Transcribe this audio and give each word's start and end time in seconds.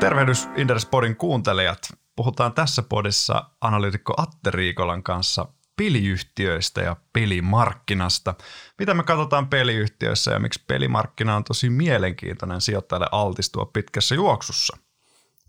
Tervehdys 0.00 0.48
Inderespodin 0.56 1.16
kuuntelijat. 1.16 1.78
Puhutaan 2.16 2.52
tässä 2.52 2.82
podissa 2.82 3.50
analyytikko 3.60 4.14
Atte 4.16 4.50
Riikolan 4.50 5.02
kanssa 5.02 5.46
peliyhtiöistä 5.76 6.80
ja 6.80 6.96
pelimarkkinasta. 7.12 8.34
Mitä 8.78 8.94
me 8.94 9.02
katsotaan 9.02 9.48
peliyhtiöissä 9.48 10.30
ja 10.30 10.38
miksi 10.38 10.64
pelimarkkina 10.66 11.36
on 11.36 11.44
tosi 11.44 11.70
mielenkiintoinen 11.70 12.60
sijoittajalle 12.60 13.06
altistua 13.12 13.70
pitkässä 13.72 14.14
juoksussa. 14.14 14.76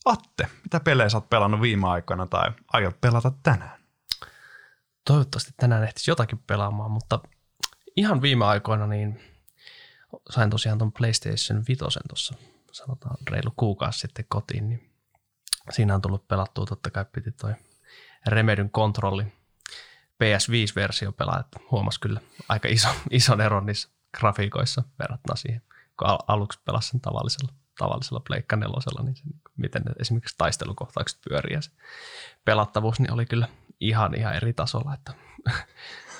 Atte, 0.06 0.48
mitä 0.64 0.80
pelejä 0.80 1.10
sä 1.10 1.18
oot 1.18 1.30
pelannut 1.30 1.62
viime 1.62 1.88
aikoina 1.88 2.28
tai 2.28 2.52
aiot 2.74 3.02
pelata 3.02 3.32
tänään? 3.44 3.80
Toivottavasti 5.06 5.52
tänään 5.58 5.84
ehtisi 5.84 6.12
jotakin 6.12 6.40
pelaamaan, 6.48 6.92
mutta 6.92 7.20
ihan 7.96 8.22
viime 8.22 8.46
aikoina 8.46 8.88
niin 8.88 9.22
sain 10.30 10.50
tosiaan 10.50 10.78
tuon 10.78 10.92
PlayStation 10.92 11.64
5 11.68 11.84
tuossa 12.08 12.36
sanotaan 12.78 13.18
reilu 13.30 13.54
kuukausi 13.56 14.00
sitten 14.00 14.26
kotiin, 14.30 14.70
niin 14.70 14.94
siinä 15.70 15.96
on 15.96 16.02
tullut 16.02 16.28
pelattua, 16.28 16.66
totta 16.66 16.92
kai 16.92 17.06
piti 17.12 17.32
toi 17.32 17.54
Remedyn 18.28 18.70
kontrolli 18.70 19.24
PS5-versio 20.24 21.12
pelaa, 21.12 21.40
että 21.40 21.60
huomasi 21.72 22.00
kyllä 22.00 22.22
aika 22.50 22.68
iso, 22.68 22.88
ison 23.12 23.42
eron 23.42 23.66
niissä 23.66 23.90
grafiikoissa 24.18 24.84
verrattuna 25.00 25.36
siihen, 25.36 25.62
kun 26.00 26.08
al- 26.08 26.24
aluksi 26.28 26.60
pelasi 26.66 26.90
sen 26.90 27.02
tavallisella, 27.02 27.54
tavallisella 27.78 28.20
Pleikka 28.20 28.56
nelosella, 28.56 29.04
niin 29.04 29.16
se, 29.16 29.24
miten 29.58 29.82
ne 29.82 29.92
esimerkiksi 30.00 30.36
taistelukohtaukset 30.38 31.20
pyörii 31.30 31.54
ja 31.54 31.62
se 31.62 31.72
pelattavuus 32.46 33.00
niin 33.00 33.14
oli 33.14 33.26
kyllä 33.26 33.48
ihan 33.80 34.16
ihan 34.16 34.36
eri 34.36 34.54
tasolla, 34.54 34.94
että 34.94 35.14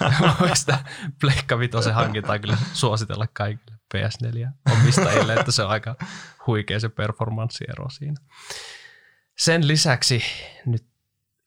sitä 0.54 0.78
Pleikka 1.22 1.60
Vitosen 1.60 1.94
hankintaa 1.94 2.40
kyllä 2.40 2.58
suositella 2.74 3.28
kaikille 3.34 3.77
PS4-omistajille, 3.96 5.40
että 5.40 5.52
se 5.52 5.64
on 5.64 5.70
aika 5.70 5.96
huikea 6.48 6.80
se 6.80 6.90
performanssiero 6.90 7.90
siinä. 7.90 8.22
Sen 9.38 9.68
lisäksi 9.68 10.24
nyt 10.66 10.86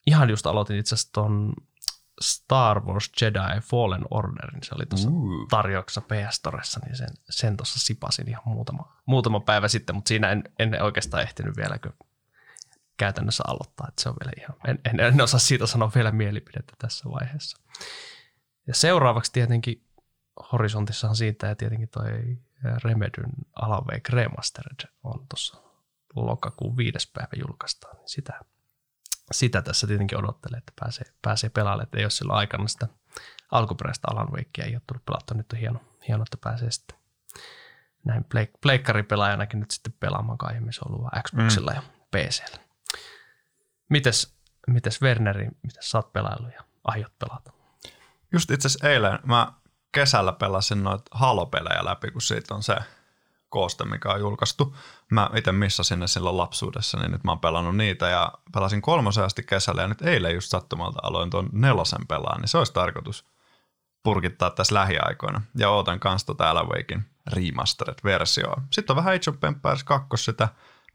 ihan 0.07 0.29
just 0.29 0.45
aloitin 0.45 0.77
itse 0.77 0.95
asiassa 0.95 1.13
ton 1.13 1.53
Star 2.21 2.85
Wars 2.85 3.11
Jedi 3.21 3.61
Fallen 3.61 4.05
Orderin. 4.09 4.63
Se 4.63 4.75
oli 4.75 4.85
tuossa 4.85 5.09
uh. 5.09 5.47
tarjouksessa 5.49 6.01
PS 6.01 6.35
Storessa, 6.35 6.79
niin 6.85 6.95
sen, 6.95 7.09
sen 7.29 7.57
tuossa 7.57 7.79
sipasin 7.79 8.29
ihan 8.29 8.43
muutama, 8.45 8.97
muutama 9.05 9.39
päivä 9.39 9.67
sitten, 9.67 9.95
mutta 9.95 10.09
siinä 10.09 10.31
en, 10.31 10.43
en 10.59 10.81
oikeastaan 10.81 11.23
ehtinyt 11.23 11.57
vielä 11.57 11.77
käytännössä 12.97 13.43
aloittaa, 13.47 13.87
että 13.89 14.01
se 14.01 14.09
on 14.09 14.15
vielä 14.23 14.31
ihan, 14.37 14.55
en, 14.67 14.79
en, 14.89 14.99
en 14.99 15.21
osaa 15.21 15.39
siitä 15.39 15.67
sanoa 15.67 15.91
vielä 15.95 16.11
mielipidettä 16.11 16.73
tässä 16.77 17.09
vaiheessa. 17.09 17.57
Ja 18.67 18.73
seuraavaksi 18.75 19.31
tietenkin 19.31 19.83
horisontissahan 20.51 21.15
siitä 21.15 21.47
ja 21.47 21.55
tietenkin 21.55 21.89
toi 21.89 22.37
Remedyn 22.83 23.31
Alan 23.55 23.85
Wake 23.85 24.09
Remastered 24.09 24.89
on 25.03 25.27
tuossa 25.29 25.57
lokakuun 26.15 26.77
viides 26.77 27.07
päivä 27.07 27.29
julkaistaan. 27.47 27.95
Niin 27.95 28.09
sitä, 28.09 28.39
sitä 29.31 29.61
tässä 29.61 29.87
tietenkin 29.87 30.17
odottelee, 30.17 30.57
että 30.57 30.73
pääsee, 30.79 31.05
pääsee 31.21 31.49
pelaamaan, 31.49 31.83
että 31.83 31.97
ei 31.97 32.03
ole 32.03 32.09
silloin 32.09 32.39
aikana 32.39 32.67
sitä 32.67 32.87
alkuperäistä 33.51 34.07
Alan 34.11 34.31
Wakea 34.31 34.65
ei 34.65 34.75
ole 34.75 34.81
tullut 34.87 35.05
pelattua. 35.05 35.37
Nyt 35.37 35.53
on 35.53 35.59
hieno, 35.59 35.79
hieno 36.07 36.23
että 36.23 36.37
pääsee 36.43 36.71
sitten 36.71 36.97
näin 38.03 38.23
pleik- 38.23 38.57
pleikkaripelaajanakin 38.61 39.59
nyt 39.59 39.71
sitten 39.71 39.93
pelaamaan 39.99 40.37
kai 40.37 40.53
se 40.53 40.81
on 40.85 40.95
ollut 40.95 41.11
Xboxilla 41.27 41.71
mm. 41.71 41.75
ja 41.75 41.83
PCllä. 42.11 42.63
Mites, 43.89 44.35
mites 44.67 45.01
Werneri, 45.01 45.47
mitäs 45.63 45.91
sä 45.91 45.97
oot 45.97 46.13
pelaillut 46.13 46.53
ja 46.53 46.63
aiot 46.83 47.13
pelata? 47.19 47.51
Just 48.31 48.51
itse 48.51 48.67
asiassa 48.67 48.89
eilen 48.89 49.19
mä 49.23 49.53
kesällä 49.91 50.31
pelasin 50.31 50.83
noita 50.83 51.03
halopelejä 51.11 51.85
läpi, 51.85 52.11
kun 52.11 52.21
siitä 52.21 52.55
on 52.55 52.63
se 52.63 52.75
kooste, 53.49 53.85
mikä 53.85 54.09
on 54.09 54.19
julkaistu. 54.19 54.75
Mä 55.11 55.29
itse 55.35 55.51
missasin 55.51 55.99
ne 55.99 56.07
silloin 56.07 56.37
lapsuudessa, 56.37 56.99
niin 56.99 57.11
nyt 57.11 57.23
mä 57.23 57.31
oon 57.31 57.39
pelannut 57.39 57.75
niitä 57.75 58.09
ja 58.09 58.31
pelasin 58.53 58.81
kolmosen 58.81 59.23
asti 59.23 59.43
kesällä 59.43 59.81
ja 59.81 59.87
nyt 59.87 60.01
eilen 60.01 60.33
just 60.33 60.49
sattumalta 60.49 60.99
aloin 61.03 61.29
tuon 61.29 61.49
nelosen 61.51 62.07
pelaan, 62.07 62.41
niin 62.41 62.49
se 62.49 62.57
olisi 62.57 62.73
tarkoitus 62.73 63.25
purkittaa 64.03 64.49
tässä 64.49 64.75
lähiaikoina. 64.75 65.41
Ja 65.57 65.69
ootan 65.69 65.99
kanssa 65.99 66.25
tuota 66.25 66.49
Alan 66.49 66.69
Wakein 66.69 67.05
remastered-versioa. 67.33 68.61
Sitten 68.71 68.93
on 68.93 68.97
vähän 68.97 69.15
Age 69.15 69.29
of 69.29 69.43
Empires 69.43 69.83
2 69.83 70.07
sitä 70.15 70.49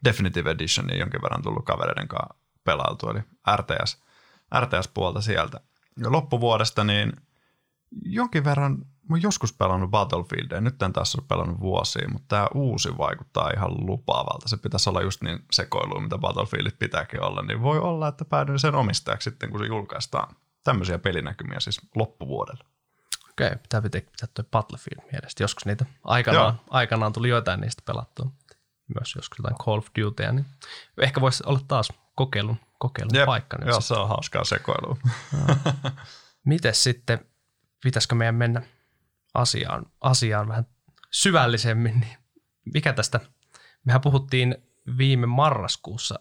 Definitive 0.05 0.51
Editionia 0.51 0.97
jonkin 0.99 1.23
verran 1.23 1.43
tullut 1.43 1.65
kavereiden 1.65 2.09
kanssa 2.09 2.35
pelailtu, 2.65 3.11
eli 3.11 3.21
RTS, 3.57 4.03
RTS-puolta 4.61 5.21
sieltä. 5.21 5.61
Ja 5.97 6.13
loppuvuodesta 6.13 6.85
niin 6.85 7.13
jonkin 8.03 8.45
verran, 8.45 8.79
mä 8.79 9.15
oon 9.15 9.23
joskus 9.23 9.53
pelannut 9.53 9.91
Battlefieldia, 9.91 10.61
nyt 10.61 10.83
en 10.83 10.93
taas 10.93 11.15
ole 11.15 11.25
pelannut 11.29 11.61
vuosia, 11.61 12.09
mutta 12.09 12.27
tämä 12.29 12.49
uusi 12.55 12.99
vaikuttaa 12.99 13.51
ihan 13.51 13.87
lupaavalta. 13.87 14.49
Se 14.49 14.57
pitäisi 14.57 14.91
olla 14.91 15.03
just 15.03 15.23
niin 15.23 15.45
sekoilu, 15.53 16.01
mitä 16.01 16.19
Battlefieldit 16.19 16.79
pitääkin 16.79 17.23
olla, 17.23 17.43
niin 17.43 17.63
voi 17.63 17.79
olla, 17.79 18.09
että 18.09 18.25
päädyin 18.25 18.59
sen 18.59 18.75
omistajaksi 18.75 19.31
sitten, 19.31 19.51
kun 19.51 19.61
se 19.61 19.67
julkaistaan. 19.67 20.37
Tämmöisiä 20.65 20.99
pelinäkymiä 20.99 21.61
siis 21.61 21.81
loppuvuodelle. 21.95 22.65
Okei, 23.31 23.47
okay, 23.47 23.59
pitää 23.59 23.83
pitää, 23.83 24.01
pitää 24.01 24.29
tuo 24.35 24.45
Battlefield 24.51 25.11
mielestä. 25.13 25.43
Joskus 25.43 25.67
niitä 25.67 25.87
aikanaan, 26.05 26.61
aikanaan 26.71 27.13
tuli 27.13 27.29
joitain 27.29 27.61
niistä 27.61 27.83
pelattua. 27.87 28.31
Myös 28.95 29.15
joskus 29.17 29.39
jotain 29.39 29.57
Call 29.57 29.79
of 29.79 29.87
Dutyä, 30.01 30.33
niin 30.33 30.47
ehkä 31.03 31.21
voisi 31.21 31.43
olla 31.47 31.61
taas 31.69 31.93
kokeilun, 32.15 32.57
kokeilun 32.79 33.15
Jep, 33.15 33.27
paikka. 33.27 33.59
Nyt 33.59 33.69
joo, 33.69 33.81
se 33.81 33.95
on 33.95 34.09
hauskaa 34.09 34.45
sekoilua. 34.45 34.97
Mites 36.45 36.83
sitten 36.83 37.27
pitäisikö 37.83 38.15
meidän 38.15 38.35
mennä 38.35 38.63
asiaan, 39.35 39.87
asiaan 40.01 40.49
vähän 40.49 40.67
syvällisemmin, 41.11 42.01
niin 42.01 42.17
mikä 42.75 42.93
tästä, 42.93 43.21
mehän 43.85 44.01
puhuttiin 44.01 44.57
viime 44.99 45.27
marraskuussa 45.27 46.21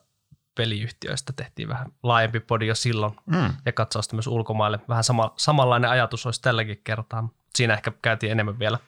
peliyhtiöistä, 0.56 1.34
tehtiin 1.34 1.70
vähän 1.70 1.92
laajempi 2.04 2.40
podi 2.40 2.68
jo 2.68 2.76
silloin 2.76 3.16
mm. 3.26 3.54
ja 3.66 3.72
katsausta 3.72 4.16
myös 4.16 4.28
ulkomaille. 4.28 4.80
Vähän 4.90 5.04
sama, 5.04 5.34
samanlainen 5.38 5.90
ajatus 5.90 6.26
olisi 6.26 6.42
tälläkin 6.42 6.82
kertaa, 6.84 7.30
siinä 7.56 7.74
ehkä 7.74 7.92
käytiin 8.02 8.32
enemmän 8.32 8.60
vielä 8.60 8.80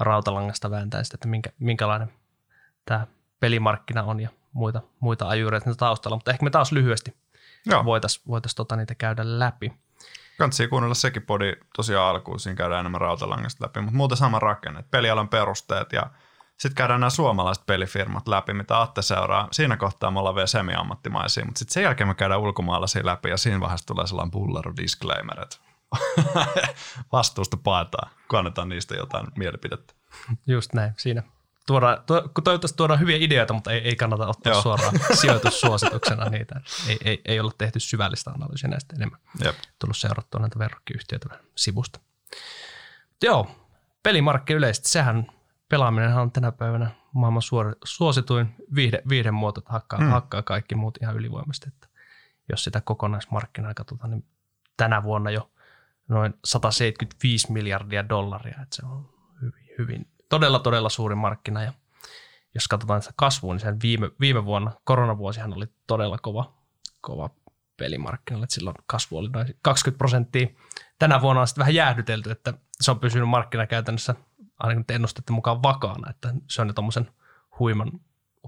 rautalangasta 0.00 0.70
vääntäen 0.70 1.04
sitä, 1.04 1.14
että 1.16 1.28
minkä, 1.28 1.50
minkälainen 1.58 2.12
tämä 2.84 3.06
pelimarkkina 3.40 4.02
on 4.02 4.20
ja 4.20 4.28
muita, 4.52 4.80
muita 5.00 5.28
ajureita 5.28 5.74
taustalla, 5.74 6.16
mutta 6.16 6.30
ehkä 6.30 6.44
me 6.44 6.50
taas 6.50 6.72
lyhyesti 6.72 7.16
voitaisiin 7.84 8.24
voitais 8.28 8.54
tota 8.54 8.76
niitä 8.76 8.94
käydä 8.94 9.38
läpi. 9.38 9.72
Kansi 10.38 10.68
kuunnella 10.68 10.94
sekin 10.94 11.22
podi 11.22 11.52
tosiaan 11.76 12.10
alkuun, 12.10 12.40
siinä 12.40 12.56
käydään 12.56 12.80
enemmän 12.80 13.00
rautalangasta 13.00 13.64
läpi, 13.64 13.80
mutta 13.80 13.96
muuten 13.96 14.16
sama 14.16 14.38
rakenne, 14.38 14.84
pelialan 14.90 15.28
perusteet 15.28 15.92
ja 15.92 16.10
sitten 16.58 16.74
käydään 16.74 17.00
nämä 17.00 17.10
suomalaiset 17.10 17.66
pelifirmat 17.66 18.28
läpi, 18.28 18.52
mitä 18.52 18.80
Atte 18.80 19.02
seuraa. 19.02 19.48
Siinä 19.52 19.76
kohtaa 19.76 20.10
me 20.10 20.18
ollaan 20.18 20.34
vielä 20.34 20.46
semi-ammattimaisia, 20.46 21.44
mutta 21.44 21.58
sitten 21.58 21.72
sen 21.72 21.82
jälkeen 21.82 22.08
me 22.08 22.14
käydään 22.14 22.40
ulkomaalaisia 22.40 23.06
läpi 23.06 23.28
ja 23.28 23.36
siinä 23.36 23.60
vaiheessa 23.60 23.86
tulee 23.86 24.06
sellainen 24.06 24.30
bullaro 24.30 24.72
disclaimer, 24.76 25.40
että 25.40 25.56
vastuusta 27.12 27.56
paetaan, 27.56 28.10
kun 28.28 28.38
annetaan 28.38 28.68
niistä 28.68 28.94
jotain 28.94 29.26
mielipidettä. 29.36 29.94
Just 30.46 30.72
näin, 30.72 30.92
siinä 30.96 31.22
tuoda, 31.66 32.02
to, 32.06 32.30
toivottavasti 32.44 32.76
tuodaan 32.76 33.00
hyviä 33.00 33.16
ideoita, 33.20 33.54
mutta 33.54 33.72
ei, 33.72 33.80
ei 33.80 33.96
kannata 33.96 34.26
ottaa 34.26 34.52
Joo. 34.52 34.62
suoraan 34.62 34.94
sijoitussuosituksena 35.20 36.24
niitä. 36.24 36.60
Ei, 36.88 36.98
ei, 37.04 37.20
ei 37.24 37.40
ole 37.40 37.52
tehty 37.58 37.80
syvällistä 37.80 38.30
analyysiä 38.30 38.70
näistä 38.70 38.96
enemmän. 38.96 39.20
Jep. 39.44 39.56
Tullut 39.78 39.96
seurattua 39.96 40.40
näitä 40.40 40.58
verrokkiyhtiöitä 40.58 41.28
sivusta. 41.56 42.00
Joo, 43.22 43.50
pelimarkki 44.02 44.52
yleisesti, 44.52 44.88
sehän 44.88 45.26
pelaaminen 45.68 46.16
on 46.16 46.32
tänä 46.32 46.52
päivänä 46.52 46.90
maailman 47.12 47.42
suor, 47.42 47.76
suosituin 47.84 48.54
viihde, 48.74 49.02
viihden 49.08 49.34
muoto, 49.34 49.58
että 49.58 49.72
hakkaa, 49.72 49.98
hmm. 49.98 50.08
hakkaa 50.08 50.42
kaikki 50.42 50.74
muut 50.74 50.98
ihan 51.02 51.16
ylivoimasti. 51.16 51.68
Että 51.68 51.88
jos 52.48 52.64
sitä 52.64 52.80
kokonaismarkkinaa 52.80 53.74
katsotaan, 53.74 54.10
niin 54.10 54.24
tänä 54.76 55.02
vuonna 55.02 55.30
jo 55.30 55.50
noin 56.08 56.34
175 56.44 57.52
miljardia 57.52 58.08
dollaria, 58.08 58.58
että 58.62 58.76
se 58.76 58.86
on 58.86 59.08
hyvin, 59.42 59.74
hyvin 59.78 60.06
todella, 60.28 60.58
todella 60.58 60.88
suuri 60.88 61.14
markkina 61.14 61.62
ja 61.62 61.72
jos 62.54 62.68
katsotaan 62.68 63.02
sitä 63.02 63.14
kasvua, 63.16 63.54
niin 63.54 63.60
sen 63.60 63.80
viime, 63.82 64.10
viime 64.20 64.44
vuonna, 64.44 64.72
koronavuosihan 64.84 65.54
oli 65.54 65.66
todella 65.86 66.18
kova, 66.18 66.54
kova 67.00 67.30
pelimarkkinoilla, 67.76 68.44
että 68.44 68.54
silloin 68.54 68.76
kasvu 68.86 69.18
oli 69.18 69.28
noin 69.28 69.46
20 69.62 69.98
prosenttia. 69.98 70.46
Tänä 70.98 71.20
vuonna 71.20 71.40
on 71.40 71.48
sitten 71.48 71.60
vähän 71.60 71.74
jäähdytelty, 71.74 72.30
että 72.30 72.54
se 72.80 72.90
on 72.90 73.00
pysynyt 73.00 73.28
markkina 73.28 73.66
käytännössä 73.66 74.14
ainakin 74.58 74.84
ennustette 74.94 75.32
mukaan 75.32 75.62
vakaana, 75.62 76.10
että 76.10 76.34
se 76.50 76.62
on 76.62 76.68
jo 76.68 76.74
tuommoisen 76.74 77.10
huiman, 77.58 77.92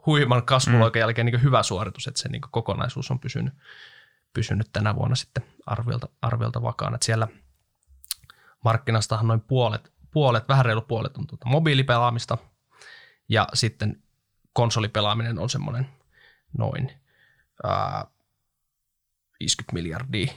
huiman 0.06 0.46
kasvuloikan 0.46 1.00
mm. 1.00 1.00
jälkeen 1.00 1.26
niin 1.26 1.42
hyvä 1.42 1.62
suoritus, 1.62 2.06
että 2.06 2.22
se 2.22 2.28
niin 2.28 2.42
kokonaisuus 2.50 3.10
on 3.10 3.18
pysynyt, 3.18 3.54
pysynyt 4.32 4.68
tänä 4.72 4.94
vuonna 4.94 5.16
sitten 5.16 5.44
arviolta, 5.66 6.08
arviolta 6.22 6.62
vakaana. 6.62 6.94
Että 6.94 7.04
siellä 7.04 7.28
markkinastahan 8.64 9.28
noin 9.28 9.40
puolet 9.40 9.92
puolet, 10.16 10.48
vähän 10.48 10.64
reilu 10.64 10.80
puolet 10.80 11.16
on 11.16 11.26
tuota 11.26 11.48
mobiilipelaamista 11.48 12.38
ja 13.28 13.48
sitten 13.54 14.02
konsolipelaaminen 14.52 15.38
on 15.38 15.50
semmoinen 15.50 15.88
noin 16.58 16.92
ää, 17.64 18.06
50 19.40 19.72
miljardia 19.72 20.32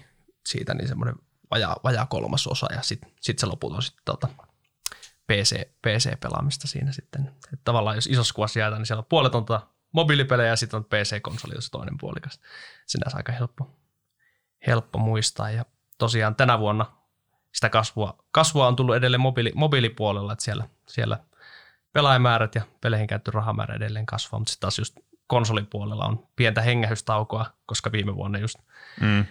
siitä, 0.45 0.73
niin 0.73 0.87
semmoinen 0.87 1.15
vajaa, 1.51 1.75
vajaa 1.83 2.05
kolmasosa 2.05 2.73
ja 2.73 2.81
sitten 2.81 3.11
sit 3.21 3.39
se 3.39 3.45
loput 3.45 3.73
on 3.73 3.83
sitten 3.83 4.01
tuota 4.05 4.27
PC, 5.27 5.69
PC-pelaamista 5.87 6.67
siinä 6.67 6.91
sitten. 6.91 7.27
Että 7.27 7.63
tavallaan 7.63 7.97
jos 7.97 8.07
isossa 8.07 8.33
kuvassa 8.33 8.59
jäätään, 8.59 8.79
niin 8.79 8.87
siellä 8.87 9.01
on 9.01 9.09
puolet 9.09 9.35
on 9.35 9.45
tuota 9.45 9.67
mobiilipelejä 9.91 10.49
ja 10.49 10.55
sitten 10.55 10.77
on 10.77 10.85
PC-konsoli, 10.85 11.61
se 11.61 11.71
toinen 11.71 11.97
puolikas. 11.97 12.39
Sinänsä 12.85 13.17
aika 13.17 13.31
helppo, 13.31 13.77
helppo 14.67 14.99
muistaa. 14.99 15.51
Ja 15.51 15.65
tosiaan 15.97 16.35
tänä 16.35 16.59
vuonna 16.59 16.98
sitä 17.53 17.69
kasvua, 17.69 18.23
kasvua 18.31 18.67
on 18.67 18.75
tullut 18.75 18.95
edelleen 18.95 19.21
mobiili, 19.21 19.51
mobiilipuolella, 19.55 20.33
että 20.33 20.45
siellä, 20.45 20.67
siellä 20.87 21.19
pelaajamäärät 21.93 22.55
ja 22.55 22.61
peleihin 22.81 23.07
käytetty 23.07 23.31
rahamäärä 23.31 23.75
edelleen 23.75 24.05
kasvaa, 24.05 24.39
mutta 24.39 24.51
sitten 24.51 24.61
taas 24.61 24.79
just 24.79 24.97
konsolipuolella 25.27 26.05
on 26.05 26.27
pientä 26.35 26.61
hengähystaukoa, 26.61 27.45
koska 27.65 27.91
viime 27.91 28.15
vuonna 28.15 28.39
just 28.39 28.57
mm. 29.01 29.25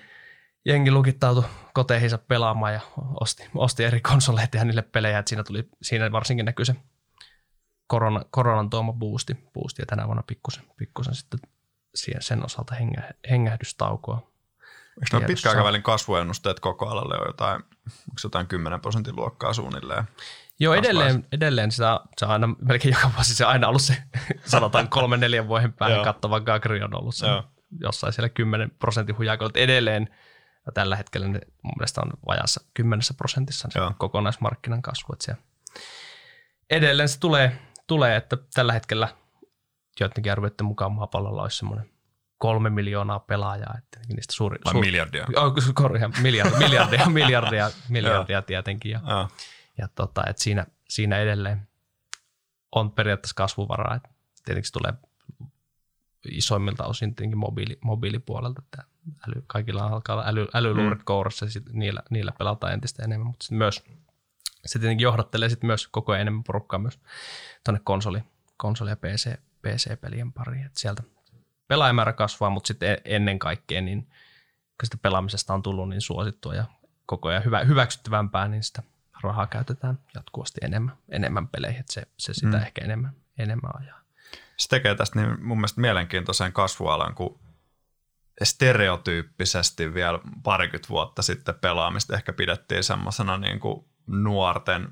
jengi 0.65 0.91
lukittautui 0.91 1.44
koteihinsa 1.75 2.19
pelaamaan 2.19 2.73
ja 2.73 2.81
osti, 3.20 3.49
osti 3.55 3.85
eri 3.85 4.00
konsoleita 4.00 4.56
ja 4.56 4.65
niille 4.65 4.82
pelejä, 4.82 5.19
että 5.19 5.29
siinä, 5.29 5.44
tuli, 5.44 5.69
siinä 5.82 6.12
varsinkin 6.12 6.47
näkyy 6.47 6.65
se 6.65 6.76
korona, 7.87 8.25
koronan 8.31 8.70
tuoma 8.70 8.93
boosti, 8.93 9.37
boosti 9.55 9.82
ja 9.82 9.87
tänä 9.87 10.06
vuonna 10.06 10.23
pikkusen, 10.23 10.65
pikkusen 10.76 11.15
sitten 11.15 11.41
sen 12.20 12.44
osalta 12.44 12.75
hengä, 12.75 13.03
hengähdystaukoa. 13.31 14.31
Eikö 14.99 15.17
nämä 15.17 15.27
pitkäaikavälin 15.27 15.83
kasvuennusteet 15.83 16.61
koko 16.61 16.89
alalle 16.89 17.19
ole 17.19 17.27
jotain, 17.27 17.62
onko 17.85 18.21
jotain 18.25 18.47
10 18.47 18.81
prosentin 18.81 19.17
luokkaa 19.17 19.53
suunnilleen? 19.53 20.05
Joo, 20.61 20.75
edelleen, 20.75 21.27
edelleen 21.33 21.73
sitä, 21.73 22.00
se 22.17 22.25
on 22.25 22.31
aina, 22.31 22.49
melkein 22.61 22.95
joka 22.95 23.11
vuosi 23.15 23.35
se 23.35 23.45
on 23.45 23.53
aina 23.53 23.69
ollut 23.69 23.83
se, 23.83 23.97
sanotaan 24.45 24.89
kolmen 24.89 25.21
neljän 25.21 25.49
vuoden 25.49 25.73
päähän 25.73 26.05
kattava 26.05 26.41
Gagri 26.41 26.83
on 26.83 26.95
ollut 26.95 27.15
se 27.15 27.27
Joo. 27.27 27.45
jossain 27.81 28.12
siellä 28.12 28.29
10 28.29 28.71
prosentin 28.71 29.19
hujakolla. 29.19 29.53
Edelleen 29.55 30.09
ja 30.67 30.73
tällä 30.73 30.97
hetkellä 30.97 31.29
ne 31.29 31.41
mun 31.62 31.75
mielestä 31.79 32.01
on 32.01 32.11
vajassa 32.27 32.61
10 32.75 33.03
prosentissa 33.17 33.69
se 33.73 33.81
kokonaismarkkinan 33.99 34.83
kasvu. 34.83 35.12
Että 35.12 35.25
siellä 35.25 35.43
edelleen 36.71 37.09
se 37.09 37.21
tulee, 37.21 37.59
tulee, 37.87 38.17
että 38.17 38.37
tällä 38.55 38.73
hetkellä 38.73 39.09
joidenkin 40.01 40.33
arvioiden 40.33 40.67
mukaan 40.67 40.93
maapallolla 40.93 41.43
olisi 41.43 41.56
semmoinen 41.56 41.91
kolme 42.38 42.70
miljoonaa 42.70 43.19
pelaajaa. 43.19 43.75
Että 43.79 44.00
niistä 44.08 44.32
suuri, 44.32 44.58
Vai 44.64 44.73
suuri, 44.73 44.88
miljardia? 44.88 45.26
Oh, 45.37 45.52
korjaa, 45.75 46.11
miljardia, 46.23 46.58
miljardia, 46.58 47.06
miljardia, 47.06 47.70
miljardia 47.88 48.43
tietenkin. 48.43 48.90
Ja, 48.90 49.00
ja. 49.06 49.29
ja 49.79 49.88
tota, 49.94 50.23
että 50.29 50.43
siinä, 50.43 50.67
siinä 50.88 51.19
edelleen 51.19 51.69
on 52.73 52.93
periaatteessa 52.93 53.35
kasvuvaraa. 53.35 53.94
Että 53.94 54.08
tietenkin 54.44 54.69
se 54.69 54.73
tulee 54.73 54.93
isoimmilta 56.31 56.85
osin 56.85 57.14
tietenkin 57.14 57.38
mobiili, 57.38 57.79
mobiilipuolelta. 57.85 58.62
Että 58.64 58.84
äly, 59.29 59.43
kaikilla 59.46 59.87
alkaa 59.87 60.17
olla 60.17 60.25
äly, 60.26 60.46
älyluurit 60.55 60.99
mm. 60.99 61.05
kourassa 61.05 61.46
ja 61.46 61.50
niillä, 61.73 62.02
niillä 62.11 62.32
pelataan 62.38 62.73
entistä 62.73 63.05
enemmän, 63.05 63.26
mutta 63.26 63.46
myös 63.50 63.84
se 64.67 64.79
tietenkin 64.79 65.05
johdattelee 65.05 65.49
sit 65.49 65.62
myös 65.62 65.88
koko 65.88 66.12
ajan 66.12 66.20
enemmän 66.20 66.44
porukkaa 66.44 66.79
myös 66.79 66.99
tuonne 67.64 67.81
konsoli, 67.84 68.23
konsoli- 68.56 68.91
ja 68.91 68.96
PC, 68.96 69.34
PC-pelien 69.62 70.32
pariin. 70.32 70.67
Et 70.67 70.76
sieltä 70.76 71.02
pelaajamäärä 71.69 72.12
kasvaa, 72.12 72.50
mutta 72.50 72.69
sitten 72.69 72.99
ennen 73.05 73.38
kaikkea, 73.38 73.81
niin 73.81 74.03
kun 74.81 74.85
sitä 74.85 74.97
pelaamisesta 74.97 75.55
on 75.55 75.62
tullut 75.62 75.88
niin 75.88 76.00
suosittua 76.00 76.55
ja 76.55 76.65
koko 77.06 77.29
ajan 77.29 77.44
hyvä, 77.44 77.65
hyväksyttävämpää, 77.65 78.49
niin 78.49 78.62
sitä 78.62 78.82
rahaa 79.23 79.47
käytetään 79.47 79.99
jatkuvasti 80.15 80.61
enemmän, 80.62 80.97
enemmän 81.09 81.49
peleihin, 81.49 81.81
että 81.81 81.93
se, 81.93 82.03
se 82.17 82.35
sitä 82.35 82.56
mm. 82.56 82.62
ehkä 82.62 82.85
enemmän, 82.85 83.12
enemmän 83.38 83.70
ajaa. 83.81 84.00
Se 84.56 84.69
tekee 84.69 84.94
tästä 84.94 85.20
niin 85.20 85.44
mun 85.44 85.59
mielestä 85.59 85.81
mielenkiintoisen 85.81 86.53
kasvualan, 86.53 87.15
kun 87.15 87.41
stereotyyppisesti 88.43 89.94
vielä 89.94 90.19
parikymmentä 90.43 90.88
vuotta 90.88 91.23
sitten 91.23 91.55
pelaamista 91.55 92.15
ehkä 92.15 92.32
pidettiin 92.32 92.85
semmoisena 92.85 93.38
niin 93.38 93.61
kuin 93.61 93.85
nuorten 94.06 94.88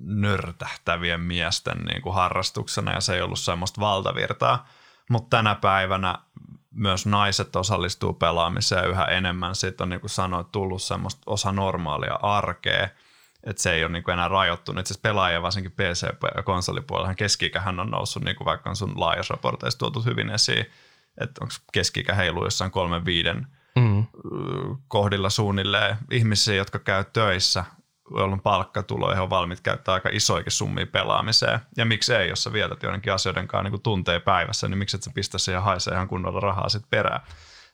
nörtähtävien 0.00 1.20
miesten 1.20 1.78
niin 1.78 2.02
kuin 2.02 2.14
harrastuksena 2.14 2.92
ja 2.92 3.00
se 3.00 3.14
ei 3.14 3.22
ollut 3.22 3.38
semmoista 3.38 3.80
valtavirtaa. 3.80 4.68
Mutta 5.10 5.36
tänä 5.36 5.54
päivänä 5.54 6.18
myös 6.70 7.06
naiset 7.06 7.56
osallistuu 7.56 8.12
pelaamiseen 8.12 8.90
yhä 8.90 9.04
enemmän. 9.04 9.54
Siitä 9.54 9.84
on 9.84 9.88
niin 9.88 10.00
kuin 10.00 10.10
sanoit 10.10 10.52
tullut 10.52 10.82
semmoista 10.82 11.22
osa 11.26 11.52
normaalia 11.52 12.18
arkea, 12.22 12.88
että 13.44 13.62
se 13.62 13.72
ei 13.72 13.84
ole 13.84 13.92
niin 13.92 14.02
kuin 14.02 14.12
enää 14.12 14.28
rajoittunut. 14.28 14.80
Itse 14.80 14.92
asiassa 14.92 15.08
pelaajia 15.08 15.42
varsinkin 15.42 15.72
PC- 15.72 16.32
ja 16.36 16.42
konsolipuolella 16.42 17.14
keski-ikähän 17.14 17.80
on 17.80 17.90
noussut, 17.90 18.24
niin 18.24 18.36
kuin 18.36 18.44
vaikka 18.44 18.70
on 18.70 18.76
sun 18.76 19.00
laajassa 19.00 19.34
tuotu 19.78 20.00
hyvin 20.00 20.30
esiin, 20.30 20.66
että 21.20 21.40
onko 21.44 21.54
keski-ikä 21.72 22.14
heiluu 22.14 22.44
jossain 22.44 22.70
kolmen 22.70 23.04
viiden 23.04 23.46
mm. 23.76 24.06
kohdilla 24.88 25.30
suunnilleen 25.30 25.96
ihmisiä, 26.10 26.54
jotka 26.54 26.78
käy 26.78 27.04
töissä 27.12 27.64
joilla 28.16 28.32
on 28.32 28.40
palkkatulo 28.40 29.12
ja 29.12 29.22
on 29.22 29.30
valmiit 29.30 29.60
käyttää 29.60 29.94
aika 29.94 30.08
isoikin 30.12 30.52
summia 30.52 30.86
pelaamiseen. 30.86 31.60
Ja 31.76 31.84
miksi 31.84 32.14
ei, 32.14 32.28
jos 32.28 32.42
sä 32.42 32.52
vietät 32.52 32.82
joidenkin 32.82 33.12
asioiden 33.12 33.48
kanssa 33.48 33.70
niin 33.70 33.82
tunteja 33.82 34.20
päivässä, 34.20 34.68
niin 34.68 34.78
miksi 34.78 34.96
et 34.96 35.02
sä 35.02 35.10
pistä 35.14 35.38
siihen 35.38 35.62
haisee 35.62 35.94
ihan 35.94 36.08
kunnolla 36.08 36.40
rahaa 36.40 36.68
sitten 36.68 36.90
perään. 36.90 37.20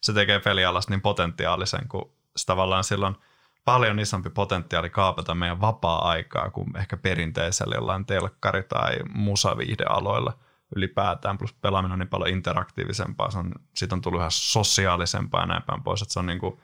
Se 0.00 0.12
tekee 0.12 0.40
pelialasta 0.40 0.92
niin 0.92 1.00
potentiaalisen, 1.00 1.88
kun 1.88 2.12
tavallaan 2.46 2.84
silloin 2.84 3.16
paljon 3.64 3.98
isompi 3.98 4.30
potentiaali 4.30 4.90
kaapata 4.90 5.34
meidän 5.34 5.60
vapaa-aikaa 5.60 6.50
kuin 6.50 6.76
ehkä 6.76 6.96
perinteisellä 6.96 7.74
jollain 7.74 8.06
telkkari- 8.06 8.68
tai 8.68 8.96
musaviihdealoilla 9.14 10.32
ylipäätään, 10.76 11.38
plus 11.38 11.52
pelaaminen 11.52 11.92
on 11.92 11.98
niin 11.98 12.08
paljon 12.08 12.30
interaktiivisempaa, 12.30 13.30
se 13.30 13.38
on, 13.38 13.52
siitä 13.74 13.94
on 13.94 14.00
tullut 14.00 14.20
ihan 14.20 14.30
sosiaalisempaa 14.30 15.40
ja 15.40 15.46
näin 15.46 15.62
päin 15.62 15.82
pois, 15.82 16.02
että 16.02 16.12
se 16.12 16.18
on 16.18 16.26
niin 16.26 16.38
kuin 16.38 16.60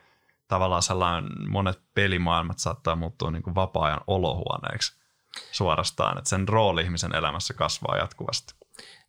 tavallaan 0.52 0.82
sellainen, 0.82 1.31
monet 1.49 1.81
pelimaailmat 1.94 2.58
saattaa 2.58 2.96
muuttua 2.96 3.31
niin 3.31 3.43
kuin 3.43 3.54
vapaa-ajan 3.54 4.00
olohuoneeksi 4.06 4.96
suorastaan, 5.52 6.19
että 6.19 6.31
sen 6.31 6.49
rooli 6.49 6.82
ihmisen 6.82 7.14
elämässä 7.14 7.54
kasvaa 7.54 7.96
jatkuvasti. 7.96 8.54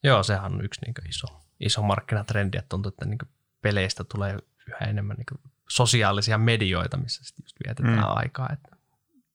Joo, 0.03 0.23
sehän 0.23 0.53
on 0.53 0.65
yksi 0.65 0.81
niin 0.85 1.09
iso, 1.09 1.27
iso 1.59 1.81
markkinatrendi, 1.81 2.57
että 2.57 2.69
tuntuu, 2.69 2.89
että 2.89 3.05
niin 3.05 3.17
peleistä 3.61 4.03
tulee 4.03 4.37
yhä 4.67 4.77
enemmän 4.77 5.17
niin 5.17 5.51
sosiaalisia 5.69 6.37
medioita, 6.37 6.97
missä 6.97 7.23
sitten 7.23 7.43
just 7.43 7.57
vietetään 7.67 8.09
mm. 8.09 8.17
aikaa. 8.17 8.49
Että 8.53 8.75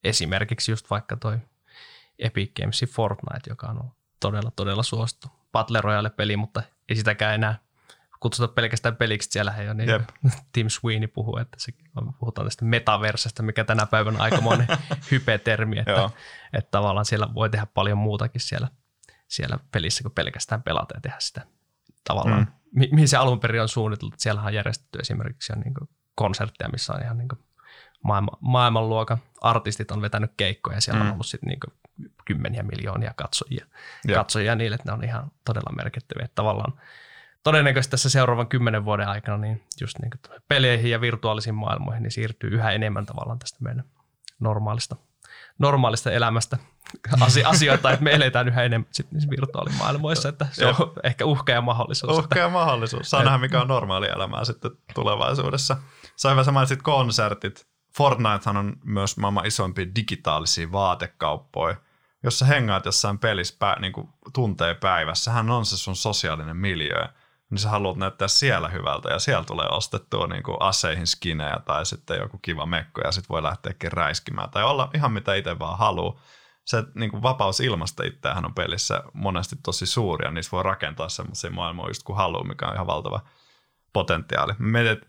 esimerkiksi 0.04 0.72
just 0.72 0.90
vaikka 0.90 1.16
toi 1.16 1.38
Epic 2.18 2.52
Gamesin 2.60 2.88
Fortnite, 2.88 3.50
joka 3.50 3.66
on 3.66 3.90
todella, 4.20 4.50
todella 4.56 4.82
suosittu 4.82 5.28
Battle 5.52 5.80
Royale-peli, 5.80 6.36
mutta 6.36 6.62
ei 6.88 6.96
sitäkään 6.96 7.34
enää 7.34 7.58
kutsuta 8.20 8.52
pelkästään 8.52 8.96
peliksi. 8.96 9.28
Siellä 9.30 9.54
ei 9.56 9.66
ole 9.66 9.74
niin 9.74 9.88
yep. 9.90 10.02
Tim 10.52 10.68
Sweeney 10.68 11.08
puhuu, 11.08 11.36
että 11.36 11.56
se, 11.60 11.72
puhutaan 12.20 12.46
tästä 12.46 12.64
metaversesta, 12.64 13.42
mikä 13.42 13.64
tänä 13.64 13.86
päivänä 13.86 14.24
on 14.24 14.42
monen 14.42 14.66
hype-termi, 15.10 15.78
että, 15.78 16.10
että 16.52 16.70
tavallaan 16.70 17.04
siellä 17.04 17.28
voi 17.34 17.50
tehdä 17.50 17.66
paljon 17.74 17.98
muutakin 17.98 18.40
siellä, 18.40 18.68
siellä 19.28 19.58
pelissä 19.72 20.02
kuin 20.02 20.12
pelkästään 20.12 20.62
pelata 20.62 20.94
ja 20.96 21.00
tehdä 21.00 21.16
sitä 21.20 21.46
tavallaan, 22.08 22.40
mm. 22.40 22.52
mi- 22.74 22.88
mihin 22.92 23.08
se 23.08 23.16
alun 23.16 23.40
perin 23.40 23.62
on 23.62 23.68
suunniteltu. 23.68 24.16
Siellä 24.18 24.42
on 24.42 24.54
järjestetty 24.54 24.98
esimerkiksi 24.98 25.52
niin 25.52 25.74
konsertteja, 26.14 26.68
missä 26.68 26.92
on 26.92 27.02
ihan 27.02 27.18
niin 27.18 27.28
maailman, 28.04 28.36
maailmanluokan 28.40 29.18
artistit 29.40 29.90
on 29.90 30.02
vetänyt 30.02 30.32
keikkoja 30.36 30.76
ja 30.76 30.80
siellä 30.80 31.00
mm. 31.00 31.06
on 31.06 31.12
ollut 31.12 31.26
sitten 31.26 31.48
niin 31.48 32.04
kymmeniä 32.24 32.62
miljoonia 32.62 33.12
katsojia, 33.16 33.66
katsojia 34.14 34.54
niille, 34.54 34.74
että 34.74 34.88
ne 34.88 34.92
on 34.92 35.04
ihan 35.04 35.30
todella 35.44 35.76
merkittäviä. 35.76 36.24
Että 36.24 36.34
tavallaan 36.34 36.80
todennäköisesti 37.42 37.90
tässä 37.90 38.10
seuraavan 38.10 38.48
kymmenen 38.48 38.84
vuoden 38.84 39.08
aikana 39.08 39.38
niin 39.38 39.62
just 39.80 39.98
niin 39.98 40.10
kuin 40.10 40.40
peleihin 40.48 40.90
ja 40.90 41.00
virtuaalisiin 41.00 41.54
maailmoihin 41.54 42.02
niin 42.02 42.10
siirtyy 42.10 42.50
yhä 42.50 42.70
enemmän 42.70 43.06
tavallaan 43.06 43.38
tästä 43.38 43.58
meidän 43.60 43.84
normaalista, 44.40 44.96
normaalista 45.58 46.10
elämästä 46.10 46.58
asioita, 47.44 47.90
että 47.90 48.04
me 48.04 48.14
eletään 48.14 48.48
yhä 48.48 48.62
enemmän 48.62 48.88
sit 48.90 49.12
niissä 49.12 49.30
virtuaalimaailmoissa, 49.30 50.28
että 50.28 50.46
se 50.52 50.66
on 50.66 50.74
ehkä 51.02 51.24
uhka 51.24 51.52
ja 51.52 51.60
mahdollisuus. 51.60 52.18
Uhka 52.18 52.38
ja 52.38 52.48
mahdollisuus. 52.48 53.10
Saa 53.10 53.24
nähdä, 53.24 53.38
mikä 53.38 53.60
on 53.60 53.68
normaali 53.68 54.08
elämää 54.08 54.44
sitten 54.44 54.70
tulevaisuudessa. 54.94 55.76
Sä 56.16 56.30
hyvä 56.30 56.52
mainitsit 56.52 56.82
konsertit. 56.82 57.68
Fortnitehan 57.96 58.56
on 58.56 58.76
myös 58.84 59.16
maailman 59.16 59.46
isompia 59.46 59.86
digitaalisia 59.96 60.72
vaatekauppoja. 60.72 61.76
Jos 62.22 62.38
sä 62.38 62.44
hengaat 62.44 62.84
jossain 62.84 63.18
pelissä 63.18 63.56
pä, 63.58 63.76
niin 63.80 63.92
kuin 63.92 64.08
tuntee 64.32 64.74
päivässä, 64.74 65.30
hän 65.30 65.50
on 65.50 65.66
se 65.66 65.76
sun 65.76 65.96
sosiaalinen 65.96 66.56
miljö 66.56 67.08
niin 67.50 67.58
sä 67.58 67.68
haluat 67.68 67.96
näyttää 67.96 68.28
siellä 68.28 68.68
hyvältä 68.68 69.08
ja 69.08 69.18
siellä 69.18 69.44
tulee 69.44 69.68
ostettua 69.68 70.26
niin 70.26 70.42
kuin 70.42 70.56
aseihin 70.60 71.06
skinejä 71.06 71.56
tai 71.64 71.86
sitten 71.86 72.18
joku 72.18 72.38
kiva 72.38 72.66
mekko 72.66 73.00
ja 73.04 73.12
sitten 73.12 73.28
voi 73.28 73.42
lähteäkin 73.42 73.92
räiskimään 73.92 74.50
tai 74.50 74.64
olla 74.64 74.90
ihan 74.94 75.12
mitä 75.12 75.34
itse 75.34 75.58
vaan 75.58 75.78
haluaa. 75.78 76.20
Se 76.64 76.84
niin 76.94 77.10
kuin 77.10 77.22
vapaus 77.22 77.60
ilmasta 77.60 78.04
itseähän 78.04 78.44
on 78.44 78.54
pelissä 78.54 79.02
monesti 79.12 79.56
tosi 79.64 79.86
suuri 79.86 80.26
ja 80.26 80.30
niissä 80.30 80.50
voi 80.52 80.62
rakentaa 80.62 81.08
semmoisia 81.08 81.50
maailmoja 81.50 81.90
just 81.90 82.02
kuin 82.02 82.16
haluaa, 82.16 82.44
mikä 82.44 82.66
on 82.66 82.74
ihan 82.74 82.86
valtava 82.86 83.20
potentiaali. 83.92 84.52
Mietit, 84.58 85.08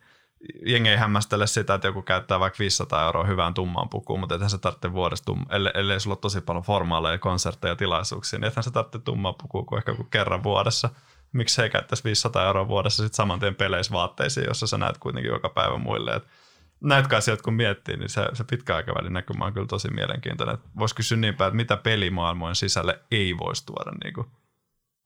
jengi 0.65 0.89
ei 0.89 0.97
hämmästele 0.97 1.47
sitä, 1.47 1.73
että 1.73 1.87
joku 1.87 2.01
käyttää 2.01 2.39
vaikka 2.39 2.59
500 2.59 3.05
euroa 3.05 3.23
hyvään 3.23 3.53
tummaan 3.53 3.89
pukuun, 3.89 4.19
mutta 4.19 4.35
ethän 4.35 4.49
se 4.49 4.57
tarvitse 4.57 4.93
vuodesta, 4.93 5.31
ellei, 5.49 5.71
ellei 5.75 5.99
sulla 5.99 6.13
ole 6.13 6.19
tosi 6.21 6.41
paljon 6.41 6.63
formaaleja, 6.63 7.17
konsertteja 7.17 7.71
ja 7.71 7.75
tilaisuuksia, 7.75 8.39
niin 8.39 8.47
ethän 8.47 8.63
se 8.63 8.71
tarvitse 8.71 8.99
tummaa 8.99 9.33
pukuun 9.33 9.65
kuin 9.65 9.77
ehkä 9.77 9.95
kuin 9.95 10.09
kerran 10.09 10.43
vuodessa– 10.43 10.89
miksi 11.33 11.61
he 11.61 11.69
käyttäisi 11.69 12.03
500 12.03 12.45
euroa 12.45 12.67
vuodessa 12.67 13.03
sitten 13.03 13.15
saman 13.15 13.39
tien 13.39 13.55
peleissä 13.55 13.93
vaatteisiin, 13.93 14.45
jossa 14.47 14.67
sä 14.67 14.77
näet 14.77 14.97
kuitenkin 14.97 15.31
joka 15.31 15.49
päivä 15.49 15.77
muille. 15.77 16.11
Et 16.11 16.23
näitä 16.83 17.17
asioita 17.17 17.43
kun 17.43 17.53
miettii, 17.53 17.97
niin 17.97 18.09
se, 18.09 18.27
se 18.33 18.43
pitkäaikavälin 18.43 19.13
näkymä 19.13 19.45
on 19.45 19.53
kyllä 19.53 19.67
tosi 19.67 19.91
mielenkiintoinen. 19.91 20.57
Voisi 20.79 20.95
kysyä 20.95 21.17
niin 21.17 21.35
päin, 21.35 21.47
että 21.47 21.55
mitä 21.55 21.77
pelimaailmojen 21.77 22.55
sisälle 22.55 22.99
ei 23.11 23.37
voisi 23.37 23.65
tuoda 23.65 23.91
niin 24.03 24.13
kuin 24.13 24.27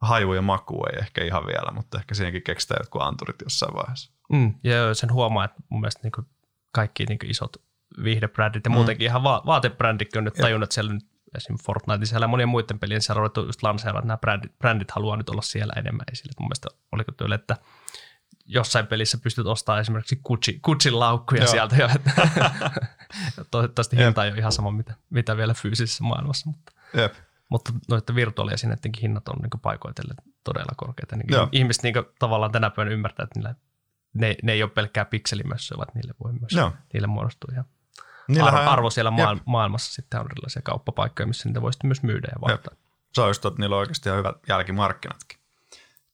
haju 0.01 0.33
ja 0.33 0.41
maku 0.41 0.85
ei 0.85 0.99
ehkä 0.99 1.23
ihan 1.23 1.47
vielä, 1.47 1.71
mutta 1.71 1.97
ehkä 1.97 2.15
siihenkin 2.15 2.43
keksitään 2.43 2.79
jotkut 2.81 3.01
anturit 3.01 3.41
jossain 3.43 3.73
vaiheessa. 3.73 4.11
Mm, 4.31 4.53
ja 4.63 4.93
sen 4.93 5.13
huomaa, 5.13 5.45
että 5.45 5.61
mun 5.69 5.81
mielestä 5.81 6.01
niin 6.03 6.27
kaikki 6.71 7.05
niin 7.05 7.19
isot 7.23 7.57
viihdebrändit 8.03 8.65
ja 8.65 8.69
mm. 8.69 8.75
muutenkin 8.75 9.05
ihan 9.05 9.23
va- 9.23 9.43
vaatebränditkin 9.45 10.19
on 10.19 10.23
nyt 10.23 10.33
tajunnut, 10.33 10.65
että 10.65 10.73
siellä 10.73 10.93
nyt 10.93 11.12
esim. 11.35 11.57
Fortnite 11.65 12.05
siellä 12.05 12.23
ja 12.23 12.27
monien 12.27 12.49
muiden 12.49 12.79
pelien 12.79 13.01
siellä 13.01 13.19
on 13.19 13.21
ruvettu 13.21 13.45
just 13.45 13.63
lanseerata, 13.63 13.99
että 13.99 14.07
nämä 14.07 14.17
brändit, 14.17 14.59
brändit 14.59 14.91
haluaa 14.91 15.17
nyt 15.17 15.29
olla 15.29 15.41
siellä 15.41 15.73
enemmän 15.77 16.05
esille. 16.11 16.33
Mun 16.39 16.47
mielestä 16.47 16.67
oliko 16.91 17.11
tyyli, 17.11 17.35
että 17.35 17.57
jossain 18.45 18.87
pelissä 18.87 19.17
pystyt 19.17 19.47
ostamaan 19.47 19.81
esimerkiksi 19.81 20.19
Gucci, 20.25 20.59
Gucci 20.63 20.91
laukkuja 20.91 21.41
Joo. 21.41 21.51
sieltä 21.51 21.75
jo. 21.75 21.89
Toivottavasti 23.51 23.97
hinta 23.97 24.25
ei 24.25 24.31
ole 24.31 24.39
ihan 24.39 24.51
sama, 24.51 24.71
mitä, 24.71 24.93
mitä 25.09 25.37
vielä 25.37 25.53
fyysisessä 25.53 26.03
maailmassa. 26.03 26.49
Mutta, 26.49 26.71
Jep. 26.93 27.13
mutta 27.49 27.73
noiden 27.89 28.15
virtuaaliesineiden 28.15 28.91
hinnat 29.01 29.27
on 29.29 29.35
niin 29.41 29.61
paikoitellen 29.61 30.17
todella 30.43 30.73
korkeita. 30.77 31.15
Niin 31.15 31.27
ihmiset 31.51 31.83
niin 31.83 31.95
tavallaan 32.19 32.51
tänä 32.51 32.69
päivänä 32.69 32.93
ymmärtää, 32.93 33.23
että 33.23 33.39
niillä, 33.39 33.55
ne, 34.13 34.35
ne 34.43 34.51
ei 34.51 34.63
ole 34.63 34.71
pelkkää 34.71 35.05
pikselimössöä, 35.05 35.77
vaan 35.77 35.87
niille 35.95 36.13
voi 36.23 36.33
myös 36.33 36.53
Joo. 36.53 36.71
niille 36.93 37.07
muodostua 37.07 37.49
ihan 37.53 37.65
arvo, 38.43 38.71
arvo 38.71 38.89
siellä 38.89 39.11
maailm- 39.11 39.41
maailmassa. 39.45 39.93
Sitten 39.93 40.19
on 40.19 40.25
erilaisia 40.31 40.61
kauppapaikkoja, 40.61 41.27
missä 41.27 41.49
niitä 41.49 41.61
voisi 41.61 41.79
myös 41.83 42.03
myydä 42.03 42.27
ja 42.31 42.41
vaihtaa. 42.41 42.73
Se 43.13 43.21
on 43.21 43.29
just, 43.29 43.45
että 43.45 43.61
niillä 43.61 43.75
on 43.75 43.79
oikeasti 43.79 44.09
ihan 44.09 44.19
hyvät 44.19 44.35
jälkimarkkinatkin. 44.49 45.37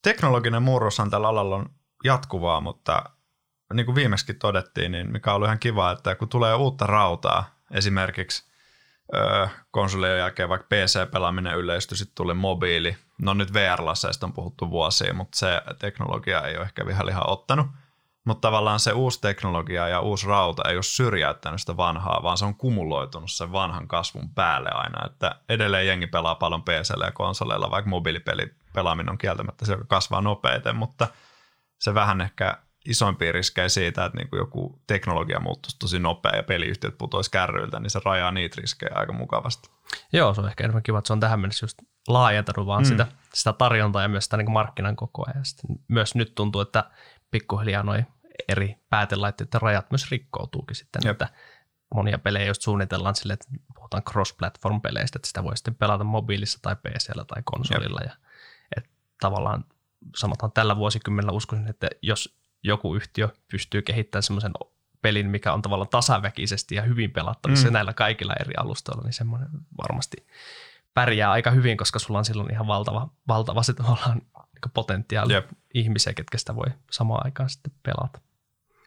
Teknologinen 0.02 0.64
murroshan 0.64 1.10
tällä 1.10 1.28
alalla 1.28 1.56
on 1.56 1.70
jatkuvaa, 2.04 2.62
mutta 2.62 3.04
niin 3.74 3.86
kuin 3.86 3.96
viimeksi 3.96 4.34
todettiin, 4.34 4.92
niin 4.92 5.12
mikä 5.12 5.34
on 5.34 5.44
ihan 5.44 5.60
kiva, 5.60 5.92
että 5.92 6.16
kun 6.16 6.30
tulee 6.30 6.56
uutta 6.56 6.86
rautaa, 6.86 7.56
esimerkiksi 7.72 8.44
öö, 9.16 9.48
konsolien 9.72 10.18
jälkeen 10.18 10.50
vaikka 10.50 10.68
PC-pelaaminen 10.68 11.58
yleistyi, 11.58 11.98
sitten 11.98 12.16
tuli 12.16 12.34
mobiili. 12.34 12.98
No 13.22 13.34
nyt 13.34 13.54
VR-lasseista 13.54 14.26
on 14.26 14.34
puhuttu 14.34 14.70
vuosia, 14.70 15.14
mutta 15.14 15.38
se 15.38 15.62
teknologia 15.80 16.42
ei 16.42 16.58
ole 16.58 16.66
ehkä 16.66 16.86
vielä 16.86 17.12
ihan 17.12 17.30
ottanut. 17.30 17.68
Mutta 18.30 18.48
tavallaan 18.48 18.80
se 18.80 18.92
uusi 18.92 19.22
teknologia 19.22 19.88
ja 19.88 20.00
uusi 20.00 20.28
rauta 20.28 20.70
ei 20.70 20.76
ole 20.76 20.84
syrjäyttänyt 20.84 21.60
sitä 21.60 21.78
vanhaa, 21.78 22.24
vaan 22.24 22.38
se 22.38 22.46
on 22.46 22.56
kumuloitunut 22.56 23.32
sen 23.32 23.52
vanhan 23.52 23.88
kasvun 23.88 24.30
päälle 24.30 24.70
aina. 24.74 25.06
Että 25.06 25.36
edelleen 25.50 25.88
jengi 25.88 26.08
pelaa 26.08 26.36
paljon 26.36 26.64
PCllä 26.64 27.06
ja 27.06 27.12
konsoleilla, 27.12 27.72
vaikka 27.72 27.90
mobiilipeli 27.90 28.54
pelaaminen 28.74 29.10
on 29.10 29.18
kieltämättä 29.18 29.66
se, 29.66 29.74
joka 29.74 29.86
kasvaa 29.88 30.22
nopeiten, 30.22 30.76
mutta– 30.76 31.08
se 31.80 31.94
vähän 31.94 32.22
ehkä 32.22 32.58
isoimpia 32.86 33.32
riskejä 33.32 33.70
siitä, 33.70 34.06
että 34.06 34.18
niin 34.18 34.30
kuin 34.30 34.38
joku 34.38 34.82
teknologia 34.88 35.40
muuttuisi 35.40 35.80
tosi 35.80 36.00
nopea 36.00 36.36
ja 36.36 36.44
peliyhtiöt 36.44 36.98
putoisi 36.98 37.32
kärryiltä, 37.32 37.80
niin 37.80 37.90
se 37.90 38.00
rajaa 38.06 38.32
niitä 38.32 38.62
riskejä 38.62 38.92
aika 38.96 39.14
mukavasti. 39.14 39.70
Joo, 40.14 40.34
se 40.34 40.42
on 40.42 40.48
ehkä 40.48 40.64
enemmän 40.64 40.84
kiva, 40.84 40.98
että 40.98 41.08
se 41.08 41.14
on 41.14 41.20
tähän 41.20 41.40
mennessä 41.40 41.64
just 41.64 41.78
laajentanut 42.08 42.68
vaan 42.68 42.84
mm. 42.84 42.88
sitä, 42.88 43.08
sitä 43.34 43.54
tarjontaa 43.54 44.02
ja 44.02 44.08
myös 44.08 44.24
sitä 44.24 44.38
niin 44.38 44.52
markkinan 44.52 44.96
kokoa. 44.96 45.32
Ja 45.36 45.44
sitten 45.44 45.76
myös 45.88 46.16
nyt 46.16 46.36
tuntuu, 46.36 46.62
että 46.62 46.84
pikkuhiljaa 47.32 47.84
noin 47.84 48.08
eri 48.48 48.76
päätelaitteiden 48.90 49.62
rajat 49.62 49.92
myös 49.92 50.12
rikkoutuukin 50.12 50.76
sitten, 50.76 51.02
Jep. 51.06 51.12
että 51.12 51.28
monia 51.96 52.20
pelejä 52.20 52.48
just 52.48 52.62
suunnitellaan 52.62 53.16
sille, 53.16 53.34
että 53.34 53.48
puhutaan 53.76 54.04
cross-platform-peleistä, 54.04 55.18
että 55.18 55.28
sitä 55.28 55.44
voi 55.44 55.58
sitten 55.58 55.76
pelata 55.76 56.04
mobiilissa 56.04 56.60
tai 56.62 56.76
PCllä 56.76 57.26
tai 57.26 57.42
konsolilla. 57.46 58.00
Jep. 58.02 58.10
Ja, 58.10 58.16
että 58.78 58.90
tavallaan 59.22 59.66
sanotaan 60.16 60.52
tällä 60.52 60.76
vuosikymmenellä 60.76 61.32
uskoisin, 61.32 61.68
että 61.68 61.88
jos 62.02 62.40
joku 62.64 62.96
yhtiö 62.96 63.30
pystyy 63.52 63.82
kehittämään 63.82 64.24
semmoisen 64.24 64.52
pelin, 65.02 65.30
mikä 65.30 65.54
on 65.54 65.62
tavallaan 65.62 65.90
tasaväkisesti 65.90 66.76
ja 66.76 66.82
hyvin 66.82 67.12
pelattavissa 67.12 67.68
mm. 67.68 67.74
näillä 67.74 67.94
kaikilla 67.94 68.34
eri 68.40 68.54
alustoilla, 68.58 69.04
niin 69.04 69.14
semmoinen 69.14 69.50
varmasti 69.78 70.28
pärjää 70.94 71.32
aika 71.32 71.52
hyvin, 71.52 71.78
koska 71.78 72.00
sulla 72.00 72.18
on 72.18 72.26
silloin 72.26 72.52
ihan 72.52 72.68
valtava, 72.68 73.10
valtava 73.28 73.64
se 73.64 73.74
tavallaan 73.74 74.22
niin 74.34 74.72
potentiaali 74.74 75.34
Jep. 75.34 75.50
ihmisiä, 75.74 76.14
ketkä 76.14 76.38
sitä 76.38 76.56
voi 76.56 76.68
samaan 76.92 77.26
aikaan 77.26 77.50
sitten 77.50 77.72
pelata. 77.84 78.20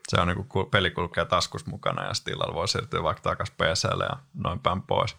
Se 0.09 0.21
on 0.21 0.28
niin 0.28 0.49
kuin 0.49 0.71
peli 0.71 0.90
kulkee 0.90 1.25
taskus 1.25 1.66
mukana 1.66 2.04
ja 2.04 2.14
stillalla 2.14 2.54
voi 2.54 2.68
siirtyä 2.68 3.02
vaikka 3.02 3.23
takaisin 3.23 3.54
PClle 3.56 4.04
ja 4.04 4.16
noin 4.35 4.61
päin 4.61 4.82
pois. 4.82 5.16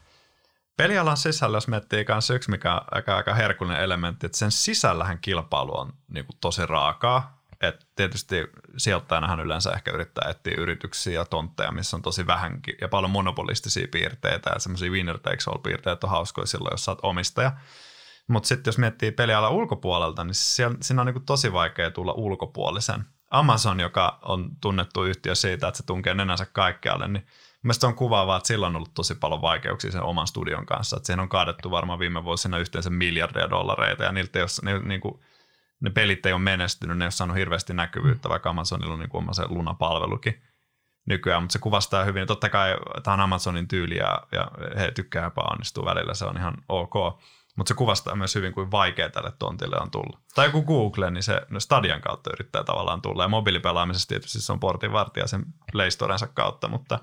Pelialan 0.77 1.17
sisällä, 1.17 1.57
jos 1.57 1.67
miettii 1.67 2.05
kanssa 2.05 2.33
yksi, 2.33 2.51
mikä 2.51 2.73
on 2.73 2.81
aika, 2.91 3.15
aika 3.15 3.33
herkullinen 3.33 3.81
elementti, 3.81 4.25
että 4.25 4.37
sen 4.37 4.51
sisällähän 4.51 5.19
kilpailu 5.19 5.79
on 5.79 5.93
niin 6.07 6.25
kuin 6.25 6.37
tosi 6.41 6.65
raakaa. 6.65 7.43
Et 7.61 7.87
tietysti 7.95 8.35
sijoittajanahan 8.77 9.39
yleensä 9.39 9.71
ehkä 9.71 9.91
yrittää 9.91 10.29
etsiä 10.29 10.53
yrityksiä 10.57 11.13
ja 11.13 11.25
tontteja, 11.25 11.71
missä 11.71 11.97
on 11.97 12.01
tosi 12.01 12.27
vähän 12.27 12.59
ja 12.81 12.87
paljon 12.87 13.11
monopolistisia 13.11 13.87
piirteitä 13.91 14.49
ja 14.49 14.59
semmoisia 14.59 14.91
winner 14.91 15.19
takes 15.19 15.47
all 15.47 15.57
piirteitä 15.57 16.07
on 16.07 16.11
hauskoja 16.11 16.47
silloin, 16.47 16.73
jos 16.73 16.85
sä 16.85 16.91
oot 16.91 16.99
omistaja. 17.03 17.51
Mutta 18.27 18.47
sitten 18.47 18.71
jos 18.71 18.77
miettii 18.77 19.11
pelialan 19.11 19.51
ulkopuolelta, 19.51 20.23
niin 20.23 20.35
siellä, 20.35 20.77
siinä 20.81 21.01
on 21.01 21.07
niin 21.07 21.25
tosi 21.25 21.53
vaikea 21.53 21.91
tulla 21.91 22.13
ulkopuolisen. 22.13 23.05
Amazon, 23.33 23.79
joka 23.79 24.19
on 24.21 24.49
tunnettu 24.61 25.03
yhtiö 25.03 25.35
siitä, 25.35 25.67
että 25.67 25.77
se 25.77 25.85
tunkee 25.85 26.13
nenänsä 26.13 26.45
kaikkialle, 26.45 27.07
niin 27.07 27.27
Mielestäni 27.63 27.89
on 27.89 27.95
kuvaavaa, 27.95 28.37
että 28.37 28.47
sillä 28.47 28.67
on 28.67 28.75
ollut 28.75 28.93
tosi 28.93 29.15
paljon 29.15 29.41
vaikeuksia 29.41 29.91
sen 29.91 30.03
oman 30.03 30.27
studion 30.27 30.65
kanssa. 30.65 30.97
Että 30.97 31.07
siihen 31.07 31.19
on 31.19 31.29
kaadettu 31.29 31.71
varmaan 31.71 31.99
viime 31.99 32.23
vuosina 32.23 32.57
yhteensä 32.57 32.89
miljardia 32.89 33.49
dollareita 33.49 34.03
ja 34.03 34.11
niiltä 34.11 34.39
jos, 34.39 34.61
ne, 34.63 34.79
niin 34.79 35.01
kuin, 35.01 35.19
ne 35.79 35.89
pelit 35.89 36.25
ei 36.25 36.33
ole 36.33 36.41
menestynyt, 36.41 36.97
ne 36.97 37.03
ei 37.03 37.05
ole 37.05 37.11
saanut 37.11 37.37
hirveästi 37.37 37.73
näkyvyyttä, 37.73 38.29
vaikka 38.29 38.49
Amazonilla 38.49 38.93
on 38.93 38.99
niin 38.99 39.09
kuin 39.09 39.35
se 39.35 39.43
Luna-palvelukin 39.47 40.43
nykyään, 41.05 41.43
mutta 41.43 41.53
se 41.53 41.59
kuvastaa 41.59 42.03
hyvin. 42.03 42.27
Totta 42.27 42.49
kai 42.49 42.77
tämä 43.03 43.13
on 43.13 43.19
Amazonin 43.19 43.67
tyyli 43.67 43.97
ja, 43.97 44.27
ja 44.31 44.51
he 44.77 44.91
tykkää 44.91 45.27
epäonnistua 45.27 45.85
välillä, 45.85 46.13
se 46.13 46.25
on 46.25 46.37
ihan 46.37 46.57
ok. 46.69 46.93
Mutta 47.57 47.69
se 47.69 47.73
kuvastaa 47.73 48.15
myös 48.15 48.35
hyvin, 48.35 48.53
kuin 48.53 48.71
vaikea 48.71 49.09
tälle 49.09 49.31
tontille 49.39 49.75
on 49.81 49.91
tullut. 49.91 50.19
Tai 50.35 50.47
joku 50.47 50.63
Google, 50.63 51.11
niin 51.11 51.23
se 51.23 51.41
no 51.49 51.59
Stadian 51.59 52.01
kautta 52.01 52.29
yrittää 52.33 52.63
tavallaan 52.63 53.01
tulla. 53.01 53.23
Ja 53.23 53.27
mobiilipelaamisessa 53.27 54.07
tietysti 54.07 54.41
se 54.41 54.51
on 54.51 54.59
portinvartija 54.59 55.27
sen 55.27 55.45
Play 55.71 55.91
Storensa 55.91 56.27
kautta, 56.27 56.67
mutta 56.67 56.99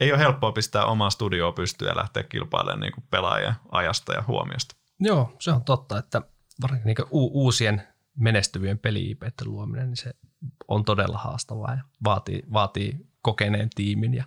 ei 0.00 0.12
ole 0.12 0.18
helppoa 0.18 0.52
pistää 0.52 0.84
omaa 0.84 1.10
studioa 1.10 1.52
pystyä 1.52 1.88
ja 1.88 1.96
lähteä 1.96 2.22
kilpailemaan 2.22 2.80
niin 2.80 2.92
kuin 2.92 3.04
pelaajien 3.10 3.54
ajasta 3.72 4.12
ja 4.12 4.24
huomiosta. 4.26 4.76
Joo, 5.00 5.36
se 5.40 5.50
on 5.52 5.64
totta, 5.64 5.98
että 5.98 6.22
varsinkin 6.62 6.86
niin 6.86 7.08
u- 7.12 7.44
uusien 7.44 7.82
menestyvien 8.16 8.78
peli 8.78 9.16
luominen, 9.44 9.86
niin 9.86 9.96
se 9.96 10.14
on 10.68 10.84
todella 10.84 11.18
haastavaa 11.18 11.74
ja 11.74 11.82
vaatii, 12.04 12.42
vaatii 12.52 12.92
kokeneen 13.22 13.70
tiimin 13.74 14.14
ja 14.14 14.24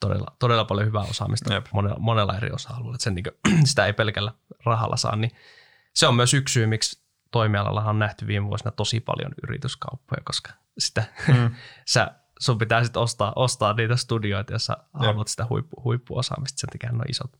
todella, 0.00 0.36
todella 0.38 0.64
paljon 0.64 0.86
hyvää 0.86 1.02
osaamista 1.02 1.54
Jep. 1.54 1.66
monella, 1.72 1.98
monella 1.98 2.36
eri 2.36 2.50
osa-alueella. 2.50 2.98
Sen, 2.98 3.14
niin 3.14 3.24
kuin, 3.24 3.66
sitä 3.68 3.86
ei 3.86 3.92
pelkällä 3.92 4.32
rahalla 4.64 4.96
saa, 4.96 5.16
niin 5.16 5.30
se 5.94 6.06
on 6.06 6.14
myös 6.14 6.34
yksi 6.34 6.52
syy, 6.52 6.66
miksi 6.66 7.02
toimialalla 7.30 7.84
on 7.84 7.98
nähty 7.98 8.26
viime 8.26 8.46
vuosina 8.46 8.70
tosi 8.70 9.00
paljon 9.00 9.32
yrityskauppoja, 9.42 10.22
koska 10.24 10.52
sitä 10.78 11.04
mm. 11.28 11.54
sä 11.94 12.14
sun 12.40 12.58
pitää 12.58 12.84
sitten 12.84 13.02
ostaa, 13.02 13.32
ostaa 13.36 13.72
niitä 13.72 13.96
studioita, 13.96 14.52
jos 14.52 14.66
sä 14.66 14.76
haluat 14.92 15.28
sitä 15.28 15.46
huippu, 15.50 15.82
huippuosaamista. 15.84 16.60
Sen 16.60 16.68
takia 16.68 16.92
no 16.92 17.04
isot, 17.08 17.32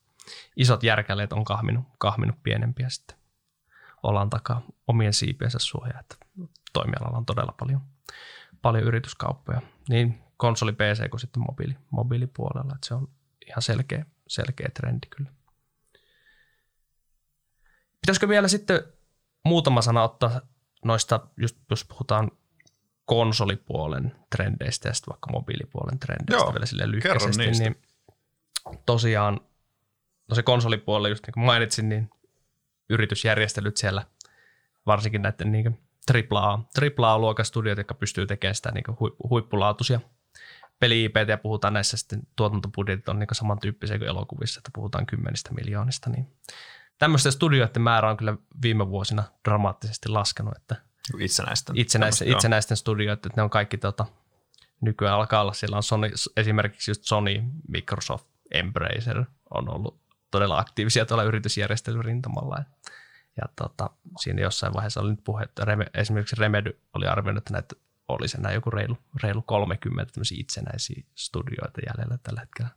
isot 0.56 0.82
järkäleet 0.82 1.32
on 1.32 1.44
kahminut, 1.44 1.84
kahminut 1.98 2.42
pienempiä 2.42 2.88
sitten 2.88 3.16
olan 4.02 4.30
takaa 4.30 4.62
omien 4.86 5.12
siipiensä 5.12 5.58
suojaa, 5.58 6.00
että 6.00 6.16
toimialalla 6.72 7.18
on 7.18 7.26
todella 7.26 7.54
paljon, 7.58 7.80
paljon 8.62 8.84
yrityskauppoja, 8.84 9.60
niin 9.88 10.22
konsoli 10.38 10.72
PC 10.72 11.10
kuin 11.10 11.20
sitten 11.20 11.42
mobiili, 11.42 11.76
mobiilipuolella, 11.90 12.74
että 12.74 12.86
se 12.88 12.94
on 12.94 13.08
ihan 13.46 13.62
selkeä, 13.62 14.06
selkeä 14.28 14.68
trendi 14.74 15.06
kyllä. 15.10 15.30
Pitäisikö 18.00 18.28
vielä 18.28 18.48
sitten 18.48 18.82
muutama 19.44 19.82
sana 19.82 20.02
ottaa 20.02 20.40
noista, 20.84 21.20
just 21.36 21.56
jos 21.70 21.84
puhutaan 21.84 22.30
konsolipuolen 23.04 24.16
trendeistä 24.36 24.88
ja 24.88 24.94
sitten 24.94 25.12
vaikka 25.12 25.32
mobiilipuolen 25.32 25.98
trendeistä 25.98 26.44
Joo, 26.44 26.52
vielä 26.52 26.66
sille 26.66 26.90
lyhkäisesti, 26.90 27.50
niin 27.50 27.82
tosiaan 28.86 29.40
no 30.28 30.34
se 30.34 30.42
konsolipuolella, 30.42 31.08
just 31.08 31.26
niin 31.26 31.34
kuin 31.34 31.44
mainitsin, 31.44 31.88
niin 31.88 32.10
yritysjärjestelyt 32.90 33.76
siellä, 33.76 34.06
varsinkin 34.86 35.22
näiden 35.22 35.52
niin 35.52 35.80
AAA, 36.32 36.64
AAA-luokan 36.98 37.44
studiot, 37.44 37.78
jotka 37.78 37.94
pystyy 37.94 38.26
tekemään 38.26 38.54
sitä 38.54 38.70
niin 38.70 38.84
huippulaatuisia 39.30 40.00
peli 40.80 41.12
ja 41.28 41.38
puhutaan 41.38 41.72
näissä 41.72 41.96
sitten 41.96 42.22
tuotantobudjetit 42.36 43.08
on 43.08 43.18
niin 43.18 43.28
samantyyppisiä 43.32 43.98
kuin 43.98 44.08
elokuvissa, 44.08 44.58
että 44.58 44.70
puhutaan 44.74 45.06
kymmenistä 45.06 45.54
miljoonista, 45.54 46.10
niin 46.10 46.32
tämmöisten 46.98 47.32
studioiden 47.32 47.82
määrä 47.82 48.10
on 48.10 48.16
kyllä 48.16 48.36
viime 48.62 48.88
vuosina 48.88 49.24
dramaattisesti 49.44 50.08
laskenut, 50.08 50.56
että 50.56 50.76
Itsenäisten. 51.18 51.76
Itsenäisten, 51.76 52.28
itsenäisten 52.28 52.76
studioita, 52.76 53.28
että 53.28 53.40
ne 53.40 53.42
on 53.42 53.50
kaikki 53.50 53.78
tota, 53.78 54.06
nykyään 54.80 55.14
alkaa 55.14 55.42
olla, 55.42 55.52
siellä 55.52 55.76
on 55.76 55.82
Sony, 55.82 56.10
esimerkiksi 56.36 56.90
just 56.90 57.04
Sony, 57.04 57.42
Microsoft, 57.68 58.26
Embracer 58.50 59.24
on 59.50 59.74
ollut 59.74 60.00
todella 60.30 60.58
aktiivisia 60.58 61.06
tuolla 61.06 61.24
yritysjärjestelyn 61.24 62.04
rintamalla. 62.04 62.56
Ja, 62.56 62.64
ja 63.36 63.42
tota, 63.56 63.90
siinä 64.20 64.42
jossain 64.42 64.74
vaiheessa 64.74 65.00
oli 65.00 65.10
nyt 65.10 65.24
puhe, 65.24 65.42
että 65.42 65.64
Reme, 65.64 65.86
esimerkiksi 65.94 66.36
Remedy 66.38 66.80
oli 66.94 67.06
arvioinut, 67.06 67.40
että 67.40 67.52
näitä 67.52 67.74
olisi 68.08 68.38
enää 68.38 68.52
joku 68.52 68.70
reilu, 68.70 68.98
reilu 69.22 69.42
30 69.42 70.12
itsenäisiä 70.32 71.04
studioita 71.14 71.80
jäljellä 71.86 72.18
tällä 72.22 72.40
hetkellä 72.40 72.70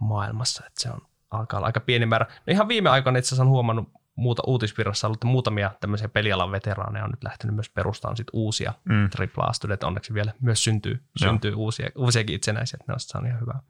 maailmassa, 0.00 0.66
että 0.66 0.82
se 0.82 0.90
on 0.90 1.00
alkaa 1.30 1.58
olla 1.58 1.66
aika 1.66 1.80
pieni 1.80 2.06
määrä. 2.06 2.26
No 2.30 2.50
ihan 2.50 2.68
viime 2.68 2.90
aikoina 2.90 3.18
itse 3.18 3.28
asiassa 3.28 3.42
on 3.42 3.48
huomannut 3.48 3.92
muuta 4.16 4.42
uutisvirrassa 4.46 5.06
ollut, 5.06 5.16
että 5.16 5.26
muutamia 5.26 5.70
tämmöisiä 5.80 6.08
pelialan 6.08 6.52
veteraaneja 6.52 7.04
on 7.04 7.10
nyt 7.10 7.24
lähtenyt 7.24 7.54
myös 7.54 7.70
perustamaan 7.70 8.16
sit 8.16 8.26
uusia 8.32 8.72
mm. 8.84 9.08
AAA-studioita. 9.36 9.86
Onneksi 9.86 10.14
vielä 10.14 10.32
myös 10.40 10.64
syntyy, 10.64 11.02
syntyy 11.16 11.54
uusia, 11.54 11.90
uusiakin 11.94 12.36
itsenäisiä, 12.36 12.78
että 12.80 12.92
ne 12.92 13.18
on 13.18 13.26
ihan 13.26 13.40
hyvää, 13.40 13.60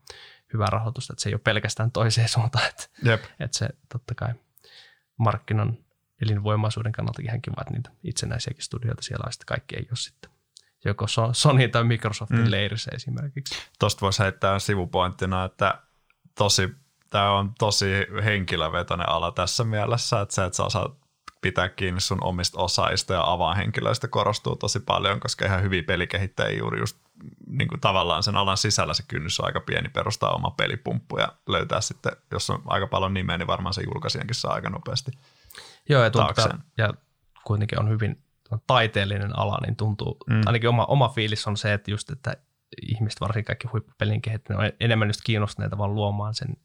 hyvää 0.52 0.69
rahoitusta, 0.71 1.12
että 1.12 1.23
se 1.23 1.28
ei 1.28 1.35
ole 1.35 1.40
pelkästään 1.45 1.90
toiseen 1.90 2.28
suuntaan, 2.28 2.69
että, 2.69 2.88
Jep. 3.02 3.25
että 3.40 3.59
se 3.59 3.69
totta 3.93 4.14
kai 4.14 4.35
markkinan 5.16 5.78
elinvoimaisuuden 6.23 6.93
kannalta 6.93 7.23
ihan 7.23 7.43
kiva, 7.43 7.57
että 7.61 7.75
niitä 7.75 7.90
itsenäisiäkin 8.05 8.62
studioita 8.62 9.02
siellä 9.02 9.25
on, 9.26 9.33
sitten 9.33 9.47
kaikki 9.47 9.76
ei 9.76 9.87
ole 9.90 9.97
sitten 9.97 10.31
joko 10.87 11.07
Sony 11.33 11.69
tai 11.69 11.85
Microsoftin 11.85 12.38
mm. 12.38 12.50
leirissä 12.50 12.90
esimerkiksi. 12.95 13.55
Tuosta 13.78 14.00
voisi 14.00 14.23
heittää 14.23 14.59
sivupointtina, 14.59 15.45
että 15.45 15.83
tosi, 16.38 16.69
tämä 17.11 17.33
on 17.33 17.52
tosi 17.59 17.87
henkilövetoinen 18.25 19.09
ala 19.09 19.33
tässä 19.33 19.64
mielessä, 19.64 20.21
että 20.21 20.35
se, 20.35 20.45
että 20.45 20.57
sä 20.57 20.64
osaat 20.64 21.07
pitää 21.40 21.69
kiinni 21.69 22.00
sun 22.00 22.25
omista 22.25 22.59
osaista 22.59 23.14
ja 23.14 23.33
avainhenkilöistä 23.33 24.09
korostuu 24.09 24.57
tosi 24.57 24.81
paljon, 24.81 25.21
koska 25.21 25.45
ihan 25.45 25.62
hyviä 25.62 25.83
pelikehittäjiä 25.83 26.59
juuri 26.59 26.78
just 26.78 26.97
niin 27.47 27.69
kuin 27.69 27.81
tavallaan 27.81 28.23
sen 28.23 28.37
alan 28.37 28.57
sisällä 28.57 28.95
se 28.95 29.05
kynnys 29.09 29.40
on 29.40 29.47
aika 29.47 29.61
pieni 29.61 29.88
perustaa 29.88 30.35
oma 30.35 30.50
pelipumppu 30.50 31.19
ja 31.19 31.28
löytää 31.47 31.81
sitten, 31.81 32.12
jos 32.31 32.50
on 32.50 32.62
aika 32.66 32.87
paljon 32.87 33.14
nimeä, 33.14 33.38
niin 33.38 33.47
varmaan 33.47 33.75
se 33.75 33.83
julkaisijankin 33.83 34.35
saa 34.35 34.52
aika 34.52 34.71
nopeasti. 34.71 35.11
Joo, 35.88 36.02
ja, 36.02 36.11
tuntuu, 36.11 36.45
ja 36.78 36.95
kuitenkin 37.45 37.81
on 37.81 37.88
hyvin 37.88 38.23
taiteellinen 38.66 39.38
ala, 39.38 39.58
niin 39.66 39.76
tuntuu, 39.76 40.16
mm. 40.30 40.42
ainakin 40.46 40.68
oma, 40.68 40.84
oma 40.84 41.08
fiilis 41.08 41.46
on 41.46 41.56
se, 41.56 41.72
että 41.72 41.90
just, 41.90 42.10
että 42.10 42.36
ihmiset, 42.82 43.20
varsinkin 43.20 43.46
kaikki 43.46 43.68
huippupelin 43.68 44.22
kehittäjät, 44.22 44.60
on 44.60 44.72
enemmän 44.80 45.08
just 45.08 45.20
kiinnostuneita 45.24 45.78
vaan 45.78 45.94
luomaan 45.94 46.34
sen 46.34 46.56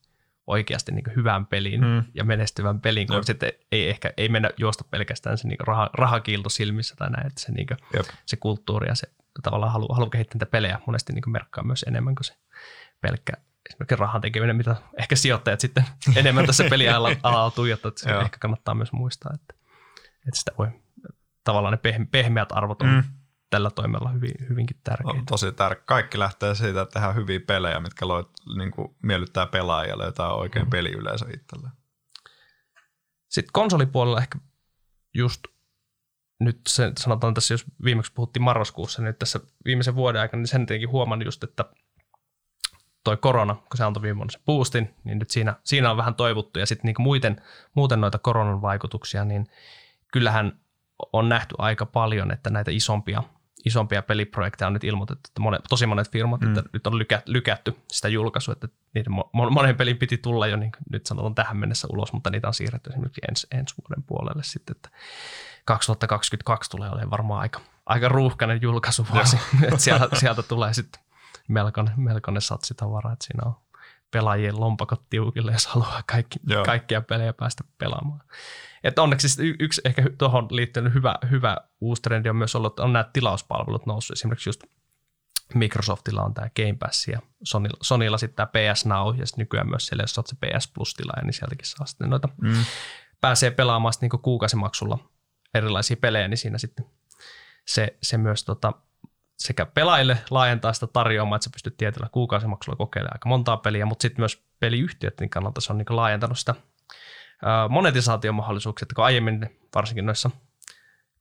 oikeasti 0.48 0.92
niin 0.92 1.16
hyvän 1.16 1.46
pelin 1.46 1.82
mm. 1.82 2.04
ja 2.14 2.24
menestyvän 2.24 2.82
pelin, 2.82 3.08
kun 3.08 3.16
Jep. 3.16 3.24
sitten 3.24 3.52
ei 3.72 3.90
ehkä 3.90 4.14
ei 4.18 4.30
mennä 4.30 4.50
juosta 4.58 4.84
pelkästään 4.84 5.38
se 5.38 5.48
niin 5.48 5.60
raha, 5.60 5.90
rahakiilto 5.94 6.50
silmissä 6.50 6.96
tai 6.96 7.10
näin, 7.10 7.28
että 7.28 7.42
se, 7.42 7.52
niin 7.52 7.68
kuin, 7.68 7.78
se 8.26 8.36
kulttuuri 8.36 8.88
ja 8.88 8.96
se 8.96 9.08
tavallaan 9.44 9.72
halu, 9.72 9.88
halu 9.94 10.10
kehittää 10.10 10.36
niitä 10.36 10.46
pelejä 10.46 10.80
monesti 10.86 11.14
niin 11.14 11.32
merkkaa 11.32 11.64
myös 11.64 11.84
enemmän 11.88 12.16
kuin 12.16 12.26
se 12.26 12.34
pelkkä 13.02 13.34
esimerkiksi 13.70 13.96
rahan 13.96 14.22
tekeminen, 14.22 14.56
mitä 14.56 14.76
ehkä 15.00 15.16
sijoittajat 15.16 15.60
sitten 15.60 15.86
enemmän 16.16 16.46
tässä 16.46 16.64
pelialalla 16.70 17.52
tuijottaa, 17.56 17.90
että 17.90 18.02
se 18.02 18.10
ehkä 18.10 18.38
kannattaa 18.40 18.76
myös 18.76 18.92
muistaa, 18.92 19.32
että, 19.34 19.54
että 20.28 20.40
sitä 20.40 20.52
voi 20.58 20.68
tavallaan 21.44 21.80
ne 21.84 22.06
pehmeät 22.12 22.52
arvot 22.52 22.82
on 22.82 22.90
mm. 22.90 23.04
tällä 23.50 23.70
toimella 23.70 24.10
hyvin, 24.10 24.34
hyvinkin 24.50 24.78
tärkeitä. 24.84 25.20
On 25.20 25.26
tosi 25.26 25.52
tärkeä. 25.52 25.84
Kaikki 25.86 26.20
lähtee 26.20 26.56
siitä, 26.56 26.82
että 26.82 26.94
tehdään 26.94 27.16
hyviä 27.16 27.40
pelejä, 27.40 27.80
mitkä 27.80 28.08
loit, 28.08 28.28
niin 28.58 28.72
kuin 28.72 28.96
miellyttää 29.04 29.48
pelaajia 29.48 29.94
ja 29.94 29.98
löytää 29.98 30.34
oikein 30.34 30.66
mm. 30.66 30.70
peliyleisö 30.70 31.26
itselleen. 31.34 31.74
Sitten 33.30 33.52
konsolipuolella 33.54 34.20
ehkä 34.22 34.40
just 35.14 35.42
nyt 36.40 36.62
se, 36.68 36.92
sanotaan 37.00 37.34
tässä, 37.34 37.54
jos 37.54 37.66
viimeksi 37.84 38.14
puhuttiin 38.14 38.44
marraskuussa, 38.44 39.02
niin 39.02 39.08
nyt 39.08 39.20
tässä 39.20 39.40
viimeisen 39.66 39.96
vuoden 39.96 40.22
aikana, 40.22 40.42
niin 40.42 40.48
sen 40.48 40.66
tietenkin 40.66 40.90
huomannut 40.90 41.26
just, 41.26 41.44
että 41.44 41.66
toi 43.04 43.18
korona, 43.18 43.56
kun 43.56 43.78
se 43.78 43.84
antoi 43.84 44.04
viime 44.04 44.18
vuonna 44.18 44.32
se 44.32 44.40
boostin, 44.46 44.96
niin 45.04 45.20
nyt 45.20 45.30
siinä, 45.30 45.56
siinä 45.64 45.92
on 45.92 45.98
vähän 45.98 46.16
toivottu. 46.16 46.60
Ja 46.60 46.66
sitten 46.66 46.88
niin 46.88 46.96
muuten, 47.00 47.42
muuten 47.74 48.02
noita 48.02 48.20
koronan 48.20 48.62
vaikutuksia, 48.62 49.26
niin 49.26 49.48
kyllähän 50.14 50.61
on 51.14 51.30
nähty 51.30 51.56
aika 51.58 51.86
paljon, 51.86 52.32
että 52.32 52.50
näitä 52.50 52.72
isompia, 52.72 53.24
isompia 53.66 54.02
peliprojekteja 54.02 54.68
on 54.68 54.74
nyt 54.74 54.84
ilmoitettu, 54.84 55.30
että 55.30 55.42
monet, 55.42 55.62
tosi 55.70 55.86
monet 55.86 56.12
firmat, 56.12 56.42
mm. 56.42 56.48
että 56.48 56.64
nyt 56.74 56.88
on 56.88 56.98
lykä, 56.98 57.22
lykätty 57.26 57.78
sitä 57.92 58.08
julkaisua, 58.08 58.52
että 58.52 58.68
niiden 58.94 59.14
monen 59.34 59.78
pelin 59.78 59.98
piti 59.98 60.18
tulla 60.18 60.48
jo 60.48 60.58
niin 60.58 60.72
nyt 60.92 61.06
sanotaan 61.06 61.36
tähän 61.36 61.58
mennessä 61.58 61.88
ulos, 61.92 62.14
mutta 62.14 62.30
niitä 62.30 62.48
on 62.48 62.54
siirretty 62.54 62.90
esimerkiksi 62.90 63.22
ensi, 63.30 63.48
ensi 63.52 63.76
vuoden 63.78 64.04
puolelle 64.04 64.44
sitten, 64.44 64.76
että 64.76 64.90
2022 65.66 66.70
tulee 66.70 66.90
olemaan 66.90 67.10
varmaan 67.10 67.42
aika, 67.42 67.62
aika 67.86 68.10
ruuhkainen 68.10 68.62
julkaisuvuosi, 68.62 69.38
että 69.64 69.78
sieltä, 69.78 70.16
sieltä 70.16 70.44
tulee 70.44 70.74
sitten 70.74 71.02
melkoinen, 71.48 71.94
melkoinen 71.98 72.42
satsitavara, 72.42 73.14
että 73.14 73.26
siinä 73.26 73.44
on 73.46 73.56
pelaajien 74.12 74.60
lompakot 74.60 75.10
tiukille, 75.10 75.52
jos 75.52 75.68
haluaa 75.68 76.04
kaikki, 76.06 76.40
kaikkia 76.66 77.02
pelejä 77.02 77.34
päästä 77.34 77.64
pelaamaan. 77.78 78.22
Että 78.84 79.02
onneksi 79.02 79.30
siis 79.30 79.56
yksi 79.60 79.82
ehkä 79.86 80.04
tuohon 80.18 80.48
liittyen 80.52 80.94
hyvä, 80.94 81.16
hyvä 81.30 81.58
uusi 81.82 82.02
trendi 82.02 82.30
on 82.30 82.36
myös 82.36 82.56
ollut, 82.56 82.72
että 82.72 82.84
on 82.84 82.94
nämä 82.94 83.10
tilauspalvelut 83.14 83.86
noussut. 83.86 84.18
Esimerkiksi 84.18 84.50
just 84.50 84.64
Microsoftilla 85.54 86.22
on 86.22 86.34
tämä 86.34 86.50
Game 86.56 86.76
Pass 86.80 87.08
ja 87.08 87.20
Sonylla, 87.44 87.78
Sonylla 87.82 88.18
sitten 88.18 88.36
tämä 88.36 88.74
PS 88.74 88.86
Now 88.86 89.20
ja 89.20 89.26
sitten 89.26 89.42
nykyään 89.42 89.70
myös 89.70 89.86
siellä, 89.86 90.04
jos 90.04 90.18
olet 90.18 90.28
se 90.28 90.36
PS 90.36 90.72
Plus-tilaaja, 90.74 91.24
niin 91.24 91.34
sieltäkin 91.34 91.68
saa 91.68 91.86
sitten 91.86 92.10
noita, 92.10 92.30
mm. 92.42 92.66
pääsee 93.22 93.52
pelaamaan 93.52 93.94
sitten 93.94 94.10
niin 94.14 94.22
kuukausimaksulla 94.22 94.98
erilaisia 95.54 95.98
pelejä, 95.98 96.28
niin 96.28 96.38
siinä 96.38 96.58
sitten 96.58 96.86
se, 97.68 97.98
se 98.04 98.18
myös 98.18 98.44
tota, 98.44 98.74
sekä 99.40 99.66
pelaajille 99.66 100.18
laajentaa 100.30 100.74
sitä 100.74 100.88
tarjoamaa, 100.88 101.36
että 101.36 101.44
sä 101.44 101.50
pystyt 101.54 101.78
tietyllä 101.78 102.10
kuukausimaksulla 102.12 102.76
kokeilemaan 102.76 103.16
aika 103.16 103.30
montaa 103.30 103.58
peliä, 103.58 103.86
mutta 103.86 104.02
sitten 104.02 104.22
myös 104.22 104.44
peliyhtiöiden 104.60 105.30
kannalta 105.30 105.62
se 105.62 105.74
on 105.74 105.78
niin 105.78 105.96
laajentanut 105.96 106.40
sitä 106.40 106.56
monetisaatiomahdollisuuksia, 107.70 108.86
että 108.86 108.96
kun 108.96 109.06
aiemmin 109.06 109.50
varsinkin 109.76 110.06
noissa 110.06 110.32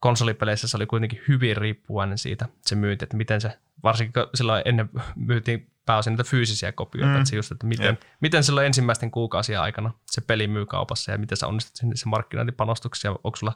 konsolipeleissä 0.00 0.68
se 0.68 0.76
oli 0.76 0.86
kuitenkin 0.86 1.22
hyvin 1.28 1.56
riippuvainen 1.56 2.18
siitä 2.18 2.48
se 2.60 2.74
myynti, 2.74 3.04
että 3.04 3.16
miten 3.16 3.40
se, 3.40 3.58
varsinkin 3.82 4.22
silloin 4.34 4.62
ennen 4.64 4.90
myytiin 5.16 5.70
pääosin 5.86 6.10
niitä 6.10 6.24
fyysisiä 6.24 6.72
kopioita, 6.72 7.12
mm. 7.14 7.16
että 7.16 7.30
se 7.30 7.36
just, 7.36 7.52
että 7.52 7.66
miten, 7.66 7.86
yep. 7.86 8.00
miten 8.20 8.44
silloin 8.44 8.66
ensimmäisten 8.66 9.10
kuukausien 9.10 9.60
aikana 9.60 9.92
se 10.06 10.20
peli 10.20 10.46
myy 10.46 10.66
kaupassa 10.66 11.12
ja 11.12 11.18
miten 11.18 11.36
sä 11.36 11.46
onnistut 11.46 11.76
sinne 11.76 11.96
se 11.96 12.08
markkinointipanostuksia, 12.08 13.10
onko 13.10 13.36
sulla, 13.36 13.52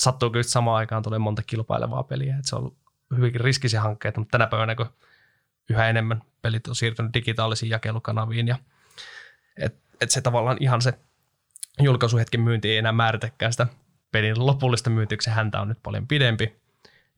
sattuuko 0.00 0.38
just 0.38 0.50
samaan 0.50 0.76
aikaan 0.76 1.02
tulee 1.02 1.18
monta 1.18 1.42
kilpailevaa 1.42 2.02
peliä, 2.02 2.36
että 2.36 2.48
se 2.48 2.56
on 2.56 2.62
ollut 2.62 2.78
hyvinkin 3.16 3.40
riskisiä 3.40 3.80
hankkeita, 3.80 4.20
mutta 4.20 4.32
tänä 4.38 4.46
päivänä 4.46 4.74
kun 4.74 4.86
yhä 5.70 5.88
enemmän 5.88 6.22
pelit 6.42 6.66
on 6.66 6.76
siirtynyt 6.76 7.14
digitaalisiin 7.14 7.70
jakelukanaviin 7.70 8.48
ja 8.48 8.56
että 9.56 9.80
et 10.00 10.10
se 10.10 10.20
tavallaan 10.20 10.56
ihan 10.60 10.82
se 10.82 10.98
julkaisuhetken 11.78 12.40
myynti 12.40 12.70
ei 12.70 12.76
enää 12.76 12.92
määritäkään 12.92 13.52
sitä 13.52 13.66
pelin 14.12 14.46
lopullista 14.46 14.90
myyntiä, 14.90 15.18
se 15.20 15.30
häntä 15.30 15.60
on 15.60 15.68
nyt 15.68 15.78
paljon 15.82 16.06
pidempi, 16.06 16.56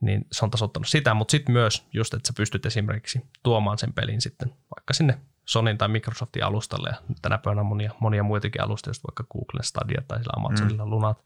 niin 0.00 0.26
se 0.32 0.44
on 0.44 0.50
tasoittanut 0.50 0.88
sitä, 0.88 1.14
mutta 1.14 1.32
sitten 1.32 1.52
myös 1.52 1.86
just, 1.92 2.14
että 2.14 2.26
sä 2.26 2.32
pystyt 2.36 2.66
esimerkiksi 2.66 3.26
tuomaan 3.42 3.78
sen 3.78 3.92
pelin 3.92 4.20
sitten 4.20 4.48
vaikka 4.76 4.94
sinne 4.94 5.18
Sonin 5.44 5.78
tai 5.78 5.88
Microsoftin 5.88 6.44
alustalle, 6.44 6.88
ja 6.88 6.96
tänä 7.22 7.38
päivänä 7.38 7.60
on 7.60 7.66
monia, 7.66 7.92
monia 8.00 8.22
muitakin 8.22 8.62
alustoja, 8.62 8.90
just 8.90 9.04
vaikka 9.04 9.24
Google 9.32 9.62
Stadia 9.62 10.02
tai 10.08 10.18
sillä 10.18 10.32
Amazonilla 10.36 10.84
mm. 10.84 10.90
Lunat 10.90 11.24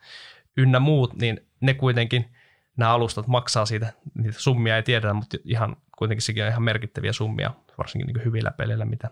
ynnä 0.56 0.80
muut, 0.80 1.14
niin 1.14 1.46
ne 1.60 1.74
kuitenkin, 1.74 2.30
nämä 2.76 2.92
alustat 2.92 3.26
maksaa 3.26 3.66
siitä, 3.66 3.92
niitä 4.14 4.40
summia 4.40 4.76
ei 4.76 4.82
tiedetä, 4.82 5.14
mutta 5.14 5.36
ihan 5.44 5.76
kuitenkin 5.98 6.22
sekin 6.22 6.42
on 6.42 6.48
ihan 6.48 6.62
merkittäviä 6.62 7.12
summia, 7.12 7.50
varsinkin 7.78 8.06
niin 8.06 8.24
hyvillä 8.24 8.50
peleillä, 8.50 8.84
mitä, 8.84 9.10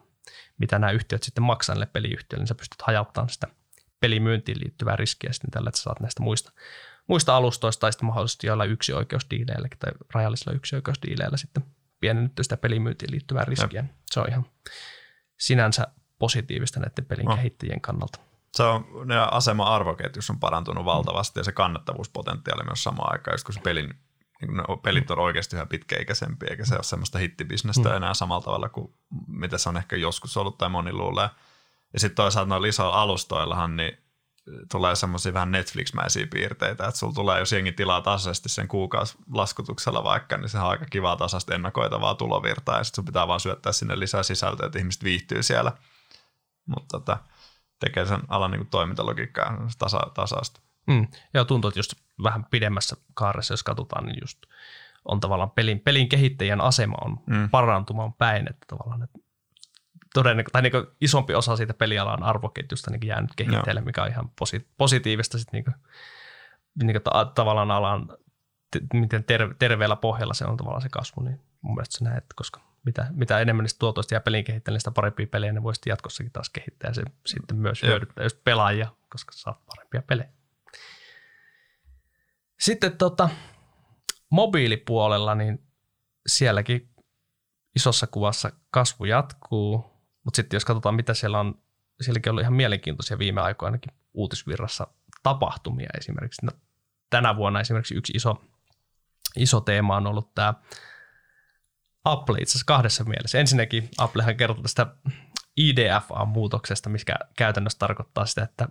mitä 0.58 0.78
nämä 0.78 0.90
yhtiöt 0.90 1.22
sitten 1.22 1.44
maksaa 1.44 1.74
näille 1.74 1.86
peliyhtiöille, 1.86 2.42
niin 2.42 2.48
sä 2.48 2.54
pystyt 2.54 2.82
hajauttamaan 2.82 3.28
sitä 3.28 3.46
pelimyyntiin 4.04 4.60
liittyvää 4.60 4.96
riskiä 4.96 5.32
sitten 5.32 5.50
tällä, 5.50 5.68
että 5.68 5.78
sä 5.78 5.82
saat 5.82 6.00
näistä 6.00 6.22
muista, 6.22 6.52
muista 7.06 7.36
alustoista 7.36 7.80
tai 7.80 7.92
sitten 7.92 8.06
mahdollisesti 8.06 8.46
joilla 8.46 8.64
yksi 8.64 8.92
oikeusdiileillä 8.92 9.68
tai 9.78 9.92
rajallisilla 10.14 10.52
yksi 10.52 10.76
oikeusdiileillä 10.76 11.36
sitten 11.36 11.64
pienennetty 12.00 12.42
sitä 12.42 12.56
pelimyyntiin 12.56 13.10
liittyvää 13.10 13.44
riskiä. 13.44 13.80
Ja. 13.80 13.84
Se 14.10 14.20
on 14.20 14.28
ihan 14.28 14.46
sinänsä 15.38 15.86
positiivista 16.18 16.80
näiden 16.80 17.04
pelin 17.04 17.24
no. 17.24 17.36
kehittäjien 17.36 17.80
kannalta. 17.80 18.18
Se 18.52 18.62
on, 18.62 18.86
ne 19.04 19.16
asema 19.30 19.74
arvoketjussa 19.74 20.32
on 20.32 20.40
parantunut 20.40 20.84
valtavasti 20.84 21.40
ja 21.40 21.44
se 21.44 21.52
kannattavuuspotentiaali 21.52 22.64
myös 22.64 22.82
samaan 22.82 23.12
aikaan, 23.12 23.38
kun 23.44 23.54
se 23.54 23.60
pelin, 23.60 23.94
niin 24.40 24.56
ne 24.56 24.62
pelit 24.82 25.10
on 25.10 25.18
oikeasti 25.18 25.56
yhä 25.56 25.66
pitkäikäisempiä, 25.66 26.48
eikä 26.50 26.64
se 26.64 26.74
ole 26.74 26.82
semmoista 26.82 27.18
hittibisnestä 27.18 27.88
mm. 27.88 27.96
enää 27.96 28.14
samalla 28.14 28.44
tavalla 28.44 28.68
kuin 28.68 28.94
mitä 29.26 29.58
se 29.58 29.68
on 29.68 29.76
ehkä 29.76 29.96
joskus 29.96 30.36
ollut 30.36 30.58
tai 30.58 30.68
moni 30.68 30.92
luulee. 30.92 31.28
Ja 31.94 32.00
sitten 32.00 32.16
toisaalta 32.16 32.48
noilla 32.48 32.66
isoilla 32.66 33.02
alustoillahan 33.02 33.76
niin 33.76 33.98
tulee 34.70 34.94
semmoisia 34.94 35.34
vähän 35.34 35.52
Netflix-mäisiä 35.52 36.26
piirteitä, 36.26 36.86
että 36.86 36.98
sulla 36.98 37.12
tulee, 37.12 37.38
jos 37.38 37.52
jengi 37.52 37.72
tilaa 37.72 38.00
tasaisesti 38.00 38.48
sen 38.48 38.68
kuukausilaskutuksella 38.68 40.04
vaikka, 40.04 40.36
niin 40.36 40.48
se 40.48 40.58
on 40.58 40.64
aika 40.64 40.86
kivaa 40.90 41.16
tasasta 41.16 41.54
ennakoitavaa 41.54 42.14
tulovirtaa, 42.14 42.78
ja 42.78 42.84
sitten 42.84 42.96
sun 42.96 43.04
pitää 43.04 43.28
vaan 43.28 43.40
syöttää 43.40 43.72
sinne 43.72 43.98
lisää 43.98 44.22
sisältöä, 44.22 44.66
että 44.66 44.78
ihmiset 44.78 45.04
viihtyy 45.04 45.42
siellä. 45.42 45.72
Mutta 46.66 46.98
tota, 46.98 47.18
tekee 47.80 48.06
sen 48.06 48.20
alan 48.28 48.50
niin 48.50 48.66
toimintalogiikkaa 48.66 49.68
tasa, 49.78 50.00
tasasta. 50.14 50.60
Mm. 50.86 51.08
Ja 51.34 51.44
tuntuu, 51.44 51.68
että 51.68 51.78
just 51.78 51.94
vähän 52.22 52.44
pidemmässä 52.44 52.96
kaaressa, 53.14 53.52
jos 53.52 53.62
katsotaan, 53.62 54.06
niin 54.06 54.18
just 54.22 54.38
on 55.04 55.20
tavallaan 55.20 55.50
pelin, 55.50 55.80
pelin 55.80 56.08
kehittäjän 56.08 56.60
asema 56.60 56.96
on 57.00 57.18
mm. 57.26 57.50
parantumaan 57.50 58.12
päin, 58.12 58.50
että 58.50 58.66
tavallaan 58.66 59.02
että 59.02 59.18
todennäkö- 60.14 60.50
tai 60.52 60.62
niin 60.62 60.72
isompi 61.00 61.34
osa 61.34 61.56
siitä 61.56 61.74
pelialan 61.74 62.22
arvoketjusta 62.22 62.90
niin 62.90 63.06
jäänyt 63.06 63.30
kehitteille, 63.36 63.80
mikä 63.80 64.02
on 64.02 64.08
ihan 64.08 64.30
posi- 64.40 64.66
positiivista 64.76 65.38
sitten 65.38 65.58
niin 65.58 65.64
kuin, 65.64 65.74
niin 66.82 66.92
kuin 66.92 67.02
ta- 67.02 67.32
tavallaan 67.34 67.70
alan, 67.70 68.08
te- 68.70 68.98
miten 68.98 69.24
ter- 69.24 69.54
terveellä 69.58 69.96
pohjalla 69.96 70.34
se 70.34 70.44
on 70.44 70.56
tavallaan 70.56 70.82
se 70.82 70.88
kasvu, 70.88 71.22
niin 71.22 71.40
mun 71.60 71.74
mielestä 71.74 71.98
se 71.98 72.04
näet, 72.04 72.24
koska 72.34 72.60
mitä, 72.84 73.06
mitä 73.10 73.40
enemmän 73.40 73.64
niistä 73.64 73.78
tuotoista 73.78 74.14
ja 74.14 74.20
pelin 74.20 74.44
kehittäjille, 74.44 74.78
sitä 74.78 74.90
parempia 74.90 75.26
pelejä 75.26 75.52
ne 75.52 75.62
voisi 75.62 75.80
jatkossakin 75.86 76.32
taas 76.32 76.50
kehittää 76.50 76.90
ja 76.90 76.94
se 76.94 77.02
sitten 77.26 77.56
myös 77.56 77.82
hyödyttää 77.82 78.24
just 78.24 78.44
pelaajia, 78.44 78.88
koska 79.08 79.32
saat 79.32 79.66
parempia 79.66 80.02
pelejä. 80.02 80.28
Sitten 82.60 82.98
tota, 82.98 83.28
mobiilipuolella, 84.30 85.34
niin 85.34 85.66
sielläkin 86.26 86.90
isossa 87.76 88.06
kuvassa 88.06 88.52
kasvu 88.70 89.04
jatkuu, 89.04 89.93
mutta 90.24 90.36
sitten 90.36 90.56
jos 90.56 90.64
katsotaan, 90.64 90.94
mitä 90.94 91.14
siellä 91.14 91.40
on, 91.40 91.62
sielläkin 92.00 92.30
on 92.30 92.32
ollut 92.32 92.42
ihan 92.42 92.52
mielenkiintoisia 92.52 93.18
viime 93.18 93.40
aikoinakin 93.40 93.92
uutisvirrassa 94.14 94.86
tapahtumia 95.22 95.88
esimerkiksi. 95.98 96.46
No, 96.46 96.52
tänä 97.10 97.36
vuonna 97.36 97.60
esimerkiksi 97.60 97.94
yksi 97.94 98.12
iso, 98.16 98.44
iso 99.36 99.60
teema 99.60 99.96
on 99.96 100.06
ollut 100.06 100.34
tämä 100.34 100.54
Apple 102.04 102.38
itse 102.38 102.50
asiassa 102.50 102.66
kahdessa 102.66 103.04
mielessä. 103.04 103.38
Ensinnäkin 103.38 103.88
Applehan 103.98 104.36
kertoo 104.36 104.62
tästä 104.62 104.86
IDFA-muutoksesta, 105.56 106.90
mikä 106.90 107.14
käytännössä 107.36 107.78
tarkoittaa 107.78 108.26
sitä, 108.26 108.42
että 108.42 108.68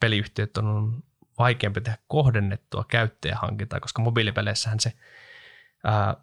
peliyhtiöt 0.00 0.56
on 0.56 1.02
vaikeampi 1.38 1.80
tehdä 1.80 1.98
kohdennettua 2.06 2.84
käyttäjähankintaa, 2.88 3.80
koska 3.80 4.02
mobiilipeleissähän 4.02 4.80
se 4.80 4.92
ää, 5.84 6.16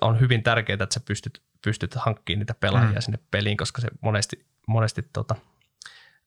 on 0.00 0.20
hyvin 0.20 0.42
tärkeää, 0.42 0.74
että 0.74 0.94
sä 0.94 1.00
pystyt, 1.00 1.42
pystyt 1.64 1.94
hankkimaan 1.94 2.38
niitä 2.38 2.54
pelaajia 2.54 2.98
mm. 2.98 3.00
sinne 3.00 3.18
peliin, 3.30 3.56
koska 3.56 3.80
se 3.80 3.88
monesti, 4.00 4.46
monesti 4.66 5.02
tota, 5.12 5.34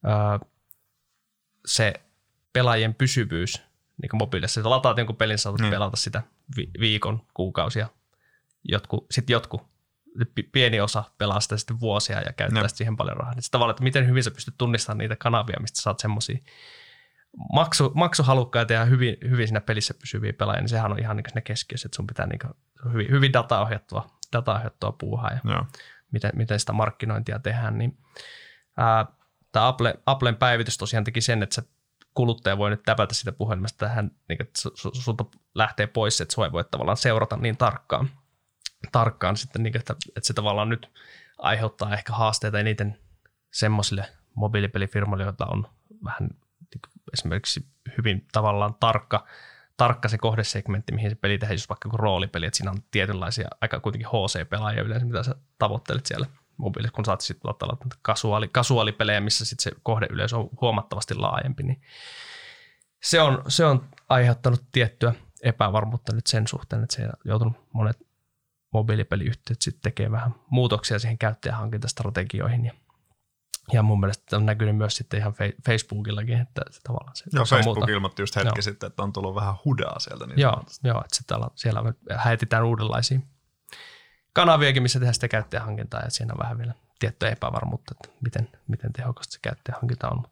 ää, 0.04 0.40
se 1.66 1.92
pelaajien 2.52 2.94
pysyvyys 2.94 3.62
niin 4.02 4.10
kuin 4.10 4.18
mobiilissa, 4.18 4.60
että 4.60 4.70
lataat 4.70 4.98
jonkun 4.98 5.16
pelin, 5.16 5.38
saatat 5.38 5.60
mm. 5.60 5.70
pelata 5.70 5.96
sitä 5.96 6.22
vi- 6.56 6.70
viikon, 6.80 7.26
kuukausia, 7.34 7.88
jotkut, 8.64 9.06
sitten 9.10 9.34
jotkut 9.34 9.72
pieni 10.52 10.80
osa 10.80 11.04
pelaa 11.18 11.40
sitä 11.40 11.56
sitten 11.56 11.80
vuosia 11.80 12.20
ja 12.20 12.32
käyttää 12.32 12.62
no. 12.62 12.68
siihen 12.68 12.96
paljon 12.96 13.16
rahaa. 13.16 13.34
Niin 13.34 13.42
tavallaan, 13.50 13.74
että 13.74 13.82
miten 13.82 14.06
hyvin 14.06 14.22
sä 14.22 14.30
pystyt 14.30 14.54
tunnistamaan 14.58 14.98
niitä 14.98 15.16
kanavia, 15.16 15.60
mistä 15.60 15.80
saat 15.80 15.98
semmoisia 15.98 16.38
maksu, 17.52 17.92
maksuhalukkaita 17.94 18.72
ja 18.72 18.84
hyvin, 18.84 19.16
hyvin 19.30 19.48
siinä 19.48 19.60
pelissä 19.60 19.94
pysyviä 19.94 20.32
pelaajia, 20.32 20.60
niin 20.60 20.68
sehän 20.68 20.92
on 20.92 20.98
ihan 20.98 21.16
niin 21.16 21.24
ne 21.34 21.40
keskiössä, 21.40 21.86
että 21.86 21.96
sun 21.96 22.06
pitää 22.06 22.26
niin 22.26 22.40
hyvin, 22.92 23.10
hyvin 23.10 23.32
dataohjattua, 23.32 24.10
dataohjattua 24.32 24.92
puuhaa 24.92 25.30
ja 25.30 25.40
Joo. 25.44 25.66
miten, 26.12 26.30
miten 26.34 26.60
sitä 26.60 26.72
markkinointia 26.72 27.38
tehdään. 27.38 27.78
Niin, 27.78 27.98
ää, 28.76 29.06
tämä 29.52 29.68
Apple, 29.68 29.94
Applen 30.06 30.36
päivitys 30.36 30.78
tosiaan 30.78 31.04
teki 31.04 31.20
sen, 31.20 31.42
että 31.42 31.54
se 31.54 31.62
kuluttaja 32.14 32.58
voi 32.58 32.70
nyt 32.70 32.82
täpätä 32.82 33.14
sitä 33.14 33.32
puhelimesta 33.32 33.86
tähän, 33.86 34.10
niin 34.28 34.42
että 34.42 34.60
sulta 34.92 35.24
lähtee 35.54 35.86
pois, 35.86 36.20
että 36.20 36.34
sua 36.34 36.46
ei 36.46 36.52
voi 36.52 36.64
tavallaan 36.64 36.96
seurata 36.96 37.36
niin 37.36 37.56
tarkkaan, 37.56 38.10
tarkkaan 38.92 39.36
sitten, 39.36 39.62
niin 39.62 39.76
että, 39.76 39.94
että 40.08 40.26
se 40.26 40.34
tavallaan 40.34 40.68
nyt 40.68 40.90
aiheuttaa 41.38 41.94
ehkä 41.94 42.12
haasteita 42.12 42.58
eniten 42.58 42.98
semmoisille 43.52 44.06
mobiilipelifirmoille, 44.34 45.24
joita 45.24 45.46
on 45.46 45.66
vähän 46.04 46.30
esimerkiksi 47.12 47.66
hyvin 47.98 48.26
tavallaan 48.32 48.74
tarkka, 48.80 49.26
tarkka 49.82 50.08
se 50.08 50.18
kohdesegmentti, 50.18 50.94
mihin 50.94 51.10
se 51.10 51.14
peli 51.14 51.38
tehdään, 51.38 51.54
jos 51.54 51.68
vaikka 51.68 51.88
roolipeli, 51.92 52.46
että 52.46 52.56
siinä 52.56 52.70
on 52.70 52.82
tietynlaisia 52.90 53.48
aika 53.60 53.80
kuitenkin 53.80 54.08
HC-pelaajia 54.08 54.82
yleensä, 54.82 55.06
mitä 55.06 55.22
sä 55.22 55.34
tavoittelet 55.58 56.06
siellä 56.06 56.26
mobiilissa, 56.56 56.94
kun 56.94 57.04
saat 57.04 57.20
sitten 57.20 57.50
ottaa 57.50 57.76
kasuaali, 58.02 58.48
kasuaalipelejä, 58.48 59.20
missä 59.20 59.44
sitten 59.44 59.62
se 59.62 59.80
kohdeyleisö 59.82 60.36
on 60.36 60.48
huomattavasti 60.60 61.14
laajempi, 61.14 61.62
niin 61.62 61.80
se 63.02 63.20
on, 63.20 63.42
se 63.48 63.64
on 63.64 63.88
aiheuttanut 64.08 64.64
tiettyä 64.72 65.14
epävarmuutta 65.42 66.14
nyt 66.14 66.26
sen 66.26 66.46
suhteen, 66.46 66.82
että 66.82 66.96
se 66.96 67.02
on 67.02 67.12
joutunut 67.24 67.54
monet 67.72 68.06
mobiilipeliyhtiöt 68.72 69.62
sitten 69.62 69.82
tekee 69.82 70.10
vähän 70.10 70.34
muutoksia 70.50 70.98
siihen 70.98 71.18
käyttäjähankintastrategioihin 71.18 72.64
ja 72.64 72.72
ja 73.72 73.82
mun 73.82 74.00
mielestä 74.00 74.36
on 74.36 74.46
näkynyt 74.46 74.76
myös 74.76 74.96
sitten 74.96 75.20
ihan 75.20 75.34
Facebookillakin, 75.66 76.38
että 76.38 76.62
se 76.70 76.80
tavallaan 76.82 77.16
se... 77.16 77.24
Joo, 77.32 77.44
Facebook 77.44 77.78
muuta. 77.78 77.92
ilmoitti 77.92 78.22
just 78.22 78.36
hetki 78.36 78.48
joo. 78.48 78.62
sitten, 78.62 78.86
että 78.86 79.02
on 79.02 79.12
tullut 79.12 79.34
vähän 79.34 79.54
hudaa 79.64 79.98
sieltä. 79.98 80.26
Niin 80.26 80.38
joo, 80.38 80.62
joo, 80.84 81.00
että 81.04 81.16
sitten 81.16 81.38
siellä 81.54 81.82
häetitään 82.16 82.64
uudenlaisia 82.64 83.20
kanaviakin, 84.32 84.82
missä 84.82 84.98
tehdään 84.98 85.14
sitä 85.14 85.28
käyttäjähankintaa, 85.28 86.00
ja 86.00 86.10
siinä 86.10 86.32
on 86.32 86.38
vähän 86.38 86.58
vielä 86.58 86.74
tiettyä 86.98 87.30
epävarmuutta, 87.30 87.94
että 87.94 88.18
miten, 88.20 88.48
miten 88.68 88.92
tehokasta 88.92 89.32
se 89.32 89.38
käyttäjähankinta 89.42 90.08
on. 90.08 90.22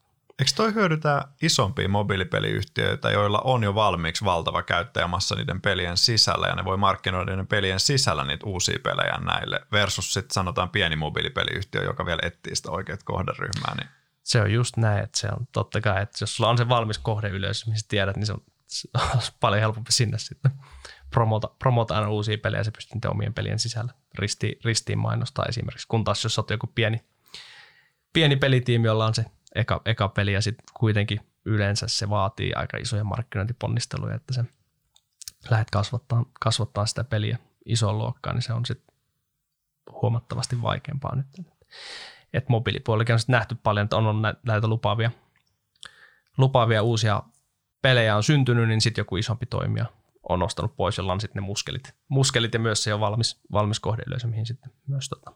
Eikö 0.41 0.53
toi 0.57 0.75
hyödytä 0.75 1.29
isompia 1.43 1.89
mobiilipeliyhtiöitä, 1.89 3.11
joilla 3.11 3.41
on 3.45 3.63
jo 3.63 3.75
valmiiksi 3.75 4.25
valtava 4.25 4.63
käyttäjämassa 4.63 5.35
niiden 5.35 5.61
pelien 5.61 5.97
sisällä 5.97 6.47
ja 6.47 6.55
ne 6.55 6.65
voi 6.65 6.77
markkinoida 6.77 7.31
niiden 7.31 7.47
pelien 7.47 7.81
sisällä 7.81 8.25
niitä 8.25 8.47
uusia 8.47 8.79
pelejä 8.83 9.19
näille 9.25 9.61
versus 9.73 10.13
sitten 10.13 10.35
sanotaan 10.35 10.71
pieni 10.71 10.97
mobiilipeliyhtiö, 10.97 11.83
joka 11.85 12.07
vielä 12.07 12.21
etsii 12.23 12.57
sitä 12.57 12.71
oikeat 12.71 13.03
kohderyhmää. 13.03 13.75
Niin. 13.77 13.89
Se 14.23 14.41
on 14.41 14.53
just 14.53 14.77
näin, 14.77 15.05
että 15.05 15.19
se 15.19 15.29
on 15.29 15.47
totta 15.53 15.81
kai, 15.81 16.03
että 16.03 16.17
jos 16.21 16.37
sulla 16.37 16.51
on 16.51 16.59
se 16.59 16.69
valmis 16.69 16.99
kohdeyleisö, 16.99 17.71
missä 17.71 17.87
tiedät, 17.89 18.17
niin 18.17 18.27
se 18.27 18.33
on, 18.33 18.43
se 18.67 18.89
on 18.95 19.21
paljon 19.41 19.61
helpompi 19.61 19.93
sinne 19.93 20.19
sitten 20.19 20.53
promota, 21.11 21.51
promota 21.59 21.95
aina 21.95 22.09
uusia 22.09 22.39
pelejä 22.39 22.65
se 22.65 22.71
pystyy 22.71 23.01
omien 23.09 23.35
pelien 23.35 23.59
sisällä 23.59 23.93
ristiin, 24.19 24.61
ristiin 24.65 24.99
mainostaa 24.99 25.45
esimerkiksi, 25.49 25.89
kun 25.89 26.05
taas 26.05 26.25
jos 26.25 26.39
olet 26.39 26.51
joku 26.51 26.67
pieni, 26.67 27.05
pieni 28.13 28.37
pelitiimi, 28.37 28.87
jolla 28.87 29.07
on 29.07 29.15
se 29.15 29.25
eka, 29.55 29.83
eka 29.85 30.09
peli 30.09 30.33
ja 30.33 30.43
sitten 30.43 30.65
kuitenkin 30.75 31.21
yleensä 31.45 31.89
se 31.89 32.11
vaatii 32.11 32.55
aika 32.55 32.77
isoja 32.77 33.05
markkinointiponnisteluja, 33.05 34.15
että 34.15 34.35
se 34.35 34.45
lähdet 35.51 35.71
kasvattaa, 35.71 36.25
kasvattaa 36.41 36.87
sitä 36.87 37.05
peliä 37.05 37.39
isoon 37.65 37.99
luokkaan, 37.99 38.37
niin 38.37 38.43
se 38.43 38.53
on 38.53 38.67
sitten 38.67 38.95
huomattavasti 40.03 40.63
vaikeampaa 40.63 41.17
nyt. 41.17 41.27
Et 42.33 42.49
mobiilipuolellakin 42.49 43.13
on 43.13 43.19
sitten 43.19 43.33
nähty 43.33 43.55
paljon, 43.63 43.85
että 43.85 43.97
on, 43.97 44.07
on 44.07 44.23
näitä 44.43 44.69
lupaavia, 44.69 45.11
lupaavia 46.39 46.83
uusia 46.83 47.23
pelejä 47.83 48.17
on 48.17 48.23
syntynyt, 48.23 48.69
niin 48.69 48.81
sitten 48.81 49.03
joku 49.03 49.17
isompi 49.17 49.47
toimija 49.47 49.87
on 50.29 50.39
nostanut 50.39 50.77
pois, 50.77 50.99
jolla 50.99 51.13
on 51.13 51.21
sitten 51.21 51.43
ne 51.43 51.47
muskelit, 51.47 51.95
muskelit 52.09 52.55
ja 52.55 52.61
myös 52.61 52.83
se 52.83 52.95
on 52.95 53.01
valmis, 53.01 53.41
valmis 53.53 53.81
kohdeyleisö, 53.81 54.27
mihin 54.27 54.47
sitten 54.47 54.73
myös 54.87 55.09
tota, 55.09 55.33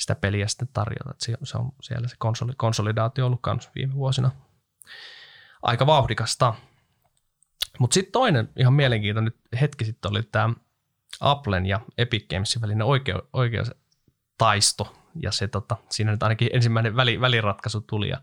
sitä 0.00 0.14
peliä 0.14 0.48
sitten 0.48 0.68
tarjota. 0.72 1.14
se, 1.18 1.36
se 1.42 1.58
on 1.58 1.72
siellä 1.82 2.08
se 2.08 2.16
konsoli, 2.18 2.52
konsolidaatio 2.56 3.26
ollut 3.26 3.40
myös 3.46 3.70
viime 3.74 3.94
vuosina 3.94 4.30
aika 5.62 5.86
vauhdikasta. 5.86 6.54
Mutta 7.78 7.94
sitten 7.94 8.12
toinen 8.12 8.48
ihan 8.56 8.72
mielenkiintoinen 8.72 9.32
hetki 9.60 9.84
sitten 9.84 10.10
oli 10.10 10.22
tämä 10.22 10.54
Applen 11.20 11.66
ja 11.66 11.80
Epic 11.98 12.28
Gamesin 12.28 12.62
välinen 12.62 12.86
oikeu, 12.86 13.18
taisto. 14.38 14.96
Ja 15.22 15.32
se, 15.32 15.48
tota, 15.48 15.76
siinä 15.90 16.10
nyt 16.10 16.22
ainakin 16.22 16.50
ensimmäinen 16.52 16.96
väli, 16.96 17.20
väliratkaisu 17.20 17.80
tuli 17.80 18.08
ja 18.08 18.22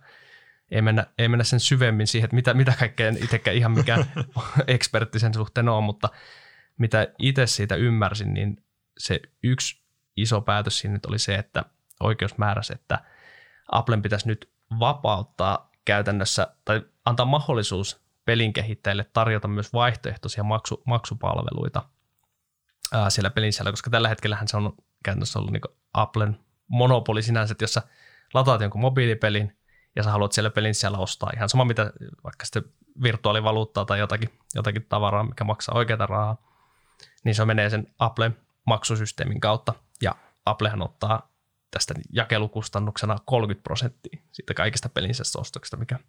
ei 0.71 0.81
mennä, 0.81 1.05
ei 1.17 1.27
mennä 1.27 1.43
sen 1.43 1.59
syvemmin 1.59 2.07
siihen, 2.07 2.25
että 2.25 2.35
mitä, 2.35 2.53
mitä 2.53 2.73
kaikkea 2.79 3.09
itsekään 3.09 3.57
ihan 3.57 3.71
mikään 3.71 4.05
ekspertti 4.67 5.19
sen 5.19 5.33
suhteen 5.33 5.69
on, 5.69 5.83
mutta 5.83 6.09
mitä 6.77 7.07
itse 7.19 7.47
siitä 7.47 7.75
ymmärsin, 7.75 8.33
niin 8.33 8.63
se 8.97 9.21
yksi 9.43 9.86
iso 10.17 10.41
päätös 10.41 10.79
siinä 10.79 10.93
nyt 10.93 11.05
oli 11.05 11.19
se, 11.19 11.35
että 11.35 11.65
oikeus 11.99 12.37
määräsi, 12.37 12.73
että 12.73 12.99
Applen 13.71 14.01
pitäisi 14.01 14.27
nyt 14.27 14.49
vapauttaa 14.79 15.71
käytännössä 15.85 16.47
tai 16.65 16.81
antaa 17.05 17.25
mahdollisuus 17.25 18.01
pelin 18.25 18.53
kehittäjille 18.53 19.05
tarjota 19.13 19.47
myös 19.47 19.73
vaihtoehtoisia 19.73 20.43
maksu, 20.43 20.81
maksupalveluita 20.85 21.83
ää, 22.93 23.09
siellä 23.09 23.29
pelin 23.29 23.53
sisällä, 23.53 23.71
koska 23.71 23.89
tällä 23.89 24.09
hetkellä 24.09 24.37
se 24.45 24.57
on 24.57 24.73
käytännössä 25.03 25.39
ollut 25.39 25.51
niin 25.51 25.61
Applen 25.93 26.39
monopoli 26.67 27.21
sinänsä, 27.21 27.51
että 27.51 27.63
jos 27.63 27.73
sä 27.73 27.81
lataat 28.33 28.61
jonkun 28.61 28.81
mobiilipelin 28.81 29.57
ja 29.95 30.03
sä 30.03 30.11
haluat 30.11 30.31
siellä 30.31 30.49
pelin 30.49 30.75
sisällä 30.75 30.97
ostaa 30.97 31.29
ihan 31.35 31.49
sama 31.49 31.65
mitä 31.65 31.91
vaikka 32.23 32.45
sitten 32.45 32.63
virtuaalivaluuttaa 33.03 33.85
tai 33.85 33.99
jotakin, 33.99 34.29
jotakin 34.55 34.85
tavaraa, 34.89 35.23
mikä 35.23 35.43
maksaa 35.43 35.77
oikeata 35.77 36.05
rahaa, 36.05 36.37
niin 37.23 37.35
se 37.35 37.45
menee 37.45 37.69
sen 37.69 37.87
Applen 37.99 38.37
maksusysteemin 38.65 39.39
kautta 39.39 39.73
ja 40.01 40.15
Applehan 40.45 40.81
ottaa 40.81 41.31
tästä 41.71 41.93
jakelukustannuksena 42.11 43.17
30 43.25 43.63
prosenttia 43.63 44.19
siitä 44.31 44.53
kaikista 44.53 44.89
pelinsä 44.89 45.23
ostoksista, 45.39 45.77
mikä 45.77 45.99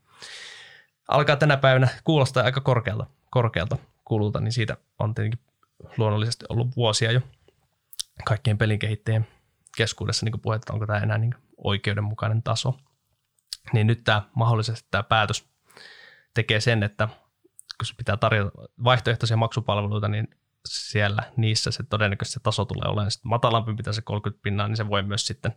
alkaa 1.09 1.37
tänä 1.37 1.57
päivänä 1.57 1.89
kuulostaa 2.05 2.45
aika 2.45 2.61
korkealta, 2.61 3.07
korkealta 3.31 3.77
kululta, 4.05 4.41
niin 4.41 4.53
siitä 4.53 4.77
on 4.99 5.15
tietenkin 5.15 5.41
luonnollisesti 5.97 6.45
ollut 6.49 6.77
vuosia 6.77 7.13
jo 7.13 7.21
kaikkien 8.25 8.59
pelin 8.59 8.79
kehittäjien 8.79 9.27
keskuudessa 9.77 10.27
niin 10.27 10.41
puhetta, 10.41 10.65
että 10.65 10.73
onko 10.73 10.87
tämä 10.87 10.99
enää 10.99 11.19
niin 11.19 11.35
oikeudenmukainen 11.57 12.43
taso. 12.43 12.79
Niin 13.73 13.87
nyt 13.87 14.05
tämä 14.05 14.23
mahdollisesti 14.35 14.89
tämä 14.91 15.03
päätös 15.03 15.49
tekee 16.35 16.61
sen, 16.61 16.83
että 16.83 17.09
kun 17.79 17.97
pitää 17.97 18.17
tarjota 18.17 18.51
vaihtoehtoisia 18.85 19.37
maksupalveluita, 19.37 20.09
niin 20.09 20.38
siellä 20.71 21.23
niissä 21.37 21.71
se 21.71 21.83
todennäköisesti 21.83 22.35
se 22.35 22.41
taso 22.41 22.65
tulee 22.65 22.89
olemaan 22.89 23.11
sitten 23.11 23.29
matalampi, 23.29 23.73
mitä 23.73 23.93
se 23.93 24.03
30 24.03 24.43
pinnaa, 24.43 24.69
niin 24.69 24.77
se 24.77 24.89
voi 24.89 25.03
myös 25.03 25.27
sitten 25.27 25.55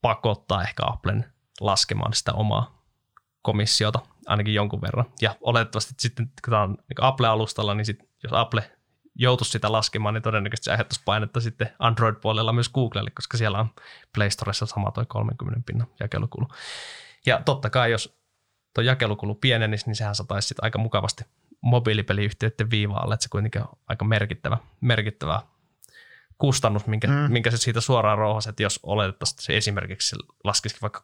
pakottaa 0.00 0.62
ehkä 0.62 0.82
Applen 0.86 1.32
laskemaan 1.60 2.12
sitä 2.12 2.32
omaa 2.32 2.82
komissiota 3.42 3.98
ainakin 4.26 4.54
jonkun 4.54 4.80
verran. 4.80 5.06
Ja 5.20 5.36
oletettavasti 5.40 5.94
sitten, 5.98 6.26
kun 6.26 6.50
tämä 6.50 6.62
on 6.62 6.70
niin 6.70 7.04
Apple-alustalla, 7.04 7.74
niin 7.74 7.86
sit, 7.86 7.98
jos 8.22 8.32
Apple 8.32 8.70
joutuisi 9.14 9.50
sitä 9.50 9.72
laskemaan, 9.72 10.14
niin 10.14 10.22
todennäköisesti 10.22 10.64
se 10.64 10.70
aiheuttaisi 10.70 11.02
painetta 11.04 11.40
sitten 11.40 11.68
Android-puolella 11.78 12.52
myös 12.52 12.68
Googlelle, 12.68 13.10
koska 13.10 13.36
siellä 13.36 13.58
on 13.58 13.70
Play 14.14 14.30
Storessa 14.30 14.66
sama 14.66 14.90
toi 14.90 15.06
30 15.08 15.62
pinnan 15.66 15.88
jakelukulu. 16.00 16.48
Ja 17.26 17.42
totta 17.44 17.70
kai, 17.70 17.90
jos 17.90 18.18
tuo 18.74 18.84
jakelukulu 18.84 19.34
pienenisi, 19.34 19.86
niin 19.86 19.96
sehän 19.96 20.14
sataisi 20.14 20.48
sitten 20.48 20.64
aika 20.64 20.78
mukavasti 20.78 21.24
mobiilipeliyhtiöiden 21.66 22.70
viivaalle, 22.70 23.14
että 23.14 23.24
se 23.24 23.28
kuitenkin 23.28 23.62
on 23.62 23.68
aika 23.86 24.04
merkittävä, 24.04 24.58
merkittävä 24.80 25.42
kustannus, 26.38 26.86
minkä, 26.86 27.08
mm. 27.08 27.14
minkä 27.14 27.50
se 27.50 27.56
siitä 27.56 27.80
suoraan 27.80 28.18
rouhasi, 28.18 28.48
että 28.48 28.62
jos 28.62 28.80
oletettaisiin 28.82 29.42
se 29.42 29.56
esimerkiksi 29.56 30.16
laskisikin 30.44 30.82
vaikka 30.82 31.00
30-15 31.00 31.02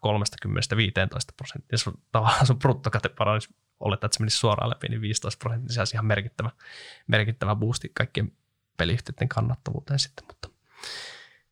prosenttia, 1.37 1.75
jos 1.75 1.91
tavallaan 2.13 2.47
sun 2.47 2.59
bruttokate 2.59 3.09
paranisi, 3.09 3.55
olettaa, 3.81 4.07
että 4.07 4.17
se 4.17 4.23
menisi 4.23 4.37
suoraan 4.37 4.71
läpi, 4.71 4.89
niin 4.89 5.01
15 5.01 5.39
prosenttia, 5.39 5.67
niin 5.67 5.75
se 5.75 5.81
olisi 5.81 5.97
ihan 5.97 6.07
merkittävä, 6.07 6.51
merkittävä 7.07 7.55
boosti 7.55 7.91
kaikkien 7.95 8.33
peliyhtiöiden 8.77 9.29
kannattavuuteen 9.29 9.99
sitten, 9.99 10.27
mutta 10.27 10.49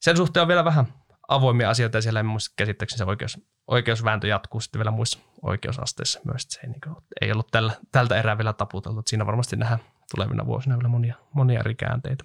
sen 0.01 0.16
suhteen 0.16 0.42
on 0.42 0.49
vielä 0.49 0.64
vähän 0.64 0.87
avoimia 1.29 1.70
asioita 1.70 1.99
ja 1.99 2.03
siellä 2.03 2.23
muista 2.23 2.55
käsittääkseni 2.57 2.99
se 2.99 3.05
oikeus, 3.05 3.38
oikeusvääntö 3.70 4.26
jatkuu 4.26 4.61
sitten 4.61 4.78
vielä 4.78 4.90
muissa 4.90 5.18
oikeusasteissa 5.42 6.20
myös, 6.24 6.42
se 6.48 6.61
ei, 6.61 6.68
niin 6.68 6.80
kuin, 6.80 6.96
ei 7.20 7.33
ollut 7.33 7.48
tällä, 7.50 7.72
tältä 7.92 8.16
erää 8.16 8.38
vielä 8.38 8.52
taputeltu, 8.52 9.02
siinä 9.06 9.26
varmasti 9.26 9.56
nähdään 9.56 9.80
tulevina 10.14 10.46
vuosina 10.46 10.76
vielä 10.76 10.88
monia, 10.88 11.14
monia 11.33 11.61
eri 11.61 11.74
käänteitä. 11.74 12.24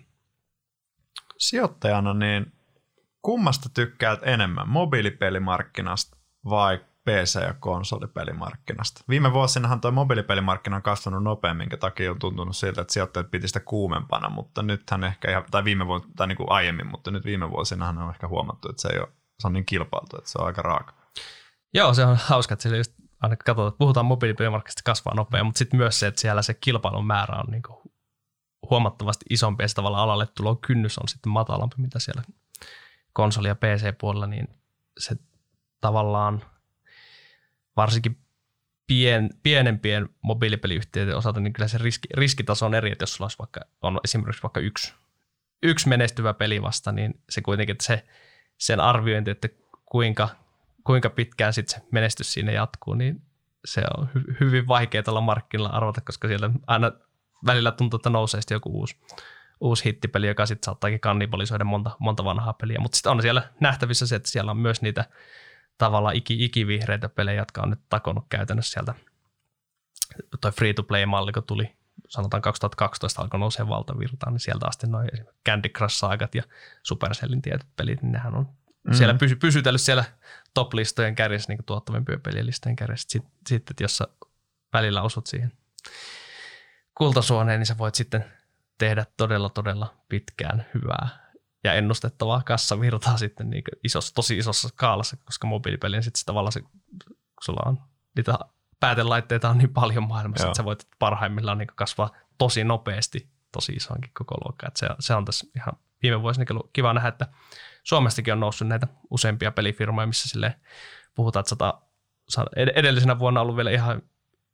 Sijoittajana 1.37 2.13
niin 2.13 2.53
kummasta 3.21 3.69
tykkäät 3.69 4.19
enemmän, 4.23 4.69
mobiilipelimarkkinasta 4.69 6.17
vai 6.49 6.77
PC- 7.09 7.47
ja 7.47 7.53
konsolipelimarkkinasta. 7.53 9.03
Viime 9.09 9.33
vuosinahan 9.33 9.81
tuo 9.81 9.91
mobiilipelimarkkina 9.91 10.75
on 10.75 10.81
kasvanut 10.81 11.23
nopeammin, 11.23 11.63
minkä 11.63 11.77
takia 11.77 12.11
on 12.11 12.19
tuntunut 12.19 12.55
siltä, 12.55 12.81
että 12.81 12.93
sijoittajat 12.93 13.31
piti 13.31 13.47
sitä 13.47 13.59
kuumempana, 13.59 14.29
mutta 14.29 14.63
nythän 14.63 15.03
ehkä, 15.03 15.31
ihan, 15.31 15.43
tai, 15.51 15.63
viime 15.63 15.87
vuos, 15.87 16.03
tai 16.15 16.27
niin 16.27 16.37
kuin 16.37 16.51
aiemmin, 16.51 16.87
mutta 16.87 17.11
nyt 17.11 17.25
viime 17.25 17.49
vuosinahan 17.49 17.97
on 17.97 18.09
ehkä 18.09 18.27
huomattu, 18.27 18.69
että 18.69 18.81
se, 18.81 18.89
ei 18.93 18.99
ole, 18.99 19.07
se 19.39 19.47
on 19.47 19.53
niin 19.53 19.65
kilpailtu, 19.65 20.17
että 20.17 20.29
se 20.29 20.37
on 20.41 20.45
aika 20.45 20.61
raaka. 20.61 21.04
Joo, 21.75 21.93
se 21.93 22.05
on 22.05 22.17
hauska, 22.21 22.53
että 22.53 22.63
sillä 22.63 22.77
just 22.77 22.93
aina 23.21 23.35
katsotaan, 23.35 23.67
että 23.67 23.77
puhutaan 23.77 24.05
mobiilipelimarkkinasta 24.05 24.81
kasvaa 24.85 25.13
nopeammin, 25.13 25.47
mutta 25.47 25.59
sitten 25.59 25.77
myös 25.77 25.99
se, 25.99 26.07
että 26.07 26.21
siellä 26.21 26.41
se 26.41 26.53
kilpailun 26.53 27.07
määrä 27.07 27.35
on 27.35 27.51
niin 27.51 27.63
kuin 27.63 27.91
huomattavasti 28.69 29.25
isompi 29.29 29.63
ja 29.63 29.67
se 29.67 29.75
tavallaan 29.75 30.03
alalle 30.03 30.27
tulo 30.37 30.55
kynnys 30.55 30.97
on 30.97 31.07
sitten 31.07 31.31
matalampi, 31.31 31.75
mitä 31.77 31.99
siellä 31.99 32.23
konsoli- 33.13 33.47
ja 33.47 33.55
PC-puolella, 33.55 34.27
niin 34.27 34.47
se 34.99 35.15
tavallaan– 35.81 36.41
varsinkin 37.75 38.17
pien, 38.87 39.29
pienempien 39.43 40.09
mobiilipeliyhtiöiden 40.21 41.17
osalta, 41.17 41.39
niin 41.39 41.53
kyllä 41.53 41.67
se 41.67 41.77
riski, 41.77 42.07
riskitaso 42.13 42.65
on 42.65 42.75
eri, 42.75 42.91
että 42.91 43.03
jos 43.03 43.13
sulla 43.13 43.25
olisi 43.25 43.39
vaikka, 43.39 43.59
on 43.81 43.99
esimerkiksi 44.03 44.43
vaikka 44.43 44.59
yksi, 44.59 44.93
yksi 45.63 45.89
menestyvä 45.89 46.33
peli 46.33 46.61
vasta, 46.61 46.91
niin 46.91 47.21
se 47.29 47.41
kuitenkin, 47.41 47.73
että 47.73 47.85
se, 47.85 48.05
sen 48.57 48.79
arviointi, 48.79 49.31
että 49.31 49.49
kuinka, 49.85 50.29
kuinka 50.85 51.09
pitkään 51.09 51.53
sitten 51.53 51.79
se 51.79 51.87
menestys 51.91 52.33
siinä 52.33 52.51
jatkuu, 52.51 52.93
niin 52.93 53.21
se 53.65 53.81
on 53.97 54.09
hy, 54.15 54.23
hyvin 54.39 54.67
vaikea 54.67 55.03
tällä 55.03 55.21
markkinoilla 55.21 55.77
arvata, 55.77 56.01
koska 56.01 56.27
siellä 56.27 56.49
aina 56.67 56.91
välillä 57.45 57.71
tuntuu, 57.71 57.97
että 57.97 58.09
nousee 58.09 58.41
sitten 58.41 58.55
joku 58.55 58.69
uusi, 58.69 58.97
uusi 59.59 59.85
hittipeli, 59.85 60.27
joka 60.27 60.45
sitten 60.45 60.65
saattaakin 60.65 60.99
kannibalisoida 60.99 61.63
monta, 61.63 61.91
monta 61.99 62.23
vanhaa 62.23 62.53
peliä. 62.53 62.79
Mutta 62.79 62.95
sitten 62.95 63.11
on 63.11 63.21
siellä 63.21 63.49
nähtävissä 63.59 64.07
se, 64.07 64.15
että 64.15 64.29
siellä 64.29 64.51
on 64.51 64.57
myös 64.57 64.81
niitä 64.81 65.05
tavallaan 65.77 66.15
iki, 66.15 66.45
ikivihreitä 66.45 67.09
pelejä, 67.09 67.41
jotka 67.41 67.61
on 67.61 67.69
nyt 67.69 67.81
takonut 67.89 68.25
käytännössä 68.29 68.71
sieltä. 68.71 68.93
Toi 70.41 70.51
free-to-play-malli, 70.51 71.31
kun 71.31 71.43
tuli 71.43 71.75
sanotaan 72.07 72.41
2012 72.41 73.21
alkoi 73.21 73.39
nousee 73.39 73.67
valtavirtaan, 73.67 74.33
niin 74.33 74.39
sieltä 74.39 74.67
asti 74.67 74.87
noin 74.87 75.09
Candy 75.49 75.69
Crush-saagat 75.69 76.35
ja 76.35 76.43
Supercellin 76.83 77.41
tietyt 77.41 77.67
pelit, 77.75 78.01
niin 78.01 78.11
nehän 78.11 78.35
on 78.35 78.49
mm. 78.87 78.93
siellä 78.93 79.13
pysy, 79.13 79.35
pysytellyt 79.35 79.81
siellä 79.81 80.03
top-listojen 80.53 81.15
kärjessä, 81.15 81.53
niin 81.53 81.65
tuottavimpien 81.65 82.21
pelien 82.21 82.45
listojen 82.45 82.75
kärjessä. 82.75 83.07
Sitten, 83.09 83.31
sit, 83.47 83.71
että 83.71 83.83
jos 83.83 83.97
sä 83.97 84.07
välillä 84.73 85.01
osut 85.01 85.27
siihen 85.27 85.51
kultasuoneen, 86.95 87.59
niin 87.59 87.67
sä 87.67 87.77
voit 87.77 87.95
sitten 87.95 88.25
tehdä 88.77 89.05
todella, 89.17 89.49
todella 89.49 89.95
pitkään 90.09 90.65
hyvää 90.73 91.25
ja 91.63 91.73
ennustettavaa 91.73 92.43
kassavirtaa 92.45 93.17
sitten 93.17 93.49
niin 93.49 93.63
isossa, 93.83 94.13
tosi 94.13 94.37
isossa 94.37 94.67
skaalassa, 94.67 95.17
koska 95.25 95.47
mobiilipelien 95.47 96.03
sitten 96.03 96.25
tavallaan 96.25 96.51
se, 96.51 96.61
sulla 97.41 97.69
on 97.69 97.81
niitä 98.15 98.39
päätelaitteita 98.79 99.49
on 99.49 99.57
niin 99.57 99.73
paljon 99.73 100.07
maailmassa, 100.07 100.45
Joo. 100.45 100.51
että 100.51 100.57
sä 100.57 100.65
voit 100.65 100.87
parhaimmillaan 100.99 101.57
niin 101.57 101.67
kasvaa 101.75 102.11
tosi 102.37 102.63
nopeasti 102.63 103.29
tosi 103.51 103.71
isoonkin 103.71 104.11
koko 104.13 104.35
luokkaan. 104.45 104.71
Se, 104.75 104.87
se 104.99 105.13
on 105.13 105.25
tässä 105.25 105.47
ihan 105.55 105.73
viime 106.05 106.21
vuosina 106.21 106.45
ollut 106.49 106.69
kiva 106.73 106.93
nähdä, 106.93 107.07
että 107.07 107.27
Suomestakin 107.83 108.33
on 108.33 108.39
noussut 108.39 108.67
näitä 108.67 108.87
useampia 109.09 109.51
pelifirmoja, 109.51 110.07
missä 110.07 110.29
sille 110.29 110.55
puhutaan, 111.15 111.41
että 111.41 111.49
sata, 112.29 112.51
edellisenä 112.55 113.19
vuonna 113.19 113.39
on 113.39 113.43
ollut 113.43 113.55
vielä 113.55 113.71
ihan 113.71 114.01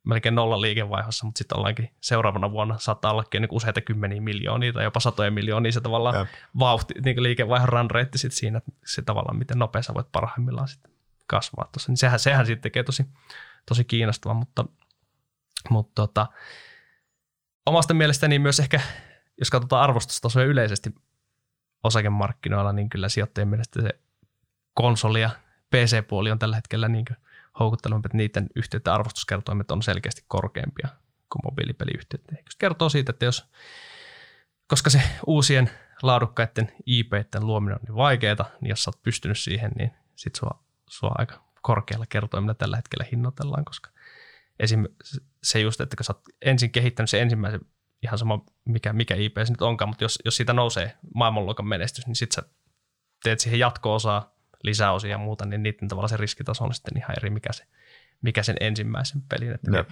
melkein 0.04 0.34
nolla 0.34 0.60
liikevaihossa, 0.60 1.26
mutta 1.26 1.38
sitten 1.38 1.58
ollaankin 1.58 1.90
seuraavana 2.00 2.50
vuonna 2.50 2.78
saattaa 2.78 3.12
ollakin 3.12 3.42
niin 3.42 3.52
useita 3.52 3.80
kymmeniä 3.80 4.20
miljoonia 4.20 4.72
tai 4.72 4.84
jopa 4.84 5.00
satoja 5.00 5.30
miljoonia 5.30 5.72
se 5.72 5.80
tavallaan 5.80 6.18
Jep. 6.18 6.28
vauhti, 6.58 6.94
niin 7.04 7.22
liikevaihdon 7.22 7.68
run 7.68 7.90
rate 7.90 8.18
sit 8.18 8.32
siinä, 8.32 8.60
se 8.84 9.02
tavallaan 9.02 9.38
miten 9.38 9.58
nopea 9.58 9.82
sä 9.82 9.94
voit 9.94 10.12
parhaimmillaan 10.12 10.68
sitten 10.68 10.92
kasvaa 11.26 11.68
tuossa. 11.72 11.92
Niin 11.92 11.96
sehän, 11.96 12.18
sehän 12.18 12.46
sitten 12.46 12.62
tekee 12.62 12.82
tosi, 12.82 13.04
tosi 13.68 13.84
kiinnostavaa, 13.84 14.34
mutta, 14.34 14.64
mutta 15.70 15.92
tota, 15.94 16.26
omasta 17.66 17.94
mielestäni 17.94 18.38
myös 18.38 18.60
ehkä, 18.60 18.80
jos 19.38 19.50
katsotaan 19.50 19.82
arvostustasoja 19.82 20.46
yleisesti 20.46 20.94
osakemarkkinoilla, 21.84 22.72
niin 22.72 22.88
kyllä 22.88 23.08
sijoittajien 23.08 23.48
mielestä 23.48 23.82
se 23.82 23.90
konsoli 24.74 25.20
ja 25.20 25.30
PC-puoli 25.70 26.30
on 26.30 26.38
tällä 26.38 26.56
hetkellä 26.56 26.88
niin 26.88 27.04
houkuttelevampi, 27.58 28.06
että 28.06 28.16
niiden 28.16 28.46
yhtiöiden 28.56 28.92
arvostuskertoimet 28.92 29.70
on 29.70 29.82
selkeästi 29.82 30.24
korkeampia 30.28 30.88
kuin 31.32 31.42
mobiilipeliyhtiöt. 31.44 32.22
Se 32.30 32.58
kertoo 32.58 32.88
siitä, 32.88 33.10
että 33.10 33.24
jos, 33.24 33.50
koska 34.66 34.90
se 34.90 35.02
uusien 35.26 35.70
laadukkaiden 36.02 36.72
IP-iden 36.86 37.46
luominen 37.46 37.78
on 37.78 37.80
niin 37.86 37.96
vaikeaa, 37.96 38.50
niin 38.60 38.68
jos 38.68 38.84
sä 38.84 38.90
oot 38.90 39.02
pystynyt 39.02 39.38
siihen, 39.38 39.72
niin 39.78 39.90
sit 40.14 40.34
sua, 40.34 40.64
sua 40.88 41.12
aika 41.18 41.44
korkealla 41.62 42.06
kertoimella 42.08 42.54
tällä 42.54 42.76
hetkellä 42.76 43.04
hinnoitellaan, 43.12 43.64
koska 43.64 43.90
esim. 44.58 44.84
se 45.42 45.60
just, 45.60 45.80
että 45.80 45.96
kun 45.96 46.04
sä 46.04 46.12
oot 46.12 46.24
ensin 46.42 46.70
kehittänyt 46.70 47.10
se 47.10 47.22
ensimmäisen, 47.22 47.60
ihan 48.02 48.18
sama 48.18 48.44
mikä, 48.64 48.92
mikä 48.92 49.14
IP 49.14 49.36
se 49.44 49.52
nyt 49.52 49.62
onkaan, 49.62 49.88
mutta 49.88 50.04
jos, 50.04 50.18
jos 50.24 50.36
siitä 50.36 50.52
nousee 50.52 50.96
maailmanluokan 51.14 51.66
menestys, 51.66 52.06
niin 52.06 52.16
sit 52.16 52.32
sä 52.32 52.42
teet 53.22 53.40
siihen 53.40 53.58
jatko-osaa, 53.58 54.34
lisäosia 54.62 55.10
ja 55.10 55.18
muuta, 55.18 55.46
niin 55.46 55.62
niiden 55.62 55.88
tavalla 55.88 56.08
se 56.08 56.16
riskitaso 56.16 56.64
on 56.64 56.74
sitten 56.74 56.98
ihan 56.98 57.16
eri, 57.16 57.30
mikä, 57.30 57.52
se, 57.52 57.64
mikä 58.22 58.42
sen 58.42 58.56
ensimmäisen 58.60 59.22
pelin. 59.22 59.52
Että 59.52 59.84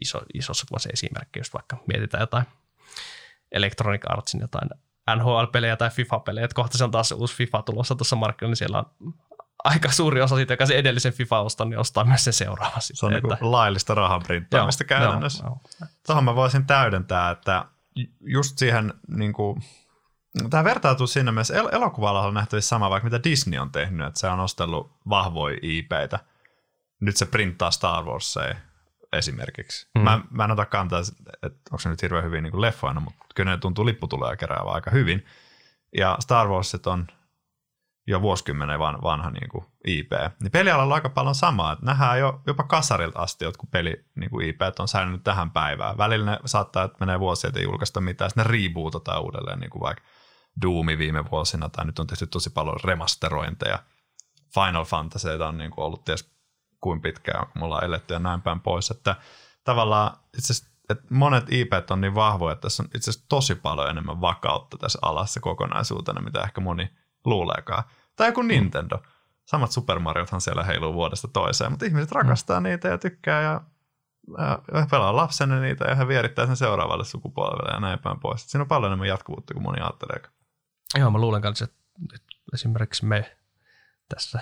iso, 0.00 0.20
isossa 0.34 0.66
kuvassa 0.68 0.88
esimerkki, 0.92 1.40
jos 1.40 1.54
vaikka 1.54 1.76
mietitään 1.86 2.20
jotain 2.20 2.44
Electronic 3.52 4.02
Artsin 4.08 4.40
jotain 4.40 4.70
NHL-pelejä 5.16 5.76
tai 5.76 5.90
FIFA-pelejä, 5.90 6.44
että 6.44 6.54
kohta 6.54 6.78
se 6.78 6.84
on 6.84 6.90
taas 6.90 7.12
uusi 7.12 7.36
FIFA 7.36 7.62
tulossa 7.62 7.94
tuossa 7.94 8.16
markkinoilla, 8.16 8.50
niin 8.50 8.56
siellä 8.56 8.78
on 8.78 9.14
aika 9.66 9.90
suuri 9.92 10.20
osa 10.22 10.36
siitä, 10.36 10.52
joka 10.52 10.66
se 10.66 10.78
edellisen 10.78 11.12
FIFA 11.12 11.40
ostaa, 11.40 11.66
niin 11.66 11.78
ostaa 11.78 12.04
myös 12.04 12.24
sen 12.24 12.32
seuraava. 12.32 12.76
Se 12.80 13.06
on 13.06 13.12
niin 13.12 13.24
että... 13.24 13.38
niin 13.40 13.52
laillista 13.52 13.94
rahan 13.94 14.22
printtaamista 14.22 14.84
käytännössä. 14.84 15.44
Joo, 15.44 15.60
joo. 15.80 15.88
Tuohon 16.06 16.24
mä 16.24 16.34
voisin 16.34 16.66
täydentää, 16.66 17.30
että 17.30 17.64
just 18.20 18.58
siihen 18.58 18.94
niin 19.08 19.32
kuin, 19.32 19.62
Tämä 20.50 20.64
vertautuu 20.64 21.06
siinä 21.06 21.32
myös 21.32 21.50
el- 21.50 21.68
elokuvalla 21.72 22.22
on 22.22 22.34
nähtävissä 22.34 22.68
sama, 22.68 22.90
vaikka 22.90 23.06
mitä 23.06 23.24
Disney 23.24 23.58
on 23.58 23.72
tehnyt, 23.72 24.06
että 24.06 24.20
se 24.20 24.28
on 24.28 24.40
ostellut 24.40 24.92
vahvoja 25.08 25.58
IPitä. 25.62 26.18
Nyt 27.00 27.16
se 27.16 27.26
printtaa 27.26 27.70
Star 27.70 28.04
Warsia 28.04 28.54
esimerkiksi. 29.12 29.88
Mm. 29.94 30.00
Mä, 30.00 30.20
mä 30.30 30.44
en 30.44 30.50
ota 30.50 30.66
kantaa, 30.66 31.00
että 31.42 31.58
onko 31.70 31.78
se 31.78 31.88
nyt 31.88 32.02
hirveän 32.02 32.24
hyvin 32.24 32.42
niin 32.42 32.60
leffoina, 32.60 33.00
mutta 33.00 33.24
kyllä 33.34 33.50
ne 33.50 33.58
tuntuu 33.58 33.86
lipputuloja 33.86 34.36
keräävän 34.36 34.74
aika 34.74 34.90
hyvin. 34.90 35.26
Ja 35.96 36.16
Star 36.20 36.48
Warsit 36.48 36.86
on 36.86 37.06
jo 38.06 38.22
vuosikymmenen 38.22 38.78
van, 38.78 38.98
vanha 39.02 39.30
niin 39.30 39.48
kuin 39.48 39.64
IP. 39.86 40.12
Niin 40.42 40.52
pelialalla 40.52 40.94
on 40.94 40.94
aika 40.94 41.08
paljon 41.08 41.34
samaa, 41.34 41.72
että 41.72 41.86
nähdään 41.86 42.18
jo 42.18 42.40
jopa 42.46 42.62
kasarilta 42.62 43.18
asti 43.18 43.44
jotkut 43.44 43.70
peli 43.70 44.04
niin 44.14 44.30
kuin 44.30 44.48
IP 44.48 44.60
on 44.78 44.88
säilynyt 44.88 45.24
tähän 45.24 45.50
päivään. 45.50 45.98
Välillä 45.98 46.30
ne 46.30 46.38
saattaa, 46.44 46.84
että 46.84 46.96
menee 47.00 47.20
vuosia, 47.20 47.48
että 47.48 47.60
ei 47.60 47.64
julkaista 47.64 48.00
mitään, 48.00 48.30
sitten 48.30 48.46
ne 48.46 48.52
rebootataan 48.52 49.22
uudelleen, 49.22 49.58
niin 49.58 49.70
kuin 49.70 49.80
vaikka 49.80 50.04
Doomi 50.62 50.98
viime 50.98 51.24
vuosina, 51.30 51.68
tai 51.68 51.84
nyt 51.84 51.98
on 51.98 52.06
tehty 52.06 52.26
tosi 52.26 52.50
paljon 52.50 52.76
remasterointeja. 52.84 53.78
Final 54.54 54.84
Fantasy 54.84 55.28
on 55.28 55.58
niin 55.58 55.70
kuin 55.70 55.84
ollut 55.84 56.04
ties 56.04 56.30
kuin 56.80 57.00
pitkään, 57.00 57.46
kun 57.46 57.62
me 57.62 57.64
ollaan 57.64 57.84
eletty 57.84 58.14
ja 58.14 58.20
näin 58.20 58.42
päin 58.42 58.60
pois. 58.60 58.90
Että 58.90 59.16
tavallaan 59.64 60.16
itse 60.38 60.54
että 60.90 61.04
monet 61.10 61.44
IP 61.52 61.72
on 61.90 62.00
niin 62.00 62.14
vahvoja, 62.14 62.52
että 62.52 62.62
tässä 62.62 62.82
on 62.82 62.88
itse 62.94 63.10
asiassa 63.10 63.28
tosi 63.28 63.54
paljon 63.54 63.90
enemmän 63.90 64.20
vakautta 64.20 64.78
tässä 64.78 64.98
alassa 65.02 65.40
kokonaisuutena, 65.40 66.20
mitä 66.20 66.40
ehkä 66.40 66.60
moni 66.60 66.90
luuleekaan. 67.26 67.84
Tai 68.16 68.28
joku 68.28 68.42
Nintendo. 68.42 69.02
Samat 69.44 69.72
Super 69.72 69.98
Mariothan 69.98 70.40
siellä 70.40 70.64
heiluu 70.64 70.94
vuodesta 70.94 71.28
toiseen, 71.28 71.70
mutta 71.70 71.86
ihmiset 71.86 72.12
rakastaa 72.12 72.60
mm. 72.60 72.64
niitä 72.64 72.88
ja 72.88 72.98
tykkää 72.98 73.42
ja 73.42 73.60
ja 74.74 74.86
pelaa 74.90 75.16
lapsenne 75.16 75.60
niitä 75.60 75.84
ja 75.84 75.94
he 75.94 76.08
vierittää 76.08 76.46
sen 76.46 76.56
seuraavalle 76.56 77.04
sukupolvelle 77.04 77.74
ja 77.74 77.80
näin 77.80 77.98
päin 77.98 78.20
pois. 78.20 78.50
Siinä 78.50 78.62
on 78.62 78.68
paljon 78.68 78.88
enemmän 78.92 79.08
jatkuvuutta 79.08 79.54
kuin 79.54 79.62
moni 79.62 79.80
ajattelee. 79.80 80.22
Joo, 80.98 81.10
mä 81.10 81.18
luulen 81.18 81.42
kanssa, 81.42 81.64
että 81.64 81.76
esimerkiksi 82.54 83.04
me 83.04 83.36
tässä, 84.08 84.40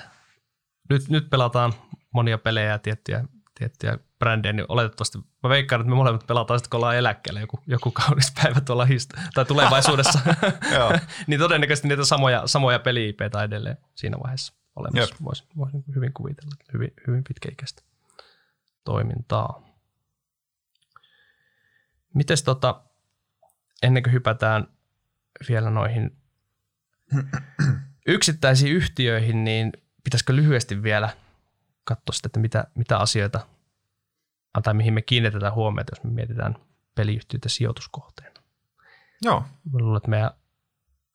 nyt, 0.91 1.09
nyt 1.09 1.31
pelataan 1.31 1.73
monia 2.15 2.39
pelejä 2.39 2.71
ja 2.71 2.79
tiettyjä 2.79 3.25
tiettyjä 3.59 3.99
brändejä, 4.19 4.53
niin 4.53 4.67
oletettavasti 4.69 5.19
mä 5.19 5.49
veikkaan, 5.49 5.81
että 5.81 5.91
me 5.91 5.97
molemmat 5.97 6.27
pelataan 6.27 6.59
sitten, 6.59 6.71
kun 6.71 6.79
ollaan 6.79 6.97
eläkkeellä 6.97 7.41
joku, 7.41 7.61
joku 7.67 7.91
kaunis 7.91 8.33
päivä 8.43 8.61
tuolla 8.61 8.85
hist- 8.85 9.21
tai 9.35 9.45
tulevaisuudessa. 9.45 10.19
niin 11.27 11.41
todennäköisesti 11.41 11.89
niitä 11.89 12.05
samoja, 12.05 12.47
samoja 12.47 12.79
peli 12.79 13.17
edelleen 13.45 13.77
siinä 13.95 14.17
vaiheessa 14.23 14.55
olemassa. 14.77 15.17
Voisi 15.25 15.45
vois 15.57 15.71
hyvin 15.95 16.13
kuvitella, 16.13 16.55
hyvin, 16.73 16.93
hyvin 17.07 17.25
pitkäikäistä 17.25 17.83
toimintaa. 18.85 19.63
Mites 22.15 22.43
tota, 22.43 22.83
ennen 23.83 24.03
kuin 24.03 24.13
hypätään 24.13 24.67
vielä 25.49 25.71
noihin 25.71 26.17
yksittäisiin 28.07 28.77
yhtiöihin, 28.77 29.45
niin 29.45 29.73
pitäisikö 30.05 30.37
lyhyesti 30.37 30.83
vielä 30.83 31.24
katsoa 31.85 32.13
sitä, 32.13 32.27
että 32.27 32.41
mitä, 32.41 32.65
mitä 32.75 32.99
asioita 32.99 33.41
tai 34.63 34.75
mihin 34.75 34.95
me 34.95 35.03
kiinnitetään 35.03 35.55
huomiota, 35.55 35.93
jos 35.93 36.05
me 36.05 36.11
mietitään 36.11 36.57
peliyhtiöitä 36.95 37.49
sijoituskohteena. 37.49 38.41
Joo. 39.23 39.41
Mä 39.73 39.79
luulen, 39.79 39.97
että 39.97 40.11
meidän 40.11 40.31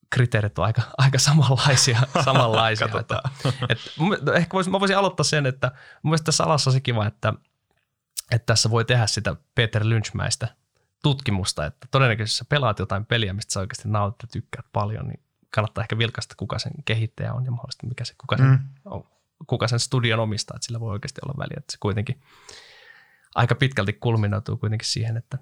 kriteerit 0.10 0.60
on 0.60 0.66
aika, 0.66 0.82
aika 0.98 1.20
samanlaisia. 1.20 2.00
samanlaisia 2.26 2.88
että, 3.00 3.22
että, 3.70 3.92
no 4.26 4.34
ehkä 4.34 4.54
vois, 4.54 4.70
mä 4.70 4.80
voisin 4.80 4.98
aloittaa 4.98 5.24
sen, 5.24 5.46
että 5.46 5.72
mun 6.04 6.10
mielestä 6.10 6.26
tässä 6.26 6.44
alassa 6.44 6.72
se 6.72 6.80
kiva, 6.80 7.06
että, 7.06 7.34
että 8.32 8.46
tässä 8.46 8.70
voi 8.70 8.86
tehdä 8.86 9.08
sitä 9.08 9.36
Peter 9.56 9.82
Lynchmäistä 9.86 10.48
tutkimusta, 11.04 11.66
että 11.66 11.88
todennäköisesti 11.92 12.38
sä 12.38 12.46
pelaat 12.50 12.80
jotain 12.80 13.06
peliä, 13.06 13.34
mistä 13.34 13.54
sä 13.54 13.60
oikeasti 13.60 13.88
nautit 13.90 14.24
ja 14.24 14.28
tykkäät 14.28 14.66
paljon, 14.74 15.08
niin 15.08 15.20
kannattaa 15.56 15.84
ehkä 15.84 15.98
vilkaista, 15.98 16.36
kuka 16.38 16.60
sen 16.60 16.72
kehittäjä 16.86 17.34
on 17.34 17.46
ja 17.46 17.52
mahdollisesti 17.52 17.88
mikä 17.88 18.06
se, 18.06 18.14
kuka, 18.18 18.38
sen, 18.38 18.46
mm. 18.46 18.60
on, 18.86 19.04
kuka 19.48 19.68
sen 19.68 19.80
studion 19.80 20.20
omistaa, 20.20 20.56
että 20.56 20.66
sillä 20.66 20.80
voi 20.80 20.92
oikeasti 20.92 21.22
olla 21.24 21.38
väliä, 21.38 21.56
että 21.58 21.72
se 21.72 21.78
kuitenkin 21.80 22.22
aika 23.36 23.56
pitkälti 23.56 23.94
kulminoituu 23.94 24.58
kuitenkin 24.58 24.88
siihen, 24.88 25.18
että 25.18 25.38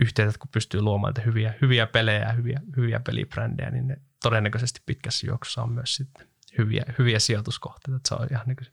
yhteydet, 0.00 0.38
kun 0.38 0.50
pystyy 0.52 0.80
luomaan 0.80 1.14
hyviä, 1.26 1.54
hyviä 1.62 1.86
pelejä 1.86 2.20
ja 2.20 2.32
hyviä, 2.32 2.60
hyviä 2.76 3.00
pelibrändejä, 3.00 3.70
niin 3.70 3.88
ne 3.88 3.96
todennäköisesti 4.22 4.80
pitkässä 4.86 5.26
juoksussa 5.26 5.62
on 5.62 5.72
myös 5.72 5.94
sitten 5.94 6.28
hyviä, 6.58 6.84
hyviä 6.98 7.18
sijoituskohteita. 7.18 7.96
Että 7.96 8.08
se 8.08 8.14
on 8.14 8.28
ihan 8.30 8.46
niin 8.46 8.72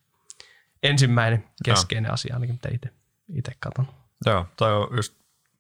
ensimmäinen 0.84 1.44
keskeinen 1.66 2.10
Joo. 2.10 2.14
asia, 2.14 2.34
ainakin 2.34 2.56
mitä 2.56 2.70
itse 3.36 3.52
katson. 3.60 3.88
Joo, 4.26 4.48
toi 4.56 4.74
on 4.74 4.96
just 4.96 5.14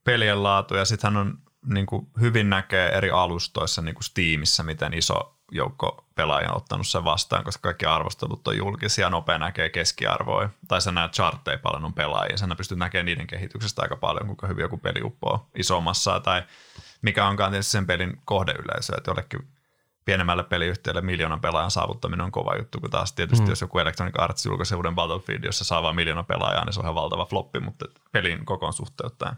pelien 0.03 0.43
laatu 0.43 0.75
ja 0.75 0.86
sittenhän 0.86 1.27
on 1.27 1.38
niin 1.73 1.86
kuin 1.86 2.07
hyvin 2.21 2.49
näkee 2.49 2.89
eri 2.89 3.12
alustoissa 3.12 3.81
niin 3.81 3.95
kuin 3.95 4.03
Steamissa, 4.03 4.63
miten 4.63 4.93
iso 4.93 5.32
joukko 5.51 6.06
pelaajia 6.15 6.51
on 6.51 6.58
ottanut 6.58 6.88
sen 6.88 7.03
vastaan, 7.03 7.43
koska 7.43 7.62
kaikki 7.62 7.86
arvostelut 7.86 8.47
on 8.47 8.58
julkisia, 8.58 9.10
nopea 9.10 9.38
näkee 9.38 9.69
keskiarvoa, 9.69 10.49
tai 10.67 10.82
sä 10.82 10.91
näet 10.91 11.13
chartteja 11.13 11.58
paljon 11.58 11.86
on 11.86 11.93
pelaajia, 11.93 12.38
sä 12.38 12.47
pystyt 12.58 12.77
näkemään 12.77 13.06
niiden 13.06 13.27
kehityksestä 13.27 13.82
aika 13.82 13.95
paljon, 13.95 14.25
kuinka 14.25 14.47
hyvin 14.47 14.62
joku 14.62 14.77
peli 14.77 15.01
uppoo 15.03 15.49
isommassa, 15.56 16.19
tai 16.19 16.43
mikä 17.01 17.27
onkaan 17.27 17.51
tietysti 17.51 17.71
sen 17.71 17.88
pelin 17.88 18.21
kohdeyleisö, 18.25 18.93
että 18.97 19.12
jollekin 19.12 19.47
pienemmälle 20.06 20.43
peliyhtiölle 20.43 21.01
miljoonan 21.01 21.41
pelaajan 21.41 21.71
saavuttaminen 21.71 22.25
on 22.25 22.32
kova 22.32 22.56
juttu, 22.56 22.79
kun 22.79 22.89
taas 22.89 23.13
tietysti 23.13 23.45
mm. 23.45 23.49
jos 23.49 23.62
joku 23.62 23.79
Electronic 23.79 24.15
Arts 24.19 24.45
julkaisee 24.45 24.75
uuden 24.75 24.95
Battlefield, 24.95 25.43
jossa 25.43 25.65
saa 25.65 25.84
vain 25.84 25.95
miljoona 25.95 26.23
pelaajaa, 26.23 26.65
niin 26.65 26.73
se 26.73 26.79
on 26.79 26.86
ihan 26.86 26.95
valtava 26.95 27.25
floppi, 27.25 27.60
mutta 27.60 27.86
pelin 28.12 28.45
kokoon 28.45 28.73
suhteuttaen 28.73 29.36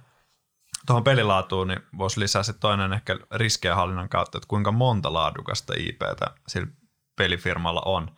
tuohon 0.86 1.04
pelilaatuun 1.04 1.68
niin 1.68 1.80
voisi 1.98 2.20
lisää 2.20 2.44
se 2.44 2.54
toinen 2.54 2.94
ehkä 2.94 3.18
riskienhallinnan 3.32 4.10
kautta, 4.10 4.38
että 4.38 4.48
kuinka 4.48 4.72
monta 4.72 5.14
laadukasta 5.14 5.74
IPtä 5.78 6.26
sillä 6.48 6.68
pelifirmalla 7.16 7.82
on. 7.86 8.12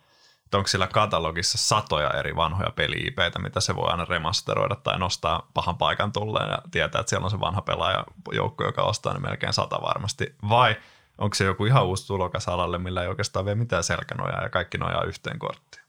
Että 0.44 0.56
onko 0.58 0.68
sillä 0.68 0.86
katalogissa 0.86 1.58
satoja 1.58 2.10
eri 2.10 2.36
vanhoja 2.36 2.70
peli-IPtä, 2.70 3.38
mitä 3.38 3.60
se 3.60 3.76
voi 3.76 3.90
aina 3.90 4.04
remasteroida 4.04 4.76
tai 4.76 4.98
nostaa 4.98 5.50
pahan 5.54 5.78
paikan 5.78 6.12
tulleen 6.12 6.50
ja 6.50 6.58
tietää, 6.70 7.00
että 7.00 7.10
siellä 7.10 7.24
on 7.24 7.30
se 7.30 7.40
vanha 7.40 7.62
pelaaja 7.62 8.04
joukko, 8.32 8.64
joka 8.64 8.82
ostaa 8.82 9.12
ne 9.12 9.18
melkein 9.18 9.52
sata 9.52 9.82
varmasti. 9.82 10.36
Vai 10.48 10.76
onko 11.18 11.34
se 11.34 11.44
joku 11.44 11.64
ihan 11.64 11.86
uusi 11.86 12.06
tulokas 12.06 12.48
alalle, 12.48 12.78
millä 12.78 13.02
ei 13.02 13.08
oikeastaan 13.08 13.44
vielä 13.44 13.58
mitään 13.58 13.84
selkänojaa 13.84 14.42
ja 14.42 14.50
kaikki 14.50 14.78
nojaa 14.78 15.04
yhteen 15.04 15.38
korttiin? 15.38 15.84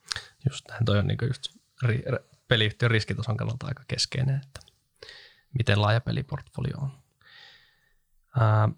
Just 0.49 0.67
näin, 0.69 0.85
toi 0.85 0.99
on 0.99 1.07
niin 1.07 1.17
just 1.27 1.47
ri- 1.85 2.19
peliyhtiön 2.47 2.91
riskitason 2.91 3.37
kannalta 3.37 3.67
aika 3.67 3.83
keskeinen, 3.87 4.41
että 4.45 4.68
miten 5.57 5.81
laaja 5.81 6.01
peliportfolio 6.01 6.77
on. 6.77 6.91
Ää, 8.39 8.69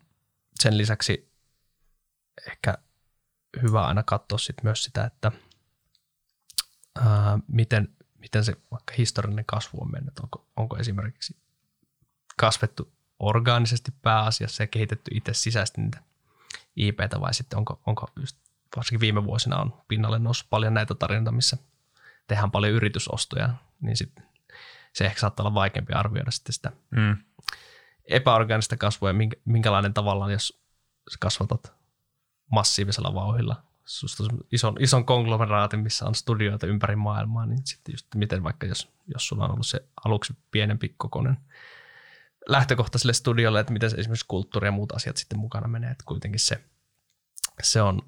sen 0.60 0.78
lisäksi 0.78 1.32
ehkä 2.48 2.78
hyvä 3.62 3.86
aina 3.86 4.04
katsoa 4.04 4.38
sit 4.38 4.64
myös 4.64 4.84
sitä, 4.84 5.04
että 5.04 5.32
ää, 7.00 7.40
miten, 7.48 7.96
miten 8.18 8.46
se 8.46 8.56
vaikka 8.72 8.94
historiallinen 8.98 9.46
kasvu 9.46 9.82
on 9.82 9.92
mennyt. 9.92 10.20
Onko, 10.20 10.48
onko 10.56 10.78
esimerkiksi 10.78 11.36
kasvettu 12.38 12.94
orgaanisesti 13.20 13.92
pääasiassa 14.02 14.64
ja 14.64 14.68
kehitetty 14.68 15.12
itse 15.14 15.34
sisäisesti 15.34 15.82
niitä 15.82 16.04
IPtä 16.76 17.22
vai 17.22 17.34
sitten 17.34 17.60
onko, 17.60 17.82
onko 17.86 18.08
just, 18.20 18.38
varsinkin 18.76 19.00
viime 19.00 19.24
vuosina 19.24 19.58
on 19.58 19.74
pinnalle 19.88 20.20
noussut 20.20 20.50
paljon 20.50 20.74
näitä 20.74 20.96
tarinoita, 20.96 21.32
missä 21.32 21.58
tehdään 22.28 22.52
paljon 22.52 22.74
yritysostoja, 22.74 23.54
niin 23.82 23.98
sitten 23.98 24.31
se 24.94 25.06
ehkä 25.06 25.20
saattaa 25.20 25.44
olla 25.44 25.54
vaikeampi 25.54 25.94
arvioida 25.94 26.32
sitten 26.32 26.54
sitä 26.54 26.72
mm. 26.92 27.18
epäorganista 28.06 28.78
kasvua 28.78 29.10
ja 29.10 29.16
minkälainen 29.46 29.94
tavallaan, 29.94 30.32
jos 30.32 30.62
kasvatat 31.20 31.74
massiivisella 32.52 33.14
vauhilla 33.14 33.64
ison, 34.52 34.76
ison 34.80 35.06
konglomeraatin, 35.06 35.80
missä 35.80 36.06
on 36.06 36.16
studioita 36.16 36.68
ympäri 36.68 36.96
maailmaa, 36.96 37.46
niin 37.46 37.60
sitten 37.66 37.94
just 37.94 38.08
miten 38.16 38.44
vaikka 38.44 38.68
jos, 38.68 38.90
jos 39.08 39.28
sulla 39.28 39.46
on 39.46 39.52
ollut 39.52 39.68
se 39.68 39.86
aluksi 40.06 40.38
pienempi 40.52 40.96
kokoinen 40.98 41.38
lähtökohta 42.48 42.98
sille 42.98 43.14
studiolle, 43.14 43.60
että 43.60 43.74
miten 43.74 43.90
se 43.90 43.98
esimerkiksi 43.98 44.26
kulttuuri 44.28 44.68
ja 44.68 44.72
muut 44.72 44.92
asiat 44.92 45.18
sitten 45.18 45.40
mukana 45.40 45.68
menee, 45.68 45.92
että 45.92 46.04
kuitenkin 46.08 46.40
se, 46.40 46.64
se 47.62 47.82
on 47.82 48.02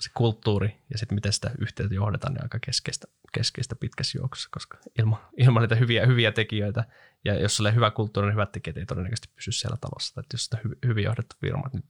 se 0.00 0.10
kulttuuri 0.14 0.76
ja 0.90 0.98
sitten 0.98 1.16
miten 1.16 1.32
sitä 1.32 1.50
yhteyttä 1.58 1.94
johdetaan, 1.94 2.34
niin 2.34 2.42
aika 2.42 2.58
keskeistä, 2.58 3.06
keskeistä 3.32 3.76
pitkässä 3.76 4.18
juoksussa, 4.18 4.48
koska 4.52 4.78
ilman, 4.98 5.18
ilman 5.36 5.62
niitä 5.62 5.74
hyviä, 5.74 6.06
hyviä 6.06 6.32
tekijöitä 6.32 6.84
ja 7.24 7.40
jos 7.40 7.56
sulla 7.56 7.70
hyvä 7.70 7.90
kulttuuri, 7.90 8.26
niin 8.26 8.34
hyvät 8.34 8.52
tekijät 8.52 8.76
ei 8.76 8.86
todennäköisesti 8.86 9.28
pysy 9.34 9.52
siellä 9.52 9.76
talossa. 9.80 10.20
Että 10.20 10.34
jos 10.34 10.44
sitä 10.44 10.58
hy, 10.64 10.78
hyvin 10.86 11.04
johdettu 11.04 11.36
firma, 11.40 11.70
niin 11.72 11.84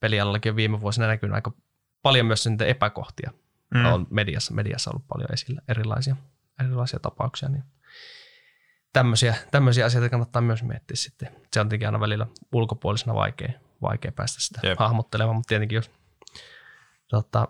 pelialallakin 0.00 0.52
on 0.52 0.56
viime 0.56 0.80
vuosina 0.80 1.06
näkynyt 1.06 1.34
aika 1.34 1.52
paljon 2.02 2.26
myös 2.26 2.46
niitä 2.46 2.64
epäkohtia. 2.64 3.30
Mm. 3.74 3.84
On 3.84 4.06
mediassa, 4.10 4.54
mediassa 4.54 4.90
ollut 4.90 5.08
paljon 5.08 5.32
esillä 5.32 5.62
erilaisia, 5.68 6.16
erilaisia 6.64 6.98
tapauksia, 6.98 7.48
niin 7.48 7.64
tämmöisiä, 8.92 9.34
tämmöisiä 9.50 9.86
asioita 9.86 10.10
kannattaa 10.10 10.42
myös 10.42 10.62
miettiä 10.62 10.96
sitten. 10.96 11.28
Se 11.28 11.60
on 11.60 11.68
tietenkin 11.68 11.88
aina 11.88 12.00
välillä 12.00 12.26
ulkopuolisena 12.52 13.14
vaikea, 13.14 13.52
vaikea 13.82 14.12
päästä 14.12 14.40
sitä 14.40 14.60
Jep. 14.62 14.78
hahmottelemaan, 14.78 15.36
mutta 15.36 15.48
tietenkin 15.48 15.76
jos 15.76 15.90
tota, 17.10 17.48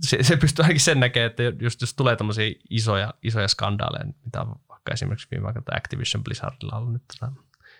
se, 0.00 0.22
se 0.22 0.36
pystyy 0.36 0.62
ainakin 0.62 0.80
sen 0.80 1.00
näkemään, 1.00 1.30
että 1.30 1.42
just 1.60 1.80
jos 1.80 1.94
tulee 1.94 2.16
tämmöisiä 2.16 2.52
isoja, 2.70 3.14
isoja 3.22 3.48
skandaaleja, 3.48 4.12
mitä 4.24 4.40
on 4.40 4.54
vaikka 4.68 4.92
esimerkiksi 4.92 5.28
viime 5.30 5.46
aikoina 5.46 5.76
Activision 5.76 6.24
Blizzardilla 6.24 6.76
ollut 6.76 6.92
nyt 6.92 7.02
tota, 7.20 7.32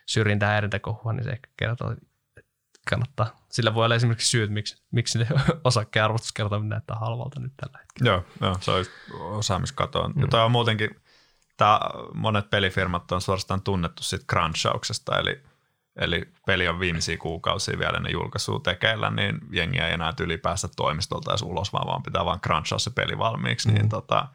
syrjintää 0.07 0.49
häirintäkohua, 0.49 1.13
niin 1.13 1.25
se 1.25 1.31
ehkä 1.31 1.51
kertoo, 1.57 1.91
että 2.37 2.51
kannattaa. 2.91 3.47
Sillä 3.49 3.75
voi 3.75 3.85
olla 3.85 3.95
esimerkiksi 3.95 4.31
syyt, 4.31 4.51
miksi, 4.51 4.83
miksi 4.91 5.19
ne 5.19 5.27
osakkeen 5.65 6.05
arvostuskertoimet 6.05 6.69
näyttää 6.69 6.97
halvalta 6.97 7.41
nyt 7.41 7.53
tällä 7.57 7.79
hetkellä. 7.79 8.11
Joo, 8.11 8.25
joo 8.41 8.57
se 8.61 8.71
on 8.71 8.85
osaamiskatoa. 9.21 10.09
Mm. 10.09 10.23
Ja 10.33 10.45
on 10.45 10.51
muutenkin, 10.51 10.91
tämä, 11.57 11.81
monet 12.15 12.51
pelifirmat 12.51 13.13
on 13.13 13.21
suorastaan 13.21 13.63
tunnettu 13.63 14.03
siitä 14.03 14.25
crunchauksesta, 14.27 15.19
eli– 15.19 15.43
eli 15.97 16.23
peli 16.47 16.69
on 16.69 16.81
viimeisiä 16.81 17.19
kuukausia 17.19 17.79
vielä 17.79 17.97
ennen 17.97 18.13
julkaisua 18.13 18.61
tekeillä, 18.61 19.11
niin 19.11 19.39
jengi 19.51 19.79
ei 19.79 19.93
enää 19.93 20.13
tyli 20.13 20.39
päästä 20.39 20.69
toimistolta 20.77 21.31
edes 21.31 21.43
ulos, 21.43 21.73
vaan, 21.73 21.87
vaan 21.87 22.03
pitää 22.03 22.25
vaan 22.25 22.41
crunchaa 22.41 22.79
se 22.79 22.91
peli 22.91 23.19
valmiiksi, 23.19 23.69
niin 23.69 23.77
mm. 23.77 23.81
niin 23.81 23.89
tota, 23.89 24.29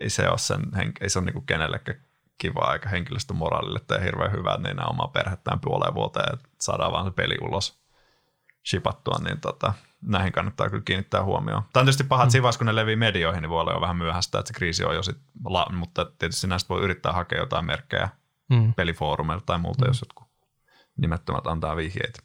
ei 0.00 0.10
se 0.10 0.28
ole, 0.28 0.38
sen, 0.38 0.62
ei 1.00 1.10
se 1.10 1.18
ole 1.18 1.26
niinku 1.26 1.40
kenellekään 1.40 2.00
kiva 2.38 2.72
eikä 2.72 2.88
henkilöstön 2.88 3.36
moraalille 3.36 3.80
tee 3.86 4.04
hirveän 4.04 4.32
hyvää, 4.32 4.58
niin 4.58 4.88
omaa 4.90 5.08
perhettään 5.08 5.60
puoleen 5.60 5.94
vuoteen, 5.94 6.34
että 6.34 6.48
saadaan 6.60 6.92
vaan 6.92 7.04
se 7.04 7.10
peli 7.10 7.36
ulos 7.40 7.80
shipattua, 8.70 9.18
niin 9.24 9.40
tota, 9.40 9.72
näihin 10.02 10.32
kannattaa 10.32 10.70
kyllä 10.70 10.82
kiinnittää 10.84 11.24
huomioon. 11.24 11.62
Tämä 11.72 11.80
on 11.80 11.86
tietysti 11.86 12.04
paha, 12.04 12.22
että 12.22 12.38
mm. 12.38 12.44
kun 12.58 12.66
ne 12.66 12.74
levii 12.74 12.96
medioihin, 12.96 13.42
niin 13.42 13.50
voi 13.50 13.60
olla 13.60 13.72
jo 13.72 13.80
vähän 13.80 13.96
myöhäistä, 13.96 14.38
että 14.38 14.48
se 14.48 14.54
kriisi 14.54 14.84
on 14.84 14.94
jo 14.94 15.02
sit, 15.02 15.18
mutta 15.72 16.04
tietysti 16.04 16.46
näistä 16.46 16.68
voi 16.68 16.82
yrittää 16.82 17.12
hakea 17.12 17.38
jotain 17.38 17.64
merkkejä 17.64 18.08
mm. 18.50 18.74
pelifoorumeilta 18.74 19.46
tai 19.46 19.58
muuta, 19.58 19.84
mm. 19.84 19.88
jos 19.88 20.00
jotkut 20.00 20.29
nimettömät 20.96 21.46
antaa 21.46 21.76
vihjeitä. 21.76 22.22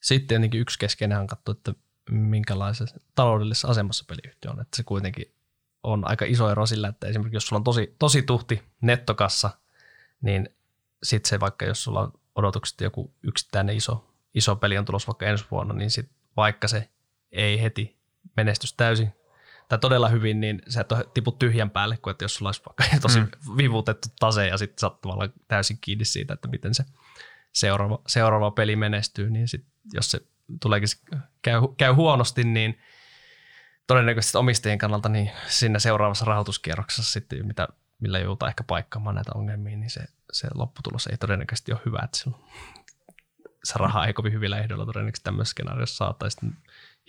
Sitten 0.00 0.28
tietenkin 0.28 0.60
yksi 0.60 0.78
keskeinen 0.78 1.18
on 1.18 1.26
katsoa, 1.26 1.52
että 1.52 1.74
minkälaisessa 2.10 3.00
taloudellisessa 3.14 3.68
asemassa 3.68 4.04
peliyhtiö 4.08 4.50
on. 4.50 4.60
Että 4.60 4.76
se 4.76 4.82
kuitenkin 4.82 5.34
on 5.82 6.08
aika 6.08 6.24
iso 6.24 6.50
ero 6.50 6.66
sillä, 6.66 6.88
että 6.88 7.06
esimerkiksi 7.06 7.36
jos 7.36 7.46
sulla 7.46 7.60
on 7.60 7.64
tosi, 7.64 7.96
tosi 7.98 8.22
tuhti 8.22 8.62
nettokassa, 8.80 9.50
niin 10.20 10.48
sitten 11.02 11.28
se 11.28 11.40
vaikka 11.40 11.64
jos 11.64 11.84
sulla 11.84 12.00
on 12.00 12.12
odotukset 12.34 12.80
joku 12.80 13.14
yksittäinen 13.22 13.76
iso, 13.76 14.14
iso 14.34 14.56
peli 14.56 14.78
on 14.78 14.84
tulossa 14.84 15.06
vaikka 15.06 15.26
ensi 15.26 15.44
vuonna, 15.50 15.74
niin 15.74 15.90
sit 15.90 16.10
vaikka 16.36 16.68
se 16.68 16.88
ei 17.32 17.62
heti 17.62 17.96
menestys 18.36 18.72
täysin, 18.72 19.12
tai 19.68 19.78
todella 19.78 20.08
hyvin, 20.08 20.40
niin 20.40 20.62
se 20.68 20.80
et 20.80 21.14
tipu 21.14 21.32
tyhjän 21.32 21.70
päälle, 21.70 21.96
kuin 21.96 22.10
että 22.10 22.24
jos 22.24 22.34
sulla 22.34 22.48
olisi 22.48 22.62
vaikka 22.66 22.96
tosi 23.02 23.20
mm. 23.20 23.28
vivutettu 23.56 24.08
tase 24.18 24.46
ja 24.46 24.58
sitten 24.58 24.78
sä 24.78 24.86
oot 24.86 25.32
täysin 25.48 25.78
kiinni 25.80 26.04
siitä, 26.04 26.34
että 26.34 26.48
miten 26.48 26.74
se 26.74 26.84
seuraava, 27.56 27.98
seuraava 28.06 28.50
peli 28.50 28.76
menestyy, 28.76 29.30
niin 29.30 29.48
sit, 29.48 29.66
jos 29.92 30.10
se 30.10 30.20
tuleekin 30.60 30.88
käy, 31.42 31.60
käy 31.76 31.92
huonosti, 31.92 32.44
niin 32.44 32.78
todennäköisesti 33.86 34.38
omistajien 34.38 34.78
kannalta 34.78 35.08
niin 35.08 35.30
siinä 35.48 35.78
seuraavassa 35.78 36.24
rahoituskierroksessa 36.24 37.12
sitten, 37.12 37.46
mitä, 37.46 37.68
millä 38.00 38.18
joudutaan 38.18 38.48
ehkä 38.48 38.64
paikkaamaan 38.64 39.14
näitä 39.14 39.32
ongelmia, 39.34 39.76
niin 39.76 39.90
se, 39.90 40.04
se 40.32 40.48
lopputulos 40.54 41.06
ei 41.06 41.16
todennäköisesti 41.16 41.72
ole 41.72 41.80
hyvä, 41.86 42.00
että 42.04 42.18
silloin 42.18 42.44
se 43.64 43.74
raha 43.76 44.06
ei 44.06 44.12
kovin 44.12 44.32
hyvillä 44.32 44.58
ehdoilla 44.58 44.86
todennäköisesti 44.86 45.24
tämmöisessä 45.24 45.50
skenaariossa 45.50 45.96
saa, 45.96 46.12
tai 46.12 46.30
sitten 46.30 46.56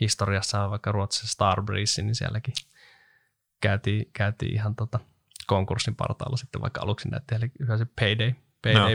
historiassa 0.01 0.69
vaikka 0.69 0.91
Ruotsissa 0.91 1.27
Starbreeze, 1.27 2.01
niin 2.01 2.15
sielläkin 2.15 2.53
käytiin, 3.61 4.09
käytiin 4.13 4.53
ihan 4.53 4.75
tota 4.75 4.99
konkurssin 5.47 5.95
partaalla 5.95 6.37
sitten 6.37 6.61
vaikka 6.61 6.81
aluksi 6.81 7.09
näytti, 7.09 7.35
eli 7.35 7.51
yhä 7.59 7.77
se 7.77 7.85
Payday, 7.99 8.33
no. 8.73 8.87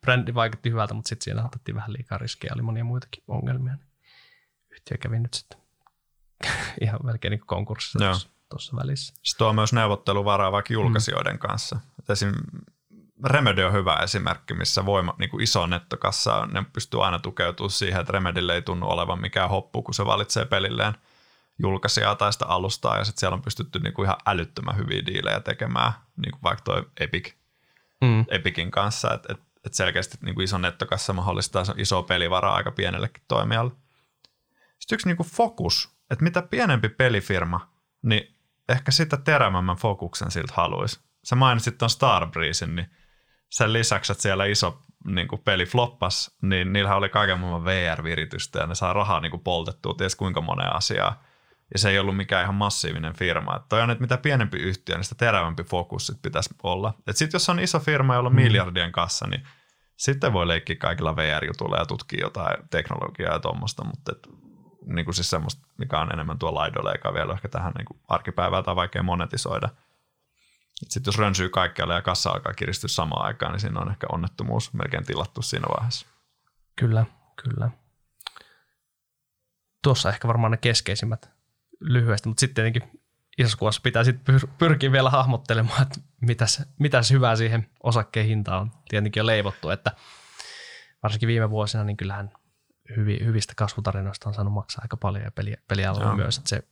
brändi 0.00 0.34
vaikutti 0.34 0.70
hyvältä, 0.70 0.94
mutta 0.94 1.08
sitten 1.08 1.24
siinä 1.24 1.44
otettiin 1.44 1.74
vähän 1.74 1.92
liikaa 1.92 2.18
riskejä, 2.18 2.52
oli 2.54 2.62
monia 2.62 2.84
muitakin 2.84 3.24
ongelmia. 3.28 3.74
Niin 3.74 3.86
yhtiö 4.70 4.96
kävi 4.96 5.18
nyt 5.18 5.34
sitten 5.34 5.58
ihan 6.82 7.00
melkein 7.02 7.30
niin 7.30 7.46
konkurssissa 7.46 7.98
no. 7.98 8.16
tuossa 8.48 8.76
välissä. 8.76 9.14
Se 9.22 9.36
tuo 9.36 9.52
myös 9.52 9.72
neuvotteluvaraa 9.72 10.52
vaikka 10.52 10.72
julkaisijoiden 10.72 11.32
mm. 11.32 11.38
kanssa. 11.38 11.80
Esim. 12.08 12.32
Remedy 13.24 13.62
on 13.62 13.72
hyvä 13.72 13.96
esimerkki, 14.02 14.54
missä 14.54 14.86
voima, 14.86 15.14
niin 15.18 15.30
kuin 15.30 15.42
iso 15.42 15.66
nettokassa, 15.66 16.46
ne 16.46 16.64
pystyy 16.72 17.04
aina 17.04 17.18
tukeutumaan 17.18 17.70
siihen, 17.70 18.00
että 18.00 18.12
Remedylle 18.12 18.54
ei 18.54 18.62
tunnu 18.62 18.88
olevan 18.88 19.20
mikään 19.20 19.50
hoppu, 19.50 19.82
kun 19.82 19.94
se 19.94 20.04
valitsee 20.04 20.44
pelilleen 20.44 20.94
julkaisijaa 21.58 22.14
tai 22.14 22.32
sitä 22.32 22.46
alustaa, 22.46 22.98
ja 22.98 23.04
sitten 23.04 23.20
siellä 23.20 23.34
on 23.34 23.42
pystytty 23.42 23.78
niin 23.78 23.94
kuin 23.94 24.06
ihan 24.06 24.16
älyttömän 24.26 24.76
hyviä 24.76 25.06
diilejä 25.06 25.40
tekemään, 25.40 25.92
niin 26.16 26.30
kuin 26.30 26.42
vaikka 26.42 26.62
toi 26.64 26.86
Epic, 27.00 27.32
mm. 28.06 28.24
Epicin 28.28 28.70
kanssa, 28.70 29.14
että 29.14 29.32
et, 29.32 29.40
et 29.64 29.74
selkeästi 29.74 30.18
niin 30.22 30.34
kuin 30.34 30.44
iso 30.44 30.58
nettokassa 30.58 31.12
mahdollistaa 31.12 31.64
iso 31.76 32.02
pelivaraa 32.02 32.54
aika 32.54 32.70
pienellekin 32.70 33.24
toimijalle. 33.28 33.72
Sitten 34.78 34.96
yksi 34.96 35.08
niin 35.08 35.16
kuin 35.16 35.28
fokus, 35.28 35.96
että 36.10 36.24
mitä 36.24 36.42
pienempi 36.42 36.88
pelifirma, 36.88 37.72
niin 38.02 38.36
ehkä 38.68 38.92
sitä 38.92 39.16
terävämmän 39.16 39.76
fokuksen 39.76 40.30
siltä 40.30 40.52
haluaisi. 40.56 41.00
Sä 41.24 41.36
mainitsit 41.36 41.78
tuon 41.78 41.90
Starbreezen, 41.90 42.76
niin 42.76 42.90
sen 43.48 43.72
lisäksi, 43.72 44.12
että 44.12 44.22
siellä 44.22 44.44
iso 44.44 44.82
niin 45.06 45.28
kuin 45.28 45.42
peli 45.42 45.66
floppas, 45.66 46.36
niin 46.42 46.72
niillähän 46.72 46.98
oli 46.98 47.08
kaiken 47.08 47.40
maailman 47.40 47.64
VR-viritystä 47.64 48.58
ja 48.58 48.66
ne 48.66 48.74
saa 48.74 48.92
rahaa 48.92 49.20
niin 49.20 49.30
kuin 49.30 49.42
poltettua 49.42 49.94
ties 49.98 50.16
kuinka 50.16 50.40
moneen 50.40 50.76
asiaa. 50.76 51.22
Ja 51.72 51.78
se 51.78 51.90
ei 51.90 51.98
ollut 51.98 52.16
mikään 52.16 52.42
ihan 52.42 52.54
massiivinen 52.54 53.14
firma. 53.14 53.56
Että 53.56 53.66
toi 53.68 53.82
on, 53.82 53.90
että 53.90 54.02
mitä 54.02 54.18
pienempi 54.18 54.58
yhtiö, 54.58 54.94
niin 54.94 55.04
sitä 55.04 55.14
terävämpi 55.18 55.64
fokus 55.64 56.06
sit 56.06 56.22
pitäisi 56.22 56.54
olla. 56.62 56.94
Että 56.98 57.12
sitten 57.12 57.34
jos 57.34 57.48
on 57.48 57.60
iso 57.60 57.80
firma, 57.80 58.14
jolla 58.14 58.28
on 58.28 58.32
mm. 58.32 58.42
miljardien 58.42 58.92
kassa, 58.92 59.26
niin 59.26 59.42
sitten 59.96 60.32
voi 60.32 60.48
leikkiä 60.48 60.76
kaikilla 60.76 61.16
VR-jutuilla 61.16 61.76
ja 61.76 61.86
tutkia 61.86 62.20
jotain 62.20 62.56
teknologiaa 62.70 63.32
ja 63.32 63.38
tuommoista, 63.38 63.84
mutta 63.84 64.12
et, 64.12 64.28
niin 64.86 65.04
kuin 65.04 65.14
siis 65.14 65.30
semmoista, 65.30 65.66
mikä 65.78 66.00
on 66.00 66.12
enemmän 66.12 66.38
tuo 66.38 66.54
laidolla, 66.54 66.92
eikä 66.92 67.14
vielä 67.14 67.32
ehkä 67.32 67.48
tähän 67.48 67.72
niin 67.78 67.84
kuin 67.84 68.00
arkipäivään 68.08 68.64
tai 68.64 68.76
vaikea 68.76 69.02
monetisoida– 69.02 69.68
sitten 70.76 71.08
jos 71.08 71.18
rönsyy 71.18 71.48
kaikkialle 71.48 71.94
ja 71.94 72.02
kassa 72.02 72.30
alkaa 72.30 72.52
kiristyä 72.52 72.88
samaan 72.88 73.26
aikaan, 73.26 73.52
niin 73.52 73.60
siinä 73.60 73.80
on 73.80 73.90
ehkä 73.90 74.06
onnettomuus 74.12 74.72
melkein 74.72 75.06
tilattu 75.06 75.42
siinä 75.42 75.66
vaiheessa. 75.76 76.06
Kyllä, 76.76 77.06
kyllä. 77.42 77.70
Tuossa 79.82 80.08
ehkä 80.08 80.28
varmaan 80.28 80.50
ne 80.50 80.56
keskeisimmät 80.56 81.35
lyhyesti, 81.80 82.28
mutta 82.28 82.40
sitten 82.40 82.54
tietenkin 82.54 83.00
isossa 83.38 83.58
kuvassa 83.58 83.80
pitää 83.84 84.04
sitten 84.04 84.36
pyr- 84.36 84.48
pyrkiä 84.58 84.92
vielä 84.92 85.10
hahmottelemaan, 85.10 85.82
että 85.82 86.00
mitäs, 86.20 86.62
mitäs 86.78 87.10
hyvää 87.10 87.36
siihen 87.36 87.70
osakkeen 87.82 88.26
hintaan 88.26 88.62
on 88.62 88.70
tietenkin 88.88 89.20
jo 89.20 89.26
leivottu, 89.26 89.70
että 89.70 89.92
varsinkin 91.02 91.26
viime 91.26 91.50
vuosina, 91.50 91.84
niin 91.84 91.96
kyllähän 91.96 92.32
hyvi, 92.96 93.18
hyvistä 93.24 93.52
kasvutarinoista 93.56 94.28
on 94.28 94.34
saanut 94.34 94.52
maksaa 94.52 94.82
aika 94.82 94.96
paljon 94.96 95.24
ja 95.24 95.30
peli, 95.30 95.54
pelialalla 95.68 96.16
myös, 96.16 96.38
että 96.38 96.48
se 96.48 96.62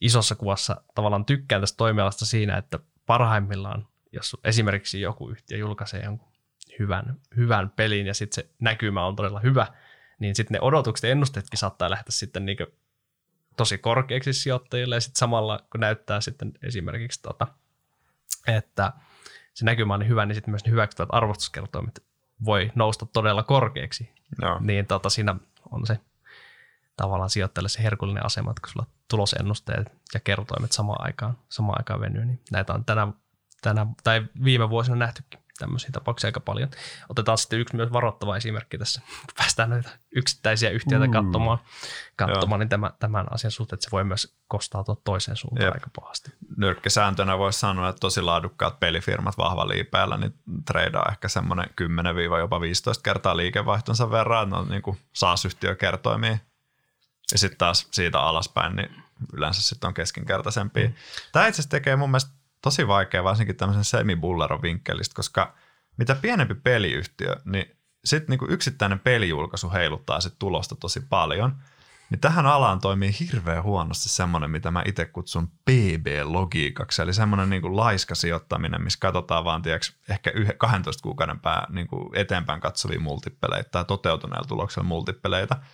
isossa 0.00 0.34
kuvassa 0.34 0.82
tavallaan 0.94 1.24
tykkään 1.24 1.62
tästä 1.62 1.76
toimialasta 1.76 2.26
siinä, 2.26 2.56
että 2.56 2.78
parhaimmillaan, 3.06 3.88
jos 4.12 4.36
esimerkiksi 4.44 5.00
joku 5.00 5.30
yhtiö 5.30 5.58
julkaisee 5.58 6.02
jonkun 6.04 6.32
hyvän, 6.78 7.20
hyvän 7.36 7.70
pelin 7.70 8.06
ja 8.06 8.14
sitten 8.14 8.44
se 8.44 8.50
näkymä 8.60 9.06
on 9.06 9.16
todella 9.16 9.40
hyvä, 9.40 9.66
niin 10.18 10.34
sitten 10.34 10.54
ne 10.54 10.60
odotukset 10.60 11.04
ja 11.04 11.10
ennusteetkin 11.10 11.58
saattaa 11.58 11.90
lähteä 11.90 12.10
sitten 12.10 12.46
niin 12.46 12.56
tosi 13.60 13.78
korkeaksi 13.78 14.32
sijoittajille 14.32 14.94
ja 14.94 15.00
sitten 15.00 15.18
samalla 15.18 15.60
kun 15.72 15.80
näyttää 15.80 16.20
sitten 16.20 16.52
esimerkiksi 16.62 17.22
tota, 17.22 17.46
että 18.46 18.92
se 19.54 19.64
näkymä 19.64 19.94
on 19.94 20.00
niin 20.00 20.08
hyvä, 20.08 20.26
niin 20.26 20.34
sitten 20.34 20.52
myös 20.52 20.64
ne 20.64 20.70
hyväksyttävät 20.70 21.08
arvostuskertoimet 21.12 22.04
voi 22.44 22.70
nousta 22.74 23.06
todella 23.06 23.42
korkeaksi. 23.42 24.10
No. 24.42 24.58
Niin 24.60 24.86
tota, 24.86 25.10
siinä 25.10 25.36
on 25.70 25.86
se 25.86 25.98
tavallaan 26.96 27.30
sijoittajalle 27.30 27.68
se 27.68 27.82
herkullinen 27.82 28.26
asema, 28.26 28.50
että 28.50 28.60
kun 28.60 28.72
sulla 28.72 28.86
tulosennusteet 29.08 29.92
ja 30.14 30.20
kertoimet 30.20 30.72
samaan 30.72 31.06
aikaan, 31.06 31.38
samaan 31.48 31.78
aikaan 31.78 32.00
venyy, 32.00 32.24
niin 32.24 32.40
näitä 32.50 32.72
on 32.72 32.84
tänä, 32.84 33.08
tänä 33.62 33.86
tai 34.04 34.26
viime 34.44 34.70
vuosina 34.70 34.96
nähtykin 34.96 35.40
tämmöisiä 35.60 35.90
tapauksia 35.92 36.28
aika 36.28 36.40
paljon. 36.40 36.70
Otetaan 37.08 37.38
sitten 37.38 37.60
yksi 37.60 37.76
myös 37.76 37.92
varoittava 37.92 38.36
esimerkki 38.36 38.78
tässä, 38.78 39.00
kun 39.00 39.34
päästään 39.38 39.70
noita 39.70 39.90
yksittäisiä 40.16 40.70
yhtiöitä 40.70 41.06
mm. 41.06 41.12
katsomaan, 41.12 41.58
katsomaan 42.16 42.58
niin 42.58 42.68
tämä, 42.68 42.90
tämän 42.98 43.26
asian 43.30 43.50
suhteen, 43.50 43.76
että 43.76 43.84
se 43.84 43.90
voi 43.90 44.04
myös 44.04 44.36
kostautua 44.48 44.96
toiseen 45.04 45.36
suuntaan 45.36 45.66
Jep. 45.66 45.74
aika 45.74 45.90
pahasti. 46.00 46.30
Nyrkkisääntönä 46.56 47.38
voisi 47.38 47.58
sanoa, 47.58 47.88
että 47.88 48.00
tosi 48.00 48.22
laadukkaat 48.22 48.80
pelifirmat 48.80 49.38
vahva 49.38 49.68
liipeällä, 49.68 50.16
niin 50.16 50.34
treidaa 50.66 51.08
ehkä 51.10 51.28
semmoinen 51.28 51.66
10 51.76 52.14
jopa 52.40 52.60
15 52.60 53.02
kertaa 53.02 53.36
liikevaihtonsa 53.36 54.10
verran, 54.10 54.54
on 54.54 54.68
niin 54.68 54.82
kuin 54.82 54.98
SaaS-yhtiökertoimia 55.12 56.38
ja 57.32 57.38
sitten 57.38 57.58
taas 57.58 57.88
siitä 57.90 58.20
alaspäin, 58.20 58.76
niin 58.76 59.02
yleensä 59.32 59.62
sitten 59.62 59.88
on 59.88 59.94
keskinkertaisempi. 59.94 60.88
Mm. 60.88 60.94
Tämä 61.32 61.46
itse 61.46 61.54
asiassa 61.60 61.70
tekee 61.70 61.96
mun 61.96 62.10
mielestä 62.10 62.39
tosi 62.62 62.88
vaikea 62.88 63.24
varsinkin 63.24 63.56
tämmöisen 63.56 63.84
semi-bulleron 63.84 64.62
vinkkelistä, 64.62 65.14
koska 65.14 65.54
mitä 65.96 66.14
pienempi 66.14 66.54
peliyhtiö, 66.54 67.36
niin 67.44 67.76
sitten 68.04 68.30
niinku 68.30 68.46
yksittäinen 68.48 68.98
pelijulkaisu 68.98 69.70
heiluttaa 69.70 70.20
sit 70.20 70.34
tulosta 70.38 70.76
tosi 70.76 71.00
paljon. 71.00 71.56
Niin 72.10 72.20
tähän 72.20 72.46
alaan 72.46 72.80
toimii 72.80 73.16
hirveän 73.20 73.62
huonosti 73.62 74.08
semmoinen, 74.08 74.50
mitä 74.50 74.70
mä 74.70 74.82
itse 74.86 75.04
kutsun 75.04 75.48
PB-logiikaksi, 75.48 77.02
eli 77.02 77.14
semmoinen 77.14 77.50
niinku 77.50 77.76
laiska 77.76 78.14
sijoittaminen, 78.14 78.82
missä 78.82 78.98
katsotaan 79.00 79.44
vaan 79.44 79.62
tiiäks, 79.62 79.96
ehkä 80.08 80.32
12 80.58 81.02
kuukauden 81.02 81.40
pää, 81.40 81.66
niinku 81.68 82.12
eteenpäin 82.14 82.60
katsovia 82.60 83.00
multippeleitä 83.00 83.70
tai 83.70 83.84
toteutuneella 83.84 84.48
tuloksella 84.48 84.88
multippeleitä– 84.88 85.56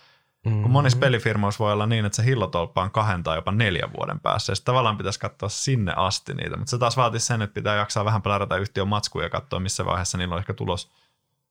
Mm-hmm. 0.45 0.61
Kun 0.61 0.71
monissa 0.71 0.99
pelifirmoissa 0.99 1.63
voi 1.63 1.73
olla 1.73 1.85
niin, 1.85 2.05
että 2.05 2.15
se 2.15 2.25
hillotolppa 2.25 2.83
on 2.83 2.91
kahden 2.91 3.23
tai 3.23 3.37
jopa 3.37 3.51
neljän 3.51 3.93
vuoden 3.97 4.19
päässä. 4.19 4.51
Ja 4.51 4.55
tavallaan 4.65 4.97
pitäisi 4.97 5.19
katsoa 5.19 5.49
sinne 5.49 5.93
asti 5.95 6.33
niitä. 6.33 6.57
Mutta 6.57 6.69
se 6.69 6.77
taas 6.77 6.97
vaatii 6.97 7.19
sen, 7.19 7.41
että 7.41 7.53
pitää 7.53 7.75
jaksaa 7.75 8.05
vähän 8.05 8.21
plärätä 8.21 8.55
yhtiön 8.55 8.87
matskuja 8.87 9.25
ja 9.25 9.29
katsoa, 9.29 9.59
missä 9.59 9.85
vaiheessa 9.85 10.17
niillä 10.17 10.35
on 10.35 10.39
ehkä 10.39 10.53
tulos 10.53 10.91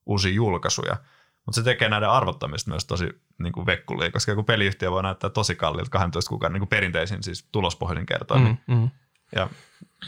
uusia 0.06 0.32
julkaisuja. 0.32 0.96
Mutta 1.46 1.60
se 1.60 1.62
tekee 1.62 1.88
näiden 1.88 2.10
arvottamista 2.10 2.70
myös 2.70 2.84
tosi 2.84 3.22
niin 3.38 3.52
kuin 3.52 3.66
vekkulia, 3.66 4.10
koska 4.10 4.32
joku 4.32 4.42
peliyhtiö 4.42 4.90
voi 4.90 5.02
näyttää 5.02 5.30
tosi 5.30 5.54
kalliilta 5.54 5.90
12 5.90 6.28
kuukauden 6.28 6.52
niin 6.52 6.60
kuin 6.60 6.68
perinteisin 6.68 7.22
siis 7.22 7.48
tulospohjainen 7.52 8.06
kertoimin. 8.06 8.58
Mm-hmm. 8.66 8.90
Ja 9.34 9.48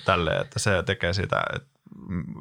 tälleen, 0.05 0.41
että 0.41 0.59
se 0.59 0.83
tekee 0.83 1.13
sitä, 1.13 1.43
että 1.55 1.69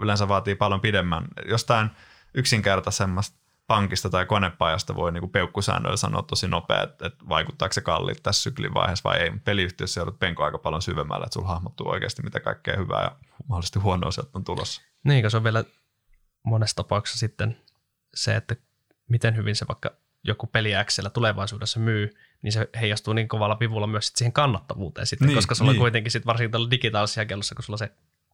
yleensä 0.02 0.28
vaatii 0.28 0.56
paljon 0.56 0.82
pidemmän, 0.82 1.26
jostain 1.46 1.90
yksinkertaisemmasta 2.34 3.38
pankista 3.68 4.10
tai 4.10 4.26
konepajasta 4.26 4.96
voi 4.96 5.12
niin 5.12 5.30
peukkusäännöillä 5.30 5.98
sanoa 5.98 6.22
tosi 6.22 6.48
nopea, 6.48 6.84
että, 6.84 7.08
että 7.08 7.30
vaikuttaako 7.30 7.74
se 7.74 7.82
kalliit 7.82 8.24
tässä 8.24 8.44
syklin 8.44 8.74
vaiheessa 8.74 9.10
vai 9.10 9.18
ei. 9.18 9.32
Peliyhtiössä 9.44 10.00
joudut 10.00 10.20
penko 10.20 10.44
aika 10.44 10.58
paljon 10.58 10.82
syvemmällä, 10.82 11.24
että 11.24 11.34
sulla 11.34 11.48
hahmottuu 11.48 11.90
oikeasti 11.90 12.24
mitä 12.24 12.40
kaikkea 12.40 12.78
hyvää 12.78 13.04
ja 13.04 13.16
mahdollisesti 13.48 13.80
huonoa 13.80 14.12
sieltä 14.12 14.32
on 14.34 14.44
tulossa. 14.44 14.82
Niin, 15.04 15.32
se 15.32 15.38
on 15.38 15.44
vielä 15.44 15.64
monessa 16.44 16.76
tapauksessa 16.76 17.20
sitten 17.20 17.58
se, 18.14 18.36
että 18.36 18.56
miten 19.10 19.36
hyvin 19.36 19.56
se 19.56 19.66
vaikka 19.68 19.92
joku 20.24 20.48
peli 20.48 20.72
Xllä 20.84 21.10
tulevaisuudessa 21.10 21.80
myy, 21.80 22.10
niin 22.42 22.52
se 22.52 22.70
heijastuu 22.80 23.14
niin 23.14 23.28
kovalla 23.28 23.60
vivulla 23.60 23.88
myös 23.88 24.12
siihen 24.16 24.34
kannattavuuteen 24.34 25.08
sitten, 25.08 25.28
niin, 25.28 25.36
koska 25.36 25.56
sulla 25.56 25.72
niin. 25.72 25.80
on 25.80 25.84
kuitenkin 25.84 26.12
sitten 26.12 26.28
varsinkin 26.28 26.52
tällä 26.52 26.72
digitaalisessa 26.72 27.22
jakelussa, 27.22 27.56
kun 27.56 27.64
sulla 27.64 27.78
se 27.78 27.92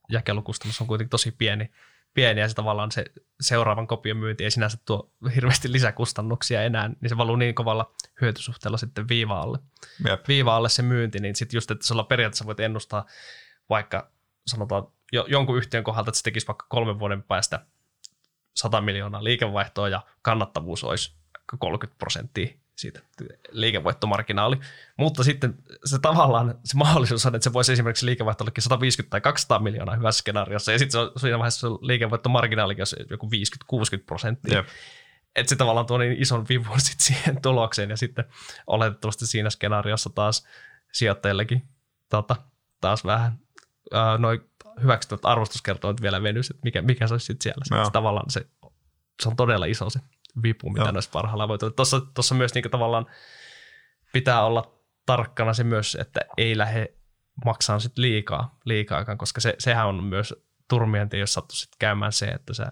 jakelukustannus 0.10 0.82
on 0.82 0.88
kuitenkin 0.88 1.10
tosi 1.10 1.32
pieni, 1.32 1.72
pieni 2.14 2.42
ja 2.42 2.50
se 2.50 2.56
tavallaan 2.56 2.92
se 2.92 3.06
seuraavan 3.42 3.88
kopion 3.88 4.18
myynti 4.18 4.44
ei 4.44 4.52
sinänsä 4.52 4.78
tuo 4.86 5.12
hirveästi 5.36 5.72
lisäkustannuksia 5.72 6.64
enää, 6.64 6.88
niin 6.88 7.10
se 7.10 7.18
valuu 7.18 7.36
niin 7.36 7.56
kovalla 7.56 7.94
hyötysuhteella 8.22 8.78
sitten 8.78 9.10
viiva 9.10 9.42
alle. 9.42 9.60
Jep. 10.08 10.28
Viiva 10.28 10.56
alle 10.56 10.70
se 10.70 10.82
myynti, 10.82 11.20
niin 11.20 11.36
sitten 11.36 11.58
just, 11.58 11.72
että 11.72 11.88
sulla 11.88 12.04
periaatteessa 12.04 12.46
voit 12.46 12.60
ennustaa 12.60 13.06
vaikka 13.70 14.12
sanotaan 14.48 14.88
jo, 15.12 15.26
jonkun 15.28 15.58
yhtiön 15.58 15.84
kohdalta, 15.84 16.10
että 16.10 16.18
se 16.18 16.24
tekisi 16.24 16.48
vaikka 16.48 16.66
kolmen 16.70 17.00
vuoden 17.00 17.24
päästä 17.24 17.66
100 18.56 18.82
miljoonaa 18.82 19.24
liikevaihtoa 19.24 19.90
ja 19.90 20.02
kannattavuus 20.22 20.84
olisi 20.84 21.16
30 21.60 22.00
prosenttia, 22.00 22.58
siitä 22.76 23.00
liikevoittomarginaali. 23.52 24.60
Mutta 24.98 25.24
sitten 25.24 25.56
se 25.86 26.00
tavallaan 26.00 26.60
se 26.66 26.78
mahdollisuus 26.78 27.26
on, 27.26 27.36
että 27.36 27.44
se 27.44 27.54
voisi 27.54 27.74
esimerkiksi 27.74 28.06
liikevaihto 28.06 28.46
150 28.60 29.12
tai 29.12 29.22
200 29.22 29.60
miljoonaa 29.60 29.96
hyvässä 29.96 30.20
skenaariossa, 30.20 30.72
ja 30.72 30.80
sitten 30.80 30.92
se 30.92 31.00
on 31.00 31.12
siinä 31.18 31.40
vaiheessa 31.40 31.68
se 31.68 31.74
liikevoittomarginaali 31.82 32.76
jos 32.78 32.96
joku 33.10 33.30
50-60 33.74 34.04
prosenttia. 34.06 34.56
Yep. 34.56 34.68
Että 35.36 35.50
se 35.50 35.56
tavallaan 35.56 35.86
tuo 35.86 35.98
niin 35.98 36.22
ison 36.22 36.46
vivun 36.50 36.82
sit 36.82 37.00
siihen 37.00 37.42
tulokseen, 37.42 37.90
ja 37.90 37.98
sitten 37.98 38.26
oletettavasti 38.68 39.28
siinä 39.28 39.50
skenaariossa 39.50 40.10
taas 40.10 40.48
sijoittajillekin 40.92 41.64
tota, 42.10 42.36
taas 42.82 43.06
vähän 43.06 43.40
uh, 43.94 44.20
noin 44.20 44.40
hyväksyttävät 44.82 45.26
arvostuskertoimet 45.26 46.02
vielä 46.02 46.24
venys, 46.24 46.50
että 46.50 46.62
mikä, 46.64 46.82
mikä 46.82 47.08
se 47.08 47.14
olisi 47.14 47.26
sitten 47.26 47.44
siellä. 47.44 47.86
Se, 47.86 47.92
tavallaan 47.92 48.30
se, 48.30 48.46
se 49.24 49.30
on 49.30 49.36
todella 49.36 49.66
iso 49.66 49.90
se 49.90 50.00
vipu, 50.44 50.70
mitä 50.70 50.92
noissa 50.92 51.12
parhaillaan 51.14 51.50
voi 51.50 51.58
tulla. 51.58 51.74
Tuossa, 51.74 52.02
tuossa 52.14 52.36
myös 52.36 52.54
niin 52.54 52.72
tavallaan 52.72 53.06
pitää 54.14 54.46
olla 54.46 54.74
tarkkana 55.06 55.54
se 55.54 55.64
myös, 55.64 55.98
että 56.00 56.20
ei 56.38 56.58
lähde 56.58 56.94
maksaa 57.46 57.80
sit 57.80 57.98
liikaa, 57.98 58.60
liikaakaan, 58.66 59.18
koska 59.18 59.42
se, 59.42 59.56
sehän 59.60 59.88
on 59.88 60.04
myös 60.04 60.36
turmienti, 60.68 61.20
jos 61.20 61.34
sattuu 61.34 61.56
sitten 61.56 61.80
käymään 61.80 62.14
se, 62.14 62.26
että 62.26 62.54
sä 62.54 62.72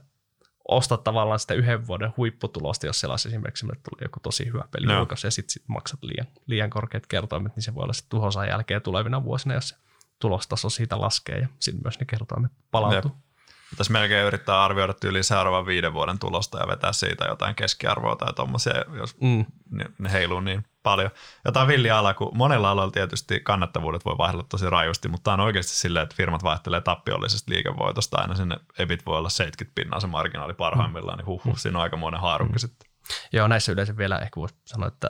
ostat 0.68 1.04
tavallaan 1.04 1.40
sitä 1.40 1.54
yhden 1.54 1.88
vuoden 1.88 2.14
huipputulosta, 2.18 2.86
jos 2.86 3.00
siellä 3.00 3.16
esimerkiksi 3.16 3.66
tuli 3.66 4.02
joku 4.02 4.20
tosi 4.20 4.46
hyvä 4.46 4.64
peli 4.72 4.86
no. 4.86 5.08
ja 5.24 5.32
sitten 5.32 5.50
sit 5.50 5.64
maksat 5.68 6.04
liian, 6.04 6.28
liian 6.46 6.70
korkeat 6.70 7.08
kertoimet, 7.08 7.56
niin 7.56 7.64
se 7.64 7.76
voi 7.76 7.84
olla 7.84 7.94
sitten 7.94 8.10
tuhosan 8.10 8.48
jälkeen 8.48 8.82
tulevina 8.82 9.24
vuosina, 9.24 9.54
jos 9.54 9.70
se 9.70 9.76
tulostaso 10.20 10.70
siitä 10.70 11.02
laskee 11.02 11.38
ja 11.38 11.48
sitten 11.60 11.82
myös 11.84 12.00
ne 12.00 12.06
kertoimet 12.06 12.52
palautuu. 12.72 13.12
Jep. 13.12 13.31
Pitäisi 13.72 13.92
melkein 13.92 14.28
yrittää 14.28 14.64
arvioida 14.64 14.94
yli 15.04 15.24
seuraavan 15.24 15.66
viiden 15.66 15.94
vuoden 15.94 16.20
tulosta 16.20 16.60
ja 16.60 16.68
vetää 16.68 16.94
siitä 16.94 17.26
jotain 17.26 17.56
keskiarvoa 17.56 18.16
tai 18.16 18.34
tuommoisia, 18.34 18.74
jos 18.98 19.16
mm. 19.22 19.46
ne, 20.00 20.12
heiluu 20.12 20.40
niin 20.40 20.66
paljon. 20.84 21.12
Jotain 21.46 21.68
villiala, 21.68 22.14
kun 22.14 22.38
monella 22.38 22.72
alalla 22.72 22.92
tietysti 22.92 23.40
kannattavuudet 23.40 24.06
voi 24.06 24.18
vaihdella 24.18 24.46
tosi 24.50 24.70
rajusti, 24.70 25.08
mutta 25.08 25.34
on 25.34 25.40
oikeasti 25.40 25.76
silleen, 25.76 26.04
että 26.04 26.16
firmat 26.16 26.44
vaihtelee 26.44 26.82
tappiollisesta 26.82 27.52
liikevoitosta 27.52 28.18
aina 28.18 28.36
sinne 28.36 28.58
EBIT 28.80 29.06
voi 29.06 29.18
olla 29.18 29.30
70 29.30 29.76
pinnaa 29.76 30.00
se 30.00 30.08
marginaali 30.08 30.54
parhaimmillaan, 30.54 31.18
niin 31.18 31.26
huh, 31.26 31.46
huh 31.46 31.58
siinä 31.58 31.78
on 31.78 31.84
aikamoinen 31.84 32.22
haarukka 32.22 32.56
mm. 32.56 32.60
sitten. 32.60 32.90
Joo, 33.34 33.48
näissä 33.48 33.72
yleensä 33.72 33.98
vielä 33.98 34.18
ehkä 34.18 34.40
voisi 34.40 34.56
sanoa, 34.66 34.88
että 34.88 35.10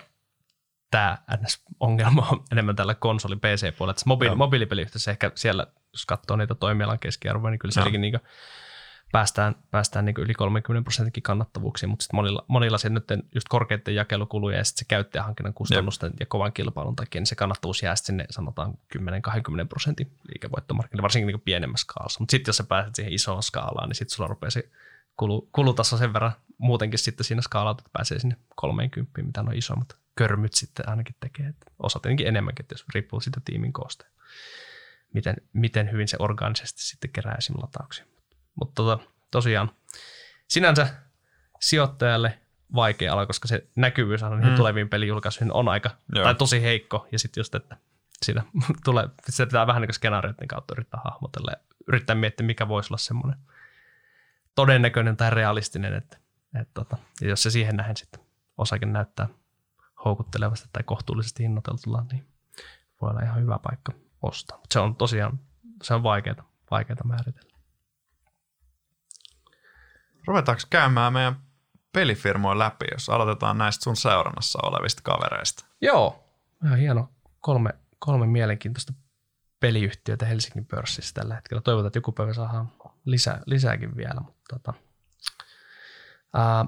tämä 0.91 1.17
NS-ongelma 1.37 2.27
on 2.31 2.43
enemmän 2.51 2.75
tällä 2.75 2.95
konsoli 2.95 3.35
PC-puolella. 3.35 4.01
Mobiili, 4.05 4.35
mobiilipeliyhteisössä 4.35 5.11
ehkä 5.11 5.31
siellä, 5.35 5.67
jos 5.93 6.05
katsoo 6.05 6.37
niitä 6.37 6.55
toimialan 6.55 6.99
keskiarvoja, 6.99 7.51
niin 7.51 7.59
kyllä 7.59 7.73
sielläkin 7.73 8.01
niin 8.01 8.19
päästään, 9.11 9.55
päästään 9.71 10.05
niin 10.05 10.15
yli 10.17 10.33
30 10.33 10.85
prosentin 10.85 11.23
kannattavuuksiin, 11.23 11.89
mutta 11.89 12.03
sitten 12.03 12.17
monilla, 12.17 12.45
monilla 12.47 12.77
se 12.77 12.89
nyt 12.89 13.03
just 13.35 13.47
korkeiden 13.49 13.95
jakelukuluja 13.95 14.57
ja 14.57 14.63
sitten 14.63 14.79
se 14.79 14.85
käyttäjähankinnan 14.87 15.53
kustannusten 15.53 16.07
Jep. 16.07 16.19
ja 16.19 16.25
kovan 16.25 16.53
kilpailun 16.53 16.95
takia, 16.95 17.21
niin 17.21 17.27
se 17.27 17.35
kannattavuus 17.35 17.83
jää 17.83 17.95
sinne 17.95 18.25
sanotaan 18.29 18.73
10-20 18.97 19.01
prosentin 19.69 20.11
liikevoittomarkkinoille, 20.27 21.03
varsinkin 21.03 21.27
niin 21.27 21.41
pienemmässä 21.41 21.83
skaalassa. 21.83 22.19
Mutta 22.19 22.31
sitten 22.31 22.49
jos 22.49 22.57
sä 22.57 22.63
pääset 22.63 22.95
siihen 22.95 23.13
isoon 23.13 23.43
skaalaan, 23.43 23.89
niin 23.89 23.95
sitten 23.95 24.15
sulla 24.15 24.27
rupeaa 24.27 24.51
se 24.51 24.69
kulu, 25.17 25.49
kulutaso 25.51 25.97
sen 25.97 26.13
verran 26.13 26.31
muutenkin 26.57 26.99
sitten 26.99 27.23
siinä 27.23 27.41
skaalalla, 27.41 27.71
että 27.71 27.89
pääsee 27.93 28.19
sinne 28.19 28.37
30, 28.55 29.23
mitä 29.23 29.41
on 29.41 29.53
isommat 29.53 30.00
körmyt 30.15 30.53
sitten 30.53 30.89
ainakin 30.89 31.15
tekee. 31.19 31.47
Että 31.47 31.71
osa 31.79 31.99
tietenkin 31.99 32.27
enemmänkin, 32.27 32.65
jos 32.71 32.85
riippuu 32.93 33.21
siitä 33.21 33.41
tiimin 33.45 33.73
koosta. 33.73 34.05
Miten, 35.13 35.35
miten 35.53 35.91
hyvin 35.91 36.07
se 36.07 36.17
organisesti 36.19 36.81
sitten 36.81 37.11
kerää 37.11 37.35
esim. 37.37 37.55
latauksia. 37.61 38.05
Mutta 38.55 38.83
tota, 38.83 39.03
tosiaan 39.31 39.71
sinänsä 40.47 40.87
sijoittajalle 41.61 42.39
vaikea 42.75 43.13
ala, 43.13 43.25
koska 43.25 43.47
se 43.47 43.67
näkyvyys 43.75 44.23
on 44.23 44.45
mm. 44.45 44.55
tuleviin 44.55 44.89
pelijulkaisuihin 44.89 45.53
on 45.53 45.67
aika, 45.67 45.89
Joo. 46.15 46.23
tai 46.23 46.35
tosi 46.35 46.61
heikko. 46.61 47.07
Ja 47.11 47.19
sitten 47.19 47.41
just, 47.41 47.55
että 47.55 47.77
siinä 48.23 48.43
tulee, 48.85 49.09
se 49.29 49.45
pitää 49.45 49.67
vähän 49.67 49.81
niin 49.81 49.93
skenaarioiden 49.93 50.47
kautta 50.47 50.73
yrittää 50.77 51.01
hahmotella 51.03 51.51
ja 51.51 51.57
yrittää 51.87 52.15
miettiä, 52.15 52.45
mikä 52.45 52.67
voisi 52.67 52.87
olla 52.87 52.97
semmoinen 52.97 53.39
todennäköinen 54.55 55.17
tai 55.17 55.29
realistinen, 55.29 55.93
että, 55.93 56.17
että 56.61 56.73
tota, 56.73 56.97
ja 57.21 57.29
jos 57.29 57.43
se 57.43 57.49
siihen 57.49 57.75
nähen 57.75 57.97
sitten 57.97 58.21
osakin 58.57 58.93
näyttää 58.93 59.27
houkuttelevasti 60.05 60.69
tai 60.73 60.83
kohtuullisesti 60.83 61.43
hinnoiteltuna, 61.43 62.05
niin 62.11 62.27
voi 63.01 63.09
olla 63.09 63.21
ihan 63.21 63.41
hyvä 63.41 63.59
paikka 63.63 63.93
ostaa. 64.21 64.57
Mutta 64.57 64.73
se 64.73 64.79
on 64.79 64.95
tosiaan 64.95 65.39
se 65.83 65.93
on 65.93 66.03
vaikeaa, 66.03 66.49
vaikeaa 66.71 67.03
määritellä. 67.03 67.51
Ruvetaanko 70.27 70.61
käymään 70.69 71.13
meidän 71.13 71.35
pelifirmoja 71.91 72.59
läpi, 72.59 72.85
jos 72.91 73.09
aloitetaan 73.09 73.57
näistä 73.57 73.83
sun 73.83 73.95
seurannassa 73.95 74.59
olevista 74.63 75.01
kavereista? 75.03 75.65
Joo, 75.81 76.23
ihan 76.65 76.77
hieno. 76.77 77.09
Kolme, 77.39 77.69
kolme 77.99 78.27
mielenkiintoista 78.27 78.93
peliyhtiötä 79.59 80.25
Helsingin 80.25 80.65
pörssissä 80.65 81.13
tällä 81.13 81.35
hetkellä. 81.35 81.61
Toivotaan, 81.61 81.87
että 81.87 81.97
joku 81.97 82.11
päivä 82.11 82.33
saadaan 82.33 82.71
lisää, 83.05 83.41
lisääkin 83.45 83.97
vielä. 83.97 84.21
Mutta 84.21 84.41
tota, 84.49 84.73
ää, 86.33 86.65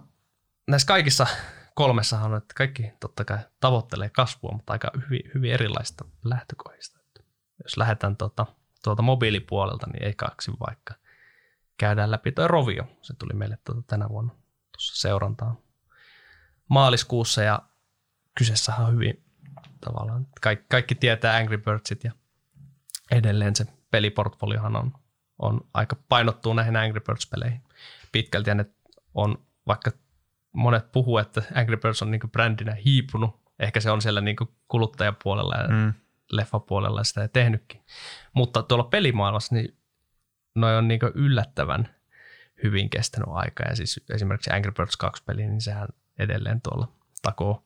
näissä 0.68 0.88
kaikissa 0.88 1.28
kolmessahan 1.76 2.32
on, 2.32 2.38
että 2.38 2.54
kaikki 2.58 2.92
totta 3.00 3.26
kai 3.26 3.38
tavoittelee 3.60 4.10
kasvua, 4.10 4.52
mutta 4.52 4.74
aika 4.74 4.92
hyvin, 5.06 5.32
hyvin 5.34 5.54
erilaista 5.54 6.06
lähtökohdista. 6.24 7.00
Jos 7.64 7.78
lähdetään 7.78 8.18
tuota, 8.18 8.46
tuolta 8.84 9.02
mobiilipuolelta, 9.02 9.88
niin 9.88 10.04
ei 10.04 10.14
kaksi 10.14 10.52
vaikka 10.68 10.94
käydään 11.78 12.12
läpi 12.12 12.32
toi 12.32 12.48
Rovio. 12.48 12.84
Se 13.02 13.14
tuli 13.14 13.34
meille 13.34 13.58
tuota 13.66 13.82
tänä 13.88 14.10
vuonna 14.10 14.34
tuossa 14.72 15.02
seurantaan 15.02 15.58
maaliskuussa 16.68 17.44
ja 17.44 17.60
kyseessä 18.38 18.76
on 18.76 18.94
hyvin 18.94 19.24
tavallaan, 19.82 20.28
kaikki, 20.42 20.66
kaikki 20.70 20.96
tietää 20.96 21.36
Angry 21.36 21.58
Birdsit 21.58 22.04
ja 22.04 22.12
edelleen 23.12 23.56
se 23.56 23.66
peliportfoliohan 23.92 24.76
on, 24.76 24.94
on 25.40 25.62
aika 25.74 25.96
painottuu 26.10 26.54
näihin 26.54 26.76
Angry 26.76 27.00
Birds-peleihin 27.00 27.62
pitkälti 28.12 28.50
ja 28.50 28.56
ne 28.56 28.66
on 29.14 29.46
vaikka 29.68 29.92
monet 30.54 30.92
puhuu, 30.92 31.18
että 31.18 31.42
Angry 31.56 31.78
Birds 31.78 32.02
on 32.02 32.12
niin 32.12 32.32
brändinä 32.32 32.76
hiipunut. 32.86 33.42
Ehkä 33.60 33.80
se 33.80 33.92
on 33.92 34.02
siellä 34.02 34.22
niin 34.22 34.36
kuluttajapuolella 34.68 35.56
ja 35.56 35.68
mm. 35.68 35.94
leffapuolella 36.32 37.04
sitä 37.04 37.22
ei 37.22 37.30
tehnytkin. 37.30 37.82
Mutta 38.34 38.64
tuolla 38.64 38.84
pelimaailmassa 38.84 39.56
niin 39.56 39.78
noi 40.56 40.78
on 40.78 40.88
niin 40.88 41.00
yllättävän 41.14 41.96
hyvin 42.64 42.90
kestänyt 42.90 43.30
aika. 43.32 43.64
Ja 43.70 43.76
siis 43.76 44.02
esimerkiksi 44.10 44.52
Angry 44.54 44.72
Birds 44.72 44.98
2 44.98 45.24
peli, 45.24 45.48
niin 45.48 45.62
sehän 45.62 45.88
edelleen 46.20 46.62
tuolla 46.62 46.88
takoo 47.22 47.64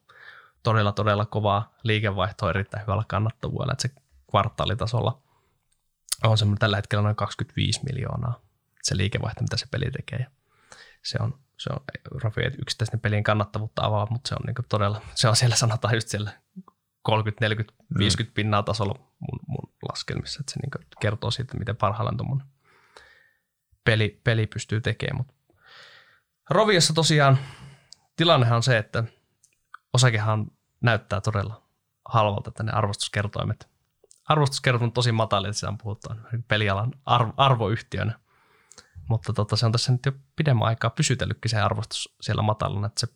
todella, 0.62 0.92
todella 0.92 1.26
kovaa 1.26 1.74
liikevaihtoa 1.82 2.50
erittäin 2.50 2.82
hyvällä 2.82 3.04
kannattavuudella. 3.08 3.72
Että 3.72 3.88
se 3.88 3.94
kvartaalitasolla 4.30 5.22
on 6.24 6.38
semmoinen 6.38 6.58
tällä 6.58 6.76
hetkellä 6.76 7.02
noin 7.02 7.16
25 7.16 7.80
miljoonaa 7.84 8.40
se 8.82 8.96
liikevaihto, 8.96 9.42
mitä 9.42 9.56
se 9.56 9.66
peli 9.70 9.90
tekee. 9.90 10.18
Ja 10.18 10.30
se 11.02 11.18
on 11.20 11.38
se 11.58 11.70
on 11.72 11.80
Rafi 12.22 12.40
yksittäisten 12.40 13.00
pelien 13.00 13.22
kannattavuutta 13.22 13.84
avaa, 13.84 14.06
mutta 14.10 14.28
se 14.28 14.34
on 14.34 14.46
niin 14.46 14.68
todella, 14.68 15.02
se 15.14 15.28
on 15.28 15.36
siellä 15.36 15.56
sanotaan 15.56 15.94
just 15.94 16.08
siellä 16.08 16.30
30, 17.02 17.44
40, 17.44 17.84
50 17.98 18.30
mm. 18.30 18.34
pinnaa 18.34 18.62
tasolla 18.62 18.94
mun, 18.98 19.40
mun 19.46 19.72
laskelmissa, 19.88 20.40
että 20.40 20.52
se 20.52 20.60
niin 20.60 20.86
kertoo 21.00 21.30
siitä, 21.30 21.58
miten 21.58 21.76
parhaillaan 21.76 22.16
tuommoinen 22.16 22.46
peli, 23.84 24.20
peli 24.24 24.46
pystyy 24.46 24.80
tekemään. 24.80 25.16
Mutta 25.16 25.34
Roviossa 26.50 26.94
tosiaan 26.94 27.38
tilannehan 28.16 28.56
on 28.56 28.62
se, 28.62 28.78
että 28.78 29.04
osakehan 29.92 30.50
näyttää 30.80 31.20
todella 31.20 31.62
halvalta 32.08 32.50
tänne 32.50 32.72
arvostuskertoimet. 32.72 33.68
Arvostuskertoimet 34.28 34.86
on 34.86 34.92
tosi 34.92 35.12
matalia, 35.12 35.48
että 35.48 35.58
sitä 35.58 35.68
on 35.68 35.78
puhuttu 35.78 36.08
pelialan 36.48 36.92
arvo, 37.04 37.32
arvoyhtiönä. 37.36 38.20
Mutta 39.08 39.32
tota, 39.32 39.56
se 39.56 39.66
on 39.66 39.72
tässä 39.72 39.92
nyt 39.92 40.06
jo 40.06 40.12
pidemmän 40.36 40.68
aikaa 40.68 40.90
pysytellytkin 40.90 41.50
se 41.50 41.60
arvostus 41.60 42.16
siellä 42.20 42.42
matalana, 42.42 42.86
että 42.86 43.00
se 43.00 43.08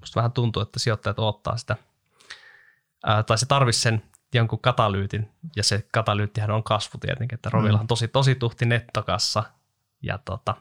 musta 0.00 0.20
vähän 0.20 0.32
tuntuu, 0.32 0.62
että 0.62 0.78
sijoittajat 0.78 1.18
odottaa 1.18 1.56
sitä, 1.56 1.76
ää, 3.04 3.22
tai 3.22 3.38
se 3.38 3.46
tarvisi 3.46 3.80
sen 3.80 4.02
jonkun 4.34 4.60
katalyytin, 4.60 5.28
ja 5.56 5.62
se 5.62 5.86
katalyyttihän 5.92 6.50
on 6.50 6.62
kasvu 6.62 6.98
tietenkin, 6.98 7.34
että 7.34 7.50
Rovilla 7.50 7.78
on 7.78 7.84
mm. 7.84 7.88
tosi, 7.88 8.08
tosi 8.08 8.34
tuhti 8.34 8.66
nettokassa, 8.66 9.42
ja 10.02 10.18
tota, 10.18 10.54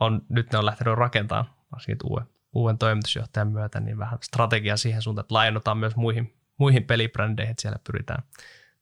on, 0.00 0.22
nyt 0.28 0.52
ne 0.52 0.58
on 0.58 0.66
lähtenyt 0.66 0.94
rakentamaan 0.94 1.50
varsinkin 1.72 2.10
uuden, 2.10 2.26
uuden 2.52 2.78
toimitusjohtajan 2.78 3.48
myötä, 3.48 3.80
niin 3.80 3.98
vähän 3.98 4.18
strategiaa 4.22 4.76
siihen 4.76 5.02
suuntaan, 5.02 5.22
että 5.22 5.34
laajennutaan 5.34 5.78
myös 5.78 5.96
muihin, 5.96 6.36
muihin 6.58 6.84
pelibrändeihin, 6.84 7.50
että 7.50 7.62
siellä 7.62 7.78
pyritään 7.84 8.22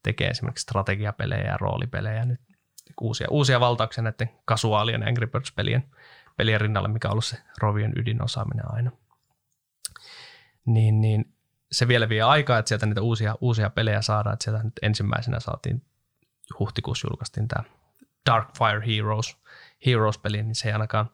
tekemään 0.03 0.31
esimerkiksi 0.31 0.63
strategiapelejä 0.63 1.43
ja 1.43 1.57
roolipelejä 1.57 2.25
nyt 2.25 2.41
uusia, 3.01 3.27
uusia 3.29 3.59
valtauksia 3.59 4.03
näiden 4.03 4.29
kasuaalien 4.45 5.07
Angry 5.07 5.27
Birds-pelien 5.27 5.83
pelien 6.37 6.61
rinnalle, 6.61 6.87
mikä 6.87 7.07
on 7.07 7.11
ollut 7.11 7.25
se 7.25 7.37
Rovien 7.61 7.93
ydinosaaminen 7.95 8.71
aina. 8.73 8.91
Niin, 10.65 11.01
niin 11.01 11.33
se 11.71 11.87
vielä 11.87 12.09
vie 12.09 12.21
aikaa, 12.21 12.59
että 12.59 12.69
sieltä 12.69 12.85
niitä 12.85 13.01
uusia, 13.01 13.35
uusia 13.41 13.69
pelejä 13.69 14.01
saadaan. 14.01 14.33
Että 14.33 14.43
sieltä 14.43 14.63
nyt 14.63 14.79
ensimmäisenä 14.81 15.39
saatiin, 15.39 15.85
huhtikuussa 16.59 17.07
julkaistiin 17.07 17.47
tämä 17.47 17.63
Dark 18.25 18.49
Fire 18.57 18.95
Heroes, 18.95 19.37
Heroes-peli, 19.85 20.43
niin 20.43 20.55
se 20.55 20.67
ei 20.67 20.73
ainakaan, 20.73 21.09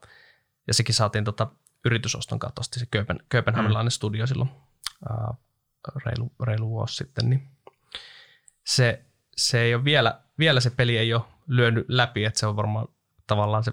ja 0.67 0.73
sekin 0.73 0.95
saatiin 0.95 1.23
tota 1.23 1.47
yritysoston 1.85 2.39
kautta, 2.39 2.61
se 2.63 2.85
Kööpen, 2.85 3.19
Kööpenhaminlainen 3.29 3.87
mm. 3.87 3.91
studio 3.91 4.27
silloin 4.27 4.49
ää, 5.09 5.33
reilu, 6.05 6.31
reilu 6.43 6.69
vuosi 6.69 6.95
sitten, 6.95 7.29
niin 7.29 7.47
se, 8.63 9.05
se 9.41 9.61
ei 9.61 9.75
ole 9.75 9.83
vielä, 9.83 10.19
vielä 10.39 10.59
se 10.59 10.69
peli 10.69 10.97
ei 10.97 11.13
ole 11.13 11.23
lyönyt 11.47 11.85
läpi, 11.87 12.25
että 12.25 12.39
se 12.39 12.47
on 12.47 12.55
varmaan 12.55 12.87
tavallaan 13.27 13.63
se, 13.63 13.71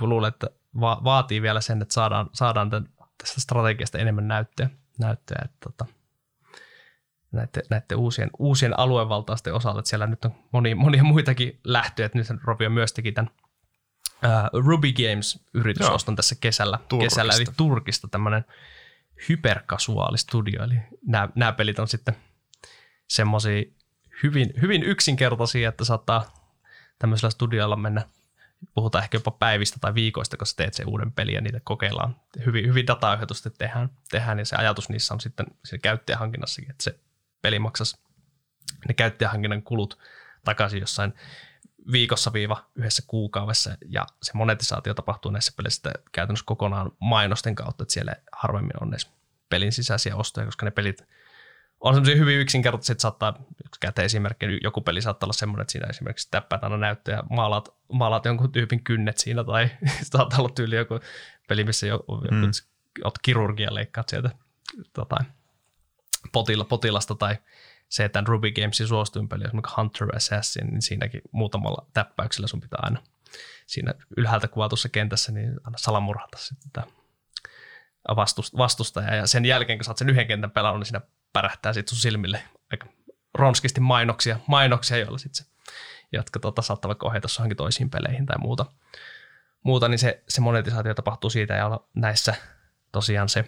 luulen, 0.00 0.28
että 0.28 0.50
va, 0.80 1.00
vaatii 1.04 1.42
vielä 1.42 1.60
sen, 1.60 1.82
että 1.82 1.94
saadaan, 1.94 2.30
saadaan 2.32 2.70
tämän, 2.70 2.88
tästä 3.18 3.40
strategiasta 3.40 3.98
enemmän 3.98 4.28
näyttöä, 4.28 4.70
näyttöä 4.98 5.42
että 5.44 5.56
tota, 5.60 5.86
näiden, 7.32 7.62
näiden 7.70 7.98
uusien, 7.98 8.30
uusien 8.38 8.78
aluevaltaisten 8.78 9.54
osalta, 9.54 9.78
että 9.78 9.88
siellä 9.88 10.06
nyt 10.06 10.24
on 10.24 10.34
monia, 10.52 10.76
monia 10.76 11.04
muitakin 11.04 11.60
lähtöjä, 11.64 12.06
että 12.06 12.18
nyt 12.18 12.28
Rovio 12.44 12.70
myös 12.70 12.92
teki 12.92 13.12
tämän 13.12 13.30
uh, 14.24 14.60
Ruby 14.64 14.92
Games-yritysoston 14.92 16.16
tässä 16.16 16.34
kesällä, 16.40 16.78
Turkista. 16.88 17.14
kesällä, 17.14 17.32
eli 17.36 17.44
Turkista 17.56 18.08
tämmöinen 18.08 18.44
hyperkasuaali 19.28 20.18
studio, 20.18 20.64
eli 20.64 20.74
nämä, 21.06 21.28
nämä 21.34 21.52
pelit 21.52 21.78
on 21.78 21.88
sitten 21.88 22.16
semmoisia 23.08 23.62
hyvin, 24.22 24.52
hyvin 24.62 24.82
yksinkertaisia, 24.82 25.68
että 25.68 25.84
saattaa 25.84 26.50
tämmöisellä 26.98 27.30
studiolla 27.30 27.76
mennä, 27.76 28.02
puhutaan 28.74 29.04
ehkä 29.04 29.16
jopa 29.16 29.30
päivistä 29.30 29.76
tai 29.80 29.94
viikoista, 29.94 30.36
kun 30.36 30.46
sä 30.46 30.56
teet 30.56 30.74
sen 30.74 30.88
uuden 30.88 31.12
pelin 31.12 31.34
ja 31.34 31.40
niitä 31.40 31.60
kokeillaan. 31.64 32.16
Hyvin, 32.46 32.66
hyvin 32.66 32.86
dataohjatusti 32.86 33.50
tehdään, 33.50 33.90
tehdään 34.10 34.38
ja 34.38 34.44
se 34.44 34.56
ajatus 34.56 34.88
niissä 34.88 35.14
on 35.14 35.20
sitten 35.20 35.46
se 35.64 35.78
käyttäjähankinnassakin, 35.78 36.70
että 36.70 36.84
se 36.84 36.98
peli 37.42 37.58
maksaisi 37.58 37.98
ne 38.88 38.94
käyttäjähankinnan 38.94 39.62
kulut 39.62 39.98
takaisin 40.44 40.80
jossain 40.80 41.14
viikossa 41.92 42.32
viiva 42.32 42.64
yhdessä 42.74 43.02
kuukaudessa 43.06 43.76
ja 43.88 44.06
se 44.22 44.32
monetisaatio 44.34 44.94
tapahtuu 44.94 45.30
näissä 45.30 45.52
peleissä 45.56 45.92
käytännössä 46.12 46.44
kokonaan 46.46 46.92
mainosten 47.00 47.54
kautta, 47.54 47.82
että 47.82 47.92
siellä 47.92 48.14
harvemmin 48.32 48.82
on 48.82 48.88
edes 48.88 49.10
pelin 49.48 49.72
sisäisiä 49.72 50.16
ostoja, 50.16 50.46
koska 50.46 50.66
ne 50.66 50.70
pelit 50.70 51.04
on 51.80 51.94
semmoisia 51.94 52.16
hyvin 52.16 52.38
yksinkertaisia, 52.38 52.92
että 52.92 53.02
saattaa, 53.02 53.42
käyttää 53.80 54.04
esimerkki, 54.04 54.46
joku 54.62 54.80
peli 54.80 55.02
saattaa 55.02 55.26
olla 55.26 55.32
semmoinen, 55.32 55.62
että 55.62 55.72
siinä 55.72 55.86
esimerkiksi 55.90 56.28
täppäät 56.30 56.64
aina 56.64 56.76
näyttöä 56.76 57.16
ja 57.16 57.22
maalaat, 57.30 57.68
maalaat 57.92 58.24
jonkun 58.24 58.52
tyypin 58.52 58.84
kynnet 58.84 59.18
siinä, 59.18 59.44
tai 59.44 59.70
saattaa 60.12 60.38
olla 60.38 60.48
tyyli 60.48 60.76
joku 60.76 61.00
peli, 61.48 61.64
missä 61.64 61.86
joku, 61.86 62.16
mm. 62.16 62.42
olet 63.04 63.14
kirurgia 63.22 63.74
leikkaat 63.74 64.08
sieltä 64.08 64.30
tota, 64.92 65.16
potila, 66.32 66.64
potilasta, 66.64 67.14
tai 67.14 67.36
se, 67.88 68.04
että 68.04 68.22
Ruby 68.26 68.52
Gamesin 68.52 68.88
suosituin 68.88 69.28
peli, 69.28 69.44
esimerkiksi 69.44 69.74
Hunter 69.76 70.16
Assassin, 70.16 70.66
niin 70.66 70.82
siinäkin 70.82 71.22
muutamalla 71.32 71.86
täppäyksellä 71.92 72.46
sun 72.46 72.60
pitää 72.60 72.80
aina 72.82 73.02
siinä 73.66 73.94
ylhäältä 74.16 74.48
kuvatussa 74.48 74.88
kentässä 74.88 75.32
niin 75.32 75.54
aina 75.64 75.78
salamurhata 75.78 76.38
sitten 76.38 76.82
vastustaja. 78.58 79.14
Ja 79.14 79.26
sen 79.26 79.44
jälkeen, 79.44 79.78
kun 79.78 79.84
sä 79.84 79.90
oot 79.90 79.98
sen 79.98 80.10
yhden 80.10 80.26
kentän 80.26 80.50
pelannut, 80.50 80.80
niin 80.80 80.86
siinä 80.86 81.00
pärähtää 81.32 81.72
sitten 81.72 81.96
sun 81.96 82.02
silmille 82.02 82.42
aika 82.72 82.86
ronskisti 83.34 83.80
mainoksia, 83.80 84.38
mainoksia 84.46 84.96
joilla 84.96 85.18
sitten 85.18 85.44
se, 85.44 85.50
jotka 86.12 86.38
tota, 86.40 86.62
saattavat 86.62 87.02
ohjata 87.02 87.28
johonkin 87.38 87.56
toisiin 87.56 87.90
peleihin 87.90 88.26
tai 88.26 88.38
muuta. 88.38 88.66
muuta 89.62 89.88
niin 89.88 89.98
se, 89.98 90.22
se 90.28 90.40
monetisaatio 90.40 90.94
tapahtuu 90.94 91.30
siitä 91.30 91.54
ja 91.54 91.80
näissä 91.94 92.34
tosiaan 92.92 93.28
se 93.28 93.44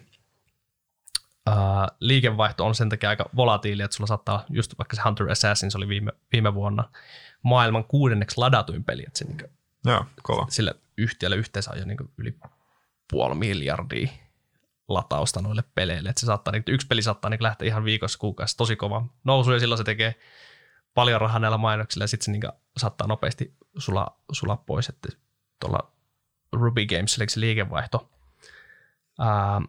ää, 1.46 1.88
liikevaihto 2.00 2.66
on 2.66 2.74
sen 2.74 2.88
takia 2.88 3.08
aika 3.08 3.30
volatiili, 3.36 3.82
että 3.82 3.96
sulla 3.96 4.08
saattaa 4.08 4.44
just 4.48 4.78
vaikka 4.78 4.96
se 4.96 5.02
Hunter 5.04 5.30
Assassin, 5.30 5.70
se 5.70 5.78
oli 5.78 5.88
viime, 5.88 6.12
viime 6.32 6.54
vuonna 6.54 6.90
maailman 7.42 7.84
kuudenneksi 7.84 8.38
ladatuin 8.38 8.84
peli, 8.84 9.04
että 9.06 9.18
se 9.18 9.24
niin 9.24 9.38
Joo, 9.84 10.06
kova. 10.22 10.46
sille 10.50 10.74
yhtiölle 10.98 11.36
yhteensä 11.36 11.70
on 11.70 11.78
jo 11.78 11.84
niin 11.84 11.98
yli 12.18 12.38
puoli 13.10 13.34
miljardia 13.34 14.08
latausta 14.88 15.42
noille 15.42 15.64
peleille. 15.74 16.08
Että 16.08 16.20
se 16.20 16.26
saattaa, 16.26 16.52
niin, 16.52 16.64
yksi 16.68 16.86
peli 16.86 17.02
saattaa 17.02 17.30
niin 17.30 17.42
lähteä 17.42 17.68
ihan 17.68 17.84
viikossa 17.84 18.18
kuukausi 18.18 18.56
tosi 18.56 18.76
kova 18.76 19.06
nousu 19.24 19.52
ja 19.52 19.60
silloin 19.60 19.78
se 19.78 19.84
tekee 19.84 20.14
paljon 20.94 21.20
rahaa 21.20 21.38
näillä 21.38 21.58
mainoksilla 21.58 22.04
ja 22.04 22.08
sitten 22.08 22.24
se 22.24 22.32
niin 22.32 22.52
saattaa 22.76 23.06
nopeasti 23.06 23.56
sulaa, 23.78 24.22
sulaa 24.32 24.56
pois. 24.56 24.88
Että 24.88 25.08
tuolla 25.60 25.92
Ruby 26.52 26.86
Games, 26.86 27.16
eli 27.16 27.28
se 27.28 27.40
liikevaihto 27.40 28.10
ää, 29.18 29.60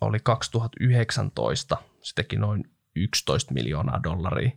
oli 0.00 0.18
2019, 0.22 1.76
se 2.00 2.14
teki 2.14 2.36
noin 2.36 2.70
11 2.94 3.54
miljoonaa 3.54 4.02
dollaria. 4.02 4.50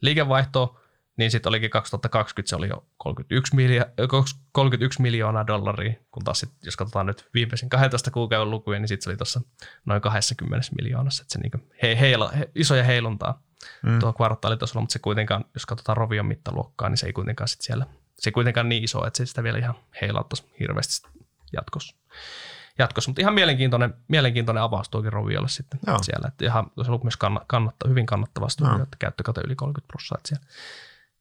Liikevaihto 0.00 0.80
niin 1.18 1.30
sitten 1.30 1.50
olikin 1.50 1.70
2020 1.70 2.48
se 2.48 2.56
oli 2.56 2.68
jo 2.68 2.86
31, 2.96 3.56
miljo- 3.56 4.08
31 4.52 5.02
miljoonaa 5.02 5.46
dollaria, 5.46 5.94
kun 6.10 6.24
taas 6.24 6.40
sit, 6.40 6.50
jos 6.62 6.76
katsotaan 6.76 7.06
nyt 7.06 7.28
viimeisen 7.34 7.68
12 7.68 8.10
kuukauden 8.10 8.50
lukuja, 8.50 8.78
niin 8.78 8.88
sitten 8.88 9.04
se 9.04 9.10
oli 9.10 9.16
tuossa 9.16 9.40
noin 9.84 10.00
20 10.00 10.68
miljoonassa, 10.76 11.22
että 11.22 11.32
se 11.32 11.38
niinku 11.38 11.58
he, 11.82 12.00
heila, 12.00 12.28
he, 12.28 12.50
isoja 12.54 12.84
heiluntaa 12.84 13.42
mm. 13.82 13.98
tuo 13.98 14.12
kvartaalitasolla, 14.12 14.80
mutta 14.80 14.92
se 14.92 14.98
kuitenkaan, 14.98 15.44
jos 15.54 15.66
katsotaan 15.66 15.96
Rovion 15.96 16.26
mittaluokkaa, 16.26 16.88
niin 16.88 16.98
se 16.98 17.06
ei 17.06 17.12
kuitenkaan 17.12 17.48
sit 17.48 17.60
siellä, 17.60 17.86
se 18.18 18.28
ei 18.28 18.32
kuitenkaan 18.32 18.68
niin 18.68 18.84
iso, 18.84 19.06
että 19.06 19.16
se 19.16 19.26
sitä 19.26 19.42
vielä 19.42 19.58
ihan 19.58 19.74
heilauttaisi 20.00 20.52
hirveästi 20.60 21.08
jatkossa. 21.52 21.96
jatkossa. 22.78 23.10
Mutta 23.10 23.20
ihan 23.20 23.34
mielenkiintoinen, 23.34 23.94
mielenkiintoinen 24.08 24.62
avaus 24.62 24.88
tuokin 24.88 25.12
Roviolle 25.12 25.48
sitten 25.48 25.80
Joo. 25.86 25.98
siellä. 26.02 26.28
Että 26.28 26.44
ihan, 26.44 26.70
se 26.84 26.90
on 26.90 27.00
myös 27.02 27.16
kannatta, 27.46 27.88
hyvin 27.88 28.06
kannattava 28.06 28.48
studio, 28.48 28.82
että 28.82 28.96
käyttökate 28.98 29.40
yli 29.44 29.56
30 29.56 29.88
prosenttia. 29.88 30.26
Siellä 30.26 30.46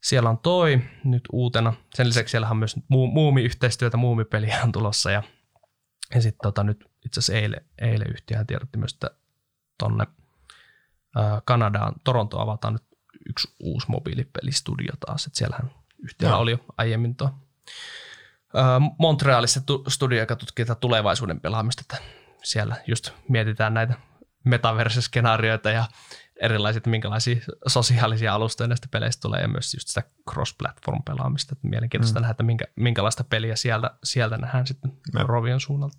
siellä 0.08 0.30
on 0.30 0.38
toi 0.38 0.82
nyt 1.04 1.24
uutena. 1.32 1.74
Sen 1.94 2.08
lisäksi 2.08 2.32
siellä 2.32 2.50
on 2.50 2.58
myös 2.58 2.76
muumi-yhteistyötä, 2.90 3.98
muumipeliä 3.98 4.60
on 4.64 4.72
tulossa. 4.72 5.12
Ja, 5.12 5.24
ja 6.16 6.22
sitten 6.22 6.44
tota, 6.44 6.64
nyt 6.64 6.86
itse 7.06 7.20
asiassa 7.20 7.34
eilen, 7.42 7.62
eilen 7.82 8.08
yhtiöhän 8.12 8.48
tiedotti 8.48 8.78
myös, 8.78 8.94
että 8.94 9.12
tonne 9.78 10.08
ää, 11.16 11.42
Kanadaan, 11.46 11.96
Toronto 12.04 12.40
avataan 12.40 12.74
nyt 12.74 12.84
yksi 13.30 13.56
uusi 13.60 13.88
mobiilipelistudio 13.90 14.94
taas. 15.06 15.26
Että 15.26 15.38
siellähän 15.38 15.72
yhtiöllä 16.04 16.36
no. 16.36 16.42
oli 16.42 16.52
jo 16.52 16.60
aiemmin 16.78 17.16
tuo 17.16 17.30
Montrealissa 19.00 19.62
tu- 19.62 19.84
studio, 19.88 20.20
joka 20.20 20.36
tutkii 20.36 20.66
tulevaisuuden 20.80 21.42
pelaamista. 21.42 21.82
Että 21.82 21.98
siellä 22.44 22.76
just 22.88 23.12
mietitään 23.30 23.74
näitä 23.74 23.94
metaverse-skenaarioita 24.44 25.70
ja 25.70 25.86
erilaiset, 26.42 26.88
minkälaisia 26.88 27.36
sosiaalisia 27.68 28.34
alustoja 28.34 28.68
näistä 28.68 28.88
peleistä 28.92 29.22
tulee 29.22 29.42
ja 29.42 29.48
myös 29.48 29.74
just 29.74 29.88
sitä 29.88 30.04
cross-platform 30.32 31.04
pelaamista. 31.06 31.54
Että 31.54 31.68
mielenkiintoista 31.68 32.20
mm. 32.20 32.22
nähdä, 32.22 32.32
että 32.32 32.44
minkä, 32.44 32.66
minkälaista 32.76 33.24
peliä 33.24 33.56
sieltä, 33.56 33.92
sieltä 34.04 34.38
nähdään 34.38 34.68
sitten 34.68 34.92
Me. 35.14 35.24
Rovion 35.24 35.60
suunnalta. 35.60 35.98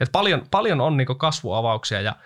Et 0.00 0.08
paljon, 0.12 0.46
paljon 0.50 0.80
on 0.80 0.96
niinku 0.96 1.14
kasvuavauksia 1.14 2.00
ja 2.00 2.16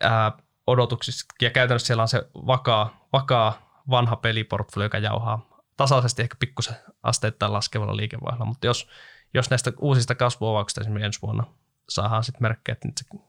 ää, 0.00 0.32
odotuksissa 0.66 1.26
ja 1.42 1.50
käytännössä 1.50 1.86
siellä 1.86 2.02
on 2.02 2.08
se 2.08 2.28
vakaa, 2.34 3.08
vakaa 3.12 3.82
vanha 3.90 4.16
peliportfolio, 4.16 4.86
joka 4.86 4.98
jauhaa 4.98 5.62
tasaisesti 5.76 6.22
ehkä 6.22 6.36
pikkusen 6.38 6.76
asteittain 7.02 7.52
laskevalla 7.52 7.96
liikevaihdolla, 7.96 8.44
mutta 8.44 8.66
jos, 8.66 8.88
jos 9.34 9.50
näistä 9.50 9.72
uusista 9.78 10.14
kasvuavauksista 10.14 10.80
esimerkiksi 10.80 11.06
ensi 11.06 11.22
vuonna 11.22 11.44
saadaan 11.88 12.24
sitten 12.24 12.42
merkkejä, 12.42 12.76
että 12.84 13.04
se 13.04 13.22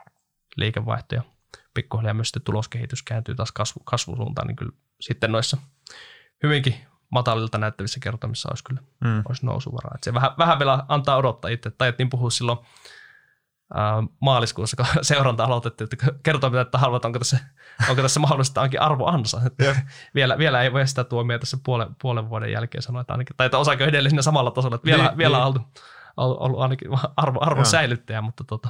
liikevaihto 0.56 1.16
ja 1.16 1.22
pikkuhiljaa 1.74 2.14
myös 2.14 2.28
sitten 2.28 2.42
tuloskehitys 2.42 3.04
kääntyy 3.04 3.36
taas 3.36 3.52
kasvu, 3.52 3.82
kasvusuuntaan, 3.84 4.48
niin 4.48 4.56
kyllä 4.56 4.72
sitten 5.02 5.32
noissa 5.32 5.58
hyvinkin 6.44 6.76
matalilta 7.10 7.58
näyttävissä 7.58 8.00
kertomissa 8.04 8.50
olisi 8.50 8.64
kyllä 8.64 8.82
mm. 9.04 9.24
olisi 9.30 9.46
nousuvaraa. 9.46 9.92
Et 9.96 10.04
se 10.04 10.14
vähän, 10.14 10.32
vähän 10.38 10.60
vielä 10.60 10.86
antaa 10.88 11.18
odottaa 11.18 11.52
itse. 11.52 11.72
Taidettiin 11.72 12.10
puhua 12.10 12.30
silloin 12.30 12.58
ää, 13.74 14.04
maaliskuussa, 14.20 14.78
kun 14.78 14.86
seuranta 15.02 15.44
aloitettiin, 15.44 15.90
että 15.94 16.14
kertoo 16.24 16.50
mitä, 16.50 16.62
että 16.62 16.78
haluat, 16.78 17.06
onko 17.06 17.20
tässä, 17.20 17.40
onko 17.90 18.02
tässä 18.02 18.20
mahdollista 18.20 18.62
onkin 18.62 18.82
arvoansa. 18.82 19.42
vielä, 20.16 20.38
vielä 20.38 20.62
ei 20.62 20.74
voi 20.74 20.88
sitä 20.88 21.04
tuomia 21.04 21.40
tässä 21.40 21.58
puolen, 21.66 21.96
puolen 22.02 22.30
vuoden 22.30 22.52
jälkeen 22.52 22.82
sanoa, 22.82 23.02
että 23.02 23.14
ainakin, 23.14 23.36
tai 23.38 23.46
että 23.46 23.58
osaako 23.58 23.84
edelleen 23.84 24.12
siinä 24.12 24.22
samalla 24.22 24.52
tasolla, 24.52 24.76
että 24.76 24.86
vielä, 24.86 25.04
niin, 25.04 25.18
vielä 25.18 25.38
niin. 25.38 25.46
on 25.46 25.48
ollut, 26.18 26.40
ollut 26.40 26.60
ainakin 26.60 26.90
arvo, 27.18 27.40
arvon 27.42 27.66
säilyttäjä, 27.66 28.22
mutta 28.22 28.44
tota, 28.44 28.70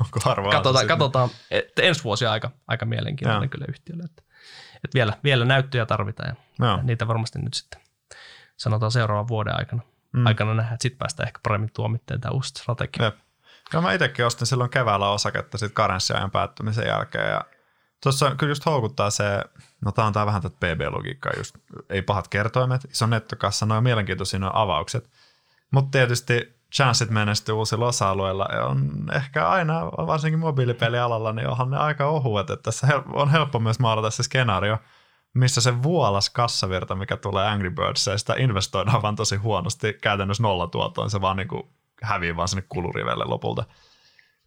Onko 0.00 0.20
harvaa? 0.24 0.52
Katsotaan, 0.52 0.86
katsotaan 0.86 1.30
että 1.50 1.82
ensi 1.82 2.04
vuosi 2.04 2.26
on 2.26 2.32
aika, 2.32 2.50
aika 2.68 2.86
mielenkiintoinen 2.86 3.42
Joo. 3.42 3.48
kyllä 3.48 3.66
yhtiölle. 3.68 4.04
Että, 4.04 4.22
että 4.74 4.94
vielä, 4.94 5.12
vielä 5.24 5.44
näyttöjä 5.44 5.86
tarvitaan 5.86 6.28
ja, 6.28 6.66
ja 6.66 6.82
niitä 6.82 7.08
varmasti 7.08 7.38
nyt 7.38 7.54
sitten 7.54 7.80
sanotaan 8.56 8.92
seuraavan 8.92 9.28
vuoden 9.28 9.56
aikana, 9.56 9.82
mm. 10.12 10.26
aikana 10.26 10.54
nähdään, 10.54 10.74
että 10.74 10.82
sitten 10.82 10.98
päästään 10.98 11.26
ehkä 11.26 11.40
paremmin 11.42 11.70
tuomitteen 11.72 12.20
tämä 12.20 12.32
uusi 12.32 12.48
strategia. 12.48 13.04
Jep. 13.04 13.16
Joo, 13.72 13.82
mä 13.82 13.92
itsekin 13.92 14.26
ostin 14.26 14.46
silloin 14.46 14.70
keväällä 14.70 15.08
osaketta 15.08 15.58
sitten 15.58 15.74
karenssiajan 15.74 16.30
päättymisen 16.30 16.86
jälkeen 16.86 17.30
ja 17.30 17.44
Tuossa 18.02 18.34
kyllä 18.34 18.50
just 18.50 18.66
houkuttaa 18.66 19.10
se, 19.10 19.44
no 19.80 19.92
tämä 19.92 20.06
on 20.06 20.12
tää 20.12 20.26
vähän 20.26 20.42
tätä 20.42 20.56
PB-logiikkaa, 20.56 21.32
just 21.36 21.56
ei 21.88 22.02
pahat 22.02 22.28
kertoimet, 22.28 22.84
iso 22.90 23.06
nettokassa, 23.06 23.66
noin 23.66 23.84
mielenkiintoisia 23.84 24.38
noin 24.38 24.54
avaukset. 24.54 25.10
Mutta 25.70 25.90
tietysti 25.90 26.57
chanssit 26.74 27.10
menestyä 27.10 27.54
uusilla 27.54 27.86
osa-alueilla 27.86 28.48
on 28.68 29.10
ehkä 29.12 29.48
aina, 29.48 29.84
varsinkin 29.84 30.38
mobiilipelialalla, 30.38 31.32
niin 31.32 31.48
onhan 31.48 31.70
ne 31.70 31.76
aika 31.76 32.06
ohuet, 32.06 32.50
että 32.50 32.62
tässä 32.62 32.86
on 33.12 33.30
helppo 33.30 33.58
myös 33.58 33.78
maalata 33.78 34.10
se 34.10 34.22
skenaario, 34.22 34.78
missä 35.34 35.60
se 35.60 35.82
vuolas 35.82 36.30
kassavirta, 36.30 36.94
mikä 36.94 37.16
tulee 37.16 37.46
Angry 37.46 37.70
Birds, 37.70 38.06
ja 38.06 38.18
sitä 38.18 38.34
investoidaan 38.38 39.02
vaan 39.02 39.16
tosi 39.16 39.36
huonosti, 39.36 39.92
käytännössä 40.02 40.42
nollatuotoon, 40.42 41.10
se 41.10 41.20
vaan 41.20 41.36
niin 41.36 41.48
kuin 41.48 41.62
hävii 42.02 42.36
vaan 42.36 42.48
sinne 42.48 42.64
kulurivelle 42.68 43.24
lopulta 43.24 43.64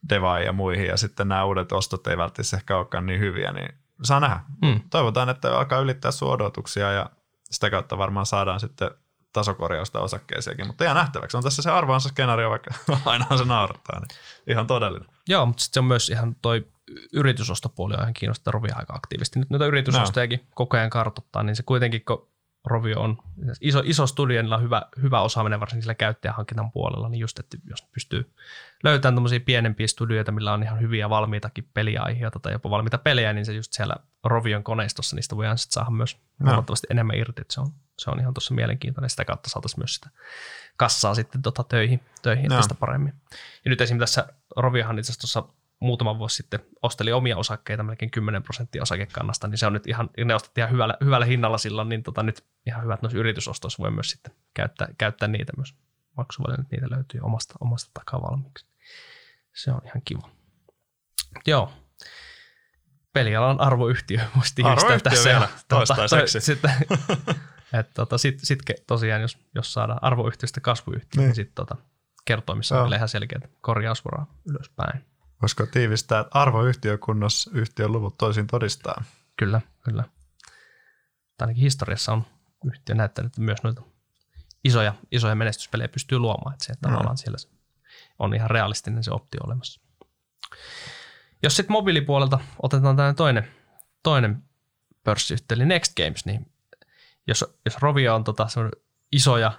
Devai 0.10 0.46
ja 0.46 0.54
muihin, 0.54 0.86
ja 0.86 0.98
sitten 0.98 1.28
nämä 1.28 1.46
uudet 1.46 1.72
ostot 1.72 2.08
ei 2.08 2.18
välttämättä 2.18 2.58
ehkä 2.58 2.78
olekaan 2.78 3.06
niin 3.06 3.20
hyviä, 3.20 3.52
niin 3.52 3.74
saa 4.04 4.20
nähdä. 4.20 4.40
Mm. 4.62 4.80
Toivotaan, 4.90 5.30
että 5.30 5.58
alkaa 5.58 5.80
ylittää 5.80 6.12
sun 6.12 6.32
odotuksia 6.32 6.92
ja 6.92 7.10
sitä 7.52 7.70
kautta 7.70 7.98
varmaan 7.98 8.26
saadaan 8.26 8.60
sitten 8.60 8.92
tasokorjausta 9.34 10.00
osakkeisiakin, 10.00 10.68
mutta 10.68 10.84
ihan 10.84 10.96
nähtäväksi. 10.96 11.38
On 11.38 11.44
tässä 11.44 11.62
se 11.62 11.72
arvaansa 11.72 12.10
skenaario, 12.10 12.50
vaikka 12.50 12.74
aina 13.06 13.38
se 13.38 13.46
naurattaa, 13.46 14.00
niin 14.00 14.18
ihan 14.48 14.68
todellinen. 14.68 15.10
Joo, 15.28 15.46
mutta 15.46 15.64
sitten 15.64 15.74
se 15.74 15.80
on 15.80 15.86
myös 15.86 16.10
ihan 16.10 16.36
toi 16.42 16.68
yritysostopuoli 17.14 17.94
on 17.94 18.02
ihan 18.02 18.14
kiinnostaa 18.14 18.52
Rovia 18.52 18.76
aika 18.76 18.94
aktiivisesti. 18.94 19.40
Nyt 19.40 19.50
noita 19.50 19.66
yritysostojakin 19.66 20.48
koko 20.56 20.78
ajan 20.78 20.90
kartoittaa, 20.90 21.44
niin 21.44 21.56
se 21.56 21.64
kuitenkin, 21.64 22.06
kun 22.06 22.32
Rovio 22.66 23.00
on 23.00 23.18
iso, 23.62 23.82
iso 23.86 24.08
studio, 24.08 24.42
niillä 24.42 24.56
on 24.56 24.62
hyvä, 24.62 24.82
hyvä 25.02 25.22
osaaminen 25.22 25.60
varsinkin 25.60 25.84
sillä 25.84 25.96
käyttäjähankinnan 25.96 26.72
puolella, 26.72 27.10
niin 27.10 27.20
just, 27.20 27.40
että 27.40 27.58
jos 27.70 27.82
pystyy 27.82 28.34
löytämään 28.84 29.16
tämmöisiä 29.16 29.40
pienempiä 29.40 29.88
studioita, 29.88 30.32
millä 30.32 30.54
on 30.54 30.64
ihan 30.64 30.80
hyviä 30.80 31.10
valmiitakin 31.10 31.70
peliaiheita 31.74 32.40
tai 32.40 32.52
jopa 32.52 32.70
valmiita 32.70 32.98
pelejä, 32.98 33.34
niin 33.34 33.46
se 33.46 33.54
just 33.54 33.74
siellä 33.74 33.96
Rovion 34.24 34.64
koneistossa, 34.64 35.16
niistä 35.16 35.36
voidaan 35.36 35.58
sitten 35.58 35.74
saada 35.74 35.90
myös 35.90 36.18
huomattavasti 36.44 36.88
enemmän 36.90 37.16
irti, 37.16 37.42
että 37.42 37.54
se 37.54 37.62
on, 37.62 37.68
se 38.02 38.12
on 38.12 38.20
ihan 38.20 38.34
tuossa 38.34 38.54
mielenkiintoinen, 38.54 39.10
sitä 39.10 39.26
kautta 39.26 39.50
saataisiin 39.50 39.80
myös 39.80 39.96
sitä 39.96 40.10
kassaa 40.78 41.16
sitten 41.16 41.42
tota 41.42 41.64
töihin, 41.64 42.02
töihin 42.22 42.50
no. 42.50 42.56
tästä 42.56 42.76
paremmin. 42.76 43.14
Ja 43.66 43.70
nyt 43.70 43.82
esimerkiksi 43.82 44.16
tässä 44.16 44.34
Roviohan 44.58 45.00
itse 45.00 45.12
asiassa 45.12 45.22
tuossa 45.22 45.54
muutama 45.80 46.20
vuosi 46.20 46.36
sitten 46.36 46.60
osteli 46.82 47.12
omia 47.12 47.38
osakkeita 47.38 47.84
melkein 47.84 48.12
10 48.12 48.44
prosenttia 48.44 48.82
osakekannasta, 48.82 49.48
niin 49.48 49.58
se 49.58 49.66
on 49.66 49.74
nyt 49.74 49.88
ihan, 49.88 50.10
ne 50.26 50.36
ostettiin 50.36 50.62
ihan 50.62 50.74
hyvällä, 50.74 50.98
hyvällä 51.06 51.26
hinnalla 51.26 51.58
silloin, 51.58 51.90
niin 51.90 52.04
tota 52.04 52.24
nyt 52.24 52.46
ihan 52.68 52.84
hyvät 52.84 53.02
noissa 53.02 53.20
yritysostoissa 53.20 53.84
voi 53.84 53.92
myös 53.92 54.10
sitten 54.10 54.34
käyttää, 54.54 54.88
käyttää 54.98 55.28
niitä 55.28 55.54
myös 55.58 55.76
maksuvälineet, 56.18 56.72
niitä 56.72 56.88
löytyy 56.90 57.22
omasta, 57.24 57.54
omasta 57.60 57.92
takaa 57.94 58.22
valmiiksi. 58.22 58.66
Se 59.54 59.72
on 59.72 59.82
ihan 59.86 60.02
kiva. 60.06 60.30
Joo. 61.48 61.74
Pelialan 63.14 63.62
arvoyhtiö 63.62 64.20
tiivistää 64.56 65.00
tässä. 65.00 65.30
vielä 65.30 65.48
toistaiseksi. 65.68 66.40
Tota, 66.40 66.46
sitten, 66.46 66.72
että 67.80 67.94
tota, 67.94 68.18
sitten 68.18 68.46
sit 68.46 68.60
tosiaan, 68.88 69.22
jos, 69.22 69.38
jos 69.56 69.74
saadaan 69.74 70.04
arvoyhtiöstä 70.04 70.62
kasvuyhtiö, 70.62 71.22
niin, 71.22 71.28
niin 71.28 71.36
sitten 71.36 71.56
tota, 71.56 71.76
kertoo, 72.26 72.56
missä 72.56 72.82
on 72.82 72.94
ihan 72.94 73.10
selkeät 73.10 73.52
korjausvaraa 73.62 74.40
ylöspäin. 74.50 75.06
Voisiko 75.42 75.66
tiivistää, 75.66 76.20
että 76.20 76.40
arvoyhtiökunnassa 76.40 77.52
yhtiön 77.54 77.92
luvut 77.92 78.18
toisin 78.18 78.48
todistaa? 78.48 79.04
Kyllä, 79.38 79.62
kyllä. 79.82 80.04
Tai 81.38 81.46
ainakin 81.46 81.64
historiassa 81.64 82.14
on 82.14 82.26
yhtiö 82.66 82.96
näyttänyt 82.96 83.38
myös 83.38 83.64
noita 83.64 83.82
isoja, 84.64 84.94
isoja 85.12 85.36
menestyspelejä 85.36 85.88
pystyy 85.88 86.20
luomaan. 86.20 86.54
Että 86.54 86.66
se, 86.66 86.74
että 86.74 86.90
tavallaan 86.90 87.18
siellä 87.18 87.38
on 88.20 88.34
ihan 88.34 88.50
realistinen 88.50 89.04
se 89.04 89.12
optio 89.12 89.40
olemassa. 89.44 89.82
Jos 91.44 91.56
sitten 91.56 91.72
mobiilipuolelta 91.72 92.40
otetaan 92.62 92.96
tämä 92.96 93.14
toinen, 93.14 93.48
toinen 94.04 94.44
pörssiyhtiö, 95.04 95.56
eli 95.56 95.66
Next 95.66 95.96
Games, 95.96 96.26
niin 96.26 96.52
jos, 97.28 97.46
jos 97.66 97.78
Rovio 97.78 98.16
on 98.16 98.24
tota 98.24 98.48
iso 99.12 99.38
ja 99.38 99.52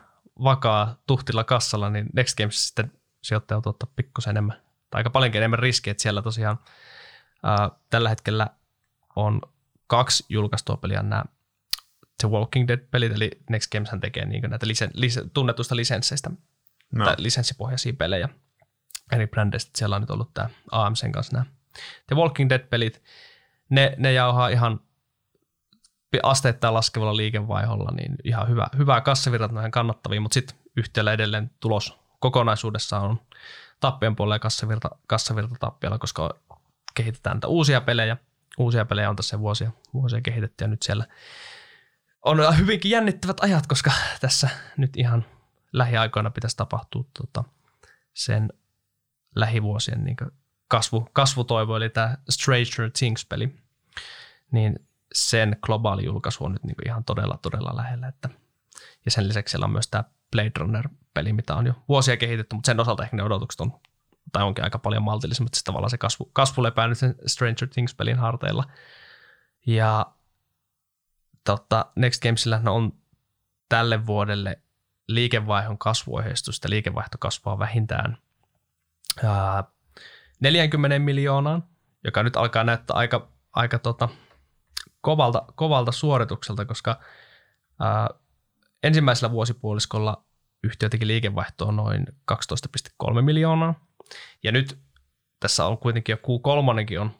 vakaa 0.43 1.03
tuhtilla 1.07 1.45
kassalla, 1.45 1.91
niin 1.91 2.07
Next 2.13 2.37
Games 2.37 2.67
sitten 2.69 2.93
sijoittajat 3.23 3.67
ottaa 3.67 3.93
pikkusen 3.97 4.31
enemmän 4.31 4.63
tai 4.91 4.99
aika 4.99 5.11
paljonkin 5.11 5.39
enemmän 5.39 5.59
riskiä, 5.59 5.91
että 5.91 6.03
siellä 6.03 6.23
tosiaan 6.23 6.59
ää, 7.43 7.71
tällä 7.91 8.09
hetkellä 8.09 8.47
on 9.17 9.41
kaksi 9.87 10.25
julkaistua 10.29 10.77
peliä 10.77 11.03
nämä 11.03 11.25
The 12.21 12.29
Walking 12.29 12.69
Dead-pelit, 12.69 13.13
eli 13.13 13.31
Next 13.51 13.73
Games 13.73 13.91
tekee 14.01 14.25
niin 14.25 14.51
näitä 14.51 14.67
lisen, 14.67 14.91
lis, 14.95 15.21
tunnetuista 15.35 15.77
lisensseistä 15.77 16.31
no. 16.93 17.05
tai 17.05 17.15
lisenssipohjaisia 17.19 17.93
pelejä 17.93 18.29
eri 19.13 19.27
brändeistä. 19.27 19.71
Siellä 19.75 19.97
on 19.97 20.03
nyt 20.03 20.11
ollut 20.11 20.35
tämä 20.35 20.49
AMCn 20.71 21.13
kanssa 21.13 21.33
nämä 21.33 21.47
The 22.07 22.17
Walking 22.17 22.51
Dead-pelit. 22.51 23.03
Ne, 23.69 23.95
ne 23.99 24.13
jauhaa 24.13 24.49
ihan 24.49 24.81
asteittain 26.23 26.75
laskevalla 26.75 27.17
liikevaiholla, 27.17 27.91
niin 27.97 28.17
ihan 28.25 28.49
hyvä, 28.49 28.67
hyvää 28.79 29.01
kassavirrat, 29.01 29.53
ihan 29.53 29.71
kannattavia, 29.71 30.21
mutta 30.21 30.35
sitten 30.35 30.57
yhtiöllä 30.77 31.13
edelleen 31.13 31.51
tulos 31.61 31.99
kokonaisuudessaan 32.19 33.03
on 33.03 33.21
tappien 33.81 34.17
puolella 34.17 34.35
ja 34.35 34.39
kassavirta, 34.39 34.91
kassavirta 35.07 35.55
tappialla, 35.61 35.99
koska 35.99 36.35
kehitetään 36.95 37.37
näitä 37.37 37.49
uusia 37.49 37.81
pelejä. 37.81 38.17
Uusia 38.59 38.85
pelejä 38.85 39.11
on 39.11 39.17
tässä 39.17 39.39
vuosia, 39.39 39.71
vuosia 39.95 40.21
kehitetty 40.21 40.65
ja 40.65 40.69
nyt 40.69 40.83
siellä 40.83 41.07
on 42.23 42.59
hyvinkin 42.59 42.91
jännittävät 42.91 43.37
ajat, 43.41 43.67
koska 43.67 43.93
tässä 44.21 44.49
nyt 44.77 44.97
ihan 44.97 45.25
lähiaikoina 45.73 46.31
pitäisi 46.31 46.57
tapahtua 46.57 47.05
tota, 47.19 47.45
sen 48.15 48.53
lähivuosien 49.37 50.05
niin 50.05 50.17
kasvu, 50.69 51.09
kasvutoivo, 51.13 51.77
eli 51.77 51.89
tämä 51.89 52.17
Stranger 52.31 52.91
Things-peli, 52.99 53.55
niin 54.51 54.87
sen 55.15 55.57
globaali 55.63 56.05
julkaisu 56.05 56.45
on 56.45 56.53
nyt 56.53 56.65
niin 56.65 56.87
ihan 56.87 57.05
todella, 57.05 57.39
todella 57.43 57.77
lähellä. 57.77 58.09
Että, 58.09 58.29
ja 59.05 59.11
sen 59.11 59.29
lisäksi 59.29 59.51
siellä 59.53 59.65
on 59.65 59.73
myös 59.73 59.89
tämä 59.89 60.05
Blade 60.31 60.53
Runner-peli, 60.59 61.33
mitä 61.33 61.55
on 61.55 61.67
jo 61.67 61.75
vuosia 61.89 62.17
kehitetty, 62.17 62.55
mutta 62.55 62.67
sen 62.67 62.81
osalta 62.81 63.03
ehkä 63.03 63.17
ne 63.17 63.23
odotukset 63.23 63.61
on, 63.61 63.81
tai 64.33 64.43
onkin 64.43 64.65
aika 64.65 64.79
paljon 64.79 65.03
maltillisemmat, 65.03 65.55
siis 65.55 65.65
tavallaan 65.65 65.91
se 65.91 65.99
kasvu, 65.99 66.31
kasvu 66.33 66.63
lepää 66.63 66.89
nyt 66.89 66.99
sen 66.99 67.15
Stranger 67.27 67.69
Things-pelin 67.69 68.19
harteilla. 68.19 68.65
Ja 69.67 70.07
totta, 71.45 71.87
Next 71.97 72.23
Gamesillä 72.23 72.63
on 72.67 72.93
tälle 73.69 74.07
vuodelle 74.07 74.63
liikevaihdon 75.09 75.79
kasvuoheistus, 75.79 76.57
että 76.57 76.71
liikevaihto 76.71 77.19
kasvaa 77.19 77.59
vähintään 77.59 78.19
ää, 79.25 79.65
40 80.41 80.99
miljoonaan, 80.99 81.65
joka 82.05 82.23
nyt 82.23 82.37
alkaa 82.37 82.65
näyttää 82.65 82.97
aika, 82.97 83.29
aika 83.53 83.79
tota, 83.79 84.09
kovalta, 85.03 85.43
kovalta 85.55 85.93
suoritukselta, 85.93 86.65
koska 86.65 87.01
ää, 87.81 88.09
ensimmäisellä 88.83 89.33
vuosipuoliskolla 89.33 90.25
yhtiö 90.65 90.89
teki 90.89 91.07
liikevaihtoa 91.07 91.73
noin 91.73 92.07
12,3 92.33 93.23
miljoonaa. 93.23 93.75
Ja 94.43 94.53
nyt 94.53 94.79
tässä 95.41 95.67
on 95.67 95.79
kuitenkin 95.79 96.13
jo 96.13 96.17
Q3 96.17 97.01
on 97.01 97.11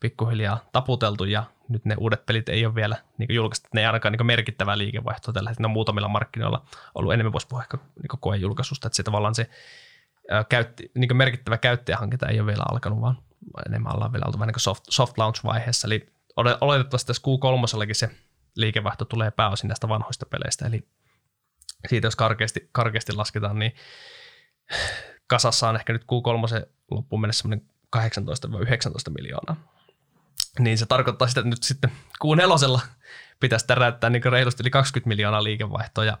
pikkuhiljaa 0.00 0.64
taputeltu 0.72 1.24
ja 1.24 1.44
nyt 1.68 1.84
ne 1.84 1.94
uudet 1.98 2.26
pelit 2.26 2.48
ei 2.48 2.66
ole 2.66 2.74
vielä 2.74 2.96
niin 3.18 3.34
julkaistu, 3.34 3.68
ne 3.74 3.80
ei 3.80 3.86
ainakaan 3.86 4.12
niin 4.12 4.26
merkittävää 4.26 4.78
liikevaihtoa 4.78 5.34
tällä 5.34 5.50
hetkellä. 5.50 5.68
muutamilla 5.68 6.08
markkinoilla 6.08 6.64
ollut 6.94 7.12
enemmän 7.12 7.32
voisi 7.32 7.46
puhua 7.46 7.62
ehkä 7.62 7.76
niin 7.76 8.20
koejulkaisusta, 8.20 8.86
että 8.86 8.96
se 8.96 9.02
tavallaan 9.02 9.34
se 9.34 9.50
käytti, 10.48 10.90
niin 10.94 11.16
merkittävä 11.16 11.58
käyttäjähankinta 11.58 12.28
ei 12.28 12.40
ole 12.40 12.46
vielä 12.46 12.64
alkanut, 12.70 13.00
vaan 13.00 13.18
enemmän 13.66 13.94
ollaan 13.94 14.12
vielä 14.12 14.24
oltu 14.26 14.38
vähän 14.38 14.48
niin 14.48 14.60
soft, 14.60 14.84
soft 14.90 15.18
launch-vaiheessa. 15.18 15.86
Eli 15.86 16.06
oletettavasti 16.36 17.06
tässä 17.06 17.22
Q3 17.22 17.94
se 17.94 18.10
liikevaihto 18.56 19.04
tulee 19.04 19.30
pääosin 19.30 19.68
näistä 19.68 19.88
vanhoista 19.88 20.26
peleistä, 20.26 20.66
eli 20.66 20.88
siitä 21.88 22.06
jos 22.06 22.16
karkeasti, 22.16 22.68
karkeasti 22.72 23.12
lasketaan, 23.12 23.58
niin 23.58 23.74
kasassa 25.26 25.68
on 25.68 25.76
ehkä 25.76 25.92
nyt 25.92 26.02
Q3 26.02 26.66
loppuun 26.90 27.20
mennessä 27.20 27.48
18-19 27.96 28.00
miljoonaa. 29.18 29.56
Niin 30.58 30.78
se 30.78 30.86
tarkoittaa 30.86 31.28
sitä, 31.28 31.40
että 31.40 31.50
nyt 31.50 31.62
sitten 31.62 31.92
Q4 32.24 32.80
pitäisi 33.40 33.66
täräyttää 33.66 34.10
niin 34.10 34.24
reilusti 34.24 34.62
yli 34.62 34.70
20 34.70 35.08
miljoonaa 35.08 35.44
liikevaihtoa 35.44 36.04
ja 36.04 36.18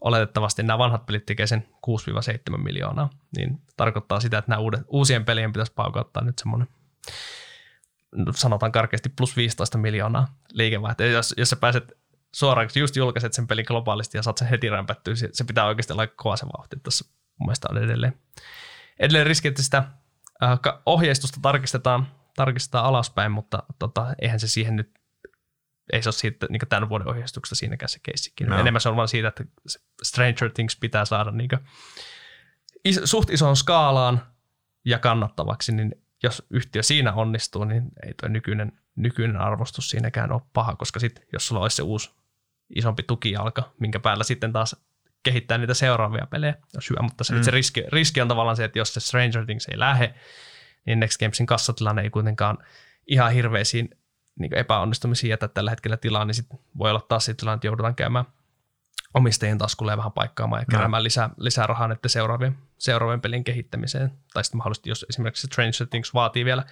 oletettavasti 0.00 0.62
nämä 0.62 0.78
vanhat 0.78 1.06
pelit 1.06 1.26
tekee 1.26 1.46
sen 1.46 1.68
6-7 2.54 2.56
miljoonaa, 2.56 3.10
niin 3.36 3.60
tarkoittaa 3.76 4.20
sitä, 4.20 4.38
että 4.38 4.50
nämä 4.50 4.60
uudet, 4.60 4.80
uusien 4.88 5.24
pelien 5.24 5.52
pitäisi 5.52 5.72
paukauttaa 5.72 6.24
nyt 6.24 6.38
semmoinen 6.38 6.68
sanotaan 8.34 8.72
karkeasti 8.72 9.08
plus 9.08 9.36
15 9.36 9.78
miljoonaa 9.78 10.36
liikevaihtoa. 10.52 11.06
Jos, 11.06 11.34
jos 11.36 11.50
sä 11.50 11.56
pääset 11.56 11.92
suoraan, 12.34 12.68
kun 12.68 12.80
just 12.80 12.96
julkaiset 12.96 13.32
sen 13.32 13.46
pelin 13.46 13.64
globaalisti 13.68 14.18
ja 14.18 14.22
saat 14.22 14.38
sen 14.38 14.48
heti 14.48 14.68
rämpättyä, 14.68 15.14
se, 15.14 15.28
se 15.32 15.44
pitää 15.44 15.66
oikeasti 15.66 15.92
olla 15.92 16.06
kova 16.06 16.36
se 16.36 16.46
vauhti. 16.46 16.76
Tässä 16.82 17.04
mun 17.38 17.46
mielestä 17.46 17.68
on 17.70 17.78
edelleen, 17.78 18.18
edelleen 18.98 19.26
riski, 19.26 19.48
että 19.48 19.62
sitä 19.62 19.84
ohjeistusta 20.86 21.38
tarkistetaan, 21.42 22.06
tarkistetaan 22.36 22.84
alaspäin, 22.84 23.32
mutta 23.32 23.62
tota, 23.78 24.14
eihän 24.22 24.40
se 24.40 24.48
siihen 24.48 24.76
nyt, 24.76 24.90
ei 25.92 26.02
se 26.02 26.08
ole 26.08 26.14
siitä 26.14 26.46
niin 26.50 26.60
tämän 26.68 26.88
vuoden 26.88 27.08
ohjeistuksesta 27.08 27.54
siinäkään 27.54 27.88
se 27.88 27.98
keissikin. 28.02 28.48
No. 28.48 28.58
Enemmän 28.58 28.80
se 28.80 28.88
on 28.88 28.96
vaan 28.96 29.08
siitä, 29.08 29.28
että 29.28 29.44
Stranger 30.02 30.50
Things 30.54 30.76
pitää 30.76 31.04
saada 31.04 31.30
niin 31.30 31.48
is, 32.84 33.00
suht 33.04 33.30
isoon 33.30 33.56
skaalaan 33.56 34.26
ja 34.84 34.98
kannattavaksi, 34.98 35.72
niin 35.72 35.94
jos 36.22 36.46
yhtiö 36.50 36.82
siinä 36.82 37.12
onnistuu, 37.12 37.64
niin 37.64 37.82
ei 38.06 38.14
tuo 38.14 38.28
nykyinen, 38.28 38.72
nykyinen 38.96 39.36
arvostus 39.36 39.90
siinäkään 39.90 40.32
ole 40.32 40.42
paha, 40.52 40.76
koska 40.76 41.00
sitten 41.00 41.24
jos 41.32 41.46
sulla 41.46 41.62
olisi 41.62 41.76
se 41.76 41.82
uusi 41.82 42.10
isompi 42.76 43.02
tukijalka, 43.02 43.72
minkä 43.80 44.00
päällä 44.00 44.24
sitten 44.24 44.52
taas 44.52 44.76
kehittää 45.22 45.58
niitä 45.58 45.74
seuraavia 45.74 46.26
pelejä, 46.30 46.54
jos 46.74 46.90
hyvä, 46.90 47.02
mutta 47.02 47.24
se, 47.24 47.34
mm. 47.34 47.42
se 47.42 47.50
riski, 47.50 47.84
riski 47.92 48.20
on 48.20 48.28
tavallaan 48.28 48.56
se, 48.56 48.64
että 48.64 48.78
jos 48.78 48.94
se 48.94 49.00
Stranger 49.00 49.44
Things 49.44 49.68
ei 49.68 49.78
lähe, 49.78 50.14
niin 50.86 51.00
Next 51.00 51.20
Gamesin 51.20 51.46
kassatilanne 51.46 52.02
ei 52.02 52.10
kuitenkaan 52.10 52.58
ihan 53.06 53.32
hirveisiin 53.32 53.90
niin 54.38 54.54
epäonnistumisiin 54.54 55.30
jätä 55.30 55.48
tällä 55.48 55.70
hetkellä 55.70 55.96
tilaa, 55.96 56.24
niin 56.24 56.34
sit 56.34 56.46
voi 56.78 56.90
olla 56.90 57.06
taas 57.08 57.30
tilanne, 57.36 57.54
että 57.54 57.66
joudutaan 57.66 57.94
käymään 57.94 58.24
omistajien 59.14 59.58
taskulle 59.58 59.96
vähän 59.96 60.12
paikkaamaan 60.12 60.60
ja 60.60 60.64
no. 60.68 60.70
keräämään 60.70 61.04
lisää, 61.04 61.30
lisää 61.36 61.66
rahaa 61.66 61.88
näiden 61.88 62.10
seuraavien, 62.10 62.58
seuraavien 62.78 63.20
pelin 63.20 63.44
kehittämiseen. 63.44 64.12
Tai 64.32 64.44
sitten 64.44 64.58
mahdollisesti, 64.58 64.88
jos 64.88 65.06
esimerkiksi 65.08 65.46
Stranger 65.46 65.86
Things 65.90 66.14
vaatii 66.14 66.44
vielä 66.44 66.64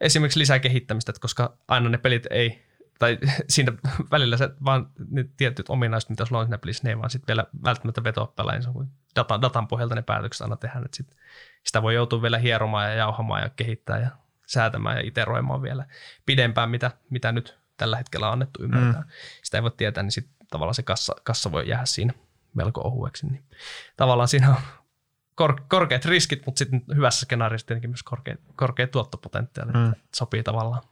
esimerkiksi 0.00 0.38
lisää 0.38 0.58
kehittämistä, 0.58 1.10
että 1.10 1.20
koska 1.20 1.56
aina 1.68 1.88
ne 1.88 1.98
pelit 1.98 2.26
ei, 2.30 2.64
tai 2.98 3.18
siinä 3.48 3.72
välillä 4.10 4.36
se 4.36 4.50
vaan 4.64 4.90
ne 5.10 5.24
tietyt 5.36 5.66
ominaisuudet, 5.68 6.10
mitä 6.10 6.24
sulla 6.24 6.40
on 6.40 6.46
siinä 6.46 6.58
pelissä, 6.58 6.84
ne 6.84 6.90
ei 6.90 6.98
vaan 6.98 7.10
sitten 7.10 7.26
vielä 7.26 7.46
välttämättä 7.64 8.04
vetoa 8.04 8.26
pelaa, 8.26 8.60
se 8.60 8.68
on 8.74 8.88
datan, 9.16 9.42
datan 9.42 9.68
pohjalta 9.68 9.94
ne 9.94 10.02
päätökset 10.02 10.42
aina 10.42 10.56
tehdään, 10.56 10.84
että 10.84 10.96
sit 10.96 11.16
sitä 11.64 11.82
voi 11.82 11.94
joutua 11.94 12.22
vielä 12.22 12.38
hieromaan 12.38 12.90
ja 12.90 12.94
jauhamaan 12.94 13.42
ja 13.42 13.48
kehittää 13.48 13.98
ja 13.98 14.10
säätämään 14.46 14.96
ja 14.96 15.02
iteroimaan 15.06 15.62
vielä 15.62 15.86
pidempään, 16.26 16.70
mitä, 16.70 16.90
mitä 17.10 17.32
nyt 17.32 17.58
tällä 17.76 17.96
hetkellä 17.96 18.26
on 18.26 18.32
annettu 18.32 18.62
ymmärtää. 18.62 19.00
Mm. 19.00 19.08
Sitä 19.42 19.58
ei 19.58 19.62
voi 19.62 19.70
tietää, 19.76 20.02
niin 20.02 20.12
sitten 20.12 20.35
tavallaan 20.50 20.74
se 20.74 20.82
kassa, 20.82 21.14
kassa 21.24 21.52
voi 21.52 21.68
jäädä 21.68 21.86
siinä 21.86 22.12
melko 22.54 22.80
ohueksi. 22.80 23.26
Niin 23.26 23.44
tavallaan 23.96 24.28
siinä 24.28 24.50
on 24.50 24.56
kor, 25.34 25.60
korkeat 25.68 26.04
riskit, 26.04 26.46
mutta 26.46 26.58
sitten 26.58 26.82
hyvässä 26.94 27.20
skenaariossa 27.20 27.66
tietenkin 27.66 27.90
myös 27.90 28.02
korkea, 28.02 28.36
korkea 28.56 28.86
tuottopotentiaali, 28.86 29.72
mm. 29.72 29.94
sopii 30.14 30.42
tavallaan 30.42 30.82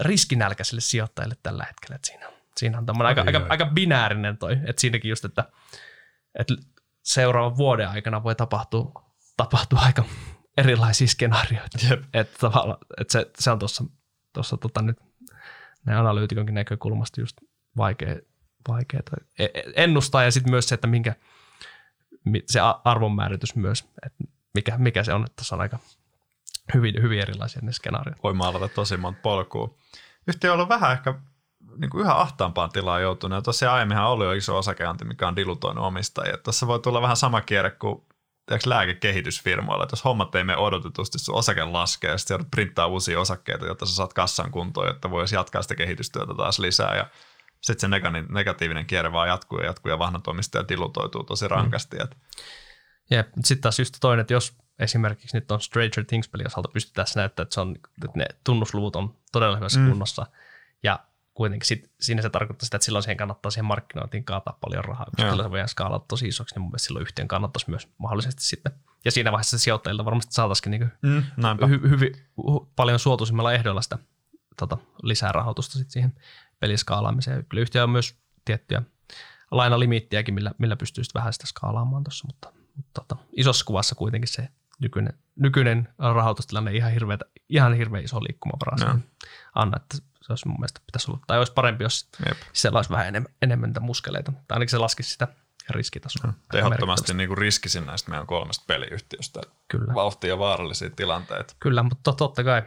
riskinälkäisille 0.00 0.80
sijoittajille 0.80 1.36
tällä 1.42 1.64
hetkellä. 1.64 1.96
Että 1.96 2.06
siinä, 2.06 2.26
siinä 2.56 2.78
on 2.78 3.02
aika, 3.06 3.24
aika, 3.26 3.46
aika, 3.48 3.66
binäärinen 3.66 4.38
toi, 4.38 4.52
että 4.52 4.80
siinäkin 4.80 5.08
just, 5.08 5.24
että, 5.24 5.44
että 6.38 6.54
seuraavan 7.02 7.56
vuoden 7.56 7.88
aikana 7.88 8.22
voi 8.22 8.34
tapahtua, 8.34 8.92
tapahtua 9.36 9.80
aika 9.80 10.04
erilaisia 10.56 11.06
skenaarioita. 11.06 11.78
Yep. 11.90 12.04
Että, 12.14 12.38
tavallaan, 12.38 12.78
että 13.00 13.12
se, 13.12 13.30
se 13.38 13.50
on 13.50 13.58
tuossa, 13.58 13.84
tuossa 14.32 14.56
tota 14.56 14.82
nyt 14.82 14.96
näin 15.84 15.98
analyytikonkin 15.98 16.54
näkökulmasta 16.54 17.20
just 17.20 17.36
vaikea, 17.76 18.16
vaikea 18.68 19.00
e, 19.38 19.44
e, 19.44 19.62
ennustaa 19.76 20.24
ja 20.24 20.30
sitten 20.30 20.50
myös 20.50 20.68
se, 20.68 20.74
että 20.74 20.86
minkä 20.86 21.14
se 22.46 22.60
arvonmääritys 22.84 23.56
myös, 23.56 23.84
että 24.06 24.24
mikä, 24.54 24.78
mikä 24.78 25.02
se 25.02 25.14
on, 25.14 25.24
että 25.24 25.36
tässä 25.36 25.54
on 25.54 25.60
aika 25.60 25.78
hyvin, 26.74 27.02
hyvin 27.02 27.20
erilaisia 27.20 27.60
ne 27.64 27.72
skenaariot. 27.72 28.22
Voi 28.22 28.34
maalata 28.34 28.68
tosi 28.68 28.96
monta 28.96 29.20
polkua. 29.22 29.74
Yhtiö 30.28 30.52
on 30.52 30.54
ollut 30.54 30.68
vähän 30.68 30.92
ehkä 30.92 31.14
niin 31.78 31.90
kuin 31.90 32.00
yhä 32.00 32.14
ahtaampaan 32.14 32.70
tilaan 32.70 33.02
joutunut. 33.02 33.36
Ja 33.36 33.42
tosiaan 33.42 33.74
aiemminhan 33.74 34.06
oli 34.06 34.24
jo 34.24 34.32
iso 34.32 34.58
osakeanti, 34.58 35.04
mikä 35.04 35.28
on 35.28 35.36
dilutoinut 35.36 35.84
omistajia. 35.84 36.36
Tuossa 36.36 36.66
voi 36.66 36.80
tulla 36.80 37.02
vähän 37.02 37.16
sama 37.16 37.40
kierre 37.40 37.70
kuin 37.70 38.02
lääkekehitysfirmoilla, 38.66 39.84
että 39.84 39.92
jos 39.92 40.04
hommat 40.04 40.34
ei 40.34 40.44
mene 40.44 40.58
odotetusti, 40.58 41.18
sun 41.18 41.34
osake 41.34 41.64
laskee 41.64 42.10
ja 42.10 42.18
sitten 42.18 42.46
printtaa 42.50 42.86
uusia 42.86 43.20
osakkeita, 43.20 43.66
jotta 43.66 43.86
sä 43.86 43.94
saat 43.94 44.14
kassan 44.14 44.50
kuntoon, 44.50 44.86
jotta 44.86 45.10
voisi 45.10 45.34
jatkaa 45.34 45.62
sitä 45.62 45.74
kehitystyötä 45.74 46.34
taas 46.34 46.58
lisää 46.58 46.96
ja 46.96 47.06
sitten 47.66 47.90
se 47.90 48.22
negatiivinen 48.28 48.86
kierre 48.86 49.12
vaan 49.12 49.28
jatkuu 49.28 49.58
ja 49.58 49.66
jatkuu 49.66 49.90
ja 49.90 49.98
vahnat 49.98 50.28
omistajat 50.28 50.68
dilutoituu 50.68 51.24
tosi 51.24 51.48
rankasti. 51.48 51.96
Mm. 51.96 52.08
Jep, 53.10 53.28
sitten 53.44 53.62
taas 53.62 53.78
just 53.78 53.96
toinen, 54.00 54.20
että 54.20 54.32
jos 54.32 54.56
esimerkiksi 54.78 55.36
nyt 55.36 55.50
on 55.50 55.60
Stranger 55.60 56.04
Things-peli 56.06 56.44
osalta 56.46 56.68
pystytään 56.72 57.06
näyttämään, 57.16 57.46
että, 57.46 57.54
se 57.54 57.60
on, 57.60 57.76
että 58.04 58.18
ne 58.18 58.26
tunnusluvut 58.44 58.96
on 58.96 59.14
todella 59.32 59.56
hyvässä 59.56 59.80
mm. 59.80 59.88
kunnossa 59.88 60.26
ja 60.82 60.98
kuitenkin 61.34 61.66
sit, 61.66 61.90
siinä 62.00 62.22
se 62.22 62.30
tarkoittaa 62.30 62.64
sitä, 62.64 62.76
että 62.76 62.84
silloin 62.84 63.02
siihen 63.02 63.16
kannattaa 63.16 63.50
siihen 63.50 63.64
markkinointiin 63.64 64.24
kaataa 64.24 64.58
paljon 64.60 64.84
rahaa, 64.84 65.06
koska 65.16 65.30
kyllä 65.30 65.42
se 65.42 65.50
voidaan 65.50 65.68
skaalata 65.68 66.04
tosi 66.08 66.28
isoksi, 66.28 66.54
niin 66.54 66.62
mun 66.62 66.70
mielestä 66.70 66.86
silloin 66.86 67.02
yhtiön 67.02 67.28
kannattaisi 67.28 67.70
myös 67.70 67.88
mahdollisesti 67.98 68.44
sitten. 68.44 68.72
Ja 69.04 69.10
siinä 69.10 69.32
vaiheessa 69.32 69.58
sijoittajilta 69.58 70.04
varmasti 70.04 70.34
saataisiin 70.34 70.70
niin 70.70 70.92
mm, 71.02 71.22
hy, 71.68 71.90
hyvin, 71.90 72.14
hy, 72.16 72.66
paljon 72.76 72.98
suotuisimmalla 72.98 73.52
ehdoilla 73.52 73.82
sitä 73.82 73.98
tota, 74.56 74.78
lisää 75.02 75.32
rahoitusta 75.32 75.72
sitten 75.72 75.92
siihen 75.92 76.14
peliskaalaamiseen. 76.60 77.46
Kyllä 77.48 77.60
yhtiö 77.60 77.82
on 77.82 77.90
myös 77.90 78.14
tiettyjä 78.44 78.82
lainalimiittiäkin, 79.50 80.34
millä, 80.34 80.52
millä 80.58 80.76
pystyy 80.76 81.04
vähän 81.14 81.32
sitä 81.32 81.46
skaalaamaan 81.46 82.04
tuossa, 82.04 82.26
mutta, 82.26 82.52
mutta 82.76 83.00
tota, 83.00 83.16
isossa 83.32 83.64
kuvassa 83.64 83.94
kuitenkin 83.94 84.28
se 84.28 84.48
nykyinen, 84.80 85.12
nykyinen 85.36 85.88
rahoitustilanne 85.98 86.72
ihan, 86.72 86.92
hirveä, 86.92 87.18
ihan 87.48 87.74
hirveän 87.74 88.04
iso 88.04 88.22
liikkumavara 88.22 88.94
no. 88.94 89.00
anna, 89.54 89.76
että 89.76 89.96
se 89.96 90.32
olisi 90.32 90.48
mun 90.48 90.60
mielestä 90.60 90.80
pitäisi 90.86 91.10
olla, 91.10 91.20
tai 91.26 91.38
olisi 91.38 91.52
parempi, 91.52 91.84
jos 91.84 92.08
Jep. 92.26 92.38
siellä 92.52 92.78
olisi 92.78 92.90
vähän 92.90 93.08
enemmän, 93.08 93.32
enemmän 93.42 93.70
niitä 93.70 93.80
muskeleita, 93.80 94.32
tai 94.32 94.54
ainakin 94.54 94.70
se 94.70 94.78
laskisi 94.78 95.10
sitä 95.10 95.28
riskitasoa. 95.70 96.32
No, 96.52 96.58
ehdottomasti 96.58 97.14
niin 97.14 97.28
kuin 97.28 97.38
riskisin 97.38 97.86
näistä 97.86 98.10
meidän 98.10 98.26
kolmesta 98.26 98.64
peliyhtiöstä. 98.66 99.40
Kyllä. 99.68 99.94
Vauhtia 99.94 100.38
vaarallisia 100.38 100.90
tilanteita. 100.90 101.54
Kyllä, 101.60 101.82
mutta 101.82 102.12
totta 102.12 102.44
kai 102.44 102.62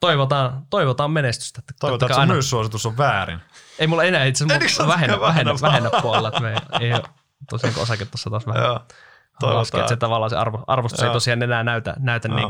toivotaan, 0.00 0.66
toivotaan 0.70 1.10
menestystä. 1.10 1.62
Toivotaan, 1.80 2.30
että 2.30 2.42
se 2.42 2.48
suositus 2.48 2.86
on 2.86 2.96
väärin. 2.96 3.38
Ei 3.78 3.86
mulla 3.86 4.04
enää 4.04 4.24
itse 4.24 4.44
asiassa 4.44 4.86
vähennä, 4.86 5.20
vähennä, 5.20 5.52
vähennä 5.62 5.90
puolella, 6.02 6.28
että 6.28 6.40
me 6.40 6.54
ei 6.80 6.92
ole 6.92 7.02
tosiaan 7.50 7.78
osake 7.78 8.04
tuossa 8.04 8.30
taas 8.30 8.46
vähän 8.46 8.80
laskea, 9.42 9.80
että 9.80 9.88
se 9.88 9.96
tavallaan 9.96 10.30
se 10.30 10.36
arvo, 10.36 10.64
arvostus 10.66 11.00
Joo. 11.00 11.08
ei 11.08 11.12
tosiaan 11.12 11.42
enää 11.42 11.64
näytä, 11.64 11.94
näytä 11.98 12.28
niin 12.28 12.48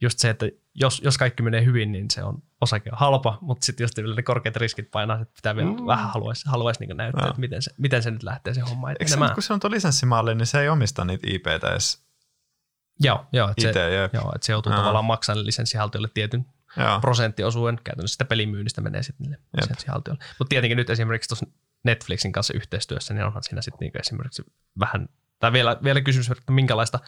just 0.00 0.18
se, 0.18 0.30
että 0.30 0.46
jos, 0.74 1.00
jos 1.04 1.18
kaikki 1.18 1.42
menee 1.42 1.64
hyvin, 1.64 1.92
niin 1.92 2.10
se 2.10 2.24
on 2.24 2.42
osake 2.60 2.90
on 2.92 2.98
halpa, 2.98 3.38
mutta 3.40 3.64
sitten 3.66 3.84
jos 3.84 4.16
ne 4.16 4.22
korkeat 4.22 4.56
riskit 4.56 4.90
painaa, 4.90 5.20
että 5.20 5.34
pitää 5.36 5.56
vielä 5.56 5.70
mm. 5.70 5.86
vähän 5.86 6.10
haluaisi, 6.10 6.48
haluaisi 6.48 6.86
niin 6.86 6.96
näyttää, 6.96 7.22
no. 7.22 7.28
että 7.28 7.40
miten 7.40 7.62
se, 7.62 7.70
miten 7.78 8.02
se 8.02 8.10
nyt 8.10 8.22
lähtee 8.22 8.54
se 8.54 8.60
homma 8.60 8.90
Eikö 8.90 9.06
se, 9.06 9.16
kun 9.34 9.42
se 9.42 9.52
on 9.52 9.60
tuo 9.60 9.70
lisenssimalli, 9.70 10.34
niin 10.34 10.46
se 10.46 10.60
ei 10.60 10.68
omista 10.68 11.04
niitä 11.04 11.26
IPtä 11.30 11.70
edes 11.70 12.05
Joo, 13.00 13.26
joo, 13.32 13.50
että, 13.50 13.72
se, 13.72 13.94
joo, 14.12 14.32
että 14.34 14.46
se 14.46 14.52
joutuu 14.52 14.72
no. 14.72 14.78
tavallaan 14.78 15.04
maksamaan 15.04 15.46
lisenssihaltijoille 15.46 16.08
tietyn 16.14 16.46
joo. 16.76 17.00
prosenttiosuuden, 17.00 17.80
käytännössä 17.84 18.14
sitä 18.14 18.24
pelimyynnistä 18.24 18.80
menee 18.80 19.02
sitten 19.02 19.24
niille 19.24 19.38
lisenssihaltijoille. 19.56 20.24
Mutta 20.38 20.48
tietenkin 20.48 20.76
nyt 20.76 20.90
esimerkiksi 20.90 21.28
tuossa 21.28 21.46
Netflixin 21.84 22.32
kanssa 22.32 22.54
yhteistyössä, 22.54 23.14
niin 23.14 23.24
onhan 23.24 23.42
siinä 23.42 23.62
sitten 23.62 23.78
niinku 23.80 23.98
esimerkiksi 23.98 24.42
vähän, 24.80 25.08
tai 25.38 25.52
vielä, 25.52 25.76
vielä 25.84 26.00
kysymys, 26.00 26.30
että 26.30 26.52
minkälaista 26.52 26.98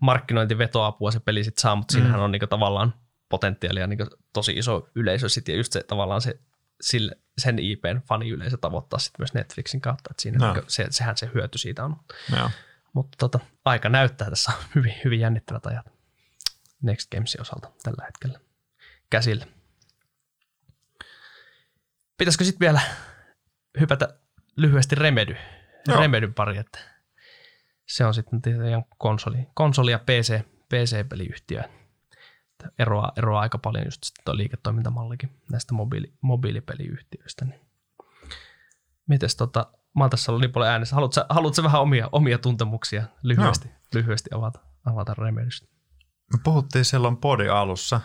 markkinointivetoapua 0.00 1.10
se 1.10 1.20
peli 1.20 1.44
sitten 1.44 1.62
saa, 1.62 1.76
mutta 1.76 1.94
mm. 1.94 1.98
siinähän 1.98 2.20
on 2.20 2.32
niinku 2.32 2.46
tavallaan 2.46 2.94
potentiaalia 3.28 3.86
niinku 3.86 4.06
tosi 4.32 4.52
iso 4.52 4.88
yleisö 4.94 5.28
sitten, 5.28 5.52
ja 5.52 5.56
just 5.56 5.72
se 5.72 5.82
tavallaan 5.82 6.20
se 6.20 6.38
sille, 6.80 7.16
sen 7.38 7.58
IPn 7.58 8.00
faniyleisö 8.08 8.56
tavoittaa 8.56 8.98
sitten 8.98 9.20
myös 9.20 9.34
Netflixin 9.34 9.80
kautta, 9.80 10.10
että 10.10 10.22
siinä 10.22 10.38
no. 10.38 10.52
niinku, 10.52 10.70
se, 10.70 10.86
sehän 10.90 11.16
se 11.16 11.30
hyöty 11.34 11.58
siitä 11.58 11.84
on. 11.84 11.96
No. 12.30 12.50
Mutta 12.96 13.16
tota, 13.18 13.38
aika 13.64 13.88
näyttää 13.88 14.30
tässä 14.30 14.52
hyvin, 14.74 14.94
hyvin 15.04 15.20
jännittävät 15.20 15.66
ajat 15.66 15.86
Next 16.82 17.10
Gamesin 17.10 17.40
osalta 17.40 17.70
tällä 17.82 18.04
hetkellä 18.04 18.40
käsillä. 19.10 19.46
Pitäisikö 22.18 22.44
sitten 22.44 22.60
vielä 22.60 22.80
hypätä 23.80 24.18
lyhyesti 24.56 24.94
Remedy, 24.94 25.36
Remedyn 25.98 26.34
pari, 26.34 26.58
että 26.58 26.78
se 27.86 28.04
on 28.04 28.14
sitten 28.14 28.42
teidän 28.42 28.84
konsoli, 28.98 29.38
konsoli 29.54 29.90
ja 29.90 29.98
PC, 29.98 30.40
PC-peliyhtiö. 30.68 31.62
Eroaa, 32.78 33.12
eroaa 33.16 33.42
aika 33.42 33.58
paljon 33.58 33.84
just 33.84 34.02
tuo 34.24 34.36
liiketoimintamallikin 34.36 35.30
näistä 35.50 35.74
mobiili, 35.74 36.12
mobiilipeliyhtiöistä. 36.20 37.44
Niin. 37.44 37.60
Mites 39.06 39.36
tota, 39.36 39.72
mä 39.96 40.04
oon 40.04 40.10
tässä 40.10 40.32
ollut 40.32 40.40
niin 40.40 40.52
paljon 40.52 40.70
äänessä. 40.70 40.94
Haluatko, 40.94 41.20
haluatko 41.28 41.62
vähän 41.62 41.80
omia, 41.80 42.08
omia 42.12 42.38
tuntemuksia 42.38 43.02
lyhyesti, 43.22 43.68
no. 43.68 43.74
lyhyesti 43.94 44.30
avata, 44.34 44.60
avata 44.86 45.14
Remedystä? 45.14 45.66
Me 46.32 46.38
puhuttiin 46.44 46.84
silloin 46.84 47.16
podi 47.16 47.48
alussa, 47.48 48.00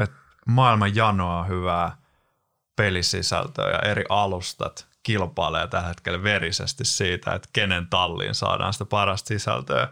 että 0.00 0.16
maailman 0.46 0.96
janoaa 0.96 1.44
hyvää 1.44 1.96
pelisisältöä 2.76 3.70
ja 3.70 3.78
eri 3.90 4.04
alustat 4.08 4.88
kilpailee 5.02 5.66
tällä 5.66 5.88
hetkellä 5.88 6.22
verisesti 6.22 6.84
siitä, 6.84 7.34
että 7.34 7.48
kenen 7.52 7.86
talliin 7.86 8.34
saadaan 8.34 8.72
sitä 8.72 8.84
parasta 8.84 9.28
sisältöä, 9.28 9.88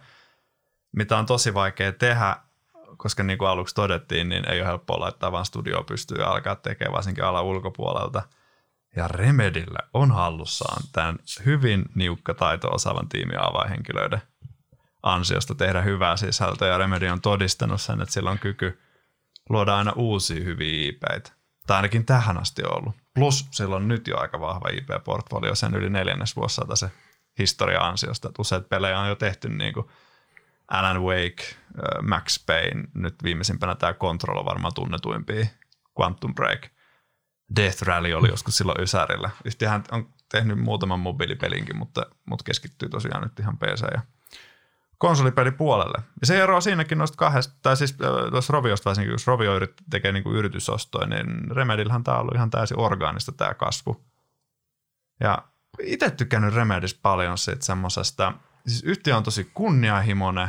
mitä 0.96 1.18
on 1.18 1.26
tosi 1.26 1.54
vaikea 1.54 1.92
tehdä, 1.92 2.36
koska 2.96 3.22
niin 3.22 3.38
kuin 3.38 3.48
aluksi 3.48 3.74
todettiin, 3.74 4.28
niin 4.28 4.50
ei 4.50 4.60
ole 4.60 4.68
helppoa 4.68 5.00
laittaa 5.00 5.32
vaan 5.32 5.44
studio 5.44 5.82
pystyy 5.82 6.22
alkaa 6.22 6.56
tekemään 6.56 6.94
varsinkin 6.94 7.24
alan 7.24 7.44
ulkopuolelta. 7.44 8.22
Ja 8.96 9.08
Remedillä 9.08 9.78
on 9.94 10.12
hallussaan 10.12 10.82
tämän 10.92 11.18
hyvin 11.46 11.84
niukka 11.94 12.34
taito 12.34 12.68
osaavan 12.70 13.08
tiimin 13.08 13.38
avainhenkilöiden 13.40 14.22
ansiosta 15.02 15.54
tehdä 15.54 15.80
hyvää 15.80 16.16
sisältöä. 16.16 16.68
Ja 16.68 16.78
Remedy 16.78 17.08
on 17.08 17.20
todistanut 17.20 17.80
sen, 17.80 18.00
että 18.00 18.12
sillä 18.12 18.30
on 18.30 18.38
kyky 18.38 18.80
luoda 19.48 19.76
aina 19.76 19.92
uusia 19.96 20.44
hyviä 20.44 20.88
IPitä. 20.88 21.30
Tai 21.66 21.76
ainakin 21.76 22.06
tähän 22.06 22.38
asti 22.38 22.62
on 22.64 22.78
ollut. 22.78 22.94
Plus 23.14 23.48
sillä 23.50 23.76
on 23.76 23.88
nyt 23.88 24.08
jo 24.08 24.18
aika 24.18 24.40
vahva 24.40 24.68
IP-portfolio 24.68 25.54
sen 25.54 25.74
yli 25.74 25.90
neljännes 25.90 26.36
vuosisata 26.36 26.76
se 26.76 26.90
historia 27.38 27.80
ansiosta. 27.80 28.28
Että 28.28 28.42
useat 28.42 28.68
pelejä 28.68 29.00
on 29.00 29.08
jo 29.08 29.14
tehty 29.14 29.48
niin 29.48 29.74
kuin 29.74 29.86
Alan 30.68 31.02
Wake, 31.02 31.44
Max 32.02 32.46
Payne, 32.46 32.84
nyt 32.94 33.14
viimeisimpänä 33.22 33.74
tämä 33.74 33.94
Control 33.94 34.38
on 34.38 34.44
varmaan 34.44 34.74
tunnetuimpia, 34.74 35.46
Quantum 36.00 36.34
Break. 36.34 36.71
Death 37.56 37.82
Rally 37.82 38.12
oli 38.12 38.28
joskus 38.28 38.56
silloin 38.56 38.82
Ysärillä. 38.82 39.30
Yhtiöhän 39.44 39.84
on 39.90 40.08
tehnyt 40.28 40.58
muutaman 40.58 41.00
mobiilipelinkin, 41.00 41.78
mutta, 41.78 42.06
mutta 42.24 42.44
keskittyy 42.44 42.88
tosiaan 42.88 43.22
nyt 43.22 43.38
ihan 43.38 43.58
PC 43.58 43.82
ja 43.94 44.00
konsolipelipuolelle. 44.98 46.02
Ja 46.20 46.26
se 46.26 46.42
eroaa 46.42 46.60
siinäkin 46.60 46.98
noista 46.98 47.16
kahdesta, 47.16 47.54
tai 47.62 47.76
siis 47.76 47.96
tuossa 48.30 48.52
Roviosta 48.52 48.90
varsinkin, 48.90 49.12
jos 49.12 49.26
Rovio 49.26 49.52
tekee 49.90 50.12
niin 50.12 50.34
yritysostoja, 50.34 51.06
niin 51.06 51.50
Remedillähän 51.50 52.04
tämä 52.04 52.16
on 52.16 52.20
ollut 52.20 52.34
ihan 52.34 52.50
täysin 52.50 52.78
orgaanista 52.78 53.32
tämä 53.32 53.54
kasvu. 53.54 54.04
Ja 55.20 55.38
itse 55.82 56.10
tykännyt 56.10 56.54
Remedis 56.54 56.94
paljon 56.94 57.38
siitä 57.38 57.64
semmoisesta, 57.64 58.32
siis 58.66 58.82
yhtiö 58.82 59.16
on 59.16 59.22
tosi 59.22 59.50
kunnianhimoinen, 59.54 60.48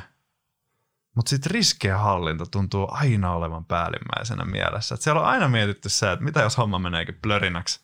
Mutta 1.16 1.30
sitten 1.30 1.52
riskien 1.52 2.00
hallinta 2.00 2.46
tuntuu 2.46 2.88
aina 2.92 3.34
olevan 3.34 3.66
päällimmäisenä 3.66 4.46
mielessä. 4.46 4.96
Et 4.96 5.02
siellä 5.02 5.22
on 5.22 5.28
aina 5.28 5.48
mietitty 5.48 5.90
se, 5.90 6.12
että 6.12 6.26
mitä 6.26 6.42
jos 6.42 6.58
homma 6.58 6.80
meneekin 6.80 7.20
plörinäksi 7.22 7.80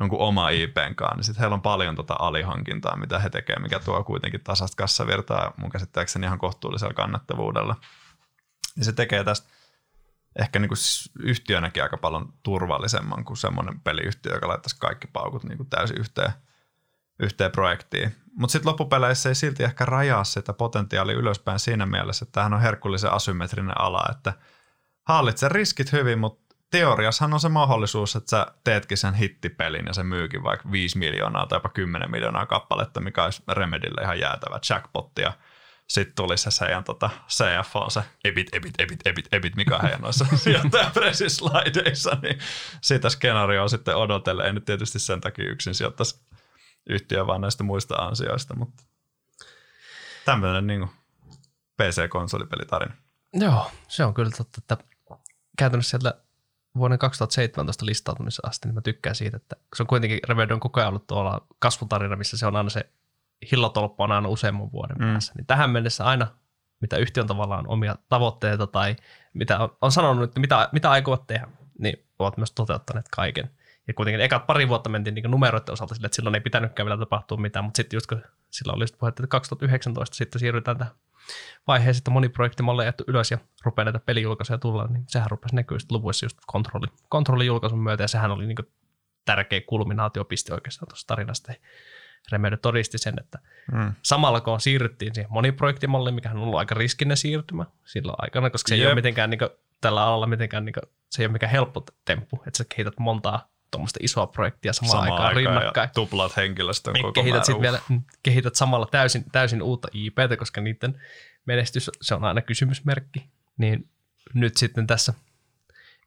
jonkun 0.00 0.18
oma 0.20 0.48
IPn 0.48 0.94
kanssa, 0.96 1.16
niin 1.16 1.24
sitten 1.24 1.40
heillä 1.40 1.54
on 1.54 1.62
paljon 1.62 1.96
tota 1.96 2.16
alihankintaa, 2.18 2.96
mitä 2.96 3.18
he 3.18 3.30
tekevät, 3.30 3.62
mikä 3.62 3.78
tuo 3.78 4.04
kuitenkin 4.04 4.40
tasasta 4.44 4.76
kassavirtaa 4.76 5.54
mun 5.56 5.70
käsittääkseni 5.70 6.26
ihan 6.26 6.38
kohtuullisella 6.38 6.94
kannattavuudella. 6.94 7.76
Ja 8.76 8.84
se 8.84 8.92
tekee 8.92 9.24
tästä 9.24 9.48
ehkä 10.38 10.58
niin 10.58 10.70
yhtiönäkin 11.18 11.82
aika 11.82 11.96
paljon 11.96 12.32
turvallisemman 12.42 13.24
kuin 13.24 13.36
semmoinen 13.36 13.80
peliyhtiö, 13.80 14.34
joka 14.34 14.48
laittaisi 14.48 14.76
kaikki 14.78 15.06
paukut 15.06 15.44
niin 15.44 15.66
täysin 15.70 15.98
yhteen, 15.98 16.32
yhteen 17.18 17.50
projektiin. 17.50 18.16
Mutta 18.38 18.52
sitten 18.52 18.68
loppupeleissä 18.68 19.28
ei 19.28 19.34
silti 19.34 19.64
ehkä 19.64 19.84
rajaa 19.84 20.24
sitä 20.24 20.52
potentiaalia 20.52 21.16
ylöspäin 21.16 21.58
siinä 21.58 21.86
mielessä, 21.86 22.24
että 22.24 22.32
tämähän 22.32 22.54
on 22.54 22.60
herkullisen 22.60 23.12
asymmetrinen 23.12 23.80
ala, 23.80 24.04
että 24.10 24.32
hallitse 25.08 25.48
riskit 25.48 25.92
hyvin, 25.92 26.18
mutta 26.18 26.56
teoriassahan 26.70 27.34
on 27.34 27.40
se 27.40 27.48
mahdollisuus, 27.48 28.16
että 28.16 28.30
sä 28.30 28.46
teetkin 28.64 28.98
sen 28.98 29.14
hittipelin 29.14 29.86
ja 29.86 29.92
se 29.92 30.02
myykin 30.02 30.42
vaikka 30.42 30.72
5 30.72 30.98
miljoonaa 30.98 31.46
tai 31.46 31.56
jopa 31.56 31.68
10 31.68 32.10
miljoonaa 32.10 32.46
kappaletta, 32.46 33.00
mikä 33.00 33.24
olisi 33.24 33.42
Remedille 33.48 34.02
ihan 34.02 34.20
jäätävä 34.20 34.60
jackpotti 34.70 35.22
ja 35.22 35.32
sitten 35.90 36.14
tuli 36.16 36.36
se 36.36 36.50
seidän 36.50 36.84
tota, 36.84 37.10
CFO, 37.28 37.90
se 37.90 38.02
ebit, 38.24 38.54
ebit, 38.54 38.74
ebit, 38.78 39.00
ebit, 39.06 39.34
ebit, 39.34 39.56
mikä 39.56 39.76
on 39.76 39.82
heidän 39.82 40.00
noissa 40.00 40.26
sijoittajapressislideissa, 40.36 42.16
niin 42.22 42.38
sitä 42.80 43.10
skenaarioa 43.10 43.68
sitten 43.68 43.96
odotelle. 43.96 44.44
Ei 44.44 44.52
nyt 44.52 44.64
tietysti 44.64 44.98
sen 44.98 45.20
takia 45.20 45.50
yksin 45.50 45.74
sijoittaisi 45.74 46.20
yhtiö, 46.90 47.26
vaan 47.26 47.40
näistä 47.40 47.64
muista 47.64 47.94
ansioista, 47.94 48.56
mutta 48.56 48.82
tämmöinen 50.24 50.66
niin 50.66 50.88
PC-konsolipelitarina. 51.82 52.94
Joo, 53.32 53.70
se 53.88 54.04
on 54.04 54.14
kyllä 54.14 54.30
totta, 54.30 54.58
että 54.58 54.76
käytännössä 55.58 55.90
sieltä 55.90 56.20
vuoden 56.76 56.98
2017 56.98 57.86
listautumisen 57.86 58.48
asti, 58.48 58.68
niin 58.68 58.74
mä 58.74 58.80
tykkään 58.80 59.14
siitä, 59.14 59.36
että 59.36 59.56
se 59.76 59.82
on 59.82 59.86
kuitenkin 59.86 60.20
Remedy 60.28 60.54
on 60.54 60.60
koko 60.60 60.80
ajan 60.80 60.88
ollut 60.88 61.06
tuolla 61.06 61.46
kasvutarina, 61.58 62.16
missä 62.16 62.36
se 62.36 62.46
on 62.46 62.56
aina 62.56 62.70
se 62.70 62.90
hillotolppa 63.52 64.04
on 64.04 64.12
aina 64.12 64.28
useamman 64.28 64.72
vuoden 64.72 64.96
mm. 64.98 65.12
päässä. 65.12 65.32
Niin 65.36 65.46
tähän 65.46 65.70
mennessä 65.70 66.04
aina, 66.04 66.26
mitä 66.80 66.96
yhtiön 66.96 67.26
tavallaan 67.26 67.68
omia 67.68 67.96
tavoitteita 68.08 68.66
tai 68.66 68.96
mitä 69.34 69.58
on, 69.58 69.76
on 69.80 69.92
sanonut, 69.92 70.24
että 70.24 70.40
mitä, 70.40 70.68
mitä 70.72 70.90
aikovat 70.90 71.26
tehdä, 71.26 71.48
niin 71.78 72.06
ovat 72.18 72.36
myös 72.36 72.52
toteuttaneet 72.52 73.06
kaiken. 73.08 73.50
Ja 73.90 73.94
kuitenkin 73.94 74.20
ekat 74.20 74.46
pari 74.46 74.68
vuotta 74.68 74.90
mentiin 74.90 75.14
niin 75.14 75.30
numeroiden 75.30 75.72
osalta 75.72 75.94
sille, 75.94 76.06
että 76.06 76.16
silloin 76.16 76.34
ei 76.34 76.40
pitänytkään 76.40 76.86
vielä 76.86 76.98
tapahtua 76.98 77.38
mitään, 77.38 77.64
mutta 77.64 77.76
sitten 77.76 77.96
just 77.96 78.06
kun 78.06 78.22
silloin 78.50 78.76
oli 78.76 78.84
puhetta, 78.98 79.22
että 79.22 79.30
2019 79.30 80.16
sitten 80.16 80.38
siirrytään 80.38 80.78
tähän 80.78 80.94
vaiheeseen, 81.66 82.00
että 82.00 82.10
moni 82.10 82.28
projekti 82.28 82.62
on 82.66 82.84
jätty 82.84 83.04
ylös 83.06 83.30
ja 83.30 83.38
rupeaa 83.64 83.84
näitä 83.84 83.98
pelijulkaisuja 83.98 84.58
tulla, 84.58 84.86
niin 84.86 85.04
sehän 85.06 85.30
rupesi 85.30 85.56
näkyä 85.56 85.78
sitten 85.78 85.98
luvuissa 85.98 86.26
just 86.26 86.38
kontrolli, 86.46 86.86
kontrollijulkaisun 87.08 87.78
myötä, 87.78 88.04
ja 88.04 88.08
sehän 88.08 88.30
oli 88.30 88.46
niin 88.46 88.56
tärkeä 89.24 89.60
kulminaatiopiste 89.66 90.54
oikeastaan 90.54 90.88
tuossa 90.88 91.06
tarinasta. 91.06 91.52
Remedy 92.32 92.56
todisti 92.56 92.98
sen, 92.98 93.14
että 93.20 93.38
mm. 93.72 93.92
samalla 94.02 94.40
kun 94.40 94.60
siirryttiin 94.60 95.14
siihen 95.14 95.32
moniprojektimalliin, 95.32 96.14
mikä 96.14 96.30
on 96.30 96.36
ollut 96.36 96.58
aika 96.58 96.74
riskinen 96.74 97.16
siirtymä 97.16 97.66
silloin 97.84 98.16
aikana, 98.18 98.50
koska 98.50 98.68
se 98.68 98.76
Jep. 98.76 98.80
ei 98.80 98.86
ole 98.86 98.94
mitenkään 98.94 99.30
niin 99.30 99.38
kuin, 99.38 99.50
tällä 99.80 100.04
alalla 100.04 100.26
mitenkään, 100.26 100.64
niin 100.64 100.72
kuin, 100.72 100.82
se 101.10 101.22
ei 101.22 101.26
ole 101.26 101.32
mikään 101.32 101.52
helppo 101.52 101.84
temppu, 102.04 102.42
että 102.46 102.58
sä 102.58 102.64
kehität 102.68 102.98
montaa 102.98 103.48
tuommoista 103.70 103.98
isoa 104.02 104.26
projektia 104.26 104.72
samaan 104.72 104.90
Sama 104.90 105.14
aikaan 105.14 105.36
rinnakkain. 105.36 105.88
Ja 105.88 105.92
tuplat 105.94 106.36
henkilöstön 106.36 106.92
niin 106.92 107.02
koko 107.02 107.12
kehität, 107.12 107.44
sit 107.44 107.60
vielä, 107.60 107.80
mm, 107.88 108.02
kehität 108.22 108.54
samalla 108.54 108.86
täysin, 108.86 109.24
täysin 109.32 109.62
uutta 109.62 109.88
IPtä, 109.92 110.36
koska 110.36 110.60
niiden 110.60 111.00
menestys 111.46 111.90
se 112.00 112.14
on 112.14 112.24
aina 112.24 112.42
kysymysmerkki. 112.42 113.26
Niin 113.58 113.88
nyt 114.34 114.56
sitten 114.56 114.86
tässä 114.86 115.14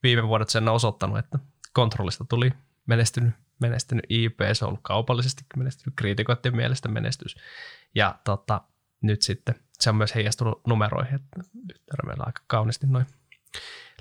viime 0.04 0.28
vuodet 0.28 0.50
sen 0.50 0.70
on 0.70 0.76
osoittanut, 0.76 1.18
että 1.18 1.40
kontrollista 1.74 2.26
tuli 2.30 2.52
menestynyt, 2.86 3.34
menestynyt 3.60 4.06
IP, 4.10 4.40
se 4.54 4.66
on 4.66 4.70
ollut 4.70 4.84
kaupallisesti 4.84 5.44
menestynyt, 5.58 5.94
kriitikoiden 5.96 6.56
mielestä 6.56 6.90
menestys. 6.90 7.36
Ja 7.96 8.16
tota, 8.24 8.62
nyt 9.02 9.22
sitten 9.22 9.56
se 9.80 9.90
on 9.90 9.96
myös 9.96 10.16
heijastunut 10.16 10.62
numeroihin, 10.68 11.16
että 11.16 11.40
nyt 11.68 11.82
meillä 12.06 12.24
aika 12.26 12.42
kauniisti 12.48 12.88
noin 12.88 13.06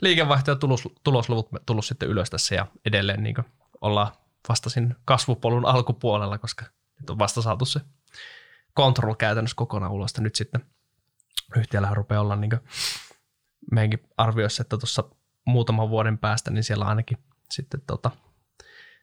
liikevaihto 0.01 0.51
ja 0.51 0.57
tulos, 0.57 0.89
tulosluvut 1.05 1.49
tullut 1.67 1.87
sitten 1.87 2.09
ylös 2.09 2.31
tässä 2.31 2.55
ja 2.55 2.67
edelleen 2.85 3.23
niin 3.23 3.37
ollaan 3.81 4.13
vasta 4.49 4.71
siinä 4.71 4.95
kasvupolun 5.05 5.67
alkupuolella, 5.67 6.39
koska 6.39 6.65
nyt 7.01 7.11
on 7.11 7.19
vasta 7.19 7.43
saatu 7.43 7.65
se 7.65 7.81
control 8.77 9.15
käytännössä 9.15 9.57
kokonaan 9.57 9.93
ulos. 9.93 10.21
Nyt 10.21 10.35
sitten 10.35 10.67
yhtiöllä 11.57 11.95
rupeaa 11.95 12.21
olla 12.21 12.37
niin 12.37 12.61
meidänkin 13.71 14.09
arvioissa, 14.17 14.63
että 14.63 14.79
tuossa 14.79 15.05
muutaman 15.45 15.91
vuoden 15.91 16.19
päästä, 16.19 16.51
niin 16.51 16.65
siellä 16.65 16.85
ainakin 16.85 17.19
sitten 17.51 17.81
tota, 17.87 18.11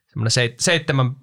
semmoinen 0.07 0.53
seitsemän 0.59 1.15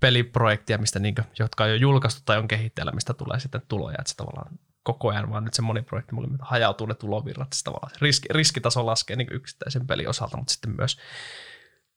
peliprojektia, 0.00 0.78
mistä 0.78 0.98
niin 0.98 1.14
kuin, 1.14 1.24
jotka 1.38 1.64
on 1.64 1.70
jo 1.70 1.76
julkaistu 1.76 2.20
tai 2.24 2.38
on 2.38 2.48
kehitteillä, 2.48 2.92
mistä 2.92 3.14
tulee 3.14 3.40
sitten 3.40 3.62
tuloja, 3.68 3.96
että 3.98 4.10
se 4.10 4.16
tavallaan 4.16 4.58
koko 4.82 5.10
ajan, 5.10 5.30
vaan 5.30 5.44
nyt 5.44 5.54
se 5.54 5.62
moniprojekti 5.62 6.14
mulle 6.14 6.28
hajautuu 6.40 6.86
ne 6.86 6.94
tulovirrat, 6.94 7.52
se 7.52 7.64
tavallaan 7.64 7.92
riski, 8.00 8.28
riskitaso 8.30 8.86
laskee 8.86 9.16
niin 9.16 9.32
yksittäisen 9.32 9.86
pelin 9.86 10.08
osalta, 10.08 10.36
mutta 10.36 10.52
sitten 10.52 10.74
myös, 10.76 10.98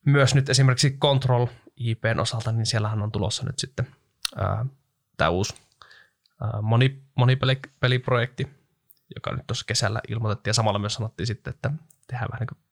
myös 0.05 0.35
nyt 0.35 0.49
esimerkiksi 0.49 0.97
Control 0.97 1.47
IPn 1.77 2.19
osalta, 2.19 2.51
niin 2.51 2.65
siellähän 2.65 3.01
on 3.01 3.11
tulossa 3.11 3.45
nyt 3.45 3.59
sitten 3.59 3.87
tämä 5.17 5.29
uusi 5.29 5.53
ää, 6.41 6.61
moni, 6.61 7.01
monipeliprojekti, 7.15 8.47
joka 9.15 9.31
nyt 9.31 9.47
tuossa 9.47 9.65
kesällä 9.67 10.01
ilmoitettiin 10.07 10.49
ja 10.49 10.53
samalla 10.53 10.79
myös 10.79 10.93
sanottiin 10.93 11.27
sitten, 11.27 11.53
että 11.53 11.71
tehdään 12.07 12.29
vähän 12.31 12.47
niin 12.47 12.63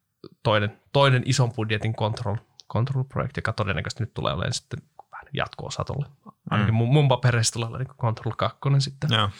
toinen, 0.43 0.79
toinen 0.91 1.23
ison 1.25 1.53
budjetin 1.53 1.95
Control, 1.95 2.37
Control-projekti, 2.73 3.37
joka 3.37 3.53
todennäköisesti 3.53 4.03
nyt 4.03 4.13
tulee 4.13 4.33
olemaan 4.33 4.53
sitten 4.53 4.81
vähän 5.11 5.25
jatko-osa 5.33 5.83
tuolle. 5.83 6.05
Ainakin 6.49 6.73
mm. 6.73 6.77
mun, 6.77 6.93
mun 6.93 7.07
papereissa 7.07 7.53
tulee 7.53 7.67
olemaan 7.67 7.87
niin 7.87 7.97
Control 7.97 8.33
2 8.37 8.59
sitten. 8.79 9.11
Yeah 9.11 9.31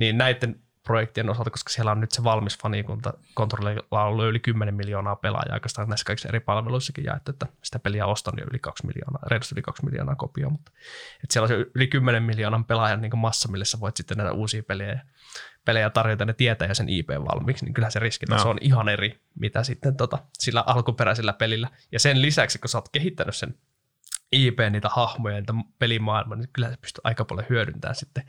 niin 0.00 0.18
näiden 0.18 0.60
projektien 0.86 1.30
osalta, 1.30 1.50
koska 1.50 1.70
siellä 1.70 1.92
on 1.92 2.00
nyt 2.00 2.12
se 2.12 2.24
valmis 2.24 2.58
fanikunta, 2.58 3.12
kontrollilla 3.34 3.82
on 3.90 4.06
ollut 4.06 4.24
yli 4.24 4.40
10 4.40 4.74
miljoonaa 4.74 5.16
pelaajaa 5.16 5.54
oikeastaan 5.54 5.88
näissä 5.88 6.04
kaikissa 6.04 6.28
eri 6.28 6.40
palveluissakin 6.40 7.04
jaettu, 7.04 7.30
että 7.30 7.46
sitä 7.62 7.78
peliä 7.78 8.06
ostan 8.06 8.34
jo 8.38 8.44
yli 8.50 8.58
2 8.58 8.86
miljoonaa, 8.86 9.22
reilusti 9.30 9.54
yli 9.54 9.62
2 9.62 9.84
miljoonaa 9.84 10.14
kopioa, 10.14 10.50
mutta 10.50 10.72
että 11.24 11.32
siellä 11.32 11.44
on 11.44 11.48
se 11.48 11.66
yli 11.74 11.86
10 11.86 12.22
miljoonan 12.22 12.64
pelaajan 12.64 13.00
niin 13.00 13.18
massa, 13.18 13.48
millä 13.48 13.64
sä 13.64 13.80
voit 13.80 13.96
sitten 13.96 14.16
näitä 14.16 14.32
uusia 14.32 14.62
pelejä, 14.62 15.00
pelejä 15.64 15.90
tarjota, 15.90 16.24
ne 16.24 16.32
tietää 16.32 16.68
ja 16.68 16.74
sen 16.74 16.88
IP 16.88 17.08
valmiiksi, 17.08 17.64
niin 17.64 17.74
kyllä 17.74 17.90
se 17.90 17.98
riski 17.98 18.26
no. 18.26 18.38
se 18.38 18.48
on 18.48 18.58
ihan 18.60 18.88
eri, 18.88 19.20
mitä 19.38 19.62
sitten 19.62 19.96
tota, 19.96 20.18
sillä 20.38 20.64
alkuperäisellä 20.66 21.32
pelillä. 21.32 21.68
Ja 21.92 22.00
sen 22.00 22.22
lisäksi, 22.22 22.58
kun 22.58 22.68
sä 22.68 22.78
oot 22.78 22.88
kehittänyt 22.92 23.36
sen 23.36 23.54
IP, 24.32 24.58
niitä 24.70 24.88
hahmoja, 24.88 25.36
niitä 25.36 25.54
pelimaailmaa, 25.78 26.36
niin 26.36 26.48
kyllä 26.52 26.70
se 26.70 26.76
pystyy 26.76 27.00
aika 27.04 27.24
paljon 27.24 27.46
hyödyntämään 27.50 27.94
sitten 27.94 28.26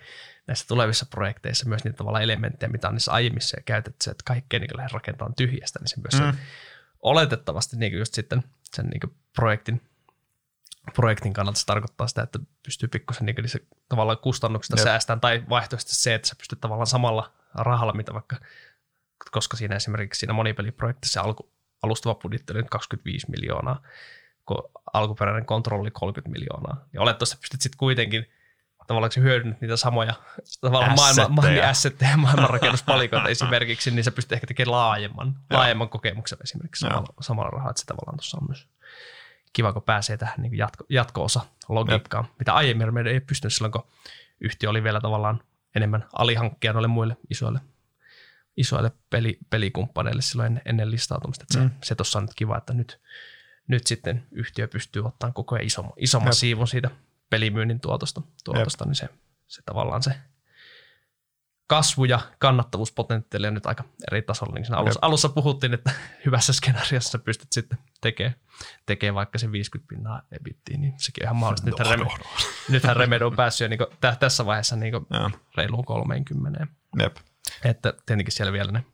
näissä 0.47 0.67
tulevissa 0.67 1.05
projekteissa 1.05 1.69
myös 1.69 1.83
niitä 1.83 1.97
tavalla 1.97 2.21
elementtejä, 2.21 2.71
mitä 2.71 2.87
on 2.87 2.93
niissä 2.93 3.11
aiemmissa 3.11 3.57
ja 3.57 3.63
käytetty, 3.63 4.09
että 4.09 4.23
kaikkea 4.25 4.59
niin 4.59 4.77
lähes 4.77 4.93
rakentaa 4.93 5.31
tyhjästä, 5.37 5.79
niin 5.79 5.87
se 5.87 5.95
myös 6.01 6.33
mm. 6.33 6.39
oletettavasti 6.99 7.77
niin 7.77 7.97
just 7.97 8.13
sitten 8.13 8.43
sen 8.75 8.85
niin 8.85 9.15
projektin, 9.35 9.81
projektin 10.95 11.33
kannalta 11.33 11.59
se 11.59 11.65
tarkoittaa 11.65 12.07
sitä, 12.07 12.21
että 12.21 12.39
pystyy 12.63 12.89
pikkusen 12.89 13.25
niin 13.25 13.35
niissä 13.35 13.59
tavallaan 13.89 14.17
kustannuksista 14.17 14.79
Jep. 14.79 14.83
säästämään, 14.83 15.21
tai 15.21 15.43
vaihtoehtoisesti 15.49 16.03
se, 16.03 16.13
että 16.13 16.27
sä 16.27 16.35
pystyt 16.37 16.61
tavallaan 16.61 16.87
samalla 16.87 17.33
rahalla, 17.53 17.93
mitä 17.93 18.13
vaikka, 18.13 18.35
koska 19.31 19.57
siinä 19.57 19.75
esimerkiksi 19.75 20.19
siinä 20.19 20.33
monipeliprojektissa 20.33 21.21
alku, 21.21 21.51
alustava 21.83 22.15
budjetti 22.15 22.53
oli 22.53 22.63
25 22.63 23.31
miljoonaa, 23.31 23.81
kun 24.45 24.69
alkuperäinen 24.93 25.45
kontrolli 25.45 25.91
30 25.91 26.39
miljoonaa. 26.39 26.85
Ja 26.93 27.01
olettavasti 27.01 27.37
pystyt 27.37 27.61
sitten 27.61 27.77
kuitenkin– 27.77 28.25
tavallaan 28.91 29.11
hyödynnyt 29.15 29.61
niitä 29.61 29.77
samoja 29.77 30.13
tavallaan 30.61 30.95
maailman, 30.95 31.31
maailman 31.31 31.69
assetteja, 31.69 32.17
maailmanrakennuspalikoita 32.17 33.29
esimerkiksi, 33.35 33.91
niin 33.91 34.03
se 34.03 34.11
pystyy 34.11 34.35
ehkä 34.35 34.47
tekemään 34.47 34.71
laajemman, 34.71 35.35
laajemman 35.49 35.89
kokemuksen 35.89 36.37
esimerkiksi 36.43 36.79
samalla, 36.79 37.13
samalla 37.21 37.49
rahalla, 37.49 37.69
että 37.69 37.79
se 37.79 37.85
tavallaan 37.85 38.17
tuossa 38.17 38.37
on 38.37 38.47
myös 38.47 38.67
kiva, 39.53 39.73
kun 39.73 39.83
pääsee 39.83 40.17
tähän 40.17 40.35
niin 40.37 40.57
jatko, 40.57 40.83
jatko-osa 40.89 41.41
logiikkaan, 41.69 42.25
Jep. 42.25 42.39
mitä 42.39 42.53
aiemmin 42.53 42.93
meidän 42.93 43.13
ei 43.13 43.19
pystynyt 43.19 43.53
silloin, 43.53 43.71
kun 43.71 43.87
yhtiö 44.41 44.69
oli 44.69 44.83
vielä 44.83 45.01
tavallaan 45.01 45.43
enemmän 45.75 46.05
alihankkija 46.13 46.73
noille 46.73 46.87
muille 46.87 47.17
isoille, 47.29 47.59
isoille 48.57 48.91
peli, 49.09 49.37
pelikumppaneille 49.49 50.21
silloin 50.21 50.47
ennen, 50.47 50.61
ennen 50.65 50.91
listautumista. 50.91 51.43
Että 51.43 51.59
mm. 51.59 51.69
Se, 51.69 51.75
se 51.83 51.95
tuossa 51.95 52.19
on 52.19 52.23
nyt 52.23 52.33
kiva, 52.35 52.57
että 52.57 52.73
nyt, 52.73 52.99
nyt 53.71 53.87
sitten 53.87 54.27
yhtiö 54.31 54.67
pystyy 54.67 55.05
ottamaan 55.05 55.33
koko 55.33 55.55
ajan 55.55 55.65
isomman, 55.65 55.93
isomman 55.97 56.33
siivun 56.33 56.67
siitä 56.67 56.89
pelimyynnin 57.29 57.79
tuotosta, 57.79 58.21
tuotosta 58.43 58.85
niin 58.85 58.95
se, 58.95 59.09
se 59.47 59.61
tavallaan 59.65 60.03
se 60.03 60.13
kasvu- 61.67 62.05
ja 62.05 62.19
kannattavuuspotentiaali 62.39 63.47
on 63.47 63.53
nyt 63.53 63.65
aika 63.65 63.83
eri 64.11 64.21
tasolla. 64.21 64.53
Niin 64.53 64.73
alussa, 64.73 64.99
alussa 65.01 65.29
puhuttiin, 65.29 65.73
että 65.73 65.91
hyvässä 66.25 66.53
skenaariossa 66.53 67.19
pystyt 67.19 67.51
sitten 67.51 67.77
tekemään, 68.01 68.35
tekemään 68.85 69.15
vaikka 69.15 69.37
se 69.37 69.51
50 69.51 69.89
pinnaa 69.89 70.21
ebittiin, 70.31 70.81
niin 70.81 70.93
sekin 70.97 71.23
on 71.23 71.25
ihan 71.25 71.35
mahdollista. 71.35 71.69
Nythän, 71.69 71.99
Reme, 71.99 72.11
nythän 72.69 72.95
Remedo 72.95 73.27
on 73.27 73.35
päässyt 73.35 73.65
jo 73.65 73.69
niin 73.69 73.77
kuin, 73.77 74.17
tässä 74.19 74.45
vaiheessa 74.45 74.75
niin 74.75 74.91
kuin 74.91 75.05
reiluun 75.57 75.85
30. 75.85 76.67
Jep. 76.99 77.17
Että 77.63 77.93
tietenkin 78.05 78.33
siellä 78.33 78.53
vielä 78.53 78.71
ne 78.71 78.85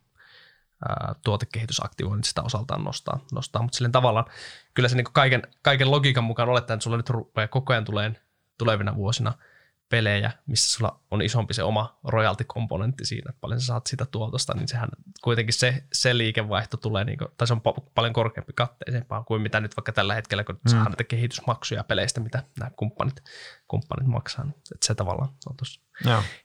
tuotekehitysaktivoinnit 1.24 2.24
sitä 2.24 2.42
osaltaan 2.42 2.84
nostaa, 2.84 3.20
nostaa. 3.32 3.62
mutta 3.62 3.76
silleen 3.76 3.92
tavallaan 3.92 4.26
kyllä 4.74 4.88
se 4.88 4.96
niin 4.96 5.06
kaiken, 5.12 5.42
kaiken 5.62 5.90
logiikan 5.90 6.24
mukaan 6.24 6.48
olettaa, 6.48 6.74
että 6.74 6.84
sulla 6.84 6.96
nyt 6.96 7.10
rupeaa 7.10 7.48
koko 7.48 7.72
ajan 7.72 7.84
tulee 7.84 8.12
tulevina 8.58 8.96
vuosina– 8.96 9.32
pelejä, 9.88 10.32
missä 10.46 10.72
sulla 10.72 11.00
on 11.10 11.22
isompi 11.22 11.54
se 11.54 11.62
oma 11.62 11.98
royalty-komponentti 12.04 13.04
siinä, 13.04 13.30
että 13.30 13.40
paljon 13.40 13.60
sä 13.60 13.66
saat 13.66 13.86
sitä 13.86 14.06
tuotosta, 14.06 14.54
niin 14.54 14.68
sehän 14.68 14.88
kuitenkin 15.22 15.54
se, 15.54 15.84
se 15.92 16.18
liikevaihto 16.18 16.76
tulee, 16.76 17.04
niin 17.04 17.18
kuin, 17.18 17.28
tai 17.36 17.46
se 17.46 17.52
on 17.52 17.60
paljon 17.94 18.12
korkeampi 18.12 18.52
katteisempaa 18.52 19.24
kuin 19.24 19.42
mitä 19.42 19.60
nyt 19.60 19.76
vaikka 19.76 19.92
tällä 19.92 20.14
hetkellä, 20.14 20.44
kun 20.44 20.60
mm. 20.64 20.70
saa 20.70 20.84
näitä 20.84 21.04
kehitysmaksuja 21.04 21.84
peleistä, 21.84 22.20
mitä 22.20 22.42
nämä 22.58 22.70
kumppanit, 22.76 23.22
kumppanit 23.68 24.06
maksaa. 24.06 24.44
Että 24.74 24.86
se 24.86 24.94
tavallaan 24.94 25.30
on 25.50 25.56
tuossa. 25.56 25.80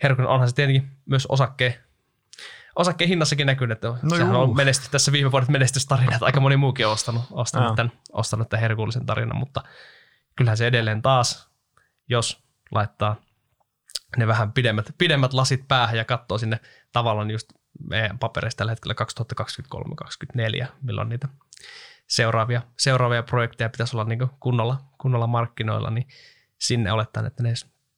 Herkun 0.03 0.27
onhan 0.27 0.49
se 0.49 0.55
tietenkin 0.55 0.91
myös 1.05 1.25
osakkeen 1.25 1.75
osakkeen 2.75 3.09
hinnassakin 3.09 3.47
näkyy, 3.47 3.71
että 3.71 3.87
no 3.87 3.97
sehän 4.09 4.33
juu. 4.33 4.41
on 4.41 4.55
menesty, 4.55 4.87
tässä 4.91 5.11
viime 5.11 5.31
vuodet 5.31 5.49
menestystarina, 5.49 6.13
että 6.13 6.25
aika 6.25 6.39
moni 6.39 6.57
muukin 6.57 6.87
on 6.87 6.93
ostanut, 6.93 7.23
ostanut, 7.31 7.75
tämän, 7.75 7.91
ostanut 8.11 8.49
tämän 8.49 8.61
herkullisen 8.61 9.05
tarinan, 9.05 9.37
mutta 9.37 9.63
kyllähän 10.35 10.57
se 10.57 10.67
edelleen 10.67 11.01
taas, 11.01 11.49
jos 12.09 12.43
laittaa 12.71 13.15
ne 14.17 14.27
vähän 14.27 14.53
pidemmät, 14.53 14.95
pidemmät 14.97 15.33
lasit 15.33 15.67
päähän 15.67 15.97
ja 15.97 16.05
katsoo 16.05 16.37
sinne 16.37 16.59
tavallaan 16.91 17.31
just 17.31 17.47
meidän 17.89 18.19
papereista 18.19 18.57
tällä 18.57 18.71
hetkellä 18.71 18.95
2023-2024, 20.63 20.67
milloin 20.81 21.09
niitä 21.09 21.27
seuraavia, 22.07 22.61
seuraavia 22.77 23.23
projekteja 23.23 23.69
pitäisi 23.69 23.95
olla 23.95 24.03
niin 24.03 24.29
kunnolla, 24.39 24.77
kunnolla 25.01 25.27
markkinoilla, 25.27 25.89
niin 25.89 26.07
sinne 26.59 26.91
olettaen, 26.91 27.25
että 27.25 27.43
ne 27.43 27.53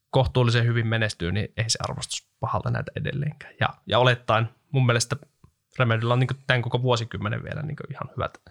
kohtuullisen 0.09 0.65
hyvin 0.65 0.87
menestyy, 0.87 1.31
niin 1.31 1.47
ei 1.57 1.69
se 1.69 1.79
arvostus 1.89 2.27
pahalta 2.39 2.71
näitä 2.71 2.91
edelleenkään. 2.95 3.53
Ja, 3.59 3.69
ja 3.87 3.99
olettaen 3.99 4.49
mun 4.71 4.85
mielestä 4.85 5.15
Remedyllä 5.79 6.13
on 6.13 6.19
niin 6.19 6.29
tämän 6.47 6.61
koko 6.61 6.81
vuosikymmenen 6.81 7.43
vielä 7.43 7.61
niin 7.61 7.77
ihan 7.91 8.09
hyvät, 8.15 8.41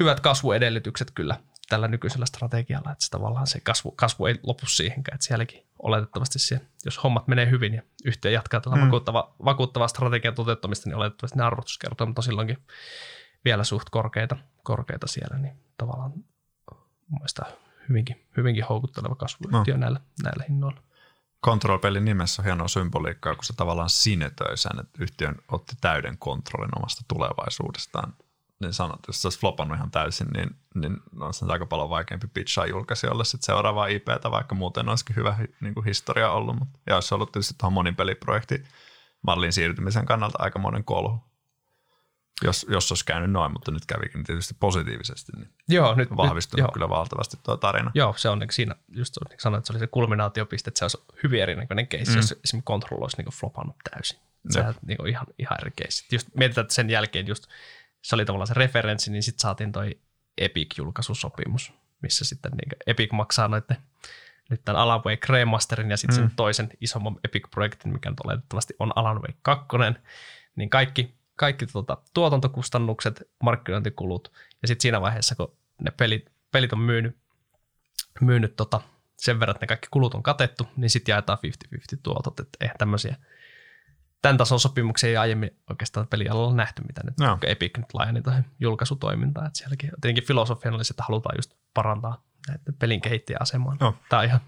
hyvät 0.00 0.20
kasvuedellytykset 0.20 1.10
kyllä 1.10 1.40
tällä 1.68 1.88
nykyisellä 1.88 2.26
strategialla, 2.26 2.92
että 2.92 3.04
se 3.04 3.10
tavallaan 3.10 3.46
se 3.46 3.60
kasvu, 3.60 3.90
kasvu 3.90 4.26
ei 4.26 4.40
lopu 4.42 4.66
siihenkään, 4.66 5.14
että 5.14 5.26
sielläkin 5.26 5.66
oletettavasti 5.78 6.38
siellä, 6.38 6.64
jos 6.84 7.02
hommat 7.04 7.28
menee 7.28 7.50
hyvin 7.50 7.74
ja 7.74 7.82
yhtiö 8.04 8.30
jatkaa 8.30 8.60
tällä 8.60 8.76
mm. 8.76 8.84
vakuuttava, 8.84 9.34
vakuuttavaa 9.44 9.88
strategian 9.88 10.34
toteuttamista, 10.34 10.88
niin 10.88 10.96
oletettavasti 10.96 11.38
ne 11.38 11.44
arvostuskertoimet 11.44 12.18
on 12.18 12.24
silloinkin 12.24 12.58
vielä 13.44 13.64
suht 13.64 13.90
korkeita, 13.90 14.36
korkeita 14.62 15.06
siellä, 15.06 15.38
niin 15.38 15.56
tavallaan 15.78 16.12
mielestäni 17.10 17.50
hyvinkin, 17.88 18.26
hyvinkin 18.36 18.64
houkutteleva 18.64 19.14
kasvuyhtiö 19.14 19.74
no. 19.74 19.80
näillä, 19.80 20.00
näillä 20.22 20.44
hinnoilla. 20.48 20.82
Control-pelin 21.46 22.04
nimessä 22.04 22.42
on 22.42 22.44
hienoa 22.44 22.68
symboliikkaa, 22.68 23.34
kun 23.34 23.44
se 23.44 23.52
tavallaan 23.56 23.90
sinetöi 23.90 24.56
sen, 24.56 24.80
että 24.80 25.02
yhtiön 25.02 25.36
otti 25.52 25.74
täyden 25.80 26.18
kontrollin 26.18 26.78
omasta 26.78 27.04
tulevaisuudestaan 27.08 28.14
niin 28.60 28.72
sanot, 28.72 29.00
jos 29.06 29.22
se 29.22 29.26
olisi 29.26 29.40
flopannut 29.40 29.76
ihan 29.76 29.90
täysin, 29.90 30.26
niin, 30.26 30.50
niin 30.74 30.96
on 31.20 31.34
se 31.34 31.46
aika 31.48 31.66
paljon 31.66 31.90
vaikeampi 31.90 32.26
pitchaa 32.26 32.66
julkaisijoille 32.66 33.24
sit 33.24 33.42
seuraavaa 33.42 33.86
IPtä, 33.86 34.30
vaikka 34.30 34.54
muuten 34.54 34.88
olisikin 34.88 35.16
hyvä 35.16 35.38
niin 35.60 35.74
kuin 35.74 35.84
historia 35.84 36.30
ollut. 36.30 36.58
Mutta, 36.58 36.78
ja 36.86 36.94
olisi 36.94 37.14
ollut 37.14 37.32
tietysti 37.32 37.54
tuohon 37.58 37.72
monipeliprojekti 37.72 38.64
mallin 39.22 39.52
siirtymisen 39.52 40.06
kannalta 40.06 40.38
aika 40.40 40.58
monen 40.58 40.84
kolhu. 40.84 41.20
Jos, 42.44 42.66
jos 42.68 42.92
olisi 42.92 43.04
käynyt 43.04 43.30
noin, 43.30 43.52
mutta 43.52 43.70
nyt 43.70 43.86
kävikin 43.86 44.24
tietysti 44.24 44.54
positiivisesti, 44.60 45.32
niin 45.36 45.50
joo, 45.68 45.94
nyt, 45.94 46.16
vahvistunut 46.16 46.60
nyt, 46.60 46.64
joo. 46.64 46.72
kyllä 46.72 46.88
valtavasti 46.88 47.36
tuo 47.42 47.56
tarina. 47.56 47.90
Joo, 47.94 48.14
se 48.16 48.28
on 48.28 48.38
niin 48.38 48.52
siinä, 48.52 48.74
just 48.88 49.16
niin 49.28 49.40
sanoin, 49.40 49.58
että 49.58 49.66
se 49.66 49.72
oli 49.72 49.80
se 49.80 49.86
kulminaatiopiste, 49.86 50.70
että 50.70 50.78
se 50.78 50.84
olisi 50.84 50.98
hyvin 51.22 51.42
erinäköinen 51.42 51.86
keissi, 51.86 52.12
mm. 52.12 52.16
jos 52.16 52.24
esimerkiksi 52.24 52.66
Control 52.66 53.02
olisi 53.02 53.16
niin 53.16 53.32
flopannut 53.32 53.76
täysin. 53.90 54.18
Se 54.50 54.60
on 54.60 54.74
niin 54.86 55.08
ihan, 55.08 55.26
ihan 55.38 55.58
eri 55.60 55.72
keissi. 55.76 56.06
Just 56.12 56.28
mietitään, 56.34 56.62
että 56.62 56.74
sen 56.74 56.90
jälkeen 56.90 57.26
just 57.26 57.46
se 58.02 58.14
oli 58.14 58.24
tavallaan 58.24 58.46
se 58.46 58.54
referenssi, 58.54 59.10
niin 59.10 59.22
sitten 59.22 59.40
saatiin 59.40 59.72
toi 59.72 59.98
Epic-julkaisusopimus, 60.38 61.72
missä 62.02 62.24
sitten 62.24 62.52
niin 62.52 62.78
Epic 62.86 63.12
maksaa 63.12 63.48
noiden 63.48 63.76
nyt 64.50 64.64
tämän 64.64 64.82
Alan 64.82 65.04
Wake 65.04 65.26
Remasterin 65.28 65.90
ja 65.90 65.96
sitten 65.96 66.18
mm. 66.18 66.28
sen 66.28 66.36
toisen 66.36 66.68
isomman 66.80 67.16
Epic-projektin, 67.24 67.92
mikä 67.92 68.10
nyt 68.10 68.20
oletettavasti 68.24 68.74
on 68.78 68.92
Alan 68.96 69.16
Wake 69.16 69.38
2, 69.42 69.66
niin 70.56 70.70
kaikki, 70.70 71.14
kaikki 71.36 71.66
tuota, 71.66 71.96
tuotantokustannukset, 72.14 73.22
markkinointikulut 73.42 74.32
ja 74.62 74.68
sitten 74.68 74.82
siinä 74.82 75.00
vaiheessa, 75.00 75.34
kun 75.34 75.56
ne 75.80 75.90
pelit, 75.90 76.32
pelit 76.52 76.72
on 76.72 76.78
myynyt, 76.78 77.16
myynyt 78.20 78.56
tota, 78.56 78.80
sen 79.18 79.40
verran, 79.40 79.56
että 79.56 79.64
ne 79.64 79.68
kaikki 79.68 79.88
kulut 79.90 80.14
on 80.14 80.22
katettu, 80.22 80.68
niin 80.76 80.90
sitten 80.90 81.12
jaetaan 81.12 81.38
50-50 81.74 81.98
tuotot, 82.02 82.40
että 82.40 82.58
eihän 82.60 82.76
tämmöisiä 82.78 83.16
tämän 84.22 84.36
tason 84.36 84.60
sopimuksia 84.60 85.10
ei 85.10 85.16
aiemmin 85.16 85.50
oikeastaan 85.70 86.06
pelialalla 86.06 86.54
nähty, 86.54 86.82
mitä 86.82 87.00
nyt 87.04 87.18
no. 87.20 87.38
Epic 87.46 87.78
nyt 87.78 87.94
laajeni 87.94 88.22
tuohon 88.22 88.44
julkaisutoimintaan. 88.60 89.46
Että 89.46 89.58
sielläkin 89.58 89.90
tietenkin 89.90 90.24
filosofian 90.24 90.74
oli, 90.74 90.82
että 90.90 91.02
halutaan 91.02 91.38
just 91.38 91.54
parantaa 91.74 92.24
näiden 92.48 92.74
pelin 92.74 93.00
kehittäjän 93.00 93.42
asemaa. 93.42 93.76
No. 93.80 93.94
Tämä 94.08 94.20
on 94.20 94.26
ihan 94.26 94.40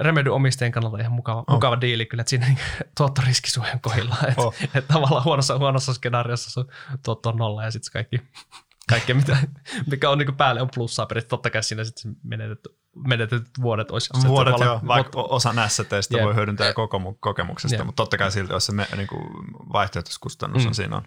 Remedy 0.00 0.30
omistajien 0.30 0.72
kannalta 0.72 0.98
ihan 0.98 1.12
mukava, 1.12 1.44
oh. 1.46 1.54
mukava 1.54 1.80
diili 1.80 2.06
kyllä, 2.06 2.20
että 2.20 2.30
siinä 2.30 2.46
niin 2.46 2.58
tuottoriskisuojan 2.96 3.80
kohdillaan. 3.80 4.28
Että, 4.28 4.42
oh. 4.42 4.54
että 4.62 4.92
tavallaan 4.94 5.24
huonossa, 5.24 5.58
huonossa 5.58 5.94
skenaariossa 5.94 6.50
se 6.50 6.70
tuotto 7.04 7.28
on 7.28 7.36
nolla 7.36 7.64
ja 7.64 7.70
sitten 7.70 7.92
kaikki, 7.92 8.20
kaikki 8.88 9.14
mitä, 9.14 9.36
mikä 9.90 10.10
on 10.10 10.18
niin 10.18 10.36
päälle 10.36 10.62
on 10.62 10.68
plussaa 10.74 11.06
periaatteessa. 11.06 11.30
Totta 11.30 11.50
kai 11.50 11.62
siinä 11.62 11.84
sitten 11.84 12.16
menetetty 12.22 12.78
menetetyt 13.06 13.46
vuodet 13.62 13.90
olisi. 13.90 14.10
Vuodet 14.28 14.54
joo, 14.60 14.80
vaikka 14.86 15.18
mut, 15.18 15.32
osa 15.32 15.52
nässäteistä 15.52 16.16
yeah. 16.16 16.26
voi 16.26 16.34
hyödyntää 16.34 16.72
koko 16.72 17.16
kokemuksesta, 17.20 17.74
yeah. 17.74 17.86
mutta 17.86 18.02
totta 18.02 18.18
kai 18.18 18.30
silti, 18.30 18.52
jos 18.52 18.66
se 18.66 18.72
me, 18.72 18.86
niin 18.96 19.08
kuin 19.08 19.22
vaihtoehtoiskustannus 19.72 20.62
mm. 20.62 20.68
on 20.68 20.74
siinä 20.74 20.96
on. 20.96 21.02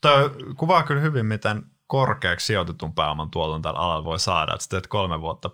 Tämä 0.00 0.16
kuvaa 0.56 0.82
kyllä 0.82 1.00
hyvin, 1.00 1.26
miten 1.26 1.62
korkeaksi 1.86 2.46
sijoitetun 2.46 2.94
pääoman 2.94 3.30
tuoton 3.30 3.62
tällä 3.62 3.80
alalla 3.80 4.04
voi 4.04 4.18
saada, 4.18 4.52
että 4.54 4.64
sä 4.64 4.70
teet 4.70 4.86
kolme 4.86 5.20
vuotta 5.20 5.50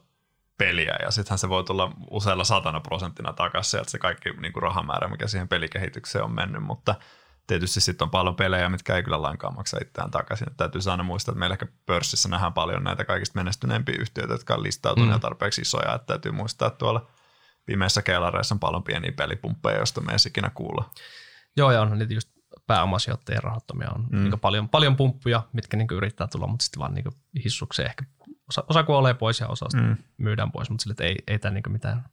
peliä 0.59 0.97
ja 1.03 1.11
sittenhän 1.11 1.39
se 1.39 1.49
voi 1.49 1.65
tulla 1.65 1.93
useilla 2.11 2.45
satana 2.45 2.81
prosenttina 2.81 3.33
takaisin 3.33 3.71
sieltä 3.71 3.91
se 3.91 3.99
kaikki 3.99 4.31
niin 4.31 4.53
kuin 4.53 4.63
rahamäärä, 4.63 5.09
mikä 5.09 5.27
siihen 5.27 5.49
pelikehitykseen 5.49 6.25
on 6.25 6.35
mennyt, 6.35 6.63
mutta– 6.63 6.95
tietysti 7.47 7.81
sitten 7.81 8.05
on 8.07 8.11
paljon 8.11 8.37
pelejä, 8.37 8.69
mitkä 8.69 8.97
ei 8.97 9.03
kyllä 9.03 9.23
lainkaan 9.23 9.55
maksa 9.55 9.79
itseään 9.83 10.11
takaisin. 10.11 10.49
Että 10.49 10.57
täytyy 10.57 10.91
aina 10.91 11.03
muistaa, 11.03 11.33
että 11.33 11.39
meillä 11.39 11.55
ehkä 11.55 11.67
pörssissä 11.87 12.29
nähdään 12.29 12.53
paljon 12.53 12.85
näitä 12.85 13.05
kaikista 13.05 13.39
menestyneempiä 13.39 13.97
yhtiöitä, 14.01 14.35
jotka 14.35 14.55
on 14.55 14.63
listautuneet 14.63 15.17
mm. 15.17 15.21
tarpeeksi 15.21 15.61
isoja. 15.61 15.95
Että 15.95 16.07
täytyy 16.07 16.33
muistaa, 16.33 16.69
että 16.69 16.79
tuolla 16.79 17.11
pimeissä 17.67 18.03
kellareissa 18.03 18.55
on 18.55 18.59
paljon 18.59 18.83
pieniä 18.83 19.13
pelipumppeja, 19.13 19.79
joista 19.79 20.01
me 20.01 20.13
ei 20.13 20.19
ikinä 20.27 20.51
kuulla. 20.51 20.91
Joo, 21.57 21.71
ja 21.71 21.83
on 21.83 21.99
niitä 21.99 22.15
just 22.15 22.31
pääomasijoittajien 22.67 23.43
rahoittamia 23.43 23.91
on 23.95 24.07
mm. 24.11 24.23
niin 24.23 24.41
paljon, 24.41 24.69
paljon 24.69 24.97
pumppuja, 24.97 25.43
mitkä 25.53 25.77
niin 25.77 25.89
yrittää 25.93 26.27
tulla, 26.27 26.47
mutta 26.47 26.65
sitten 26.65 26.81
vaan 26.81 26.95
niin 26.95 27.05
hissukseen 27.45 27.89
ehkä 27.89 28.05
osa, 28.49 28.65
osa 28.69 28.83
kuolee 28.83 29.15
pois 29.15 29.41
ja 29.41 29.49
osa 29.49 29.67
mm. 29.75 29.97
myydään 30.19 30.53
pois, 30.53 30.71
mutta 30.71 30.83
sille, 30.83 30.93
että 30.93 31.05
ei, 31.05 31.17
ei 31.27 31.39
tämä 31.39 31.55
niin 31.55 31.63
mitään, 31.69 32.05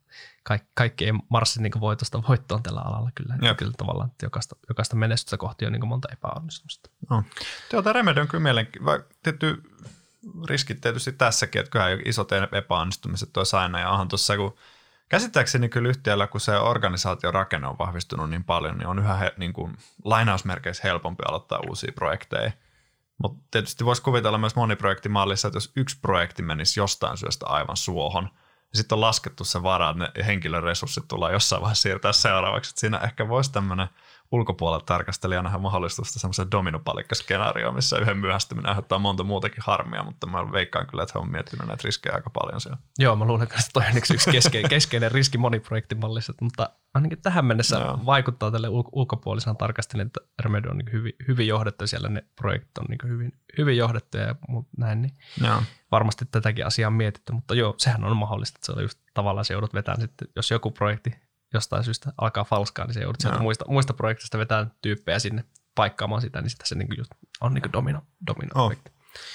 kaikki, 0.44 0.70
kaikki 0.74 1.06
ei 1.06 1.12
marssi 1.30 1.62
niin 1.62 1.80
voitosta 1.80 2.24
voittoon 2.28 2.64
tällä 2.64 2.82
alalla 2.82 3.12
kyllä. 3.16 3.36
Jep. 3.42 3.58
Kyllä 3.58 3.74
tavallaan, 3.78 4.10
että 4.10 4.26
jokaista, 4.26 4.56
jokaista 4.70 4.96
menestystä 4.96 5.38
kohti 5.38 5.66
on 5.66 5.72
niin 5.72 5.88
monta 5.88 6.08
epäonnistumista. 6.12 6.90
No. 7.10 7.24
Tuota 7.72 7.94
Remedy 7.94 8.20
on 8.20 8.28
kyllä 8.28 8.44
mielenkiintoinen. 8.44 9.06
Tietty 9.24 9.64
riskit 10.50 10.82
tietysti 10.82 11.12
tässäkin, 11.12 11.60
että 11.60 11.72
kyllä 11.72 11.86
isot 12.06 12.30
epäonnistumiset 12.52 13.34
tuossa 13.34 13.62
aina. 13.62 13.80
Ja 13.80 13.90
onhan 13.90 14.08
tuossa, 14.08 14.38
kun 14.38 14.56
käsittääkseni 15.10 15.70
kyllä 15.70 15.90
yhtiöllä, 15.90 16.28
kun 16.28 16.42
se 16.42 16.58
organisaation 16.58 17.34
rakenne 17.34 17.68
on 17.68 17.78
vahvistunut 17.80 18.30
niin 18.30 18.44
paljon, 18.44 18.78
niin 18.78 18.88
on 18.88 19.00
yhä 19.00 19.16
he, 19.16 19.34
niin 19.38 19.54
kuin, 19.54 19.78
lainausmerkeissä 20.04 20.84
helpompi 20.84 21.24
aloittaa 21.28 21.60
uusia 21.70 21.92
projekteja. 21.96 22.52
Mutta 23.18 23.44
tietysti 23.52 23.86
voisi 23.86 24.02
kuvitella 24.02 24.38
myös 24.38 24.56
moniprojektimallissa, 24.56 25.48
että 25.48 25.58
jos 25.58 25.72
yksi 25.76 26.00
projekti 26.02 26.42
menisi 26.42 26.80
jostain 26.80 27.18
syystä 27.18 27.46
aivan 27.48 27.78
suohon, 27.78 28.30
ja 28.44 28.78
sitten 28.78 28.96
on 28.96 29.02
laskettu 29.02 29.44
se 29.44 29.64
vara, 29.64 29.90
että 29.90 30.04
ne 30.04 30.26
henkilöresurssit 30.26 31.08
tullaan 31.08 31.34
jossain 31.34 31.62
vaiheessa 31.62 31.82
siirtää 31.82 32.12
seuraavaksi. 32.12 32.70
Että 32.70 32.80
siinä 32.80 32.98
ehkä 32.98 33.28
voisi 33.28 33.52
tämmöinen– 33.52 33.88
ulkopuolelta 34.34 34.86
tarkastelijana 34.86 35.44
nähdä 35.44 35.58
mahdollistusta 35.58 36.20
semmoisen 36.20 36.52
dominopalikkaskenaarioon, 36.52 37.76
missä 37.76 37.98
yhden 37.98 38.18
myöhästyminen 38.18 38.70
aiheuttaa 38.70 39.00
monta 39.00 39.24
muutakin 39.24 39.64
harmia, 39.66 40.04
mutta 40.04 40.28
mä 40.28 40.52
veikkaan 40.52 40.88
kyllä, 40.88 41.04
että 41.04 41.14
he 41.16 41.20
on 41.20 41.32
miettinyt 41.32 41.68
näitä 41.68 41.82
riskejä 41.84 42.16
aika 42.16 42.30
paljon 42.30 42.62
siellä. 42.62 42.78
Joo, 43.00 43.16
mä 43.16 43.26
luulen, 43.26 43.44
että 43.44 43.58
toi 43.74 43.84
on 43.92 43.98
yksi 43.98 44.32
keskeinen, 44.32 44.70
keskeinen 44.70 45.12
riski 45.12 45.38
moniprojektimallissa, 45.38 46.34
mutta 46.42 46.70
ainakin 46.94 47.22
tähän 47.22 47.46
mennessä 47.46 47.78
Joo. 47.78 48.00
vaikuttaa 48.06 48.52
tälle 48.52 48.68
ul- 48.68 48.90
ulkopuolisena 48.92 49.56
tarkastelijan, 49.56 50.08
että 50.08 50.20
Remedy 50.42 50.70
on 50.70 50.78
niin 50.78 50.92
hyvin, 50.92 51.14
hyvin 51.28 51.48
johdettu, 51.48 51.88
siellä 51.88 52.10
ne 52.10 52.24
projektit 52.36 52.78
on 52.78 52.86
niin 52.90 53.00
hyvin, 53.04 53.32
hyvin 53.58 53.78
johdettuja 53.78 54.24
ja 54.24 54.36
näin, 54.78 55.02
niin 55.02 55.18
Joo. 55.44 55.64
varmasti 55.92 56.26
tätäkin 56.26 56.66
asiaa 56.66 56.88
on 56.88 56.94
mietitty, 56.94 57.34
mutta 57.34 57.56
joo, 57.56 57.74
sehän 57.78 58.04
on 58.04 58.18
mahdollista, 58.18 58.58
että 58.58 58.66
se 58.66 58.72
on 58.72 58.82
just 58.82 59.00
tavallaan 59.14 59.46
se 59.46 59.54
joudut 59.54 59.74
vetämään 59.74 60.02
sitten, 60.02 60.28
jos 60.36 60.52
joku 60.52 60.72
projekti 60.72 61.16
jostain 61.54 61.84
syystä 61.84 62.14
alkaa 62.18 62.44
falskaa, 62.44 62.86
niin 62.86 62.94
se 62.94 63.02
joudut 63.02 63.22
sieltä 63.22 63.40
muista, 63.40 63.66
muista 63.68 63.94
projektista 63.94 64.38
vetää 64.38 64.68
tyyppejä 64.82 65.20
sinne 65.20 65.44
paikkaamaan 65.76 66.22
sitä, 66.22 66.42
niin 66.42 66.50
sitten 66.50 66.68
se 66.68 66.76
niin 66.76 66.88
just 66.98 67.12
on 67.42 67.54
niin 67.54 67.74
domino, 67.74 68.02
domino 68.28 68.52
oh. 68.56 68.74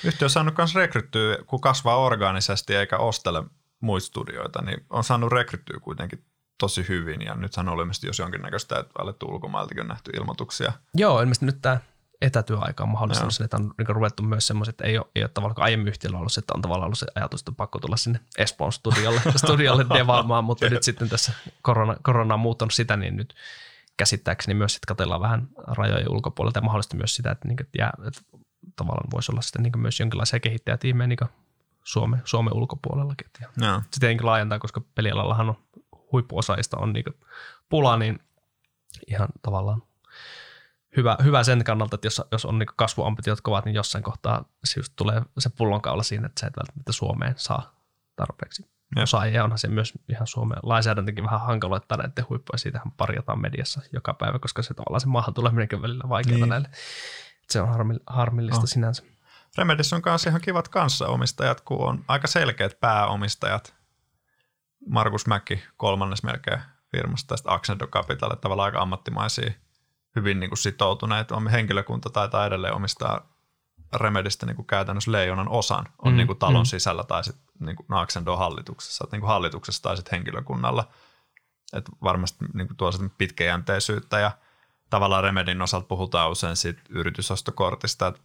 Yhtiö 0.05 0.27
on 0.27 0.31
saanut 0.31 0.55
myös 0.59 0.74
rekryttyä, 0.74 1.39
kun 1.47 1.61
kasvaa 1.61 1.97
organisesti 1.97 2.74
eikä 2.74 2.97
ostele 2.97 3.45
muista 3.81 4.07
studioita, 4.07 4.62
niin 4.62 4.86
on 4.90 5.05
saanut 5.05 5.32
rekryttyä 5.32 5.81
kuitenkin 5.81 6.24
tosi 6.59 6.89
hyvin 6.89 7.23
ja 7.23 7.35
nythän 7.35 7.69
on 7.69 7.78
ilmeisesti 7.78 8.07
jos 8.07 8.19
jonkinnäköistä, 8.19 8.78
että 8.78 8.93
alettu 8.99 9.27
ulkomailtakin 9.27 9.81
on 9.81 9.89
nähty 9.89 10.11
ilmoituksia. 10.11 10.73
Joo, 10.95 11.20
ilmeisesti 11.20 11.47
nyt 11.47 11.62
tämä 11.62 11.78
etätyöaika 12.23 12.82
on 12.82 12.89
mahdollistanut 12.89 13.35
sen, 13.35 13.45
että 13.45 13.57
on 13.57 13.74
niin 13.78 13.89
ruvettu 13.89 14.23
myös 14.23 14.47
semmoiset, 14.47 14.73
että 14.73 14.85
ei 14.85 14.99
ole, 14.99 15.07
ei 15.15 15.23
ole 15.23 15.28
tavallaan 15.28 15.62
aiemmin 15.62 15.89
yhtiöllä 15.89 16.19
ollut 16.19 16.32
se, 16.32 16.40
että 16.40 16.53
on 16.57 16.62
tavallaan 16.62 16.86
ollut 16.86 16.99
se 16.99 17.07
ajatus, 17.15 17.40
että 17.40 17.51
on 17.51 17.57
pakko 17.57 17.78
tulla 17.78 17.97
sinne 17.97 18.20
Espoon 18.39 18.73
studiolle, 18.73 19.20
studiolle 19.36 19.86
devaamaan, 19.95 20.45
mutta 20.45 20.69
nyt 20.69 20.82
sitten 20.82 21.09
tässä 21.09 21.32
korona, 21.62 21.97
korona 22.03 22.35
on 22.35 22.40
muuttanut 22.40 22.73
sitä, 22.73 22.97
niin 22.97 23.16
nyt 23.16 23.35
käsittääkseni 23.97 24.55
myös 24.55 24.74
sitten 24.74 24.89
katsellaan 24.89 25.20
vähän 25.20 25.49
rajojen 25.57 26.11
ulkopuolelta 26.11 26.59
ja 26.59 26.62
mahdollisesti 26.62 26.97
myös 26.97 27.15
sitä, 27.15 27.31
että, 27.31 27.49
niin, 27.49 27.61
että, 27.61 27.78
jää, 27.78 27.93
että 28.07 28.20
tavallaan 28.77 29.11
voisi 29.11 29.32
olla 29.32 29.40
sitten 29.40 29.62
niin 29.62 29.81
myös 29.81 30.01
jonkinlaisia 30.01 30.40
kehittäjätiimejä 30.40 31.07
niin 31.07 31.19
Suomen, 31.85 32.23
Suomen 32.24 32.55
ulkopuolellakin. 32.55 33.27
Ja 33.40 33.49
no. 33.57 33.82
Se 33.90 34.01
tietenkin 34.01 34.27
laajentaa, 34.27 34.59
koska 34.59 34.81
pelialallahan 34.95 35.49
on 35.49 35.57
huippuosaajista 36.12 36.77
on 36.77 36.93
niin 36.93 37.05
pula, 37.69 37.97
niin 37.97 38.19
ihan 39.07 39.28
tavallaan 39.43 39.82
hyvä, 40.98 41.16
hyvä 41.24 41.44
sen 41.44 41.64
kannalta, 41.64 41.94
että 41.94 42.06
jos, 42.06 42.22
jos 42.32 42.44
on 42.44 42.58
niin 42.58 42.66
kasvuambitiot 42.76 43.40
kovat, 43.40 43.64
niin 43.64 43.74
jossain 43.74 44.04
kohtaa 44.04 44.44
se 44.64 44.80
just 44.80 44.92
tulee 44.96 45.22
se 45.38 45.50
pullonkaula 45.50 46.02
siinä, 46.02 46.26
että 46.26 46.40
sä 46.40 46.46
et 46.46 46.56
välttämättä 46.56 46.92
Suomeen 46.92 47.34
saa 47.36 47.74
tarpeeksi 48.16 48.70
ja. 48.96 49.02
osaajia. 49.02 49.44
Onhan 49.44 49.58
se 49.58 49.68
myös 49.68 49.92
ihan 50.08 50.26
Suomen 50.26 50.58
lainsäädäntökin 50.62 51.24
vähän 51.24 51.40
hankaloittaa 51.40 51.98
näiden 51.98 52.24
huippuja. 52.28 52.58
Siitähän 52.58 52.92
parjataan 52.92 53.40
mediassa 53.40 53.80
joka 53.92 54.14
päivä, 54.14 54.38
koska 54.38 54.62
se 54.62 54.74
tavallaan 54.74 55.00
se 55.00 55.06
maahan 55.06 55.34
tuleminenkin 55.34 55.82
välillä 55.82 56.08
vaikeaa 56.08 56.36
niin. 56.36 56.48
näille. 56.48 56.68
Se 57.48 57.60
on 57.60 57.68
harmillista 58.06 58.60
oh. 58.60 58.68
sinänsä. 58.68 59.02
Remedis 59.58 59.92
on 59.92 60.02
kanssa 60.02 60.30
ihan 60.30 60.40
kivat 60.40 60.68
kanssaomistajat, 60.68 61.60
kun 61.60 61.88
on 61.88 62.04
aika 62.08 62.26
selkeät 62.26 62.80
pääomistajat. 62.80 63.74
Markus 64.88 65.26
Mäkki 65.26 65.62
kolmannes 65.76 66.22
melkein 66.22 66.60
firmasta, 66.90 67.28
tästä 67.28 67.52
Accendo 67.52 67.86
Capital, 67.86 68.34
tavallaan 68.34 68.64
aika 68.64 68.80
ammattimaisia, 68.80 69.52
hyvin 70.19 70.40
niin 70.40 70.51
kuin 70.51 70.59
sitoutuneet. 70.59 71.32
On 71.32 71.49
henkilökunta 71.49 72.11
taitaa 72.11 72.47
edelleen 72.47 72.74
omistaa 72.74 73.28
Remedistä 73.95 74.47
niin 74.47 74.57
kuin 74.57 74.66
käytännössä 74.66 75.12
leijonan 75.12 75.49
osan 75.49 75.86
on 75.99 76.12
mm, 76.12 76.16
niin 76.16 76.27
kuin 76.27 76.39
talon 76.39 76.62
mm. 76.62 76.65
sisällä 76.65 77.05
tai 77.05 77.24
sitten 77.24 77.47
niin 77.61 77.77
kuin 77.77 77.86
Accendo 77.90 78.36
hallituksessa, 78.36 79.09
niin 79.12 79.20
kuin 79.20 79.28
hallituksessa 79.28 79.82
tai 79.82 79.97
sitten 79.97 80.16
henkilökunnalla. 80.16 80.89
Et 81.73 81.85
varmasti 82.03 82.45
niin 82.55 82.66
kuin 82.66 82.77
tuo 82.77 82.90
pitkäjänteisyyttä 83.19 84.19
ja 84.19 84.31
tavallaan 84.90 85.24
Remedin 85.24 85.62
osalta 85.62 85.86
puhutaan 85.86 86.31
usein 86.31 86.57
siitä 86.57 86.82
yritysostokortista, 86.89 88.07
että 88.07 88.20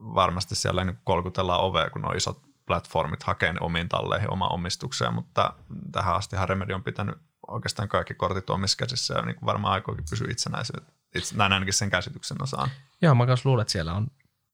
varmasti 0.00 0.54
siellä 0.54 0.84
niin 0.84 0.98
kolkutellaan 1.04 1.60
ovea, 1.60 1.90
kun 1.90 2.08
on 2.08 2.16
isot 2.16 2.40
platformit 2.66 3.22
hakee 3.22 3.54
omiin 3.60 3.88
talleihin 3.88 4.32
oma 4.32 4.48
omistuksia, 4.48 5.10
mutta 5.10 5.52
tähän 5.92 6.14
asti 6.14 6.36
Remedi 6.46 6.72
on 6.72 6.82
pitänyt 6.82 7.18
oikeastaan 7.48 7.88
kaikki 7.88 8.14
kortit 8.14 8.50
omissa 8.50 8.76
käsissä 8.76 9.14
ja 9.14 9.22
niin 9.22 9.36
varmaan 9.44 9.74
aikoikin 9.74 10.04
pysyä 10.10 10.28
itsenäisyyttä. 10.30 10.92
Itse, 11.18 11.36
näin 11.36 11.52
ainakin 11.52 11.74
sen 11.74 11.90
käsityksen 11.90 12.42
osaan. 12.42 12.70
Joo, 13.02 13.14
mä 13.14 13.26
myös 13.26 13.44
luulen, 13.44 13.62
että 13.62 13.72
siellä 13.72 13.94
on 13.94 14.06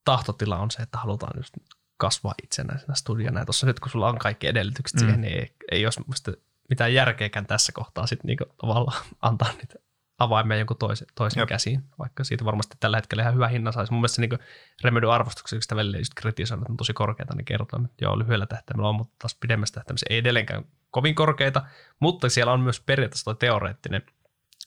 tahtotila 0.04 0.58
on 0.58 0.70
se, 0.70 0.82
että 0.82 0.98
halutaan 0.98 1.32
just 1.36 1.54
kasvaa 1.96 2.34
itsenäisenä 2.42 2.94
studiona. 2.94 3.40
Ja 3.40 3.46
tuossa 3.46 3.66
nyt 3.66 3.80
kun 3.80 3.90
sulla 3.90 4.08
on 4.08 4.18
kaikki 4.18 4.46
edellytykset 4.46 5.00
mm. 5.00 5.04
siihen, 5.04 5.20
niin 5.20 5.38
ei, 5.38 5.54
ei 5.70 5.86
ole 5.86 6.36
mitään 6.70 6.94
järkeäkään 6.94 7.46
tässä 7.46 7.72
kohtaa 7.72 8.06
sitten 8.06 8.28
niinku 8.28 8.44
tavallaan 8.60 9.02
antaa 9.22 9.52
niitä 9.52 9.74
avaimia 10.18 10.56
jonkun 10.56 10.76
toisen, 10.76 11.06
toisen 11.14 11.46
käsiin, 11.46 11.84
vaikka 11.98 12.24
siitä 12.24 12.44
varmasti 12.44 12.76
tällä 12.80 12.96
hetkellä 12.96 13.22
ihan 13.22 13.34
hyvä 13.34 13.48
hinnan 13.48 13.72
saisi. 13.72 13.92
Mun 13.92 14.00
mielestä 14.00 14.16
se 14.16 14.20
niin 14.20 14.38
Remedy 14.84 15.12
arvostuksen, 15.12 15.62
sitä 15.62 15.76
välillä 15.76 15.98
just 15.98 16.14
kritisoidaan, 16.14 16.62
että 16.62 16.72
on 16.72 16.76
tosi 16.76 16.92
korkeita, 16.92 17.34
niin 17.36 17.44
kerrotaan, 17.44 17.84
että 17.84 18.04
joo, 18.04 18.18
lyhyellä 18.18 18.46
tähtäimellä 18.46 18.88
on, 18.88 18.94
mutta 18.94 19.14
taas 19.18 19.36
pidemmässä 19.40 19.74
tähtäimessä 19.74 20.06
ei 20.10 20.18
edelleenkään 20.18 20.64
kovin 20.90 21.14
korkeita, 21.14 21.62
mutta 22.00 22.28
siellä 22.28 22.52
on 22.52 22.60
myös 22.60 22.80
periaatteessa 22.80 23.24
tuo 23.24 23.34
teoreettinen 23.34 24.02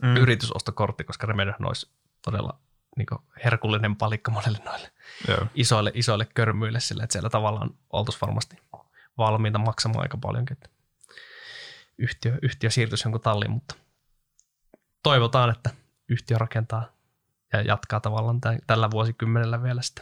mm. 0.02 0.18
yritysostokortti, 0.18 1.04
koska 1.04 1.28
Remedy 1.28 1.54
olisi 1.60 1.90
todella 2.22 2.60
niin 2.98 3.08
herkullinen 3.46 3.96
palikka 3.96 4.32
monelle 4.32 4.58
noille 4.66 4.92
joo. 5.28 5.48
isoille, 5.56 5.92
isoille 5.94 6.28
körmyille 6.34 6.80
sillä, 6.80 7.04
että 7.04 7.14
siellä 7.14 7.30
tavallaan 7.30 7.70
oltaisiin 7.90 8.22
varmasti 8.22 8.58
valmiita 9.18 9.60
maksamaan 9.60 10.02
aika 10.02 10.18
paljonkin, 10.18 10.54
että 10.54 10.70
yhtiö, 11.98 12.38
yhtiö 12.42 12.70
siirtyisi 12.70 13.08
jonkun 13.08 13.22
talliin, 13.22 13.52
mutta 13.52 13.76
toivotaan, 15.04 15.50
että 15.50 15.70
yhtiö 16.10 16.38
rakentaa 16.38 16.95
ja 17.56 17.62
jatkaa 17.62 18.00
tavallaan 18.00 18.42
tämän, 18.42 18.60
tällä 18.68 18.92
vuosikymmenellä 18.92 19.64
vielä 19.64 19.82
sitä 19.82 20.02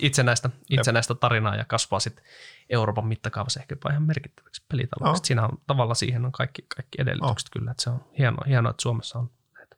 itsenäistä, 0.00 0.50
itsenäistä 0.70 1.14
tarinaa 1.14 1.56
ja 1.56 1.64
kasvaa 1.64 2.00
sitten 2.00 2.24
Euroopan 2.70 3.06
mittakaavassa 3.06 3.60
ehkä 3.60 3.72
jopa 3.72 3.90
ihan 3.90 4.02
merkittäväksi 4.02 4.64
pelitaloudesta. 4.68 5.24
No. 5.24 5.26
Siinä 5.26 5.44
on 5.44 5.58
tavallaan 5.66 5.96
siihen 5.96 6.24
on 6.24 6.32
kaikki, 6.32 6.66
kaikki 6.76 7.02
edellytykset 7.02 7.48
oh. 7.48 7.52
kyllä, 7.52 7.70
että 7.70 7.82
se 7.82 7.90
on 7.90 8.04
hienoa, 8.18 8.44
hienoa, 8.46 8.70
että 8.70 8.82
Suomessa 8.82 9.18
on 9.18 9.30
näitä 9.54 9.76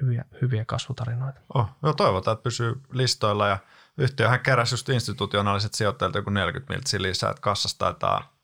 hyviä, 0.00 0.24
hyviä 0.42 0.64
kasvutarinoita. 0.64 1.40
Oh. 1.54 1.68
No, 1.82 1.92
toivotaan, 1.92 2.32
että 2.32 2.42
pysyy 2.42 2.80
listoilla 2.92 3.48
ja 3.48 3.58
yhtiöhän 3.98 4.40
keräsi 4.40 4.74
just 4.74 4.88
institutionaaliset 4.88 5.74
sijoittajat 5.74 6.14
joku 6.14 6.30
40 6.30 6.74
miltsiä 6.74 7.02
lisää, 7.02 7.30
että 7.30 7.40
kassasta 7.40 7.78
taitaa 7.78 8.35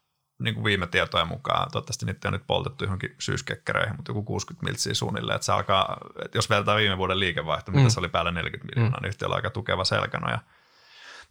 niin 0.43 0.55
kuin 0.55 0.64
viime 0.64 0.86
tietojen 0.86 1.28
mukaan, 1.28 1.70
toivottavasti 1.70 2.06
niitä 2.06 2.28
on 2.28 2.32
nyt 2.32 2.47
poltettu 2.47 2.85
johonkin 2.85 3.14
syyskekkereihin, 3.19 3.97
mutta 3.97 4.10
joku 4.10 4.23
60 4.23 4.64
miltsiä 4.64 4.94
suunnilleen, 4.94 5.35
että 5.35 5.47
se 5.47 5.52
alkaa, 5.52 5.97
että 6.24 6.39
jos 6.39 6.51
vertaa 6.51 6.77
viime 6.77 6.98
vuoden 6.98 7.20
liikevaihto, 7.20 7.70
mm. 7.70 7.78
mitä 7.78 7.90
se 7.90 8.01
oli 8.01 8.09
päälle 8.09 8.32
40 8.32 8.74
miljoonaa, 8.74 9.01
mm. 9.01 9.02
niin 9.02 9.09
yhtiöllä 9.09 9.32
on 9.32 9.39
aika 9.39 9.51
tukeva 9.51 9.85
selkäno. 9.85 10.31
Ja 10.31 10.39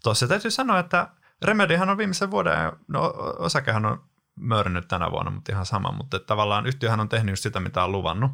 tuossa 0.03 0.27
täytyy 0.27 0.51
sanoa, 0.51 0.79
että 0.79 1.07
Remedihan 1.41 1.89
on 1.89 1.97
viimeisen 1.97 2.31
vuoden, 2.31 2.71
no 2.87 3.13
osakehan 3.39 3.85
on 3.85 4.03
mörnyt 4.35 4.87
tänä 4.87 5.11
vuonna, 5.11 5.31
mutta 5.31 5.51
ihan 5.51 5.65
sama, 5.65 5.91
mutta 5.91 6.17
että 6.17 6.27
tavallaan 6.27 6.65
yhtiöhän 6.65 6.99
on 6.99 7.09
tehnyt 7.09 7.31
just 7.31 7.43
sitä, 7.43 7.59
mitä 7.59 7.83
on 7.83 7.91
luvannut. 7.91 8.31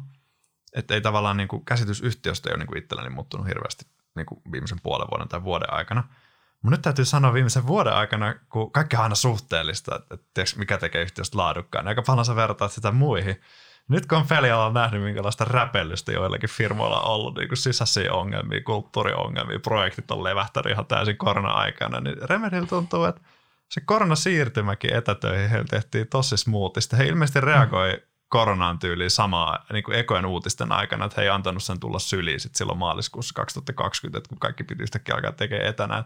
Että 0.74 0.94
ei 0.94 1.00
tavallaan 1.00 1.36
niin 1.36 1.48
kuin 1.48 1.64
käsitys 1.64 2.00
yhtiöstä 2.00 2.48
ei 2.48 2.52
ole 2.52 2.58
niin 2.58 2.66
kuin 2.66 2.78
itselläni 2.78 3.10
muuttunut 3.10 3.46
hirveästi 3.46 3.86
niin 4.16 4.26
kuin 4.26 4.40
viimeisen 4.52 4.80
puolen 4.82 5.08
vuoden 5.10 5.28
tai 5.28 5.44
vuoden 5.44 5.72
aikana– 5.72 6.04
mutta 6.62 6.76
nyt 6.76 6.82
täytyy 6.82 7.04
sanoa 7.04 7.32
viimeisen 7.32 7.66
vuoden 7.66 7.92
aikana, 7.92 8.34
kun 8.48 8.72
kaikki 8.72 8.96
on 8.96 9.02
aina 9.02 9.14
suhteellista, 9.14 10.00
että, 10.10 10.42
mikä 10.56 10.78
tekee 10.78 11.02
yhtiöstä 11.02 11.38
laadukkaan, 11.38 11.88
aika 11.88 12.02
paljon 12.02 12.24
sä 12.24 12.36
vertaat 12.36 12.72
sitä 12.72 12.92
muihin. 12.92 13.40
Nyt 13.88 14.06
kun 14.06 14.18
on 14.18 14.26
pelialalla 14.26 14.80
nähnyt, 14.80 15.02
minkälaista 15.02 15.44
räpellystä 15.44 16.12
joillakin 16.12 16.50
firmoilla 16.50 17.00
on 17.00 17.10
ollut, 17.10 17.36
niin 17.38 17.48
kuin 17.48 17.58
sisäisiä 17.58 18.12
ongelmia, 18.12 18.62
kulttuuriongelmia, 18.62 19.58
projektit 19.58 20.10
on 20.10 20.24
levähtänyt 20.24 20.72
ihan 20.72 20.86
täysin 20.86 21.16
korona-aikana, 21.16 22.00
niin 22.00 22.16
Remedil 22.22 22.64
tuntuu, 22.64 23.04
että 23.04 23.20
se 23.68 23.80
koronasiirtymäkin 23.80 24.94
etätöihin 24.94 25.50
heillä 25.50 25.66
tehtiin 25.70 26.08
tosi 26.08 26.36
smoothista. 26.36 26.96
He 26.96 27.04
ilmeisesti 27.04 27.40
reagoi 27.40 28.02
koronaan 28.28 28.78
tyyliin 28.78 29.10
samaa 29.10 29.64
niin 29.72 29.84
kuin 29.84 29.98
ekojen 29.98 30.26
uutisten 30.26 30.72
aikana, 30.72 31.04
että 31.04 31.20
he 31.20 31.22
ei 31.22 31.28
antanut 31.28 31.62
sen 31.62 31.80
tulla 31.80 31.98
syliin 31.98 32.40
sit 32.40 32.54
silloin 32.54 32.78
maaliskuussa 32.78 33.34
2020, 33.34 34.18
että 34.18 34.28
kun 34.28 34.38
kaikki 34.38 34.64
piti 34.64 34.82
yhtäkkiä 34.82 35.14
alkaa 35.14 35.32
tekemään 35.32 35.68
etänä 35.68 36.04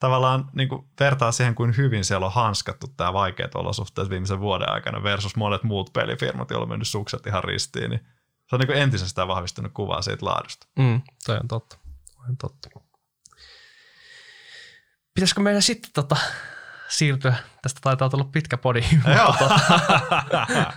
tavallaan 0.00 0.50
niin 0.52 0.68
kuin 0.68 0.88
vertaa 1.00 1.32
siihen, 1.32 1.54
kuin 1.54 1.76
hyvin 1.76 2.04
siellä 2.04 2.26
on 2.26 2.32
hanskattu 2.32 2.86
tämä 2.96 3.12
vaikeat 3.12 3.54
olosuhteet 3.54 4.10
viimeisen 4.10 4.40
vuoden 4.40 4.72
aikana 4.72 5.02
versus 5.02 5.36
monet 5.36 5.62
muut 5.62 5.92
pelifirmat, 5.92 6.50
joilla 6.50 6.62
on 6.62 6.68
mennyt 6.68 6.88
sukset 6.88 7.26
ihan 7.26 7.44
ristiin, 7.44 7.90
niin 7.90 8.00
se 8.48 8.56
on 8.56 8.60
niin 8.60 8.66
kuin 8.66 8.78
entisestään 8.78 9.28
vahvistunut 9.28 9.72
kuvaa 9.72 10.02
siitä 10.02 10.26
laadusta. 10.26 10.66
Mm, 10.78 11.02
toi 11.26 11.36
on 11.36 11.48
totta. 11.48 11.76
Toi 12.16 12.24
on 12.28 12.36
totta. 12.36 12.68
Pitäisikö 15.14 15.40
meidän 15.40 15.62
sitten 15.62 15.90
tota, 15.94 16.16
siirtyä, 16.88 17.34
tästä 17.62 17.80
taitaa 17.82 18.08
tulla 18.08 18.24
pitkä 18.24 18.56
podi, 18.56 18.80
Joo. 19.16 19.34
tota, 19.38 19.60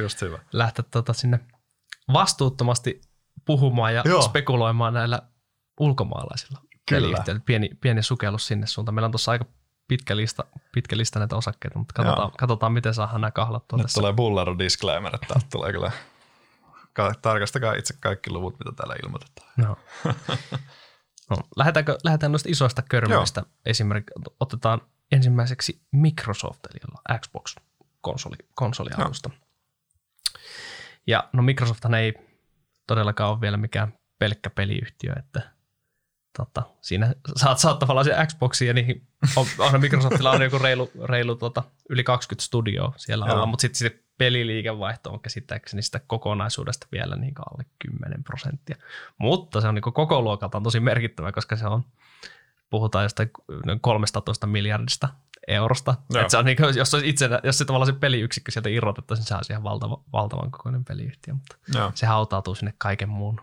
Just 0.00 0.20
hyvä. 0.20 0.38
lähteä 0.52 0.84
tota, 0.90 1.12
sinne 1.12 1.40
vastuuttomasti 2.12 3.00
puhumaan 3.44 3.94
ja 3.94 4.02
Joo. 4.04 4.22
spekuloimaan 4.22 4.94
näillä 4.94 5.22
ulkomaalaisilla 5.80 6.60
Kyllä. 6.88 7.24
Pieni, 7.44 7.70
pieni 7.80 8.02
sukellus 8.02 8.46
sinne 8.46 8.66
suuntaan. 8.66 8.94
Meillä 8.94 9.06
on 9.06 9.12
tuossa 9.12 9.32
aika 9.32 9.44
pitkä 9.88 10.16
lista, 10.16 10.44
pitkä 10.72 10.96
lista 10.96 11.18
näitä 11.18 11.36
osakkeita, 11.36 11.78
mutta 11.78 11.94
katsotaan, 11.94 12.30
katsotaan 12.38 12.72
miten 12.72 12.94
saadaan 12.94 13.20
nämä 13.20 13.30
kahlattua 13.30 13.76
Nyt 13.76 13.84
tässä. 13.84 14.00
tulee 14.00 14.12
bullaro 14.12 14.58
disclaimer, 14.58 15.14
että 15.14 15.34
tulee 15.52 15.72
kyllä 15.72 15.92
tarkastakaa 17.22 17.74
itse 17.74 17.94
kaikki 18.00 18.30
luvut, 18.30 18.58
mitä 18.58 18.72
täällä 18.76 18.94
ilmoitetaan. 19.04 19.48
No. 19.56 19.76
no, 21.30 21.36
lähdetäänkö, 21.56 21.98
lähdetään 22.04 22.32
noista 22.32 22.48
isoista 22.48 22.82
körmöistä 22.82 23.42
esimerkiksi. 23.66 24.12
Otetaan 24.40 24.80
ensimmäiseksi 25.12 25.82
Microsoft, 25.92 26.60
eli 26.70 27.18
Xbox 27.20 27.54
konsoli, 28.00 28.36
konsolialusta. 28.54 29.28
No. 29.28 29.34
Ja 31.06 31.28
no 31.32 31.42
Microsofthan 31.42 31.94
ei 31.94 32.14
todellakaan 32.86 33.30
ole 33.30 33.40
vielä 33.40 33.56
mikään 33.56 33.98
pelkkä 34.18 34.50
peliyhtiö, 34.50 35.12
että 35.18 35.55
tota, 36.36 36.62
siinä 36.80 37.14
saat, 37.36 37.58
saat 37.58 37.78
tavallaan 37.78 38.04
se 38.04 38.26
Xboxia, 38.26 38.72
niin 38.72 39.06
on, 39.36 39.46
on 39.58 39.80
Microsoftilla 39.80 40.30
on 40.30 40.42
joku 40.42 40.58
reilu, 40.58 40.90
reilu 41.04 41.36
tota, 41.36 41.62
yli 41.90 42.04
20 42.04 42.44
studioa 42.44 42.92
siellä 42.96 43.24
alla, 43.24 43.46
mutta 43.46 43.62
sitten 43.62 43.78
se 43.78 44.02
peliliikevaihto 44.18 45.10
on 45.10 45.20
käsittääkseni 45.20 45.82
sitä 45.82 46.00
kokonaisuudesta 46.06 46.86
vielä 46.92 47.16
niin 47.16 47.34
alle 47.50 47.64
10 47.78 48.24
prosenttia. 48.24 48.76
Mutta 49.18 49.60
se 49.60 49.68
on 49.68 49.74
niin 49.74 49.82
koko 49.82 50.22
luokaltaan 50.22 50.62
tosi 50.62 50.80
merkittävä, 50.80 51.32
koska 51.32 51.56
se 51.56 51.66
on, 51.66 51.84
puhutaan 52.70 53.04
jostain 53.04 53.30
13 53.80 54.46
miljardista 54.46 55.08
eurosta. 55.48 55.94
Joo. 56.10 56.22
Et 56.22 56.30
se 56.30 56.38
on 56.38 56.44
niin 56.44 56.56
kuin, 56.56 56.76
jos, 56.76 56.94
itse, 57.04 57.28
jos 57.42 57.58
se 57.58 57.64
tavallaan 57.64 57.86
se 57.86 58.00
peliyksikkö 58.00 58.50
sieltä 58.52 58.68
irrotettaisiin, 58.68 59.22
niin 59.22 59.28
se 59.28 59.34
olisi 59.34 59.52
ihan 59.52 59.62
valtava, 59.62 60.02
valtavan 60.12 60.50
kokoinen 60.50 60.84
peliyhtiö, 60.84 61.34
mutta 61.34 61.56
Joo. 61.74 61.92
se 61.94 62.06
hautautuu 62.06 62.54
sinne 62.54 62.74
kaiken 62.78 63.08
muun 63.08 63.40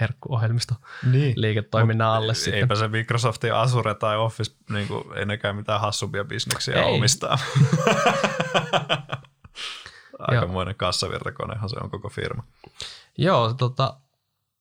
herkkuohjelmisto 0.00 0.74
Niin. 1.12 1.32
liiketoiminnan 1.36 2.08
alle 2.10 2.34
sitten. 2.34 2.54
Eipä 2.54 2.74
se 2.74 2.88
Microsoftin 2.88 3.54
Azure 3.54 3.94
tai 3.94 4.16
Office, 4.16 4.52
niin 4.70 4.88
kuin, 4.88 5.04
ei 5.18 5.26
nekään 5.26 5.56
mitään 5.56 5.80
hassumpia 5.80 6.24
bisneksiä 6.24 6.82
Ei. 6.82 6.94
omistaa. 6.96 7.38
Aikamoinen 10.18 10.74
kassavirtakonehan 10.74 11.68
se 11.68 11.76
on 11.82 11.90
koko 11.90 12.08
firma. 12.08 12.44
Joo, 13.18 13.54
tota, 13.54 13.96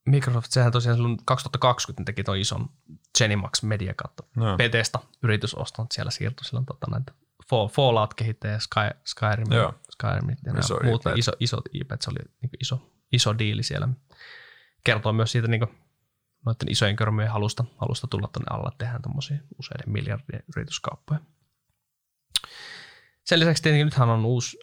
Microsoft, 0.05 0.51
sehän 0.51 0.71
tosiaan 0.71 0.97
silloin 0.97 1.17
2020 1.25 2.05
teki 2.05 2.23
tuon 2.23 2.37
ison 2.37 2.69
Genimax 3.17 3.63
Media 3.63 3.93
kautta 3.93 4.23
No. 4.35 4.57
Bethesda 4.57 4.99
yritysoston, 5.23 5.85
siellä 5.91 6.11
siirtyi 6.11 6.45
silloin 6.45 6.65
tota, 6.65 6.87
näitä 6.91 7.11
Fall- 7.43 7.69
Fallout-kehittäjä 7.71 8.59
Sky, 8.59 8.79
Skyrim, 9.05 9.51
Joo. 9.51 9.73
Skyrim 9.91 10.29
ja 10.29 10.35
Iso 10.59 10.75
iso 10.75 10.83
muut 10.83 11.05
IP. 11.05 11.17
iso, 11.17 11.31
isot 11.39 11.65
IP, 11.73 11.91
se 12.01 12.09
oli 12.09 12.19
niin 12.41 12.49
iso, 12.61 12.81
iso 13.11 13.37
diili 13.37 13.63
siellä. 13.63 13.87
Kertoo 14.83 15.13
myös 15.13 15.31
siitä 15.31 15.47
niin 15.47 15.67
noiden 16.45 16.71
isojen 16.71 16.95
körmöjen 16.95 17.31
halusta, 17.31 17.65
halusta 17.77 18.07
tulla 18.07 18.27
tuonne 18.27 18.47
alla, 18.49 18.71
tehdään 18.77 19.01
tuommoisia 19.01 19.37
useiden 19.59 19.93
miljardien 19.93 20.43
yrityskauppoja. 20.55 21.19
Sen 23.23 23.39
lisäksi 23.39 23.63
tietenkin 23.63 23.85
nythän 23.85 24.09
on 24.09 24.25
uusi 24.25 24.59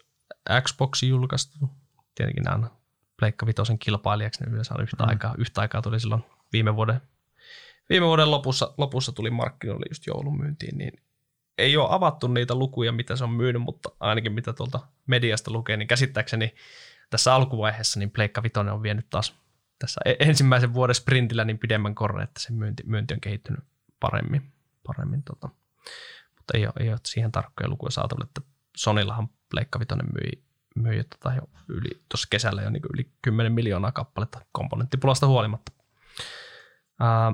Xbox 0.61 1.03
julkaistu. 1.03 1.69
Tietenkin 2.15 2.43
nämä 2.43 2.55
on 2.55 2.71
Pleikka 3.19 3.45
Vitosen 3.45 3.79
kilpailijaksi, 3.79 4.43
ne 4.43 4.51
yleensä 4.51 4.73
on 4.77 4.83
yhtä, 4.83 5.03
Mm. 5.03 5.09
aikaa, 5.09 5.35
yhtä 5.37 5.61
aikaa 5.61 5.81
tuli 5.81 5.99
silloin 5.99 6.23
viime 6.53 6.75
vuoden, 6.75 7.01
viime 7.89 8.05
vuoden 8.05 8.31
lopussa, 8.31 8.73
lopussa 8.77 9.11
tuli 9.11 9.29
markkinoille 9.29 9.85
just 9.89 10.07
joulun 10.07 10.37
myyntiin, 10.37 10.77
niin 10.77 10.91
ei 11.57 11.77
ole 11.77 11.87
avattu 11.91 12.27
niitä 12.27 12.55
lukuja, 12.55 12.91
mitä 12.91 13.15
se 13.15 13.23
on 13.23 13.29
myynyt, 13.29 13.61
mutta 13.61 13.89
ainakin 13.99 14.31
mitä 14.31 14.53
tuolta 14.53 14.79
mediasta 15.07 15.51
lukee, 15.51 15.77
niin 15.77 15.87
käsittääkseni 15.87 16.55
tässä 17.09 17.35
alkuvaiheessa 17.35 17.99
niin 17.99 18.11
Pleikka 18.11 18.43
Vitoinen 18.43 18.73
on 18.73 18.83
vienyt 18.83 19.09
taas 19.09 19.35
tässä 19.79 20.01
e- 20.05 20.15
ensimmäisen 20.19 20.73
vuoden 20.73 20.95
sprintillä 20.95 21.45
niin 21.45 21.59
pidemmän 21.59 21.95
korre, 21.95 22.23
että 22.23 22.39
se 22.39 22.53
myynti, 22.53 22.83
myynti 22.85 23.13
on 23.13 23.21
kehittynyt 23.21 23.63
paremmin. 23.99 24.51
paremmin 24.87 25.23
tota. 25.23 25.49
Mutta 26.37 26.57
ei 26.57 26.65
ole, 26.65 26.73
ei 26.79 26.89
ole 26.89 26.99
siihen 27.05 27.31
tarkkoja 27.31 27.69
lukuja 27.69 27.91
saatavilla, 27.91 28.25
että 28.27 28.41
Sonillahan 28.77 29.29
Pleikka 29.49 29.79
Vitoinen 29.79 30.07
myi, 30.13 30.43
myi 30.75 31.03
tota 31.03 31.35
jo 31.35 31.41
yli, 31.67 31.89
tuossa 32.09 32.27
kesällä 32.31 32.61
jo 32.61 32.69
niin 32.69 32.83
yli 32.93 33.11
10 33.21 33.51
miljoonaa 33.51 33.91
kappaletta 33.91 34.45
komponenttipulasta 34.51 35.27
huolimatta. 35.27 35.71
Ää, 36.99 37.33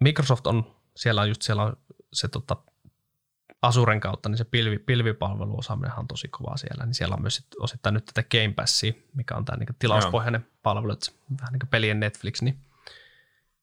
Microsoft 0.00 0.46
on, 0.46 0.76
siellä 0.96 1.20
on 1.20 1.28
just 1.28 1.42
siellä 1.42 1.62
on 1.62 1.76
se 2.12 2.28
tota, 2.28 2.56
Azuren 3.62 4.00
kautta, 4.00 4.28
niin 4.28 4.38
se 4.38 4.44
pilvi, 4.44 4.78
pilvipalveluosaaminen 4.78 5.98
on 5.98 6.08
tosi 6.08 6.28
kovaa 6.28 6.56
siellä, 6.56 6.86
niin 6.86 6.94
siellä 6.94 7.14
on 7.14 7.22
myös 7.22 7.36
sit 7.36 7.46
osittain 7.58 7.94
nyt 7.94 8.04
tätä 8.04 8.28
Game 8.30 8.52
Passia, 8.54 8.92
mikä 9.14 9.34
on 9.36 9.44
tämä 9.44 9.56
niin 9.56 9.76
tilauspohjainen 9.78 10.46
palvelu, 10.62 10.92
että 10.92 11.12
vähän 11.40 11.52
niin 11.52 11.60
kuin 11.60 11.68
pelien 11.68 12.00
Netflix, 12.00 12.42
niin 12.42 12.60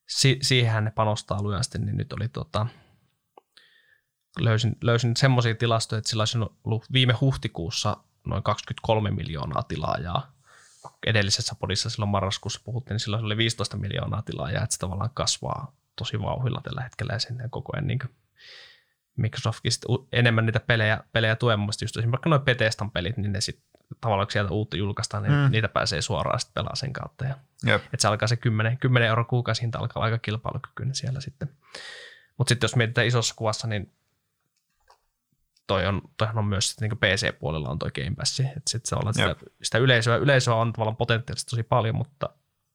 si- 0.07 0.39
siihenhän 0.41 0.83
ne 0.83 0.91
panostaa 0.91 1.41
lujasti, 1.41 1.79
niin 1.79 1.97
nyt 1.97 2.13
oli 2.13 2.27
tota, 2.27 2.67
löysin, 4.39 4.77
löysin 4.81 5.17
semmoisia 5.17 5.55
tilastoja, 5.55 5.97
että 5.97 6.09
sillä 6.09 6.21
olisi 6.21 6.37
ollut 6.63 6.85
viime 6.93 7.13
huhtikuussa 7.13 7.97
noin 8.25 8.43
23 8.43 9.11
miljoonaa 9.11 9.63
tilaajaa. 9.63 10.33
Edellisessä 11.07 11.55
podissa 11.59 11.89
silloin 11.89 12.09
marraskuussa 12.09 12.61
puhuttiin, 12.63 12.95
niin 12.95 12.99
silloin 12.99 13.25
oli 13.25 13.37
15 13.37 13.77
miljoonaa 13.77 14.21
tilaajaa, 14.21 14.63
että 14.63 14.73
se 14.73 14.79
tavallaan 14.79 15.09
kasvaa 15.13 15.75
tosi 15.95 16.21
vauhilla 16.21 16.61
tällä 16.63 16.81
hetkellä 16.81 17.13
ja 17.13 17.19
sinne 17.19 17.49
koko 17.49 17.71
ajan 17.75 17.87
niin 17.87 17.99
Microsoftkin 19.17 19.71
sit 19.71 19.85
u- 19.89 20.07
enemmän 20.11 20.45
niitä 20.45 20.59
pelejä, 20.59 21.03
pelejä 21.11 21.35
tulee. 21.35 21.55
Mun 21.55 21.63
mielestä 21.65 21.83
just 21.85 21.97
esimerkiksi 21.97 22.11
vaikka 22.11 22.29
nuo 22.29 22.39
Bethesdan 22.39 22.91
pelit, 22.91 23.17
niin 23.17 23.31
ne 23.31 23.41
sit 23.41 23.63
tavallaan 24.01 24.27
kun 24.27 24.31
sieltä 24.31 24.51
uutta 24.51 24.77
julkaistaan, 24.77 25.23
niin 25.23 25.33
Mm. 25.33 25.51
niitä 25.51 25.67
pääsee 25.69 26.01
suoraan 26.01 26.39
sitten 26.39 26.53
pelaa 26.53 26.75
sen 26.75 26.93
kautta. 26.93 27.25
Ja 27.25 27.35
että 27.75 27.97
se 27.99 28.07
alkaa 28.07 28.27
se 28.27 28.35
10, 28.35 28.77
10 28.77 29.07
euro 29.09 29.25
kuukausi 29.25 29.61
hinta 29.61 29.79
alkaa 29.79 30.03
aika 30.03 30.17
kilpailukykyinen 30.17 30.95
siellä 30.95 31.21
sitten. 31.21 31.49
Mutta 32.37 32.49
sitten 32.49 32.65
jos 32.67 32.75
mietitään 32.75 33.07
isossa 33.07 33.33
kuvassa, 33.37 33.67
niin 33.67 33.93
toi 35.67 35.85
on, 35.87 36.01
toihan 36.17 36.37
on 36.37 36.45
myös 36.45 36.69
sit 36.69 36.81
niinku 36.81 36.95
PC-puolella 36.95 37.69
on 37.69 37.79
toi 37.79 37.91
Game 37.91 38.15
Pass. 38.17 38.39
Että 38.39 38.61
sit 38.67 38.85
se 38.85 38.95
olla 38.95 39.13
sitä, 39.13 39.35
sitä 39.63 39.77
yleisöä, 39.77 40.15
yleisöä 40.15 40.55
on 40.55 40.73
tavallaan 40.73 40.95
potentiaalisesti 40.97 41.49
tosi 41.49 41.63
paljon, 41.63 41.95
mutta 41.95 42.29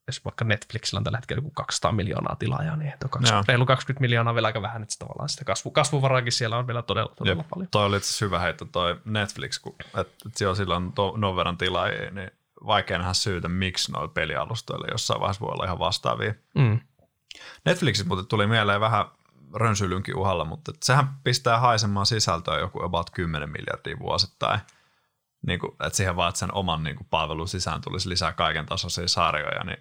jos 0.06 0.24
vaikka 0.24 0.44
Netflixillä 0.44 0.98
on 0.98 1.04
tällä 1.04 1.18
hetkellä 1.18 1.38
joku 1.38 1.50
200 1.50 1.92
miljoonaa 1.92 2.36
tilaajaa, 2.36 2.76
niin 2.76 2.92
tuo 3.00 3.08
20, 3.08 3.36
Joo. 3.36 3.44
reilu 3.48 3.66
20 3.66 4.00
miljoonaa 4.00 4.30
on 4.30 4.34
vielä 4.34 4.46
aika 4.46 4.62
vähän, 4.62 4.82
että 4.82 4.94
tavallaan 4.98 5.28
sitä 5.28 5.44
kasvu, 5.44 5.70
kasvuvaraakin 5.70 6.32
siellä 6.32 6.58
on 6.58 6.66
vielä 6.66 6.82
todella, 6.82 7.12
todella 7.16 7.40
Jep. 7.40 7.48
paljon. 7.50 7.68
Toi 7.70 7.86
oli 7.86 7.96
itse 7.96 8.24
hyvä 8.24 8.38
heitto 8.38 8.64
toi 8.64 9.00
Netflix, 9.04 9.58
kun 9.58 9.74
että 9.84 10.00
et 10.26 10.36
siellä 10.36 10.50
on 10.50 10.56
silloin 10.56 10.92
to, 10.92 11.14
non 11.16 11.36
verran 11.36 11.58
tilaajia, 11.58 12.10
niin 12.10 12.30
vaikea 12.66 12.98
nähdä 12.98 13.12
syytä, 13.12 13.48
miksi 13.48 13.92
noilla 13.92 14.08
pelialustoilla 14.08 14.86
jossain 14.90 15.20
vaiheessa 15.20 15.40
voi 15.40 15.52
olla 15.52 15.64
ihan 15.64 15.78
vastaavia. 15.78 16.34
Mm. 16.54 16.80
Netflixin 17.64 18.08
muuten 18.08 18.26
tuli 18.26 18.46
mieleen 18.46 18.80
vähän 18.80 19.04
rönsyilynkin 19.54 20.16
uhalla, 20.16 20.44
mutta 20.44 20.72
sehän 20.82 21.08
pistää 21.24 21.58
haisemaan 21.58 22.06
sisältöä 22.06 22.58
joku 22.58 22.82
about 22.82 23.10
10 23.10 23.50
miljardia 23.50 23.98
vuosittain. 23.98 24.60
Niin 25.46 25.60
kuin, 25.60 25.72
että 25.72 25.96
siihen 25.96 26.16
vaan, 26.16 26.28
että 26.28 26.38
sen 26.38 26.54
oman 26.54 26.82
niin 26.82 26.96
kuin, 26.96 27.06
palvelun 27.10 27.48
sisään 27.48 27.80
tulisi 27.80 28.08
lisää 28.08 28.32
kaiken 28.32 28.66
tasoisia 28.66 29.08
sarjoja, 29.08 29.64
niin 29.64 29.78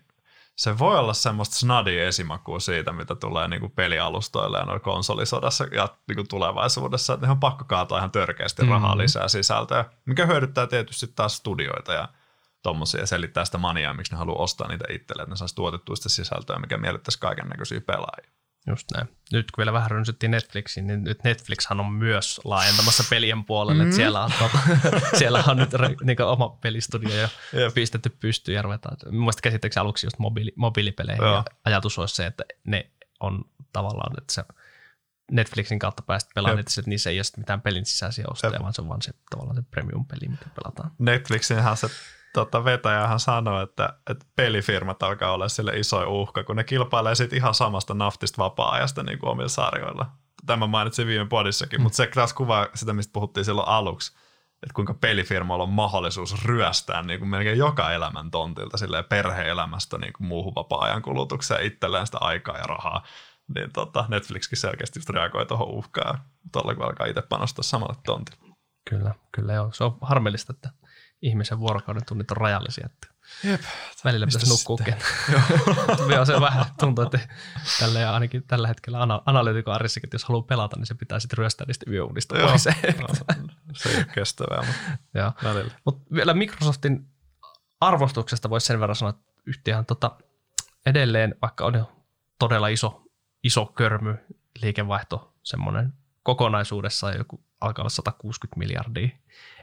se 0.55 0.79
voi 0.79 0.97
olla 0.99 1.13
semmoista 1.13 1.55
snadia 1.55 2.07
esimakua 2.07 2.59
siitä, 2.59 2.91
mitä 2.91 3.15
tulee 3.15 3.47
niin 3.47 3.59
kuin 3.59 3.71
pelialustoille 3.71 4.57
ja 4.57 4.65
noilla 4.65 4.79
konsolisodassa 4.79 5.65
ja 5.71 5.87
niin 6.07 6.15
kuin 6.15 6.27
tulevaisuudessa, 6.27 7.13
että 7.13 7.25
ne 7.25 7.31
on 7.31 7.39
pakko 7.39 7.65
kaataa 7.65 7.97
ihan 7.97 8.11
törkeästi 8.11 8.65
rahaa 8.65 8.95
Mhm. 8.95 9.01
lisää 9.01 9.27
sisältöä, 9.27 9.85
mikä 10.05 10.25
hyödyttää 10.25 10.67
tietysti 10.67 11.07
taas 11.07 11.35
studioita 11.35 11.93
ja 11.93 12.07
tommosia 12.63 13.05
selittää 13.05 13.45
sitä 13.45 13.57
maniaa, 13.57 13.93
miksi 13.93 14.11
ne 14.13 14.17
haluaa 14.17 14.43
ostaa 14.43 14.67
niitä 14.67 14.85
itselleen, 14.89 15.23
että 15.23 15.33
ne 15.33 15.37
saisi 15.37 15.55
tuotettua 15.55 15.95
sitä 15.95 16.09
sisältöä, 16.09 16.59
mikä 16.59 16.77
miellyttäisi 16.77 17.19
kaiken 17.19 17.47
näköisiä 17.47 17.81
pelaajia. 17.81 18.31
Just 18.67 18.87
näin. 18.93 19.07
Nyt 19.31 19.51
kun 19.51 19.61
vielä 19.61 19.73
vähän 19.73 19.91
rynsyttiin 19.91 20.31
Netflixiin, 20.31 20.87
niin 20.87 21.03
nyt 21.03 21.23
Netflixhan 21.23 21.79
on 21.79 21.91
myös 21.91 22.41
laajentamassa 22.43 23.03
pelien 23.09 23.45
puolelle. 23.45 23.85
Mm. 23.85 23.91
Siellä, 23.91 24.23
on, 24.23 24.31
tota, 24.39 24.59
siellä 25.19 25.43
on 25.47 25.57
nyt 25.57 25.69
niin 26.03 26.21
oma 26.21 26.49
pelistudio 26.49 27.15
jo 27.21 27.27
Jep. 27.53 27.73
pistetty 27.73 28.09
pystyyn 28.09 28.55
ja 28.55 28.61
ruvetaan. 28.61 28.97
Mielestäni 29.11 29.43
käsittääkseni 29.43 29.81
aluksi 29.81 30.05
just 30.05 30.19
mobiili, 30.19 30.53
mobiilipeleihin. 30.55 31.23
Joo. 31.23 31.35
Ja 31.35 31.43
ajatus 31.65 31.99
olisi 31.99 32.15
se, 32.15 32.25
että 32.25 32.43
ne 32.63 32.91
on 33.19 33.45
tavallaan, 33.73 34.21
että 34.21 34.33
se 34.33 34.43
Netflixin 35.31 35.79
kautta 35.79 36.03
päästä 36.03 36.31
pelaamaan, 36.35 36.59
että 36.59 36.81
niissä 36.85 37.09
ei 37.09 37.19
ole 37.19 37.37
mitään 37.37 37.61
pelin 37.61 37.85
sisäisiä 37.85 38.25
ostoja, 38.31 38.53
Jep. 38.53 38.61
vaan 38.61 38.73
se 38.73 38.81
on 38.81 38.89
vaan 38.89 39.01
se 39.01 39.11
tavallaan 39.29 39.55
se 39.55 39.61
premium-peli, 39.61 40.27
mitä 40.29 40.45
pelataan. 40.55 40.91
Netflixinhän 40.99 41.77
se 41.77 41.87
tota, 42.33 42.63
vetäjähän 42.63 43.19
sanoi, 43.19 43.63
että, 43.63 43.93
että 44.09 44.25
pelifirmat 44.35 45.03
alkaa 45.03 45.31
olla 45.31 45.49
sille 45.49 45.71
iso 45.71 46.21
uhka, 46.21 46.43
kun 46.43 46.55
ne 46.55 46.63
kilpailee 46.63 47.15
sit 47.15 47.33
ihan 47.33 47.53
samasta 47.53 47.93
naftista 47.93 48.43
vapaa-ajasta 48.43 49.03
niin 49.03 49.19
kuin 49.19 49.29
omilla 49.29 49.49
sarjoilla. 49.49 50.11
Tämä 50.45 50.67
mainitsin 50.67 51.07
viime 51.07 51.25
podissakin, 51.25 51.79
mm. 51.79 51.83
mutta 51.83 51.95
se 51.95 52.07
taas 52.07 52.33
kuvaa 52.33 52.67
sitä, 52.75 52.93
mistä 52.93 53.13
puhuttiin 53.13 53.45
silloin 53.45 53.67
aluksi, 53.67 54.17
että 54.63 54.73
kuinka 54.73 54.93
pelifirmoilla 54.93 55.63
on 55.63 55.69
mahdollisuus 55.69 56.45
ryöstää 56.45 57.01
niin 57.01 57.19
kuin 57.19 57.29
melkein 57.29 57.57
joka 57.57 57.91
elämän 57.91 58.31
tontilta 58.31 58.77
silleen 58.77 59.05
perhe-elämästä 59.05 59.97
niin 59.97 60.13
kuin 60.13 60.27
muuhun 60.27 60.55
vapaa-ajan 60.55 61.01
kulutukseen 61.01 61.65
itselleen 61.65 62.05
sitä 62.05 62.17
aikaa 62.21 62.57
ja 62.57 62.63
rahaa. 62.63 63.03
Niin 63.55 63.71
tota, 63.73 64.05
Netflixkin 64.07 64.57
selkeästi 64.57 64.99
just 64.99 65.09
reagoi 65.09 65.45
tuohon 65.45 65.67
uhkaan, 65.67 66.19
tuolla 66.51 66.75
kun 66.75 66.85
alkaa 66.85 67.07
itse 67.07 67.21
panostaa 67.21 67.63
samalle 67.63 67.95
tontille. 68.05 68.55
Kyllä, 68.89 69.15
kyllä 69.31 69.53
joo. 69.53 69.69
Se 69.73 69.83
on 69.83 69.97
harmillista, 70.01 70.53
että 70.53 70.69
ihmisen 71.21 71.59
vuorokauden 71.59 72.05
tunnit 72.05 72.31
on 72.31 72.37
rajallisia. 72.37 72.85
Että 72.85 73.07
Jep. 73.43 73.61
Välillä 74.03 74.25
Mistä 74.25 74.39
pitäisi 74.39 74.53
nukkua 74.53 74.77
Joo, 76.15 76.25
se 76.25 76.41
vähän 76.41 76.65
tuntuu, 76.79 77.03
että 77.03 77.19
tälle 77.79 78.05
ainakin 78.05 78.43
tällä 78.43 78.67
hetkellä 78.67 79.01
ana- 79.01 79.21
analyytikon 79.25 79.73
arjessakin, 79.73 80.07
että 80.07 80.15
jos 80.15 80.25
haluaa 80.25 80.43
pelata, 80.43 80.75
niin 80.77 80.85
se 80.85 80.95
pitää 80.95 81.19
sitten 81.19 81.37
ryöstää 81.37 81.67
niistä 81.67 81.91
yöunista 81.91 82.37
Joo. 82.37 82.49
pois. 82.49 82.65
No, 82.65 82.73
se 83.73 83.89
ei 83.89 83.95
ole 83.95 84.05
kestävää, 84.15 84.65
mutta 84.65 85.33
välillä. 85.43 85.73
Mutta 85.85 86.15
vielä 86.15 86.33
Microsoftin 86.33 87.07
arvostuksesta 87.81 88.49
voisi 88.49 88.67
sen 88.67 88.79
verran 88.79 88.95
sanoa, 88.95 89.09
että 89.09 89.31
yhtiöhän 89.45 89.85
tota, 89.85 90.11
edelleen, 90.85 91.35
vaikka 91.41 91.65
on 91.65 91.73
jo 91.73 91.91
todella 92.39 92.67
iso, 92.67 93.03
iso 93.43 93.65
körmy 93.65 94.17
liikevaihto, 94.61 95.33
semmoinen 95.43 95.93
kokonaisuudessaan 96.23 97.17
joku 97.17 97.43
alkaa 97.61 97.83
olla 97.83 97.89
160 97.89 98.59
miljardia 98.59 99.09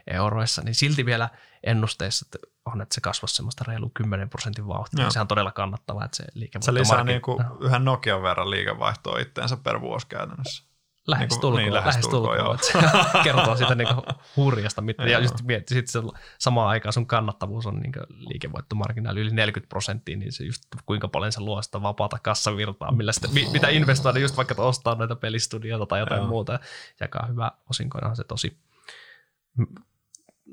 euroissa, 0.07 0.61
niin 0.61 0.75
silti 0.75 1.05
vielä 1.05 1.29
ennusteissa 1.63 2.25
että 2.27 2.47
on, 2.65 2.81
että 2.81 2.95
se 2.95 3.01
kasvaisi 3.01 3.35
semmoista 3.35 3.63
reilu 3.67 3.91
10 3.93 4.29
prosentin 4.29 4.67
vauhtia. 4.67 4.99
Joo. 4.99 5.05
Niin 5.05 5.13
sehän 5.13 5.23
on 5.23 5.27
todella 5.27 5.51
kannattavaa, 5.51 6.05
että 6.05 6.17
se 6.17 6.23
liikevaihto 6.33 6.65
Se 6.65 6.73
lisää 6.73 6.97
market- 6.97 7.05
niinku 7.05 7.43
yhden 7.59 7.85
Nokian 7.85 8.21
verran 8.23 8.49
liikevaihtoa 8.51 9.19
itteensä 9.19 9.57
per 9.57 9.81
vuosi 9.81 10.07
käytännössä. 10.07 10.69
Lähestulkoon, 11.07 11.55
niin, 11.63 11.73
lähestulkoon, 11.73 12.37
lähestulkoon, 12.37 12.57
lähestulkoon 12.57 12.99
joo. 12.99 13.13
Se 13.13 13.23
kertoo 13.35 13.55
siitä 13.55 13.75
niin 13.75 13.87
hurjasta. 14.35 14.81
Mitä, 14.81 15.03
ja 15.03 15.19
just 15.19 15.41
mietti, 15.43 15.73
sit 15.73 15.87
se 15.87 15.99
samaan 16.39 16.67
aikaan 16.69 16.93
sun 16.93 17.05
kannattavuus 17.07 17.65
on 17.65 17.79
niin 17.79 17.91
liikevoittomarginaali 18.09 19.19
yli 19.19 19.31
40 19.31 19.69
prosenttia, 19.69 20.17
niin 20.17 20.31
se 20.31 20.43
just 20.43 20.63
kuinka 20.85 21.07
paljon 21.07 21.31
se 21.31 21.39
luo 21.41 21.61
sitä 21.61 21.81
vapaata 21.81 22.19
kassavirtaa, 22.19 22.91
millä 22.91 23.11
sitten, 23.11 23.33
mi- 23.33 23.49
mitä 23.51 23.69
investoida 23.69 24.19
just 24.19 24.37
vaikka 24.37 24.55
ostaa 24.57 24.95
näitä 24.95 25.15
pelistudioita 25.15 25.85
tai 25.85 25.99
jotain 25.99 26.19
Joo. 26.19 26.27
muuta 26.29 26.53
ja 26.53 26.59
jakaa 26.99 27.25
hyvää 27.29 27.51
osinkoina 27.69 28.15
se 28.15 28.23
tosi, 28.23 28.57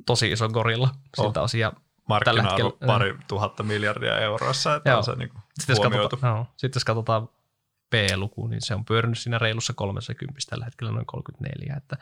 tosi 0.06 0.32
iso 0.32 0.48
gorilla 0.48 0.88
siltä 1.16 1.40
Oh. 1.40 1.44
osin. 1.44 1.60
Ja 1.60 1.72
Markkina-arvo 2.08 2.48
hetkellä- 2.64 2.86
pari 2.86 3.14
tuhatta 3.28 3.62
miljardia 3.62 4.18
eurossa, 4.18 4.74
että 4.74 4.90
Joo. 4.90 4.98
on 4.98 5.04
se 5.04 5.14
niin 5.14 5.30
Sitten 5.60 5.76
jos, 5.76 5.80
katsotaan, 5.80 6.36
no, 6.36 6.46
sitten 6.56 6.76
jos 6.80 6.84
katsotaan 6.84 7.28
P-luku, 7.90 8.46
niin 8.46 8.62
se 8.62 8.74
on 8.74 8.84
pyörinyt 8.84 9.18
siinä 9.18 9.38
reilussa 9.38 9.72
30 9.72 10.40
tällä 10.50 10.64
hetkellä 10.64 10.92
noin 10.92 11.06
34. 11.06 11.74
Että 11.76 11.96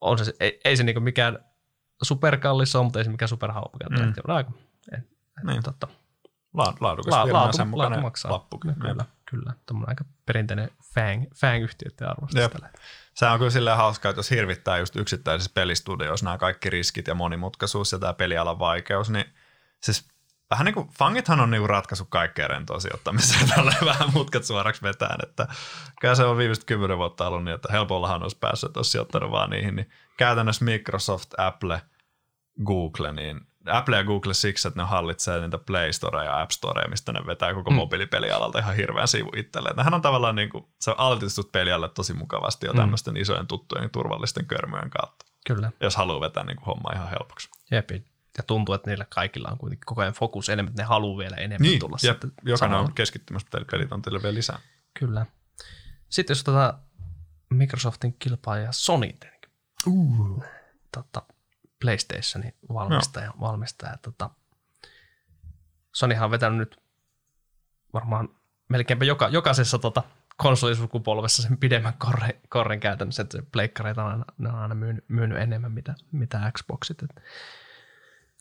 on 0.00 0.18
se, 0.24 0.32
ei, 0.40 0.60
ei 0.64 0.76
se 0.76 0.82
niinku 0.84 1.00
mikään 1.00 1.38
superkallis 2.02 2.76
ole, 2.76 2.84
mutta 2.84 2.98
ei 2.98 3.04
se 3.04 3.10
mikään 3.10 3.28
superhalpakaan. 3.28 3.92
Mm. 3.92 4.12
Aika, 4.34 4.50
Niin. 5.42 5.62
totta, 5.62 5.88
laadukas 6.56 7.14
la, 7.14 7.24
firma 7.24 7.38
laatu, 7.38 7.56
sen 7.56 7.78
laatu 7.78 8.00
maksaa. 8.00 8.32
lappukin. 8.32 8.68
No, 8.68 8.76
kyllä, 8.80 9.04
kyllä. 9.30 9.52
Tuommoinen 9.66 9.88
aika 9.88 10.04
perinteinen 10.26 10.70
fang, 10.94 11.24
fang-yhtiöiden 11.34 12.08
arvostus 12.08 12.40
Jep. 12.40 12.52
tällä. 12.52 12.70
Se 13.14 13.26
on 13.26 13.38
kyllä 13.38 13.50
silleen 13.50 13.76
hauskaa, 13.76 14.10
että 14.10 14.18
jos 14.18 14.30
hirvittää 14.30 14.78
just 14.78 14.96
yksittäisissä 14.96 15.50
pelistudioissa 15.54 16.26
nämä 16.26 16.38
kaikki 16.38 16.70
riskit 16.70 17.06
ja 17.06 17.14
monimutkaisuus 17.14 17.92
ja 17.92 17.98
tämä 17.98 18.12
pelialan 18.12 18.58
vaikeus, 18.58 19.10
niin 19.10 19.24
siis 19.82 20.08
vähän 20.50 20.64
niin 20.64 20.74
kuin, 20.74 20.88
fangithan 20.98 21.40
on 21.40 21.50
niin 21.50 21.68
ratkaissut 21.68 22.08
kaikkeen 22.10 22.50
rentoon 22.50 22.80
sijoittamiseen 22.80 23.48
tällä 23.54 23.74
vähän 23.84 24.12
mutkat 24.12 24.44
suoraksi 24.44 24.82
vetään, 24.82 25.18
että 25.22 25.46
kyllä 26.00 26.14
se 26.14 26.24
on 26.24 26.36
viimeiset 26.36 26.64
kymmenen 26.64 26.98
vuotta 26.98 27.26
ollut 27.26 27.44
niin, 27.44 27.54
että 27.54 27.72
helpollahan 27.72 28.22
olisi 28.22 28.38
päässyt, 28.38 28.68
että 28.68 28.78
olisi 28.78 28.90
sijoittanut 28.90 29.30
vaan 29.30 29.50
niihin, 29.50 29.76
niin 29.76 29.90
käytännössä 30.16 30.64
Microsoft, 30.64 31.32
Apple, 31.38 31.82
Google, 32.66 33.12
niin 33.12 33.40
Apple 33.68 33.96
ja 33.96 34.04
Google 34.04 34.34
siksi, 34.34 34.68
että 34.68 34.80
ne 34.82 34.86
hallitsee 34.88 35.40
niitä 35.40 35.58
Play 35.58 35.92
Store 35.92 36.24
ja 36.24 36.40
App 36.40 36.50
Store, 36.50 36.88
mistä 36.88 37.12
ne 37.12 37.20
vetää 37.26 37.54
koko 37.54 37.70
Mm. 37.70 37.76
mobiilipelialalta 37.76 38.58
ihan 38.58 38.76
hirveän 38.76 39.08
sivu 39.08 39.30
itselleen. 39.36 39.76
Nehän 39.76 39.94
on 39.94 40.02
tavallaan 40.02 40.36
niin 40.36 40.48
kuin, 40.50 40.64
se 40.80 40.90
on 40.90 41.00
altistut 41.00 41.52
pelialle 41.52 41.88
tosi 41.88 42.12
mukavasti 42.12 42.66
jo 42.66 42.72
Mm. 42.72 42.78
tämmöisten 42.78 43.16
isojen 43.16 43.46
tuttujen 43.46 43.90
turvallisten 43.90 44.46
körmyjen 44.46 44.90
kautta, 44.90 45.24
Kyllä, 45.46 45.72
jos 45.80 45.96
haluaa 45.96 46.20
vetää 46.20 46.44
niin 46.44 46.56
kuin 46.56 46.66
homma 46.66 46.90
ihan 46.94 47.08
helpoksi. 47.10 47.48
jep. 47.70 47.90
Ja 48.38 48.42
tuntuu, 48.46 48.74
että 48.74 48.90
niillä 48.90 49.06
kaikilla 49.08 49.48
on 49.48 49.58
kuitenkin 49.58 49.86
koko 49.86 50.00
ajan 50.00 50.12
fokus 50.12 50.48
enemmän, 50.48 50.70
että 50.70 50.82
ne 50.82 50.86
haluaa 50.86 51.18
vielä 51.18 51.36
enemmän 51.36 51.78
tulla 51.78 51.96
ja 52.02 52.12
sitten 52.12 52.32
jokainen 52.36 52.56
samalla. 52.58 52.88
on 52.88 52.94
keskittymässä 52.94 53.48
pelit 53.70 53.92
on 53.92 54.02
teille 54.02 54.22
vielä 54.22 54.34
lisää. 54.34 54.58
Kyllä. 54.98 55.26
Sitten 56.08 56.34
jos 56.34 56.40
otetaan 56.40 56.74
Microsoftin 57.50 58.16
kilpailija 58.18 58.72
Sony 58.72 59.06
tietenkin. 59.12 59.50
Uh. 59.86 60.44
Tota, 60.94 61.22
PlayStationin 61.80 62.54
valmistaja. 62.72 63.26
No. 63.26 63.34
valmistaja 63.40 63.96
tota, 64.02 64.30
Sonyhan 65.92 66.24
on 66.24 66.30
vetänyt 66.30 66.58
nyt 66.58 66.80
varmaan 67.92 68.28
melkeinpä 68.68 69.04
joka, 69.04 69.28
jokaisessa 69.28 69.78
tota, 69.78 70.02
konsolisukupolvessa 70.36 71.42
sen 71.42 71.58
pidemmän 71.58 71.94
korren, 71.98 72.34
korren 72.48 72.80
käytännössä, 72.80 73.22
että 73.22 73.42
pleikkareita 73.52 74.04
on 74.04 74.10
aina, 74.10 74.24
ne 74.38 74.48
on 74.48 74.58
aina 74.58 74.74
myynyt, 74.74 75.04
myynyt 75.08 75.38
enemmän 75.38 75.72
mitä, 75.72 75.94
mitä 76.12 76.52
Xboxit. 76.54 77.02
Et 77.02 77.22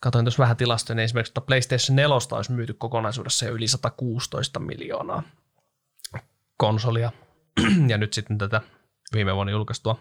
Katoin 0.02 0.26
tuossa 0.26 0.42
vähän 0.44 0.58
tilastoja, 0.58 0.96
niin 0.96 1.04
esimerkiksi 1.04 1.34
tuota 1.34 1.46
PlayStation 1.46 1.96
4 1.96 2.16
olisi 2.32 2.52
myyty 2.52 2.74
kokonaisuudessa 2.74 3.46
jo 3.46 3.52
yli 3.52 3.68
116 3.68 4.60
miljoonaa 4.60 5.24
konsolia. 6.58 7.12
ja 7.90 7.98
nyt 7.98 8.14
sitten 8.14 8.38
tätä 8.38 8.62
viime 9.14 9.36
vuonna 9.36 9.52
julkaistua 9.52 10.00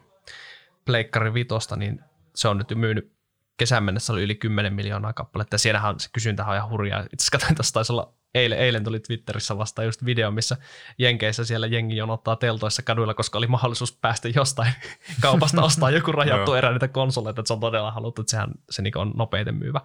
Pleikkari 0.84 1.34
Vitosta, 1.34 1.76
niin 1.76 2.00
se 2.34 2.48
on 2.48 2.58
nyt 2.58 2.70
jo 2.70 2.76
myynyt 2.76 3.13
kesän 3.56 3.84
mennessä 3.84 4.12
oli 4.12 4.22
yli 4.22 4.34
10 4.34 4.74
miljoonaa 4.74 5.12
kappaletta. 5.12 5.54
Ja 5.54 5.58
siellähän 5.58 6.00
se 6.00 6.08
kysyntä 6.12 6.44
on 6.44 6.56
ihan 6.56 6.70
hurjaa. 6.70 7.00
Itse 7.00 7.14
asiassa 7.14 7.30
katsoin, 7.30 7.54
tuossa 7.54 7.74
taisi 7.74 7.92
olla 7.92 8.14
eilen, 8.34 8.58
eilen 8.58 8.84
tuli 8.84 9.00
Twitterissä 9.00 9.58
vasta 9.58 9.84
just 9.84 10.04
video, 10.04 10.30
missä 10.30 10.56
Jenkeissä 10.98 11.44
siellä 11.44 11.66
jengi 11.66 11.96
jonottaa 11.96 12.36
teltoissa 12.36 12.82
kaduilla, 12.82 13.14
koska 13.14 13.38
oli 13.38 13.46
mahdollisuus 13.46 13.92
päästä 13.92 14.28
jostain 14.34 14.72
kaupasta 15.22 15.62
ostaa 15.62 15.90
joku 15.90 16.12
rajattu 16.12 16.54
erä 16.54 16.72
niitä 16.72 16.88
konsoleita, 16.88 17.40
että 17.40 17.48
se 17.48 17.52
on 17.52 17.60
todella 17.60 17.90
haluttu, 17.90 18.20
että 18.22 18.30
sehän 18.30 18.50
se 18.70 18.82
niinku 18.82 18.98
on 18.98 19.12
nopeiten 19.16 19.54
myyvä, 19.54 19.80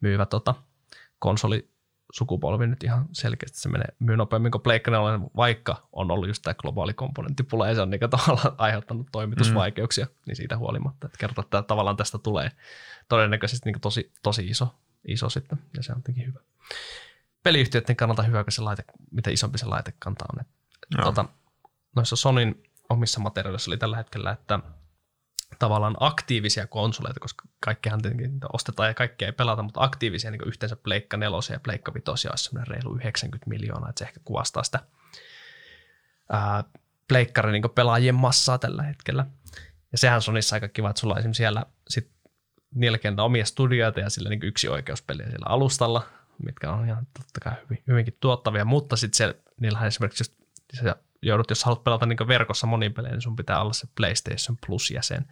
myyvä 0.00 0.26
tota, 0.26 0.54
konsoli 1.18 1.70
sukupolvi 2.12 2.66
nyt 2.66 2.84
ihan 2.84 3.08
selkeästi 3.12 3.60
se 3.60 3.68
menee 3.68 3.88
myy 3.98 4.16
nopeammin 4.16 4.52
kuin 4.52 4.62
Pleikka 4.62 4.90
4, 4.90 5.20
vaikka 5.36 5.88
on 5.92 6.10
ollut 6.10 6.28
just 6.28 6.42
tämä 6.42 6.54
globaali 6.54 6.94
komponenttipula 6.94 7.68
ja 7.68 7.74
se 7.74 7.80
on 7.80 7.90
niinku 7.90 8.08
tavallaan 8.08 8.54
aiheuttanut 8.66 9.06
toimitusvaikeuksia, 9.12 10.04
mm. 10.04 10.12
niin 10.26 10.36
siitä 10.36 10.58
huolimatta, 10.58 11.06
että 11.06 11.18
kertoo, 11.18 11.42
että 11.42 11.62
tavallaan 11.62 11.96
tästä 11.96 12.18
tulee 12.18 12.50
todennäköisesti 13.08 13.68
niinku 13.68 13.80
tosi, 13.80 14.12
tosi 14.22 14.46
iso, 14.46 14.74
iso 15.08 15.28
sitten 15.28 15.58
ja 15.76 15.82
se 15.82 15.92
on 15.92 15.98
jotenkin 15.98 16.26
hyvä. 16.26 16.40
Peliyhtiöiden 17.42 17.96
kannalta 17.96 18.22
hyvä, 18.22 18.44
kun 18.44 18.52
se 18.52 18.62
laite, 18.62 18.84
mitä 19.10 19.30
isompi 19.30 19.58
se 19.58 19.66
laitekanta 19.66 20.24
on. 20.32 20.40
Et, 20.40 20.48
Joo. 20.96 21.04
tota, 21.04 21.24
noissa 21.96 22.16
Sonin 22.16 22.62
omissa 22.88 23.20
materiaaleissa 23.20 23.70
oli 23.70 23.78
tällä 23.78 23.96
hetkellä, 23.96 24.30
että 24.30 24.60
tavallaan 25.58 25.96
aktiivisia 26.00 26.66
konsoleita, 26.66 27.20
koska 27.20 27.44
kaikkehan 27.60 28.02
tietenkin 28.02 28.40
ostetaan 28.52 28.88
ja 28.88 28.94
kaikkea 28.94 29.28
ei 29.28 29.32
pelata, 29.32 29.62
mutta 29.62 29.82
aktiivisia 29.82 30.30
niin 30.30 30.48
yhteensä 30.48 30.76
Pleikka 30.76 31.16
4 31.16 31.38
ja 31.52 31.60
Pleikka 31.60 31.94
5 31.94 32.28
olisi 32.28 32.44
semmoinen 32.44 32.66
reilu 32.66 32.96
90 32.96 33.50
miljoonaa, 33.50 33.90
että 33.90 33.98
se 33.98 34.04
ehkä 34.04 34.20
kuvastaa 34.24 34.62
sitä 34.62 34.80
ää, 36.32 36.64
Pleikkarin 37.08 37.52
niin 37.52 37.70
pelaajien 37.74 38.14
massaa 38.14 38.58
tällä 38.58 38.82
hetkellä. 38.82 39.26
Ja 39.92 39.98
sehän 39.98 40.22
Sonissa 40.22 40.56
aika 40.56 40.68
kiva, 40.68 40.90
että 40.90 41.00
sulla 41.00 41.16
on 41.26 41.34
siellä 41.34 41.66
sit 41.88 42.10
niillä 42.74 43.22
omia 43.22 43.44
studioita 43.44 44.00
ja 44.00 44.10
sillä 44.10 44.28
niin 44.28 44.44
yksi 44.44 44.68
oikeuspeliä 44.68 45.26
siellä 45.26 45.46
alustalla, 45.48 46.06
mitkä 46.44 46.72
on 46.72 46.86
ihan 46.86 47.06
totta 47.18 47.40
kai 47.40 47.52
hyvin, 47.62 47.82
hyvinkin 47.86 48.16
tuottavia, 48.20 48.64
mutta 48.64 48.96
sitten 48.96 49.34
niillähän 49.60 49.88
esimerkiksi 49.88 50.22
just, 50.22 50.34
joudut, 51.22 51.50
jos 51.50 51.64
haluat 51.64 51.84
pelata 51.84 52.06
niin 52.06 52.28
verkossa 52.28 52.66
monin 52.66 52.94
pelejä, 52.94 53.12
niin 53.12 53.20
sun 53.20 53.36
pitää 53.36 53.60
olla 53.60 53.72
se 53.72 53.88
PlayStation 53.96 54.58
Plus-jäsen. 54.66 55.26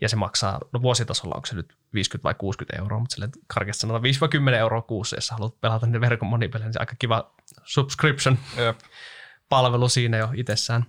Ja 0.00 0.08
se 0.08 0.16
maksaa, 0.16 0.60
no 0.72 0.82
vuositasolla 0.82 1.34
onko 1.34 1.46
se 1.46 1.54
nyt 1.54 1.76
50 1.94 2.24
vai 2.24 2.34
60 2.34 2.82
euroa, 2.82 2.98
mutta 2.98 3.14
silleen 3.14 3.32
karkeasti 3.46 3.80
sanotaan 3.80 4.02
5 4.02 4.20
vai 4.20 4.28
10 4.28 4.60
euroa 4.60 4.82
kuussa, 4.82 5.16
jos 5.16 5.30
haluat 5.30 5.60
pelata 5.60 5.86
niitä 5.86 6.00
verkon 6.00 6.28
monipelejä, 6.28 6.66
niin 6.66 6.72
se 6.72 6.78
on 6.78 6.82
aika 6.82 6.94
kiva 6.98 7.34
subscription 7.64 8.38
Jep. 8.56 8.78
palvelu 9.48 9.88
siinä 9.88 10.16
jo 10.16 10.28
itsessään, 10.34 10.86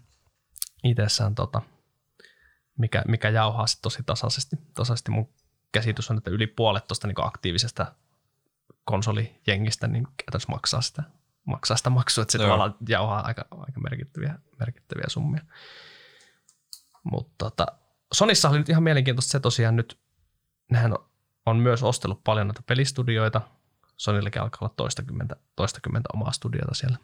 itsessään 0.83 1.35
tota, 1.35 1.61
mikä, 2.77 3.03
mikä 3.07 3.29
jauhaa 3.29 3.67
sit 3.67 3.81
tosi 3.81 4.03
tasaisesti. 4.05 4.55
tasaisesti. 4.73 5.11
Mun 5.11 5.33
käsitys 5.71 6.11
on, 6.11 6.17
että 6.17 6.31
yli 6.31 6.47
puolet 6.47 6.87
tuosta 6.87 7.07
niin 7.07 7.15
aktiivisesta 7.25 7.95
konsolijengistä 8.83 9.87
niin 9.87 10.03
käytännössä 10.03 10.51
maksaa 10.51 10.81
sitä, 10.81 11.03
maksaa 11.45 11.77
sitä 11.77 11.89
maksua, 11.89 12.21
että 12.21 12.31
se 12.31 12.37
tavallaan 12.37 12.75
jauhaa 12.87 13.25
aika, 13.25 13.45
aika 13.51 13.79
merkittäviä, 13.79 14.39
merkittäviä 14.59 15.05
summia. 15.07 15.41
Mutta 17.03 17.33
tota, 17.37 17.67
Sonissa 18.13 18.49
oli 18.49 18.57
nyt 18.57 18.69
ihan 18.69 18.83
mielenkiintoista 18.83 19.31
se 19.31 19.39
tosiaan 19.39 19.75
nyt, 19.75 19.99
nehän 20.71 20.93
on, 21.45 21.57
myös 21.57 21.83
ostellut 21.83 22.23
paljon 22.23 22.47
näitä 22.47 22.61
pelistudioita. 22.65 23.41
Sonyllakin 23.97 24.41
alkaa 24.41 24.59
olla 24.61 24.73
toistakymmentä, 24.77 25.35
toistakymmentä 25.55 26.09
omaa 26.13 26.31
studiota 26.31 26.73
siellä 26.73 26.97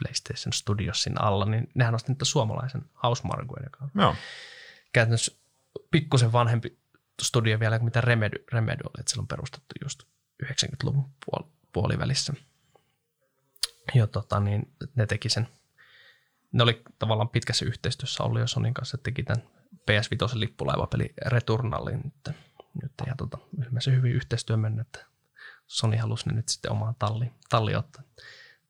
PlayStation 0.00 0.52
Studiosin 0.52 1.20
alla, 1.20 1.44
niin 1.44 1.68
nehän 1.74 1.94
on 1.94 2.00
nyt 2.08 2.18
suomalaisen 2.22 2.84
Housemarquen, 3.02 3.64
joka 3.64 3.84
on 3.84 3.90
Joo. 4.02 4.14
käytännössä 4.92 5.36
pikkusen 5.90 6.32
vanhempi 6.32 6.78
studio 7.22 7.60
vielä 7.60 7.78
kuin 7.78 7.84
mitä 7.84 8.00
Remedy, 8.00 8.44
Remedy 8.52 8.82
oli, 8.84 9.00
että 9.00 9.10
siellä 9.10 9.22
on 9.22 9.28
perustettu 9.28 9.74
just 9.84 10.02
90-luvun 10.44 11.04
puol- 11.04 11.46
puolivälissä. 11.72 12.34
Ja 13.94 14.06
tota, 14.06 14.40
niin 14.40 14.72
ne 14.94 15.06
teki 15.06 15.28
sen, 15.28 15.48
ne 16.52 16.62
oli 16.62 16.82
tavallaan 16.98 17.28
pitkässä 17.28 17.64
yhteistyössä 17.64 18.24
ollut 18.24 18.40
jo 18.40 18.46
Sonin 18.46 18.74
kanssa, 18.74 18.96
että 18.96 19.04
teki 19.04 19.22
tämän 19.22 19.42
PS5 19.90 20.38
lippulaivapeli 20.38 21.14
Returnalin 21.26 22.00
nyt, 22.04 22.36
nyt 22.82 22.92
ja 23.06 23.14
tota, 23.18 23.38
ilmeisesti 23.64 23.96
hyvin 23.96 24.12
yhteistyö 24.12 24.56
mennyt, 24.56 24.86
että 24.86 25.06
Sony 25.66 25.96
halusi 25.96 26.28
ne 26.28 26.34
nyt 26.34 26.48
sitten 26.48 26.70
omaan 26.70 26.94
talliin, 26.98 27.32
talliin 27.48 27.78
ottaa. 27.78 28.02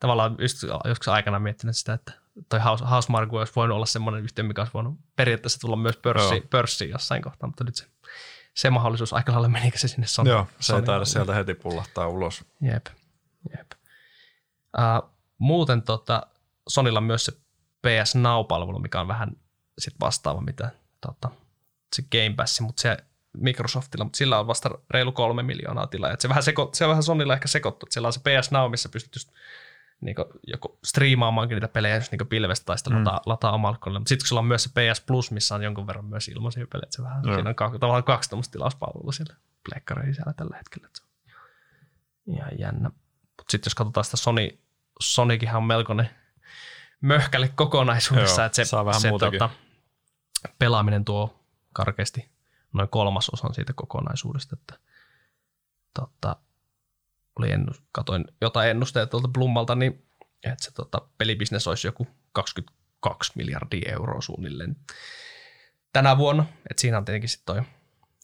Tavallaan 0.01 0.37
just 0.39 0.59
joskus 0.85 1.09
aikana 1.09 1.39
miettinyt 1.39 1.77
sitä, 1.77 1.93
että 1.93 2.13
toi 2.49 2.61
House, 2.61 2.85
Housemarque 2.85 3.39
olisi 3.39 3.53
voinut 3.57 3.75
olla 3.75 3.87
semmoinen 3.87 4.25
yhtiö, 4.25 4.45
mikä 4.45 4.61
olisi 4.61 4.75
voinut 4.75 4.99
periaatteessa 5.17 5.61
tulla 5.61 5.77
myös 5.77 5.97
pörssiin, 5.97 6.43
Joo. 6.43 6.49
pörssiin 6.51 6.91
jossain 6.91 7.23
kohtaa, 7.23 7.47
mutta 7.47 7.65
nyt 7.65 7.77
se, 7.77 7.87
se 8.55 8.71
mahdollisuus 8.71 9.13
aika 9.13 9.33
lailla 9.33 9.49
menikö 9.49 9.79
se 9.79 9.89
sinne 9.89 10.07
Sony. 10.07 10.31
Joo, 10.31 10.47
se 10.61 10.77
ei 10.77 10.83
taida 10.83 11.05
sieltä 11.05 11.35
heti 11.35 11.55
pullahtaa 11.55 12.09
ulos. 12.09 12.45
Jep, 12.61 12.87
jep. 13.59 13.71
Uh, 14.79 15.11
muuten 15.39 15.83
tota, 15.83 16.23
Sonilla 16.69 16.99
on 16.99 17.05
myös 17.05 17.25
se 17.25 17.33
PS 17.87 18.15
Now-palvelu, 18.15 18.79
mikä 18.79 19.01
on 19.01 19.09
vähän 19.09 19.31
sit 19.79 19.95
vastaava, 20.01 20.41
mitä 20.41 20.71
tota, 21.01 21.29
se 21.97 22.03
Game 22.03 22.35
Pass, 22.37 22.61
mutta 22.61 22.83
se 22.83 22.97
Microsoftilla, 23.39 24.05
mutta 24.05 24.17
sillä 24.17 24.39
on 24.39 24.47
vasta 24.47 24.71
reilu 24.91 25.13
kolme 25.13 25.43
miljoonaa 25.43 25.87
tilaa. 25.87 26.13
Et 26.13 26.21
se, 26.21 26.29
vähän 26.29 26.43
seko, 26.43 26.71
se 26.73 26.85
on 26.85 26.89
vähän 26.89 27.03
Sonilla 27.03 27.35
ehkä 27.35 27.49
sekoittu, 27.49 27.87
että 27.87 27.95
siellä 27.95 28.07
on 28.07 28.13
se 28.13 28.21
PS 28.21 28.51
Now, 28.51 28.71
missä 28.71 28.89
pystyt 28.89 29.15
just 29.15 29.31
niin 30.01 30.17
joku 30.47 30.79
striimaamaankin 30.85 31.57
niitä 31.57 31.69
pelejä 31.69 31.95
jos 31.95 32.11
niin 32.11 32.27
pilvestä 32.29 32.65
tai 32.65 32.79
sitten 32.79 32.93
mm. 32.93 32.99
lataa, 32.99 33.21
lataa 33.27 33.53
omalla 33.53 33.79
koneella. 33.79 34.01
Mutta 34.01 34.09
sitten 34.09 34.25
kun 34.25 34.29
sulla 34.29 34.41
on 34.41 34.47
myös 34.47 34.63
se 34.63 34.71
PS 34.71 35.01
Plus, 35.01 35.31
missä 35.31 35.55
on 35.55 35.63
jonkun 35.63 35.87
verran 35.87 36.05
myös 36.05 36.29
ilmaisia 36.29 36.67
pelejä, 36.73 36.87
se 36.91 37.03
vähän, 37.03 37.25
siinä 37.25 37.49
on 37.49 37.55
kaksi, 37.55 37.79
tavallaan 37.79 38.05
kaksi 38.05 38.31
tämmöistä 38.31 38.53
tilauspalvelua 38.53 39.13
siellä 39.13 39.35
pleikkareiden 39.69 40.15
sisällä 40.15 40.33
tällä 40.33 40.57
hetkellä. 40.57 40.89
Se 40.93 41.03
on 41.03 41.11
ihan 42.35 42.59
jännä. 42.59 42.89
Mutta 43.37 43.51
sitten 43.51 43.71
jos 43.71 43.75
katsotaan 43.75 44.05
sitä 44.05 44.17
Sony, 44.17 44.59
Sonikinhan 45.01 45.57
on 45.57 45.67
melkoinen 45.67 46.11
möhkälle 47.01 47.49
kokonaisuudessa, 47.49 48.43
Joo, 48.43 48.47
että 48.47 48.57
se, 48.57 48.65
saa 48.65 48.85
vähän 48.85 49.01
se 49.01 49.11
tota, 49.11 49.51
pelaaminen 50.59 51.05
tuo 51.05 51.45
karkeasti 51.73 52.31
noin 52.73 52.89
kolmasosan 52.89 53.55
siitä 53.55 53.73
kokonaisuudesta, 53.73 54.57
että 54.61 54.79
tota, 55.95 56.37
oli 57.39 57.53
ennus, 57.53 57.83
katoin 57.93 58.25
jotain 58.41 58.71
ennusteita 58.71 59.11
tuolta 59.11 59.29
Blummalta, 59.29 59.75
niin 59.75 60.07
että 60.45 60.65
se 60.65 60.71
tota, 60.71 61.09
pelibisnes 61.19 61.67
olisi 61.67 61.87
joku 61.87 62.07
22 62.33 63.33
miljardia 63.35 63.93
euroa 63.93 64.21
suunnilleen 64.21 64.77
tänä 65.93 66.19
vuonna. 66.19 66.47
että 66.71 66.81
siinä 66.81 66.99
on 66.99 67.05
tietenkin 67.05 67.29
sitten 67.29 67.55
toi 67.55 67.65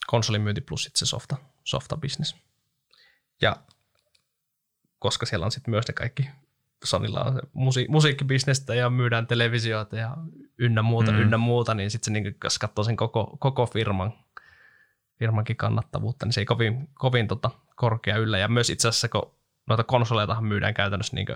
konsolimyynti 0.07 0.61
plus 0.61 0.85
sit 0.85 0.97
se 0.97 1.07
softa, 1.07 1.37
softa 1.65 1.97
business. 1.97 2.37
Ja 3.43 3.57
koska 4.99 5.27
siellä 5.27 5.47
on 5.47 5.53
sitten 5.53 5.71
myös 5.71 5.89
ne 5.89 5.95
kaikki, 5.95 6.29
Sonilla 6.85 7.21
on 7.21 7.35
se 7.35 7.41
musi- 7.55 7.87
musiikkibisnestä 7.89 8.75
ja 8.75 8.91
myydään 8.91 9.27
televisioita 9.27 9.97
ja 9.97 10.17
ynnä 10.59 10.83
muuta, 10.83 11.13
mm. 11.13 11.21
ynnä 11.21 11.39
muuta, 11.39 11.75
niin 11.75 11.91
sitten 11.91 12.15
se 12.15 12.21
niin, 12.21 12.37
jos 12.45 12.59
katsoo 12.59 12.85
sen 12.85 12.97
koko, 12.97 13.37
koko 13.41 13.67
firman, 13.67 14.13
firmankin 15.19 15.57
kannattavuutta, 15.57 16.27
niin 16.27 16.33
se 16.33 16.41
ei 16.41 16.45
kovin, 16.45 16.89
kovin 16.95 17.29
tota, 17.29 17.51
korkea 17.77 18.17
yllä. 18.17 18.39
Ja 18.39 18.49
myös 18.49 18.71
itse 18.71 18.89
asiassa, 18.89 19.09
kun 19.09 19.35
noita 19.67 19.85
konsoleitahan 19.85 20.45
myydään 20.45 20.75
käytännössä 20.75 21.17
niin 21.17 21.27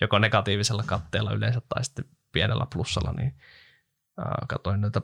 joko 0.00 0.18
negatiivisella 0.18 0.82
katteella 0.86 1.32
yleensä 1.32 1.60
tai 1.68 1.84
sitten 1.84 2.04
pienellä 2.32 2.66
plussalla, 2.72 3.12
niin 3.12 3.34
äh, 4.18 4.48
katsoin 4.48 4.80
noita 4.80 5.02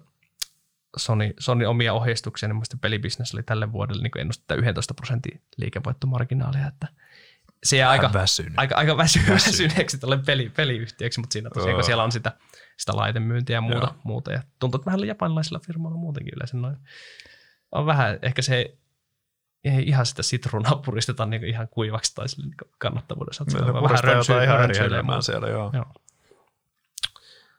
Sony, 0.97 1.35
Sony 1.39 1.65
omia 1.65 1.95
ohjeistuksia, 1.95 2.49
niin 2.49 2.63
pelibisnes 2.81 3.35
oli 3.35 3.43
tälle 3.43 3.73
vuodelle 3.73 4.03
niin 4.03 4.21
ennustettu 4.21 4.55
11 4.55 4.95
prosentin 4.95 5.43
liikevoittomarginaalia, 5.57 6.67
että 6.67 6.89
se 7.67 7.77
jää 7.77 7.91
aika, 7.91 8.11
aika, 8.57 8.75
aika 8.75 8.97
väsy, 8.97 9.21
väsyneeksi 9.29 9.99
tälle 9.99 10.19
peli, 10.19 10.53
peliyhtiöksi, 10.57 11.21
mutta 11.21 11.33
siinä 11.33 11.51
tosiaan, 11.51 11.75
kun 11.75 11.85
siellä 11.85 12.05
on 12.05 12.13
sitä, 12.13 12.33
sitä 12.77 12.97
laitemyyntiä 12.97 13.57
ja 13.57 13.61
muuta, 13.61 13.95
muuta 14.05 14.33
ja 14.33 14.43
tuntuu, 14.59 14.79
että 14.79 14.87
vähän 14.87 15.07
japanilaisilla 15.07 15.61
firmoilla 15.67 15.99
muutenkin 15.99 16.35
yleensä 16.37 16.57
noin. 16.57 16.77
On 17.73 17.87
vähän, 17.87 18.19
ehkä 18.23 18.43
se 18.43 18.79
ei 19.65 19.89
ihan 19.89 20.07
sitä 20.07 20.23
sitruunaa 20.23 20.77
puristeta 20.85 21.27
niin 21.27 21.45
ihan 21.45 21.69
kuivaksi 21.69 22.15
tai 22.15 22.29
sille 22.29 22.47
niin 22.47 22.71
kannattavuudessa. 22.79 23.45
Se 23.49 23.59
on 23.59 23.83
vähän 23.83 24.05
rönsyä, 24.05 24.45
ihan 24.45 24.63
eri 24.65 24.75
siellä, 25.21 25.49
joo. 25.49 25.71
joo. 25.73 25.87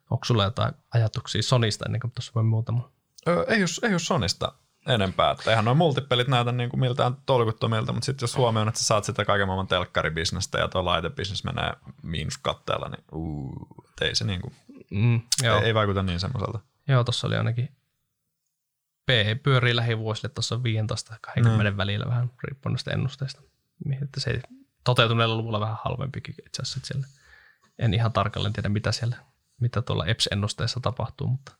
Onko 0.09 0.25
sulla 0.25 0.43
jotain 0.43 0.73
ajatuksia 0.93 1.43
Sonista 1.43 1.85
ennen 1.85 2.01
kuin 2.01 2.11
tuossa 2.11 2.31
voi 2.35 2.43
muutama? 2.43 2.91
Öö, 3.27 3.45
ei, 3.47 3.61
jos, 3.61 3.79
ei 3.83 3.91
jos 3.91 4.05
Sonista 4.05 4.53
enempää. 4.87 5.31
Että 5.31 5.49
eihän 5.49 5.65
noin 5.65 5.77
multipelit 5.77 6.27
näytä 6.27 6.51
niin 6.51 6.69
kuin 6.69 6.79
miltään 6.79 7.17
tolkuttomilta, 7.25 7.93
mutta 7.93 8.05
sitten 8.05 8.23
jos 8.23 8.37
huomioon, 8.37 8.67
että 8.67 8.79
sä 8.79 8.85
saat 8.85 9.03
sitä 9.03 9.25
kaiken 9.25 9.47
maailman 9.47 9.67
telkkaribisnestä 9.67 10.59
ja 10.59 10.67
tuo 10.67 10.85
laitebisnes 10.85 11.43
menee 11.43 11.73
miinuskatteella, 12.03 12.89
niin 12.89 13.03
uu, 13.11 13.67
ei 14.01 14.15
se 14.15 14.25
niin 14.25 14.41
kuin, 14.41 14.55
mm, 14.91 15.21
joo. 15.43 15.59
Ei, 15.59 15.65
ei, 15.65 15.73
vaikuta 15.73 16.03
niin 16.03 16.19
semmoiselta. 16.19 16.59
Joo, 16.87 17.03
tuossa 17.03 17.27
oli 17.27 17.35
ainakin 17.35 17.77
PE 19.05 19.35
pyörii 19.43 19.75
lähivuosille 19.75 20.29
tuossa 20.29 20.55
15-20 20.55 20.59
mm. 21.41 21.77
välillä 21.77 22.05
vähän 22.05 22.31
riippuen 22.43 22.73
noista 22.73 22.91
ennusteista. 22.91 23.41
Että 24.01 24.19
se 24.19 24.41
toteutuneella 24.83 25.35
luvulla 25.35 25.59
vähän 25.59 25.77
halvempikin 25.83 26.35
itse 26.45 26.61
asiassa. 26.61 26.79
Siellä. 26.83 27.07
En 27.79 27.93
ihan 27.93 28.13
tarkalleen 28.13 28.53
tiedä, 28.53 28.69
mitä 28.69 28.91
siellä, 28.91 29.15
mitä 29.61 29.81
tuolla 29.81 30.05
EPS-ennusteessa 30.05 30.79
tapahtuu, 30.79 31.27
mutta 31.27 31.51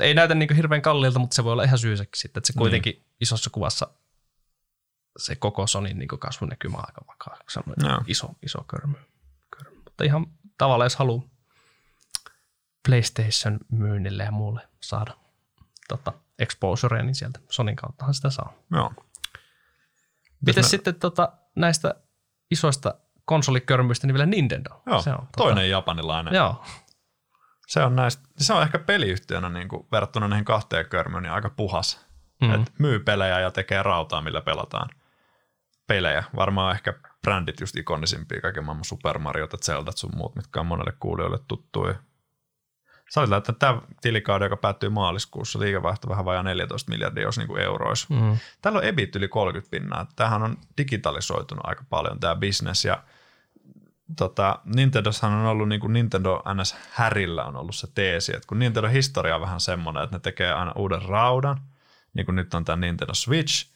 ei 0.00 0.14
näytä 0.14 0.34
niin 0.34 0.56
hirveän 0.56 0.82
kalliilta, 0.82 1.18
mutta 1.18 1.34
se 1.34 1.44
voi 1.44 1.52
olla 1.52 1.62
ihan 1.62 1.78
syysäkin 1.78 2.20
sitten, 2.20 2.40
että 2.40 2.46
se 2.46 2.52
niin. 2.52 2.58
kuitenkin 2.58 2.94
niin. 2.94 3.06
isossa 3.20 3.50
kuvassa 3.50 3.88
se 5.16 5.36
koko 5.36 5.66
Sonin 5.66 5.98
niin 5.98 6.08
kasvunäkymä 6.08 6.76
on 6.76 6.84
aika 6.86 7.00
vakaa. 7.08 7.36
Se 7.48 7.60
on 7.66 7.74
no. 7.88 8.00
iso, 8.06 8.28
iso 8.42 8.64
körmy. 8.68 8.96
körmy. 9.56 9.76
Mutta 9.84 10.04
ihan 10.04 10.26
tavallaan, 10.58 10.86
jos 10.86 10.96
haluaa 10.96 11.22
PlayStation 12.88 13.58
myynnille 13.68 14.22
ja 14.22 14.30
muulle 14.30 14.68
saada 14.80 15.14
tota, 15.88 16.12
exposurea, 16.38 17.02
niin 17.02 17.14
sieltä 17.14 17.40
Sonin 17.50 17.76
kauttahan 17.76 18.14
sitä 18.14 18.30
saa. 18.30 18.52
Joo. 18.70 18.92
Miten 20.46 20.64
me... 20.64 20.68
sitten 20.68 20.94
tota, 20.94 21.32
näistä 21.54 21.94
isoista 22.50 22.94
konsolikörmyistä, 23.24 24.06
niin 24.06 24.14
vielä 24.14 24.26
Nintendo. 24.26 24.82
Joo, 24.86 25.02
se 25.02 25.10
on, 25.10 25.28
toinen 25.36 25.56
tota... 25.56 25.66
japanilainen. 25.66 26.34
Joo. 26.34 26.64
Se 27.66 27.82
on, 27.82 27.96
näistä, 27.96 28.22
se 28.36 28.52
on 28.52 28.62
ehkä 28.62 28.78
peliyhtiönä 28.78 29.48
niin 29.48 29.68
kuin, 29.68 29.86
verrattuna 29.92 30.28
näihin 30.28 30.44
kahteen 30.44 30.88
körmyyn 30.88 31.22
niin 31.22 31.32
aika 31.32 31.50
puhas. 31.50 32.06
Mm. 32.40 32.54
Et 32.54 32.72
myy 32.78 32.98
pelejä 33.00 33.40
ja 33.40 33.50
tekee 33.50 33.82
rautaa, 33.82 34.20
millä 34.20 34.40
pelataan 34.40 34.88
pelejä. 35.86 36.24
Varmaan 36.36 36.74
ehkä 36.74 36.94
brändit 37.22 37.60
just 37.60 37.76
ikonisimpia, 37.76 38.40
kaiken 38.40 38.64
maailman 38.64 38.84
Super 38.84 39.18
Mario, 39.18 39.48
Zelda 39.64 39.92
sun 39.92 40.16
muut, 40.16 40.36
mitkä 40.36 40.60
on 40.60 40.66
monelle 40.66 40.92
kuulijoille 41.00 41.38
tuttuja. 41.48 41.94
Sä 43.14 43.20
olit 43.20 43.32
että 43.32 43.52
tämä 43.52 43.80
tilikauden, 44.00 44.46
joka 44.46 44.56
päättyy 44.56 44.88
maaliskuussa, 44.88 45.60
liikevaihto 45.60 46.08
vähän 46.08 46.24
vajaa 46.24 46.42
14 46.42 46.90
miljardia, 46.90 47.22
jos 47.22 47.38
niin 47.38 47.48
kuin 47.48 47.62
euroissa. 47.62 48.14
Mm. 48.14 48.36
Täällä 48.62 48.78
on 48.78 48.84
EBIT 48.84 49.16
yli 49.16 49.28
30 49.28 49.70
pinnaa. 49.70 50.06
Tämähän 50.16 50.42
on 50.42 50.56
digitalisoitunut 50.78 51.66
aika 51.66 51.84
paljon 51.90 52.20
tämä 52.20 52.36
business 52.36 52.84
ja 52.84 53.02
tota, 54.16 54.58
Nintendoshan 54.64 55.32
on 55.32 55.46
ollut 55.46 55.68
niin 55.68 55.80
kuin 55.80 55.92
Nintendo 55.92 56.42
NS 56.54 56.76
Härillä 56.90 57.44
on 57.44 57.56
ollut 57.56 57.74
se 57.74 57.86
teesi, 57.94 58.36
että 58.36 58.46
kun 58.46 58.58
Nintendo 58.58 58.88
historia 58.88 59.34
on 59.34 59.40
vähän 59.40 59.60
semmoinen, 59.60 60.04
että 60.04 60.16
ne 60.16 60.20
tekee 60.20 60.52
aina 60.52 60.72
uuden 60.76 61.02
raudan, 61.02 61.60
niin 62.14 62.26
kuin 62.26 62.36
nyt 62.36 62.54
on 62.54 62.64
tämä 62.64 62.86
Nintendo 62.86 63.14
Switch, 63.14 63.70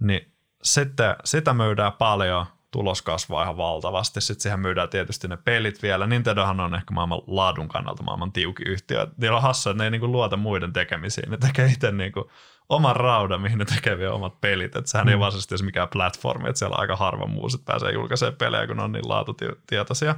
niin 0.00 0.32
sitten, 0.62 1.16
sitä 1.24 1.54
myydään 1.54 1.92
paljon– 1.92 2.46
tulos 2.72 3.02
kasvaa 3.02 3.42
ihan 3.42 3.56
valtavasti. 3.56 4.20
Sitten 4.20 4.42
siihen 4.42 4.60
myydään 4.60 4.88
tietysti 4.88 5.28
ne 5.28 5.36
pelit 5.36 5.82
vielä. 5.82 6.06
Nintendohan 6.06 6.60
on 6.60 6.74
ehkä 6.74 6.94
maailman 6.94 7.22
laadun 7.26 7.68
kannalta 7.68 8.02
maailman 8.02 8.32
tiukin 8.32 8.68
yhtiö. 8.68 9.06
Niillä 9.16 9.36
on 9.36 9.42
hassu, 9.42 9.70
että 9.70 9.78
ne 9.78 9.84
ei 9.84 9.90
niinku 9.90 10.12
luota 10.12 10.36
muiden 10.36 10.72
tekemisiin. 10.72 11.30
Ne 11.30 11.36
tekee 11.36 11.66
itse 11.66 11.92
niinku 11.92 12.30
oman 12.72 12.96
raudan, 12.96 13.40
mihin 13.40 13.58
ne 13.58 13.64
tekee 13.64 13.98
vielä 13.98 14.14
omat 14.14 14.40
pelit. 14.40 14.76
Että 14.76 14.90
sehän 14.90 15.06
mm. 15.06 15.10
ei 15.10 15.18
vaan 15.18 15.32
siis 15.32 15.62
mikään 15.62 15.88
platformi, 15.92 16.48
että 16.48 16.58
siellä 16.58 16.76
aika 16.76 16.96
harva 16.96 17.26
muu 17.26 17.48
sit 17.48 17.64
pääsee 17.64 17.92
julkaisemaan 17.92 18.36
pelejä, 18.36 18.66
kun 18.66 18.76
ne 18.76 18.82
on 18.82 18.92
niin 18.92 19.08
laatutietoisia. 19.08 20.14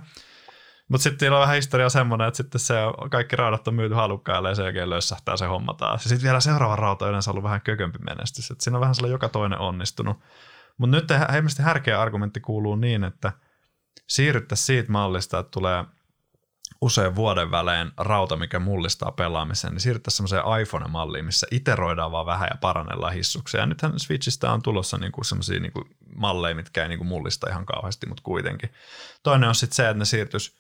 Mutta 0.89 1.03
sitten 1.03 1.27
niillä 1.27 1.37
on 1.37 1.43
vähän 1.43 1.57
historia 1.57 1.89
semmoinen, 1.89 2.29
että 2.29 2.37
sitten 2.37 2.61
se 2.61 2.75
kaikki 3.11 3.37
raudat 3.37 3.69
on 3.69 3.75
myyty 3.75 3.95
halukkaille 3.95 4.49
ja 4.49 4.55
sen 4.55 4.65
jälkeen 4.65 4.91
lössähtää 4.91 5.37
se 5.37 5.47
homma 5.47 5.75
taas. 5.75 6.05
Ja 6.05 6.09
sitten 6.09 6.25
vielä 6.25 6.41
seuraava 6.41 6.77
rauta 6.77 7.05
on 7.05 7.09
yleensä 7.09 7.31
ollut 7.31 7.45
vähän 7.45 7.61
kökömpi 7.61 7.99
menestys. 7.99 8.51
Et 8.51 8.61
siinä 8.61 8.77
on 8.77 8.81
vähän 8.81 8.95
sellainen 8.95 9.15
joka 9.15 9.29
toinen 9.29 9.59
onnistunut. 9.59 10.17
Mutta 10.79 10.97
nyt 10.97 11.33
hemmästi 11.33 11.63
härkeä 11.63 12.01
argumentti 12.01 12.41
kuuluu 12.41 12.77
niin, 12.77 13.05
että 13.05 13.33
siirryttäisiin 14.09 14.67
siitä 14.67 14.93
mallista, 14.93 15.39
että 15.39 15.51
tulee 15.51 15.85
usein 16.85 17.17
vuoden 17.17 17.51
välein 17.51 17.93
rauta, 17.97 18.37
mikä 18.37 18.59
mullistaa 18.59 19.13
pelaamisen, 19.13 19.71
niin 19.71 19.81
siirryttäisiin 19.81 20.29
semmoiseen 20.29 20.63
iPhone-malliin, 20.63 21.25
missä 21.25 21.47
iteroidaan 21.51 22.13
vaan 22.13 22.27
vähän 22.27 22.49
ja 22.51 22.59
parannellaan 22.61 23.13
hissuksia. 23.13 23.61
Ja 23.61 23.67
nythän 23.67 24.01
Switchistä 24.01 24.53
on 24.53 24.63
tulossa 24.63 24.99
niinku 24.99 25.25
semmoisia 25.25 25.61
niinku 25.61 25.85
malleja, 26.17 26.55
mitkä 26.55 26.83
ei 26.83 26.89
niinku 26.89 27.05
mullista 27.05 27.51
ihan 27.51 27.67
kauheasti, 27.67 28.07
mutta 28.07 28.23
kuitenkin. 28.23 28.71
Toinen 29.23 29.49
on 29.49 29.55
sitten 29.55 29.77
se, 29.77 29.89
että 29.89 29.99
ne 29.99 30.05
siirtyisi 30.05 30.55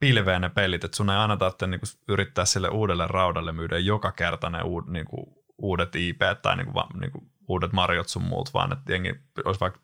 pilveen 0.00 0.42
ne 0.42 0.48
pelit, 0.48 0.84
että 0.84 0.96
sun 0.96 1.10
ei 1.10 1.16
aina 1.16 1.36
tarvitse 1.36 1.66
niinku 1.66 1.86
yrittää 2.08 2.44
sille 2.44 2.68
uudelle 2.68 3.06
raudalle 3.06 3.52
myydä 3.52 3.78
joka 3.78 4.12
kerta 4.12 4.50
ne 4.50 4.62
uud, 4.62 4.84
niinku, 4.88 5.44
uudet 5.58 5.96
IP 5.96 6.20
tai 6.42 6.56
niinku, 6.56 6.72
niinku 7.00 7.22
uudet 7.48 7.72
marjot 7.72 8.08
sun 8.08 8.22
muut, 8.22 8.54
vaan 8.54 8.72
että 8.72 8.92
jengi 8.92 9.14
olisi 9.44 9.60
vaikka 9.60 9.80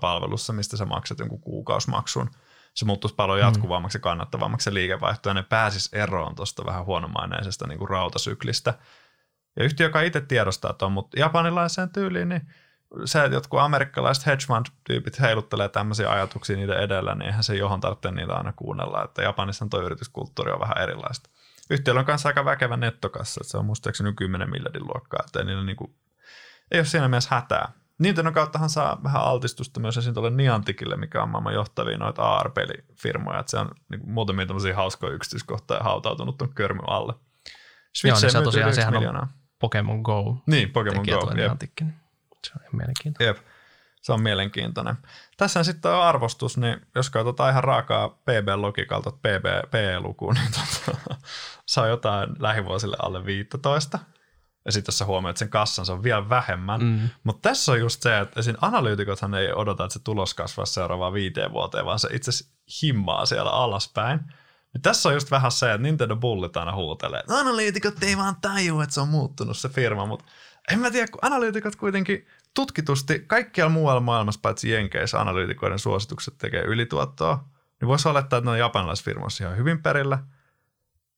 palvelussa, 0.00 0.52
mistä 0.52 0.76
sä 0.76 0.86
maksat 0.86 1.18
jonkun 1.18 1.40
kuukausimaksun. 1.40 2.30
Se 2.74 2.84
muuttuisi 2.84 3.14
paljon 3.14 3.38
mm. 3.38 3.44
jatkuvammaksi 3.44 3.98
ja 3.98 4.02
kannattavammaksi 4.02 4.64
se 4.64 4.74
liikevaihto, 4.74 5.30
ja 5.30 5.34
ne 5.34 5.42
pääsis 5.42 5.88
eroon 5.92 6.34
tuosta 6.34 6.66
vähän 6.66 6.84
huonomaineisesta 6.84 7.66
niin 7.66 7.78
kuin 7.78 7.88
rautasyklistä. 7.88 8.74
Ja 9.56 9.64
yhtiö, 9.64 9.86
joka 9.86 10.00
itse 10.00 10.20
tiedostaa 10.20 10.72
tuon, 10.72 10.92
mutta 10.92 11.20
japanilaiseen 11.20 11.90
tyyliin, 11.90 12.28
niin 12.28 12.42
se, 13.04 13.24
että 13.24 13.36
jotkut 13.36 13.60
amerikkalaiset 13.60 14.26
hedge 14.26 14.44
fund-tyypit 14.46 15.20
heiluttelee 15.20 15.68
tämmöisiä 15.68 16.10
ajatuksia 16.10 16.56
niiden 16.56 16.78
edellä, 16.78 17.14
niin 17.14 17.26
eihän 17.26 17.44
se 17.44 17.56
johon 17.56 17.80
tarvitse 17.80 18.10
niitä 18.10 18.34
aina 18.34 18.52
kuunnella. 18.52 19.04
Että 19.04 19.22
Japanissa 19.22 19.66
tuo 19.70 19.82
yrityskulttuuri 19.82 20.52
on 20.52 20.60
vähän 20.60 20.78
erilaista. 20.78 21.30
Yhtiöllä 21.70 21.98
on 21.98 22.04
kanssa 22.04 22.28
aika 22.28 22.44
väkevä 22.44 22.76
nettokassa, 22.76 23.40
että 23.42 23.50
se 23.50 23.58
on 23.58 23.66
muistaakseni 23.66 24.12
10 24.12 24.50
miljardin 24.50 24.86
luokkaa, 24.86 25.22
että 25.26 25.38
ei 25.38 25.44
niillä 25.44 25.64
niinku 25.64 25.94
ei 26.70 26.78
ole 26.78 26.84
siinä 26.84 27.08
mielessä 27.08 27.34
hätää. 27.34 27.72
Nintendo 28.02 28.32
kauttahan 28.32 28.70
saa 28.70 29.00
vähän 29.02 29.22
altistusta 29.22 29.80
myös 29.80 29.96
esim. 29.96 30.14
tuolle 30.14 30.30
Nianticille, 30.30 30.96
mikä 30.96 31.22
on 31.22 31.28
maailman 31.28 31.54
johtavia 31.54 31.98
noita 31.98 32.22
AR-pelifirmoja, 32.22 33.40
että 33.40 33.50
se 33.50 33.58
on 33.58 33.70
niin 33.90 34.10
muutamia 34.10 34.46
tämmöisiä 34.46 34.76
hauskoja 34.76 35.12
yksityiskohtia 35.12 35.80
hautautunut 35.80 36.38
tuon 36.38 36.54
körmy 36.54 36.82
alle. 36.86 37.14
Switch 37.96 38.06
Joo, 38.06 38.20
niin 38.20 38.32
se 38.32 38.42
tosiaan 38.42 38.74
sehän 38.74 38.94
miljoonaa. 38.94 39.22
on 39.22 39.28
Pokemon 39.58 40.00
Go. 40.00 40.36
Niin, 40.46 40.70
Pokemon 40.70 41.04
Go. 41.04 41.20
Se 42.46 42.52
on 42.56 42.62
ihan 42.62 42.76
mielenkiintoinen. 42.76 43.26
Jep. 43.26 43.36
se 44.02 44.12
on 44.12 44.22
mielenkiintoinen. 44.22 44.94
Tässä 45.36 45.64
sitten 45.64 45.90
on 45.90 46.02
arvostus, 46.02 46.58
niin 46.58 46.80
jos 46.94 47.10
katsotaan 47.10 47.50
ihan 47.50 47.64
raakaa 47.64 48.08
PB-logiikalta 48.08 49.10
PB, 49.12 49.70
PE-lukuun, 49.70 50.34
niin 50.34 50.52
tota, 50.86 51.82
on 51.82 51.88
jotain 51.88 52.28
lähivuosille 52.38 52.96
alle 53.02 53.24
15. 53.24 53.98
Ja 54.64 54.72
sitten 54.72 54.92
jos 54.92 54.98
sä 54.98 55.04
huomioit 55.04 55.36
sen 55.36 55.48
kassan, 55.48 55.86
se 55.86 55.92
on 55.92 56.02
vielä 56.02 56.28
vähemmän. 56.28 56.82
Mm. 56.82 57.08
Mutta 57.24 57.48
tässä 57.48 57.72
on 57.72 57.80
just 57.80 58.02
se, 58.02 58.18
että 58.18 58.40
esim. 58.40 58.56
analyytikothan 58.60 59.34
ei 59.34 59.52
odota, 59.52 59.84
että 59.84 59.92
se 59.92 60.00
tulos 60.04 60.34
kasvaa 60.34 60.66
seuraavaan 60.66 61.12
viiteen 61.12 61.52
vuoteen, 61.52 61.84
vaan 61.84 61.98
se 61.98 62.08
itse 62.12 62.30
himmaa 62.82 63.26
siellä 63.26 63.50
alaspäin. 63.50 64.20
Ja 64.74 64.80
tässä 64.82 65.08
on 65.08 65.14
just 65.14 65.30
vähän 65.30 65.52
se, 65.52 65.72
että 65.72 65.82
Nintendo 65.82 66.16
Bullit 66.16 66.56
aina 66.56 66.74
huutelee, 66.74 67.20
että 67.20 67.38
analyytikot 67.38 68.02
ei 68.02 68.16
vaan 68.16 68.36
tajua, 68.40 68.82
että 68.82 68.94
se 68.94 69.00
on 69.00 69.08
muuttunut 69.08 69.56
se 69.56 69.68
firma, 69.68 70.06
mutta 70.06 70.24
en 70.70 70.78
mä 70.78 70.90
tiedä, 70.90 71.06
kun 71.12 71.18
analyytikot 71.22 71.76
kuitenkin 71.76 72.26
tutkitusti 72.54 73.24
kaikkialla 73.26 73.72
muualla 73.72 74.00
maailmassa, 74.00 74.40
paitsi 74.42 74.70
Jenkeissä, 74.70 75.20
analyytikoiden 75.20 75.78
suositukset 75.78 76.38
tekee 76.38 76.62
ylituottoa, 76.62 77.44
niin 77.80 77.88
voisi 77.88 78.08
olettaa, 78.08 78.36
että 78.36 78.46
ne 78.46 78.50
on 78.50 78.58
japanilaisfirmoissa 78.58 79.44
ihan 79.44 79.56
hyvin 79.56 79.82
perillä. 79.82 80.18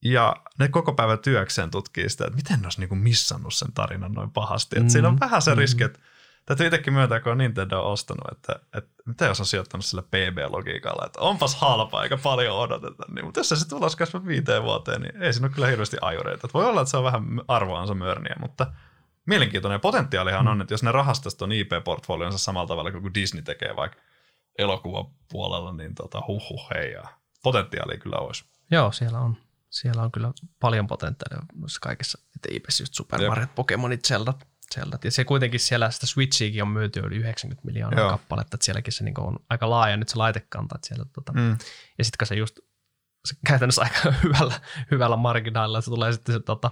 Ja 0.04 0.36
ne 0.58 0.68
koko 0.68 0.92
päivän 0.92 1.18
työkseen 1.18 1.70
tutkii 1.70 2.08
sitä, 2.08 2.24
että 2.24 2.36
miten 2.36 2.60
ne 2.60 2.66
olisi 2.66 2.80
niinku 2.80 2.94
missannut 2.94 3.54
sen 3.54 3.72
tarinan 3.72 4.12
noin 4.12 4.30
pahasti. 4.30 4.80
Mm, 4.80 4.88
siinä 4.88 5.08
on 5.08 5.20
vähän 5.20 5.42
se 5.42 5.50
mm. 5.50 5.58
riski, 5.58 5.84
että 5.84 5.98
täytyy 6.46 6.66
itsekin 6.66 6.92
myöntää, 6.92 7.20
kun 7.20 7.32
on 7.32 7.38
Nintendo 7.38 7.92
ostanut, 7.92 8.32
että, 8.32 8.60
että 8.78 8.90
mitä 9.06 9.24
jos 9.24 9.40
on 9.40 9.46
sijoittanut 9.46 9.84
sillä 9.84 10.02
PB-logiikalla, 10.02 11.06
että 11.06 11.20
onpas 11.20 11.54
halpa 11.54 12.02
eikä 12.02 12.16
paljon 12.16 12.58
odoteta. 12.58 13.04
Niin, 13.14 13.24
mutta 13.24 13.40
jos 13.40 13.48
se 13.48 13.68
tulos 13.68 13.96
kasvaa 13.96 14.26
viiteen 14.26 14.62
vuoteen, 14.62 15.02
niin 15.02 15.22
ei 15.22 15.32
siinä 15.32 15.46
ole 15.46 15.54
kyllä 15.54 15.68
hirveästi 15.68 15.96
ajureita. 16.00 16.46
Että 16.46 16.58
voi 16.58 16.66
olla, 16.66 16.80
että 16.80 16.90
se 16.90 16.96
on 16.96 17.04
vähän 17.04 17.22
arvoansa 17.48 17.94
mörniä, 17.94 18.36
mutta– 18.40 18.66
mielenkiintoinen 19.26 19.80
potentiaalihan 19.80 20.48
on, 20.48 20.60
että 20.60 20.74
jos 20.74 20.82
ne 20.82 20.92
rahastaisi 20.92 21.38
tuon 21.38 21.52
IP-portfolionsa 21.52 22.38
samalla 22.38 22.68
tavalla 22.68 22.90
kuin 22.90 23.14
Disney 23.14 23.42
tekee 23.42 23.76
vaikka 23.76 23.98
elokuvapuolella, 24.58 25.72
niin 25.72 25.94
tota, 25.94 26.22
huhhuh, 26.28 26.70
hei, 26.74 26.92
ja 26.92 27.04
potentiaalia 27.42 27.98
kyllä 27.98 28.16
olisi. 28.16 28.44
Joo, 28.70 28.92
siellä 28.92 29.18
on, 29.18 29.36
siellä 29.74 30.02
on 30.02 30.12
kyllä 30.12 30.32
paljon 30.60 30.86
potentiaalia 30.86 31.46
noissa 31.54 31.80
kaikissa, 31.80 32.18
että 32.36 32.48
IPS 32.52 32.80
just 32.80 32.94
Super 32.94 33.28
Mario, 33.28 33.46
Pokemonit, 33.54 34.04
Zelda, 34.06 34.34
Zelda. 34.74 34.98
Ja 35.04 35.10
se 35.10 35.24
kuitenkin 35.24 35.60
siellä 35.60 35.90
sitä 35.90 36.06
Switchiäkin 36.06 36.62
on 36.62 36.68
myyty 36.68 37.00
yli 37.00 37.16
90 37.16 37.66
miljoonaa 37.66 38.00
Joo. 38.00 38.10
kappaletta, 38.10 38.56
että 38.56 38.64
sielläkin 38.64 38.92
se 38.92 39.04
niin 39.04 39.20
on 39.20 39.38
aika 39.50 39.70
laaja 39.70 39.96
nyt 39.96 40.08
se 40.08 40.16
laitekanta. 40.16 40.74
Että 40.74 40.88
siellä, 40.88 41.04
tota, 41.12 41.32
mm. 41.32 41.56
Ja 41.98 42.04
sitten 42.04 42.18
kun 42.18 42.26
se 42.26 42.34
just 42.34 42.58
se 43.24 43.36
käytännössä 43.46 43.82
aika 43.82 44.12
hyvällä, 44.24 44.60
hyvällä 44.90 45.16
marginaalilla, 45.16 45.80
se 45.80 45.90
tulee 45.90 46.12
sitten 46.12 46.34
se 46.34 46.40
tota, 46.40 46.70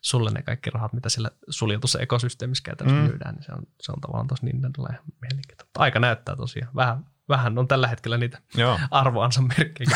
sulle 0.00 0.30
ne 0.30 0.42
kaikki 0.42 0.70
rahat, 0.70 0.92
mitä 0.92 1.08
sillä 1.08 1.30
suljetussa 1.48 2.00
ekosysteemissä 2.00 2.62
käytännössä 2.64 3.02
mm. 3.02 3.08
myydään, 3.08 3.34
niin 3.34 3.44
se 3.44 3.52
on, 3.52 3.62
se 3.80 3.92
on 3.92 4.00
tavallaan 4.00 4.26
tosi 4.26 4.44
Nintendolla 4.44 4.88
ihan 4.92 5.04
mielenkiintoista. 5.20 5.80
Aika 5.80 6.00
näyttää 6.00 6.36
tosiaan. 6.36 6.74
Vähän, 6.76 7.06
vähän 7.30 7.58
on 7.58 7.68
tällä 7.68 7.88
hetkellä 7.88 8.18
niitä 8.18 8.38
Joo. 8.54 8.78
arvoansa 8.90 9.42
merkkejä. 9.42 9.90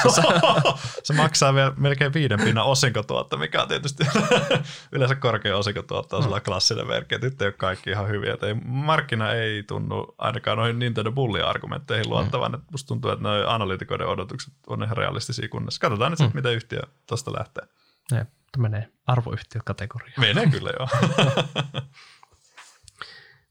se 1.02 1.12
maksaa 1.12 1.54
vielä 1.54 1.72
melkein 1.76 2.14
viiden 2.14 2.40
pinnan 2.40 2.64
osinkotuotta, 2.64 3.36
mikä 3.36 3.62
on 3.62 3.68
tietysti 3.68 4.04
yleensä 4.92 5.14
korkea 5.14 5.56
osinkotuotta 5.56 6.16
on 6.16 6.24
mm. 6.24 6.40
klassinen 6.44 6.86
merkki, 6.86 7.14
että 7.14 7.26
nyt 7.26 7.42
ei 7.42 7.46
ole 7.46 7.52
kaikki 7.52 7.90
ihan 7.90 8.08
hyviä. 8.08 8.36
Ei, 8.42 8.54
markkina 8.64 9.32
ei 9.32 9.62
tunnu 9.62 10.14
ainakaan 10.18 10.58
noihin 10.58 10.78
Nintendo 10.78 11.12
Bulli-argumentteihin 11.12 12.08
luottavan. 12.08 12.52
Mm. 12.52 12.62
musta 12.70 12.88
tuntuu, 12.88 13.10
että 13.10 13.22
noin 13.22 13.48
analytikoiden 13.48 14.06
odotukset 14.06 14.54
on 14.66 14.82
ihan 14.82 14.96
realistisia 14.96 15.48
kunnes. 15.48 15.78
Katsotaan 15.78 16.12
nyt 16.12 16.18
mm. 16.18 16.24
sitten, 16.24 16.38
miten 16.38 16.54
yhtiö 16.54 16.80
tuosta 17.06 17.32
lähtee. 17.32 17.64
Jep 18.12 18.28
menee 18.58 18.88
arvoyhtiökategoriaan. 19.06 20.20
Menee 20.20 20.46
kyllä, 20.50 20.70
joo. 20.78 20.88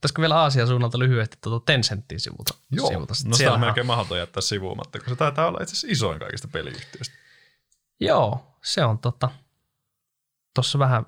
Pitäisikö 0.03 0.21
vielä 0.21 0.39
Aasian 0.39 0.67
suunnalta 0.67 0.99
lyhyesti 0.99 1.38
tuota 1.41 1.65
Tencentin 1.65 2.19
sivuta? 2.19 2.53
Joo, 2.71 2.88
sivuta. 2.88 3.13
no 3.25 3.35
sitä 3.35 3.53
on 3.53 3.59
melkein 3.59 3.88
mahdoton 3.88 4.17
jättää 4.17 4.41
sivuumatta, 4.41 4.99
kun 4.99 5.09
se 5.09 5.15
taitaa 5.15 5.47
olla 5.47 5.59
itse 5.61 5.71
asiassa 5.71 5.88
isoin 5.89 6.19
kaikista 6.19 6.47
peliyhtiöistä. 6.47 7.15
Joo, 7.99 8.57
se 8.63 8.85
on 8.85 8.99
tota, 8.99 9.30
tuossa 10.55 10.80
vähän 10.80 11.05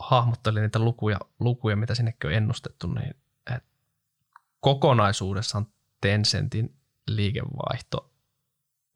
hahmottelin 0.00 0.62
niitä 0.62 0.78
lukuja, 0.78 1.20
lukuja, 1.40 1.76
mitä 1.76 1.94
sinnekin 1.94 2.28
on 2.28 2.34
ennustettu, 2.34 2.86
niin 2.86 3.14
et 3.54 3.64
kokonaisuudessaan 4.60 5.66
Tencentin 6.00 6.76
liikevaihto 7.06 8.12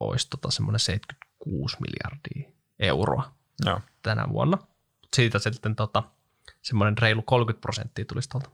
olisi 0.01 0.31
tota 0.31 0.51
semmoinen 0.51 0.81
76 0.81 1.77
miljardia 1.81 2.53
euroa. 2.79 3.33
Joo 3.65 3.81
tänä 4.03 4.29
vuonna. 4.29 4.59
Siitä 5.17 5.39
sitten 5.39 5.77
tota, 5.77 6.03
semmoinen 6.63 6.99
reilu 6.99 7.23
30 7.23 7.61
prosenttia 7.61 8.05
tulisi 8.05 8.29
tuolta 8.29 8.51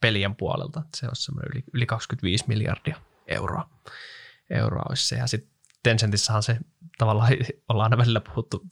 pelien 0.00 0.36
puolelta. 0.36 0.82
Se 0.96 1.06
olisi 1.06 1.22
semmoinen 1.22 1.50
yli, 1.54 1.64
yli 1.72 1.86
25 1.86 2.44
miljardia 2.48 2.96
euroa. 3.26 3.70
euroa 4.50 4.82
olisi 4.88 5.08
se. 5.08 5.16
Ja 5.16 5.26
sitten 5.26 5.58
Tencentissahan 5.82 6.42
se 6.42 6.58
tavallaan 6.98 7.32
ollaan 7.68 7.92
aina 7.92 8.02
välillä 8.02 8.20
puhuttu 8.20 8.62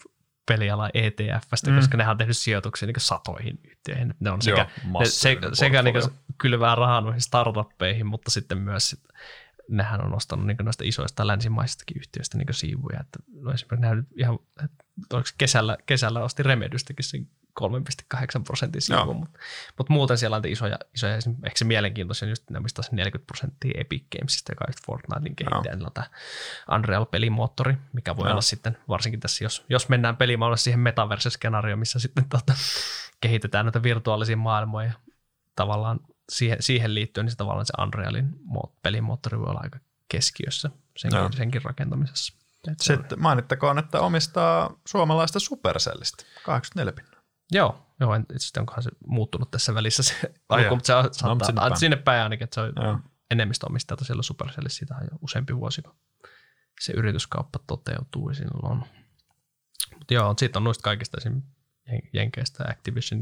peliala 0.47 0.91
ETFstä, 0.95 1.71
mm. 1.71 1.77
koska 1.77 1.97
nehän 1.97 2.11
on 2.11 2.19
tehnyt 2.19 2.37
sijoituksia 2.37 2.87
niin 2.87 2.95
satoihin 2.99 3.61
yhtiöihin. 3.65 4.15
Ne 4.21 4.31
on 4.31 4.43
sekä, 4.43 4.67
Joo, 4.85 5.01
ne, 5.01 5.07
se, 5.07 5.39
sekä 5.53 5.83
niin 5.83 5.95
kylvää 6.39 6.75
rahaa 6.75 7.01
noihin 7.01 7.21
startuppeihin, 7.21 8.07
mutta 8.07 8.31
sitten 8.31 8.59
myös 8.59 8.91
sit, 8.91 9.01
nehän 9.69 10.05
on 10.05 10.15
ostanut 10.15 10.47
niin 10.47 10.57
noista 10.63 10.85
isoista 10.87 11.27
länsimaisistakin 11.27 11.97
yhtiöistä 11.99 12.39
niin 12.39 12.47
siivuja. 12.51 13.01
Että 13.01 13.19
no 13.41 13.53
esimerkiksi 13.53 14.15
ihan, 14.17 14.39
että 14.65 14.85
kesällä, 15.39 15.77
kesällä 15.87 16.21
osti 16.21 16.43
Remedystäkin 16.43 17.05
sen 17.05 17.29
3,8 17.61 18.43
prosentin 18.45 18.83
sivu, 18.83 19.15
mutta 19.15 19.39
mut 19.79 19.89
muuten 19.89 20.19
siellä 20.19 20.37
on 20.37 20.43
isoja, 20.47 20.79
isoja 20.95 21.15
ehkä 21.17 21.59
se 21.59 21.65
mielenkiintoisen 21.65 22.29
just 22.29 22.51
ne 22.51 22.61
mistä 22.61 22.83
40 22.93 23.27
prosenttia 23.27 23.81
Epic 23.81 24.05
Gamesista, 24.17 24.53
joka 24.53 24.65
on 24.65 24.73
just 24.73 24.87
Fortnitein 24.87 25.37
kehittäjä, 25.37 25.77
no. 25.77 25.91
tämä 25.91 26.07
Unreal-pelimoottori, 26.75 27.77
mikä 27.93 28.17
voi 28.17 28.25
no. 28.25 28.31
olla 28.31 28.41
sitten, 28.41 28.79
varsinkin 28.89 29.21
tässä, 29.21 29.45
jos, 29.45 29.65
jos 29.69 29.89
mennään 29.89 30.17
pelimaailmassa 30.17 30.65
siihen 30.65 30.81
metaverse-skenaarioon, 30.81 31.79
missä 31.79 31.99
sitten 31.99 32.29
tota, 32.29 32.55
kehitetään 33.21 33.67
näitä 33.67 33.83
virtuaalisia 33.83 34.37
maailmoja 34.37 34.93
tavallaan 35.57 36.01
siihen, 36.29 36.57
siihen 36.61 36.95
liittyen, 36.95 37.25
niin 37.25 37.31
se 37.31 37.37
tavallaan 37.37 37.67
se 37.67 37.83
Unrealin 37.83 38.41
pelimoottori 38.83 39.39
voi 39.39 39.47
olla 39.49 39.61
aika 39.63 39.79
keskiössä 40.09 40.71
senkin, 40.97 41.21
no. 41.21 41.33
senkin 41.33 41.63
rakentamisessa. 41.63 42.35
Sitten 42.81 43.23
mainittakoon, 43.23 43.79
että 43.79 44.01
omistaa 44.01 44.75
suomalaista 44.87 45.41
Supercellista, 45.41 46.25
84 46.43 46.93
pinnaa. 46.93 47.16
Joo, 47.53 47.87
joo 48.01 48.15
en, 48.15 48.27
itse 48.35 48.61
onkohan 48.61 48.83
se 48.83 48.91
muuttunut 49.07 49.51
tässä 49.51 49.75
välissä 49.75 50.03
se 50.03 50.35
Ai 50.49 50.63
luku, 50.63 50.75
mutta 50.77 50.87
se 50.87 50.95
on, 50.95 51.05
no, 51.05 51.11
saattaa, 51.13 51.47
sinne, 51.47 51.61
päin. 51.61 51.77
sinne 51.77 51.97
päin 51.97 52.23
ainakin, 52.23 52.45
että 52.45 52.55
se 52.55 52.61
on 52.61 52.73
joo. 52.85 52.99
enemmistö 53.31 53.67
omistajata 53.67 54.05
siellä 54.05 54.23
Supercellissä, 54.23 54.79
siitä 54.79 54.95
on 54.95 55.03
jo 55.03 55.19
useampi 55.23 55.57
vuosi, 55.57 55.83
kun 55.83 55.95
se 56.81 56.93
yrityskauppa 56.93 57.59
toteutuu 57.67 58.35
silloin. 58.35 58.79
Mutta 59.99 60.15
joo, 60.15 60.35
sitten 60.39 60.61
on 60.61 60.65
noista 60.65 60.83
kaikista 60.83 61.17
esim. 61.17 61.43
Jenkeistä 62.13 62.65
Activision 62.69 63.21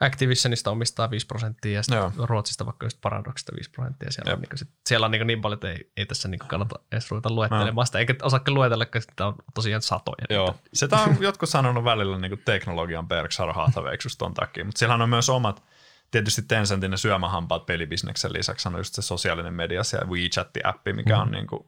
Activisionista 0.00 0.70
omistaa 0.70 1.10
5 1.10 1.26
prosenttia 1.26 1.72
ja 1.72 1.82
sitten 1.82 2.12
Ruotsista 2.28 2.66
vaikka 2.66 2.86
just 2.86 2.98
Paradoxista 3.00 3.52
5 3.56 3.70
prosenttia. 3.70 4.10
Siellä 4.10 4.32
on, 4.32 4.40
niin, 4.40 4.58
sit, 4.58 4.68
siellä 4.86 5.04
on 5.04 5.10
niin, 5.10 5.26
niin 5.26 5.40
paljon, 5.40 5.56
että 5.56 5.70
ei, 5.70 5.92
ei 5.96 6.06
tässä 6.06 6.28
niin 6.28 6.38
kannata 6.38 6.78
edes 6.92 7.10
ruveta 7.10 7.30
luettelemaan 7.30 7.86
sitä, 7.86 7.98
eikä 7.98 8.14
osaakin 8.22 8.54
luetella, 8.54 8.86
koska 8.86 9.00
sitä 9.00 9.26
on 9.26 9.34
tosiaan 9.54 9.82
satoja. 9.82 10.26
Joo, 10.30 10.56
sitä 10.74 10.96
on 10.96 11.16
jotkut 11.20 11.48
sanonut 11.48 11.84
välillä 11.84 12.18
niin 12.18 12.42
teknologian 12.44 13.08
Berkshire 13.08 13.52
Hathawayksi 13.52 14.18
ton 14.18 14.34
takia, 14.34 14.64
mutta 14.64 14.78
siellä 14.78 14.94
on 14.94 15.08
myös 15.08 15.28
omat, 15.28 15.62
tietysti 16.10 16.42
Tencentin 16.42 16.90
ne 16.90 16.96
syömähampaat 16.96 17.66
pelibisneksen 17.66 18.32
lisäksi 18.32 18.68
on 18.68 18.76
just 18.76 18.94
se 18.94 19.02
sosiaalinen 19.02 19.54
media 19.54 19.82
ja 19.92 20.06
WeChat-appi, 20.06 20.92
mikä 20.92 21.14
mm. 21.14 21.22
on 21.22 21.30
niin 21.30 21.46
kuin 21.46 21.66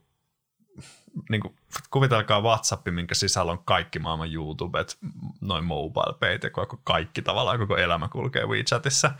niin 1.29 1.41
kuin, 1.41 1.55
kuvitelkaa 1.91 2.41
WhatsApp, 2.41 2.87
minkä 2.87 3.15
sisällä 3.15 3.51
on 3.51 3.63
kaikki 3.63 3.99
maailman 3.99 4.33
YouTubet, 4.33 4.97
noin 5.41 5.65
mobile 5.65 6.13
payt 6.19 6.43
ja 6.43 6.49
koko 6.49 6.81
kaikki 6.83 7.21
tavallaan, 7.21 7.59
koko 7.59 7.77
elämä 7.77 8.07
kulkee 8.07 8.45
WeChatissa. 8.45 9.11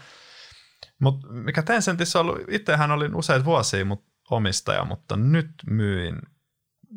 Mutta 0.99 1.27
mikä 1.27 1.63
Tencentissä 1.63 2.19
on 2.19 2.25
ollut, 2.25 2.41
itsehän 2.47 2.91
olin 2.91 3.15
useita 3.15 3.45
vuosia 3.45 3.85
mut 3.85 4.03
omistaja, 4.29 4.85
mutta 4.85 5.15
nyt 5.15 5.51
myin 5.69 6.21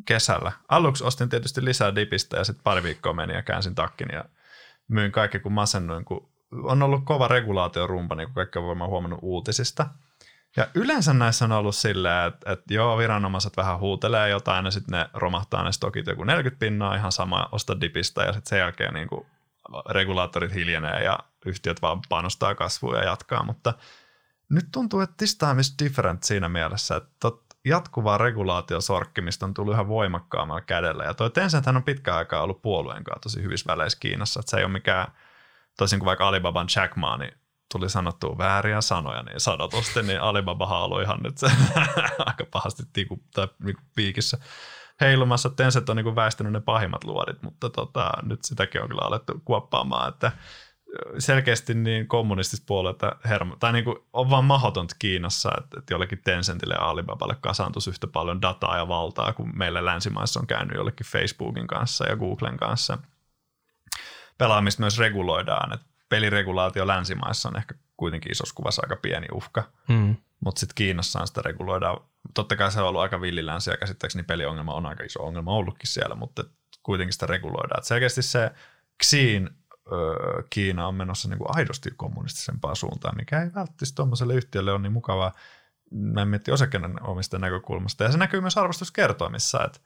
kesällä. 0.05 0.53
Aluksi 0.69 1.05
ostin 1.05 1.29
tietysti 1.29 1.65
lisää 1.65 1.95
dipistä 1.95 2.37
ja 2.37 2.45
sitten 2.45 2.65
pari 2.65 2.83
viikkoa 2.83 3.13
meni 3.13 3.35
ja 3.35 3.43
käänsin 3.43 3.75
takkin 3.75 4.09
ja 4.13 4.25
myin 4.89 5.13
kaikki 5.13 5.39
kun 5.39 5.53
masennuin, 5.53 6.05
kun 6.05 6.29
on 6.53 6.83
ollut 6.83 7.05
kova 7.05 7.29
regulaatiorumpa, 7.29 8.15
niin 8.15 8.27
kuin 8.27 8.35
kaikki 8.35 8.59
on 8.59 8.89
huomannut 8.89 9.21
uutisista– 9.23 9.87
ja 10.57 10.67
yleensä 10.75 11.15
näissä 11.15 11.45
on 11.45 11.53
ollut 11.53 11.77
silleen, 11.77 12.29
että, 12.29 12.53
että 12.53 12.75
joo, 12.75 12.99
viranomaiset 12.99 13.57
vähän 13.57 13.79
huutelee 13.79 14.29
jotain 14.29 14.65
ja 14.65 14.71
sitten 14.71 14.99
ne 14.99 15.09
romahtaa 15.15 15.65
ne 15.65 15.73
stokit 15.73 16.07
joku 16.07 16.25
40 16.25 16.61
pinnaa 16.61 16.95
ihan 16.95 17.13
sama 17.13 17.49
osta 17.53 17.81
dipistä 17.81 18.23
ja 18.23 18.33
sitten 18.33 18.51
sen 18.51 18.59
jälkeen 18.59 18.95
niin 18.95 19.09
kuin 19.09 19.27
regulaattorit 19.91 20.55
hiljenee 20.55 21.05
ja 21.05 21.19
yhtiöt 21.47 21.83
vaan 21.83 22.01
panostaa 22.09 22.55
kasvua 22.55 22.97
ja 22.97 23.05
jatkaa, 23.05 23.43
mutta 23.43 23.75
nyt 24.49 24.67
tuntuu, 24.73 25.01
että 25.01 25.15
this 25.17 25.39
time 25.39 25.61
is 25.61 25.75
different 25.83 26.23
siinä 26.23 26.49
mielessä, 26.49 26.97
että 26.97 27.29
jatkuvaa 27.65 28.19
regulaatiosorkkimista 28.19 29.47
on 29.47 29.55
tullut 29.55 29.75
ihan 29.75 29.89
voimakkaammalla 29.89 30.61
kädellä. 30.61 31.05
Ja 31.05 31.15
toi 31.15 31.31
Tencent 31.31 31.67
on 31.67 31.83
pitkään 31.83 32.19
aikaa 32.19 32.43
ollut 32.43 32.63
puolueen 32.63 33.05
kanssa 33.05 33.21
tosi 33.21 33.43
hyvissä 33.43 33.73
väleissä 33.73 33.99
Kiinassa, 34.01 34.41
että 34.41 34.51
se 34.51 34.57
ei 34.57 34.65
ole 34.65 34.73
mikään, 34.73 35.13
toisin 35.79 35.99
kuin 35.99 36.07
vaikka 36.07 36.29
Alibaban 36.29 36.67
Jack 36.77 36.97
Ma, 36.97 37.17
niin 37.17 37.35
tuli 37.79 37.91
sanottua 37.91 38.39
vääriä 38.39 38.81
sanoja 38.81 39.23
niin 39.23 39.41
sanotusti, 39.41 40.03
niin 40.03 40.21
Alibaba 40.21 40.85
on 40.85 41.03
ihan 41.03 41.21
nyt 41.23 41.39
se 41.39 41.47
aika 42.27 42.45
pahasti 42.51 42.83
tiku, 42.93 43.23
tai 43.35 43.49
niinku 43.65 43.83
piikissä 43.95 44.39
heilumassa. 45.01 45.51
Tencent 45.51 45.89
on 45.89 45.97
niinku 45.97 46.17
väistänyt 46.17 46.53
ne 46.53 46.61
pahimmat 46.61 47.05
luodit, 47.05 47.43
mutta 47.43 47.71
tota, 47.71 48.13
nyt 48.23 48.45
sitäkin 48.45 48.83
on 48.83 48.89
kyllä 48.89 49.03
alettu 49.03 49.43
kuoppaamaan, 49.45 50.09
että 50.09 50.33
selkeästi 51.19 51.75
niin 51.75 52.09
kommunistista 52.09 52.65
puolelta 52.67 53.17
hermo, 53.25 53.57
tai 53.57 53.73
niin 53.73 53.85
kuin 53.85 53.97
on 54.13 54.31
vaan 54.31 54.45
mahdotonta 54.45 54.97
Kiinassa, 54.99 55.51
että, 55.59 55.79
että 55.79 55.95
jollekin 55.95 56.21
Tencentille 56.25 56.75
ja 56.75 56.89
Alibaballe 56.89 57.37
kasaantuisi 57.41 57.91
yhtä 57.91 58.07
paljon 58.07 58.43
dataa 58.43 58.77
ja 58.77 58.89
valtaa 58.89 59.33
kuin 59.33 59.59
meillä 59.59 59.85
länsimaissa 59.85 60.41
on 60.41 60.47
käynyt 60.47 60.77
jollekin 60.77 61.07
Facebookin 61.07 61.67
kanssa 61.67 62.07
ja 62.07 62.17
Googlen 62.17 62.57
kanssa. 62.57 62.99
Pelaamista 64.39 64.83
myös 64.83 64.99
reguloidaan, 64.99 65.73
että 65.73 65.87
peliregulaatio 66.09 66.87
länsimaissa 66.87 67.49
on 67.49 67.57
ehkä 67.57 67.75
kuitenkin 67.97 68.33
isossa 68.33 68.55
kuvassa 68.55 68.83
aika 68.85 68.97
pieni 68.97 69.27
uhka, 69.33 69.63
mm. 69.89 70.17
mutta 70.41 70.61
sitten 70.61 70.75
Kiinassa 70.75 71.27
sitä 71.27 71.43
reguloidaan. 71.43 72.01
Totta 72.35 72.57
kai 72.57 72.73
se 72.73 72.81
on 72.81 72.89
ollut 72.89 73.03
aika 73.03 73.21
villilänsi 73.21 73.71
ja 73.71 73.77
käsittääkseni 73.77 74.23
peliongelma 74.23 74.75
on 74.75 74.87
aika 74.87 75.05
iso 75.05 75.23
ongelma 75.23 75.53
ollutkin 75.53 75.89
siellä, 75.89 76.15
mutta 76.15 76.45
kuitenkin 76.83 77.13
sitä 77.13 77.27
reguloidaan. 77.27 77.79
Et 77.79 77.85
selkeästi 77.85 78.23
se 78.23 78.51
Xiin 79.05 79.51
Kiina 80.51 80.89
on 80.89 80.95
menossa 80.95 81.29
niin 81.29 81.39
kuin 81.39 81.57
aidosti 81.57 81.91
kommunistisempaan 81.97 82.77
suuntaan, 82.77 83.17
mikä 83.17 83.43
ei 83.43 83.47
välttämättä 83.55 83.85
tuommoiselle 83.95 84.35
yhtiölle 84.35 84.73
ole 84.73 84.81
niin 84.81 84.93
mukavaa. 84.93 85.33
Mä 85.91 86.23
en 86.23 86.29
mietti 86.29 86.51
omistajan 87.01 87.41
näkökulmasta. 87.41 88.05
Ja 88.05 88.13
se 88.13 88.19
näkyy 88.19 88.41
myös 88.41 88.59
arvostuskertoimissa, 88.59 89.65
että 89.65 89.81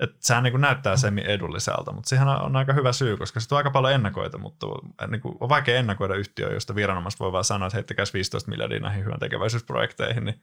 että 0.00 0.16
sehän 0.20 0.42
niin 0.42 0.52
kuin 0.52 0.60
näyttää 0.60 0.96
semi-edulliselta, 0.96 1.92
mutta 1.92 2.08
siihen 2.08 2.28
on 2.28 2.56
aika 2.56 2.72
hyvä 2.72 2.92
syy, 2.92 3.16
koska 3.16 3.40
se 3.40 3.54
on 3.54 3.56
aika 3.56 3.70
paljon 3.70 3.94
ennakoita, 3.94 4.38
mutta 4.38 4.66
niin 5.10 5.20
kuin 5.20 5.36
on 5.40 5.48
vaikea 5.48 5.78
ennakoida 5.78 6.14
yhtiöä, 6.14 6.52
josta 6.52 6.74
viranomaiset 6.74 7.20
voi 7.20 7.32
vaan 7.32 7.44
sanoa, 7.44 7.66
että 7.66 7.76
heittäkää 7.76 8.04
15 8.14 8.50
miljardia 8.50 8.80
näihin 8.80 9.04
hyvän 9.04 9.20
tekeväisyysprojekteihin, 9.20 10.24
niin 10.24 10.40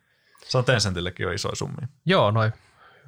se 0.48 0.58
on 0.58 0.66
Tencentillekin 0.66 1.24
jo 1.24 1.32
iso 1.32 1.56
summi. 1.56 1.88
Joo, 2.06 2.32
noin 2.32 2.54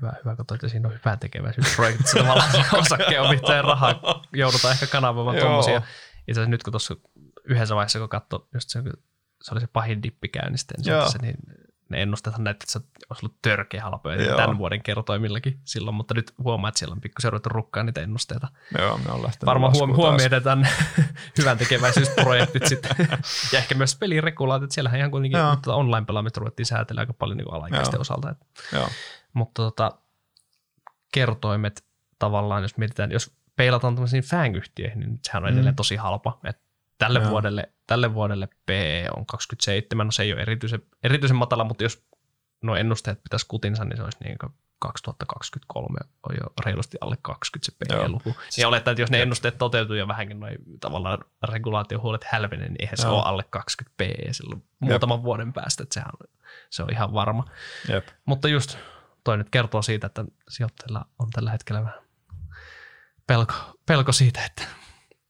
hyvä, 0.02 0.14
hyvä 0.26 0.36
kun 0.36 0.46
toitte, 0.46 0.70
siinä 0.70 0.88
on 0.88 0.94
hyvä 0.94 1.18
tekeväisyysprojekti, 1.18 2.04
se 2.04 2.20
tavallaan 2.20 2.50
osakkeen 2.82 3.64
rahaa 3.64 4.24
joudutaan 4.34 4.74
ehkä 4.74 4.88
kanavoimaan 4.88 5.38
tuommoisia. 5.38 5.78
Itse 6.28 6.32
asiassa 6.32 6.50
nyt 6.50 6.64
kun 6.64 6.74
tuossa 6.74 6.96
yhdessä 7.44 7.76
vaiheessa, 7.76 8.00
kun 8.00 8.10
katsoi, 8.10 8.48
just 8.54 8.70
se, 8.70 8.84
se 9.42 9.54
oli 9.54 9.62
se 9.62 9.68
pahin 9.68 10.04
dippi 10.04 10.32
niin, 10.50 10.58
se, 10.58 11.18
niin 11.22 11.36
ne 11.90 12.02
ennustetaan 12.02 12.44
näitä, 12.44 12.58
että 12.64 12.72
se 12.72 12.80
olisi 13.10 13.26
ollut 13.26 13.38
törkeä 13.42 13.84
halpoja 13.84 14.36
tämän 14.36 14.58
vuoden 14.58 14.84
kertoimillakin 14.84 15.60
silloin, 15.64 15.96
mutta 15.96 16.14
nyt 16.14 16.34
huomaa, 16.44 16.70
että 16.70 16.80
siellä 16.80 16.94
on 16.94 17.02
pikkusen 17.02 17.32
ruvettu 17.32 17.50
rukkaa 17.50 17.84
niitä 17.84 18.02
ennusteita. 18.02 18.48
Joo, 18.78 18.98
me 18.98 19.12
on 19.12 19.30
Varmaan 19.46 19.74
huom- 19.74 19.96
huomioidaan 19.96 20.68
hyvän 21.38 21.58
tekeväisyysprojektit 21.58 22.66
sitten. 22.76 22.96
ja 23.52 23.60
ehkä 23.60 23.76
myös 23.76 23.96
peliregulaatiot. 23.96 24.72
Siellähän 24.72 25.00
ihan 25.00 25.12
kuitenkin 25.12 25.40
tuota 25.40 25.76
online-pelaamista 25.76 26.40
ruvettiin 26.40 26.66
säätellä 26.66 27.00
aika 27.00 27.14
paljon 27.14 27.38
niin 27.38 27.54
alaikäisten 27.54 28.02
osalta. 28.02 28.30
Että. 28.30 28.46
Joo. 28.74 28.88
Mutta 29.34 29.62
tota, 29.62 29.92
kertoimet 31.14 31.86
tavallaan, 32.20 32.62
jos 32.62 32.78
mietitään, 32.78 33.12
jos 33.12 33.36
peilataan 33.56 33.96
tämmöisiin 33.96 34.24
fang-yhtiöihin, 34.24 35.00
niin 35.00 35.20
sehän 35.24 35.44
on 35.44 35.50
edelleen 35.50 35.74
mm. 35.74 35.76
tosi 35.76 35.96
halpa. 35.96 36.40
Et 36.44 36.65
tälle, 36.98 37.20
Joo. 37.20 37.30
vuodelle, 37.30 37.74
tälle 37.88 38.14
vuodelle 38.14 38.48
PE 38.66 39.08
on 39.18 39.26
27, 39.26 40.08
no 40.08 40.12
se 40.12 40.24
ei 40.24 40.34
ole 40.34 40.42
erityisen, 40.42 40.82
erityisen 41.04 41.38
matala, 41.38 41.64
mutta 41.64 41.84
jos 41.84 42.06
nuo 42.62 42.76
ennusteet 42.76 43.24
pitäisi 43.24 43.46
kutinsa, 43.48 43.86
niin 43.86 43.98
se 43.98 44.04
olisi 44.04 44.18
niin 44.24 44.38
2023 44.80 46.00
on 46.30 46.36
jo 46.42 46.54
reilusti 46.66 46.98
alle 47.02 47.18
20 47.22 47.66
se 47.66 47.72
PE-luku. 47.78 48.36
Ja 48.58 48.68
olettaa, 48.68 48.92
että 48.92 49.02
jos 49.02 49.12
ne 49.12 49.22
ennusteet 49.22 49.58
toteutuu 49.58 49.96
ja 49.96 50.08
vähänkin 50.08 50.40
noin 50.40 50.58
tavallaan 50.80 51.20
regulaatiohuolet 51.44 52.24
hälvenee, 52.24 52.68
niin 52.68 52.76
eihän 52.80 52.98
se 52.98 53.08
ole 53.08 53.24
alle 53.26 53.44
20 53.50 53.94
PE 53.98 54.34
silloin 54.34 54.64
muutaman 54.80 55.18
Jep. 55.18 55.24
vuoden 55.24 55.54
päästä, 55.54 55.84
että 55.84 55.94
sehän, 55.94 56.12
se 56.70 56.84
on 56.84 56.92
ihan 56.92 57.14
varma. 57.14 57.46
Jep. 57.90 58.08
Mutta 58.26 58.48
just 58.48 58.78
toi 59.24 59.38
nyt 59.38 59.50
kertoo 59.50 59.82
siitä, 59.82 60.08
että 60.08 60.26
sijoittajilla 60.50 61.06
on 61.20 61.30
tällä 61.30 61.52
hetkellä 61.52 61.84
vähän 61.84 62.00
pelko, 63.28 63.54
pelko 63.86 64.12
siitä, 64.12 64.46
että 64.46 64.64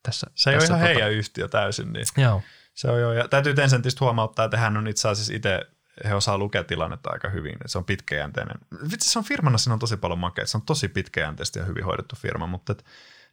tässä. 0.06 0.28
Se 0.36 0.50
ei 0.50 0.56
tässä 0.60 0.74
ole 0.74 0.78
ihan 0.78 0.88
tuota... 0.88 1.00
heidän 1.00 1.20
yhtiö 1.20 1.48
täysin. 1.48 1.94
Niin 1.94 2.06
Joo. 2.18 2.42
Se 2.74 2.92
on 2.92 3.02
jo, 3.02 3.14
ja 3.14 3.28
täytyy 3.28 3.54
Tencentistä 3.54 4.06
huomauttaa, 4.06 4.46
että 4.46 4.58
hän 4.58 4.78
on 4.78 4.88
itse 4.88 5.10
asiassa 5.10 5.34
itse, 5.34 5.62
he 6.04 6.14
osaa 6.14 6.38
lukea 6.38 6.64
tilannetta 6.64 7.10
aika 7.12 7.30
hyvin. 7.30 7.56
Se 7.66 7.78
on 7.78 7.86
pitkäjänteinen. 7.86 8.58
Vitsi, 8.92 9.10
se 9.10 9.20
on 9.20 9.26
firmana, 9.26 9.58
siinä 9.58 9.74
on 9.74 9.80
tosi 9.80 9.98
paljon 9.98 10.20
makeita. 10.20 10.52
Se 10.52 10.58
on 10.58 10.66
tosi 10.66 10.88
pitkäjänteisesti 10.88 11.60
ja 11.60 11.66
hyvin 11.66 11.86
hoidettu 11.86 12.16
firma, 12.16 12.48
mutta 12.48 12.72
et, 12.72 12.86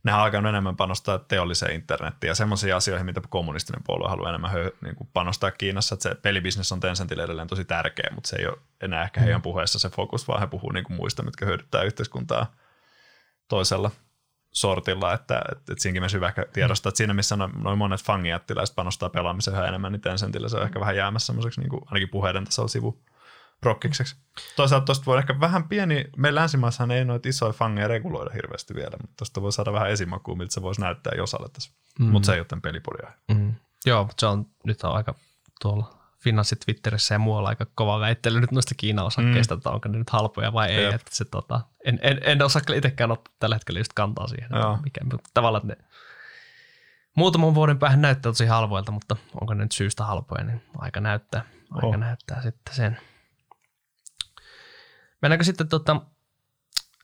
nehän 0.05 0.21
on 0.21 0.25
alkanut 0.25 0.49
enemmän 0.49 0.77
panostaa 0.77 1.19
teolliseen 1.19 1.75
internettiin 1.75 2.29
ja 2.29 2.35
semmoisiin 2.35 2.75
asioihin, 2.75 3.07
mitä 3.07 3.21
kommunistinen 3.29 3.83
puolue 3.87 4.09
haluaa 4.09 4.29
enemmän 4.29 4.51
hö, 4.51 4.71
niin 4.81 4.97
kuin 4.97 5.09
panostaa 5.13 5.51
Kiinassa. 5.51 5.95
Että 5.95 6.09
se 6.09 6.15
pelibisnes 6.15 6.73
on 6.73 6.81
Tencentille 6.81 7.23
edelleen 7.23 7.49
tosi 7.49 7.65
tärkeä, 7.65 8.11
mutta 8.15 8.29
se 8.29 8.37
ei 8.37 8.47
ole 8.47 8.59
enää 8.81 9.03
ehkä 9.03 9.21
heidän 9.21 9.41
mm. 9.41 9.43
puheessa 9.43 9.79
se 9.79 9.89
fokus, 9.89 10.29
vaan 10.29 10.41
he 10.41 10.47
puhuu 10.47 10.73
niin 10.73 10.85
kuin 10.85 10.97
muista, 10.97 11.23
mitkä 11.23 11.47
hyödyttää 11.47 11.83
yhteiskuntaa 11.83 12.55
toisella 13.49 13.91
sortilla, 14.53 15.13
että, 15.13 15.43
että, 15.53 15.73
että 15.73 15.83
siinäkin 15.83 16.03
myös 16.03 16.15
hyvä 16.15 16.33
tiedostaa, 16.53 16.91
että 16.91 16.97
siinä 16.97 17.15
missä 17.15 17.37
noin, 17.37 17.53
noin 17.63 17.79
monet 17.79 18.03
fangijättiläiset 18.03 18.77
panostaa 18.77 19.09
pelaamiseen 19.09 19.57
yhä 19.57 19.67
enemmän, 19.67 19.93
niin 19.93 20.01
Tencentillä 20.01 20.49
se 20.49 20.57
on 20.57 20.63
ehkä 20.63 20.81
vähän 20.81 20.97
jäämässä 20.97 21.27
semmoiseksi 21.27 21.61
niin 21.61 21.71
kuin, 21.71 21.83
ainakin 21.87 22.09
puheiden 22.09 22.45
tasolla 22.45 22.69
sivu 22.69 23.03
prokkikseksi. 23.61 24.17
Toisaalta 24.57 24.85
tuosta 24.85 25.07
voi 25.07 25.19
ehkä 25.19 25.41
vähän 25.41 25.69
pieni, 25.69 26.05
meillä 26.17 26.41
länsimaissahan 26.41 26.91
ei 26.91 27.05
noita 27.05 27.29
isoja 27.29 27.53
fangeja 27.53 27.89
reguloida 27.89 28.31
hirveästi 28.35 28.75
vielä, 28.75 28.97
mutta 29.01 29.17
tuosta 29.17 29.43
voi 29.43 29.53
saada 29.53 29.73
vähän 29.73 29.91
esimakua, 29.91 30.37
miltä 30.37 30.55
se 30.55 30.63
voisi 30.63 30.81
näyttää 30.81 31.13
jos 31.17 31.35
alettaisiin. 31.35 31.75
Mm. 31.99 32.07
Mutta 32.07 32.27
se 32.27 32.33
ei 32.33 32.41
ole 32.41 32.47
tämän. 32.47 32.63
Mm. 33.29 33.55
Joo, 33.87 34.05
mutta 34.05 34.21
se 34.21 34.27
on 34.27 34.47
nyt 34.65 34.85
on 34.85 34.97
aika 34.97 35.15
tuolla 35.61 36.02
finanssi 36.23 36.57
Twitterissä 36.57 37.15
ja 37.15 37.19
muualla 37.19 37.49
aika 37.49 37.67
kova 37.75 38.01
väittely 38.01 38.41
nyt 38.41 38.53
noista 38.53 38.75
Kiina-osakkeista, 38.77 39.55
mm. 39.55 39.59
että 39.59 39.71
onko 39.71 39.89
ne 39.89 39.99
nyt 39.99 40.11
halpoja 40.11 40.53
vai 40.53 40.71
ei. 40.71 40.85
Että 40.85 41.11
se, 41.11 41.25
tota, 41.25 41.61
en, 41.85 41.99
en, 42.03 42.21
en 42.23 42.43
osaa 42.43 42.63
itsekään 42.75 43.11
ottaa 43.11 43.35
tällä 43.39 43.57
hetkellä 43.57 43.81
just 43.81 43.93
kantaa 43.93 44.27
siihen, 44.27 44.51
Joo. 44.55 44.79
mikä, 44.85 45.05
mutta 45.05 45.31
tavallaan 45.35 45.67
ne 45.67 45.77
muutaman 47.17 47.55
vuoden 47.55 47.79
päähän 47.79 48.03
näyttää 48.03 48.33
tosi 48.33 48.47
halvoilta, 48.47 48.93
mutta 48.93 49.17
onko 49.41 49.55
ne 49.55 49.63
nyt 49.63 49.73
syystä 49.73 50.05
halpoja, 50.05 50.45
niin 50.45 50.63
aika 50.79 51.01
näyttää, 51.01 51.45
aika 51.71 51.87
oh. 51.87 51.97
näyttää 51.97 52.43
sitten 52.43 52.75
sen. 52.75 52.99
Mennäänkö 55.23 55.45
sitten 55.45 55.69
tota, 55.69 56.01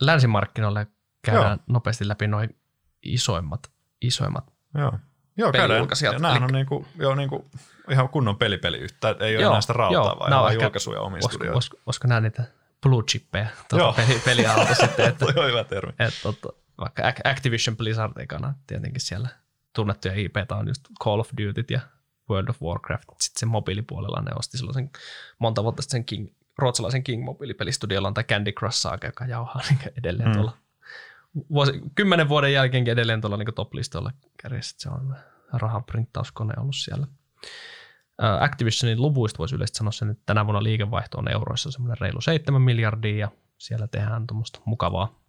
länsimarkkinoille 0.01 0.87
käydään 1.23 1.59
Joo. 1.59 1.65
nopeasti 1.67 2.09
läpi 2.09 2.27
noin 2.27 2.57
isoimmat, 3.03 3.71
isoimmat 4.01 4.53
Joo. 4.75 4.99
Joo, 5.37 5.53
käydään. 5.53 5.89
Ja 6.03 6.19
nämä 6.19 6.35
on 6.45 6.53
niinku, 6.53 6.87
jo 6.97 7.15
niinku 7.15 7.51
ihan 7.91 8.09
kunnon 8.09 8.37
pelipeliyhtä. 8.37 9.17
Ei 9.21 9.37
ole 9.37 9.43
joo, 9.43 9.51
enää 9.51 9.61
sitä 9.61 9.73
rautaa, 9.73 10.03
joo, 10.03 10.19
vaan 10.19 10.33
ihan 10.33 10.55
julkaisuja 10.55 11.01
omiin 11.01 11.25
olisiko, 11.25 11.45
olisiko, 11.55 11.77
olisiko 11.87 12.09
nämä 12.09 12.21
niitä 12.21 12.45
blue 12.83 13.03
chippeja 13.03 13.47
tuota 13.69 13.93
peli, 13.93 14.21
pelialta 14.25 14.75
sitten. 14.75 15.09
Että, 15.09 15.25
Toi 15.33 15.45
on 15.45 15.51
hyvä 15.51 15.65
termi. 15.65 15.93
Että, 15.99 16.21
tota, 16.23 16.49
vaikka 16.81 17.03
Activision 17.25 17.77
Blizzard 17.77 18.13
ekana 18.21 18.55
tietenkin 18.67 19.01
siellä 19.01 19.29
tunnettuja 19.73 20.15
IP 20.15 20.37
on 20.51 20.69
just 20.69 20.85
Call 21.05 21.21
of 21.21 21.31
Duty 21.31 21.65
ja 21.71 21.81
World 22.31 22.49
of 22.49 22.63
Warcraft. 22.63 23.09
Sitten 23.21 23.41
sen 23.41 23.49
mobiilipuolella 23.49 24.21
ne 24.21 24.31
osti 24.39 24.59
silloin 24.59 24.75
sen 24.75 24.91
monta 25.39 25.63
vuotta 25.63 25.83
sitten 25.83 25.99
sen 25.99 26.05
King, 26.05 26.29
ruotsalaisen 26.59 27.05
King 27.05 27.25
mobiilipelistudiolla 27.25 28.09
on 28.09 28.15
tämä 28.15 28.25
Candy 28.25 28.53
Crush 28.53 28.77
Saga, 28.77 29.07
joka 29.07 29.27
jauhaa 29.27 29.63
niin 29.69 29.93
edelleen 29.99 30.29
mm. 30.29 30.35
tuolla 30.35 30.53
vuosi, 31.51 31.73
kymmenen 31.95 32.29
vuoden 32.29 32.53
jälkeenkin 32.53 32.93
edelleen 32.93 33.21
tuolla 33.21 33.37
niin 33.37 33.55
top-listoilla 33.55 34.13
kärjessä. 34.43 34.77
Se 34.79 34.89
on 34.89 35.17
rahan 35.53 35.85
printtauskone 35.85 36.55
ollut 36.59 36.77
siellä. 36.77 37.07
Activisionin 38.41 39.03
luvuista 39.03 39.39
voisi 39.39 39.55
yleisesti 39.55 39.79
sanoa 39.79 39.93
sen, 39.93 40.11
että 40.11 40.23
tänä 40.27 40.47
vuonna 40.47 40.63
liikevaihto 40.63 41.19
on 41.19 41.33
euroissa 41.33 41.71
semmoinen 41.71 41.99
reilu 42.01 42.21
7 42.21 42.63
miljardia 42.63 43.17
ja 43.17 43.29
siellä 43.59 43.87
tehdään 43.87 44.27
tuommoista 44.27 44.61
mukavaa 44.65 45.21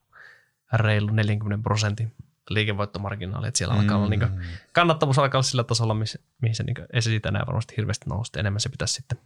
reilu 0.73 1.11
40 1.11 1.63
prosentin 1.63 2.13
liikevoittomarginaali, 2.49 3.47
että 3.47 3.57
siellä 3.57 3.73
alkaa 3.73 3.97
olla 3.97 4.09
niin 4.09 4.19
kuin, 4.19 4.31
kannattavuus 4.73 5.19
alkaa 5.19 5.37
olla 5.37 5.43
sillä 5.43 5.63
tasolla, 5.63 5.93
missä, 5.93 6.19
mihin 6.41 6.55
se 6.55 6.63
niin 6.63 6.75
siitä 6.99 7.29
enää 7.29 7.43
varmasti 7.47 7.77
hirveästi 7.77 8.09
nousta. 8.09 8.39
Enemmän 8.39 8.59
se 8.59 8.69
pitäisi 8.69 8.93
sitten 8.93 9.19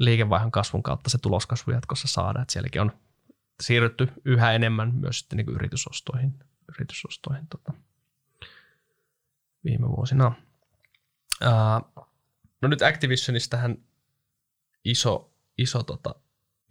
liikevaihdon 0.00 0.50
kasvun 0.50 0.82
kautta 0.82 1.10
se 1.10 1.18
tuloskasvu 1.18 1.72
jatkossa 1.72 2.08
saada, 2.08 2.42
että 2.42 2.52
sielläkin 2.52 2.82
on 2.82 2.92
siirrytty 3.60 4.08
yhä 4.24 4.52
enemmän 4.52 4.94
myös 4.94 5.18
sitten 5.18 5.36
niin 5.36 5.48
yritysostoihin, 5.50 6.38
yritysostoihin 6.68 7.46
tota, 7.46 7.72
viime 9.64 9.88
vuosina. 9.88 10.32
Uh, 11.44 12.07
no 12.60 12.68
nyt 12.68 12.82
Activisionistähän 12.82 13.78
iso, 14.84 15.32
iso 15.58 15.82
tota, 15.82 16.14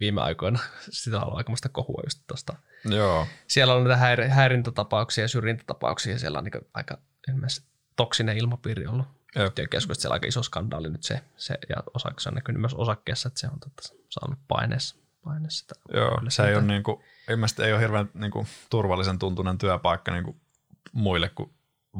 viime 0.00 0.20
aikoina, 0.20 0.58
sitä 0.90 1.20
on 1.20 1.36
aikamoista 1.36 1.68
kohua 1.68 2.02
just 2.06 2.22
tosta. 2.26 2.56
Joo. 2.84 3.26
Siellä 3.46 3.74
on 3.74 3.84
näitä 3.84 4.02
häir- 4.02 4.28
häirintätapauksia 4.28 5.24
ja 5.24 5.28
syrjintätapauksia 5.28 6.12
ja 6.12 6.18
siellä 6.18 6.38
on 6.38 6.44
niin 6.44 6.66
aika 6.74 6.98
toksinen 7.96 8.38
ilmapiiri 8.38 8.86
ollut 8.86 9.06
yhtiökeskuksessa. 9.36 10.02
Siellä 10.02 10.12
on 10.12 10.16
aika 10.16 10.26
iso 10.26 10.42
skandaali 10.42 10.90
nyt 10.90 11.02
se, 11.02 11.20
se 11.36 11.58
ja 11.68 11.76
osa, 11.94 12.12
se 12.18 12.28
on 12.28 12.34
näkynyt 12.34 12.60
myös 12.60 12.74
osakkeessa, 12.74 13.28
että 13.28 13.40
se 13.40 13.46
on 13.46 13.60
tota, 13.60 13.94
saanut 14.10 14.38
paineessa. 14.48 14.96
paineessa 15.24 15.58
sitä 15.58 15.74
Joo, 15.92 16.20
se 16.28 16.48
ei 16.48 16.54
ole, 16.54 16.62
niin 16.62 16.82
kuin, 16.82 17.04
ilmeisesti 17.30 17.62
ei 17.62 17.72
ole 17.72 17.80
hirveän 17.80 18.10
niin 18.14 18.30
kuin, 18.30 18.46
turvallisen 18.70 19.18
tuntunen 19.18 19.58
työpaikka 19.58 20.12
niin 20.12 20.24
kuin 20.24 20.40
muille 20.92 21.28
kuin 21.28 21.50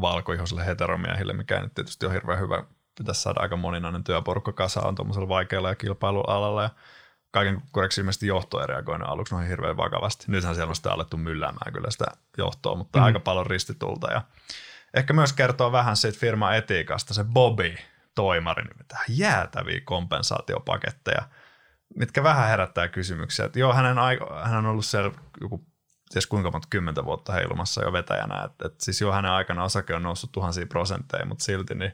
valkoihoisille 0.01 0.67
heteromiehille, 0.67 1.33
mikä 1.33 1.61
nyt 1.61 1.75
tietysti 1.75 2.07
ole 2.07 2.15
hirveän 2.15 2.41
hyvä 2.41 2.65
pitäisi 2.99 3.23
saada 3.23 3.41
aika 3.41 3.57
moninainen 3.57 4.05
työporukka 4.05 4.53
kasaan 4.53 4.95
tuommoisella 4.95 5.29
vaikealla 5.29 5.69
ja 5.69 5.75
kilpailualalla 5.75 6.63
ja 6.63 6.71
kaiken 7.31 7.63
kureksi 7.73 8.01
ilmeisesti 8.01 8.27
johto 8.27 8.61
ei 8.61 8.67
reagoinut 8.67 9.09
aluksi 9.09 9.35
noin 9.35 9.49
hirveän 9.49 9.77
vakavasti. 9.77 10.25
Nythän 10.29 10.55
siellä 10.55 10.71
on 10.71 10.77
sitä 10.77 10.93
alettu 10.93 11.17
mylläämään 11.17 11.73
kyllä 11.73 11.91
sitä 11.91 12.07
johtoa, 12.39 12.75
mutta 12.75 12.99
mm. 12.99 13.05
aika 13.05 13.21
paljon 13.21 13.47
ristitulta 13.47 14.13
ja 14.13 14.23
ehkä 14.95 15.13
myös 15.13 15.33
kertoo 15.33 15.73
vähän 15.73 15.97
siitä 15.97 16.19
firman 16.19 16.57
etiikasta 16.57 17.15
se 17.15 17.25
Bobby 17.25 17.77
toimari, 18.15 18.65
niin 18.65 18.79
mitä 18.79 18.97
jäätäviä 19.09 19.81
kompensaatiopaketteja, 19.85 21.23
mitkä 21.95 22.23
vähän 22.23 22.49
herättää 22.49 22.89
kysymyksiä. 22.89 23.45
Että 23.45 23.59
joo, 23.59 23.73
hänen 23.73 23.99
aiko, 23.99 24.35
hän 24.45 24.59
on 24.59 24.67
ollut 24.67 24.87
siellä 24.87 25.11
joku 25.41 25.67
ties 26.11 26.27
kuinka 26.27 26.51
monta 26.51 26.69
kymmentä 26.71 27.05
vuotta 27.05 27.33
heilumassa 27.33 27.85
jo 27.85 27.93
vetäjänä. 27.93 28.45
Että 28.45 28.67
et 28.67 28.81
siis 28.81 29.01
jo 29.01 29.13
hänen 29.13 29.31
aikana 29.31 29.65
osake 29.65 29.95
on 29.95 30.03
noussut 30.03 30.33
tuhansia 30.33 30.67
prosentteja, 30.67 31.27
mutta 31.27 31.45
silti 31.45 31.75
niin 31.75 31.93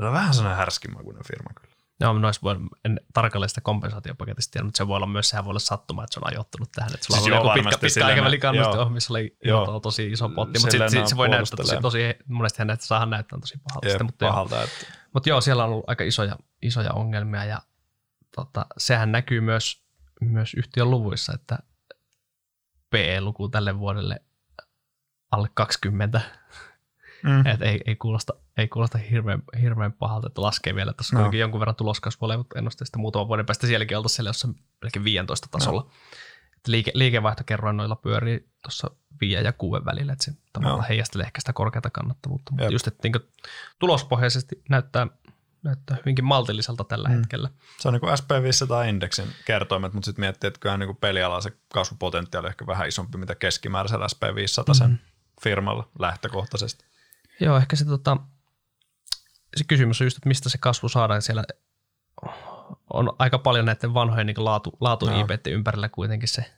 se 0.00 0.06
on 0.06 0.12
vähän 0.12 0.34
sellainen 0.34 0.58
härskimakuinen 0.58 1.24
firma 1.24 1.50
kyllä. 1.60 1.70
Joo, 2.00 2.12
noissa 2.12 2.42
voi, 2.42 2.56
en 2.84 3.00
tarkalleen 3.12 3.48
sitä 3.48 3.60
kompensaatiopaketista 3.60 4.52
tiedä, 4.52 4.64
mutta 4.64 4.78
se 4.78 4.88
voi 4.88 4.96
olla 4.96 5.06
myös, 5.06 5.28
sehän 5.28 5.44
voi 5.44 5.50
olla 5.50 5.58
sattuma, 5.58 6.04
että 6.04 6.14
se 6.14 6.20
on 6.20 6.32
ajoittunut 6.32 6.72
tähän. 6.72 6.94
Että 6.94 7.06
sulla 7.06 7.20
siis 7.20 7.32
on 7.32 7.38
joku 7.38 7.50
pitkä, 7.54 7.78
pitkä 7.78 8.06
aikavälin 8.06 8.40
kannuste, 8.40 8.90
missä 8.90 9.12
oli 9.12 9.36
joo, 9.44 9.80
tosi 9.80 10.12
iso 10.12 10.28
potti, 10.28 10.58
mutta 10.58 10.70
sitten 10.70 10.90
sit 10.90 11.06
se 11.06 11.16
voi 11.16 11.28
näyttää 11.28 11.56
tosi, 11.56 11.76
tosi 11.82 11.98
monesti 12.28 12.58
hän 12.58 12.66
näyttää, 12.66 12.86
saa 12.86 13.06
näyttää 13.06 13.38
tosi 13.38 13.58
pahalta. 13.58 13.88
Jep, 13.88 14.02
mutta, 14.02 14.26
pahalta 14.26 14.54
joo, 14.54 14.64
että... 14.64 14.86
mutta 15.14 15.28
joo, 15.28 15.40
siellä 15.40 15.64
on 15.64 15.70
ollut 15.70 15.84
aika 15.88 16.04
isoja, 16.04 16.36
isoja 16.62 16.92
ongelmia 16.92 17.44
ja 17.44 17.62
tota, 18.36 18.66
sehän 18.78 19.12
näkyy 19.12 19.40
myös, 19.40 19.82
myös 20.20 20.54
yhtiön 20.54 20.90
luvuissa, 20.90 21.32
että 21.34 21.58
PE-luku 22.90 23.48
tälle 23.48 23.78
vuodelle 23.78 24.20
alle 25.30 25.48
20. 25.54 26.20
Mm. 27.22 27.46
Et 27.46 27.62
ei, 27.62 27.80
ei, 27.86 27.96
kuulosta, 27.96 28.32
ei 28.60 28.68
kuulosta 28.68 28.98
hirveän, 28.98 29.42
hirveän 29.60 29.92
pahalta, 29.92 30.26
että 30.26 30.42
laskee 30.42 30.74
vielä. 30.74 30.92
Tuossa 30.92 31.18
no. 31.18 31.32
jonkun 31.32 31.60
verran 31.60 31.76
tuloskasvua 31.76 32.26
ole, 32.26 32.36
mutta 32.36 32.58
ennusteista 32.58 32.98
muutaman 32.98 33.28
vuoden 33.28 33.46
päästä 33.46 33.66
sielläkin 33.66 33.96
oltaisiin 33.96 34.16
siellä 34.16 34.28
jossain 34.28 34.56
melkein 34.82 35.04
15 35.04 35.48
tasolla. 35.50 35.80
No. 35.80 35.90
liike, 36.66 36.90
liikevaihtokerroinnoilla 36.94 37.96
pyörii 37.96 38.48
tuossa 38.62 38.90
5 39.20 39.44
ja 39.44 39.52
6 39.52 39.84
välillä, 39.84 40.12
että 40.12 40.24
se 40.24 40.32
tavallaan 40.52 40.80
no. 40.80 40.86
heijastelee 40.88 41.26
ehkä 41.26 41.40
sitä 41.40 41.52
korkeata 41.52 41.90
kannattavuutta. 41.90 42.52
Mutta 42.52 42.64
Jep. 42.64 42.72
just, 42.72 42.86
että 42.86 43.08
niin 43.08 43.22
tulospohjaisesti 43.78 44.62
näyttää, 44.68 45.06
näyttää 45.62 45.96
hyvinkin 45.96 46.24
maltilliselta 46.24 46.84
tällä 46.84 47.08
mm. 47.08 47.14
hetkellä. 47.14 47.50
Se 47.78 47.88
on 47.88 47.94
niin 47.94 48.00
kuin 48.00 48.12
SP500-indeksin 48.12 49.28
kertoimet, 49.44 49.92
mutta 49.92 50.04
sitten 50.04 50.22
miettii, 50.22 50.48
että 50.48 50.60
kyllä 50.60 50.76
niin 50.76 50.96
kuin 50.96 51.42
se 51.42 51.52
kasvupotentiaali 51.74 52.46
on 52.46 52.50
ehkä 52.50 52.66
vähän 52.66 52.88
isompi, 52.88 53.18
mitä 53.18 53.34
keskimääräisellä 53.34 54.06
SP500 54.06 54.74
sen 54.74 54.90
mm. 54.90 54.98
firmalla 55.42 55.88
lähtökohtaisesti. 55.98 56.84
Joo, 57.40 57.56
ehkä 57.56 57.76
se, 57.76 57.84
tota, 57.84 58.16
se 59.56 59.64
kysymys 59.64 60.00
on 60.00 60.06
just, 60.06 60.16
että 60.16 60.28
mistä 60.28 60.48
se 60.48 60.58
kasvu 60.58 60.88
saadaan. 60.88 61.22
Siellä 61.22 61.44
on 62.92 63.12
aika 63.18 63.38
paljon 63.38 63.66
näiden 63.66 63.94
vanhojen 63.94 64.26
niin 64.26 64.44
laatu, 64.44 64.76
laatu 64.80 65.06
no. 65.06 65.26
ympärillä 65.46 65.88
kuitenkin 65.88 66.28
se 66.28 66.52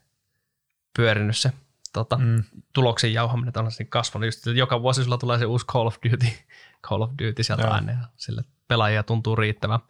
pyörinyt 0.97 1.37
se 1.37 1.53
tota, 1.93 2.19
mm. 2.19 2.45
tuloksen 2.73 3.13
jauhaminen 3.13 3.53
on 3.57 3.71
niin 3.79 3.89
kasvanut. 3.89 4.27
Just, 4.27 4.39
että 4.39 4.51
joka 4.51 4.83
vuosi 4.83 5.05
sulla 5.05 5.19
tulee 5.19 5.39
se 5.39 5.47
uusi 5.47 5.67
Call 5.67 5.87
of 5.87 5.97
Duty, 6.05 6.27
Call 6.89 7.03
of 7.03 7.11
Duty 7.11 7.43
sieltä 7.43 7.63
Joo. 7.63 7.73
aina 7.73 7.93
ja 7.93 7.99
sille 8.17 8.45
pelaajia 8.69 9.03
tuntuu 9.03 9.37
riittävän. 9.37 9.81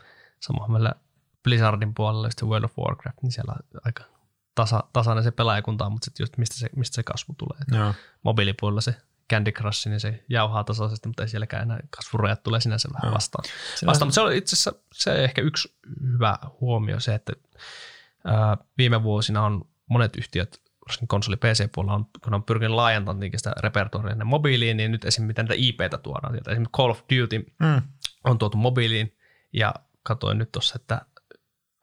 Samoin 0.41 0.73
meillä 0.73 0.93
Blizzardin 1.43 1.95
puolella 1.95 2.27
just 2.27 2.43
World 2.43 2.65
of 2.65 2.79
Warcraft, 2.79 3.23
niin 3.23 3.33
siellä 3.33 3.53
on 3.53 3.81
aika 3.85 4.05
tasa, 4.55 4.85
tasainen 4.93 5.25
se 5.25 5.31
pelaajakunta 5.31 5.87
on, 5.87 5.93
mutta 5.93 6.05
sitten 6.05 6.25
just 6.25 6.37
mistä 6.39 6.57
se, 6.57 6.71
mistä 6.77 6.95
se 6.95 7.03
kasvu 7.03 7.35
tulee. 7.39 7.59
Mobiilipuolella 8.23 8.81
se 8.81 8.97
Candy 9.31 9.53
Crush, 9.53 9.89
niin 9.89 10.01
se 10.01 10.25
jauhaa 10.29 10.65
tasaisesti, 10.65 11.09
mutta 11.09 11.23
ei 11.23 11.29
sielläkään 11.29 11.63
enää 11.63 11.81
kasvurajat 11.97 12.43
tulee 12.43 12.61
sinänsä 12.61 12.89
vähän 12.95 13.15
vastaan. 13.15 13.45
vastaan. 13.87 14.07
Mutta 14.07 14.15
se 14.15 14.21
on 14.21 14.33
itse 14.33 14.55
asiassa 14.55 14.73
se 14.95 15.25
ehkä 15.25 15.43
yksi 15.43 15.77
hyvä 16.13 16.39
huomio 16.61 17.01
se, 17.01 17.15
että 17.15 17.33
ää, 18.25 18.57
viime 18.79 19.03
vuosina 19.03 19.45
on 19.45 19.65
monet 19.87 20.17
yhtiöt, 20.17 20.63
konsoli 21.09 21.37
PC-puolella, 21.37 21.95
on, 21.95 22.07
kun 22.25 22.35
on 22.35 22.43
pyrkinyt 22.43 22.75
laajentamaan 22.75 23.31
sitä 23.37 23.53
repertoria 23.61 24.25
mobiiliin, 24.25 24.77
niin 24.77 24.93
nyt 24.93 25.05
esimerkiksi 25.05 25.43
mitä 25.43 25.43
niitä 25.43 25.85
IPtä 25.85 25.99
tuodaan. 25.99 26.35
Esimerkiksi 26.35 26.73
Call 26.77 26.91
of 26.91 27.01
Duty 27.01 27.55
mm. 27.61 27.83
on 28.25 28.39
tuotu 28.39 28.57
mobiiliin, 28.57 29.17
ja 29.53 29.75
katsoin 30.03 30.39
nyt 30.39 30.53
tuossa, 30.53 30.77
että 30.77 31.01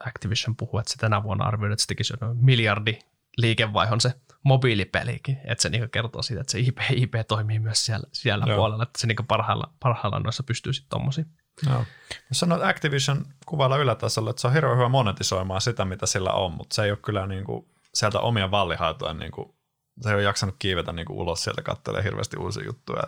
Activision 0.06 0.56
puhuu, 0.56 0.80
että 0.80 0.92
se 0.92 0.98
tänä 0.98 1.24
vuonna 1.24 1.46
arvioidaan, 1.46 1.74
että 1.74 1.84
se 1.84 1.88
tekisi 1.88 2.14
noin 2.22 2.38
miljardi 2.46 3.00
liikevaihon 3.38 4.02
se 4.02 4.14
mobiilipelikin, 4.44 5.38
että 5.44 5.62
se 5.62 5.70
niinku 5.70 5.88
kertoo 5.92 6.22
siitä, 6.22 6.42
että 6.42 6.52
se 6.52 6.60
IP, 6.60 6.78
IP 6.92 7.14
toimii 7.28 7.60
myös 7.60 7.86
siellä, 7.86 8.08
siellä 8.12 8.46
puolella, 8.56 8.84
että 8.84 9.00
se 9.00 9.08
niinku 9.08 9.24
parhailla, 9.24 9.74
parhailla 9.80 10.20
noissa 10.20 10.44
pystyy 10.44 10.74
sitten 10.74 10.90
tommosia. 10.90 11.26
Joo. 11.70 11.86
Sanoo 12.32 12.60
Activision 12.64 13.26
kuvailla 13.46 13.78
ylätasolla, 13.78 14.30
että 14.30 14.42
se 14.42 14.48
on 14.48 14.54
hirveän 14.54 14.78
hyvä 14.78 14.90
monetisoimaan 14.90 15.62
sitä, 15.62 15.86
mitä 15.86 16.06
sillä 16.06 16.32
on, 16.32 16.52
mutta 16.52 16.76
se 16.76 16.84
ei 16.84 16.92
ole 16.92 17.00
kyllä 17.02 17.28
niinku 17.28 17.70
sieltä 17.94 18.20
omia 18.20 18.52
vallihaitoja, 18.52 19.14
niinku, 19.14 19.56
se 20.02 20.10
ei 20.10 20.16
ole 20.16 20.24
jaksanut 20.24 20.56
kiivetä 20.60 20.92
niinku 20.92 21.20
ulos 21.22 21.44
sieltä 21.44 21.62
kattelee 21.62 22.04
hirveästi 22.04 22.38
uusia 22.38 22.66
juttuja. 22.66 23.04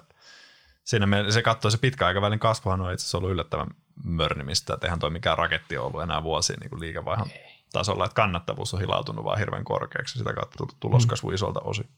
Siinä 0.83 1.05
me, 1.05 1.31
se 1.31 1.41
katsoo 1.41 1.71
se 1.71 1.77
pitkä 1.77 2.07
aikavälin 2.07 2.39
kasvuhan 2.39 2.81
on 2.81 2.93
itse 2.93 3.03
asiassa 3.03 3.17
ollut 3.17 3.31
yllättävän 3.31 3.67
mörnimistä, 4.03 4.73
että 4.73 4.87
eihän 4.87 4.99
toi 4.99 5.09
mikään 5.09 5.37
raketti 5.37 5.77
ollut 5.77 6.01
enää 6.01 6.23
vuosia 6.23 6.57
niin 6.59 6.79
liikevaihan 6.79 7.31
ei 7.31 7.60
tasolla, 7.73 8.05
että 8.05 8.15
kannattavuus 8.15 8.73
on 8.73 8.79
hilautunut 8.79 9.25
vaan 9.25 9.39
hirveän 9.39 9.63
korkeaksi 9.63 10.17
sitä 10.17 10.33
kautta 10.33 10.65
tuloskasvu 10.79 11.29
mm. 11.29 11.35
isolta 11.35 11.59
osin. 11.59 11.89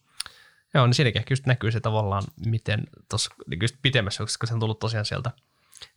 Joo, 0.74 0.86
niin 0.86 0.94
siinäkin 0.94 1.24
just 1.30 1.46
näkyy 1.46 1.72
se 1.72 1.80
tavallaan, 1.80 2.24
miten 2.46 2.84
tuossa 3.10 3.34
niin 3.48 3.60
just 3.62 3.76
pitemmässä, 3.82 4.24
koska 4.24 4.48
se 4.48 4.54
on 4.54 4.60
tullut 4.60 4.80
tosiaan 4.80 5.06
sieltä 5.06 5.32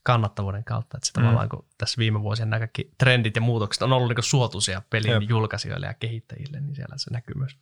kannattavuuden 0.02 0.64
kautta, 0.64 0.96
että 0.96 1.06
se 1.06 1.12
mm. 1.16 1.22
tavallaan 1.22 1.48
kun 1.48 1.64
tässä 1.78 1.98
viime 1.98 2.22
vuosien 2.22 2.50
nämä 2.50 2.60
kaikki 2.60 2.90
trendit 2.98 3.36
ja 3.36 3.42
muutokset 3.42 3.82
on 3.82 3.92
ollut 3.92 4.08
niin 4.08 4.24
suotuisia 4.24 4.82
pelin 4.90 5.10
Jep. 5.10 5.22
julkaisijoille 5.28 5.86
ja 5.86 5.94
kehittäjille, 5.94 6.60
niin 6.60 6.74
siellä 6.74 6.98
se 6.98 7.10
näkyy 7.10 7.34
myös 7.34 7.56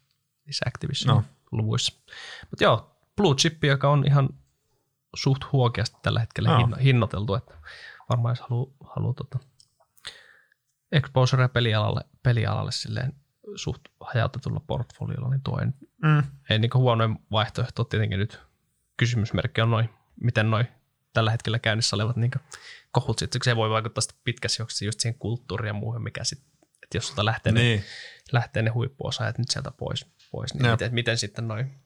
niissä 0.46 0.64
Activision-luvuissa. 0.68 1.92
No. 1.92 2.14
Mutta 2.50 2.64
joo, 2.64 2.96
Blue 3.16 3.34
Chip, 3.34 3.64
joka 3.64 3.90
on 3.90 4.04
ihan 4.06 4.28
suht 5.14 5.44
huokeasti 5.52 5.96
tällä 6.02 6.20
hetkellä 6.20 6.58
no. 6.58 6.76
hinnoiteltu, 6.82 7.34
että 7.34 7.54
varmaan 8.08 8.32
jos 8.32 8.40
haluaa 8.40 8.70
haluu, 8.84 9.14
tota, 9.14 9.38
exposure 10.94 11.48
pelialalle, 11.48 12.00
pelialalle 12.22 12.72
silleen 12.72 13.12
suht 13.56 13.82
hajautetulla 14.00 14.60
portfoliolla, 14.66 15.30
niin 15.30 15.42
tuo 15.42 15.60
ei, 15.60 15.66
mm. 16.02 16.22
ei 16.50 16.58
niin 16.58 16.70
huonoin 16.74 17.18
vaihtoehto. 17.30 17.84
Tietenkin 17.84 18.18
nyt 18.18 18.40
kysymysmerkki 18.96 19.60
on 19.60 19.70
noin, 19.70 19.90
miten 20.20 20.50
noin 20.50 20.68
tällä 21.12 21.30
hetkellä 21.30 21.58
käynnissä 21.58 21.96
olevat 21.96 22.16
niin 22.16 22.30
kohut 22.90 23.18
sitten, 23.18 23.40
se 23.44 23.56
voi 23.56 23.70
vaikuttaa 23.70 24.02
sitten 24.02 24.20
pitkässä 24.24 24.62
juoksussa 24.62 24.84
just 24.84 25.00
siihen 25.00 25.18
kulttuuriin 25.18 25.68
ja 25.68 25.74
muuhun, 25.74 26.02
mikä 26.02 26.24
sitten, 26.24 26.50
että 26.82 26.96
jos 26.96 27.06
sulta 27.06 27.24
lähtee, 27.24 27.52
niin. 27.52 27.80
ne, 27.80 27.84
lähtee 28.32 28.62
ne 28.62 28.70
huippuosaajat 28.70 29.38
nyt 29.38 29.50
sieltä 29.50 29.70
pois, 29.70 30.06
pois 30.30 30.54
niin 30.54 30.70
miten, 30.70 30.94
miten, 30.94 31.18
sitten 31.18 31.48
noin 31.48 31.84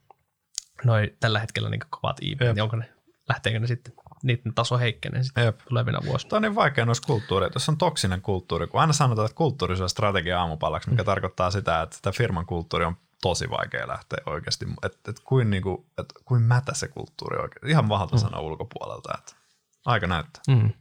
noi 0.85 1.17
tällä 1.21 1.39
hetkellä 1.39 1.71
niin 1.71 1.81
kovat 1.91 2.17
IP, 2.21 2.41
niin 2.41 2.63
onko 2.63 2.77
ne, 2.77 2.93
lähteekö 3.29 3.61
ne 3.61 3.67
sitten 3.67 3.93
niiden 4.23 4.55
taso 4.55 4.79
heikkenee 4.79 5.23
sitten 5.23 5.45
Jep. 5.45 5.59
tulevina 5.69 5.99
vuosina. 6.07 6.31
Tämä 6.31 6.39
on 6.39 6.43
niin 6.43 6.55
vaikea 6.55 6.87
noissa 6.87 7.07
kulttuureissa. 7.07 7.57
Jos 7.57 7.69
on 7.69 7.77
toksinen 7.77 8.23
kulttuuri, 8.23 8.67
kun 8.67 8.81
aina 8.81 8.93
sanotaan, 8.93 9.27
että 9.27 9.37
kulttuuri 9.37 9.83
on 9.83 9.91
strategia 9.91 10.41
aamupalaksi, 10.41 10.91
mikä 10.91 11.03
mm. 11.03 11.07
tarkoittaa 11.07 11.51
sitä, 11.51 11.83
että 11.83 11.99
tämä 12.03 12.13
firman 12.13 12.47
kulttuuri 12.47 12.85
on 12.85 12.97
tosi 13.23 13.51
vaikea 13.51 13.89
lähteä 13.89 14.19
oikeasti. 14.27 14.67
Että 14.83 15.11
et 15.11 15.21
kuin, 15.25 15.51
niinku, 15.51 15.87
et 15.99 16.13
kuin 16.25 16.43
mätä 16.43 16.75
se 16.75 16.89
kulttuuri 16.89 17.39
oikein. 17.39 17.71
Ihan 17.71 17.89
mahdolta 17.89 18.17
mm. 18.17 18.21
sanoa 18.21 18.41
ulkopuolelta. 18.41 19.15
Että 19.19 19.33
aika 19.87 20.07
näyttää. 20.07 20.43
Mm. 20.49 20.73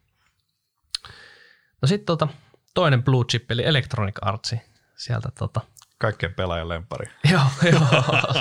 No 1.82 1.88
sitten 1.88 2.06
tota, 2.06 2.28
toinen 2.74 3.04
blue 3.04 3.26
chip, 3.26 3.52
eli 3.52 3.66
Electronic 3.66 4.16
Arts. 4.22 4.56
Sieltä 4.98 5.30
tota, 5.40 5.62
Kaikkien 6.00 6.34
pelaajan 6.34 6.70
lempari. 6.70 7.06
joo, 7.32 7.42
joo. 7.72 7.82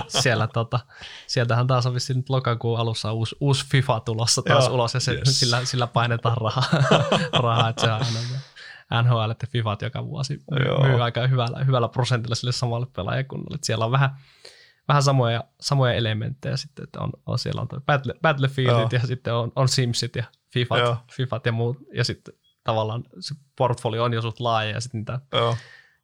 Siellä, 0.08 0.46
tota, 0.46 0.80
sieltähän 1.26 1.66
taas 1.66 1.86
on 1.86 1.94
vissiin 1.94 2.16
nyt 2.16 2.30
lokakuun 2.30 2.78
alussa 2.78 3.12
uusi, 3.12 3.36
uusi 3.40 3.66
FIFA 3.66 4.00
tulossa 4.00 4.42
taas 4.42 4.64
joo, 4.64 4.74
ulos 4.74 4.94
ja 4.94 5.00
se, 5.00 5.12
yes. 5.12 5.40
sillä, 5.40 5.64
sillä 5.64 5.86
painetaan 5.86 6.36
rahaa, 6.36 6.68
rahaa 7.42 7.68
että 7.68 7.82
se 7.82 7.92
on 7.92 8.00
aina 8.00 8.20
NHL 9.02 9.30
ja 9.30 9.48
FIFAt 9.48 9.82
joka 9.82 10.06
vuosi 10.06 10.40
joo. 10.64 10.82
myy 10.82 11.02
aika 11.02 11.26
hyvällä, 11.26 11.64
hyvällä 11.64 11.88
prosentilla 11.88 12.34
sille 12.34 12.52
samalle 12.52 12.86
pelaajakunnalle. 12.96 13.58
Siellä 13.62 13.84
on 13.84 13.92
vähän, 13.92 14.10
vähän 14.88 15.02
samoja, 15.02 15.44
samoja 15.60 15.94
elementtejä 15.94 16.56
sitten, 16.56 16.84
että 16.84 17.00
on, 17.00 17.12
on 17.26 17.38
siellä 17.38 17.60
on 17.60 17.68
Battle, 17.86 18.14
Battlefieldit 18.22 18.92
joo. 18.92 19.00
ja 19.02 19.06
sitten 19.06 19.34
on, 19.34 19.52
on 19.56 19.68
Simsit 19.68 20.16
ja 20.16 20.24
FIFAt, 20.52 20.80
FIFAt 21.12 21.46
ja 21.46 21.52
muut 21.52 21.76
ja 21.94 22.04
sitten 22.04 22.34
tavallaan 22.64 23.04
se 23.20 23.34
portfolio 23.56 24.04
on 24.04 24.12
jo 24.12 24.22
suht 24.22 24.40
laaja 24.40 24.70
ja 24.70 24.80
sitten 24.80 24.98
niitä 24.98 25.20
Joo 25.32 25.56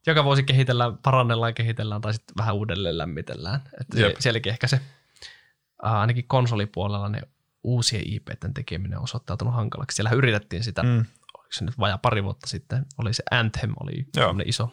joka 0.07 0.24
vuosi 0.24 0.43
kehitellään, 0.43 0.99
parannellaan, 0.99 1.55
kehitellään 1.55 2.01
tai 2.01 2.12
sitten 2.12 2.35
vähän 2.39 2.55
uudelleen 2.55 2.99
lämmitellään. 2.99 3.61
Että 3.81 3.97
se, 3.97 4.15
sielläkin 4.19 4.53
ehkä 4.53 4.66
se, 4.66 4.81
ainakin 5.79 6.24
konsolipuolella 6.27 7.09
ne 7.09 7.23
uusien 7.65 8.03
IPten 8.07 8.55
tekeminen 8.55 8.99
on 8.99 9.05
osoittautunut 9.05 9.55
hankalaksi. 9.55 9.95
Siellä 9.95 10.11
yritettiin 10.11 10.65
sitä, 10.65 10.83
mm. 10.83 11.05
oliko 11.39 11.53
se 11.53 11.65
nyt 11.65 11.79
vajaa 11.79 11.99
pari 11.99 12.24
vuotta 12.24 12.47
sitten, 12.47 12.87
oli 12.99 13.15
se 13.15 13.23
Anthem, 13.31 13.74
oli 13.81 14.07
iso, 14.45 14.70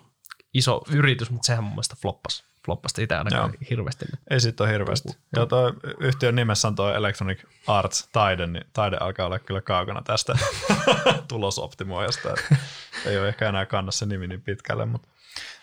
iso 0.53 0.81
yritys, 0.91 1.31
mutta 1.31 1.45
sehän 1.45 1.63
mun 1.63 1.73
mielestä 1.73 1.95
floppas, 2.01 2.43
floppasta 2.65 3.01
itse 3.01 3.15
ainakaan 3.15 3.53
Joo. 3.53 3.67
hirveästi. 3.69 4.05
Ei 4.29 4.39
siitä 4.39 4.63
ole 4.63 4.71
hirveästi. 4.71 5.09
Ja 5.35 5.45
toi 5.45 5.73
yhtiön 5.99 6.35
nimessä 6.35 6.67
on 6.67 6.75
tuo 6.75 6.93
Electronic 6.93 7.39
Arts 7.67 8.09
taide, 8.11 8.47
niin 8.47 8.65
taide 8.73 8.97
alkaa 8.99 9.25
olla 9.25 9.39
kyllä 9.39 9.61
kaukana 9.61 10.01
tästä 10.01 10.37
tulosoptimoijasta. 11.27 12.29
Ei 13.05 13.19
ole 13.19 13.27
ehkä 13.27 13.49
enää 13.49 13.65
kanna 13.65 13.91
se 13.91 14.05
nimi 14.05 14.27
niin 14.27 14.41
pitkälle, 14.41 14.85
mutta 14.85 15.07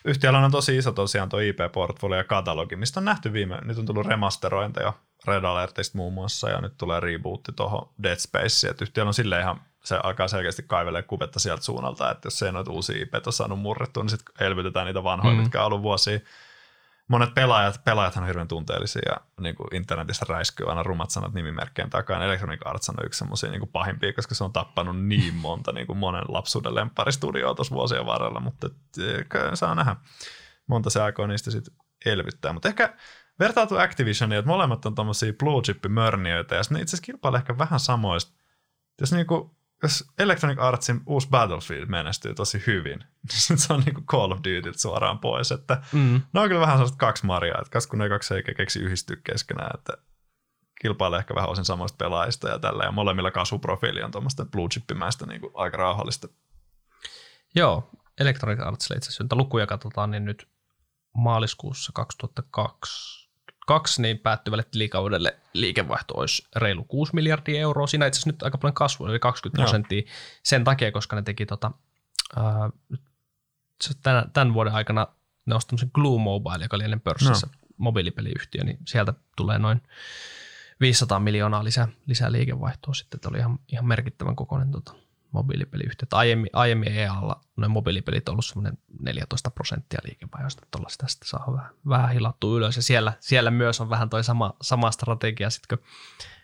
yhtiöllä 0.05 0.39
on 0.39 0.51
tosi 0.51 0.77
iso 0.77 0.93
tosiaan 0.93 1.29
tuo 1.29 1.41
IP-portfolio 1.41 2.19
ja 2.19 2.25
katalogi, 2.25 2.77
mistä 2.77 3.01
on 3.01 3.05
nähty 3.05 3.33
viime, 3.33 3.59
nyt 3.65 3.79
on 3.79 3.87
tullut 3.87 4.07
remasterointeja 4.07 4.93
Red 5.27 5.45
Alertista 5.45 5.99
muun 5.99 6.13
muassa, 6.13 6.51
ja 6.51 6.61
nyt 6.61 6.77
tulee 6.79 7.01
rebootti 7.01 7.53
tuohon 7.53 7.89
Dead 8.03 8.17
Spaceen, 8.17 8.71
että 8.71 8.85
yhtiöllä 8.85 9.09
on 9.09 9.15
silleen 9.15 9.43
ihan, 9.43 9.61
se 9.85 10.01
alkaa 10.03 10.29
selkeästi 10.29 10.65
kaivelee 10.67 11.03
kuvetta 11.03 11.39
sieltä 11.39 11.63
suunnalta, 11.63 12.11
että 12.11 12.27
jos 12.27 12.43
ei 12.43 12.53
noita 12.53 12.73
uusia 12.73 13.03
IP 13.03 13.27
on 13.27 13.33
saanut 13.33 13.59
murrettua, 13.59 14.03
niin 14.03 14.11
sitten 14.11 14.47
elvytetään 14.47 14.87
niitä 14.87 15.05
vanhoja, 15.05 15.35
mm. 15.35 15.41
mitkä 15.41 15.61
on 15.61 15.67
ollut 15.67 15.83
vuosia. 15.83 16.21
Monet 17.09 17.35
pelaajat, 17.35 17.85
pelaajat 17.85 18.17
on 18.17 18.27
hirveän 18.27 18.49
tunteellisia 18.49 19.03
ja 19.07 19.17
niin 19.41 19.55
kuin 19.55 19.75
internetissä 19.75 20.27
räiskyy 20.29 20.69
aina 20.69 20.83
rumat 20.83 21.11
sanat 21.11 21.33
nimimerkkien 21.33 21.91
takaa. 21.91 22.25
Electronic 22.25 22.61
Arts 22.65 22.89
on 22.89 22.97
yksi 23.05 23.19
semmoisia 23.19 23.51
niin 23.51 23.69
pahimpia, 23.73 24.13
koska 24.13 24.35
se 24.35 24.45
on 24.45 24.53
tappanut 24.53 25.01
niin 25.01 25.35
monta 25.35 25.73
niin 25.73 25.87
kuin 25.87 25.99
monen 25.99 26.25
lapsuuden 26.29 26.75
lempparistudioa 26.75 27.55
tuossa 27.55 27.75
vuosien 27.75 28.07
varrella, 28.07 28.41
mutta 28.41 28.69
saa 29.55 29.75
nähdä. 29.75 29.97
Monta 30.67 30.91
se 30.91 31.03
aikoo 31.03 31.27
niistä 31.27 31.51
sitten 31.51 31.75
elvyttää. 32.07 32.53
Mutta 32.53 32.69
ehkä 32.69 32.97
vertautuu 33.39 33.79
Activisioniin, 33.79 34.39
että 34.39 34.49
molemmat 34.49 34.87
on 34.87 34.95
tommosia 34.95 35.33
blue 35.33 35.63
chip 35.63 35.85
mörniöitä 35.89 36.55
ja 36.55 36.63
ne 36.71 36.81
itse 36.81 36.97
asiassa 36.97 37.07
kilpailee 37.07 37.39
ehkä 37.39 37.59
vähän 37.59 37.81
samoista. 37.81 38.33
Jos, 39.01 39.13
niinku, 39.13 39.57
jos 39.83 40.05
Electronic 40.19 40.59
Artsin 40.59 41.01
uusi 41.07 41.29
Battlefield 41.29 41.87
menestyy 41.87 42.35
tosi 42.35 42.63
hyvin, 42.67 42.99
niin 43.49 43.59
se 43.59 43.73
on 43.73 43.81
niinku 43.81 44.03
Call 44.03 44.33
of 44.33 44.39
Duty 44.39 44.73
suoraan 44.77 45.19
pois. 45.19 45.53
Että 45.53 45.83
mm. 45.93 46.23
Ne 46.33 46.41
on 46.41 46.49
kyllä 46.49 46.61
vähän 46.61 46.77
sellaista 46.77 46.99
kaksi 46.99 47.27
marjaa, 47.27 47.59
että 47.61 47.71
kas 47.71 47.87
kun 47.87 47.99
ne 47.99 48.09
kaksi 48.09 48.35
ei 48.35 48.43
keksi 48.43 48.79
yhdistyä 48.79 49.17
keskenään, 49.25 49.71
että 49.79 49.93
kilpailee 50.81 51.19
ehkä 51.19 51.35
vähän 51.35 51.51
osin 51.51 51.65
samoista 51.65 51.97
pelaajista 51.97 52.49
ja 52.49 52.59
tällä, 52.59 52.85
ja 52.85 52.93
molemmilla 52.93 53.31
kasvuprofiili 53.31 54.03
on 54.03 54.11
tuommoista 54.11 54.45
blue 54.45 54.69
chippimäistä 54.69 55.27
niin 55.27 55.41
aika 55.55 55.77
rauhallista. 55.77 56.29
Joo, 57.55 57.91
Electronic 58.21 58.61
Artsille 58.61 58.97
itse 58.97 59.09
asiassa, 59.09 59.37
lukuja 59.37 59.67
katsotaan, 59.67 60.11
niin 60.11 60.25
nyt 60.25 60.49
maaliskuussa 61.15 61.93
2002 61.95 62.51
kaksi 62.51 63.26
niin 63.99 64.19
päättyvälle 64.19 64.65
tilikaudelle 64.71 65.37
liikevaihto 65.53 66.15
olisi 66.17 66.49
reilu 66.57 66.85
6 66.85 67.15
miljardia 67.15 67.61
euroa. 67.61 67.87
Siinä 67.87 68.07
itse 68.07 68.19
asiassa 68.19 68.31
nyt 68.31 68.43
aika 68.43 68.59
paljon 68.59 68.75
kasvua, 68.75 69.09
eli 69.09 69.19
20 69.19 69.63
prosenttia 69.63 70.03
sen 70.43 70.65
takia, 70.65 70.93
koska 70.93 71.17
ne 71.17 71.23
teki 71.23 71.47
tota, 71.47 71.71
ää, 72.37 72.71
tämän, 74.03 74.31
tämän, 74.33 74.55
vuoden 74.55 74.75
aikana 74.75 75.07
ne 75.47 75.55
osti 75.55 75.77
Glue 75.93 76.21
Mobile, 76.21 76.65
joka 76.65 76.77
oli 76.77 76.85
ennen 76.85 77.01
pörssissä 77.01 77.47
no. 77.47 77.53
mobiilipeliyhtiö, 77.77 78.65
niin 78.65 78.79
sieltä 78.87 79.15
tulee 79.37 79.59
noin 79.59 79.83
500 80.81 81.21
miljoonaa 81.21 81.65
lisää, 81.65 81.89
lisää 82.07 82.33
liikevaihtoa 82.33 82.95
sitten, 82.95 83.19
että 83.19 83.29
oli 83.29 83.39
ihan, 83.39 83.59
ihan 83.73 83.87
merkittävän 83.87 84.37
kokoinen 84.37 84.71
tota, 84.71 84.95
mobiilipeliyhtiöt. 85.37 86.13
Aiemmin, 86.13 86.51
aiemmin 86.53 86.93
EAlla 86.93 87.41
noin 87.57 87.71
mobiilipelit 87.71 88.29
on 88.29 88.33
ollut 88.33 88.45
semmoinen 88.45 88.79
14 89.01 89.51
prosenttia 89.51 90.01
liikevaihdosta, 90.05 90.67
tuollaista 90.71 91.05
tästä 91.05 91.29
saa 91.29 91.53
vähän, 91.53 91.71
vähän 91.89 92.13
hilattua 92.13 92.57
ylös. 92.57 92.77
Ja 92.77 92.83
siellä, 92.83 93.13
siellä 93.21 93.51
myös 93.51 93.81
on 93.81 93.91
vähän 93.91 94.11
toi 94.11 94.25
sama, 94.25 94.55
sama 94.63 94.91
strategia 94.91 95.51
sitten 95.51 95.79
kuin 95.79 95.87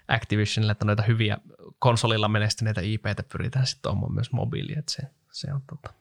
Activisionille, 0.08 0.72
että 0.72 0.84
noita 0.84 1.02
hyviä 1.02 1.38
konsolilla 1.78 2.28
menestyneitä 2.28 2.80
IPtä 2.80 3.22
pyritään 3.32 3.66
sitten 3.66 3.92
omaan 3.92 4.14
myös 4.14 4.32
mobiili, 4.32 4.72
että 4.78 4.92
se, 4.92 5.02
se 5.32 5.52
on 5.52 5.62
tota, 5.70 5.94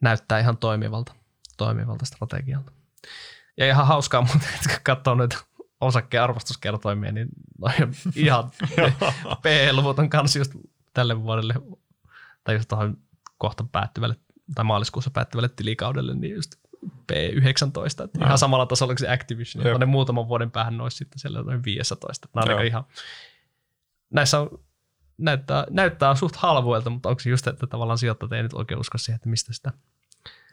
näyttää 0.00 0.38
ihan 0.38 0.56
toimivalta, 0.56 1.14
toimivalta 1.56 2.04
strategialta. 2.04 2.72
Ja 3.56 3.66
ihan 3.66 3.86
hauskaa 3.86 4.20
muuten, 4.20 4.48
että 4.54 4.80
katsoo 4.82 5.14
noita 5.14 5.44
osakkeen 5.80 6.22
arvostuskertoimia, 6.22 7.12
niin 7.12 7.28
ihan 8.16 8.50
P-luvut 9.42 9.98
on 9.98 10.10
kanssa 10.10 10.38
just 10.38 10.52
tälle 10.94 11.22
vuodelle, 11.22 11.54
tai 12.44 12.54
just 12.54 12.68
tuohon 12.68 12.98
kohta 13.38 13.64
päättyvälle, 13.72 14.16
tai 14.54 14.64
maaliskuussa 14.64 15.10
päättyvälle 15.10 15.48
tilikaudelle, 15.48 16.14
niin 16.14 16.34
just 16.34 16.54
P19, 16.86 18.04
että 18.04 18.24
ihan 18.24 18.38
samalla 18.38 18.66
tasolla 18.66 18.92
kuin 18.92 18.98
se 18.98 19.12
Activision, 19.12 19.66
ja 19.66 19.78
ne 19.78 19.86
muutaman 19.86 20.28
vuoden 20.28 20.50
päähän 20.50 20.76
noissa 20.76 20.98
sitten 20.98 21.18
siellä 21.18 21.42
noin 21.42 21.64
15. 21.64 22.28
Nämä 22.34 22.56
on 22.56 22.66
ihan, 22.66 22.84
näissä 24.10 24.40
on, 24.40 24.58
näyttää, 25.18 25.66
näyttää 25.70 26.14
suht 26.14 26.36
halvoilta, 26.36 26.90
mutta 26.90 27.08
onko 27.08 27.20
se 27.20 27.30
just, 27.30 27.46
että 27.46 27.66
tavallaan 27.66 27.98
sijoittajat 27.98 28.32
ei 28.32 28.42
nyt 28.42 28.52
oikein 28.52 28.80
usko 28.80 28.98
siihen, 28.98 29.16
että 29.16 29.28
mistä 29.28 29.52
sitä, 29.52 29.72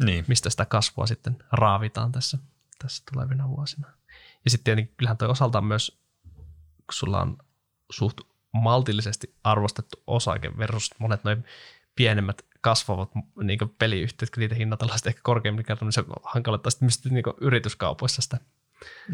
niin. 0.06 0.26
mistä 0.28 0.50
sitä 0.50 0.66
kasvua 0.66 1.08
sitten 1.08 1.38
raavitaan 1.52 2.12
tässä, 2.12 2.38
tässä 2.84 3.04
tulevina 3.14 3.50
vuosina. 3.50 3.88
Ja 4.46 4.52
sitten 4.52 4.64
tietenkin 4.64 4.94
kyllähän 4.98 5.18
toi 5.18 5.28
osaltaan 5.28 5.66
myös, 5.66 6.00
kun 6.78 6.94
sulla 6.94 7.22
on 7.22 7.38
suht 7.92 8.22
maltillisesti 8.52 9.36
arvostettu 9.44 10.04
osake 10.08 10.58
versus 10.58 10.90
monet 11.00 11.24
noin 11.24 11.46
pienemmät 11.96 12.46
kasvavat 12.62 13.10
niin 13.44 13.60
peliyhtiöt, 13.78 14.30
kun 14.30 14.42
niitä 14.42 14.56
hinnatellaan 14.56 15.00
ehkä 15.06 15.22
korkeammin 15.24 15.66
kerran, 15.66 15.88
niin 15.88 15.94
se 15.94 16.04
hankaloittaa 16.24 16.72
sitten 16.72 16.86
myös 16.86 17.06
niin 17.06 17.36
yrityskaupoissa 17.42 18.22
sitä 18.22 18.38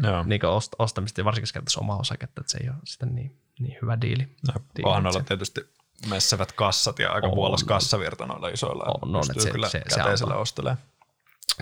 Joo. 0.02 0.22
Niin 0.22 0.40
ostamista 0.78 1.20
ja 1.20 1.24
varsinkin 1.24 1.52
käyttäisi 1.52 1.80
omaa 1.80 1.98
osaketta, 1.98 2.40
että 2.40 2.52
se 2.52 2.58
ei 2.58 2.68
ole 2.68 2.76
sitten 2.84 3.14
niin, 3.14 3.40
niin 3.58 3.78
hyvä 3.82 4.00
diili. 4.00 4.36
Pahan 4.82 5.06
olla 5.06 5.20
tietysti 5.20 5.60
messevät 6.08 6.52
kassat 6.52 6.98
ja 6.98 7.12
aika 7.12 7.28
puolas 7.28 7.64
kassavirta 7.64 8.26
noilla 8.26 8.48
isoilla. 8.48 8.84
On, 8.84 9.16
on 9.16 9.24
että 9.30 9.42
se, 9.42 9.50
kyllä 9.50 9.68
se, 9.68 9.82
se, 9.88 10.00
antaa, 10.00 10.36
ostelee. 10.36 10.76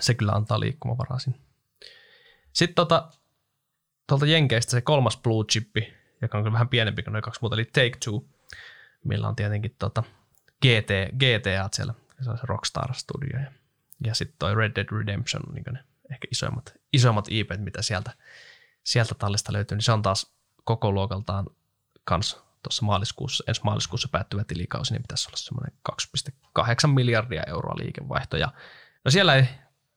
se 0.01 0.15
kyllä 0.15 0.33
antaa 0.33 0.61
liikkumavaraa 0.61 1.19
sinne. 1.19 1.39
Sitten 2.53 2.75
tota, 2.75 3.09
tuolta 4.09 4.27
Jenkeistä 4.27 4.71
se 4.71 4.81
kolmas 4.81 5.17
blue 5.17 5.45
chippi, 5.45 5.95
joka 6.23 6.39
on 6.39 6.53
vähän 6.53 6.69
pienempi 6.69 7.03
kuin 7.03 7.13
noin 7.13 7.23
kaksi 7.23 7.41
muuta, 7.41 7.57
eli 7.57 7.65
Take 7.65 7.97
Two, 8.05 8.25
millä 9.05 9.29
on 9.29 9.37
tietenkin 9.37 9.77
tota 9.79 10.03
GT, 10.63 10.91
GTA 11.15 11.69
siellä, 11.73 11.95
se 12.21 12.31
on 12.31 12.39
se 12.39 12.47
Rockstar 12.47 12.95
Studio. 12.95 13.41
Ja, 13.41 13.51
ja 14.05 14.15
sitten 14.15 14.37
toi 14.39 14.55
Red 14.55 14.73
Dead 14.75 14.99
Redemption 14.99 15.43
on 15.49 15.55
niin 15.55 15.65
ne 15.73 15.85
ehkä 16.13 16.29
isoimmat, 16.31 16.75
isoimmat 16.93 17.27
IP, 17.31 17.51
mitä 17.59 17.83
sieltä, 17.83 18.11
sieltä 18.85 19.15
tallista 19.15 19.53
löytyy, 19.53 19.77
niin 19.77 19.85
se 19.85 19.93
on 19.93 20.03
taas 20.03 20.35
koko 20.65 20.93
luokaltaan 20.93 21.47
kans 22.05 22.45
tuossa 22.63 22.85
maaliskuussa, 22.85 23.45
ensi 23.47 23.61
maaliskuussa 23.65 24.09
päättyvä 24.13 24.45
tilikausi, 24.45 24.93
niin 24.93 25.03
pitäisi 25.03 25.29
olla 25.29 25.37
semmoinen 25.37 25.73
2,8 26.59 26.87
miljardia 26.87 27.43
euroa 27.47 27.75
liikevaihto. 27.79 28.37
Ja 28.37 28.53
no 29.05 29.11
siellä 29.11 29.35
ei 29.35 29.49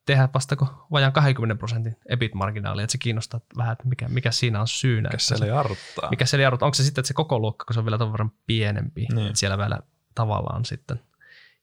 tehdä 0.08 0.30
vasta 0.34 0.56
kuin 0.56 0.70
vajaan 0.92 1.14
20 1.14 1.56
prosentin 1.56 1.96
EBIT-marginaali, 2.10 2.84
että 2.84 2.92
se 2.92 2.98
kiinnostaa 2.98 3.40
vähän, 3.58 3.74
että 3.74 3.88
mikä, 3.88 4.08
mikä 4.08 4.32
siinä 4.32 4.62
on 4.62 4.68
syynä. 4.68 5.10
Mikä 5.10 5.18
siellä 5.18 5.46
jarruttaa. 5.46 6.10
Mikä 6.10 6.26
siellä 6.26 6.44
jarruttaa. 6.44 6.66
Onko 6.66 6.76
se 6.76 6.84
sitten, 6.84 7.02
että 7.02 7.08
se 7.08 7.14
koko 7.14 7.40
luokka, 7.40 7.66
kun 7.66 7.74
se 7.74 7.80
on 7.80 7.86
vielä 7.86 7.98
tuon 7.98 8.12
verran 8.12 8.32
pienempi, 8.46 9.06
niin. 9.14 9.28
että 9.28 9.40
siellä 9.40 9.58
vielä 9.58 9.80
tavallaan 10.16 10.66
sitten, 10.66 11.00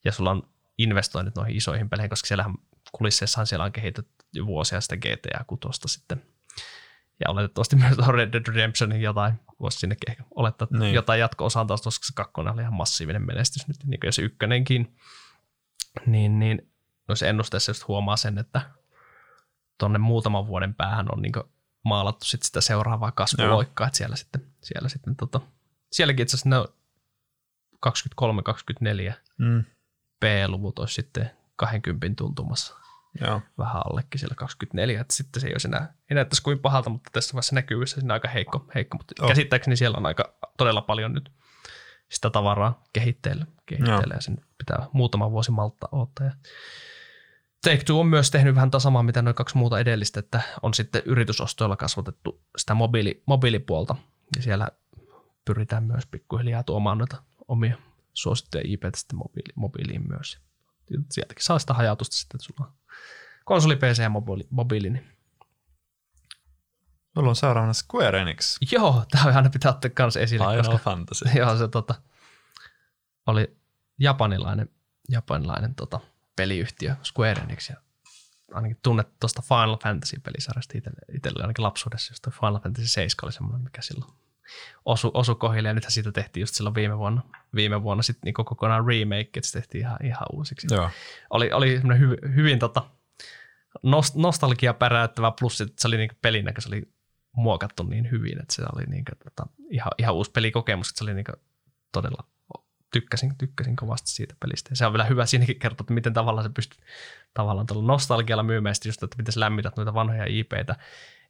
ja 0.05 0.13
sulla 0.13 0.31
on 0.31 0.43
investoinnit 0.79 1.35
noihin 1.37 1.57
isoihin 1.57 1.91
peleihin, 1.91 2.11
koska 2.11 2.27
siellähän 2.27 2.55
kulisseissahan 2.93 3.47
siellä 3.47 3.65
on 3.65 3.73
kehitetty 3.73 4.47
vuosia 4.47 4.81
sitä 4.81 4.97
GTA 4.97 5.45
6 5.47 5.61
sitten. 5.87 6.23
Ja 7.21 7.31
oletettavasti 7.31 7.77
myös 7.77 7.99
Red 8.09 8.33
Dead 8.33 8.47
Redemptionin 8.47 9.03
jotain, 9.03 9.35
voisi 9.61 9.79
sinnekin 9.79 10.11
ehkä 10.11 10.25
olettaa, 10.35 10.65
että 10.65 10.79
niin. 10.79 10.95
jotain 10.95 11.21
jatko-osaan 11.21 11.67
taas, 11.67 11.83
koska 11.83 12.07
se 12.07 12.13
kakkonen 12.15 12.53
oli 12.53 12.61
ihan 12.61 12.75
massiivinen 12.75 13.27
menestys 13.27 13.69
nyt, 13.69 13.77
niin 13.85 14.01
kuin 14.01 14.13
se 14.13 14.23
ykkönenkin. 14.23 14.97
Niin, 16.07 16.39
niin 16.39 16.74
noissa 17.09 17.27
ennusteissa 17.27 17.71
just 17.71 17.89
huomaa 17.89 18.17
sen, 18.17 18.39
että 18.39 18.61
tuonne 19.79 19.99
muutaman 19.99 20.47
vuoden 20.47 20.75
päähän 20.75 21.07
on 21.13 21.23
niin 21.23 21.33
maalattu 21.85 22.25
sit 22.25 22.43
sitä 22.43 22.61
seuraavaa 22.61 23.13
kasvuloikkaa, 23.13 23.87
että 23.87 23.97
siellä 23.97 24.17
sitten, 24.17 24.47
siellä 24.61 24.89
sitten 24.89 25.17
tota, 25.17 25.41
sielläkin 25.93 26.23
itse 26.23 26.37
asiassa 26.37 26.49
ne 26.49 26.57
23-24 29.11 29.13
mm. 29.39 29.65
P-luvut 30.21 30.79
olisi 30.79 30.95
sitten 30.95 31.31
20 31.57 32.07
tuntumassa. 32.17 32.75
Joo. 33.21 33.43
Vähän 33.59 33.83
allekin 33.91 34.19
siellä 34.19 34.35
24, 34.35 35.01
että 35.01 35.15
sitten 35.15 35.41
se 35.41 35.47
ei 35.47 35.55
olisi 35.55 35.69
enää, 35.69 35.95
ei 36.11 36.15
näyttäisi 36.15 36.43
kuin 36.43 36.59
pahalta, 36.59 36.91
mutta 36.91 37.11
tässä 37.13 37.35
vaiheessa 37.35 38.01
siinä 38.01 38.13
on 38.13 38.17
aika 38.17 38.29
heikko, 38.29 38.67
heikko 38.75 38.97
mutta 38.97 39.15
oh. 39.23 39.29
käsittääkseni 39.29 39.77
siellä 39.77 39.97
on 39.97 40.07
aika 40.07 40.35
todella 40.59 40.83
paljon 40.83 41.13
nyt 41.13 41.33
sitä 42.11 42.31
tavaraa 42.31 42.83
kehitteillä, 42.93 43.47
kehitteillä 43.67 44.15
ja 44.15 44.21
sen 44.21 44.39
pitää 44.59 44.87
muutama 44.93 45.31
vuosi 45.31 45.51
malttaa 45.51 45.89
odottaa. 45.93 46.27
Ja 46.27 46.33
Take-Two 47.65 48.01
on 48.01 48.07
myös 48.07 48.31
tehnyt 48.31 48.55
vähän 48.55 48.71
samaa, 48.79 49.03
mitä 49.03 49.23
noin 49.23 49.35
kaksi 49.35 49.57
muuta 49.57 49.81
edellistä, 49.81 50.21
että 50.21 50.41
on 50.63 50.75
sitten 50.75 51.03
yritysostoilla 51.05 51.77
kasvatettu 51.77 52.41
sitä 52.59 52.75
mobiili, 52.75 53.23
mobiilipuolta. 53.27 53.97
Ja 54.37 54.43
siellä 54.43 54.69
pyritään 55.45 55.85
myös 55.85 56.07
pikkuhiljaa 56.07 56.63
tuomaan 56.63 56.99
noita 56.99 57.23
omia 57.49 57.77
suosittuja 58.13 58.63
IP 58.67 58.83
sitten 58.97 59.19
mobiili, 59.19 59.53
mobiiliin 59.55 60.09
myös. 60.09 60.39
Sieltäkin 61.11 61.45
saa 61.45 61.59
sitä 61.59 61.75
hajautusta 61.75 62.17
sitten, 62.17 62.37
että 62.37 62.47
sulla 62.47 62.71
on 62.71 62.73
konsoli, 63.45 63.77
PC 63.77 63.99
ja 63.99 64.09
mobiili, 64.09 64.47
mobiili 64.51 64.91
niin 64.91 65.15
Mulla 67.17 67.29
on 67.29 67.37
seuraavana 67.37 67.73
Square 67.73 68.21
Enix. 68.21 68.59
Joo, 68.73 69.05
tämä 69.11 69.37
aina 69.37 69.51
pitää 69.51 69.73
ottaa 69.73 69.91
kanssa 69.91 70.21
esille. 70.21 70.47
Final 70.47 70.57
koska, 70.57 70.79
Fantasy. 70.79 71.25
Joo, 71.39 71.57
se 71.57 71.69
tota, 71.69 71.95
oli 73.27 73.57
japanilainen, 73.99 74.69
japanilainen 75.09 75.75
tota, 75.75 76.01
peliyhtiö 76.37 76.97
Square 77.03 77.43
Enix. 77.43 77.71
Ja 77.71 77.77
ainakin 78.53 78.79
tunnettu 78.83 79.15
tuosta 79.21 79.43
Final 79.43 79.77
Fantasy-pelisarjasta 79.77 80.79
itselle 81.15 81.43
ainakin 81.43 81.63
lapsuudessa, 81.63 82.13
jos 82.13 82.35
Final 82.41 82.61
Fantasy 82.61 82.89
7 82.89 83.27
oli 83.27 83.33
semmoinen, 83.33 83.63
mikä 83.63 83.83
silloin 83.83 84.13
osu, 84.85 85.11
osu 85.15 85.35
kohille, 85.35 85.69
ja 85.69 85.75
nythän 85.75 85.91
siitä 85.91 86.13
tehtiin 86.13 86.43
just 86.43 86.55
silloin 86.55 86.75
viime 86.75 86.99
vuonna, 86.99 87.23
viime 87.55 87.83
vuonna 87.83 88.03
sitten 88.03 88.21
niin 88.25 88.35
kokonaan 88.35 88.87
remake, 88.87 89.21
että 89.21 89.41
se 89.43 89.53
tehtiin 89.53 89.81
ihan, 89.81 89.99
ihan 90.03 90.27
uusiksi. 90.33 90.67
Joo. 90.71 90.91
Oli, 91.31 91.53
oli 91.53 91.81
hyvin, 91.99 92.19
hyvin 92.35 92.59
tota, 92.59 92.83
nost, 93.83 94.15
nostalgia 94.15 94.75
päräyttävä, 94.75 95.33
plus 95.41 95.61
että 95.61 95.75
se 95.79 95.89
oli 95.89 95.97
niin 95.97 96.11
pelinä, 96.23 96.53
se 96.59 96.69
oli 96.69 96.83
muokattu 97.33 97.83
niin 97.83 98.11
hyvin, 98.11 98.41
että 98.43 98.55
se 98.55 98.63
oli 98.75 98.85
niin 98.85 99.05
kuin, 99.05 99.19
tota, 99.19 99.47
ihan, 99.71 99.93
ihan 99.99 100.15
uusi 100.15 100.31
pelikokemus, 100.31 100.89
että 100.89 100.99
se 100.99 101.05
oli 101.05 101.15
niin 101.15 101.25
kuin, 101.25 101.37
todella 101.93 102.25
tykkäsin, 102.95 103.39
tykkäsin 103.39 103.77
kovasti 103.77 104.11
siitä 104.11 104.35
pelistä. 104.41 104.69
Ja 104.73 104.77
se 104.77 104.87
on 104.87 104.93
vielä 104.93 105.05
hyvä 105.05 105.27
siinäkin 105.27 105.59
kertoa, 105.59 105.85
että 105.85 105.95
miten 105.95 106.13
tavallaan 106.13 106.45
se 106.45 106.53
pystyy 106.55 106.85
tavallaan 107.35 107.67
tuolla 107.67 107.87
nostalgialla 107.87 108.43
myymään 108.43 108.75
just, 108.85 109.03
että 109.03 109.17
miten 109.17 109.33
sä 109.33 109.41
lämmität 109.41 109.77
noita 109.77 109.95
vanhoja 109.95 110.25
IPitä. 110.29 110.77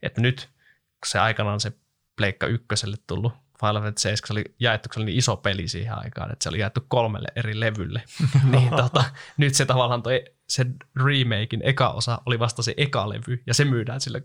Että 0.02 0.20
nyt, 0.20 0.50
kun 0.74 1.06
se 1.06 1.18
aikanaan 1.18 1.60
se 1.60 1.72
Pleikka 2.16 2.46
ykköselle 2.46 2.96
tullut 3.06 3.32
Final 3.60 3.82
Fantasy 3.82 4.02
7 4.02 4.26
se 4.26 4.32
oli 4.32 4.44
jaettu, 4.60 4.88
se 4.92 5.00
oli 5.00 5.06
niin 5.06 5.18
iso 5.18 5.36
peli 5.36 5.68
siihen 5.68 5.98
aikaan, 5.98 6.32
että 6.32 6.42
se 6.42 6.48
oli 6.48 6.58
jaettu 6.58 6.80
kolmelle 6.88 7.28
eri 7.36 7.60
levylle. 7.60 8.02
niin 8.52 8.70
tota, 8.70 9.04
nyt 9.36 9.54
se 9.54 9.66
tavallaan 9.66 10.02
toi 10.02 10.24
se 10.48 10.66
remakein 10.96 11.62
eka 11.62 11.88
osa 11.88 12.22
oli 12.26 12.38
vasta 12.38 12.62
se 12.62 12.74
eka 12.76 13.08
levy, 13.08 13.42
ja 13.46 13.54
se 13.54 13.64
myydään 13.64 14.00
sille 14.00 14.22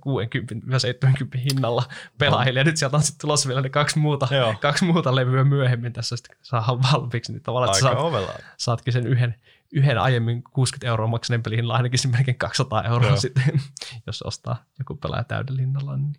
60-70 1.35 1.37
hinnalla 1.37 1.83
pelaajille, 2.17 2.59
ja 2.59 2.63
nyt 2.63 2.77
sieltä 2.77 2.97
on 2.97 3.03
sitten 3.03 3.21
tulossa 3.21 3.47
vielä 3.47 3.61
ne 3.61 3.69
kaksi 3.69 3.99
muuta, 3.99 4.27
kaksi 4.61 4.85
muuta 4.85 5.15
levyä 5.15 5.43
myöhemmin 5.43 5.93
tässä 5.93 6.15
sitten 6.15 6.37
saadaan 6.41 6.79
valmiiksi, 6.93 7.31
niin 7.31 7.43
tavallaan, 7.43 7.77
että 7.77 7.81
saat, 7.81 8.43
saatkin 8.57 8.93
sen 8.93 9.07
yhden, 9.07 9.35
yhden 9.71 9.97
aiemmin 9.97 10.43
60 10.43 10.87
euroa 10.87 11.07
maksaneen 11.07 11.43
pelin 11.43 11.71
ainakin 11.71 11.99
sen 11.99 12.11
melkein 12.11 12.37
200 12.37 12.83
euroa 12.83 13.07
Joo. 13.07 13.17
sitten, 13.17 13.61
jos 14.07 14.21
ostaa 14.21 14.65
joku 14.79 14.95
pelaaja 14.95 15.23
täydellä 15.23 15.61
hinnalla, 15.61 15.97
niin 15.97 16.15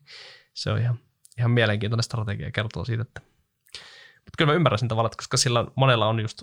se 0.54 0.70
on 0.70 0.78
ihan, 0.78 0.98
ihan 1.38 1.50
mielenkiintoinen 1.50 2.04
strategia 2.04 2.46
ja 2.46 2.52
kertoo 2.52 2.84
siitä, 2.84 3.02
että 3.02 3.20
mutta 4.14 4.36
kyllä 4.38 4.50
mä 4.50 4.56
ymmärrän 4.56 4.78
sen 4.78 4.88
tavallaan, 4.88 5.16
koska 5.16 5.36
sillä 5.36 5.64
monella 5.74 6.06
on 6.06 6.20
just 6.20 6.42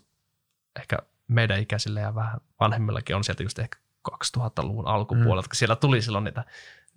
ehkä 0.79 0.97
meidän 1.27 1.59
ikäisille 1.59 1.99
ja 1.99 2.15
vähän 2.15 2.39
vanhemmillakin 2.59 3.15
on 3.15 3.23
sieltä 3.23 3.43
just 3.43 3.59
ehkä 3.59 3.77
2000-luvun 4.11 4.87
alkupuolelta, 4.87 5.47
mm. 5.47 5.55
siellä 5.55 5.75
tuli 5.75 6.01
silloin 6.01 6.23
niitä 6.23 6.43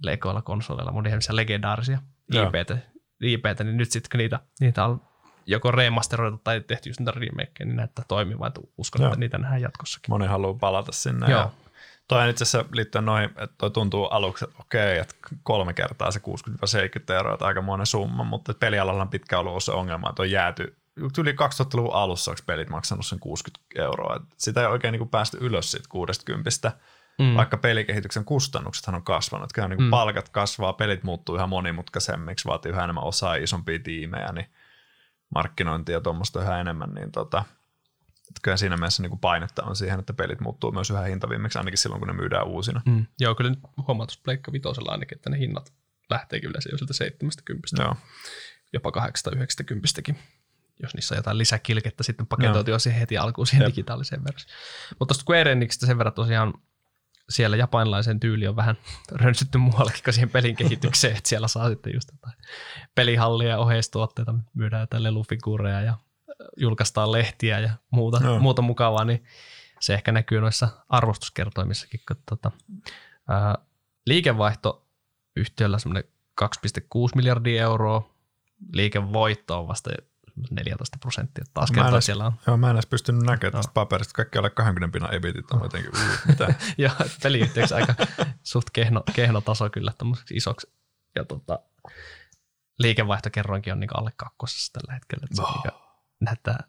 Legoilla 0.05 0.43
konsoleilla 0.43 0.93
mun 0.93 1.07
ihmisiä 1.07 1.37
legendaarisia 1.37 1.99
IPtä, 2.35 2.79
IPtä, 3.23 3.65
niin 3.65 3.77
nyt 3.77 3.91
sitten 3.91 4.11
kun 4.11 4.19
niitä, 4.19 4.41
niitä 4.61 4.85
on 4.85 5.01
joko 5.47 5.71
remasteroitu 5.71 6.41
tai 6.45 6.61
tehty 6.61 6.89
just 6.89 7.01
niitä 7.01 7.11
remakeja, 7.11 7.67
niin 7.67 7.77
näyttää 7.77 8.05
toimivaa, 8.09 8.49
että 8.49 8.61
uskon, 8.79 9.03
Joo. 9.03 9.09
että 9.09 9.21
niitä 9.21 9.39
nähdään 9.39 9.61
jatkossakin. 9.61 10.13
Moni 10.13 10.27
haluaa 10.27 10.55
palata 10.55 10.93
sinne. 10.93 11.31
Joo. 11.31 11.41
Ja 11.41 11.51
toi 12.09 12.31
itse 12.31 12.45
asiassa 12.45 12.69
liittyen 12.73 13.05
noihin, 13.05 13.31
että 13.31 13.55
toi 13.59 13.71
tuntuu 13.71 14.05
aluksi, 14.05 14.45
että 14.45 14.57
okei, 14.61 14.99
että 14.99 15.15
kolme 15.43 15.73
kertaa 15.73 16.11
se 16.11 16.21
60-70 17.11 17.15
euroa, 17.15 17.35
että 17.35 17.47
aika 17.47 17.63
monen 17.63 17.87
summa, 17.87 18.25
mutta 18.25 18.55
pelialalla 18.55 19.03
on 19.03 19.09
pitkään 19.09 19.47
ollut 19.47 19.65
se 19.65 19.73
ongelma, 19.73 20.11
että 20.11 20.23
on 20.23 20.31
jääty 20.31 20.80
yli 20.97 21.33
2000-luvun 21.33 21.95
alussa 21.95 22.31
onko 22.31 22.43
pelit 22.47 22.69
maksanut 22.69 23.07
sen 23.07 23.19
60 23.19 23.65
euroa. 23.75 24.17
Et 24.17 24.23
sitä 24.37 24.61
ei 24.61 24.67
oikein 24.67 24.93
niin 24.93 25.01
kuin 25.01 25.09
päästy 25.09 25.39
ylös 25.41 25.71
siitä 25.71 25.87
60, 25.89 26.73
mm. 27.19 27.35
vaikka 27.37 27.57
pelikehityksen 27.57 28.25
kustannuksethan 28.25 28.95
on 28.95 29.03
kasvanut. 29.03 29.53
Kyllä 29.53 29.69
niin 29.69 29.77
kuin 29.77 29.87
mm. 29.87 29.91
palkat 29.91 30.29
kasvaa, 30.29 30.73
pelit 30.73 31.03
muuttuu 31.03 31.37
ihan 31.37 31.49
monimutkaisemmiksi, 31.49 32.49
vaatii 32.49 32.73
yhä 32.73 32.85
enemmän 32.85 33.05
osaa 33.05 33.35
isompia 33.35 33.79
tiimejä, 33.79 34.33
niin 34.33 34.47
markkinointia 35.35 35.97
ja 35.97 36.01
tuommoista 36.01 36.43
yhä 36.43 36.61
enemmän, 36.61 36.91
niin 36.95 37.13
tota, 37.13 37.45
kyllä 38.43 38.57
siinä 38.57 38.77
mielessä 38.77 39.03
niin 39.03 39.11
kuin 39.11 39.21
painetta 39.21 39.65
on 39.65 39.77
siihen, 39.77 40.01
että 40.01 40.13
pelit 40.13 40.41
muuttuu 40.41 40.73
myös 40.73 40.91
yhä 40.91 41.01
hintavimmiksi, 41.01 41.59
ainakin 41.59 41.79
silloin, 41.79 42.01
kun 42.01 42.09
ne 42.09 42.15
myydään 42.15 42.47
uusina. 42.47 42.83
Mm. 42.87 43.07
Joo, 43.21 43.35
kyllä 43.35 43.51
nyt 43.51 43.61
huomatus 43.87 44.21
Pleikka 44.25 44.53
Vitosella 44.53 44.93
ainakin, 44.93 45.19
että 45.19 45.31
ne 45.31 45.39
hinnat 45.39 45.73
lähtee 46.11 46.41
kyllä 46.41 46.59
jo 46.73 46.79
sieltä 46.79 46.93
70 46.93 47.69
Joo. 47.79 47.97
jopa 48.73 48.93
890 48.93 50.15
jos 50.83 50.95
niissä 50.95 51.15
on 51.15 51.19
jotain 51.19 51.39
lisäkilkettä 51.39 52.03
sitten 52.03 52.27
paketoitu 52.27 52.71
jo 52.71 52.79
siihen 52.79 53.01
heti 53.01 53.19
alkuun 53.19 53.47
siihen 53.47 53.65
Jep. 53.65 53.73
digitaaliseen 53.73 54.25
versioon. 54.25 54.59
Mutta 54.99 55.15
tuosta 55.15 55.23
Square 55.23 55.53
Enixistä 55.53 55.87
sen 55.87 55.99
verran 55.99 56.15
tosiaan 56.15 56.55
siellä 57.31 57.57
japanilaisen 57.57 58.21
tyyli 58.21 58.49
on 58.49 58.57
vähän 58.57 58.77
rönsytty 59.23 59.59
muuallekin 59.59 60.05
kuin 60.05 60.15
siihen 60.15 60.31
pelin 60.31 60.57
kehitykseen, 60.57 61.17
että 61.17 61.29
siellä 61.29 61.49
saa 61.49 61.69
sitten 61.69 61.95
just 61.95 62.11
jotain 62.13 62.37
pelihallia 62.95 63.49
ja 63.49 63.59
oheistuotteita, 63.59 64.35
myydään 64.55 64.81
jotain 64.81 65.03
lelufiguureja 65.03 65.81
ja 65.81 65.95
julkaistaan 66.57 67.13
lehtiä 67.13 67.59
ja 67.59 67.71
muuta, 67.91 68.21
no. 68.21 68.39
muuta 68.39 68.63
mukavaa, 68.63 69.05
niin 69.05 69.25
se 69.81 69.95
ehkä 69.95 70.13
näkyy 70.13 70.41
noissa 70.41 70.69
arvostuskertoimissakin, 70.89 72.01
kun 72.09 72.17
tuota, 72.29 72.51
ää, 73.29 73.59
liikevaihto 74.07 74.87
yhtiöllä 75.37 75.79
semmoinen 75.79 76.05
2,6 76.45 76.49
miljardia 77.15 77.63
euroa, 77.63 78.15
liikevoitto 78.73 79.59
on 79.61 79.69
vasta 79.69 79.91
14 80.51 80.99
prosenttia. 81.01 81.45
Taas 81.55 81.71
kertaa 81.71 81.93
edes, 81.93 82.07
siellä 82.07 82.27
on. 82.27 82.33
Joo, 82.47 82.57
mä 82.57 82.71
en 82.71 82.77
edes 82.77 82.87
pystynyt 82.87 83.23
näkemään 83.23 83.53
tästä 83.53 83.73
paperista. 83.75 84.13
Kaikki 84.13 84.39
alle 84.39 84.51
20 84.51 84.93
pinnan 84.93 85.15
ebitit 85.15 85.51
on 85.51 85.63
jotenkin, 85.63 85.93
mitä? 86.27 86.55
joo, 86.79 86.93
peliyhtiöksi 87.23 87.75
aika 87.75 87.95
suht 88.43 88.71
kehno, 88.73 89.03
kehno 89.15 89.41
taso 89.41 89.71
kyllä 89.71 89.93
tämmöiseksi 89.99 90.35
isoksi. 90.35 90.73
Ja 91.15 91.25
tota, 91.25 91.59
liikevaihtokerroinkin 92.79 93.73
on 93.73 93.81
niin 93.81 93.97
alle 93.99 94.13
kakkosessa 94.17 94.73
tällä 94.73 94.95
hetkellä. 94.95 95.27
Että 95.31 95.43
oh. 95.43 95.63
se 95.63 95.69
niin 95.69 95.81
näyttää 96.21 96.65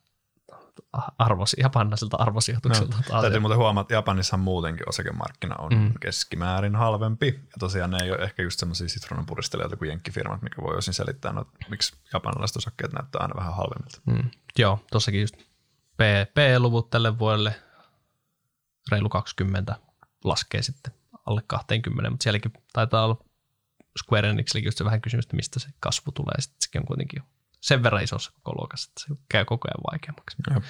arvos, 1.19 1.55
japanilaiselta 1.59 2.17
arvosijoitukselta. 2.17 2.97
No, 3.11 3.21
täytyy 3.21 3.39
muuten 3.39 3.57
huomata, 3.57 3.81
että 3.81 3.93
Japanissa 3.93 4.37
muutenkin 4.37 4.89
osakemarkkina 4.89 5.55
on 5.55 5.73
mm. 5.73 5.93
keskimäärin 5.99 6.75
halvempi. 6.75 7.27
Ja 7.27 7.55
tosiaan 7.59 7.91
ne 7.91 8.03
ei 8.03 8.11
ole 8.11 8.23
ehkä 8.23 8.43
just 8.43 8.59
semmoisia 8.59 8.89
sitruunan 8.89 9.25
puristelijoita 9.25 9.75
kuin 9.75 9.89
jenkkifirmat, 9.89 10.41
mikä 10.41 10.61
voi 10.61 10.77
osin 10.77 10.93
selittää, 10.93 11.33
no, 11.33 11.45
miksi 11.69 11.95
japanilaiset 12.13 12.57
osakkeet 12.57 12.93
näyttää 12.93 13.21
aina 13.21 13.35
vähän 13.35 13.55
halvemmilta. 13.55 14.01
Mm. 14.05 14.31
Joo, 14.57 14.79
tossakin 14.91 15.21
just 15.21 15.35
P-luvut 16.33 16.89
tälle 16.89 17.19
vuodelle 17.19 17.55
reilu 18.91 19.09
20 19.09 19.75
laskee 20.23 20.61
sitten 20.61 20.93
alle 21.25 21.43
20, 21.47 22.09
mutta 22.09 22.23
sielläkin 22.23 22.53
taitaa 22.73 23.05
olla 23.05 23.23
Square 24.03 24.29
Enixilläkin 24.29 24.67
just 24.67 24.77
se 24.77 24.85
vähän 24.85 25.01
kysymystä, 25.01 25.35
mistä 25.35 25.59
se 25.59 25.69
kasvu 25.79 26.11
tulee. 26.11 26.35
Sitten 26.39 26.61
sekin 26.61 26.81
on 26.81 26.87
kuitenkin 26.87 27.23
sen 27.61 27.83
verran 27.83 28.03
isossa 28.03 28.31
koko 28.31 28.57
luokassa, 28.57 28.91
että 28.91 29.01
se 29.01 29.21
käy 29.29 29.45
koko 29.45 29.67
ajan 29.67 29.83
vaikeammaksi. 29.91 30.37
Ja. 30.49 30.61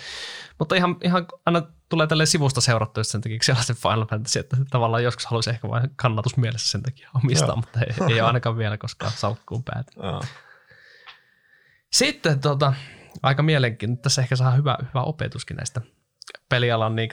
Mutta 0.60 0.76
ihan, 0.76 0.98
ihan 1.04 1.28
aina 1.46 1.62
tulee 1.90 2.08
tälle 2.08 2.26
sivusta 2.26 2.62
seurattua 2.62 3.04
sen 3.04 3.22
takia 3.22 3.38
sellaisen 3.42 3.76
Final 3.76 4.06
Fantasy, 4.06 4.40
että 4.40 4.58
tavallaan 4.70 5.04
joskus 5.04 5.26
haluaisi 5.26 5.50
ehkä 5.50 5.70
vain 5.70 5.90
kannatus 5.96 6.38
mielessä 6.38 6.72
sen 6.72 6.84
takia 6.84 7.10
omistaa, 7.24 7.50
ja. 7.50 7.56
mutta 7.56 7.80
ei, 7.80 8.14
ei 8.14 8.22
ole 8.22 8.28
ainakaan 8.28 8.58
vielä 8.58 8.78
koskaan 8.78 9.12
salkkuun 9.12 9.64
pääty. 9.64 9.92
Sitten 11.92 12.40
tota, 12.40 12.74
aika 13.24 13.44
mielenkiintoista, 13.44 14.04
tässä 14.04 14.22
ehkä 14.22 14.36
saa 14.36 14.52
hyvä, 14.52 14.78
hyvä 14.90 15.04
opetuskin 15.04 15.58
näistä 15.58 15.82
pelialan 16.50 16.96
niin 16.96 17.10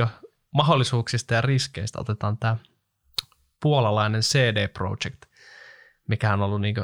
mahdollisuuksista 0.54 1.34
ja 1.34 1.40
riskeistä. 1.40 2.00
Otetaan 2.00 2.38
tämä 2.38 2.56
puolalainen 3.62 4.20
CD 4.20 4.68
Projekt, 4.68 5.26
mikä 6.08 6.32
on 6.32 6.42
ollut 6.42 6.60
niin 6.60 6.76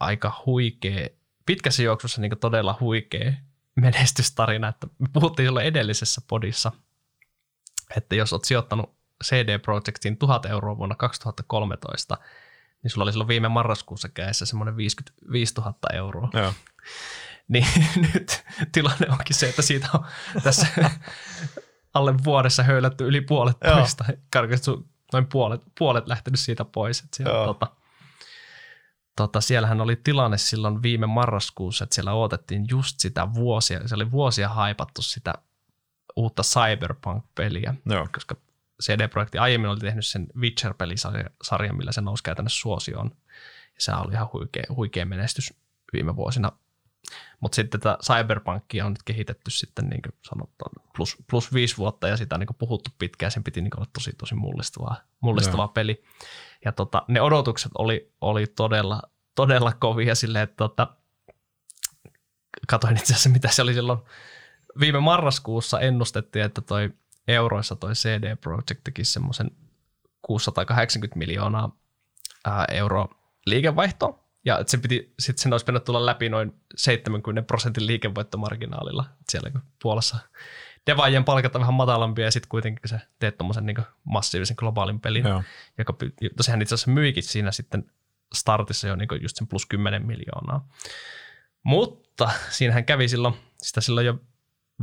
aika 0.00 0.42
huikea 0.46 1.08
pitkässä 1.46 1.82
juoksussa 1.82 2.20
niin 2.20 2.38
todella 2.40 2.76
huikea 2.80 3.32
menestystarina. 3.74 4.68
Että 4.68 4.86
me 4.98 5.08
puhuttiin 5.12 5.46
silloin 5.46 5.66
edellisessä 5.66 6.20
podissa, 6.28 6.72
että 7.96 8.14
jos 8.14 8.32
olet 8.32 8.44
sijoittanut 8.44 8.94
CD 9.24 9.58
Projektiin 9.58 10.16
1000 10.16 10.46
euroa 10.46 10.78
vuonna 10.78 10.94
2013, 10.94 12.18
niin 12.82 12.90
sulla 12.90 13.02
oli 13.04 13.12
silloin 13.12 13.28
viime 13.28 13.48
marraskuussa 13.48 14.08
käessä 14.08 14.46
semmoinen 14.46 14.76
55 14.76 15.54
000 15.54 15.74
euroa. 15.92 16.28
Joo. 16.32 16.52
niin 17.48 17.66
nyt 18.14 18.44
tilanne 18.72 19.06
onkin 19.10 19.36
se, 19.36 19.48
että 19.48 19.62
siitä 19.62 19.88
on 19.94 20.04
tässä 20.42 20.66
alle 21.94 22.14
vuodessa 22.24 22.62
höylätty 22.62 23.06
yli 23.06 23.20
puolet 23.20 23.56
pois, 23.60 23.96
tai 23.96 24.16
noin 25.12 25.26
puolet, 25.26 25.62
puolet 25.78 26.08
lähtenyt 26.08 26.40
siitä 26.40 26.64
pois. 26.64 27.00
Että 27.00 27.16
siellä, 27.16 27.46
tota, 27.46 27.66
tota, 29.16 29.40
siellähän 29.40 29.80
oli 29.80 29.96
tilanne 29.96 30.38
silloin 30.38 30.82
viime 30.82 31.06
marraskuussa, 31.06 31.84
että 31.84 31.94
siellä 31.94 32.12
odotettiin 32.12 32.64
just 32.68 33.00
sitä 33.00 33.34
vuosia, 33.34 33.88
se 33.88 33.94
oli 33.94 34.10
vuosia 34.10 34.48
haipattu 34.48 35.02
sitä 35.02 35.34
uutta 36.16 36.42
Cyberpunk-peliä, 36.42 37.74
Joo. 37.86 38.08
koska 38.14 38.36
CD-projekti 38.82 39.38
aiemmin 39.38 39.70
oli 39.70 39.80
tehnyt 39.80 40.06
sen 40.06 40.26
Witcher-pelisarjan, 40.36 41.76
millä 41.76 41.92
se 41.92 42.00
nousi 42.00 42.22
käytännössä 42.22 42.60
suosioon. 42.60 43.10
Ja 43.66 43.78
se 43.78 43.92
oli 43.92 44.12
ihan 44.12 44.28
huikea, 44.32 44.64
huikea 44.76 45.06
menestys 45.06 45.54
viime 45.92 46.16
vuosina. 46.16 46.52
Mutta 47.40 47.56
sitten 47.56 47.80
tätä 47.80 47.98
Cyberpunkia 48.04 48.86
on 48.86 48.92
nyt 48.92 49.02
kehitetty 49.02 49.50
sitten 49.50 49.88
niin 49.88 50.02
kuin 50.02 50.12
sanottu, 50.22 50.64
plus, 50.96 51.16
plus 51.30 51.54
viisi 51.54 51.76
vuotta 51.76 52.08
ja 52.08 52.16
sitä 52.16 52.34
on 52.36 52.40
niin 52.40 52.56
puhuttu 52.58 52.90
pitkään. 52.98 53.32
Sen 53.32 53.44
piti 53.44 53.60
niin 53.62 53.76
olla 53.76 53.88
tosi 53.92 54.12
tosi 54.18 54.34
mullistavaa, 54.34 54.96
mullistavaa 55.20 55.68
peli. 55.68 56.04
Ja 56.64 56.72
tota, 56.72 57.02
ne 57.08 57.20
odotukset 57.20 57.72
oli, 57.78 58.12
oli 58.20 58.46
todella, 58.46 59.02
todella 59.34 59.72
kovia 59.72 60.14
silleen, 60.14 60.42
että 60.42 60.56
tota, 60.56 60.96
katoin 62.68 62.96
itse 62.96 63.12
asiassa 63.12 63.30
mitä 63.30 63.48
se 63.48 63.62
oli 63.62 63.74
silloin 63.74 63.98
viime 64.80 65.00
marraskuussa 65.00 65.80
ennustettiin, 65.80 66.44
että 66.44 66.60
toi 66.60 66.90
euroissa 67.28 67.76
toi 67.76 67.92
CD 67.92 68.36
Projekt 68.36 68.84
teki 68.84 69.04
semmoisen 69.04 69.50
680 70.22 71.18
miljoonaa 71.18 71.76
euroa 72.70 73.08
liikevaihtoa. 73.46 74.24
Ja 74.44 74.64
se 74.66 74.78
piti, 74.78 75.14
sit 75.18 75.38
sen 75.38 75.52
olisi 75.52 75.64
pitänyt 75.64 75.84
tulla 75.84 76.06
läpi 76.06 76.28
noin 76.28 76.60
70 76.76 77.42
prosentin 77.42 77.86
liikevoittomarginaalilla 77.86 79.04
siellä 79.28 79.50
Puolassa. 79.82 80.16
Devaajien 80.86 81.24
palkat 81.24 81.54
on 81.54 81.60
vähän 81.60 81.74
matalampia 81.74 82.24
ja 82.24 82.30
sitten 82.30 82.48
kuitenkin 82.48 82.88
sä 82.88 83.00
teet 83.18 83.38
tuommoisen 83.38 83.66
niin 83.66 83.76
massiivisen 84.04 84.56
globaalin 84.58 85.00
pelin, 85.00 85.24
Joo. 85.24 85.42
joka 85.78 85.96
tosiaan 86.36 86.62
itse 86.62 86.74
asiassa 86.74 86.90
myikin 86.90 87.22
siinä 87.22 87.52
sitten 87.52 87.90
startissa 88.34 88.88
jo 88.88 88.96
niin 88.96 89.08
just 89.20 89.36
sen 89.36 89.46
plus 89.46 89.66
10 89.66 90.06
miljoonaa. 90.06 90.68
Mutta 91.62 92.30
siinähän 92.50 92.84
kävi 92.84 93.08
silloin, 93.08 93.34
sitä 93.62 93.80
silloin 93.80 94.06
jo 94.06 94.20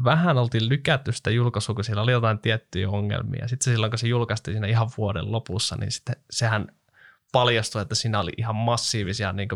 vähän 0.03 0.37
oltiin 0.37 0.69
lykätty 0.69 1.11
sitä 1.11 1.29
julkaisua, 1.29 1.75
kun 1.75 1.83
siellä 1.83 2.01
oli 2.01 2.11
jotain 2.11 2.39
tiettyjä 2.39 2.89
ongelmia. 2.89 3.47
Sitten 3.47 3.65
se 3.65 3.71
silloin, 3.71 3.91
kun 3.91 3.99
se 3.99 4.07
julkaistiin 4.07 4.55
siinä 4.55 4.67
ihan 4.67 4.89
vuoden 4.97 5.31
lopussa, 5.31 5.75
niin 5.75 5.91
sitten 5.91 6.15
sehän 6.29 6.67
paljastui, 7.31 7.81
että 7.81 7.95
siinä 7.95 8.19
oli 8.19 8.31
ihan 8.37 8.55
massiivisia 8.55 9.33
niin 9.33 9.49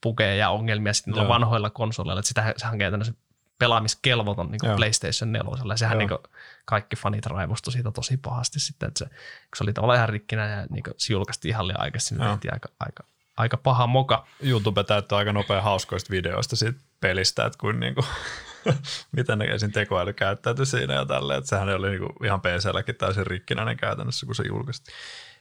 pukeja 0.00 0.34
ja 0.34 0.50
ongelmia 0.50 0.92
sitten 0.92 1.28
vanhoilla 1.28 1.70
konsoleilla. 1.70 2.20
Että 2.20 2.54
sehän 2.56 2.72
on 2.72 2.78
käytännössä 2.78 3.14
pelaamiskelvoton 3.62 4.50
niin 4.50 4.60
Joo. 4.62 4.76
PlayStation 4.76 5.32
4. 5.32 5.50
Ja 5.68 5.76
sehän 5.76 5.98
niin 5.98 6.10
kaikki 6.64 6.96
fanit 6.96 7.26
raivostui 7.26 7.72
siitä 7.72 7.90
tosi 7.90 8.16
pahasti 8.16 8.60
sitten, 8.60 8.86
että 8.86 8.98
se, 8.98 9.04
kun 9.04 9.56
se 9.56 9.64
oli 9.64 9.72
tavallaan 9.72 9.96
ihan 9.96 10.08
rikkinä 10.08 10.48
ja 10.48 10.66
niin 10.70 10.84
se 10.96 11.12
julkaistiin 11.12 11.50
ihan 11.50 11.68
liian 11.68 11.80
aikaisin, 11.80 12.18
niin 12.18 12.30
tehtiin 12.30 12.54
aika, 12.54 12.68
aika, 12.80 13.04
aika 13.36 13.56
paha 13.56 13.86
moka. 13.86 14.26
YouTube 14.40 14.84
täyttää 14.84 15.18
aika 15.18 15.32
nopea 15.32 15.62
hauskoista 15.62 16.10
videoista 16.10 16.56
siitä 16.56 16.80
pelistä, 17.00 17.46
että 17.46 17.58
kuin 17.58 17.80
niinku, 17.80 18.04
miten 19.16 19.38
ne 19.38 19.44
esim. 19.44 19.72
tekoäly 19.72 20.12
käyttäytyi 20.12 20.66
siinä 20.66 20.94
ja 20.94 21.06
tälleen, 21.06 21.38
että 21.38 21.48
sehän 21.48 21.68
oli 21.68 21.90
niinku 21.90 22.12
ihan 22.24 22.40
PC-lläkin 22.40 22.94
täysin 22.94 23.26
rikkinäinen 23.26 23.76
käytännössä, 23.76 24.26
kun 24.26 24.34
se 24.34 24.44
julkaistiin. 24.48 24.96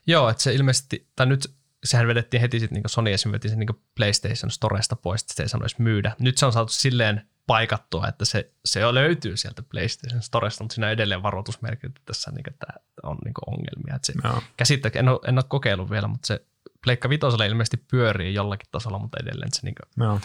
Joo, 0.08 0.30
että 0.30 0.44
se 0.44 0.54
ilmeisesti, 0.54 1.08
tai 1.16 1.26
nyt 1.26 1.56
sehän 1.84 2.08
vedettiin 2.08 2.42
heti 2.42 2.60
sitten, 2.60 2.76
niin 2.76 2.90
Sony 2.90 3.14
esimerkiksi 3.14 3.32
veti 3.32 3.50
sen 3.50 3.60
niin 3.60 3.84
PlayStation 3.96 4.52
Storesta 4.52 4.96
pois, 4.96 5.22
että 5.22 5.34
se 5.34 5.44
ei 5.44 5.50
sanoisi 5.50 5.76
myydä. 5.80 6.16
Nyt 6.20 6.38
se 6.38 6.46
on 6.46 6.54
saatu 6.54 6.72
silleen 6.72 7.31
paikattua, 7.48 8.08
että 8.08 8.26
se, 8.26 8.52
se 8.66 8.80
jo 8.80 8.94
löytyy 8.94 9.38
sieltä 9.38 9.64
PlayStation 9.64 10.22
Storesta, 10.22 10.64
mutta 10.64 10.74
siinä 10.74 10.88
on 10.88 10.94
edelleen 10.94 11.24
varoitusmerkit, 11.24 11.86
että 11.86 12.02
tässä 12.06 12.32
niin 12.32 12.44
tämä 12.44 12.74
on 13.04 13.18
niin 13.26 13.34
ongelmia. 13.48 13.96
Että 13.96 14.06
se 14.06 14.14
Joo. 14.24 14.44
käsittää, 14.58 14.92
en 14.96 15.10
ole, 15.10 15.20
en 15.28 15.38
ole 15.38 15.46
kokeillut 15.48 15.90
vielä, 15.90 16.08
mutta 16.08 16.28
se 16.28 16.46
Pleikka 16.84 17.10
Vitosella 17.10 17.46
ilmeisesti 17.46 17.78
pyörii 17.78 18.34
jollakin 18.34 18.70
tasolla, 18.72 19.00
mutta 19.00 19.18
edelleen 19.22 19.54
se 19.54 19.62
niin 19.64 19.76
Joo. 19.98 20.20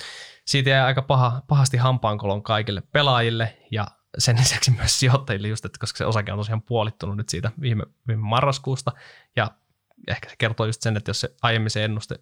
siitä 0.45 0.71
jäi 0.71 0.81
aika 0.81 1.03
paha, 1.03 1.43
pahasti 1.49 1.77
hampaankolon 1.77 2.43
kaikille 2.43 2.83
pelaajille 2.93 3.57
ja 3.71 3.87
sen 4.19 4.37
lisäksi 4.39 4.71
myös 4.71 5.01
sijoittajille 5.01 5.49
just, 5.49 5.65
että 5.65 5.79
koska 5.81 5.99
se 5.99 6.07
osake 6.07 6.33
on 6.33 6.39
tosiaan 6.39 6.63
puolittunut 6.63 7.17
nyt 7.17 7.29
siitä 7.29 7.51
viime, 7.61 7.85
viime 8.09 8.23
marraskuusta 8.23 8.93
ja 9.37 9.51
ehkä 10.09 10.29
se 10.29 10.35
kertoo 10.39 10.67
just 10.67 10.83
sen, 10.83 10.97
että 10.97 11.11
jos 11.11 11.21
se 11.21 11.35
aiemmin 11.43 11.71
se 11.71 11.85
ennuste, 11.85 12.19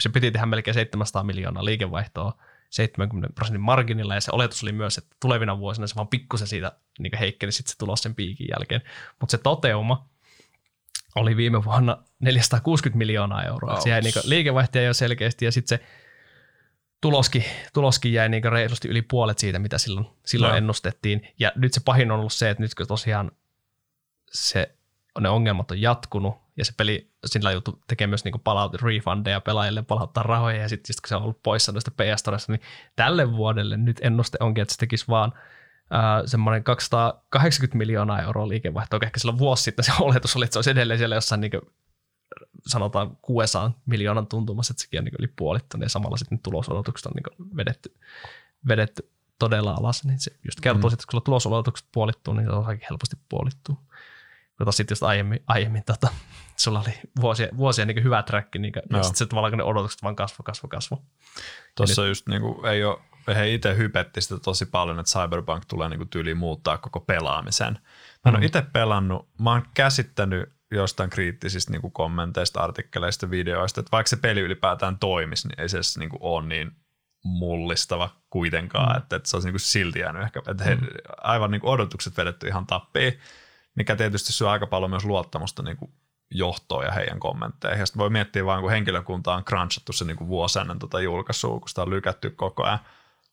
se 0.00 0.08
piti 0.08 0.30
tehdä 0.30 0.46
melkein 0.46 0.74
700 0.74 1.22
miljoonaa 1.22 1.64
liikevaihtoa 1.64 2.38
70 2.70 3.34
prosentin 3.34 3.60
marginilla 3.60 4.14
ja 4.14 4.20
se 4.20 4.30
oletus 4.32 4.62
oli 4.62 4.72
myös, 4.72 4.98
että 4.98 5.16
tulevina 5.20 5.58
vuosina 5.58 5.86
se 5.86 5.94
vaan 5.94 6.08
pikkusen 6.08 6.46
siitä 6.46 6.72
niin 6.98 7.18
heikkeni 7.18 7.52
sitten 7.52 7.70
se 7.70 7.78
tulos 7.78 8.02
sen 8.02 8.14
piikin 8.14 8.48
jälkeen, 8.50 8.82
mutta 9.20 9.30
se 9.30 9.38
toteuma 9.38 10.08
oli 11.14 11.36
viime 11.36 11.64
vuonna 11.64 11.98
460 12.20 12.98
miljoonaa 12.98 13.44
euroa. 13.44 13.74
Oh. 13.74 13.82
Se 13.82 13.90
jäi 13.90 14.00
niin 14.00 14.14
liikevaihtoja 14.24 14.84
jo 14.84 14.94
selkeästi 14.94 15.44
ja 15.44 15.52
sitten 15.52 15.78
se 15.78 15.84
tuloskin, 17.00 17.44
tuloskin 17.72 18.12
jäi 18.12 18.28
niin 18.28 18.44
reilusti 18.44 18.88
yli 18.88 19.02
puolet 19.02 19.38
siitä, 19.38 19.58
mitä 19.58 19.78
silloin, 19.78 20.06
silloin 20.26 20.50
Joo. 20.50 20.56
ennustettiin. 20.56 21.28
Ja 21.38 21.52
nyt 21.56 21.74
se 21.74 21.80
pahin 21.84 22.10
on 22.10 22.18
ollut 22.18 22.32
se, 22.32 22.50
että 22.50 22.62
nyt 22.62 22.74
kun 22.74 22.86
tosiaan 22.86 23.30
se, 24.32 24.74
ne 25.20 25.28
ongelmat 25.28 25.70
on 25.70 25.80
jatkunut 25.80 26.45
ja 26.56 26.64
se 26.64 26.72
peli 26.76 27.10
sillä 27.26 27.52
joutuu 27.52 27.80
tekemään 27.86 28.10
myös 28.10 28.24
niin 28.24 28.40
palautet, 28.44 28.82
refundeja 28.82 29.40
pelaajille, 29.40 29.82
palauttaa 29.82 30.22
rahoja 30.22 30.56
ja 30.56 30.68
sitten 30.68 30.90
just 30.90 31.00
kun 31.00 31.08
se 31.08 31.16
on 31.16 31.22
ollut 31.22 31.42
poissa 31.42 31.72
noista 31.72 31.90
ps 31.90 32.20
Storesta, 32.20 32.52
niin 32.52 32.62
tälle 32.96 33.32
vuodelle 33.32 33.76
nyt 33.76 34.00
ennuste 34.02 34.38
onkin, 34.40 34.62
että 34.62 34.74
se 34.74 34.78
tekisi 34.78 35.04
vaan 35.08 35.32
äh, 35.94 36.22
semmoinen 36.26 36.64
280 36.64 37.78
miljoonaa 37.78 38.22
euroa 38.22 38.48
liikevaihtoa. 38.48 39.00
Ehkä 39.02 39.20
silloin 39.20 39.38
vuosi 39.38 39.62
sitten 39.62 39.84
se 39.84 39.92
oletus 40.00 40.36
oli, 40.36 40.44
että 40.44 40.52
se 40.52 40.58
olisi 40.58 40.70
edelleen 40.70 40.98
siellä 40.98 41.14
jossain 41.14 41.40
niin 41.40 41.52
sanotaan 42.66 43.16
600 43.22 43.80
miljoonan 43.86 44.26
tuntumassa, 44.26 44.72
että 44.72 44.82
sekin 44.82 44.98
on 44.98 45.04
niin 45.04 45.14
yli 45.18 45.32
puolittunut 45.36 45.84
ja 45.84 45.88
samalla 45.88 46.16
sitten 46.16 46.38
tulosodotukset 46.38 47.06
on 47.06 47.12
niin 47.14 47.56
vedetty, 47.56 47.94
vedetty 48.68 49.10
todella 49.38 49.70
alas, 49.70 50.04
niin 50.04 50.20
se 50.20 50.30
just 50.44 50.60
kertoo, 50.60 50.90
mm. 50.90 50.94
että 50.94 51.04
kun 51.06 51.10
sulla 51.10 51.24
tulosodotukset 51.24 51.88
puolittuu, 51.92 52.34
niin 52.34 52.46
se 52.46 52.52
osakin 52.52 52.86
helposti 52.90 53.16
puolittuu. 53.28 53.78
Mutta 54.58 54.72
sitten 54.72 54.92
just 54.92 55.02
aiemmin, 55.02 55.40
aiemmin 55.46 55.84
tota, 55.84 56.08
sulla 56.56 56.80
oli 56.80 56.94
vuosia, 57.20 57.48
vuosia 57.56 57.86
niin 57.86 58.04
hyvä 58.04 58.22
track, 58.22 58.54
niin 58.58 58.72
ja 58.76 58.82
Joo. 58.90 59.02
sitten 59.02 59.18
se 59.18 59.26
tavallaan 59.26 59.52
kun 59.52 59.58
ne 59.58 59.64
odotukset 59.64 60.02
vaan 60.02 60.16
kasvo, 60.16 60.42
kasvo, 60.44 60.68
kasvo. 60.68 61.02
Tuossa 61.76 62.06
just 62.06 62.28
niinku, 62.28 62.62
ei 62.66 62.84
ole, 62.84 62.98
he 63.34 63.54
itse 63.54 63.76
hypetti 63.76 64.20
sitä 64.20 64.38
tosi 64.38 64.66
paljon, 64.66 64.98
että 64.98 65.12
Cyberpunk 65.12 65.64
tulee 65.68 65.88
niinku 65.88 66.04
tyyliin 66.04 66.36
muuttaa 66.36 66.78
koko 66.78 67.00
pelaamisen. 67.00 67.72
Mä 67.72 67.80
en 68.26 68.34
Mm. 68.34 68.38
ole 68.38 68.46
itse 68.46 68.62
pelannut, 68.62 69.28
mä 69.40 69.50
oon 69.50 69.62
käsittänyt 69.74 70.52
jostain 70.70 71.10
kriittisistä 71.10 71.72
niinku 71.72 71.90
kommenteista, 71.90 72.60
artikkeleista, 72.60 73.30
videoista, 73.30 73.80
että 73.80 73.92
vaikka 73.92 74.08
se 74.08 74.16
peli 74.16 74.40
ylipäätään 74.40 74.98
toimisi, 74.98 75.48
niin 75.48 75.60
ei 75.60 75.68
se 75.68 75.76
edes 75.76 75.98
niinku 75.98 76.18
ole 76.20 76.46
niin 76.46 76.70
mullistava 77.24 78.10
kuitenkaan, 78.30 78.92
mm. 78.92 78.98
että, 78.98 79.16
että 79.16 79.28
se 79.28 79.36
olisi 79.36 79.48
niinku 79.48 79.58
silti 79.58 79.98
jäänyt 79.98 80.22
ehkä, 80.22 80.42
että 80.48 80.64
he, 80.64 80.78
aivan 81.16 81.50
niinku 81.50 81.68
odotukset 81.68 82.16
vedetty 82.16 82.48
ihan 82.48 82.66
tappiin, 82.66 83.18
mikä 83.76 83.96
tietysti 83.96 84.32
syö 84.32 84.50
aika 84.50 84.66
paljon 84.66 84.90
myös 84.90 85.04
luottamusta 85.04 85.62
niinku 85.62 85.90
johtoon 86.30 86.84
ja 86.84 86.92
heidän 86.92 87.20
kommentteihin. 87.20 87.80
Ja 87.80 87.86
sitten 87.86 87.98
voi 87.98 88.10
miettiä 88.10 88.44
vaan, 88.44 88.60
kun 88.60 88.70
henkilökunta 88.70 89.34
on 89.34 89.44
crunchattu 89.44 89.92
se 89.92 90.04
niinku 90.04 90.28
vuosi 90.28 90.58
ennen 90.58 90.78
tota 90.78 91.00
julkaisua, 91.00 91.60
kun 91.60 91.68
sitä 91.68 91.82
on 91.82 91.90
lykätty 91.90 92.30
koko 92.30 92.64
ajan. 92.64 92.78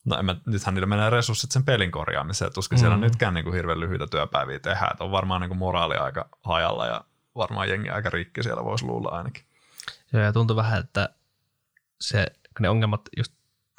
No 0.06 0.18
en 0.18 0.26
mä, 0.26 0.36
nythän 0.46 0.76
niillä 0.76 0.88
menee 0.88 1.10
resurssit 1.10 1.52
sen 1.52 1.64
pelin 1.64 1.92
korjaamiseen, 1.92 2.54
tuskin 2.54 2.78
mm. 2.78 2.80
siellä 2.80 2.98
nytkään 2.98 3.34
niinku 3.34 3.52
hirveän 3.52 3.80
lyhyitä 3.80 4.08
työpäiviä 4.08 4.60
tehdään. 4.60 4.92
Et 4.94 5.02
on 5.02 5.12
varmaan 5.12 5.42
niinku 5.42 5.56
moraali 5.56 5.96
aika 5.96 6.30
hajalla 6.42 6.88
ja 6.88 7.02
varmaan 7.36 7.70
jengi 7.70 7.90
aika 7.90 8.10
rikki 8.10 8.44
siellä 8.44 8.64
voisi 8.64 8.86
luulla 8.86 9.10
ainakin. 9.10 9.44
Joo, 10.14 10.24
ja 10.24 10.34
tuntuu 10.34 10.56
vähän, 10.56 10.80
että 10.80 11.10
se, 12.02 12.26
kun 12.58 12.62
ne 12.64 12.70
ongelmat 12.70 13.02
just 13.18 13.34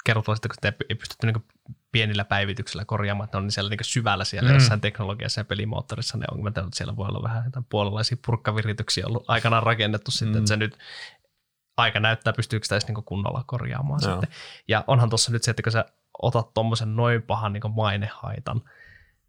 kertoo 0.05 0.35
sitä, 0.35 0.47
kun 0.47 0.55
sitä 0.55 0.73
ei 0.89 0.95
pystytty 0.95 1.27
niin 1.27 1.45
pienillä 1.95 2.25
päivityksillä 2.25 2.85
korjaamaan, 2.85 3.25
että 3.25 3.37
ne 3.37 3.43
on 3.43 3.51
siellä 3.51 3.69
niin 3.69 3.79
syvällä 3.81 4.23
siellä 4.23 4.49
mm. 4.49 4.53
jossain 4.53 4.81
teknologiassa 4.81 5.41
ja 5.41 5.45
pelimoottorissa 5.45 6.17
ne 6.17 6.25
ongelmat, 6.31 6.57
että 6.57 6.69
siellä 6.73 6.95
voi 6.95 7.07
olla 7.07 7.23
vähän 7.23 7.45
jotain 7.45 7.65
puolalaisia 7.69 8.17
purkkavirityksiä 8.25 9.07
ollut 9.07 9.25
aikanaan 9.27 9.63
rakennettu 9.63 10.11
sitten, 10.11 10.31
Mm. 10.33 10.37
että 10.37 10.47
se 10.47 10.57
nyt 10.57 10.77
aika 11.77 11.99
näyttää, 11.99 12.33
pystyykö 12.33 12.65
sitä 12.65 12.75
edes 12.75 12.87
niin 12.87 13.03
kunnolla 13.03 13.43
korjaamaan 13.47 13.99
Joo. 14.03 14.11
sitten. 14.11 14.37
Ja 14.67 14.83
onhan 14.87 15.09
tuossa 15.09 15.31
nyt 15.31 15.43
se, 15.43 15.51
että 15.51 15.63
kun 15.63 15.71
sä 15.71 15.85
otat 16.21 16.53
tuommoisen 16.53 16.95
noin 16.95 17.21
pahan 17.21 17.53
niin 17.53 17.75
mainehaitan, 17.75 18.61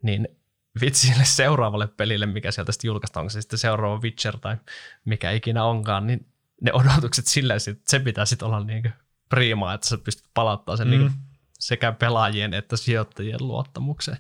niin 0.02 0.28
vitsi 0.80 1.06
sille 1.06 1.24
seuraavalle 1.24 1.86
pelille, 1.86 2.26
mikä 2.26 2.50
sieltä 2.50 2.72
sitten 2.72 2.88
julkaistaan, 2.88 3.22
onko 3.22 3.30
se 3.30 3.40
sitten 3.40 3.58
seuraava 3.58 4.00
Witcher 4.00 4.38
tai 4.38 4.56
mikä 5.04 5.30
ikinä 5.30 5.64
onkaan, 5.64 6.06
niin 6.06 6.26
ne 6.60 6.72
odotukset 6.72 7.26
sillä, 7.26 7.54
että 7.54 7.82
se 7.84 8.00
pitää 8.00 8.24
sitten 8.24 8.46
olla 8.46 8.64
niin 8.64 8.92
priimaa, 9.28 9.74
että 9.74 9.88
sä 9.88 9.98
pystyt 9.98 10.26
palauttamaan 10.34 10.78
sen 10.78 10.88
mm. 10.88 10.90
niin 10.90 11.12
sekä 11.58 11.92
pelaajien 11.92 12.54
että 12.54 12.76
sijoittajien 12.76 13.46
luottamukseen. 13.48 14.18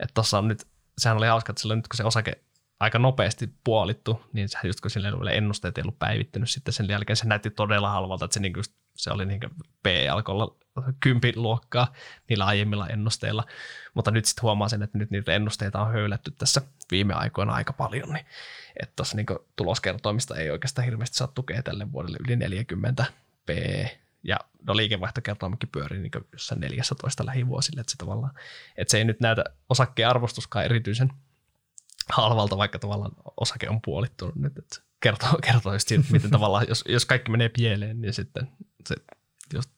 Että 0.00 0.14
tuossa 0.14 0.38
on 0.38 0.48
nyt, 0.48 0.66
sehän 0.98 1.18
oli 1.18 1.26
hauska, 1.26 1.52
että 1.52 1.60
silloin 1.60 1.78
nyt 1.78 1.88
kun 1.88 1.96
se 1.96 2.04
osake 2.04 2.42
aika 2.80 2.98
nopeasti 2.98 3.54
puolittu, 3.64 4.20
niin 4.32 4.48
sehän 4.48 4.66
just 4.66 4.80
kun 4.80 4.90
vielä 4.94 5.30
ennusteet 5.30 5.78
ei 5.78 5.82
ollut 5.82 5.98
päivittynyt 5.98 6.50
sitten 6.50 6.74
sen 6.74 6.88
jälkeen, 6.88 7.16
se 7.16 7.26
näytti 7.26 7.50
todella 7.50 7.90
halvalta, 7.90 8.24
että 8.24 8.34
se, 8.34 8.40
niin 8.40 8.52
just, 8.56 8.72
se 8.96 9.10
oli 9.10 9.26
niin 9.26 9.40
P 9.82 9.86
alkoi 10.12 10.32
olla 10.32 10.56
kympin 11.00 11.42
luokkaa 11.42 11.92
niillä 12.28 12.44
aiemmilla 12.44 12.88
ennusteilla, 12.88 13.44
mutta 13.94 14.10
nyt 14.10 14.24
sitten 14.24 14.42
huomaa 14.42 14.68
sen, 14.68 14.82
että 14.82 14.98
nyt 14.98 15.10
niitä 15.10 15.32
ennusteita 15.32 15.80
on 15.80 15.92
höylätty 15.92 16.30
tässä 16.30 16.62
viime 16.90 17.14
aikoina 17.14 17.52
aika 17.52 17.72
paljon, 17.72 18.12
niin 18.12 18.26
että 18.82 18.92
tuossa 18.96 19.16
niin 19.16 19.26
tuloskertoimista 19.56 20.36
ei 20.36 20.50
oikeastaan 20.50 20.84
hirveästi 20.84 21.16
saa 21.16 21.26
tukea 21.26 21.62
tälle 21.62 21.92
vuodelle 21.92 22.18
yli 22.20 22.36
40 22.36 23.04
P, 23.46 23.50
ja 24.22 24.36
no 24.62 24.76
liikevaihtokertoimekin 24.76 25.68
pyörii 25.68 25.98
niin 25.98 26.10
jossain 26.32 26.60
14 26.60 27.26
lähivuosille, 27.26 27.80
että 27.80 27.90
se 27.90 27.96
tavallaan, 27.96 28.34
että 28.76 28.90
se 28.90 28.98
ei 28.98 29.04
nyt 29.04 29.20
näytä 29.20 29.44
osakkeen 29.68 30.08
arvostuskaan 30.08 30.64
erityisen 30.64 31.12
halvalta, 32.08 32.58
vaikka 32.58 32.78
tavallaan 32.78 33.12
osake 33.36 33.68
on 33.68 33.80
puolittunut 33.84 34.36
nyt, 34.36 34.58
että 34.58 34.80
kertoo, 35.00 35.38
kertoo 35.42 35.72
just 35.72 35.88
siitä, 35.88 36.04
miten 36.10 36.30
tavallaan, 36.30 36.64
jos, 36.68 36.84
jos 36.88 37.06
kaikki 37.06 37.30
menee 37.30 37.48
pieleen, 37.48 38.00
niin 38.00 38.14
sitten 38.14 38.48
se, 38.88 38.94
jos, 39.54 39.68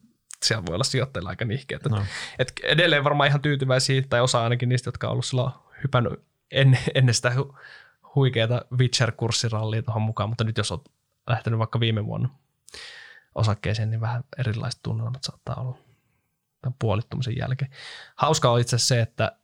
siellä 0.43 0.66
voi 0.66 0.75
olla 0.75 0.85
sijoittajilla 0.85 1.31
aika 1.31 1.45
nihkeä. 1.45 1.79
No. 1.89 2.05
Et 2.39 2.53
edelleen 2.62 3.05
varmaan 3.05 3.29
ihan 3.29 3.43
tyytyväisiä, 3.43 4.03
tai 4.09 4.21
osa 4.21 4.43
ainakin 4.43 4.69
niistä, 4.69 4.89
jotka 4.89 5.07
on 5.07 5.12
ollut 5.12 5.25
silloin 5.25 5.53
hypännyt 5.83 6.12
ennen, 6.51 6.81
ennen 6.95 7.15
sitä 7.15 7.35
hu, 7.35 7.57
huikeata 8.15 8.65
Witcher-kurssirallia 8.79 9.83
tuohon 9.83 10.03
mukaan, 10.03 10.29
mutta 10.29 10.45
nyt 10.45 10.59
jos 10.59 10.73
olet 10.73 10.91
lähtenyt 11.27 11.59
vaikka 11.59 11.81
viime 11.81 12.07
vuonna 12.07 12.29
osakkeeseen, 13.35 13.90
niin 13.90 14.01
vähän 14.01 14.24
erilaiset 14.39 14.81
tunnelmat 14.82 15.24
saattaa 15.24 15.55
olla 15.61 15.78
tämän 16.61 16.77
puolittumisen 16.78 17.36
jälkeen. 17.39 17.70
Hauska 18.16 18.51
on 18.51 18.61
itse 18.61 18.78
se, 18.78 19.01
että 19.01 19.36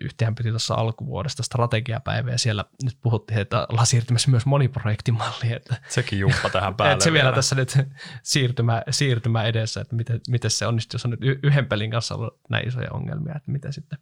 yhtihän 0.00 0.34
piti 0.34 0.50
tuossa 0.50 0.74
alkuvuodesta 0.74 1.42
strategiapäivä 1.42 2.30
ja 2.30 2.38
siellä 2.38 2.64
nyt 2.82 2.98
puhuttiin, 3.00 3.40
että 3.40 3.66
ollaan 3.70 3.86
siirtymässä 3.86 4.30
myös 4.30 4.46
moniprojektimalliin. 4.46 5.52
Että, 5.52 5.76
Sekin 5.88 6.18
jumppa 6.18 6.50
tähän 6.50 6.74
päälle. 6.74 6.92
että 6.94 7.04
se 7.04 7.12
vielä, 7.12 7.24
vielä 7.24 7.36
tässä 7.36 7.54
nyt 7.54 7.78
siirtymä, 8.22 8.82
siirtymä 8.90 9.42
edessä, 9.42 9.80
että 9.80 9.96
miten, 9.96 10.20
miten 10.28 10.50
se 10.50 10.66
onnistuu, 10.66 10.94
jos 10.94 11.04
on 11.04 11.10
nyt 11.10 11.20
yhden 11.42 11.66
pelin 11.66 11.90
kanssa 11.90 12.14
ollut 12.14 12.40
näin 12.48 12.68
isoja 12.68 12.92
ongelmia, 12.92 13.34
että 13.36 13.50
miten 13.50 13.72
sitten 13.72 13.98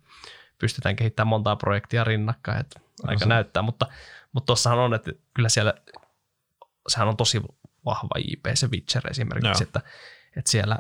pystytään 0.58 0.96
kehittämään 0.96 1.28
montaa 1.28 1.56
projektia 1.56 2.04
rinnakkain, 2.04 2.60
että 2.60 2.80
aika 3.02 3.24
no 3.24 3.28
näyttää, 3.28 3.62
mutta 3.62 3.86
mutta 4.32 4.46
tuossahan 4.46 4.78
on, 4.78 4.94
että 4.94 5.12
kyllä 5.34 5.48
siellä, 5.48 5.74
sehän 6.88 7.08
on 7.08 7.16
tosi 7.16 7.40
vahva 7.84 8.14
IP, 8.18 8.46
se 8.54 8.70
Witcher 8.70 9.10
esimerkiksi, 9.10 9.62
että, 9.62 9.80
että 10.36 10.50
siellä 10.50 10.78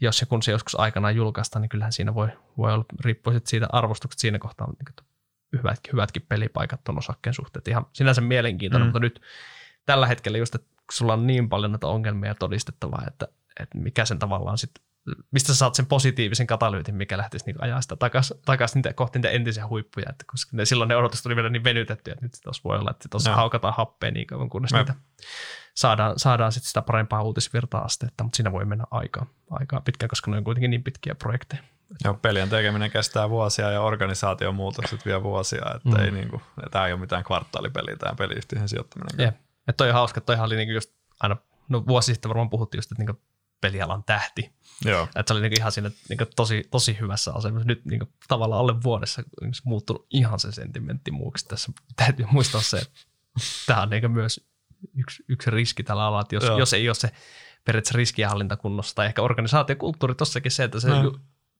jos 0.00 0.20
ja 0.20 0.26
kun 0.26 0.42
se 0.42 0.52
joskus 0.52 0.80
aikanaan 0.80 1.16
julkaistaan, 1.16 1.62
niin 1.62 1.68
kyllähän 1.68 1.92
siinä 1.92 2.14
voi, 2.14 2.28
voi 2.58 2.72
olla, 2.72 2.84
riippuu 3.04 3.32
siitä 3.44 3.66
arvostukset 3.72 4.18
siinä 4.18 4.38
kohtaa, 4.38 4.66
niin 4.66 5.06
hyvätkin, 5.52 5.92
hyvätkin 5.92 6.26
pelipaikat 6.28 6.88
on 6.88 6.98
osakkeen 6.98 7.34
suhteet. 7.34 7.68
Ihan 7.68 7.86
sinänsä 7.92 8.20
mielenkiintoinen, 8.20 8.86
mm. 8.86 8.88
mutta 8.88 9.00
nyt 9.00 9.20
tällä 9.86 10.06
hetkellä 10.06 10.38
just, 10.38 10.54
että 10.54 10.68
sulla 10.92 11.12
on 11.12 11.26
niin 11.26 11.48
paljon 11.48 11.72
näitä 11.72 11.86
ongelmia 11.86 12.34
todistettavaa, 12.34 13.04
että, 13.06 13.28
että 13.60 13.78
mikä 13.78 14.04
sen 14.04 14.18
tavallaan 14.18 14.58
sitten 14.58 14.84
mistä 15.30 15.46
sä 15.46 15.54
saat 15.54 15.74
sen 15.74 15.86
positiivisen 15.86 16.46
katalyytin, 16.46 16.94
mikä 16.94 17.18
lähtisi 17.18 17.44
niin 17.46 17.62
ajaa 17.62 17.80
sitä 17.80 17.96
takaisin 17.96 18.36
takas 18.44 18.74
niitä, 18.74 18.92
kohti 18.92 19.18
niitä 19.18 19.30
entisiä 19.30 19.68
huippuja, 19.68 20.06
että 20.10 20.24
koska 20.30 20.56
ne, 20.56 20.64
silloin 20.64 20.88
ne 20.88 20.96
odotukset 20.96 21.26
oli 21.26 21.36
vielä 21.36 21.48
niin 21.48 21.64
venytetty, 21.64 22.10
että 22.10 22.24
nyt 22.24 22.32
tuossa 22.44 22.62
voi 22.64 22.78
olla, 22.78 22.90
että 22.90 23.08
tuossa 23.10 23.30
no. 23.30 23.36
haukataan 23.36 23.74
happea 23.76 24.10
niin 24.10 24.26
kauan, 24.26 24.48
kunnes 24.48 24.72
no. 24.72 24.78
niitä 24.78 24.94
saadaan, 25.74 26.18
saadaan 26.18 26.52
sitten 26.52 26.68
sitä 26.68 26.82
parempaa 26.82 27.22
uutisvirta-astetta, 27.22 28.24
mutta 28.24 28.36
siinä 28.36 28.52
voi 28.52 28.64
mennä 28.64 28.84
aikaa, 28.90 29.26
aikaa 29.50 29.80
pitkään, 29.80 30.08
koska 30.08 30.30
ne 30.30 30.36
on 30.36 30.44
kuitenkin 30.44 30.70
niin 30.70 30.84
pitkiä 30.84 31.14
projekteja. 31.14 31.62
Joo, 32.04 32.14
pelien 32.14 32.48
tekeminen 32.48 32.90
kestää 32.90 33.30
vuosia 33.30 33.70
ja 33.70 33.80
organisaation 33.80 34.54
muutokset 34.54 35.06
vie 35.06 35.22
vuosia, 35.22 35.62
että 35.76 35.88
mm. 35.88 36.04
ei 36.04 36.10
niin 36.10 36.28
kuin, 36.28 36.42
tämä 36.70 36.86
ei 36.86 36.92
ole 36.92 37.00
mitään 37.00 37.24
kvartaalipeliä, 37.24 37.96
tämä 37.96 38.14
peliyhtiöiden 38.14 38.68
sijoittaminen. 38.68 39.26
Jep. 39.26 39.34
Että 39.68 39.76
toi 39.76 39.88
on 39.88 39.94
hauska, 39.94 40.20
toihan 40.20 40.46
oli 40.46 40.56
niin 40.56 40.74
just 40.74 40.90
aina, 41.20 41.36
no 41.68 41.86
vuosi 41.86 42.14
sitten 42.14 42.28
varmaan 42.28 42.50
puhuttiin 42.50 42.78
just, 42.78 42.92
että 42.92 43.04
niin 43.04 43.22
pelialan 43.60 44.04
tähti. 44.04 44.52
Joo. 44.84 45.02
Että 45.04 45.22
se 45.26 45.32
oli 45.32 45.40
niinku 45.40 45.56
ihan 45.58 45.72
siinä 45.72 45.90
niinku 46.08 46.24
tosi, 46.36 46.68
tosi 46.70 46.98
hyvässä 47.00 47.32
asemassa. 47.32 47.66
Nyt 47.66 47.84
niinku 47.84 48.06
tavallaan 48.28 48.60
alle 48.60 48.82
vuodessa 48.82 49.22
on 49.42 49.52
muuttunut 49.64 50.06
ihan 50.10 50.38
se 50.38 50.52
sentimentti 50.52 51.10
muuksi. 51.10 51.48
Tässä 51.48 51.72
täytyy 51.96 52.26
muistaa 52.30 52.60
se, 52.60 52.78
että 52.78 53.00
tämä 53.66 53.82
on 53.82 53.90
niinku 53.90 54.08
myös 54.08 54.51
yksi, 54.94 55.24
yksi 55.28 55.50
riski 55.50 55.82
tällä 55.82 56.02
alalla, 56.02 56.20
että 56.20 56.34
jos, 56.34 56.58
jos 56.58 56.72
ei 56.72 56.88
ole 56.88 56.94
se 56.94 57.10
periaatteessa 57.64 57.96
riskienhallinta 57.96 58.56
kunnossa 58.56 58.94
tai 58.94 59.06
ehkä 59.06 59.22
organisaatiokulttuuri 59.22 60.14
tossakin 60.14 60.52
se, 60.52 60.64
että 60.64 60.80
se 60.80 60.88
no. 60.88 61.18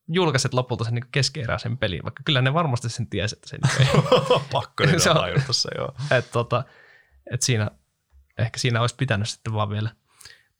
julkaiset 0.08 0.54
lopulta 0.54 0.84
sen 0.84 0.94
niin 0.94 1.04
keskeeräisen 1.12 1.78
pelin, 1.78 2.02
vaikka 2.02 2.22
kyllä 2.24 2.42
ne 2.42 2.54
varmasti 2.54 2.88
sen 2.88 3.06
tiesi, 3.06 3.36
että 3.36 3.48
se 3.48 3.56
niin 3.56 3.88
ei. 3.88 4.02
Pakko 4.52 4.84
niin 4.86 5.00
se 5.04 5.10
on, 5.10 5.16
se, 5.50 5.68
joo. 5.76 5.94
Että 6.10 6.32
tota, 6.32 6.64
et 7.30 7.42
siinä, 7.42 7.70
ehkä 8.38 8.58
siinä 8.58 8.80
olisi 8.80 8.94
pitänyt 8.96 9.28
sitten 9.28 9.52
vaan 9.52 9.70
vielä– 9.70 9.90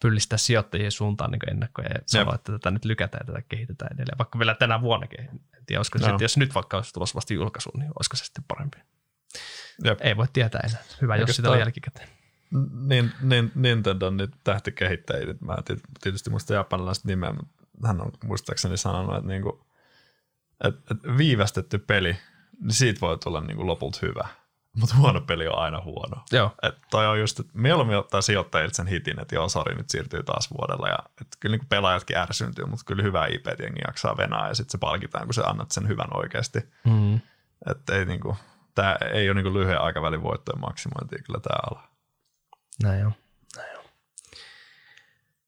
pyllistää 0.02 0.38
sijoittajien 0.38 0.92
suuntaan 0.92 1.30
niin 1.30 1.50
ennakkoja 1.50 1.88
ja 1.88 2.00
sanoa, 2.06 2.34
että 2.34 2.52
tätä 2.52 2.70
nyt 2.70 2.84
lykätään 2.84 3.26
ja 3.26 3.32
tätä 3.32 3.46
kehitetään 3.48 3.94
edelleen. 3.94 4.18
Vaikka 4.18 4.38
vielä 4.38 4.54
tänä 4.54 4.80
vuonnakin. 4.80 5.20
En 5.20 5.66
tiedä, 5.66 5.78
olisiko 5.78 5.98
no. 5.98 6.18
se, 6.18 6.24
jos 6.24 6.36
nyt 6.36 6.54
vaikka 6.54 6.76
olisi 6.76 6.92
tulossa 6.92 7.14
vasta 7.14 7.34
julkaisuun, 7.34 7.80
niin 7.80 7.90
olisiko 7.98 8.16
se 8.16 8.24
sitten 8.24 8.44
parempi. 8.48 8.78
Jep. 9.84 9.98
Ei 10.00 10.16
voi 10.16 10.26
tietää 10.32 10.60
enää. 10.68 10.82
Hyvä, 11.00 11.14
Eikö 11.14 11.30
jos 11.30 11.36
sitä 11.36 11.50
on 11.50 11.58
jälkikäteen. 11.58 12.08
Niin, 12.86 13.12
niin, 13.22 13.52
Nintendo 13.54 14.06
on 14.06 14.16
nyt 14.16 14.30
tähtikehittäjä. 14.44 15.34
Mä 15.40 15.56
tietysti 16.00 16.30
muista 16.30 16.54
japanilaiset 16.54 17.04
nimeä, 17.04 17.32
mutta 17.32 17.86
hän 17.86 18.00
on 18.00 18.12
muistaakseni 18.24 18.76
sanonut, 18.76 19.16
että, 19.16 19.28
niinku, 19.28 19.66
että, 20.64 20.94
että 20.94 21.16
viivästetty 21.16 21.78
peli, 21.78 22.16
niin 22.60 22.72
siitä 22.72 23.00
voi 23.00 23.18
tulla 23.18 23.40
niinku 23.40 23.66
lopulta 23.66 23.98
hyvä 24.02 24.28
mutta 24.76 24.96
huono 24.96 25.20
peli 25.20 25.48
on 25.48 25.58
aina 25.58 25.80
huono. 25.80 26.22
Joo. 26.32 26.52
Et 26.62 26.74
toi 26.90 27.06
on 27.06 27.20
just, 27.20 27.40
että 27.40 27.52
mieluummin 27.54 27.96
ottaa 27.96 28.22
sijoittajilta 28.22 28.76
sen 28.76 28.86
hitin, 28.86 29.20
että 29.20 29.34
joo, 29.34 29.48
sori, 29.48 29.74
nyt 29.74 29.90
siirtyy 29.90 30.22
taas 30.22 30.50
vuodella. 30.50 30.88
Ja, 30.88 30.98
että 31.20 31.36
kyllä 31.40 31.56
niin 31.56 31.68
pelaajatkin 31.68 32.16
ärsyntyy, 32.16 32.64
mutta 32.64 32.84
kyllä 32.86 33.02
hyvä 33.02 33.26
IP-jengi 33.26 33.80
jaksaa 33.86 34.16
venää 34.16 34.48
ja 34.48 34.54
sitten 34.54 34.72
se 34.72 34.78
palkitaan, 34.78 35.26
kun 35.26 35.34
se 35.34 35.42
annat 35.46 35.70
sen 35.70 35.88
hyvän 35.88 36.16
oikeasti. 36.16 36.58
Mm. 36.84 37.20
Että 37.70 37.94
ei, 37.94 38.04
niin 38.04 38.20
kuin, 38.20 38.36
tämä 38.74 38.96
ei 39.12 39.28
ole 39.28 39.34
niin 39.34 39.52
kuin 39.52 39.60
lyhyen 39.60 39.80
aikavälin 39.80 40.22
voittojen 40.22 40.60
maksimointia 40.60 41.22
kyllä 41.26 41.40
tämä 41.40 41.58
ala. 41.70 41.91
Näin 42.82 43.06
on. 43.06 43.12
Näin 43.56 43.78
on. 43.78 43.84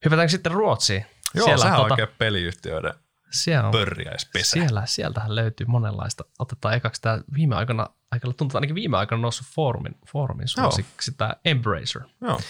Hypätäänkö 0.04 0.30
sitten 0.30 0.52
Ruotsiin? 0.52 1.06
Joo, 1.34 1.44
Siellä 1.44 1.62
sehän 1.62 1.80
on 1.80 1.80
tuota, 1.80 1.94
oikein 2.02 2.16
peliyhtiöiden 2.18 2.94
siellä 3.34 3.66
on, 3.66 3.72
pörjäispesä. 3.72 4.50
Siellä, 4.50 4.86
sieltähän 4.86 5.34
löytyy 5.34 5.66
monenlaista. 5.66 6.24
Otetaan 6.38 6.74
ekaksi 6.74 7.02
tämä 7.02 7.18
viime 7.34 7.56
aikana, 7.56 7.86
aika 8.10 8.32
tuntuu 8.32 8.56
ainakin 8.56 8.74
viime 8.74 8.96
aikana 8.96 9.22
noussut 9.22 9.46
foorumin, 9.46 9.94
foorumin 10.12 10.48
suosiksi, 10.48 11.12
tämä 11.12 11.34
Embracer. 11.44 12.02
Joo. 12.20 12.40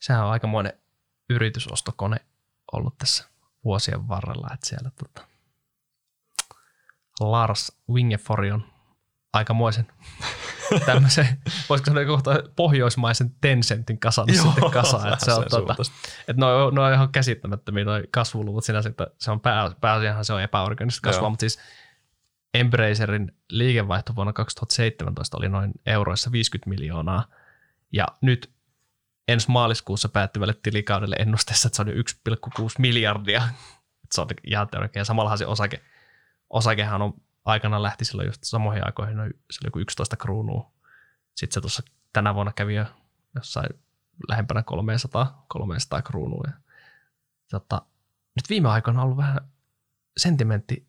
Sehän 0.00 0.24
on 0.24 0.30
aikamoinen 0.30 0.72
yritysostokone 1.30 2.16
ollut 2.72 2.98
tässä 2.98 3.24
vuosien 3.64 4.08
varrella, 4.08 4.48
että 4.54 4.68
siellä 4.68 4.90
tota, 4.90 5.28
Lars 7.20 7.72
Wingeforion 7.90 8.72
aikamoisen 9.32 9.86
tämmöisen, 10.86 11.28
voisiko 11.68 11.90
sanoa 11.90 12.04
kohta 12.04 12.42
pohjoismaisen 12.56 13.30
Tencentin 13.40 14.00
kasan 14.00 14.26
Joo, 14.34 14.44
sitten 14.44 14.70
kasaan. 14.70 15.12
Että 15.12 15.24
se 15.24 15.32
on, 15.32 15.44
tuota, 15.50 15.76
että 16.20 16.32
no, 16.36 16.70
no 16.70 16.82
on 16.82 16.92
ihan 16.92 17.12
käsittämättömiä 17.12 17.84
noi 17.84 18.02
kasvuluvut 18.10 18.64
sinänsä, 18.64 18.88
että 18.88 19.06
se 19.18 19.30
on 19.30 19.40
pää, 19.40 19.70
pääasiahan 19.80 20.24
se 20.24 20.32
on 20.32 20.42
epäorganista 20.42 21.00
kasvua, 21.08 21.30
mutta 21.30 21.42
siis 21.42 21.58
Embracerin 22.54 23.32
liikevaihto 23.50 24.16
vuonna 24.16 24.32
2017 24.32 25.36
oli 25.36 25.48
noin 25.48 25.72
euroissa 25.86 26.32
50 26.32 26.70
miljoonaa 26.70 27.24
ja 27.92 28.06
nyt 28.20 28.50
ensi 29.28 29.50
maaliskuussa 29.50 30.08
päättyvälle 30.08 30.54
tilikaudelle 30.62 31.16
ennusteessa, 31.18 31.68
että 31.68 31.76
se 31.76 31.82
on 31.82 31.88
1,6 31.88 32.64
miljardia. 32.78 33.42
Se 34.12 34.20
on 34.20 34.26
ihan 34.44 34.68
Ja 34.94 35.04
samallahan 35.04 35.38
se 35.38 35.46
osake, 35.46 35.80
osakehan 36.50 37.02
on 37.02 37.14
aikana 37.44 37.82
lähti 37.82 38.04
silloin 38.04 38.26
just 38.28 38.44
samoihin 38.44 38.86
aikoihin, 38.86 39.16
noin, 39.16 39.30
se 39.50 39.58
oli 39.62 39.66
joku 39.66 39.78
11 39.78 40.16
kruunua. 40.16 40.70
Sitten 41.34 41.54
se 41.54 41.60
tuossa 41.60 41.82
tänä 42.12 42.34
vuonna 42.34 42.52
kävi 42.52 42.74
jo 42.74 42.84
jossain 43.34 43.68
lähempänä 44.28 44.62
300, 44.62 45.44
300 45.48 46.02
kruunua. 46.02 46.44
Ja, 46.46 46.52
tota, 47.50 47.82
nyt 48.36 48.50
viime 48.50 48.68
aikoina 48.68 49.00
on 49.00 49.04
ollut 49.04 49.16
vähän 49.16 49.40
sentimentti 50.16 50.88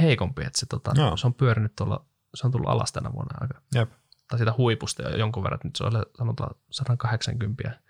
heikompi, 0.00 0.42
että 0.42 0.58
se, 0.58 0.66
tota, 0.66 0.94
no. 0.94 1.16
se 1.16 1.26
on 1.26 1.34
pyörinyt 1.34 1.76
tuolla, 1.76 2.04
se 2.34 2.46
on 2.46 2.52
tullut 2.52 2.68
alas 2.68 2.92
tänä 2.92 3.12
vuonna 3.12 3.38
aika. 3.40 3.60
Jep. 3.74 3.90
Tai 4.28 4.38
sitä 4.38 4.54
huipusta 4.58 5.02
jo 5.02 5.16
jonkun 5.16 5.42
verran, 5.42 5.56
että 5.56 5.68
nyt 5.68 5.76
se 5.76 5.84
on 5.84 5.92
sanotaan 6.18 6.54
180 6.70 7.80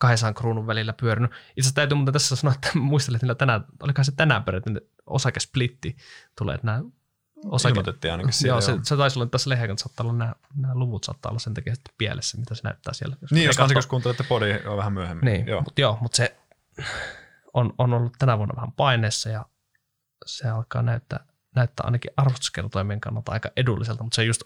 200 0.00 0.32
kruunun 0.34 0.66
välillä 0.66 0.92
pyörinyt. 0.92 1.30
Itse 1.30 1.60
asiassa 1.60 1.74
täytyy 1.74 1.96
muuten 1.96 2.12
tässä 2.12 2.36
sanoa, 2.36 2.54
että 2.54 2.70
muistelin, 2.78 3.16
että 3.16 3.34
tänään, 3.34 3.64
olikohan 3.82 4.04
se 4.04 4.12
tänään 4.12 4.44
periaatteessa 4.44 4.90
osakesplitti 5.06 5.96
tulee, 6.38 6.54
että 6.54 6.66
nämä 6.66 6.82
osake... 7.44 7.70
Ilmoitettiin 7.70 8.12
ainakin 8.12 8.32
siellä. 8.32 8.54
Joo, 8.54 8.60
se, 8.60 8.78
se 8.82 8.96
taisi 8.96 9.18
olla 9.18 9.28
tässä 9.28 9.50
lehden, 9.50 9.70
että 9.70 9.82
saattaa 9.82 10.04
olla 10.04 10.18
nämä, 10.18 10.34
nämä 10.56 10.74
luvut 10.74 11.04
saattaa 11.04 11.30
olla 11.30 11.38
sen 11.38 11.54
takia 11.54 11.74
sitten 11.74 11.94
pielessä, 11.98 12.38
mitä 12.38 12.54
se 12.54 12.60
näyttää 12.64 12.92
siellä. 12.92 13.16
Jos 13.22 13.32
niin, 13.32 13.46
jos 13.46 13.56
kansikas 13.56 13.86
kuuntelette 13.86 14.22
podi 14.22 14.58
on 14.66 14.76
vähän 14.76 14.92
myöhemmin. 14.92 15.24
Niin, 15.24 15.46
joo. 15.46 15.62
mutta 15.62 15.80
joo, 15.80 15.98
mutta 16.00 16.16
se 16.16 16.36
on, 17.54 17.74
on 17.78 17.94
ollut 17.94 18.12
tänä 18.18 18.38
vuonna 18.38 18.56
vähän 18.56 18.72
paineessa 18.72 19.28
ja 19.28 19.46
se 20.26 20.48
alkaa 20.48 20.82
näyttää, 20.82 21.26
näyttää 21.54 21.84
ainakin 21.84 22.10
arvostuskertoimien 22.16 23.00
kannalta 23.00 23.32
aika 23.32 23.50
edulliselta, 23.56 24.02
mutta 24.02 24.16
se 24.16 24.24
just 24.24 24.42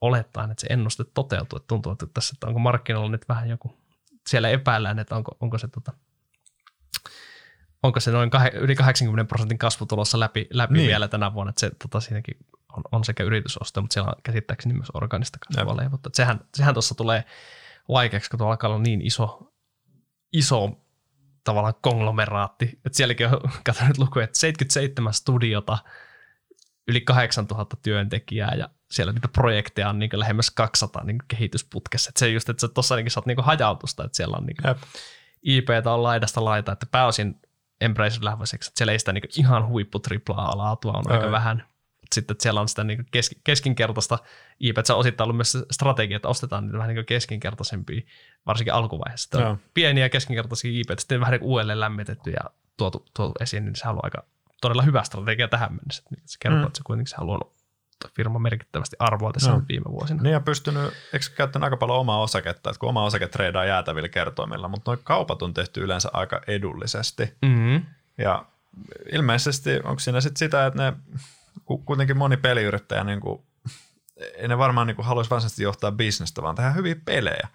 olettaen, 0.00 0.50
että 0.50 0.60
se 0.60 0.66
ennuste 0.70 1.04
toteutuu, 1.04 1.56
että 1.56 1.66
tuntuu, 1.66 1.92
että 1.92 2.06
tässä 2.14 2.32
että 2.36 2.46
onko 2.46 2.58
markkinoilla 2.58 3.10
nyt 3.10 3.28
vähän 3.28 3.48
joku 3.48 3.83
siellä 4.28 4.48
epäillään, 4.48 4.98
että 4.98 5.16
onko, 5.16 5.36
onko 5.40 5.58
se 5.58 5.68
tota, 5.68 5.92
onko 7.82 8.00
se 8.00 8.10
noin 8.10 8.30
kah- 8.34 8.56
yli 8.56 8.74
80 8.74 9.28
prosentin 9.28 9.58
kasvu 9.58 9.86
tulossa 9.86 10.20
läpi, 10.20 10.46
läpi 10.50 10.74
niin. 10.74 10.88
vielä 10.88 11.08
tänä 11.08 11.34
vuonna, 11.34 11.50
että 11.50 11.60
se 11.60 11.70
tota, 11.70 12.00
siinäkin 12.00 12.36
on, 12.76 12.82
on 12.92 13.04
sekä 13.04 13.24
yritysosto, 13.24 13.80
mutta 13.80 13.94
siellä 13.94 14.08
on 14.08 14.22
käsittääkseni 14.22 14.74
myös 14.74 14.88
organista 14.94 15.38
kasvua 15.38 15.76
leivottu. 15.76 16.10
Sehän, 16.12 16.40
sehän 16.54 16.74
tuossa 16.74 16.94
tulee 16.94 17.24
vaikeaksi, 17.88 18.30
kun 18.30 18.38
tuolla 18.38 18.52
alkaa 18.52 18.70
olla 18.70 18.82
niin 18.82 19.02
iso, 19.02 19.52
iso 20.32 20.80
tavallaan 21.44 21.74
konglomeraatti, 21.80 22.80
että 22.84 22.96
sielläkin 22.96 23.26
on, 23.26 23.40
katsoin 23.66 23.88
nyt 23.88 23.98
lukuja, 23.98 24.24
että 24.24 24.38
77 24.38 25.14
studiota, 25.14 25.78
yli 26.88 27.00
8000 27.00 27.76
työntekijää 27.82 28.54
ja 28.54 28.68
siellä 28.90 29.12
niitä 29.12 29.28
projekteja 29.28 29.88
on 29.88 29.98
niin 29.98 30.10
lähemmäs 30.12 30.50
200 30.50 31.04
niin 31.04 31.18
kehitysputkessa. 31.28 32.08
Et 32.08 32.16
se 32.16 32.28
just, 32.28 32.48
että 32.48 32.68
tuossa 32.68 32.94
ainakin 32.94 33.10
saat 33.10 33.26
niin 33.26 33.36
hajautusta, 33.40 34.04
että 34.04 34.16
siellä 34.16 34.36
on 34.36 34.46
niin 34.46 34.56
IPtä 35.42 35.92
on 35.92 36.02
laidasta 36.02 36.44
laita, 36.44 36.72
että 36.72 36.86
pääosin 36.90 37.40
Embracer 37.80 38.24
lähtöiseksi, 38.24 38.70
että 38.70 38.78
siellä 38.78 38.92
ei 38.92 38.98
sitä 38.98 39.12
niin 39.12 39.24
ihan 39.38 39.68
huippu 39.68 39.98
triplaa 39.98 40.58
laatua 40.58 40.92
on 40.92 41.12
aika 41.12 41.30
vähän. 41.30 41.64
Sitten 42.12 42.34
että 42.34 42.42
siellä 42.42 42.60
on 42.60 42.68
sitä 42.68 42.84
niin 42.84 43.06
kesk- 43.16 43.40
keskinkertaista 43.44 44.18
IP, 44.60 44.78
että 44.78 44.86
se 44.86 44.92
on 44.92 44.98
osittain 44.98 45.24
ollut 45.24 45.36
myös 45.36 45.52
se 45.52 45.58
strategia, 45.70 46.16
että 46.16 46.28
ostetaan 46.28 46.64
niitä 46.64 46.78
vähän 46.78 46.94
niin 46.94 47.06
keskinkertaisempia, 47.06 48.00
varsinkin 48.46 48.74
alkuvaiheessa. 48.74 49.56
Pieniä 49.74 50.08
keskinkertaisia 50.08 50.70
IP, 50.74 50.98
sitten 50.98 51.20
vähän 51.20 51.32
niin 51.32 51.42
uudelleen 51.42 51.80
lämmitetty 51.80 52.30
ja 52.30 52.50
tuotu, 52.76 53.06
tuotu 53.16 53.34
esiin, 53.40 53.64
niin 53.64 53.76
se 53.76 53.88
on 53.88 53.98
aika 54.02 54.24
todella 54.68 54.82
hyvä 54.82 55.02
strategia 55.02 55.48
tähän 55.48 55.72
mennessä. 55.72 56.02
Se 56.24 56.36
kertoo, 56.40 56.60
mm. 56.60 56.66
että 56.66 56.76
se 56.76 56.82
kuitenkin 56.84 57.10
se 57.10 57.16
haluaa 57.16 57.40
firma 58.16 58.38
merkittävästi 58.38 58.96
arvoa 58.98 59.32
tässä 59.32 59.50
No. 59.50 59.62
viime 59.68 59.90
vuosina. 59.90 60.22
Niin 60.22 60.32
ja 60.32 60.40
pystynyt, 60.40 60.92
eikö 61.12 61.26
käyttänyt 61.36 61.64
aika 61.64 61.76
paljon 61.76 61.98
omaa 61.98 62.20
osaketta, 62.20 62.70
että 62.70 62.80
kun 62.80 62.88
oma 62.88 63.04
osake 63.04 63.28
treidaa 63.28 63.64
jäätävillä 63.64 64.08
kertoimilla, 64.08 64.68
mutta 64.68 64.90
nuo 64.90 65.00
kaupat 65.04 65.42
on 65.42 65.54
tehty 65.54 65.80
yleensä 65.80 66.10
aika 66.12 66.40
edullisesti. 66.46 67.34
Mm-hmm. 67.42 67.82
Ja 68.18 68.44
ilmeisesti 69.12 69.80
onko 69.84 69.98
siinä 69.98 70.20
sitten 70.20 70.38
sitä, 70.38 70.66
että 70.66 70.82
ne 70.82 70.92
ku- 71.64 71.78
kuitenkin 71.78 72.16
moni 72.16 72.36
peliyrittäjä, 72.36 73.04
niin 73.04 73.20
kuin, 73.20 73.42
ei 74.36 74.48
ne 74.48 74.58
varmaan 74.58 74.86
niin 74.86 74.96
kuin 74.96 75.06
haluaisi 75.06 75.30
varsinaisesti 75.30 75.62
johtaa 75.62 75.92
bisnestä, 75.92 76.42
vaan 76.42 76.54
tehdä 76.54 76.70
hyviä 76.70 76.96
pelejä. 77.04 77.48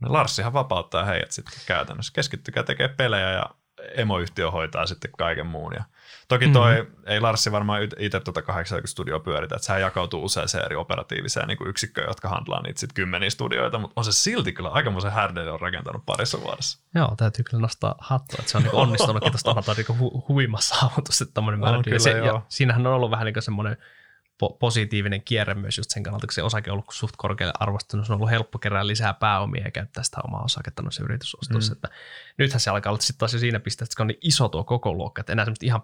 No 0.00 0.12
Larssihan 0.12 0.52
vapauttaa 0.52 1.04
heidät 1.04 1.32
sitten 1.32 1.60
käytännössä. 1.66 2.12
Keskittykää 2.12 2.62
tekemään 2.62 2.96
pelejä 2.96 3.30
ja 3.30 3.46
emoyhtiö 3.94 4.50
hoitaa 4.50 4.86
sitten 4.86 5.10
kaiken 5.18 5.46
muun. 5.46 5.72
Ja 5.74 5.84
toki 6.34 6.52
toi, 6.52 6.82
mm-hmm. 6.82 7.02
ei 7.06 7.20
Larssi 7.20 7.52
varmaan 7.52 7.82
itse 7.98 8.20
tuota 8.20 8.42
80 8.42 8.90
studioa 8.90 9.20
pyöritä, 9.20 9.54
että 9.54 9.66
sehän 9.66 9.80
jakautuu 9.80 10.24
useaseen 10.24 10.64
eri 10.64 10.76
operatiiviseen 10.76 11.48
niin 11.48 11.58
yksikköön, 11.66 12.08
jotka 12.08 12.28
handlaa 12.28 12.62
niitä 12.62 12.80
sitten 12.80 12.94
kymmeniä 12.94 13.30
studioita, 13.30 13.78
mutta 13.78 13.92
on 13.96 14.04
se 14.04 14.12
silti 14.12 14.52
kyllä 14.52 14.68
aikamoisen 14.68 15.12
härdeille 15.12 15.52
on 15.52 15.60
rakentanut 15.60 16.02
parissa 16.06 16.40
vuodessa. 16.40 16.78
Joo, 16.94 17.14
täytyy 17.16 17.44
kyllä 17.50 17.60
nostaa 17.60 17.94
hattua, 17.98 18.36
että 18.38 18.50
se 18.50 18.56
on 18.56 18.62
niin 18.64 18.74
onnistunutkin 18.74 19.32
tuosta 19.32 19.50
Avatar 19.50 19.76
niin 19.76 19.86
hu- 19.86 20.24
huima 20.28 20.60
saavutus, 20.60 21.20
että 21.20 21.34
tommonen 21.34 21.62
On 21.62 21.70
määrä. 21.70 21.82
kyllä, 21.82 21.98
se, 21.98 22.10
joo. 22.10 22.26
ja 22.26 22.42
siinähän 22.48 22.86
on 22.86 22.92
ollut 22.92 23.10
vähän 23.10 23.24
niin 23.26 23.42
semmoinen 23.42 23.76
po- 24.42 24.56
positiivinen 24.58 25.22
kierre 25.22 25.54
myös 25.54 25.78
just 25.78 25.90
sen 25.90 26.02
kannalta, 26.02 26.26
kun 26.26 26.34
se 26.34 26.42
osake 26.42 26.70
on 26.70 26.72
ollut 26.72 26.86
suht 26.92 27.14
korkealle 27.16 27.54
arvostunut, 27.60 28.06
se 28.06 28.12
on 28.12 28.16
ollut 28.16 28.30
helppo 28.30 28.58
kerää 28.58 28.86
lisää 28.86 29.14
pääomia 29.14 29.64
ja 29.64 29.70
käyttää 29.70 30.02
sitä 30.02 30.20
omaa 30.24 30.44
osaketta 30.44 30.82
noissa 30.82 31.04
yritysostoissa. 31.04 31.72
Mm. 31.72 31.76
Että 31.76 31.88
nythän 32.38 32.60
se 32.60 32.70
alkaa 32.70 32.90
olla 32.90 33.00
sitten 33.00 33.18
taas 33.18 33.32
jo 33.32 33.38
siinä 33.38 33.60
pisteessä, 33.60 33.84
että 33.92 33.96
se 33.96 34.02
on 34.02 34.06
niin 34.06 34.18
iso 34.22 34.48
tuo 34.48 34.64
koko 34.64 34.92
luokka, 34.92 35.20
että 35.20 35.32
enää 35.32 35.44
semmoiset 35.44 35.62
ihan 35.62 35.82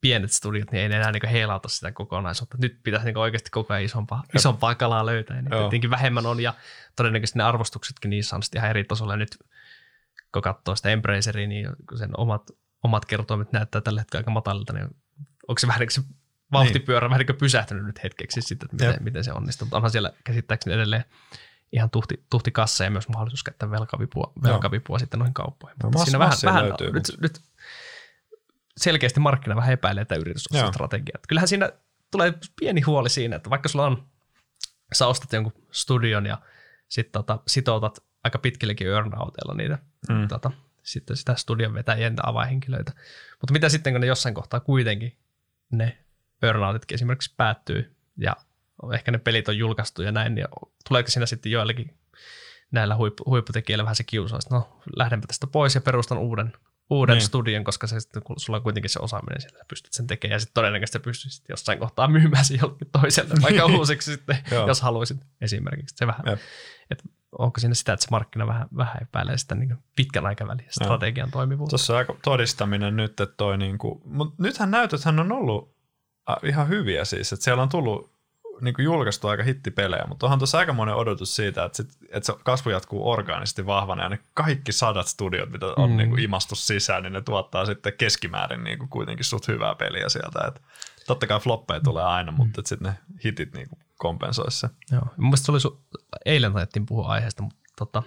pienet 0.00 0.32
studiot, 0.32 0.72
niin 0.72 0.82
ei 0.82 0.88
ne 0.88 0.96
enää 0.96 1.12
niin 1.12 1.28
heilauta 1.28 1.68
sitä 1.68 1.92
kokonaisuutta. 1.92 2.56
Nyt 2.60 2.80
pitäisi 2.82 3.06
niin 3.06 3.18
oikeasti 3.18 3.50
koko 3.50 3.74
ajan 3.74 3.84
isompaa, 3.84 4.22
isompaa 4.34 4.74
kalaa 4.74 5.06
löytää. 5.06 5.36
Ja 5.36 5.58
tietenkin 5.58 5.90
vähemmän 5.90 6.26
on 6.26 6.40
ja 6.40 6.54
todennäköisesti 6.96 7.38
ne 7.38 7.44
arvostuksetkin 7.44 8.10
niissä 8.10 8.36
on 8.36 8.42
sitten 8.42 8.58
ihan 8.58 8.70
eri 8.70 8.84
tasolla. 8.84 9.12
Ja 9.12 9.16
nyt 9.16 9.38
kun 10.32 10.42
katsoo 10.42 10.76
sitä 10.76 10.88
Embraceria, 10.88 11.48
niin 11.48 11.68
sen 11.98 12.10
omat, 12.16 12.50
omat 12.82 13.04
kertoimet 13.04 13.52
näyttää 13.52 13.80
tällä 13.80 14.00
hetkellä 14.00 14.20
aika 14.20 14.30
matalilta, 14.30 14.72
niin 14.72 14.86
onko 15.48 15.58
se 15.58 15.66
vähän 15.66 15.80
niin 15.80 15.88
kuin 15.94 16.04
se 16.04 16.10
vauhtipyörä 16.52 17.10
vähän 17.10 17.24
niin 17.26 17.36
pysähtynyt 17.36 17.86
nyt 17.86 18.02
hetkeksi 18.02 18.42
sitten, 18.42 18.68
että 18.72 18.84
Jep. 18.84 18.92
miten, 18.92 19.04
miten 19.04 19.24
se 19.24 19.32
onnistuu. 19.32 19.66
Mutta 19.66 19.76
onhan 19.76 19.90
siellä 19.90 20.12
käsittääkseni 20.24 20.74
edelleen 20.74 21.04
ihan 21.72 21.90
tuhti, 21.90 22.24
tuhti 22.30 22.50
kassa 22.50 22.84
ja 22.84 22.90
myös 22.90 23.08
mahdollisuus 23.08 23.42
käyttää 23.42 23.70
velkavipua, 23.70 24.32
velkavipua 24.42 24.98
sitten 24.98 25.18
noihin 25.18 25.34
kauppoihin. 25.34 25.76
No, 25.82 25.90
Mutta 25.90 25.98
mass- 25.98 26.04
siinä 26.04 26.18
vähän, 26.18 26.38
vähän 26.44 26.64
löytyy, 26.68 26.92
nyt, 26.92 27.04
nyt, 27.20 27.40
selkeästi 28.80 29.20
markkina 29.20 29.56
vähän 29.56 29.72
epäilee 29.72 30.04
tätä 30.04 30.20
yritysostostrategiaa. 30.20 31.12
Että 31.14 31.28
Kyllähän 31.28 31.48
siinä 31.48 31.70
tulee 32.10 32.34
pieni 32.60 32.80
huoli 32.80 33.08
siinä, 33.10 33.36
että 33.36 33.50
vaikka 33.50 33.68
sulla 33.68 33.86
on, 33.86 34.06
sä 34.92 35.06
ostat 35.06 35.32
jonkun 35.32 35.52
studion 35.72 36.26
ja 36.26 36.38
sitten 36.88 37.12
tota, 37.12 37.38
sitoutat 37.46 38.04
aika 38.24 38.38
pitkillekin 38.38 38.88
earnouteilla 38.88 39.54
niitä, 39.54 39.78
Mm. 40.08 40.28
tota, 40.28 40.50
sitten 40.82 41.16
sitä 41.16 41.34
studion 41.34 41.74
vetäjien 41.74 42.16
avainhenkilöitä. 42.22 42.92
Mutta 43.40 43.52
mitä 43.52 43.68
sitten, 43.68 43.92
kun 43.92 44.00
ne 44.00 44.06
jossain 44.06 44.34
kohtaa 44.34 44.60
kuitenkin 44.60 45.16
ne 45.70 45.98
earnoutitkin 46.42 46.94
esimerkiksi 46.94 47.34
päättyy 47.36 47.96
ja 48.16 48.36
ehkä 48.94 49.10
ne 49.10 49.18
pelit 49.18 49.48
on 49.48 49.58
julkaistu 49.58 50.02
ja 50.02 50.12
näin, 50.12 50.34
niin 50.34 50.46
tuleeko 50.88 51.10
siinä 51.10 51.26
sitten 51.26 51.52
joillekin 51.52 51.94
näillä 52.70 52.96
huippu, 52.96 53.24
huipputekijöillä 53.26 53.84
vähän 53.84 53.96
se 53.96 54.04
kiusaus, 54.04 54.44
että 54.44 54.54
no 54.54 54.80
lähdenpä 54.96 55.26
tästä 55.26 55.46
pois 55.46 55.74
ja 55.74 55.80
perustan 55.80 56.18
uuden, 56.18 56.52
uuden 56.90 57.12
Niin. 57.12 57.18
niin. 57.18 57.26
studion, 57.26 57.64
koska 57.64 57.86
se 57.86 58.00
sitten, 58.00 58.22
kun 58.22 58.40
sulla 58.40 58.56
on 58.56 58.62
kuitenkin 58.62 58.90
se 58.90 58.98
osaaminen 59.02 59.40
siellä, 59.40 59.58
sä 59.58 59.64
pystyt 59.68 59.92
sen 59.92 60.06
tekemään 60.06 60.34
ja 60.34 60.40
sitten 60.40 60.54
todennäköisesti 60.54 60.98
sitten 61.12 61.52
jossain 61.52 61.78
kohtaa 61.78 62.08
myymään 62.08 62.44
sen 62.44 62.58
jollekin 62.62 62.88
toiselle, 62.92 63.34
vaikka 63.42 63.66
uusiksi 63.66 64.12
sitten, 64.12 64.38
jos 64.66 64.80
haluaisit 64.80 65.20
esimerkiksi. 65.40 65.94
Se 65.98 66.06
vähän, 66.06 66.22
että 66.90 67.04
onko 67.38 67.60
siinä 67.60 67.74
sitä, 67.74 67.92
että 67.92 68.04
se 68.04 68.10
markkina 68.10 68.46
vähän, 68.46 68.68
vähän 68.76 69.02
epäilee 69.02 69.38
sitä 69.38 69.54
niin 69.54 69.76
pitkän 69.96 70.26
aikavälin 70.26 70.66
strategian 70.70 71.30
toimivuutta. 71.30 71.70
Tuossa 71.70 71.92
on 71.92 71.98
aika 71.98 72.16
todistaminen 72.24 72.96
nyt, 72.96 73.20
että 73.20 73.34
toi 73.36 73.58
niinku, 73.58 74.02
mutta 74.04 74.42
nythän 74.42 74.70
näytöthän 74.70 75.20
on 75.20 75.32
ollut 75.32 75.74
äh, 76.30 76.36
ihan 76.44 76.68
hyviä 76.68 77.04
siis, 77.04 77.32
että 77.32 77.44
siellä 77.44 77.62
on 77.62 77.68
tullut 77.68 78.19
niinku 78.64 78.82
julkaistu 78.82 79.28
aika 79.28 79.42
hittipelejä, 79.42 80.04
mutta 80.08 80.26
onhan 80.26 80.38
tuossa 80.38 80.58
aika 80.58 80.72
monen 80.72 80.94
odotus 80.94 81.36
siitä, 81.36 81.64
että, 81.64 81.76
sit, 81.76 81.88
että 82.08 82.26
se 82.26 82.34
kasvu 82.44 82.70
jatkuu 82.70 83.10
orgaanisesti 83.10 83.66
vahvana 83.66 84.02
ja 84.02 84.08
ne 84.08 84.18
kaikki 84.34 84.72
sadat 84.72 85.06
studiot, 85.06 85.50
mitä 85.50 85.66
on 85.66 85.90
mm. 85.90 85.92
Mm. 85.92 85.96
niinku 85.96 86.16
imastu 86.16 86.54
sisään, 86.54 87.02
niin 87.02 87.12
ne 87.12 87.20
tuottaa 87.20 87.66
sitten 87.66 87.92
keskimäärin 87.98 88.64
niinku 88.64 88.86
kuitenkin 88.86 89.24
suht 89.24 89.48
hyvää 89.48 89.74
peliä 89.74 90.08
sieltä. 90.08 90.40
Et 90.48 90.62
totta 91.06 91.26
kai 91.26 91.40
floppeja 91.40 91.80
tulee 91.80 92.04
aina, 92.04 92.32
mutta 92.32 92.62
sitten 92.64 92.92
ne 92.92 93.16
hitit 93.24 93.54
niinku 93.54 93.78
kompensoisi 93.96 94.58
se. 94.58 94.68
Joo. 94.92 95.02
Mun 95.16 95.26
mielestä 95.26 95.46
se 95.46 95.52
oli 95.52 95.58
su- 95.58 95.98
eilen 96.24 96.52
taidettiin 96.52 96.86
puhua 96.86 97.08
aiheesta 97.08 97.42
mutta, 97.42 97.58
tota, 97.76 98.02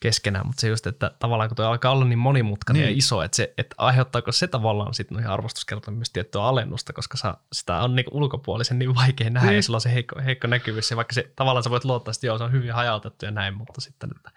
keskenään, 0.00 0.46
mutta 0.46 0.60
se 0.60 0.68
just, 0.68 0.86
että 0.86 1.10
tavallaan 1.18 1.48
kun 1.48 1.56
tuo 1.56 1.66
alkaa 1.66 1.92
olla 1.92 2.04
niin 2.04 2.18
monimutkainen 2.18 2.82
Niin. 2.82 2.92
ja 2.92 2.98
iso, 2.98 3.22
että, 3.22 3.36
se, 3.36 3.54
että 3.58 3.74
aiheuttaako 3.78 4.32
se 4.32 4.46
tavallaan 4.46 4.94
sitten 4.94 5.14
noihin 5.14 5.30
arvostuskertoihin 5.30 5.98
myös 5.98 6.10
tiettyä 6.10 6.42
alennusta, 6.42 6.92
koska 6.92 7.16
sa, 7.16 7.36
sitä 7.52 7.76
on 7.76 7.96
niin 7.96 8.06
ulkopuolisen 8.10 8.78
niin 8.78 8.94
vaikea 8.94 9.30
nähdä 9.30 9.48
Niin. 9.48 9.56
ja 9.56 9.62
sulla 9.62 9.76
on 9.76 9.80
se 9.80 9.92
heikko, 9.94 10.20
heikko 10.24 10.46
näkyvyys 10.46 10.90
ja 10.90 10.96
vaikka 10.96 11.14
se 11.14 11.32
tavallaan 11.36 11.62
sä 11.64 11.70
voit 11.70 11.84
luottaa, 11.84 12.12
että 12.12 12.26
joo, 12.26 12.38
se 12.38 12.44
on 12.44 12.52
hyvin 12.52 12.72
hajautettu 12.72 13.24
ja 13.24 13.30
näin, 13.30 13.54
mutta 13.54 13.80
sitten, 13.80 14.10
että 14.16 14.30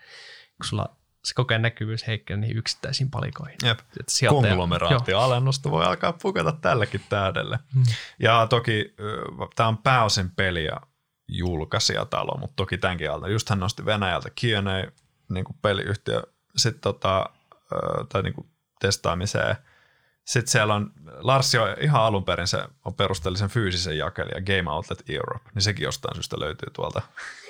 kun 0.57 0.65
sulla 0.65 0.95
se 1.25 1.33
kokee 1.33 1.57
näkyvyys 1.59 2.07
heikkenee 2.07 2.41
niihin 2.41 2.57
yksittäisiin 2.57 3.11
palikoihin. 3.11 3.57
Jep. 3.63 3.79
Konglomeraatioalennusta 4.29 5.71
voi 5.71 5.85
alkaa 5.85 6.13
pukata 6.13 6.51
tälläkin 6.51 7.01
täydelle. 7.09 7.59
Mm. 7.75 7.83
Ja 8.19 8.47
toki 8.49 8.95
tämä 9.55 9.69
on 9.69 9.77
pääosin 9.77 10.31
peli 10.31 10.65
ja 10.65 10.77
julkaisijatalo, 11.27 12.37
mutta 12.37 12.55
toki 12.55 12.77
tämänkin 12.77 13.11
alta. 13.11 13.27
Just 13.27 13.49
hän 13.49 13.59
nosti 13.59 13.85
Venäjältä 13.85 14.29
Q&A 14.29 14.91
niin 15.33 15.45
kuin 15.45 15.57
peliyhtiö 15.61 16.23
sit 16.57 16.81
tota, 16.81 17.29
tai 18.09 18.23
niin 18.23 18.33
kuin 18.33 18.47
testaamiseen. 18.79 19.55
Sitten 20.25 20.51
siellä 20.51 20.73
on, 20.73 20.91
Larsi 21.19 21.57
on 21.57 21.75
ihan 21.81 22.01
alun 22.01 22.25
perin 22.25 22.47
se 22.47 22.63
on 22.85 22.93
perusteellisen 22.93 23.49
fyysisen 23.49 23.97
jakelija 23.97 24.41
Game 24.41 24.71
Outlet 24.71 25.03
Europe, 25.09 25.49
niin 25.55 25.61
sekin 25.61 25.83
jostain 25.83 26.15
syystä 26.15 26.39
löytyy 26.39 26.69
tuolta 26.73 27.01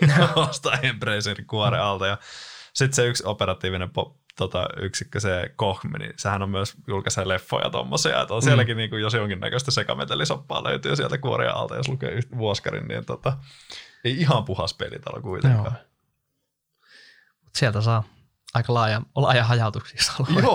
jostain 0.48 0.86
Embracerin 0.86 1.46
kuoren 1.46 1.82
alta. 1.82 2.08
Ja 2.08 2.18
sitten 2.74 2.96
se 2.96 3.08
yksi 3.08 3.24
operatiivinen 3.26 3.90
po, 3.90 4.18
tota, 4.38 4.68
yksikkö, 4.78 5.20
se 5.20 5.54
Kohmi, 5.56 6.00
niin 6.00 6.14
sehän 6.18 6.42
on 6.42 6.50
myös 6.50 6.74
julkaisee 6.88 7.28
leffoja 7.28 7.70
tommosia, 7.70 8.22
että 8.22 8.34
on 8.34 8.42
sielläkin 8.42 8.78
niin 8.78 8.90
kuin, 8.90 9.02
jos 9.02 9.14
jonkinnäköistä 9.14 9.72
sekametelisoppaa 9.72 10.64
löytyy 10.64 10.96
sieltä 10.96 11.18
kuoria 11.18 11.52
alta, 11.52 11.76
jos 11.76 11.90
lukee 11.90 12.20
vuoskarin, 12.38 12.88
niin 12.88 13.06
tota, 13.06 13.38
ei 14.04 14.20
ihan 14.20 14.46
puhas 14.46 14.74
pelitalo 14.74 15.22
kuitenkaan. 15.22 15.66
Joo. 15.66 15.91
Sieltä 17.56 17.82
saa 17.82 18.04
aika 18.54 18.74
laaja, 18.74 19.02
laaja 19.16 19.44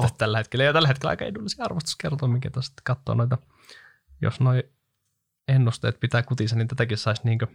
että 0.07 0.19
tällä 0.19 0.39
hetkellä. 0.39 0.65
Ja 0.65 0.73
tällä 0.73 0.89
hetkellä 0.89 1.11
aika 1.11 1.25
edullisia 1.25 1.65
arvostuskertoja, 1.65 2.33
tuossa 2.53 2.69
sitten 2.69 2.85
katsoo 2.85 3.15
noita, 3.15 3.39
jos 4.23 4.41
noi 4.41 4.65
ennusteet 5.49 6.01
pitää 6.01 6.23
kutissa, 6.23 6.57
niin 6.57 6.69
tätäkin 6.69 6.99
saisi 6.99 7.23
niinkö 7.25 7.47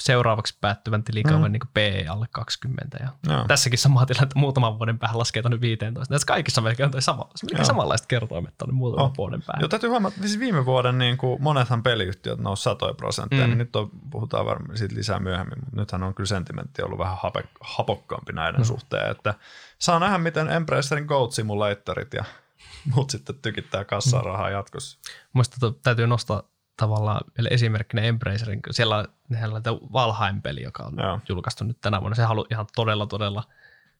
seuraavaksi 0.00 0.58
päättyvän 0.60 1.04
tilikauden 1.04 1.40
Mm. 1.40 1.46
mm. 1.46 1.52
niin 1.52 1.60
PE 1.74 2.06
alle 2.08 2.26
20. 2.32 2.98
Ja 3.00 3.08
Joo. 3.34 3.44
tässäkin 3.48 3.78
sama 3.78 4.06
tilanne, 4.06 4.22
että 4.24 4.38
muutaman 4.38 4.78
vuoden 4.78 4.98
päähän 4.98 5.18
laskee 5.18 5.42
tuonne 5.42 5.60
15. 5.60 6.12
Näissä 6.14 6.26
kaikissa 6.26 6.60
melkein 6.60 6.84
on 6.84 6.90
toi 6.90 7.02
sama, 7.02 7.28
melkein 7.42 7.58
Joo. 7.58 7.64
samanlaiset 7.64 8.06
kertoimet 8.06 8.54
tuonne 8.58 8.74
muutaman 8.74 9.04
Oh. 9.06 9.16
vuoden 9.18 9.42
päähän. 9.46 9.60
Joo, 9.60 9.68
täytyy 9.68 9.90
huomata, 9.90 10.14
että 10.16 10.28
siis 10.28 10.40
viime 10.40 10.64
vuoden 10.64 10.98
niin 10.98 11.16
kuin 11.16 11.42
monethan 11.42 11.82
peliyhtiöt 11.82 12.38
nousi 12.38 12.62
satoja 12.62 12.94
prosentteja, 12.94 13.42
mm. 13.42 13.46
Mm. 13.46 13.50
niin 13.50 13.58
nyt 13.58 13.76
on, 13.76 13.90
puhutaan 14.10 14.46
varmaan 14.46 14.78
siitä 14.78 14.94
lisää 14.94 15.18
myöhemmin, 15.18 15.58
mutta 15.64 15.76
nythän 15.80 16.02
on 16.02 16.14
kyllä 16.14 16.28
sentimentti 16.28 16.82
ollut 16.82 16.98
vähän 16.98 17.16
hape, 17.22 17.44
hapokkaampi 17.60 18.32
näiden 18.32 18.60
mm. 18.60 18.64
suhteen, 18.64 19.10
että 19.10 19.34
saa 19.78 19.98
nähdä, 19.98 20.18
miten 20.18 20.48
Embracerin 20.48 21.04
Goat 21.06 21.32
Simulatorit 21.32 22.14
ja 22.14 22.24
muut 22.94 23.10
sitten 23.10 23.34
tykittää 23.42 23.84
kassaa 23.84 24.22
rahaa 24.22 24.50
jatkossa. 24.50 24.98
Muista 25.32 25.72
täytyy 25.82 26.06
nostaa 26.06 26.42
tavallaan 26.80 27.20
vielä 27.38 27.48
esimerkkinä 27.52 28.02
Embracerin, 28.02 28.60
siellä 28.70 28.96
on 28.96 29.08
nehän 29.28 29.52
on 29.52 29.62
Valheim-peli, 29.92 30.62
joka 30.62 30.82
on 30.82 30.94
Joo. 30.98 31.20
Julkaistu 31.28 31.64
nyt 31.64 31.80
tänä 31.80 32.00
vuonna. 32.00 32.14
Se 32.14 32.26
on 32.26 32.44
ihan 32.50 32.66
todella, 32.74 33.06
todella 33.06 33.44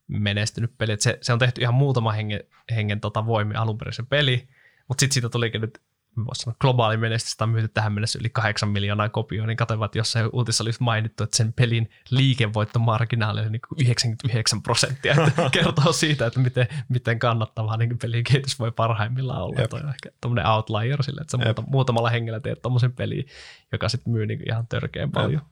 menestynyt 0.09 0.79
peli. 0.79 0.93
Et 0.93 1.01
se, 1.01 1.19
se, 1.23 1.33
on 1.33 1.39
tehty 1.39 1.61
ihan 1.61 1.75
muutama 1.75 2.13
hengen, 2.13 2.41
hengen 2.75 3.01
tota 3.01 3.27
voimi 3.27 3.55
alun 3.55 3.79
perin 3.79 3.95
se 3.95 4.03
peli, 4.03 4.49
mutta 4.89 5.01
sitten 5.01 5.15
siitä 5.15 5.29
tulikin 5.29 5.61
nyt 5.61 5.81
voisi 6.17 6.43
sanoa, 6.43 6.57
globaali 6.61 6.97
menestys, 6.97 7.37
on 7.41 7.49
myyty 7.49 7.69
tähän 7.69 7.93
mennessä 7.93 8.19
yli 8.19 8.31
8 8.31 8.69
miljoonaa 8.69 9.09
kopioa, 9.09 9.47
niin 9.47 9.57
katsoin, 9.57 9.85
että 9.85 9.99
jossain 9.99 10.31
uutisessa 10.33 10.65
olisi 10.65 10.83
mainittu, 10.83 11.25
että 11.25 11.37
sen 11.37 11.53
pelin 11.53 11.91
liikevoittomarginaali 12.11 13.41
oli 13.41 13.51
niin 13.51 13.61
kuin 13.69 13.81
99 13.83 14.63
prosenttia, 14.63 15.15
että 15.27 15.51
kertoo 15.53 15.93
siitä, 15.93 16.27
että 16.27 16.41
miten, 16.41 16.69
miten 16.89 17.19
kannattavaa 17.19 17.77
niin 17.77 17.99
pelin 17.99 18.25
kehitys 18.25 18.59
voi 18.59 18.73
parhaimmillaan 18.73 19.43
olla. 19.43 19.61
Jep. 19.61 19.71
Toi 19.71 19.81
on 19.81 19.89
ehkä 19.89 20.11
tuommoinen 20.21 20.47
outlier 20.47 21.03
sille, 21.03 21.21
että 21.21 21.31
sä 21.31 21.45
muuta, 21.45 21.63
muutamalla 21.63 22.11
hengellä 22.11 22.41
teet 22.41 22.63
tuommoisen 22.63 22.93
peliin, 22.93 23.27
joka 23.73 23.89
sitten 23.89 24.13
myy 24.13 24.27
niin 24.27 24.49
ihan 24.49 24.67
törkeän 24.67 25.11
paljon. 25.11 25.43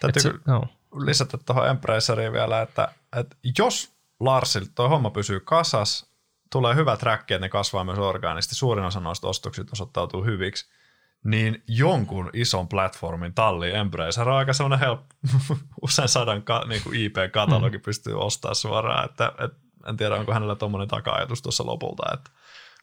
Täytyy 0.00 0.22
se, 0.22 0.32
no, 0.46 0.62
lisätä 1.04 1.38
tuohon 1.46 1.68
Embraceriin 1.68 2.32
vielä, 2.32 2.62
että, 2.62 2.88
että 3.16 3.36
jos 3.58 3.96
Larsil 4.20 4.64
tuo 4.74 4.88
homma 4.88 5.10
pysyy 5.10 5.40
kasas, 5.40 6.05
tulee 6.52 6.74
hyvä 6.74 6.96
track, 6.96 7.30
että 7.30 7.38
ne 7.38 7.48
kasvaa 7.48 7.84
myös 7.84 7.98
orgaanisesti. 7.98 8.54
Suurin 8.54 8.84
osa 8.84 9.00
noista 9.00 9.28
ostoksista 9.28 9.70
osoittautuu 9.72 10.24
hyviksi. 10.24 10.70
niin 11.24 11.62
jonkun 11.68 12.30
ison 12.32 12.68
platformin 12.68 13.34
talli 13.34 13.74
Embracer 13.74 14.28
on 14.28 14.36
aika 14.36 14.52
semmoinen 14.52 14.78
help, 14.78 15.00
usein 15.82 16.08
sadan 16.08 16.42
ka, 16.42 16.64
niin 16.68 16.82
kuin 16.82 17.00
IP-katalogi 17.00 17.78
mm. 17.78 17.82
pystyy 17.82 18.20
ostamaan 18.20 18.56
suoraan, 18.56 19.04
että 19.04 19.32
et, 19.38 19.52
en 19.88 19.96
tiedä 19.96 20.14
onko 20.14 20.32
hänellä 20.32 20.54
tuommoinen 20.54 20.88
taka-ajatus 20.88 21.42
tuossa 21.42 21.66
lopulta, 21.66 22.02
että 22.14 22.30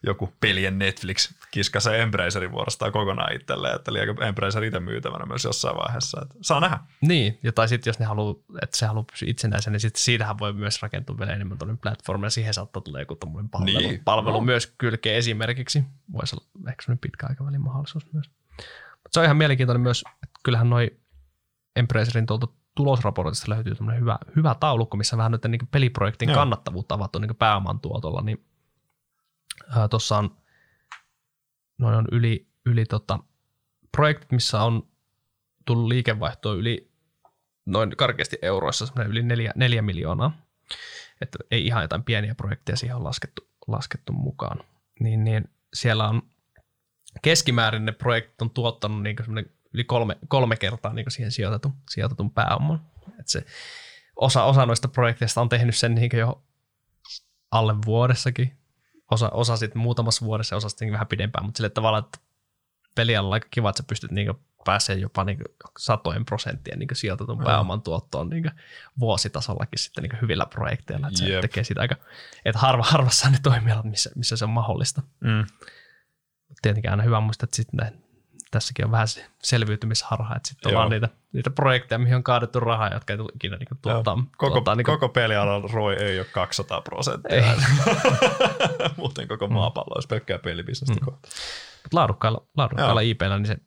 joku 0.04 0.34
pelien 0.40 0.80
Netflix 0.80 1.34
kiskasee 1.52 2.02
Embracerin 2.02 2.52
vuorostaan 2.52 2.92
kokonaan 2.92 3.36
itselleen, 3.36 3.76
että 3.76 3.94
liekö 3.94 4.26
Embracer 4.26 4.64
itse 4.64 4.80
myytävänä 4.80 5.26
myös 5.26 5.44
jossain 5.44 5.78
vaiheessa. 5.78 6.22
Että 6.22 6.36
saa 6.42 6.60
nähdä. 6.60 6.80
Niin, 7.02 7.40
ja 7.44 7.52
tai 7.52 7.68
sitten 7.68 7.90
jos 7.90 8.00
ne 8.00 8.06
haluaa, 8.06 8.36
että 8.62 8.78
se 8.78 8.86
haluaa 8.86 9.06
pysyä 9.12 9.30
itsenäisenä, 9.30 9.72
niin 9.72 9.80
sitten 9.80 10.02
siitähän 10.02 10.40
voi 10.40 10.54
myös 10.54 10.82
rakentua 10.82 11.18
vielä 11.20 11.34
enemmän 11.34 11.58
tuollainen 11.58 11.82
platform, 11.82 12.24
ja 12.24 12.30
siihen 12.30 12.54
saattaa 12.54 12.82
tulla 12.82 13.00
joku 13.00 13.16
tuommoinen 13.16 13.50
palvelu, 13.50 13.78
niin. 13.78 14.02
palvelu 14.06 14.38
no. 14.38 14.42
myös 14.42 14.74
kylkeen 14.78 15.16
esimerkiksi. 15.16 15.84
Voisi 16.14 16.36
olla 16.36 16.70
ehkä 16.70 16.84
semmoinen 16.84 17.00
pitkä 17.00 17.28
aikavälin 17.30 17.62
mahdollisuus 17.62 18.14
myös. 18.14 18.30
Mutta 19.04 19.10
se 19.12 19.20
on 19.20 19.24
ihan 19.24 19.38
mielenkiintoinen 19.38 19.82
myös, 19.82 20.04
että 20.24 20.40
kyllähän 20.44 20.70
noi 20.70 20.92
Embracerin 21.76 22.26
tuolta 22.26 22.48
tulosraportista 22.76 23.52
löytyy 23.52 23.74
hyvä, 24.00 24.20
hyvä 24.36 24.56
taulukko, 24.60 24.98
missä 24.98 25.18
vähän 25.18 25.32
nyt 25.32 25.46
niin 25.48 25.68
peliprojektin 25.72 26.30
Joo. 26.30 26.36
kannattavuutta 26.36 26.96
avattu 26.96 27.20
niin 27.20 27.36
pääoman 27.36 27.80
tuotolla, 27.80 28.22
niin 28.22 28.46
Tuossa 29.90 30.18
on, 30.18 30.38
noin 31.78 31.96
on 31.96 32.08
yli, 32.12 32.48
yli 32.66 32.86
tota, 32.86 33.20
projektit, 33.92 34.32
missä 34.32 34.62
on 34.62 34.88
tullut 35.66 35.88
liikevaihtoa 35.88 36.54
yli 36.54 36.92
noin 37.66 37.98
karkeasti 37.98 38.38
euroissa, 38.42 39.04
yli 39.08 39.24
neljä, 39.24 39.52
neljä 39.56 39.82
miljoonaa. 39.82 40.38
Että 41.22 41.40
ei 41.52 41.66
ihan 41.66 41.82
jotain 41.82 42.04
pieniä 42.04 42.36
projekteja 42.36 42.76
siihen 42.78 42.96
on 42.96 43.04
laskettu, 43.04 43.50
laskettu 43.68 44.14
mukaan. 44.14 44.60
Niin, 45.00 45.24
niin 45.24 45.50
siellä 45.74 46.10
on 46.10 46.22
keskimäärin 47.22 47.86
ne 47.86 47.92
projektit 47.92 48.42
on 48.42 48.50
tuottanut 48.50 49.04
niin 49.04 49.16
yli 49.74 49.84
kolme, 49.84 50.18
kolme 50.28 50.56
kertaa 50.56 50.94
niin 50.94 51.12
siihen 51.12 51.32
sijoitetun, 51.32 51.74
sijoitetun 51.90 52.32
pääoman. 52.32 52.86
Et 53.20 53.28
se, 53.28 53.46
osa, 54.16 54.44
osa 54.44 54.66
noista 54.66 54.88
projekteista 54.88 55.42
on 55.42 55.50
tehnyt 55.50 55.76
sen 55.76 55.96
niin 55.96 56.12
jo 56.18 56.44
alle 57.52 57.76
vuodessakin, 57.86 58.58
osa, 59.14 59.30
osa 59.30 59.58
sitten 59.58 59.82
muutamassa 59.82 60.26
vuodessa 60.26 60.56
ja 60.56 60.58
osa 60.58 60.70
sitten 60.70 60.92
vähän 60.92 61.08
pidempään, 61.08 61.46
mutta 61.46 61.58
sille 61.58 61.70
tavallaan, 61.70 62.04
että 62.04 62.20
pelialla 62.96 63.28
on 63.28 63.34
aika 63.34 63.48
kiva, 63.52 63.70
että 63.70 63.82
sä 63.82 63.88
pystyt 63.88 64.12
niinku 64.12 64.40
pääsee 64.66 64.96
jopa 64.96 65.24
niinku 65.24 65.44
satojen 65.80 66.26
prosenttien 66.26 66.80
niinku 66.80 66.96
sijoitetun 66.96 67.38
mm. 67.38 67.44
pääoman 67.44 67.82
tuottoon 67.82 68.30
niinku 68.30 68.50
vuositasollakin 69.00 69.80
sitten 69.80 70.02
niinku 70.02 70.18
hyvillä 70.22 70.46
projekteilla. 70.46 71.08
Että 71.08 71.20
se 71.20 71.42
tekee 71.42 71.64
sitä 71.64 71.82
aika, 71.82 71.96
että 72.46 72.60
harva, 72.60 72.84
harvassa 72.84 73.30
ne 73.30 73.38
toimialat, 73.44 73.86
missä, 73.86 74.12
missä 74.16 74.38
se 74.38 74.46
on 74.46 74.52
mahdollista. 74.52 75.02
Mm. 75.20 75.46
Tietenkin 76.62 76.92
aina 76.92 77.04
hyvä 77.04 77.20
muistaa, 77.20 77.46
että 77.46 77.56
sitten 77.56 78.03
tässäkin 78.54 78.86
on 78.86 78.92
vähän 78.92 79.08
se 79.08 79.26
selviytymisharha, 79.44 80.36
että 80.36 80.50
sitten 80.50 80.70
on 80.70 80.78
vaan 80.78 80.90
niitä, 80.90 81.10
niitä 81.34 81.50
projekteja, 81.50 82.00
mihin 82.00 82.16
on 82.16 82.24
kaadettu 82.24 82.60
rahaa, 82.60 82.94
jotka 82.94 83.14
ei 83.14 83.18
tule 83.18 83.32
ikinä 83.36 83.58
niin 83.58 83.68
tuottaa. 83.82 84.18
Koko, 84.38 84.52
tuottaa, 84.52 84.76
niin 84.76 84.86
koko 84.86 85.10
pelialalla 85.10 85.70
ROI 85.74 85.96
ei 85.96 86.20
ole 86.20 86.28
200 86.32 86.82
prosenttia. 86.82 87.44
Muuten 88.98 89.28
koko 89.28 89.48
mm. 89.48 89.54
maapallo 89.54 89.96
olisi 89.96 90.08
pelkkää 90.08 90.40
pelibisnestä 90.40 91.00
mm. 91.00 91.06
kohta. 91.06 91.30
Laadukkailla, 91.92 92.44
laadukkailla 92.58 93.02
IPllä 93.02 93.38
niin 93.38 93.46
se, 93.48 93.58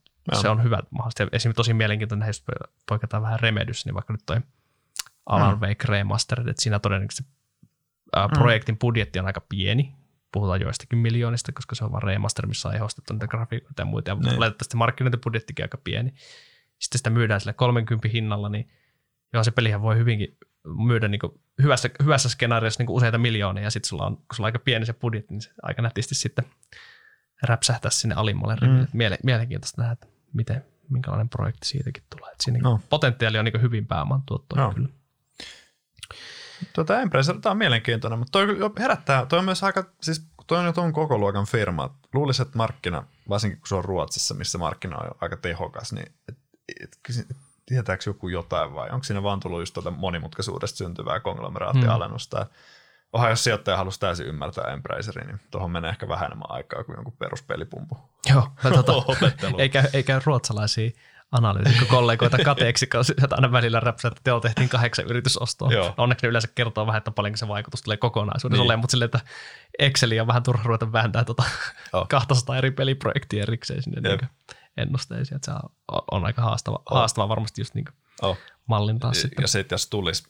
se 0.40 0.48
on 0.48 0.62
hyvä 0.62 0.82
mahdollisesti. 0.90 1.36
Esimerkiksi 1.36 1.56
tosi 1.56 1.74
mielenkiintoinen, 1.74 2.26
jos 2.26 2.44
poiketaan 2.88 3.22
vähän 3.22 3.40
Remedys, 3.40 3.84
niin 3.86 3.94
vaikka 3.94 4.12
nyt 4.12 4.22
toi 4.26 4.40
Alan 5.26 5.54
mm. 5.54 5.60
Wake 5.60 5.84
Remastered, 5.84 6.48
että 6.48 6.62
siinä 6.62 6.78
todennäköisesti 6.78 7.30
ää, 8.16 8.28
projektin 8.28 8.78
budjetti 8.78 9.18
on 9.18 9.26
aika 9.26 9.40
pieni, 9.48 9.94
puhutaan 10.36 10.60
joistakin 10.60 10.98
miljoonista, 10.98 11.52
koska 11.52 11.74
se 11.74 11.84
on 11.84 11.92
vain 11.92 12.02
remaster, 12.02 12.46
missä 12.46 12.68
on 12.68 12.74
ehostettu 12.74 13.12
niitä 13.12 13.26
grafiikoita 13.26 13.82
ja 13.82 13.86
muita, 13.86 14.10
ja 14.10 14.14
niin. 14.14 14.38
valitettavasti 14.38 14.76
markkinointibudjettikin 14.76 15.64
aika 15.64 15.78
pieni. 15.84 16.14
Sitten 16.78 16.98
sitä 16.98 17.10
myydään 17.10 17.40
sille 17.40 17.52
30 17.52 18.08
hinnalla, 18.08 18.48
niin 18.48 18.68
joo, 19.32 19.44
se 19.44 19.50
pelihän 19.50 19.82
voi 19.82 19.96
hyvinkin 19.96 20.38
myydä 20.86 21.08
niin 21.08 21.20
hyvässä, 21.62 21.90
hyvässä 22.02 22.28
skenaariossa 22.28 22.82
niin 22.82 22.90
useita 22.90 23.18
miljoonia, 23.18 23.64
ja 23.64 23.70
sitten 23.70 23.88
sulla 23.88 24.06
on, 24.06 24.16
kun 24.16 24.26
sulla 24.32 24.46
on 24.46 24.48
aika 24.48 24.58
pieni 24.58 24.86
se 24.86 24.92
budjetti, 24.92 25.34
niin 25.34 25.42
se 25.42 25.50
aika 25.62 25.82
nätisti 25.82 26.14
sitten 26.14 26.44
räpsähtää 27.42 27.90
sinne 27.90 28.14
alimmalle 28.14 28.56
mm. 28.60 28.86
Miele, 28.92 29.18
mielenkiintoista 29.24 29.82
nähdä, 29.82 29.92
että 29.92 30.06
miten, 30.32 30.64
minkälainen 30.88 31.28
projekti 31.28 31.68
siitäkin 31.68 32.02
tulee. 32.16 32.32
Että 32.32 32.44
siinä 32.44 32.58
no. 32.62 32.80
potentiaali 32.90 33.38
on 33.38 33.44
niin 33.44 33.62
hyvin 33.62 33.86
pääoman 33.86 34.22
tuottoa 34.26 34.62
no. 34.62 34.72
kyllä. 34.74 34.88
Tuota 36.72 37.00
Embracer, 37.00 37.40
tämä 37.40 37.50
on 37.50 37.58
mielenkiintoinen, 37.58 38.18
mutta 38.18 38.32
toi 38.32 38.46
herättää, 38.78 39.26
toi 39.26 39.38
on 39.38 39.44
myös 39.44 39.62
aika, 39.62 39.84
siis 40.00 40.26
toi 40.46 40.58
on 40.58 40.64
jo 40.64 40.72
tuon 40.72 40.92
koko 40.92 41.18
luokan 41.18 41.46
firma. 41.46 41.94
Luulisin, 42.14 42.46
että 42.46 42.58
markkina, 42.58 43.04
varsinkin 43.28 43.58
kun 43.58 43.68
se 43.68 43.74
on 43.74 43.84
Ruotsissa, 43.84 44.34
missä 44.34 44.58
markkina 44.58 44.98
on 44.98 45.10
aika 45.20 45.36
tehokas, 45.36 45.92
niin 45.92 46.12
et, 46.28 46.38
et, 46.82 46.98
et, 47.30 47.36
tietääkö 47.66 48.02
joku 48.06 48.28
jotain 48.28 48.74
vai 48.74 48.90
onko 48.90 49.04
siinä 49.04 49.22
vaan 49.22 49.40
tullut 49.40 49.60
just 49.60 49.74
tuota 49.74 49.90
monimutkaisuudesta 49.90 50.76
syntyvää 50.76 51.20
konglomeraattialennusta. 51.20 52.38
Hmm. 52.38 52.54
Onhan 53.12 53.30
jos 53.30 53.44
sijoittaja 53.44 53.76
halusi 53.76 54.00
täysin 54.00 54.26
ymmärtää 54.26 54.72
Embracerin, 54.72 55.26
niin 55.26 55.40
tuohon 55.50 55.70
menee 55.70 55.90
ehkä 55.90 56.08
vähän 56.08 56.26
enemmän 56.26 56.50
aikaa 56.50 56.84
kuin 56.84 56.96
jonkun 56.96 57.16
peruspelipumpu. 57.18 57.98
Joo, 58.30 58.48
tuota, 58.84 59.26
eikä, 59.58 59.84
eikä 59.92 60.20
ruotsalaisia 60.24 60.90
analyytikko-kollegoita 61.32 62.38
kateeksi, 62.44 62.86
kun 62.86 63.00
aina 63.30 63.52
välillä 63.52 63.80
räpsää, 63.80 64.08
että 64.08 64.20
teillä 64.24 64.40
tehtiin 64.40 64.68
kahdeksan 64.68 65.06
yritysostoa. 65.06 65.72
Joo. 65.72 65.94
Onneksi 65.96 66.26
ne 66.26 66.30
yleensä 66.30 66.48
kertoo 66.54 66.86
vähän, 66.86 66.98
että 66.98 67.10
paljonko 67.10 67.36
se 67.36 67.48
vaikutus 67.48 67.82
tulee 67.82 67.96
kokonaisuudessa 67.96 68.62
niin. 68.62 68.66
olemaan, 68.66 68.80
mutta 68.80 68.90
silleen, 68.90 69.10
että 69.14 69.20
Exceliä 69.78 70.22
on 70.22 70.26
vähän 70.26 70.42
turha 70.42 70.62
ruveta 70.64 70.92
vääntää 70.92 71.24
tuota 71.24 71.42
oh. 71.92 72.08
200 72.28 72.56
eri 72.56 72.70
peliprojektia 72.70 73.42
erikseen 73.42 73.82
sinne 73.82 74.08
niin 74.08 74.28
ennusteisiin, 74.76 75.36
että 75.36 75.52
se 75.52 75.58
on, 76.10 76.24
aika 76.24 76.42
haastava, 76.42 76.82
oh. 76.90 76.96
haastava 76.96 77.28
varmasti 77.28 77.60
just 77.60 77.74
niin 77.74 77.84
oh. 78.22 78.38
mallintaa 78.66 79.10
ja, 79.10 79.14
sitten. 79.14 79.42
Ja 79.42 79.48
sitten 79.48 79.74
jos 79.74 79.90
tulisi 79.90 80.24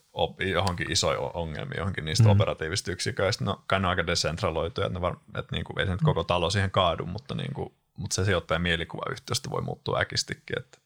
johonkin 0.53 0.93
isoja 0.93 1.19
ongelmia 1.19 1.79
johonkin 1.79 2.05
niistä 2.05 2.25
mm. 2.25 2.31
operatiivisista 2.31 2.93
yksiköistä, 2.93 3.45
no 3.45 3.65
kai 3.67 3.81
ne 3.81 3.87
on 3.87 3.91
aika 3.91 4.07
decentraloituja, 4.07 4.87
että, 4.87 4.99
ne 4.99 5.03
var, 5.03 5.17
että 5.39 5.57
niin 5.57 5.65
kuin, 5.65 5.81
ei 5.81 5.87
se 5.87 5.93
nyt 5.93 6.01
koko 6.05 6.25
talo 6.25 6.51
siihen 6.51 6.71
kaadu, 6.71 7.07
mutta, 7.07 7.35
niin 7.35 7.55
kuin, 7.55 7.75
mutta 7.97 8.15
se 8.15 8.25
sijoittajan 8.25 8.63
mielikuvayhteistyöstä 8.63 9.51
voi 9.51 9.63
muuttua 9.63 10.01
äkistikin, 10.01 10.59
että 10.59 10.79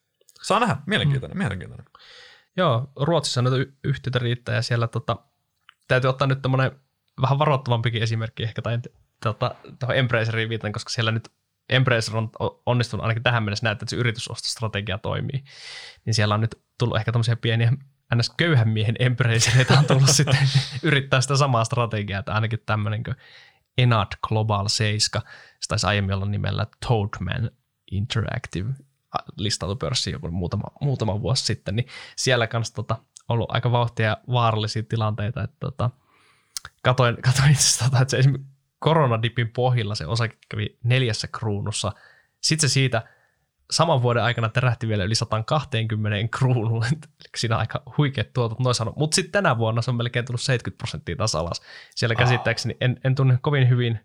Saa 0.42 0.60
nähdä. 0.60 0.76
Mielenkiintoinen, 0.86 1.36
mm. 1.36 1.38
mielenkiintoinen. 1.38 1.86
Joo, 2.56 2.92
Ruotsissa 2.96 3.42
näitä 3.42 3.72
yhtiöitä 3.84 4.18
riittää 4.18 4.54
ja 4.54 4.62
siellä 4.62 4.88
tota, 4.88 5.16
täytyy 5.88 6.10
ottaa 6.10 6.28
nyt 6.28 6.42
tämmöinen 6.42 6.70
vähän 7.20 7.38
varoittavampikin 7.38 8.02
esimerkki 8.02 8.42
ehkä 8.42 8.62
tai 8.62 8.78
tota, 9.22 9.54
tuohon 9.78 9.96
Embraceriin 9.96 10.48
viitan, 10.48 10.72
koska 10.72 10.90
siellä 10.90 11.12
nyt 11.12 11.28
Embracer 11.68 12.16
on 12.16 12.30
onnistunut 12.66 13.04
ainakin 13.04 13.22
tähän 13.22 13.42
mennessä 13.42 13.66
näyttää, 13.66 13.84
että 13.84 13.90
se 13.90 13.96
yritysostostrategia 13.96 14.98
toimii. 14.98 15.44
Niin 16.04 16.14
siellä 16.14 16.34
on 16.34 16.40
nyt 16.40 16.58
tullut 16.78 16.96
ehkä 16.96 17.12
tämmöisiä 17.12 17.36
pieniä 17.36 17.72
ns. 18.14 18.30
köyhän 18.36 18.68
miehen 18.68 18.96
Embracereita 18.98 19.78
on 19.78 19.84
tullut 19.84 20.10
sitten 20.20 20.48
yrittää 20.82 21.20
sitä 21.20 21.36
samaa 21.36 21.64
strategiaa, 21.64 22.20
että 22.20 22.34
ainakin 22.34 22.58
tämmöinen 22.66 23.02
kuin 23.02 23.16
Enad 23.78 24.12
Global 24.28 24.68
7, 24.68 25.22
se 25.60 25.68
taisi 25.68 25.86
aiemmin 25.86 26.14
olla 26.14 26.26
nimellä 26.26 26.66
Toadman 26.88 27.50
Interactive 27.90 28.70
listattu 29.36 29.76
pörssiin 29.76 30.12
joku 30.12 30.30
muutama, 30.30 30.64
muutama 30.80 31.22
vuosi 31.22 31.44
sitten, 31.44 31.76
niin 31.76 31.86
siellä 32.16 32.46
kanssa 32.46 32.74
tota, 32.74 32.96
ollut 33.28 33.50
aika 33.54 33.72
vauhtia 33.72 34.06
ja 34.06 34.16
vaarallisia 34.32 34.82
tilanteita, 34.82 35.42
että 35.42 35.56
tota, 35.60 35.90
katoin, 36.82 37.22
katoin 37.26 37.50
itse 37.50 37.62
asiassa, 37.62 37.84
tota, 37.84 38.02
että 38.02 38.10
se 38.10 38.18
esimerkiksi 38.18 38.50
koronadipin 38.78 39.48
pohjilla 39.48 39.94
se 39.94 40.06
osake 40.06 40.38
kävi 40.48 40.78
neljässä 40.84 41.28
kruunussa. 41.28 41.92
Sitten 42.40 42.70
se 42.70 42.72
siitä 42.72 43.02
saman 43.70 44.02
vuoden 44.02 44.22
aikana 44.22 44.48
terähti 44.48 44.88
vielä 44.88 45.04
yli 45.04 45.14
120 45.14 46.38
kruunuun, 46.38 46.84
eli 46.84 47.00
siinä 47.36 47.54
on 47.54 47.60
aika 47.60 47.82
huikeat 47.98 48.32
tuotot 48.32 48.60
noin 48.60 48.74
sanoo. 48.74 48.94
Mutta 48.96 49.14
sitten 49.14 49.32
tänä 49.32 49.58
vuonna 49.58 49.82
se 49.82 49.90
on 49.90 49.96
melkein 49.96 50.24
tullut 50.24 50.40
70 50.40 50.78
prosenttia 50.78 51.16
taas 51.16 51.34
alas. 51.34 51.62
Siellä 51.94 52.14
käsittääkseni, 52.14 52.76
en, 52.80 53.00
en 53.04 53.14
tunne 53.14 53.38
kovin 53.42 53.68
hyvin, 53.68 54.00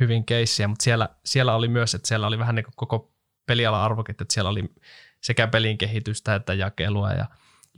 hyvin 0.00 0.24
keissiä, 0.24 0.68
mutta 0.68 0.82
siellä, 0.82 1.08
siellä 1.24 1.54
oli 1.54 1.68
myös, 1.68 1.94
että 1.94 2.08
siellä 2.08 2.26
oli 2.26 2.38
vähän 2.38 2.54
niin 2.54 2.64
kuin 2.64 2.74
koko 2.76 3.13
pelialan 3.46 3.80
arvoketju, 3.80 4.24
että 4.24 4.34
siellä 4.34 4.50
oli 4.50 4.64
sekä 5.20 5.46
pelin 5.46 5.78
kehitystä 5.78 6.34
että 6.34 6.54
jakelua 6.54 7.12
ja 7.12 7.26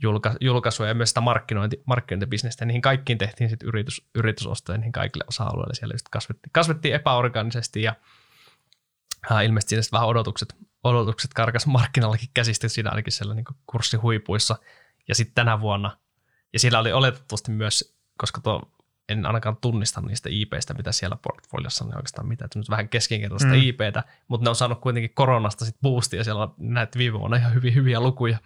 julka, 0.01 0.35
julkaisuja 0.41 0.89
ja 0.89 0.95
myös 0.95 1.09
sitä 1.09 1.21
markkinointi, 1.21 1.81
markkinointibisnestä. 1.85 2.65
Niihin 2.65 2.81
kaikkiin 2.81 3.17
tehtiin 3.17 3.49
sitten 3.49 3.67
yritys, 3.67 4.07
yritysostoja 4.15 4.77
niihin 4.77 4.91
kaikille 4.91 5.25
osa-alueille. 5.27 5.73
Siellä 5.75 5.93
just 5.93 6.09
kasvettiin, 6.11 6.51
kasvettiin 6.51 6.95
epäorganisesti 6.95 7.81
ja 7.81 7.95
äh, 9.31 9.45
ilmeisesti 9.45 9.69
siinä 9.69 9.83
vähän 9.91 10.07
odotukset, 10.07 10.55
odotukset 10.83 11.33
karkas 11.33 11.67
markkinallakin 11.67 12.29
käsistä 12.33 12.67
siinä 12.67 12.89
ainakin 12.89 13.13
siellä 13.13 13.33
niin 13.33 13.45
kurssihuipuissa. 13.71 14.55
Ja 15.07 15.15
sitten 15.15 15.35
tänä 15.35 15.61
vuonna, 15.61 15.97
ja 16.53 16.59
siellä 16.59 16.79
oli 16.79 16.91
oletettavasti 16.91 17.51
myös, 17.51 17.97
koska 18.17 18.41
tuo 18.41 18.76
en 19.09 19.25
ainakaan 19.25 19.57
tunnista 19.61 20.01
niistä 20.01 20.29
IPistä, 20.31 20.73
mitä 20.73 20.91
siellä 20.91 21.17
portfoliossa 21.21 21.85
on 21.85 21.95
oikeastaan 21.95 22.27
mitään, 22.27 22.45
että 22.45 22.71
vähän 22.71 22.89
keskinkertaista 22.89 23.47
mm. 23.47 23.61
IPtä, 23.61 24.03
mutta 24.27 24.43
ne 24.43 24.49
on 24.49 24.55
saanut 24.55 24.81
kuitenkin 24.81 25.13
koronasta 25.13 25.65
sitten 25.65 25.81
boostia, 25.81 26.23
siellä 26.23 26.43
on 26.43 26.53
näet 26.57 26.97
viime 26.97 27.19
vuonna 27.19 27.37
ihan 27.37 27.53
hyvin 27.53 27.75
hyviä 27.75 27.99
lukuja, 27.99 28.37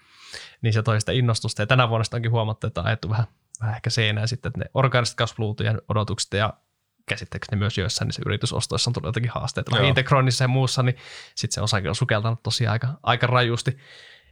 niin 0.62 0.74
se 0.74 0.84
toi 0.84 1.00
sitä 1.00 1.12
innostusta, 1.12 1.62
ja 1.62 1.68
tänä 1.68 1.90
vuonna 1.90 2.04
sitä 2.04 2.16
onkin 2.16 2.32
huomattu, 2.32 2.68
että 2.68 2.82
on 2.82 2.88
ajettu 2.88 3.10
vähän, 3.10 3.26
vähän 3.62 3.76
ehkä 3.76 3.90
seinää 3.90 4.28
sitten, 4.28 4.50
että 4.50 4.60
ne 4.60 4.66
orgaaniset 4.74 5.16
kasvuluut 5.16 5.60
ja 5.60 5.76
odotukset 5.88 6.34
ja 6.34 6.54
käsittääkseni 7.06 7.60
myös 7.60 7.78
joissain 7.78 8.08
niissä 8.08 8.22
yritysostoissa 8.26 8.90
on 8.90 8.94
tullut 8.94 9.08
jotakin 9.08 9.32
haasteita. 9.34 9.78
Joo. 9.78 9.88
Integronissa 9.88 10.44
ja 10.44 10.48
muussa, 10.48 10.84
niin 10.84 10.96
sitten 11.36 11.54
se 11.56 11.62
osake 11.62 11.90
on 11.90 11.96
sukeltanut 11.96 12.44
tosiaan 12.44 12.72
aika, 12.72 12.88
aika 13.04 13.28
rajusti. 13.28 13.78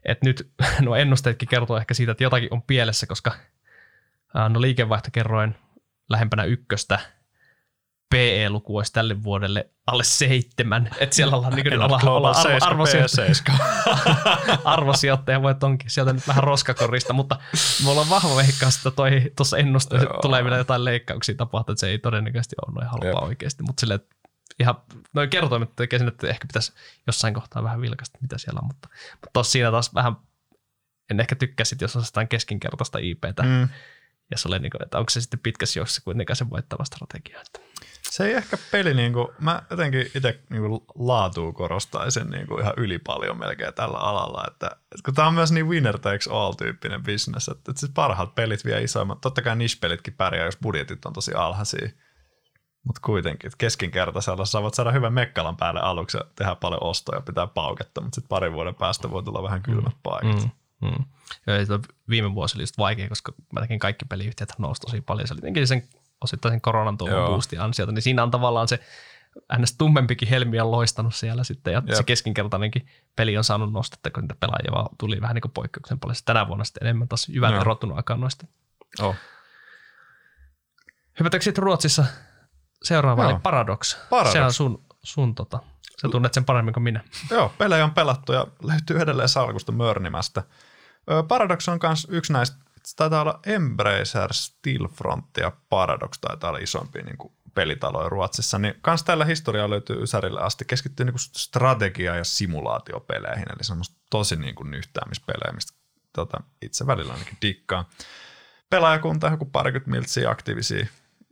Et 0.06 0.24
nyt 0.24 0.52
nuo 0.82 0.96
ennusteetkin 0.96 1.50
kertoo 1.50 1.78
ehkä 1.78 1.94
siitä, 1.94 2.12
että 2.12 2.24
jotakin 2.24 2.54
on 2.54 2.62
pielessä, 2.62 3.08
koska 3.08 3.32
no 4.50 4.62
liikevaihto 4.62 5.10
kerroin 5.12 5.56
lähempänä 6.10 6.44
ykköstä, 6.44 7.00
PE-luku 8.10 8.78
olisi 8.78 8.94
tälle 8.94 9.24
vuodelle 9.24 9.70
alle 9.88 10.04
seitsemän. 10.04 10.90
Että 11.00 11.16
siellä 11.16 11.36
ollaan, 11.36 11.54
niin 11.54 11.64
kuin, 11.64 11.82
olla, 11.82 12.00
olla 12.04 12.32
arvo, 12.32 12.58
arvosijoittaja, 12.62 13.34
arvosijoittaja 14.64 15.42
voi 15.42 15.56
onkin 15.64 15.90
sieltä 15.90 16.14
nyt 16.14 16.28
vähän 16.28 16.44
roskakorista, 16.44 17.14
mutta 17.14 17.40
mulla 17.84 18.02
on 18.02 18.10
vahva 18.10 18.36
veikkaus, 18.36 18.76
että 18.76 18.92
toi, 18.92 19.32
tuossa 19.36 19.58
ennusteessa 19.58 20.10
tulee 20.22 20.44
vielä 20.44 20.58
jotain 20.58 20.86
leikkauksia 20.86 21.36
tapahtua, 21.36 21.74
että 21.74 21.80
se 21.80 21.88
ei 21.88 22.00
todennäköisesti 22.00 22.56
ole 22.66 22.74
noin 22.76 22.88
halpaa 22.88 23.10
Jep. 23.10 23.30
oikeasti, 23.30 23.64
mutta 23.64 23.80
sille 23.80 24.00
ihan 24.60 24.76
noin 25.14 25.30
kertoimet 25.30 25.76
tekee 25.76 26.00
sen, 26.00 26.08
että 26.08 26.28
ehkä 26.28 26.48
pitäisi 26.48 26.74
jossain 27.08 27.34
kohtaa 27.34 27.64
vähän 27.64 27.82
vilkasta, 27.82 28.20
mitä 28.22 28.38
siellä 28.38 28.60
on, 28.60 28.68
mutta, 28.68 28.90
mutta 29.12 29.30
tossa 29.34 29.52
siinä 29.52 29.72
taas 29.72 29.94
vähän, 29.94 30.16
en 31.12 31.20
ehkä 31.20 31.36
tykkäsit, 31.36 31.82
jos 31.82 31.96
on 31.96 32.04
jotain 32.06 32.28
keskinkertaista 32.28 33.00
IPtä, 33.02 33.44
mm. 33.44 33.70
Ja 34.32 34.38
se 34.38 34.48
oli 34.48 34.60
niin 34.60 34.72
kuin, 34.72 34.84
että 34.84 34.98
onko 34.98 35.10
se 35.10 35.22
sitten 35.22 35.40
pitkässä 35.40 35.80
juoksussa 35.80 36.02
kuitenkaan 36.04 36.38
se 36.38 36.50
voittava 36.50 36.86
strategia. 36.86 37.42
Että. 37.42 37.60
Se 38.10 38.26
ei 38.26 38.34
ehkä 38.34 38.58
peli, 38.72 38.94
niin 38.94 39.14
kuin, 39.14 39.28
mä 39.40 39.62
jotenkin 39.70 40.12
itse 40.16 40.40
niin 40.50 40.62
kuin, 40.62 40.82
laatuu 40.96 41.54
korostaisin 41.54 42.30
niin 42.30 42.48
kuin, 42.48 42.62
ihan 42.62 42.74
yli 42.78 43.00
paljon 43.00 43.40
melkein 43.40 43.74
tällä 43.74 43.98
alalla, 43.98 44.44
että, 44.48 44.68
että 44.68 45.06
kun 45.06 45.14
tämä 45.14 45.28
on 45.28 45.34
myös 45.34 45.52
niin 45.52 45.68
winner 45.68 46.00
takes 46.00 46.28
all 46.28 46.54
tyyppinen 46.54 47.04
business, 47.04 47.48
että, 47.48 47.72
että 47.72 47.80
siis 47.80 47.92
parhaat 47.96 48.36
pelit 48.36 48.66
vie 48.66 48.84
isoimmat, 48.84 49.22
totta 49.22 49.42
kai 49.42 49.56
niche-pelitkin 49.56 50.14
pärjää, 50.18 50.46
jos 50.46 50.58
budjetit 50.62 51.06
on 51.06 51.14
tosi 51.14 51.34
alhaisia, 51.34 51.90
mutta 52.84 53.02
kuitenkin, 53.06 53.48
että 53.48 53.58
keskinkertaisella 53.58 54.46
saavat 54.46 54.74
saada 54.74 54.92
hyvän 54.92 55.14
mekkalan 55.14 55.58
päälle 55.58 55.80
aluksi 55.80 56.18
ja 56.18 56.24
tehdä 56.36 56.56
paljon 56.56 56.84
ostoja, 56.84 57.22
pitää 57.22 57.48
pauketta, 57.48 58.02
mutta 58.02 58.16
sitten 58.16 58.30
parin 58.30 58.54
vuoden 58.54 58.76
päästä 58.76 59.12
voi 59.12 59.24
tulla 59.24 59.44
vähän 59.44 59.62
kylmät 59.62 59.94
mm. 59.94 60.00
paikat. 60.04 60.44
Mm. 60.44 60.50
Mm. 60.82 61.06
Ja 61.48 61.54
viime 62.10 62.36
vuosi 62.36 62.58
oli 62.58 62.64
just 62.64 62.78
vaikea, 62.78 63.10
koska 63.10 63.34
melkein 63.54 63.80
kaikki 63.80 64.06
peliyhtiöt 64.06 64.54
nousi 64.58 64.82
tosi 64.82 65.02
paljon. 65.02 65.28
Se 65.28 65.34
oli 65.34 65.68
sen 65.68 65.84
osittain 66.22 66.52
sen 66.52 66.62
koronan 66.62 66.98
tuoman 66.98 67.26
boostin 67.26 67.62
ansiota, 67.62 67.92
niin 67.92 68.02
siinä 68.02 68.24
on 68.24 68.32
tavallaan 68.32 68.68
se 68.68 68.80
ns. 69.58 69.76
tummempikin 69.78 70.28
helmi 70.28 70.60
on 70.60 70.72
loistanut 70.72 71.16
siellä 71.16 71.44
sitten, 71.44 71.74
ja 71.74 71.82
Jep. 71.88 71.98
se 71.98 72.04
keskinkertainenkin 72.04 72.88
peli 73.16 73.38
on 73.38 73.44
saanut 73.44 73.74
nostetta, 73.74 74.12
kun 74.12 74.24
niitä 74.24 74.36
pelaajia 74.40 74.72
vaan 74.72 74.90
tuli 74.98 75.22
vähän 75.22 75.36
niin 75.36 75.42
kuin 75.42 75.52
poikkeuksen 75.52 76.00
paljon. 76.00 76.16
Tänä 76.26 76.48
vuonna 76.48 76.64
sitten 76.64 76.84
enemmän 76.84 77.08
taas 77.08 77.30
jyvät 77.30 77.62
erottunut 77.62 77.98
aikaan 77.98 78.22
noista. 78.22 78.48
Oh. 79.00 79.16
Hypätäänkö 81.20 81.44
sitten 81.44 81.64
Ruotsissa 81.64 82.06
seuraavaan, 82.84 83.32
eli 83.32 83.40
Paradox. 83.40 83.98
Paradox. 84.10 84.34
Se 84.34 84.42
on 84.42 84.54
sun, 84.54 84.86
sun 85.04 85.36
tota, 85.36 85.60
sä 86.02 86.08
tunnet 86.12 86.34
sen 86.34 86.46
paremmin 86.46 86.74
kuin 86.74 86.84
minä. 86.84 87.04
Joo, 87.30 87.54
pelejä 87.58 87.84
on 87.84 87.94
pelattu 87.94 88.34
ja 88.34 88.48
löytyy 88.64 89.00
edelleen 89.00 89.30
salkusta 89.30 89.72
Mörnimästä. 89.72 90.44
Paradox 91.28 91.68
on 91.68 91.80
myös 91.84 92.08
yksi 92.10 92.34
näistä 92.34 92.58
taitaa 92.96 93.22
olla 93.22 93.40
Embracer, 93.46 94.34
Stillfront 94.34 95.38
ja 95.38 95.52
Paradox 95.70 96.20
taitaa 96.22 96.50
olla 96.50 96.60
isompia 96.60 97.04
niin 97.04 97.32
pelitaloja 97.54 98.10
Ruotsissa, 98.10 98.60
niin 98.60 98.74
kans 98.82 99.04
tällä 99.04 99.26
historiaa 99.26 99.70
löytyy 99.70 100.04
Ysärille 100.04 100.42
asti. 100.42 100.66
Keskittyy 100.66 101.06
niin 101.06 101.20
strategia- 101.20 102.16
ja 102.16 102.24
simulaatiopeleihin, 102.24 103.46
eli 103.56 103.64
semmoista 103.64 103.96
tosi 104.10 104.36
niin 104.36 104.56
kuin 104.56 104.72
nyhtäämispelejä, 104.72 105.54
mistä 105.54 105.74
tota, 106.14 106.38
itse 106.62 106.88
välillä 106.88 107.14
ainakin 107.14 107.38
dikkaan. 107.42 107.86
Pelaajakunta 108.70 109.28
joku 109.28 109.46
parikymmentä 109.46 109.92
miltsiä 109.92 110.30
aktiivisia, 110.30 110.88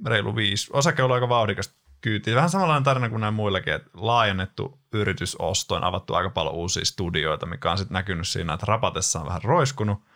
reilu 0.05 0.35
viisi. 0.35 0.69
Osake 0.73 1.03
on 1.03 1.11
aika 1.11 1.29
vauhdikas 1.29 1.73
kyyti. 2.09 2.35
Vähän 2.35 2.49
samanlainen 2.49 2.83
tarina 2.83 3.09
kuin 3.09 3.21
nämä 3.21 3.31
muillekin, 3.31 3.73
että 3.73 3.89
laajennettu 3.93 4.79
yritysostoin, 4.93 5.83
avattu 5.83 6.13
aika 6.13 6.29
paljon 6.29 6.55
uusia 6.55 6.85
studioita, 6.85 7.45
mikä 7.45 7.71
on 7.71 7.77
sitten 7.77 7.93
näkynyt 7.93 8.27
siinä, 8.27 8.53
että 8.53 8.65
rapatessa 8.65 9.19
on 9.19 9.25
vähän 9.25 9.43
roiskunut– 9.43 9.99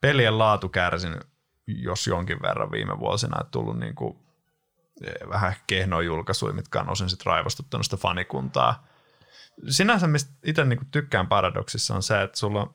pelien 0.00 0.38
laatu 0.38 0.68
kärsinyt, 0.68 1.22
jos 1.66 2.06
jonkin 2.06 2.42
verran 2.42 2.70
viime 2.70 2.98
vuosina, 2.98 3.40
että 3.40 3.50
tullut 3.50 3.78
niin 3.78 3.94
kuin 3.94 4.18
eh, 5.04 5.28
vähän 5.28 5.54
kehnoja 5.66 6.06
julkaisuja, 6.06 6.52
mitkä 6.52 6.80
on 6.80 6.90
osin 6.90 7.10
sitten 7.10 7.26
raivostuttanut 7.26 7.86
sitä 7.86 7.96
fanikuntaa. 7.96 8.86
Sinänsä, 9.68 10.06
mistä 10.06 10.32
itse 10.44 10.64
niin 10.64 10.78
kuin 10.78 10.90
tykkään 10.90 11.26
Paradoxissa, 11.26 11.94
on 11.94 12.02
se, 12.02 12.22
että 12.22 12.38
sulla 12.38 12.74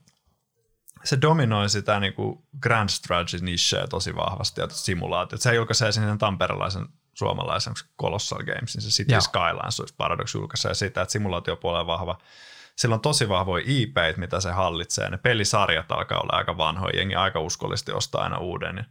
se 1.04 1.22
dominoi 1.22 1.70
sitä 1.70 2.00
niin 2.00 2.14
kuin 2.14 2.44
grand 2.60 2.90
strategy 2.90 3.46
nicheä 3.46 3.88
tosi 3.88 4.16
vahvasti 4.16 4.62
ja 4.62 4.70
simulaatiot. 4.70 5.42
Se 5.42 5.56
julkaisee 5.56 5.92
sinne 5.92 6.18
tamperelaisen 6.18 6.88
suomalaisen 7.14 7.74
Colossal 8.02 8.44
Gamesin, 8.44 8.82
se 8.82 8.90
City 8.90 9.12
Joo. 9.12 9.22
Skylines 9.22 9.80
olisi 9.80 9.96
Paradox 9.98 10.36
julkaisee 10.36 10.74
sitä, 10.74 11.02
että 11.02 11.12
simulaatiopuolella 11.12 11.82
on 11.82 11.88
vahva 11.88 12.18
sillä 12.76 12.96
on 12.96 13.02
tosi 13.02 13.30
vahvoja 13.30 13.64
IP, 13.68 13.98
mitä 14.18 14.40
se 14.40 14.52
hallitsee. 14.52 15.10
Ne 15.10 15.18
pelisarjat 15.18 15.92
alkaa 15.92 16.20
olla 16.20 16.38
aika 16.38 16.58
vanhoja, 16.58 16.98
jengi 16.98 17.16
aika 17.16 17.40
uskollisesti 17.40 17.92
ostaa 17.92 18.24
aina 18.24 18.38
uuden. 18.38 18.86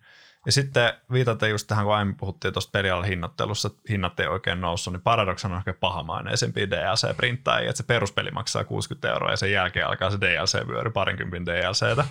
Ja 0.46 0.52
sitten 0.52 0.92
viitaten 1.12 1.50
just 1.50 1.66
tähän, 1.66 1.84
kun 1.84 1.94
aiemmin 1.94 2.16
puhuttiin 2.16 2.54
tuosta 2.54 2.70
pelialan 2.70 3.04
hinnoittelussa, 3.04 3.68
että 3.68 3.80
hinnat 3.88 4.20
ei 4.20 4.26
oikein 4.26 4.60
noussut, 4.60 4.92
niin 4.92 5.02
Paradox 5.02 5.44
on 5.44 5.56
ehkä 5.56 5.72
pahamaineisempi 5.72 6.70
DLC-printtaajia, 6.70 7.70
että 7.70 7.76
se 7.76 7.82
peruspeli 7.82 8.30
maksaa 8.30 8.64
60 8.64 9.08
euroa 9.08 9.30
ja 9.30 9.36
sen 9.36 9.52
jälkeen 9.52 9.86
alkaa 9.86 10.10
se 10.10 10.16
DLC-vyöry 10.16 10.90
parinkympin 10.90 11.46
DLCtä 11.46 12.04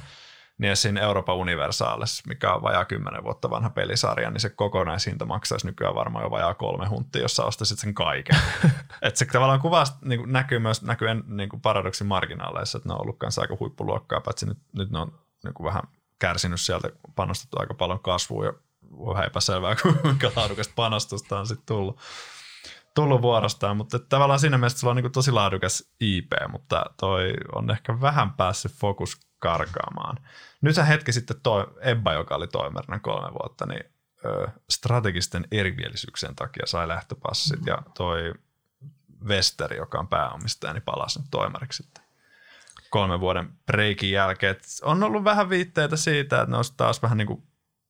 niin 0.58 0.78
siinä 0.78 1.02
Euroopan 1.02 1.36
Universalis, 1.36 2.24
mikä 2.28 2.54
on 2.54 2.62
vajaa 2.62 2.86
10 2.86 3.24
vuotta 3.24 3.50
vanha 3.50 3.70
pelisarja, 3.70 4.32
niin 4.32 4.42
se 4.42 4.50
kokonaishinta 4.50 5.26
maksaisi 5.26 5.66
nykyään 5.66 5.96
varmaan 5.96 6.24
jo 6.24 6.32
vajaa 6.32 6.54
kolme 6.54 6.88
hunttia, 6.88 7.22
jos 7.22 7.36
sä 7.36 7.44
ostaisit 7.44 7.80
sen 7.80 7.94
kaiken. 7.94 8.40
että 9.02 9.18
se 9.18 9.26
tavallaan 9.26 9.62
kuvaa, 9.62 9.86
niin 10.06 10.22
näkyy 10.26 10.60
myös 10.60 10.82
näkyy 10.82 11.08
niin 11.28 11.50
kuin 11.50 11.62
paradoksin 11.62 12.08
marginaaleissa, 12.08 12.78
että 12.78 12.90
ne 12.90 12.94
on 12.94 13.02
ollut 13.02 13.18
kanssa 13.18 13.42
aika 13.42 13.58
huippuluokkaa, 13.60 14.22
paitsi 14.22 14.46
nyt, 14.46 14.58
nyt 14.74 14.92
ne 14.92 15.00
on 15.00 15.14
niin 15.44 15.54
kuin 15.54 15.66
vähän 15.66 15.84
kärsinyt 16.20 16.62
sieltä, 16.62 16.90
panostettu 17.16 17.58
aika 17.60 17.74
paljon 17.74 18.00
kasvuun 18.00 18.46
ja 18.46 18.54
voi 18.98 19.26
epäselvää, 19.26 19.76
kuinka 20.02 20.32
laadukasta 20.36 20.74
panostusta 20.76 21.40
on 21.40 21.48
sitten 21.48 21.66
tullut 21.66 22.00
tullut 22.96 23.22
vuorostaan, 23.22 23.78
mutta 23.78 24.00
tavallaan 24.00 24.40
siinä 24.40 24.58
mielessä 24.58 24.80
sulla 24.80 24.92
on 24.92 24.98
niin 24.98 25.12
tosi 25.12 25.32
laadukas 25.32 25.92
IP, 26.00 26.32
mutta 26.50 26.86
toi 27.00 27.34
on 27.56 27.72
ehkä 27.72 28.02
vähän 28.02 28.34
päässyt 28.34 28.72
fokus 28.72 29.20
karkaamaan. 29.40 30.18
Nyt 30.62 30.76
se 30.76 30.88
hetki 30.88 31.12
sitten 31.12 31.42
toi 31.44 31.68
Ebba, 31.82 32.14
joka 32.14 32.36
oli 32.36 32.48
toimerina 32.48 33.00
kolme 33.00 33.32
vuotta, 33.32 33.66
niin 33.66 33.84
ö, 34.26 34.48
strategisten 34.70 35.48
erimielisyyksien 35.52 36.36
takia 36.36 36.66
sai 36.66 36.88
lähtöpassit 36.88 37.60
mm. 37.60 37.68
ja 37.68 37.78
toi 37.98 38.34
Vesteri, 39.28 39.78
joka 39.78 40.00
on 40.00 40.08
pääomistaja, 40.08 40.74
niin 40.74 40.84
palasi 40.84 41.20
nyt 41.20 41.28
toimariksi 41.32 41.84
sitten 41.84 42.04
kolmen 42.90 43.20
vuoden 43.20 43.50
breikin 43.66 44.12
jälkeen. 44.12 44.52
Et 44.52 44.64
on 44.84 45.04
ollut 45.04 45.24
vähän 45.24 45.50
viitteitä 45.50 45.96
siitä, 45.96 46.42
että 46.42 46.52
ne 46.52 46.58
olisi 46.58 46.74
taas 46.78 47.02
vähän 47.02 47.18
niin 47.18 47.28
kuin 47.28 47.44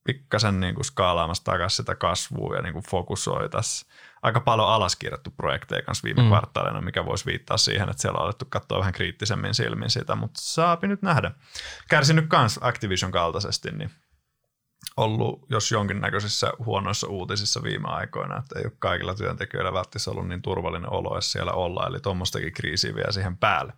pikkasen 0.04 0.60
niin 0.60 0.76
kuin 0.76 0.86
skaalaamassa 0.86 1.44
takaisin 1.44 1.78
sitä 1.78 1.96
kasvua 1.96 2.56
ja 2.56 2.62
niin 2.62 2.74
kuin 2.74 2.86
fokusoi 2.86 3.50
tässä 3.50 3.86
aika 4.22 4.40
paljon 4.40 4.70
alaskirjattu 4.70 5.32
projekteja 5.32 5.82
kanssa 5.82 6.04
viime 6.06 6.22
mm. 6.22 6.28
kvartaalina, 6.28 6.82
mikä 6.82 7.06
voisi 7.06 7.26
viittaa 7.26 7.58
siihen, 7.58 7.90
että 7.90 8.02
siellä 8.02 8.18
on 8.18 8.24
alettu 8.24 8.46
katsoa 8.50 8.80
vähän 8.80 8.94
kriittisemmin 8.94 9.54
silmin 9.54 9.90
sitä, 9.90 10.16
mutta 10.16 10.42
saapi 10.44 10.88
nyt 10.88 11.02
nähdä. 11.02 11.32
Kärsinyt 11.90 12.26
kans 12.28 12.60
Activision 12.62 13.12
kaltaisesti, 13.12 13.72
niin 13.72 13.92
ollut 14.98 15.46
jos 15.50 15.72
jonkinnäköisissä 15.72 16.54
huonoissa 16.66 17.08
uutisissa 17.08 17.64
viime 17.64 17.88
aikoina, 17.88 18.38
että 18.38 18.60
ei 18.60 18.66
ole 18.66 18.74
kaikilla 18.80 19.16
työntekijöillä 19.16 19.74
välttämättä 19.74 20.12
ollut 20.12 20.28
niin 20.28 20.42
turvallinen 20.42 20.94
olo 20.94 21.14
edes 21.14 21.32
siellä 21.32 21.52
olla, 21.52 21.88
eli 21.88 22.00
tuommoistakin 22.00 22.54
kriisiä 22.54 22.96
vielä 22.96 23.12
siihen 23.12 23.38
päälle. 23.38 23.74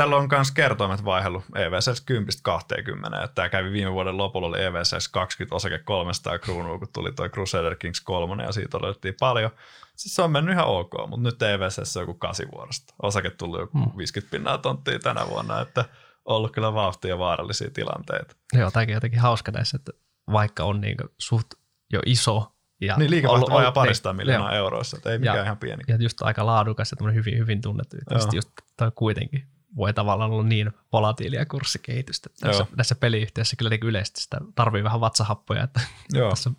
Tällä 0.00 0.16
on 0.16 0.28
myös 0.30 0.50
kertoimet 0.50 1.04
vaihdellut 1.04 1.44
EVSS 1.54 2.00
10 2.00 2.28
20. 2.42 3.28
Tämä 3.34 3.48
kävi 3.48 3.72
viime 3.72 3.92
vuoden 3.92 4.16
lopulla, 4.16 4.46
oli 4.46 4.64
EVSS 4.64 5.08
20 5.08 5.54
osake 5.54 5.78
300 5.78 6.38
kruunua, 6.38 6.78
kun 6.78 6.88
tuli 6.92 7.12
tuo 7.12 7.28
Crusader 7.28 7.76
Kings 7.76 8.00
3 8.00 8.42
ja 8.42 8.52
siitä 8.52 8.76
odotettiin 8.76 9.14
paljon. 9.20 9.50
Siis 9.96 10.16
se 10.16 10.22
on 10.22 10.30
mennyt 10.30 10.54
ihan 10.54 10.66
ok, 10.66 10.92
mutta 11.06 11.22
nyt 11.22 11.42
EVSS 11.42 11.96
on 11.96 12.02
joku 12.02 12.14
8 12.14 12.46
vuorosta. 12.52 12.94
Osake 13.02 13.30
tuli 13.30 13.60
joku 13.60 13.92
50 13.96 14.30
pinnaa 14.30 14.58
tonttia 14.58 14.98
tänä 14.98 15.26
vuonna, 15.28 15.60
että 15.60 15.84
on 16.24 16.36
ollut 16.36 16.52
kyllä 16.52 16.74
vauhtia 16.74 17.08
ja 17.08 17.18
vaarallisia 17.18 17.70
tilanteita. 17.70 18.36
Joo, 18.52 18.70
tämäkin 18.70 18.94
jotenkin 18.94 19.20
hauska 19.20 19.52
näissä, 19.52 19.76
että 19.76 19.92
vaikka 20.32 20.64
on 20.64 20.80
niin 20.80 20.96
suht 21.18 21.46
jo 21.92 22.00
iso 22.06 22.52
ja 22.80 22.96
niin, 22.96 23.10
liikevaihto 23.10 23.52
vajaa 23.52 23.72
parista 23.72 24.12
miljoonaa 24.12 24.54
euroissa, 24.54 24.96
että 24.96 25.10
ei 25.10 25.18
mikään 25.18 25.36
ja, 25.36 25.44
ihan 25.44 25.58
pieni. 25.58 25.82
Ja 25.88 25.96
just 25.96 26.22
aika 26.22 26.46
laadukas 26.46 26.94
ja 27.00 27.12
hyvin, 27.12 27.38
hyvin 27.38 27.60
tunnettu. 27.60 27.96
Ja 27.96 28.18
just 28.32 28.50
toi 28.76 28.92
kuitenkin 28.94 29.49
voi 29.76 29.92
tavallaan 29.94 30.30
olla 30.30 30.44
niin 30.44 30.72
volatiilia 30.92 31.46
kurssikehitystä. 31.46 32.30
Tässä, 32.40 32.66
tässä 32.76 32.94
peliyhtiössä 32.94 33.56
kyllä 33.56 33.70
niin 33.70 33.80
yleisesti 33.86 34.20
sitä 34.20 34.38
tarvii 34.54 34.84
vähän 34.84 35.00
vatsahappoja, 35.00 35.64
että 35.64 35.80
Joo. 36.12 36.30
tässä 36.30 36.50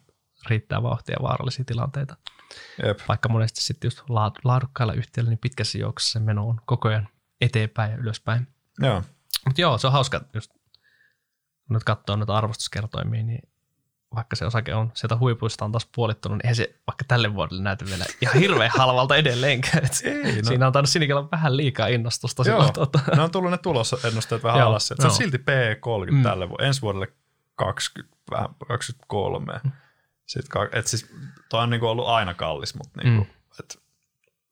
riittää 0.50 0.84
vauhtia 0.84 1.16
ja 1.20 1.24
vaarallisia 1.24 1.66
tilanteita. 1.66 2.18
Jep. 2.86 3.00
Vaikka 3.08 3.30
monesti 3.30 3.62
sitten 3.62 3.88
just 3.88 4.02
laadukkailla 4.44 4.94
yhtiöillä, 4.94 5.30
niin 5.30 5.40
pitkässä 5.40 5.78
juoksussa 5.78 6.20
se 6.20 6.26
meno 6.26 6.48
on 6.48 6.62
koko 6.66 6.88
ajan 6.88 7.08
eteenpäin 7.42 7.92
ja 7.92 7.98
ylöspäin. 7.98 8.48
Joo. 8.80 9.04
Mutta 9.46 9.62
joo, 9.62 9.78
se 9.78 9.88
on 9.88 9.94
hauska, 9.94 10.22
just 10.34 10.52
kun 10.52 11.76
nyt 11.76 11.84
katsoo 11.84 12.16
noita 12.16 12.38
arvostuskertoimia, 12.38 13.24
niin 13.24 13.51
vaikka 14.16 14.36
se 14.36 14.46
osake 14.46 14.74
on 14.74 14.92
sieltä 14.94 15.18
huipuista 15.18 15.66
on 15.66 15.72
taas 15.72 15.88
puolittunut, 15.96 16.38
niin 16.38 16.46
eihän 16.46 16.56
se 16.56 16.76
vaikka 16.88 17.06
tälle 17.08 17.34
vuodelle 17.34 17.64
näytä 17.64 17.86
vielä 17.86 18.06
ihan 18.22 18.36
hirveän 18.36 18.72
halvalta 18.78 19.16
edelleenkään. 19.16 19.84
Ei, 20.04 20.36
no. 20.36 20.48
Siinä 20.48 20.68
on 20.68 20.74
tainnut 20.74 20.90
Sinikellä 20.90 21.24
vähän 21.32 21.58
liikaa 21.58 21.88
innostusta. 21.88 22.44
Joo, 22.48 22.72
tuota. 22.74 23.00
ne 23.16 23.22
on 23.22 23.32
tullut 23.32 23.52
ne 23.52 23.58
tulosennusteet 23.58 24.44
vähän 24.44 24.62
alas. 24.62 24.88
Se 24.88 24.96
on 25.04 25.12
silti 25.12 25.38
P30 25.38 26.12
mm. 26.12 26.24
tälle 26.24 26.50
vuodelle. 26.50 26.68
Ensi 26.68 26.82
vuodelle 26.82 27.08
20, 27.56 28.18
vähän 28.32 28.50
23. 28.68 29.60
Mm. 29.64 29.72
Sitten, 30.26 30.70
et 30.72 30.88
siis, 30.88 31.10
toi 31.50 31.64
on 31.64 31.70
niinku 31.70 31.88
ollut 31.88 32.08
aina 32.08 32.34
kallis, 32.34 32.76
mutta 32.76 33.02
niinku, 33.04 33.24
mm. 33.24 33.30
et 33.60 33.82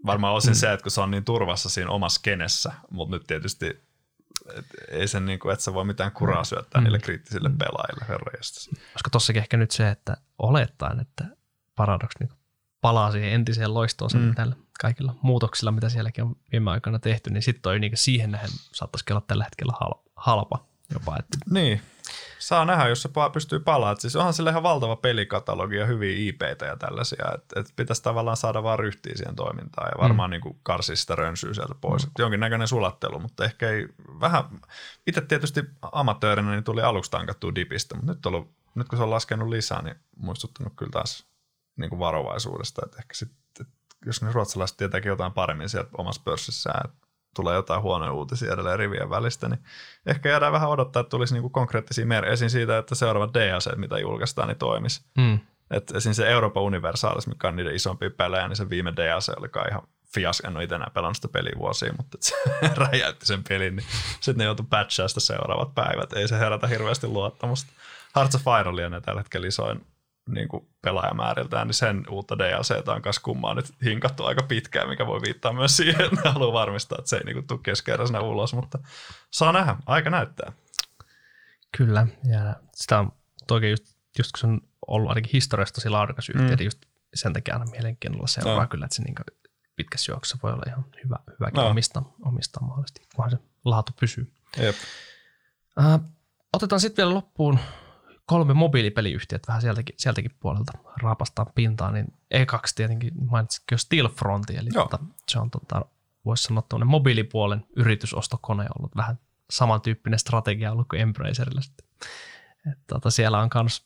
varmaan 0.06 0.34
osin 0.34 0.52
mm. 0.52 0.56
se, 0.56 0.74
että 0.74 0.84
kun 0.84 0.92
se 0.92 1.02
on 1.02 1.12
niin 1.12 1.26
turvassa 1.26 1.70
siinä 1.70 1.92
omassa 1.92 2.22
kenessä, 2.24 2.72
mutta 2.92 3.16
nyt 3.16 3.28
tietysti 3.28 3.89
et 4.58 4.66
ei 4.88 5.08
sen 5.08 5.26
niin 5.26 5.40
kuin, 5.40 5.54
että 5.54 5.66
sä 5.66 5.74
voi 5.74 5.86
mitään 5.86 6.12
kuraa 6.12 6.44
syöttää 6.44 6.82
mm. 6.82 6.84
niille 6.84 7.00
kriittisille 7.00 7.50
pelaajille 7.50 8.06
herrajasta. 8.08 8.70
Olisiko 8.70 9.10
tossakin 9.12 9.42
ehkä 9.42 9.58
nyt 9.58 9.72
se, 9.72 9.90
että 9.90 10.18
olettaen, 10.38 11.00
että 11.00 11.26
Paradox 11.76 12.10
niin 12.20 12.30
palaa 12.82 13.12
siihen 13.12 13.34
entiseen 13.34 13.74
loistoon 13.74 14.12
mm. 14.14 14.36
tällä 14.36 14.56
kaikilla 14.82 15.16
muutoksilla, 15.22 15.72
mitä 15.72 15.90
sielläkin 15.90 16.24
on 16.24 16.36
viime 16.52 16.72
aikoina 16.72 17.00
tehty, 17.00 17.30
niin 17.30 17.44
sitten 17.44 17.62
toi 17.62 17.80
niin 17.80 17.98
siihen 17.98 18.32
nähden 18.32 18.52
saattaisi 18.74 19.06
olla 19.10 19.24
tällä 19.28 19.44
hetkellä 19.44 19.74
halpa 20.16 20.66
jopa. 20.94 21.16
Että. 21.20 21.38
Niin, 21.52 21.82
Saa 22.40 22.66
nähdä, 22.66 22.88
jos 22.88 23.02
se 23.02 23.10
pystyy 23.34 23.60
palaamaan. 23.60 24.02
Siis 24.02 24.16
onhan 24.16 24.34
sillä 24.34 24.50
ihan 24.50 24.64
valtava 24.64 24.96
pelikatalogi 24.96 25.76
ja 25.76 25.86
hyviä 25.86 26.16
IPtä 26.18 26.66
ja 26.66 26.78
tällaisia, 26.78 27.26
että 27.36 27.60
et 27.60 27.74
pitäisi 27.76 28.04
tavallaan 28.04 28.38
saada 28.38 28.64
vaan 28.64 28.80
ryhtiä 28.80 29.16
siihen 29.16 29.36
toimintaan 29.36 29.92
ja 29.92 30.04
varmaan 30.04 30.30
mm. 30.30 30.32
niin 30.32 30.60
karsia 30.64 30.96
sitä 30.96 31.16
rönsyä 31.16 31.54
sieltä 31.54 31.76
pois. 31.82 32.06
Mm. 32.06 32.12
jonkinnäköinen 32.20 32.68
sulattelu, 32.68 33.20
mutta 33.20 33.46
ehkä 33.46 33.70
ei 33.70 33.88
vähän, 34.20 34.44
itse 35.08 35.22
tietysti 35.22 35.64
amatöörinä 35.92 36.52
niin 36.52 36.64
tuli 36.64 36.82
aluksi 36.82 37.12
tankattua 37.12 37.56
dipistä, 37.56 37.96
mutta 37.96 38.12
nyt, 38.12 38.26
ollut, 38.26 38.52
nyt 38.76 38.88
kun 38.88 38.98
se 38.98 39.04
on 39.04 39.10
laskenut 39.10 39.50
lisää, 39.50 39.82
niin 39.82 39.96
muistuttanut 40.16 40.74
kyllä 40.76 40.92
taas 40.92 41.26
niin 41.78 41.90
kuin 41.90 42.00
varovaisuudesta, 42.00 42.82
että 42.86 42.98
ehkä 42.98 43.14
sitten, 43.14 43.68
jos 44.06 44.22
ne 44.22 44.32
ruotsalaiset 44.32 44.78
tietääkin 44.78 45.10
jotain 45.10 45.34
paremmin 45.34 45.70
sieltä 45.70 45.90
omassa 45.98 46.22
pörssissään, 46.26 46.90
että 46.90 47.09
tulee 47.42 47.56
jotain 47.56 47.82
huonoja 47.82 48.14
uutisia 48.14 48.54
edelleen 48.54 48.80
rivien 48.80 49.10
välistä, 49.10 49.50
niin 49.50 49.60
ehkä 50.06 50.30
jäädään 50.30 50.54
vähän 50.54 50.70
odottaa, 50.70 51.00
että 51.00 51.10
tulisi 51.10 51.34
niinku 51.34 51.50
konkreettisia 51.50 52.06
merkkejä 52.06 52.50
siitä, 52.50 52.78
että 52.78 52.96
seuraavat 52.96 53.34
DLC, 53.34 53.76
mitä 53.76 54.00
julkaistaan, 54.00 54.48
niin 54.48 54.58
toimisi. 54.58 55.02
Mm. 55.18 55.40
Et 55.72 55.92
esim. 55.96 56.14
se 56.14 56.30
Euroopan 56.30 56.64
Universalis, 56.64 57.28
mikä 57.28 57.48
on 57.48 57.56
niiden 57.56 57.76
isompia 57.76 58.10
pelejä, 58.10 58.48
niin 58.48 58.56
se 58.56 58.70
viime 58.70 58.94
DLC 58.96 59.30
oli 59.38 59.50
ihan 59.70 59.82
fias, 60.14 60.40
en 60.40 60.56
ole 60.56 60.64
itse 60.64 60.76
enää 60.76 60.92
pelannut 60.94 61.16
sitä 61.16 61.28
peliä 61.28 61.54
vuosia, 61.58 61.94
mutta 61.98 62.18
se 62.22 62.36
räjäytti 62.86 63.26
sen 63.26 63.44
pelin, 63.50 63.76
niin 63.76 63.88
sitten 64.20 64.38
ne 64.38 64.44
joutui 64.44 64.66
patchaa 64.70 65.08
sitä 65.08 65.20
seuraavat 65.20 65.76
päivät. 65.76 66.14
Ei 66.14 66.28
se 66.28 66.40
herätä 66.40 66.68
hirveästi 66.68 67.08
luottamusta. 67.08 67.72
Hearts 68.16 68.36
of 68.36 68.42
Fire 68.42 68.70
oli 68.70 68.82
tällä 69.06 69.20
hetkellä 69.20 69.48
isoin 69.48 69.86
niin 70.34 70.48
kuin 70.48 70.68
pelaajamääriltään, 70.82 71.68
niin 71.68 71.76
sen 71.76 72.04
uutta 72.10 72.38
DLCtä 72.38 72.92
on 72.92 73.02
kanssa 73.02 73.22
kummaa 73.22 73.54
nyt 73.54 73.74
hinkattu 73.84 74.26
aika 74.26 74.44
pitkään, 74.44 74.90
mikä 74.90 75.08
voi 75.08 75.22
viittaa 75.22 75.54
myös 75.54 75.78
siihen, 75.78 76.06
että 76.14 76.32
haluaa 76.32 76.54
varmistaa, 76.54 76.98
että 77.00 77.10
se 77.10 77.18
ei 77.18 77.24
niin 77.24 77.48
tule 77.48 77.60
keskeeräisenä 77.64 78.20
ulos, 78.20 78.54
mutta 78.54 78.80
saa 79.32 79.52
nähdä, 79.52 79.76
aika 79.86 80.10
näyttää. 80.10 80.52
Kyllä, 81.78 82.08
ja 82.30 82.56
sitä 82.76 83.00
on 83.00 83.12
toki 83.48 83.70
just, 83.70 83.86
just 84.18 84.32
kun 84.32 84.40
se 84.40 84.48
on 84.48 84.62
ollut 84.88 85.10
ainakin 85.10 85.32
historiasta 85.34 85.76
tosi 85.76 85.90
laadukas 85.90 86.30
yhtiö, 86.30 86.50
mm. 86.50 86.56
niin 86.56 86.66
just 86.66 86.80
sen 87.14 87.34
takia 87.34 87.54
aina 87.54 87.72
mielenkiinnolla 87.72 88.28
seuraa 88.28 88.64
no. 88.64 88.68
kyllä, 88.68 88.86
että 88.86 88.96
se 88.96 89.04
niin 89.04 89.16
pitkässä 89.76 90.12
juoksussa 90.12 90.38
voi 90.44 90.54
olla 90.54 90.64
ihan 90.68 90.86
hyvä, 91.04 91.20
hyväkin 91.40 91.58
no. 91.58 91.70
omistaa, 91.70 92.14
omistaa 92.26 92.64
mahdollisesti, 92.64 93.02
kunhan 93.16 93.32
se 93.32 93.38
laatu 93.66 93.92
pysyy. 94.00 94.32
Jep. 94.58 94.76
Uh, 95.80 96.00
otetaan 96.54 96.80
sitten 96.80 97.04
vielä 97.04 97.14
loppuun 97.14 97.60
kolme 98.30 98.54
mobiilipeliyhtiöt 98.54 99.48
vähän 99.48 99.62
sieltäkin, 99.62 99.96
sieltäkin 99.98 100.32
puolelta 100.40 100.74
raapastaa 101.02 101.46
pintaan, 101.56 101.94
niin 101.94 102.14
ekaksi 102.32 102.76
tietenkin 102.76 103.14
mainitsitkin 103.30 103.74
jo 103.74 103.78
Stillfront, 103.78 104.50
eli 104.50 104.70
tota, 104.70 105.00
se 105.28 105.40
on 105.40 105.52
tota, 105.52 105.86
voisi 106.26 106.44
sanoa 106.44 106.64
tuonne 106.70 106.86
mobiilipuolen 106.86 107.66
yritysostokone 107.76 108.66
ollut 108.80 108.96
vähän 108.96 109.20
samantyyppinen 109.50 110.20
strategia 110.20 110.72
ollut 110.72 110.88
kuin 110.88 111.02
Embracerilla 111.02 111.62
sitten. 111.62 111.88
Et, 112.72 112.80
tota, 112.88 113.10
siellä 113.10 113.40
on 113.40 113.50
myös 113.56 113.84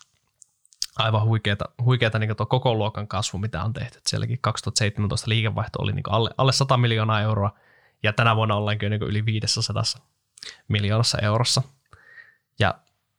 aivan 0.96 1.24
huikeata, 1.26 1.66
huikeata 1.84 2.20
niin 2.20 2.36
tuo 2.36 2.46
koko 2.46 2.76
luokan 2.76 3.08
kasvu, 3.08 3.38
mitä 3.38 3.64
on 3.64 3.74
tehty. 3.74 3.98
Et 3.98 4.08
sielläkin 4.08 4.38
2017 4.42 5.30
liikevaihto 5.30 5.82
oli 5.82 5.92
niin 5.92 6.04
alle, 6.10 6.30
alle 6.38 6.52
100 6.52 6.78
miljoonaa 6.78 7.22
euroa, 7.22 7.56
ja 8.04 8.14
tänä 8.14 8.36
vuonna 8.36 8.56
ollaankin 8.56 8.90
niin 8.90 9.04
yli 9.04 9.26
500 9.26 9.84
miljoonassa 10.68 11.18
eurossa. 11.18 11.62
Ja 12.60 12.76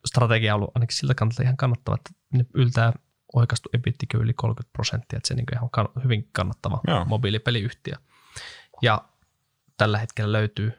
strategia 0.07 0.55
on 0.55 0.61
ollut 0.61 0.77
ainakin 0.77 0.97
siltä 0.97 1.15
kannalta 1.15 1.43
ihan 1.43 1.57
kannattava, 1.57 1.97
että 1.97 2.11
ne 2.33 2.45
yltää 2.55 2.93
oikastu 3.35 3.69
ebittikö 3.73 4.19
yli 4.19 4.35
30 4.35 4.73
prosenttia, 4.73 5.17
että 5.17 5.29
se 5.29 5.35
niin 5.35 5.47
ihan 5.53 5.71
kann- 5.79 6.03
hyvin 6.05 6.29
kannattava 6.33 6.81
Joo. 6.89 7.05
mobiilipeliyhtiö. 7.05 7.95
Ja 8.83 9.05
tällä 9.77 9.99
hetkellä 9.99 10.33
löytyy 10.33 10.73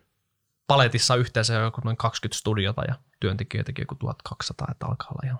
paletissa 0.68 1.16
yhteensä 1.16 1.54
joku 1.54 1.82
noin 1.84 1.98
20 1.98 2.40
studiota 2.40 2.84
ja 2.88 2.95
työntekijöitäkin 3.20 3.82
joku 3.82 3.95
1200, 3.95 4.68
että 4.72 4.86
alkaa 4.86 5.10
olla 5.10 5.22
ihan 5.26 5.40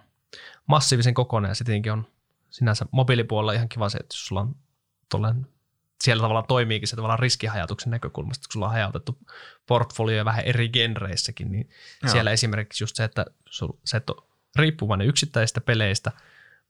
massiivisen 0.68 1.14
kokoinen 1.14 1.50
ja 1.50 1.56
sittenkin 1.56 1.92
on 1.92 2.08
sinänsä 2.50 2.86
mobiilipuolella 2.92 3.54
ihan 3.54 3.70
kiva 3.70 3.90
se, 3.90 3.98
että 3.98 4.14
jos 4.14 4.28
sulla 4.28 4.42
on 4.42 4.56
tuollainen 5.12 5.48
siellä 6.04 6.22
tavallaan 6.22 6.48
toimiikin 6.48 6.88
se 6.88 6.96
tavallaan 6.96 7.20
riskihajatuksen 7.20 7.92
näkökulmasta, 7.92 8.48
kun 8.48 8.54
sulla 8.54 8.66
on 8.66 8.72
hajautettu 8.72 9.18
portfolio 9.68 10.26
vähän 10.26 10.46
eri 10.46 10.70
genreissäkin, 10.70 11.52
niin 11.52 11.70
Joo. 12.04 12.12
siellä 12.12 12.32
esimerkiksi 12.32 12.84
just 12.84 12.96
se, 12.96 13.04
että 13.04 13.26
sul, 13.50 13.70
sä 13.86 13.98
et 13.98 14.10
ole 14.10 14.24
riippuvainen 14.56 15.08
yksittäisistä 15.08 15.62
peleistä, 15.62 16.12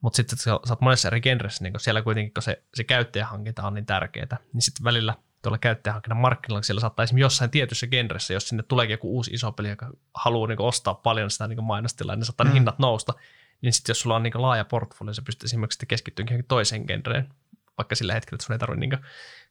mutta 0.01 0.17
sitten 0.17 0.37
sä, 0.37 0.43
sä 0.43 0.73
oot 0.73 0.81
monessa 0.81 1.07
eri 1.07 1.21
genressä, 1.21 1.63
niin 1.63 1.73
siellä 1.77 2.01
kuitenkin 2.01 2.33
kun 2.33 2.43
se, 2.43 2.63
se 2.73 2.83
käyttäjähankinta 2.83 3.63
on 3.63 3.73
niin 3.73 3.85
tärkeää, 3.85 4.37
niin 4.53 4.61
sitten 4.61 4.83
välillä 4.83 5.15
tuolla 5.41 5.57
käyttäjähankinnan 5.57 6.17
markkinoilla 6.17 6.63
siellä 6.63 6.81
saattaa 6.81 7.03
esimerkiksi 7.03 7.25
jossain 7.25 7.51
tietyssä 7.51 7.87
genressä, 7.87 8.33
jos 8.33 8.49
sinne 8.49 8.63
tuleekin 8.63 8.93
joku 8.93 9.15
uusi 9.15 9.31
iso 9.31 9.51
peli, 9.51 9.69
joka 9.69 9.89
haluaa 10.13 10.47
niin 10.47 10.61
ostaa 10.61 10.93
paljon 10.93 11.31
sitä 11.31 11.47
niin 11.47 11.63
mainostilaa, 11.63 12.15
niin 12.15 12.25
saattaa 12.25 12.45
mm. 12.45 12.53
hinnat 12.53 12.79
nousta, 12.79 13.13
niin 13.61 13.73
sitten 13.73 13.93
jos 13.93 13.99
sulla 13.99 14.15
on 14.15 14.23
niin 14.23 14.41
laaja 14.41 14.65
portfolio, 14.65 15.13
sä 15.13 15.21
pystyt 15.21 15.43
esimerkiksi 15.43 15.85
keskittymään 15.85 16.43
toiseen 16.47 16.83
genreen, 16.87 17.29
vaikka 17.77 17.95
sillä 17.95 18.13
hetkellä, 18.13 18.35
että 18.35 18.45
sun 18.45 18.53
ei 18.53 18.59
tarvitse 18.59 18.79
niin 18.79 19.05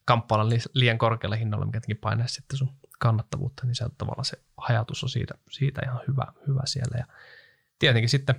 kamppailla 0.04 0.56
liian 0.74 0.98
korkealla 0.98 1.36
hinnalla, 1.36 1.66
mikä 1.66 1.76
jotenkin 1.76 1.96
painaisi 1.96 2.34
sitten 2.34 2.58
sun 2.58 2.74
kannattavuutta, 2.98 3.66
niin 3.66 3.74
se 3.74 3.84
tavallaan 3.98 4.24
se 4.24 4.36
hajatus 4.56 5.02
on 5.02 5.08
siitä, 5.08 5.34
siitä 5.50 5.80
ihan 5.84 6.00
hyvä, 6.08 6.26
hyvä 6.46 6.62
siellä. 6.64 6.98
Ja 6.98 7.06
tietenkin 7.78 8.08
sitten, 8.08 8.34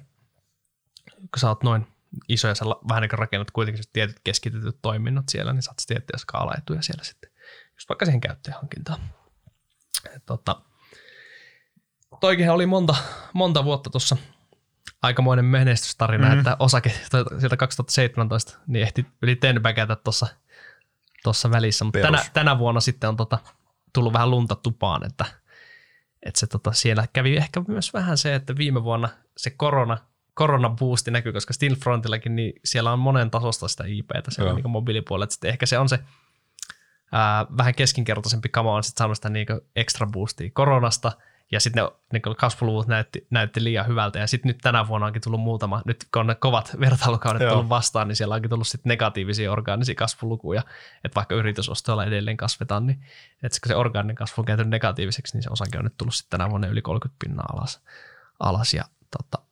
kun 1.16 1.40
sä 1.40 1.50
oot 1.50 1.64
noin 1.64 1.88
iso 2.28 2.48
ja 2.48 2.56
sä 2.56 2.66
vähän 2.66 3.02
niin 3.02 3.12
rakennat 3.12 3.52
kuitenkin 3.52 3.84
tietyt 3.94 4.20
keskitetyt 4.24 4.78
toiminnot 4.82 5.30
siellä, 5.30 5.54
niin 5.54 5.62
saat 5.62 5.78
tiettyjä 5.88 6.18
skaalaetuja 6.18 6.82
siellä 6.82 7.04
sitten, 7.04 7.32
just 7.74 7.90
vaikka 7.90 8.06
siihen 8.06 8.22
käyttäjähankintaan. 8.22 9.00
Tota, 10.26 10.62
toikin 12.20 12.50
oli 12.50 12.66
monta, 12.66 12.96
monta 13.34 13.64
vuotta 13.64 13.90
tuossa 13.90 14.18
aikamoinen 15.02 15.46
menestystarina, 15.46 16.26
mm-hmm. 16.26 16.40
että 16.40 16.56
osake 16.60 16.90
sieltä 17.40 17.58
2017 17.58 18.60
niin 18.68 18.84
ehti 18.84 19.06
yli 19.22 19.36
tenbäkätä 19.36 19.96
tuossa 19.96 20.28
tuossa 21.24 21.52
välissä, 21.52 21.86
mutta 21.86 22.00
tänä, 22.00 22.24
tänä, 22.34 22.60
vuonna 22.60 22.82
sitten 22.82 23.10
on 23.10 23.18
tota, 23.18 23.40
tullut 23.94 24.14
vähän 24.14 24.32
lunta 24.32 24.56
tupaan, 24.56 25.06
että, 25.06 25.26
että 26.26 26.40
se 26.40 26.48
tota, 26.48 26.72
siellä 26.72 27.08
kävi 27.14 27.38
ehkä 27.38 27.62
myös 27.68 27.94
vähän 27.94 28.18
se, 28.18 28.36
että 28.36 28.58
viime 28.58 28.84
vuonna 28.84 29.10
se 29.38 29.50
korona, 29.50 29.98
koronabuusti 30.34 31.12
näkyy, 31.12 31.34
koska 31.34 31.54
Stillfrontillakin, 31.54 32.36
niin 32.36 32.54
siellä 32.66 32.92
on 32.92 33.00
monen 33.00 33.32
tasosta 33.32 33.68
sitä 33.68 33.84
IPtä 33.88 34.32
siellä 34.32 34.54
niin 34.54 34.70
mobiilipuolella, 34.70 35.24
että 35.24 35.34
sitten 35.34 35.50
ehkä 35.50 35.66
se 35.66 35.80
on 35.80 35.90
se 35.90 36.00
ää, 37.12 37.46
vähän 37.58 37.76
keskinkertaisempi 37.76 38.50
kama 38.50 38.76
on 38.76 38.84
sitten 38.84 38.98
saanut 38.98 39.18
sitä 39.18 39.30
niin 39.30 39.48
extra 39.76 40.08
boostia 40.08 40.50
koronasta– 40.54 41.12
ja 41.52 41.60
sitten 41.60 41.84
ne 41.84 41.92
niin 42.14 42.36
kasvuluvut 42.38 42.88
näytti, 42.88 43.28
näytti 43.30 43.64
liian 43.64 43.88
hyvältä. 43.88 44.20
Ja 44.20 44.28
sitten 44.28 44.50
nyt 44.50 44.58
tänä 44.58 44.88
vuonna 44.88 45.08
onkin 45.08 45.22
tullut 45.22 45.42
muutama, 45.42 45.82
nyt 45.86 46.06
kun 46.14 46.20
on 46.20 46.28
ne 46.28 46.36
kovat 46.36 46.76
vertailukaudet 46.80 47.42
Joo. 47.42 47.52
tullut 47.52 47.70
vastaan, 47.70 48.08
niin 48.08 48.16
siellä 48.16 48.36
onkin 48.36 48.50
tullut 48.50 48.68
sitten 48.68 48.90
negatiivisia 48.90 49.52
orgaanisia 49.52 49.96
kasvulukuja. 49.96 50.64
Että 51.04 51.16
vaikka 51.16 51.36
yritysostoilla 51.36 52.06
edelleen 52.06 52.38
kasvetaan, 52.38 52.86
niin 52.86 53.04
että 53.44 53.60
kun 53.64 53.68
se 53.68 53.76
orgaaninen 53.76 54.16
kasvu 54.16 54.42
on 54.42 54.46
käyty 54.46 54.64
negatiiviseksi, 54.64 55.36
niin 55.38 55.44
se 55.44 55.50
osake 55.52 55.78
on 55.78 55.84
nyt 55.84 55.98
tullut 55.98 56.16
sitten 56.16 56.40
tänä 56.40 56.50
vuonna 56.50 56.68
yli 56.68 56.82
30 56.82 57.18
pinnaa 57.26 57.46
alas. 57.54 57.82
alas 58.40 58.74
ja 58.74 58.84
tota, 59.18 59.46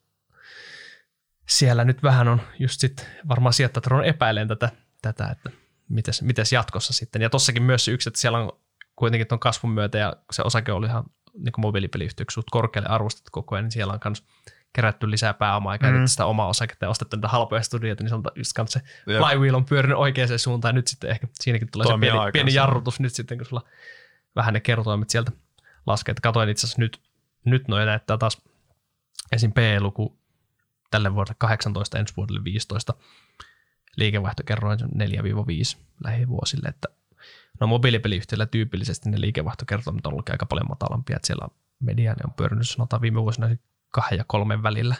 siellä 1.50 1.84
nyt 1.84 2.04
vähän 2.04 2.28
on 2.28 2.42
just 2.60 2.80
sitten 2.80 3.06
varmaan 3.28 3.54
sijoittajat 3.54 3.88
on 3.88 4.06
epäileen 4.06 4.48
tätä, 4.48 4.70
tätä 5.02 5.28
että 5.28 5.50
mites, 5.90 6.22
mites 6.22 6.54
jatkossa 6.54 6.94
sitten. 6.94 7.22
Ja 7.22 7.30
tossakin 7.30 7.64
myös 7.64 7.86
se 7.86 7.92
yksi, 7.92 8.10
että 8.10 8.20
siellä 8.20 8.38
on 8.38 8.52
kuitenkin 8.96 9.28
tuon 9.28 9.40
kasvun 9.40 9.72
myötä 9.72 9.98
ja 9.98 10.14
se 10.32 10.42
osake 10.42 10.72
oli 10.72 10.88
ihan 10.88 11.04
niin 11.34 11.54
mobiilipeliyhtiöksi 11.58 12.34
suht 12.34 12.48
korkealle 12.52 12.90
arvostettu 12.90 13.30
koko 13.32 13.56
ajan, 13.56 13.64
niin 13.64 13.72
siellä 13.72 13.94
on 13.94 14.00
myös 14.06 14.24
kerätty 14.74 15.12
lisää 15.12 15.34
pääomaa 15.34 15.74
ja 15.74 15.80
käytetty 15.80 16.04
mm. 16.04 16.08
sitä 16.08 16.26
omaa 16.26 16.48
osaketta 16.48 16.86
ja 16.86 16.90
ostettu 16.90 17.18
niitä 17.18 17.28
halpoja 17.28 17.62
studioita, 17.62 18.04
niin 18.04 18.10
se 18.10 18.16
on 18.16 18.24
just 18.36 18.52
se 18.66 18.82
Jep. 19.08 19.22
flywheel 19.22 19.56
on 19.56 19.66
pyörinyt 19.66 19.98
oikeaan 19.98 20.40
suuntaan 20.40 20.70
ja 20.70 20.76
nyt 20.76 20.88
sitten 20.88 21.10
ehkä 21.10 21.28
siinäkin 21.34 21.68
tulee 21.72 21.86
Toimii 21.86 22.10
se 22.10 22.14
pieni, 22.14 22.32
pieni 22.32 22.54
jarrutus 22.54 23.00
nyt 23.00 23.14
sitten, 23.14 23.38
kun 23.38 23.46
sulla 23.46 23.64
vähän 24.36 24.54
ne 24.54 24.60
kertoimet 24.60 25.10
sieltä 25.10 25.32
laskee. 25.86 26.16
Katoin 26.22 26.50
itse 26.50 26.68
asiassa 26.68 26.82
nyt, 26.82 27.02
nyt 27.46 27.68
noin 27.68 27.86
näyttää 27.86 28.18
taas 28.18 28.42
esim. 29.32 29.52
P-luku 29.52 30.20
tälle 30.92 31.14
vuodelle 31.16 31.36
18, 31.38 32.00
ensi 32.00 32.14
vuodelle 32.18 32.44
15. 32.44 32.94
Liikevaihtokerroin 33.96 34.80
4-5 34.80 34.86
lähivuosille, 36.04 36.70
että 36.70 36.88
no 37.60 37.68
mobiilipeliyhtiöillä 37.68 38.46
tyypillisesti 38.46 39.10
ne 39.10 39.22
liikevaihtokertoimet 39.22 40.06
on 40.06 40.14
ollut 40.14 40.30
aika 40.30 40.46
paljon 40.46 40.70
matalampia, 40.70 41.16
että 41.16 41.28
siellä 41.28 41.48
mediaani 41.80 42.22
on 42.26 42.34
pyörinyt 42.34 42.70
sanotaan 42.70 43.02
viime 43.02 43.22
vuosina 43.22 43.56
kahden 43.90 44.18
ja 44.18 44.24
kolmen 44.28 44.64
välillä. 44.64 44.96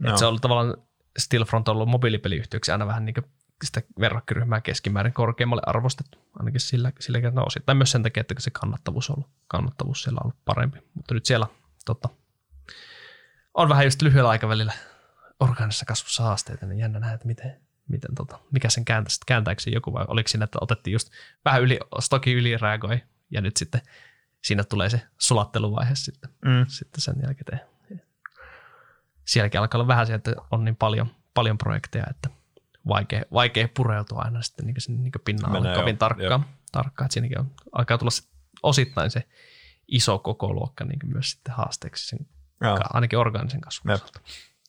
No. 0.00 0.08
Että 0.08 0.18
se 0.18 0.24
on 0.24 0.28
ollut 0.28 0.42
tavallaan 0.42 0.76
Stillfront 1.18 1.68
on 1.68 1.76
ollut 1.76 1.88
mobiilipeliyhtiöksi 1.88 2.72
aina 2.72 2.86
vähän 2.86 3.04
niin 3.04 3.14
kuin 3.14 3.24
sitä 3.64 3.82
verrokkiryhmää 4.00 4.60
keskimäärin 4.60 5.12
korkeammalle 5.12 5.62
arvostettu, 5.66 6.18
ainakin 6.38 6.60
sillä, 6.60 6.92
sillä 7.00 7.20
kertaa 7.20 7.44
osittain 7.44 7.78
myös 7.78 7.90
sen 7.90 8.02
takia, 8.02 8.20
että 8.20 8.34
se 8.38 8.50
kannattavuus 8.50 9.10
on 9.10 9.16
ollut, 9.16 9.30
kannattavuus 9.48 10.02
siellä 10.02 10.18
on 10.18 10.26
ollut 10.26 10.44
parempi. 10.44 10.78
Mutta 10.94 11.14
nyt 11.14 11.26
siellä 11.26 11.46
tota, 11.84 12.08
on 13.54 13.68
vähän 13.68 13.84
just 13.84 14.02
lyhyellä 14.02 14.30
aikavälillä 14.30 14.72
organisessa 15.40 15.84
kasvussa 15.84 16.22
haasteita, 16.22 16.66
niin 16.66 16.78
jännä 16.78 17.00
nähdä, 17.00 17.14
että 17.14 17.26
miten, 17.26 17.60
miten 17.88 18.14
tota, 18.14 18.38
mikä 18.50 18.68
sen 18.68 18.84
kääntä, 18.84 19.10
kääntääkö 19.26 19.62
se 19.62 19.70
joku 19.70 19.92
vai 19.92 20.04
oliko 20.08 20.28
siinä, 20.28 20.44
että 20.44 20.58
otettiin 20.60 20.92
just 20.92 21.10
vähän 21.44 21.62
yli, 21.62 21.78
stoki 22.00 22.32
yli 22.32 22.56
reagoi 22.56 23.02
ja 23.30 23.40
nyt 23.40 23.56
sitten 23.56 23.80
siinä 24.44 24.64
tulee 24.64 24.90
se 24.90 25.02
sulatteluvaihe 25.18 25.94
sitten, 25.94 26.30
mm. 26.44 26.66
sitten 26.68 27.00
sen 27.00 27.14
jälkeen. 27.22 27.60
Sielläkin 29.24 29.60
alkaa 29.60 29.78
olla 29.78 29.88
vähän 29.88 30.06
se, 30.06 30.14
että 30.14 30.34
on 30.50 30.64
niin 30.64 30.76
paljon, 30.76 31.06
paljon 31.34 31.58
projekteja, 31.58 32.06
että 32.10 32.30
vaikea, 32.88 33.22
vaikea 33.32 33.68
pureutua 33.76 34.22
aina 34.22 34.42
sitten 34.42 34.66
niin 34.66 34.74
sinne 34.78 35.02
niin 35.02 35.12
pinnalle 35.24 35.74
kovin 35.76 35.98
tarkkaan. 35.98 36.44
tarkkaan. 36.72 37.06
Että 37.06 37.12
siinäkin 37.12 37.40
on, 37.40 37.50
alkaa 37.72 37.98
tulla 37.98 38.10
osittain 38.62 39.10
se 39.10 39.28
iso 39.88 40.18
koko 40.18 40.52
luokka 40.52 40.84
niin 40.84 40.98
myös 41.04 41.30
sitten 41.30 41.54
haasteeksi 41.54 42.06
sen, 42.06 42.26
Joo. 42.60 42.78
ainakin 42.92 43.18
orgaanisen 43.18 43.60
kasvun 43.60 43.92
osalta. 43.92 44.20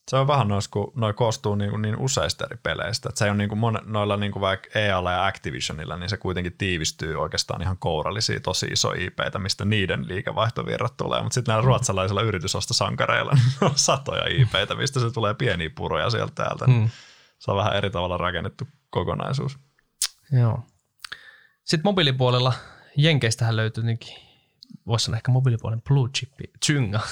Se 0.07 0.15
on 0.15 0.27
vähän 0.27 0.47
noissa, 0.47 0.71
kun 0.71 0.91
noi 0.95 1.13
koostuu 1.13 1.55
niin, 1.55 1.81
niin 1.81 1.97
useista 1.97 2.45
eri 2.45 2.57
peleistä. 2.63 3.09
Että 3.09 3.19
se 3.19 3.31
on 3.31 3.37
niin 3.37 3.49
kuin 3.49 3.59
mon, 3.59 3.79
noilla 3.85 4.17
niin 4.17 4.31
kuin 4.31 4.41
vaikka 4.41 4.79
EAlla 4.79 5.11
ja 5.11 5.25
Activisionilla, 5.25 5.97
niin 5.97 6.09
se 6.09 6.17
kuitenkin 6.17 6.53
tiivistyy 6.57 7.15
oikeastaan 7.15 7.61
ihan 7.61 7.77
kourallisia 7.77 8.39
tosi 8.39 8.65
iso 8.65 8.91
IPitä, 8.91 9.39
mistä 9.39 9.65
niiden 9.65 10.07
liikevaihtovirrat 10.07 10.97
tulee. 10.97 11.21
Mutta 11.21 11.33
sitten 11.33 11.51
näillä 11.51 11.63
mm. 11.63 11.67
ruotsalaisilla 11.67 12.21
yritysostosankareilla 12.21 13.31
niin 13.35 13.43
on 13.61 13.71
satoja 13.75 14.23
IPitä, 14.27 14.75
mistä 14.75 14.99
se 14.99 15.11
tulee 15.11 15.33
pieniä 15.33 15.69
puroja 15.75 16.09
sieltä 16.09 16.33
täältä. 16.35 16.67
Mm. 16.67 16.89
Se 17.39 17.51
on 17.51 17.57
vähän 17.57 17.75
eri 17.75 17.89
tavalla 17.89 18.17
rakennettu 18.17 18.67
kokonaisuus. 18.89 19.59
Joo. 20.31 20.63
Sitten 21.63 21.89
mobiilipuolella 21.89 22.53
Jenkeistähän 22.97 23.55
löytyy 23.55 23.83
niinkin, 23.83 24.15
voisi 24.87 25.05
sanoa 25.05 25.17
ehkä 25.17 25.31
mobiilipuolen 25.31 25.81
blue 25.81 26.09
chip, 26.09 26.31
Zynga. 26.65 26.99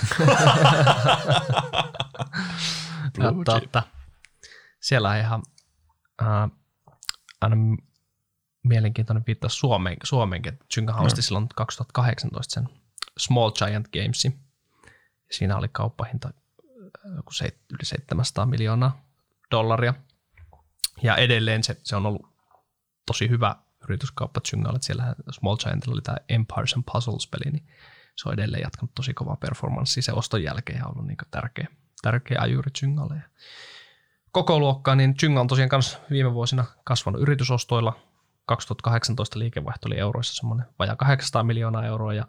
blue 3.14 3.43
chip. 3.43 3.45
Totta, 3.45 3.84
siellä 4.80 5.09
on 5.09 5.17
ihan 5.17 5.43
äh, 6.22 6.50
aina 7.42 7.56
mielenkiintoinen 8.64 9.24
viittaus 9.27 9.59
Suomeen, 9.59 9.98
Suomeenkin, 10.03 10.53
että 10.53 10.93
hausti 10.93 11.17
no. 11.17 11.22
silloin 11.22 11.48
2018 11.56 12.53
sen 12.53 12.69
Small 13.17 13.51
Giant 13.51 13.88
Gamesin. 13.88 14.40
Siinä 15.32 15.58
oli 15.58 15.67
kauppahinta 15.67 16.34
joku 17.16 17.32
yli 17.74 17.85
700 17.85 18.45
miljoonaa 18.45 19.01
dollaria. 19.51 19.93
Ja 21.03 21.16
edelleen 21.16 21.64
se, 21.64 21.77
se 21.84 21.95
on 21.95 22.06
ollut 22.06 22.35
tosi 23.06 23.30
hyvä 23.30 23.56
yrityskauppa 23.84 24.42
Zyngalle. 24.50 24.80
Siellä 24.82 25.16
Small 25.32 25.58
Giantilla 25.58 25.93
oli 25.93 26.01
tämä 26.01 26.17
Empires 26.30 26.74
and 26.74 26.84
Puzzles-peli, 26.92 27.51
niin 27.51 27.67
se 28.16 28.30
on 28.30 28.34
edelleen 28.34 28.61
jatkanut 28.61 28.95
tosi 28.95 29.14
kovaa 29.14 29.35
performanssia 29.35 30.03
se 30.03 30.14
oston 30.14 30.43
jälkeen 30.43 30.80
ja 30.80 30.85
ollut 30.85 31.08
niin 31.08 31.17
tärkeä, 31.32 31.67
tärkeä 32.06 32.42
ajuri 32.42 32.72
Zyngalle. 32.80 33.22
koko 34.32 34.59
luokkaa, 34.59 34.95
niin 34.95 35.16
Zynga 35.19 35.42
on 35.42 35.48
tosiaan 35.48 35.69
myös 35.72 35.98
viime 36.09 36.34
vuosina 36.34 36.66
kasvanut 36.84 37.22
yritysostoilla. 37.22 38.00
2018 38.45 39.40
liikevaihto 39.40 39.88
oli 39.88 40.00
euroissa 40.00 40.34
semmoinen 40.34 40.66
vajaa 40.80 40.95
800 40.95 41.43
miljoonaa 41.43 41.85
euroa 41.85 42.14
ja 42.14 42.27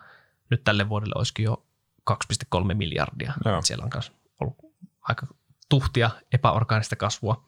nyt 0.51 0.65
tälle 0.65 0.89
vuodelle 0.89 1.15
olisikin 1.17 1.45
jo 1.45 1.67
2,3 2.11 2.75
miljardia. 2.75 3.33
Joo. 3.45 3.63
Siellä 3.63 3.85
on 3.85 3.91
myös 3.95 4.13
ollut 4.41 4.57
aika 5.01 5.27
tuhtia 5.69 6.11
epäorgaanista 6.33 6.97
kasvua 6.97 7.45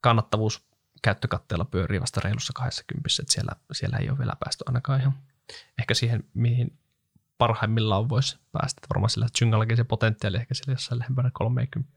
kannattavuus 0.00 0.68
käyttökatteella 1.02 1.64
pyörii 1.64 2.00
vasta 2.00 2.20
reilussa 2.24 2.52
20, 2.56 3.08
että 3.20 3.32
siellä, 3.32 3.52
siellä 3.72 3.96
ei 3.96 4.10
ole 4.10 4.18
vielä 4.18 4.36
päästy 4.44 4.64
ainakaan 4.66 5.00
ihan 5.00 5.14
ehkä 5.78 5.94
siihen, 5.94 6.24
mihin 6.34 6.78
parhaimmillaan 7.38 8.08
voisi 8.08 8.38
päästä. 8.52 8.80
Varmaan 8.90 9.10
sillä 9.10 9.26
Zyngallakin 9.38 9.76
se 9.76 9.84
potentiaali 9.84 10.36
ehkä 10.36 10.54
sillä 10.54 10.72
jossain 10.72 10.98
lähempänä 10.98 11.30
30 11.34 11.92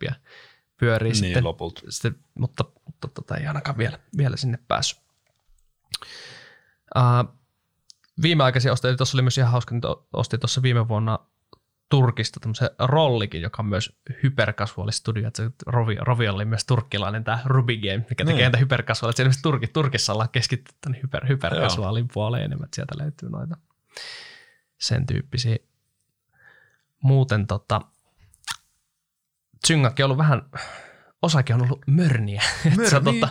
pyörii 0.78 1.12
niin, 1.12 1.16
sitten, 1.16 1.44
lopulta. 1.44 1.82
sitten, 1.90 2.24
mutta, 2.40 2.66
mutta 2.86 3.08
tota, 3.08 3.38
ei 3.38 3.48
ainakaan 3.48 3.78
vielä, 3.78 4.00
vielä 4.18 4.38
sinne 4.38 4.60
päässyt. 4.68 5.02
Uh, 6.96 7.36
viimeaikaisia 8.22 8.72
ostoja, 8.72 8.98
tuossa 8.98 9.16
oli 9.16 9.22
myös 9.22 9.38
ihan 9.38 9.52
hauska, 9.52 9.76
että 9.76 9.88
ostin 10.14 10.40
tuossa 10.40 10.62
viime 10.62 10.88
vuonna 10.88 11.20
Turkista 11.90 12.40
tämmöisen 12.40 12.70
rollikin, 12.80 13.42
joka 13.42 13.62
on 13.62 13.66
myös 13.66 14.00
hyperkasvuaalistudio. 14.24 15.28
Että 15.28 15.44
se 15.44 15.52
Rovi, 15.66 15.96
Rovi 15.96 16.28
oli 16.28 16.46
myös 16.46 16.66
turkkilainen 16.66 17.24
tämä 17.24 17.40
Ruby 17.46 17.78
Game, 17.78 18.06
mikä 18.10 18.26
tekee 18.26 18.34
niin. 18.34 18.42
näitä 18.42 18.58
hyperkasvuaalia. 18.58 19.16
Siellä 19.16 19.34
Turki, 19.42 19.68
Turkissa 19.68 20.14
ollaan 20.14 20.30
keskittynyt 20.30 20.82
tänne 20.82 21.00
hyper, 21.04 21.28
hyperkasvuaalin 21.28 22.08
puoleen 22.14 22.44
enemmän, 22.44 22.66
että 22.66 22.76
sieltä 22.76 22.98
löytyy 22.98 23.30
noita 23.30 23.58
sen 24.82 25.06
tyyppisiä. 25.06 25.58
Muuten 27.02 27.48
tota, 27.48 27.82
on 29.70 29.92
ollut 30.04 30.18
vähän, 30.18 30.42
osakin 31.22 31.56
on 31.56 31.64
ollut 31.64 31.82
mörniä. 31.88 32.42
Mörniä? 32.66 32.90
se, 32.90 33.02
tota, 33.02 33.30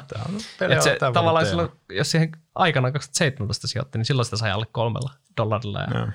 että 0.60 0.80
se 0.80 0.96
tavallaan 1.12 1.46
silloin, 1.46 1.68
jos 1.90 2.10
siihen 2.10 2.32
aikana 2.54 2.92
2017 2.92 3.66
sijoitti, 3.66 3.98
niin 3.98 4.04
silloin 4.04 4.24
sitä 4.24 4.36
sai 4.36 4.50
alle 4.50 4.66
kolmella 4.72 5.10
dollarilla. 5.36 5.80
Ja, 5.80 5.98
ja. 5.98 6.12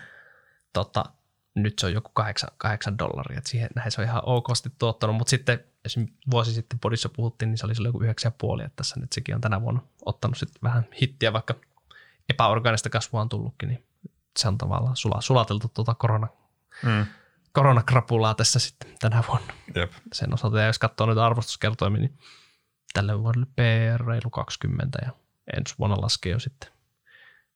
Tota, 0.73 1.05
nyt 1.55 1.79
se 1.79 1.85
on 1.85 1.93
joku 1.93 2.11
8, 2.13 2.49
8 2.57 2.97
dollaria, 2.97 3.37
että 3.37 3.49
siihen 3.49 3.69
näin 3.75 3.91
se 3.91 4.01
on 4.01 4.07
ihan 4.07 4.21
okosti 4.25 4.69
tuottanut, 4.79 5.15
mutta 5.15 5.29
sitten 5.29 5.63
esimerkiksi 5.85 6.19
vuosi 6.31 6.53
sitten 6.53 6.79
podissa 6.79 7.09
puhuttiin, 7.09 7.49
niin 7.49 7.57
se 7.57 7.65
oli 7.65 7.73
joku 7.85 7.99
9,5, 7.99 8.07
että 8.65 8.75
tässä 8.75 8.99
nyt 8.99 9.13
sekin 9.13 9.35
on 9.35 9.41
tänä 9.41 9.61
vuonna 9.61 9.81
ottanut 10.05 10.37
sitten 10.37 10.59
vähän 10.63 10.85
hittiä, 11.01 11.33
vaikka 11.33 11.55
epäorganista 12.29 12.89
kasvua 12.89 13.21
on 13.21 13.29
tullutkin, 13.29 13.69
niin 13.69 13.83
se 14.37 14.47
on 14.47 14.57
tavallaan 14.57 14.95
sula, 14.95 15.21
sulateltu 15.21 15.67
tuota 15.73 15.95
korona, 15.95 16.27
mm. 16.83 17.05
koronakrapulaa 17.51 18.33
tässä 18.33 18.59
sitten 18.59 18.95
tänä 18.99 19.23
vuonna. 19.27 19.53
Jep. 19.75 19.91
Sen 20.13 20.33
osalta, 20.33 20.59
ja 20.59 20.67
jos 20.67 20.79
katsoo 20.79 21.07
nyt 21.07 21.17
arvostuskertoimia, 21.17 22.01
niin 22.01 22.19
tälle 22.93 23.19
vuodelle 23.19 23.45
PR 23.45 24.05
reilu 24.05 24.29
20 24.29 24.99
ja 25.05 25.11
ensi 25.57 25.75
vuonna 25.79 26.01
laskee 26.01 26.31
jo 26.31 26.39
sitten 26.39 26.71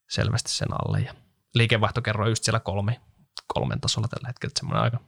selvästi 0.09 0.51
sen 0.51 0.67
alle 0.71 0.99
ja 0.99 1.13
liikevaihtokerro 1.53 2.23
on 2.23 2.31
just 2.31 2.43
siellä 2.43 2.59
kolme, 2.59 3.01
kolmen 3.47 3.81
tasolla 3.81 4.07
tällä 4.07 4.27
hetkellä. 4.27 4.53
Semmoinen 4.59 4.83
aika, 4.83 4.99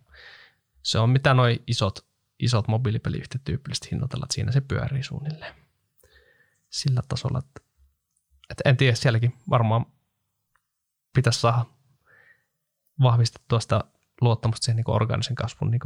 se 0.82 1.00
on 1.00 1.10
mitä 1.10 1.34
noin 1.34 1.64
isot, 1.68 2.06
isot 2.40 2.68
mobiilipeliyhtiöt 2.68 3.44
tyypillisesti 3.44 3.92
hinnoitella, 3.92 4.26
että 4.26 4.36
siinä 4.36 4.52
se 4.52 4.62
pyörii 4.62 5.04
suunnilleen 5.04 5.56
sillä 6.70 7.02
tasolla. 7.08 7.40
Että, 7.40 7.62
että 8.50 8.70
en 8.70 8.78
tiedä, 8.78 8.96
sielläkin 8.96 9.38
varmaan 9.50 9.86
pitäisi 11.14 11.40
saada 11.40 11.66
vahvistettua 13.02 13.60
sitä 13.60 13.84
luottamusta 14.22 14.66
siihen 14.66 14.76
niin 14.76 14.96
organisen 14.96 15.36
kasvun 15.36 15.72
niin 15.72 15.82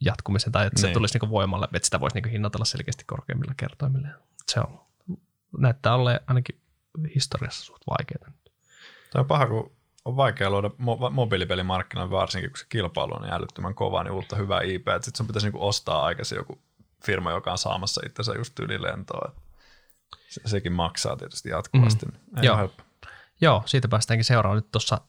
jatkumisen 0.00 0.52
tai 0.52 0.66
että 0.66 0.80
niin. 0.82 0.88
se 0.88 0.94
tulisi 0.94 1.18
niin 1.18 1.30
voimalle, 1.30 1.68
että 1.72 1.86
sitä 1.86 2.00
voisi 2.00 2.20
niin 2.20 2.32
hinnoitella 2.32 2.64
selkeästi 2.64 3.04
korkeimmilla 3.04 3.54
kertoimilla. 3.56 4.08
Se 4.52 4.60
on, 4.60 4.80
näyttää 5.58 5.94
olleen 5.94 6.20
ainakin 6.26 6.60
historiassa 7.14 7.64
suht 7.64 7.82
vaikeaa. 7.90 8.32
Tämä 9.12 9.20
on 9.20 9.26
paha, 9.26 9.46
kun 9.46 9.72
on 10.04 10.16
vaikea 10.16 10.50
luoda 10.50 10.68
mo- 10.68 11.10
mobiilipelimarkkinoille, 11.10 12.10
varsinkin 12.10 12.50
kun 12.50 12.58
se 12.58 12.66
kilpailu 12.68 13.14
on 13.14 13.22
niin 13.22 13.32
älyttömän 13.32 13.74
kova, 13.74 14.04
niin 14.04 14.12
uutta 14.12 14.36
hyvää 14.36 14.60
IP. 14.62 14.86
Sitten 14.86 15.16
sun 15.16 15.26
pitäisi 15.26 15.46
niinku 15.46 15.66
ostaa 15.66 16.04
aikaisin 16.04 16.36
joku 16.36 16.58
firma, 17.04 17.30
joka 17.30 17.52
on 17.52 17.58
saamassa 17.58 18.00
itsensä 18.06 18.32
just 18.32 18.58
ylilentoa. 18.58 19.32
Se, 20.28 20.40
sekin 20.44 20.72
maksaa 20.72 21.16
tietysti 21.16 21.48
jatkuvasti. 21.48 22.06
Mm. 22.06 22.38
Ei 22.38 22.46
Joo. 22.46 22.70
Joo, 23.42 23.62
siitä 23.66 23.88
päästäänkin 23.88 24.24
seuraavaan 24.24 24.56
nyt 24.56 24.70
tuossa 24.70 25.00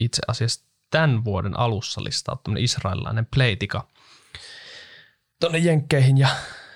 itse 0.00 0.22
asiassa 0.28 0.64
tämän 0.90 1.24
vuoden 1.24 1.58
alussa 1.58 2.04
listautunut 2.04 2.62
israelilainen 2.62 3.26
Playtika 3.34 3.88
tuonne 5.40 5.58
Jenkkeihin 5.58 6.18
ja 6.18 6.28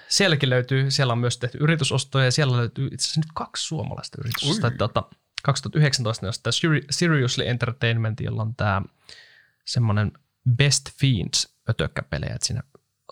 sielläkin 0.09 0.51
löytyy, 0.51 0.91
siellä 0.91 1.13
on 1.13 1.19
myös 1.19 1.39
tehty 1.39 1.59
yritysostoja 1.59 2.25
ja 2.25 2.33
siellä 2.33 2.57
löytyy 2.57 2.87
itse 2.87 3.05
asiassa 3.05 3.21
nyt 3.21 3.33
kaksi 3.35 3.67
suomalaista 3.67 4.19
yritysostoa. 4.21 4.71
Tota, 4.71 5.03
2019 5.43 6.27
on 6.27 6.33
tämä 6.43 6.53
Seriously 6.91 7.49
Entertainment, 7.49 8.21
jolla 8.21 8.43
on 8.43 8.55
tämä 8.57 8.83
semmoinen 9.65 10.13
Best 10.57 10.91
Fiends 11.01 11.57
ötökkäpelejä, 11.71 12.35
että 12.35 12.47
siinä, 12.47 12.63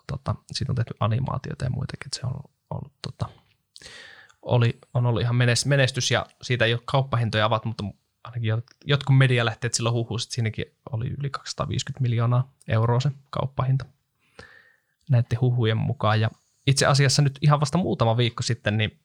tota, 0.07 0.35
siinä 0.53 0.73
on 0.73 0.77
tehty 0.77 0.95
animaatiota 1.01 1.65
ja 1.65 1.71
muitakin, 1.71 2.07
että 2.07 2.21
se 2.21 2.27
on 2.27 2.41
ollut, 2.71 2.93
tota, 3.03 3.29
oli, 4.43 4.79
on 4.95 5.07
ollut 5.07 5.23
ihan 5.23 5.37
menestys 5.67 6.11
ja 6.11 6.27
siitä 6.43 6.65
ei 6.65 6.75
ole 6.75 6.83
kauppahintoja 6.85 7.45
avattu, 7.45 7.69
mutta 7.69 7.85
ainakin 8.25 8.53
jotkut 8.85 9.19
medialähteet 9.19 9.75
silloin 9.75 9.93
huhuivat, 9.93 10.23
että 10.23 10.35
siinäkin 10.35 10.65
oli 10.93 11.15
yli 11.19 11.31
250 11.31 12.03
miljoonaa 12.03 12.53
euroa 12.69 13.01
se 13.01 13.11
kauppahinta. 13.31 13.85
näiden 15.11 15.41
huhujen 15.41 15.77
mukaan. 15.77 16.21
Ja 16.21 16.31
itse 16.67 16.87
asiassa 16.87 17.23
nyt 17.23 17.39
ihan 17.43 17.61
vasta 17.61 17.79
muutama 17.79 18.17
viikko 18.17 18.43
sitten, 18.43 18.77
niin 18.77 19.01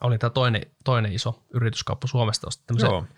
oli 0.00 0.18
tämä 0.18 0.30
toinen, 0.30 0.62
toinen 0.84 1.12
iso 1.12 1.42
yrityskauppa 1.54 2.06
Suomesta, 2.06 2.48
tämmöisen 2.66 3.08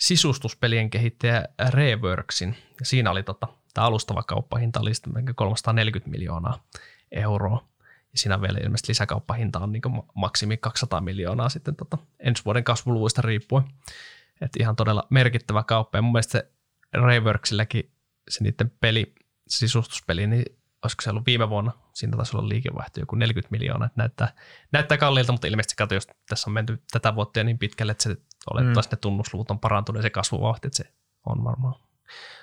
sisustuspelien 0.00 0.90
kehittäjä 0.90 1.44
Reworksin. 1.68 2.56
Ja 2.80 2.86
siinä 2.86 3.10
oli 3.10 3.22
tota, 3.22 3.48
tämä 3.74 3.86
alustava 3.86 4.22
kauppahinta 4.22 4.80
oli 4.80 4.94
sitten 4.94 5.34
340 5.34 6.10
miljoonaa 6.10 6.64
euroa. 7.12 7.71
Ja 8.12 8.18
siinä 8.18 8.40
vielä 8.40 8.58
ilmeisesti 8.62 8.88
lisäkauppahinta 8.88 9.58
on 9.58 9.72
niin 9.72 9.82
maksimi 10.14 10.56
200 10.56 11.00
miljoonaa 11.00 11.48
sitten 11.48 11.76
tota, 11.76 11.98
ensi 12.20 12.44
vuoden 12.44 12.64
kasvuluvuista 12.64 13.22
riippuen. 13.22 13.64
Että 14.40 14.58
ihan 14.60 14.76
todella 14.76 15.06
merkittävä 15.10 15.62
kauppa. 15.62 15.98
Ja 15.98 16.02
mun 16.02 16.12
mielestä 16.12 16.32
se 16.32 16.52
Reworksilläkin 16.94 17.92
se 18.30 18.44
niiden 18.44 18.72
peli, 18.80 19.14
sisustuspeli, 19.48 20.26
niin 20.26 20.44
olisiko 20.84 21.02
se 21.02 21.10
ollut 21.10 21.26
viime 21.26 21.48
vuonna, 21.48 21.72
siinä 21.94 22.16
taisi 22.16 22.36
olla 22.36 22.48
liikevaihto 22.48 23.00
joku 23.00 23.16
40 23.16 23.48
miljoonaa, 23.50 23.86
että 23.86 24.02
näyttää, 24.02 24.34
näyttää 24.72 24.98
kalliilta, 24.98 25.32
mutta 25.32 25.46
ilmeisesti 25.46 25.74
kato, 25.76 25.94
jos 25.94 26.06
tässä 26.28 26.50
on 26.50 26.54
menty 26.54 26.82
tätä 26.90 27.14
vuotta 27.14 27.44
niin 27.44 27.58
pitkälle, 27.58 27.92
että 27.92 28.02
se 28.02 28.16
olettaisiin 28.50 28.90
mm. 28.90 28.96
ne 28.96 29.00
tunnusluvut 29.00 29.50
on 29.50 29.58
parantunut 29.58 29.98
ja 29.98 30.02
se 30.02 30.10
kasvuvauhti, 30.10 30.68
että 30.68 30.76
se 30.76 30.92
on 31.26 31.44
varmaan 31.44 31.74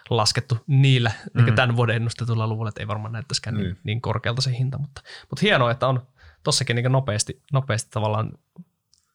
laskettu 0.10 0.58
niillä 0.68 1.12
mm. 1.34 1.56
tämän 1.56 1.76
vuoden 1.76 1.96
ennustetulla 1.96 2.48
luvulla, 2.48 2.70
että 2.70 2.82
ei 2.82 2.88
varmaan 2.88 3.14
näyttäisikään 3.14 3.56
mm. 3.56 3.62
niin, 3.62 3.78
niin 3.84 4.02
korkealta 4.02 4.42
se 4.42 4.58
hinta, 4.58 4.78
mutta, 4.78 5.02
mutta 5.30 5.42
hienoa, 5.42 5.72
että 5.72 5.88
on 5.88 6.08
tossakin 6.44 6.76
niin 6.76 6.92
nopeasti, 6.92 7.42
nopeasti 7.54 7.90
tavallaan 7.92 8.32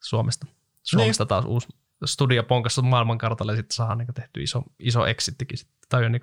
Suomesta, 0.01 0.47
Suomesta 0.83 1.25
niin. 1.25 1.29
taas 1.29 1.45
uusi 1.45 1.69
studio 2.05 2.43
ponkassa 2.43 2.83
maailmankartalle 2.83 3.53
ja 3.53 3.57
sitten 3.57 3.75
saadaan 3.75 3.99
niin 3.99 4.15
tehty 4.15 4.43
iso, 4.43 4.63
iso 4.79 5.07
exittikin. 5.07 5.59
Tai 5.89 6.05
on 6.05 6.13
niin 6.13 6.21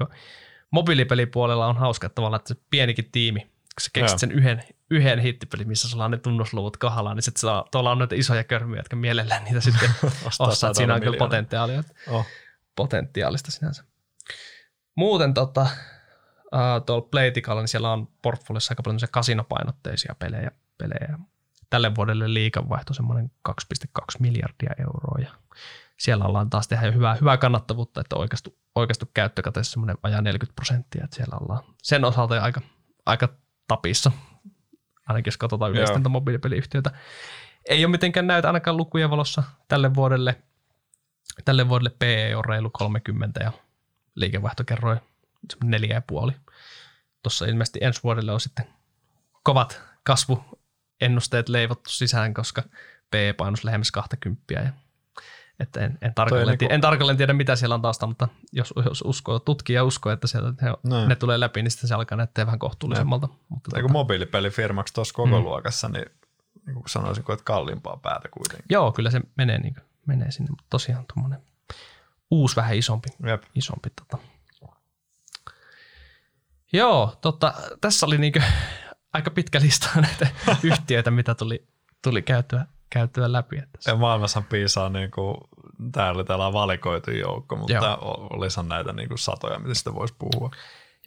mobiilipelipuolella 0.71 1.67
on 1.67 1.77
hauska 1.77 2.07
että 2.07 2.15
tavallaan, 2.15 2.39
että 2.39 2.53
se 2.53 2.61
pienikin 2.69 3.09
tiimi, 3.11 3.39
kun 3.39 3.81
sä 3.81 3.89
keksit 3.93 4.19
sen 4.19 4.31
yhden, 4.31 4.63
yhden 4.89 5.19
hittipelin, 5.19 5.67
missä 5.67 5.89
sulla 5.89 6.05
on 6.05 6.11
ne 6.11 6.17
tunnusluvut 6.17 6.77
kohdallaan, 6.77 7.17
niin 7.17 7.23
sitten 7.23 7.49
tuolla 7.71 7.91
on 7.91 7.97
noita 7.97 8.15
isoja 8.15 8.43
körmyjä, 8.43 8.79
jotka 8.79 8.95
mielellään 8.95 9.43
niitä 9.43 9.61
sitten 9.61 9.89
ostaa. 10.39 10.73
Siinä 10.73 10.95
on 10.95 11.01
kyllä 11.01 11.17
potentiaalia, 11.17 11.83
oh. 12.07 12.25
potentiaalista 12.75 13.51
sinänsä. 13.51 13.83
Muuten 14.95 15.33
tota, 15.33 15.61
uh, 15.61 16.85
tuolla 16.85 17.07
Playtikalla, 17.11 17.61
niin 17.61 17.67
siellä 17.67 17.91
on 17.91 18.07
portfoliossa 18.21 18.71
aika 18.71 18.83
paljon 18.83 18.99
kasinopainotteisia 19.11 20.15
pelejä. 20.19 20.51
pelejä. 20.77 21.19
Tälle 21.69 21.95
vuodelle 21.95 22.33
liikavaihto 22.33 22.93
semmoinen 22.93 23.31
2,2 23.49 24.05
miljardia 24.19 24.71
euroa 24.79 25.17
ja 25.19 25.31
siellä 25.97 26.25
ollaan 26.25 26.49
taas 26.49 26.67
tehdä 26.67 26.85
jo 26.85 26.93
hyvää, 26.93 27.15
hyvää 27.15 27.37
kannattavuutta, 27.37 28.01
että 28.01 28.15
oikeastu, 28.15 28.57
oikeastu 28.75 29.05
käyttökate 29.13 29.63
semmoinen 29.63 29.97
vajaa 30.03 30.21
40 30.21 30.55
prosenttia, 30.55 31.03
että 31.03 31.15
siellä 31.15 31.37
ollaan 31.41 31.63
sen 31.83 32.05
osalta 32.05 32.41
aika, 32.41 32.61
aika 33.05 33.29
tapissa, 33.67 34.11
ainakin 35.07 35.27
jos 35.27 35.37
katsotaan 35.37 35.71
yleistä 35.71 36.09
mobiilipeliyhtiötä. 36.09 36.91
Ei 37.69 37.85
ole 37.85 37.91
mitenkään 37.91 38.27
näytä 38.27 38.49
ainakaan 38.49 38.77
lukujen 38.77 39.09
valossa 39.09 39.43
tälle 39.67 39.95
vuodelle. 39.95 40.41
Tälle 41.45 41.69
vuodelle 41.69 41.95
PE 41.99 42.35
on 42.35 42.45
reilu 42.45 42.69
30 42.69 43.43
ja 43.43 43.51
liikevaihtokerroin 44.21 44.99
neljä 45.63 45.93
ja 45.93 46.01
puoli. 46.01 46.31
Tuossa 47.23 47.45
ilmeisesti 47.45 47.79
ensi 47.81 48.03
vuodelle 48.03 48.31
on 48.31 48.41
sitten 48.41 48.67
kovat 49.43 49.81
kasvuennusteet 50.03 51.49
leivottu 51.49 51.89
sisään, 51.89 52.33
koska 52.33 52.63
PE-painos 53.11 53.63
lähemmäs 53.63 53.91
20 53.91 54.53
ja 54.53 54.73
että 55.59 55.79
en, 55.79 55.97
en, 56.01 56.13
tarkalleen, 56.13 56.47
niinku... 56.47 56.59
tiedä, 56.59 56.75
en 56.75 56.81
tarkalleen 56.81 57.17
tiedä, 57.17 57.33
mitä 57.33 57.55
siellä 57.55 57.75
on 57.75 57.81
tausta, 57.81 58.07
mutta 58.07 58.27
jos, 58.51 58.73
jos 58.85 59.03
uskoo, 59.05 59.39
tutkija 59.39 59.83
uskoo, 59.83 60.11
että 60.11 60.27
siellä 60.27 60.53
he, 60.61 60.69
ne 61.07 61.15
tulee 61.15 61.39
läpi, 61.39 61.61
niin 61.61 61.71
sitten 61.71 61.87
se 61.87 61.93
alkaa 61.95 62.17
näyttää 62.17 62.45
vähän 62.45 62.59
kohtuullisemmalta. 62.59 63.27
Ne. 63.27 63.33
Mutta 63.49 63.69
Eikö 63.75 63.87
tota... 63.87 63.93
mobiilipelifirmaksi 63.93 64.93
tuossa 64.93 65.13
koko 65.13 65.39
mm. 65.39 65.43
luokassa, 65.43 65.89
niin, 65.89 66.05
niin 66.65 66.75
kuin 66.75 66.89
sanoisin, 66.89 67.23
että 67.31 67.43
kalliimpaa 67.43 67.97
päätä 67.97 68.29
kuitenkin. 68.31 68.65
Joo, 68.69 68.91
kyllä 68.91 69.11
se 69.11 69.21
menee, 69.37 69.59
niin 69.59 69.73
kuin, 69.73 69.83
menee 70.05 70.31
sinne, 70.31 70.49
mutta 70.49 70.65
tosiaan 70.69 71.05
tuommoinen 71.13 71.41
uusi 72.31 72.55
vähän 72.55 72.75
isompi. 72.75 73.09
Jep. 73.25 73.43
isompi 73.55 73.89
tota. 73.89 74.23
Joo, 76.73 77.17
tota, 77.21 77.53
tässä 77.81 78.05
oli 78.05 78.17
niin 78.17 78.33
aika 79.13 79.31
pitkä 79.31 79.61
lista 79.61 79.89
näitä 80.01 80.27
yhtiöitä, 80.63 81.11
mitä 81.11 81.35
tuli, 81.35 81.67
tuli 82.01 82.21
käytyä 82.21 82.65
käytyä 82.93 83.31
läpi. 83.31 83.57
Että 83.57 83.91
ja 83.91 83.95
maailmassa 83.95 84.43
piisaa 84.49 84.89
niin 84.89 85.11
kuin, 85.11 85.37
täällä, 85.91 86.23
täällä 86.23 86.47
on 86.47 86.53
valikoitu 86.53 87.11
joukko, 87.11 87.55
mutta 87.55 87.73
Joo. 87.73 88.27
olisihan 88.29 88.67
näitä 88.67 88.93
niin 88.93 89.07
kuin 89.07 89.19
satoja, 89.19 89.59
mitä 89.59 89.73
sitä 89.73 89.93
voisi 89.93 90.15
puhua. 90.19 90.51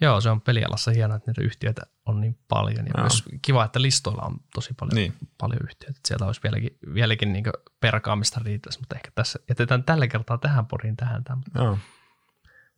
Joo, 0.01 0.21
se 0.21 0.31
on 0.31 0.41
pelialassa 0.41 0.91
hienoa, 0.91 1.17
että 1.17 1.31
niitä 1.31 1.43
yhtiöitä 1.43 1.83
on 2.07 2.21
niin 2.21 2.39
paljon. 2.49 2.87
Ja 2.87 2.93
Joo. 2.97 3.03
myös 3.03 3.23
kiva, 3.43 3.65
että 3.65 3.83
listoilla 3.83 4.23
on 4.23 4.37
tosi 4.55 4.75
paljon, 4.81 4.95
niin. 4.95 5.15
paljon 5.39 5.61
yhtiöitä. 5.65 6.01
Sieltä 6.05 6.27
olisi 6.27 6.41
vieläkin, 6.43 6.79
vieläkin 6.95 7.33
niin 7.33 7.45
perkaamista 7.81 8.41
riittäisi, 8.45 8.79
mutta 8.79 8.95
ehkä 8.95 9.11
tässä 9.15 9.39
jätetään 9.49 9.85
tällä 9.85 10.07
kertaa 10.07 10.39
tähän 10.39 10.67
poriin 10.67 10.97
tähän. 10.97 11.25
Tämän. 11.25 11.43
Joo. 11.55 11.79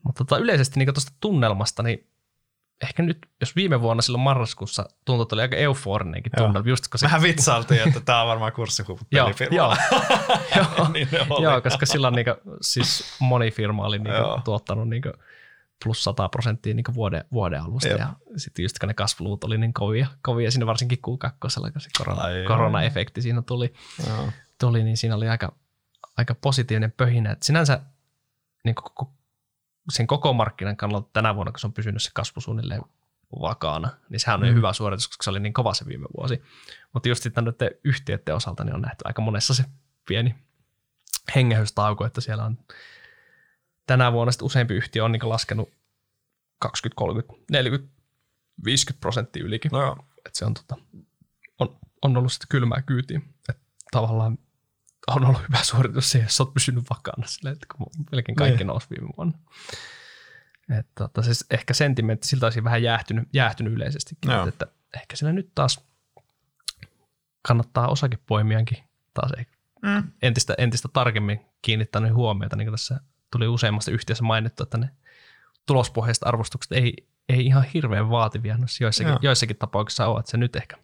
Mutta 0.02 0.24
tota, 0.24 0.38
yleisesti 0.38 0.78
niin 0.78 0.94
tuosta 0.94 1.12
tunnelmasta, 1.20 1.82
niin 1.82 2.10
ehkä 2.82 3.02
nyt, 3.02 3.18
jos 3.40 3.56
viime 3.56 3.80
vuonna 3.80 4.02
silloin 4.02 4.22
marraskuussa 4.22 4.88
tuntui, 5.04 5.22
että 5.22 5.34
oli 5.34 5.42
aika 5.42 5.56
euforinenkin 5.56 6.32
tunnelma. 6.36 6.68
Just, 6.68 6.88
kun 6.88 6.98
se... 6.98 7.06
Vähän 7.06 7.22
vitsailtiin, 7.22 7.80
että 7.88 8.00
tämä 8.00 8.22
on 8.22 8.28
varmaan 8.28 8.52
joo, 9.10 9.32
joo, 9.50 9.76
joo, 10.56 10.88
niin 10.92 11.08
joo, 11.42 11.60
koska 11.60 11.86
silloin 11.86 12.14
niin 12.14 12.24
kuin, 12.24 12.56
siis 12.60 13.16
moni 13.20 13.50
firma 13.50 13.86
oli 13.86 13.98
niin 13.98 14.14
kuin, 14.22 14.42
tuottanut 14.42 14.88
niin 14.88 15.02
kuin, 15.02 15.14
plus 15.84 16.04
100 16.04 16.28
prosenttia 16.28 16.74
niin 16.74 16.94
vuoden, 16.94 17.24
vuoden 17.32 17.62
alusta. 17.62 17.88
Jep. 17.88 17.98
Ja 17.98 18.14
sitten 18.36 18.62
just 18.62 18.78
kun 18.78 18.88
ne 18.88 18.94
kasvuluvut 18.94 19.44
oli 19.44 19.58
niin 19.58 19.74
kovia, 19.74 20.06
kovia 20.22 20.50
siinä 20.50 20.66
varsinkin 20.66 20.98
Q2, 20.98 21.30
kun 21.40 21.50
se 21.50 21.60
korona, 21.98 22.22
Ai 22.22 22.44
koronaefekti 22.46 23.22
siinä 23.22 23.42
tuli, 23.42 23.72
tuli, 24.60 24.84
niin 24.84 24.96
siinä 24.96 25.16
oli 25.16 25.28
aika, 25.28 25.52
aika 26.16 26.34
positiivinen 26.34 26.92
pöhinä. 26.92 27.30
Et 27.30 27.42
sinänsä 27.42 27.80
niin 28.64 28.74
koko 28.74 29.12
sen 29.92 30.06
koko 30.06 30.32
markkinan 30.32 30.76
kannalta 30.76 31.10
tänä 31.12 31.34
vuonna, 31.34 31.52
kun 31.52 31.60
se 31.60 31.66
on 31.66 31.72
pysynyt 31.72 32.02
se 32.02 32.10
kasvu 32.14 32.40
suunnilleen 32.40 32.82
vakaana, 33.40 33.88
niin 34.08 34.20
sehän 34.20 34.42
on 34.42 34.48
mm. 34.48 34.54
hyvä 34.54 34.72
suoritus, 34.72 35.08
koska 35.08 35.22
se 35.22 35.30
oli 35.30 35.40
niin 35.40 35.52
kova 35.52 35.74
se 35.74 35.86
viime 35.86 36.06
vuosi. 36.16 36.42
Mutta 36.92 37.08
just 37.08 37.22
sitten 37.22 37.44
noiden 37.44 37.70
yhtiöiden 37.84 38.34
osalta 38.34 38.64
niin 38.64 38.74
on 38.74 38.82
nähty 38.82 39.02
aika 39.04 39.22
monessa 39.22 39.54
se 39.54 39.64
pieni 40.08 40.34
hengähystauko, 41.34 42.06
että 42.06 42.20
siellä 42.20 42.44
on 42.44 42.58
tänä 43.86 44.12
vuonna 44.12 44.32
sitten 44.32 44.46
useampi 44.46 44.74
yhtiö 44.74 45.04
on 45.04 45.12
niin 45.12 45.28
laskenut 45.28 45.70
20, 46.58 46.96
30, 46.98 47.44
40, 47.50 47.94
50 48.64 49.00
prosenttia 49.00 49.44
ylikin. 49.44 49.70
No 49.70 49.80
joo. 49.80 49.96
Et 50.26 50.34
se 50.34 50.44
on, 50.44 50.54
tota, 50.54 50.76
on, 51.58 51.78
on 52.02 52.16
ollut 52.16 52.32
sitten 52.32 52.48
kylmää 52.48 52.82
kyytiä. 52.82 53.20
Että 53.48 53.62
tavallaan 53.90 54.38
on 55.06 55.24
ollut 55.24 55.42
hyvä 55.48 55.62
suoritus 55.62 56.10
se, 56.10 56.18
jos 56.18 56.40
olet 56.40 56.54
pysynyt 56.54 56.84
vakaana 56.90 57.26
sille, 57.26 57.50
että 57.50 57.66
kun 57.76 57.86
melkein 58.12 58.36
kaikki 58.36 58.58
niin. 58.58 58.66
nousi 58.66 58.86
viime 58.90 59.08
vuonna. 59.16 59.38
Että, 60.78 60.92
tota, 60.94 61.22
siis 61.22 61.46
ehkä 61.50 61.74
sentimentti 61.74 62.26
siltä 62.26 62.46
olisi 62.46 62.64
vähän 62.64 62.82
jäähtynyt, 62.82 63.28
jäähtynyt 63.32 63.72
yleisestikin, 63.72 64.30
no. 64.30 64.48
että 64.48 64.66
ehkä 64.94 65.16
sillä 65.16 65.32
nyt 65.32 65.50
taas 65.54 65.86
kannattaa 67.48 67.88
osakepoimiankin 67.88 68.78
taas 69.14 69.32
mm. 69.82 70.12
entistä, 70.22 70.54
entistä 70.58 70.88
tarkemmin 70.92 71.40
kiinnittänyt 71.62 72.14
huomiota, 72.14 72.56
niin 72.56 72.66
kuin 72.66 72.72
tässä 72.72 73.00
tuli 73.32 73.48
useammasta 73.48 73.90
yhtiössä 73.90 74.24
mainittu, 74.24 74.62
että 74.62 74.78
ne 74.78 74.90
tulospohjaiset 75.66 76.26
arvostukset 76.26 76.72
ei, 76.72 76.94
ei 77.28 77.46
ihan 77.46 77.64
hirveän 77.74 78.10
vaativia 78.10 78.56
noissa 78.56 78.84
joissakin, 78.84 79.16
joissakin 79.20 79.56
tapauksissa 79.56 80.06
ole, 80.06 80.20
että 80.20 80.30
se 80.30 80.36
nyt 80.36 80.56
ehkä, 80.56 80.76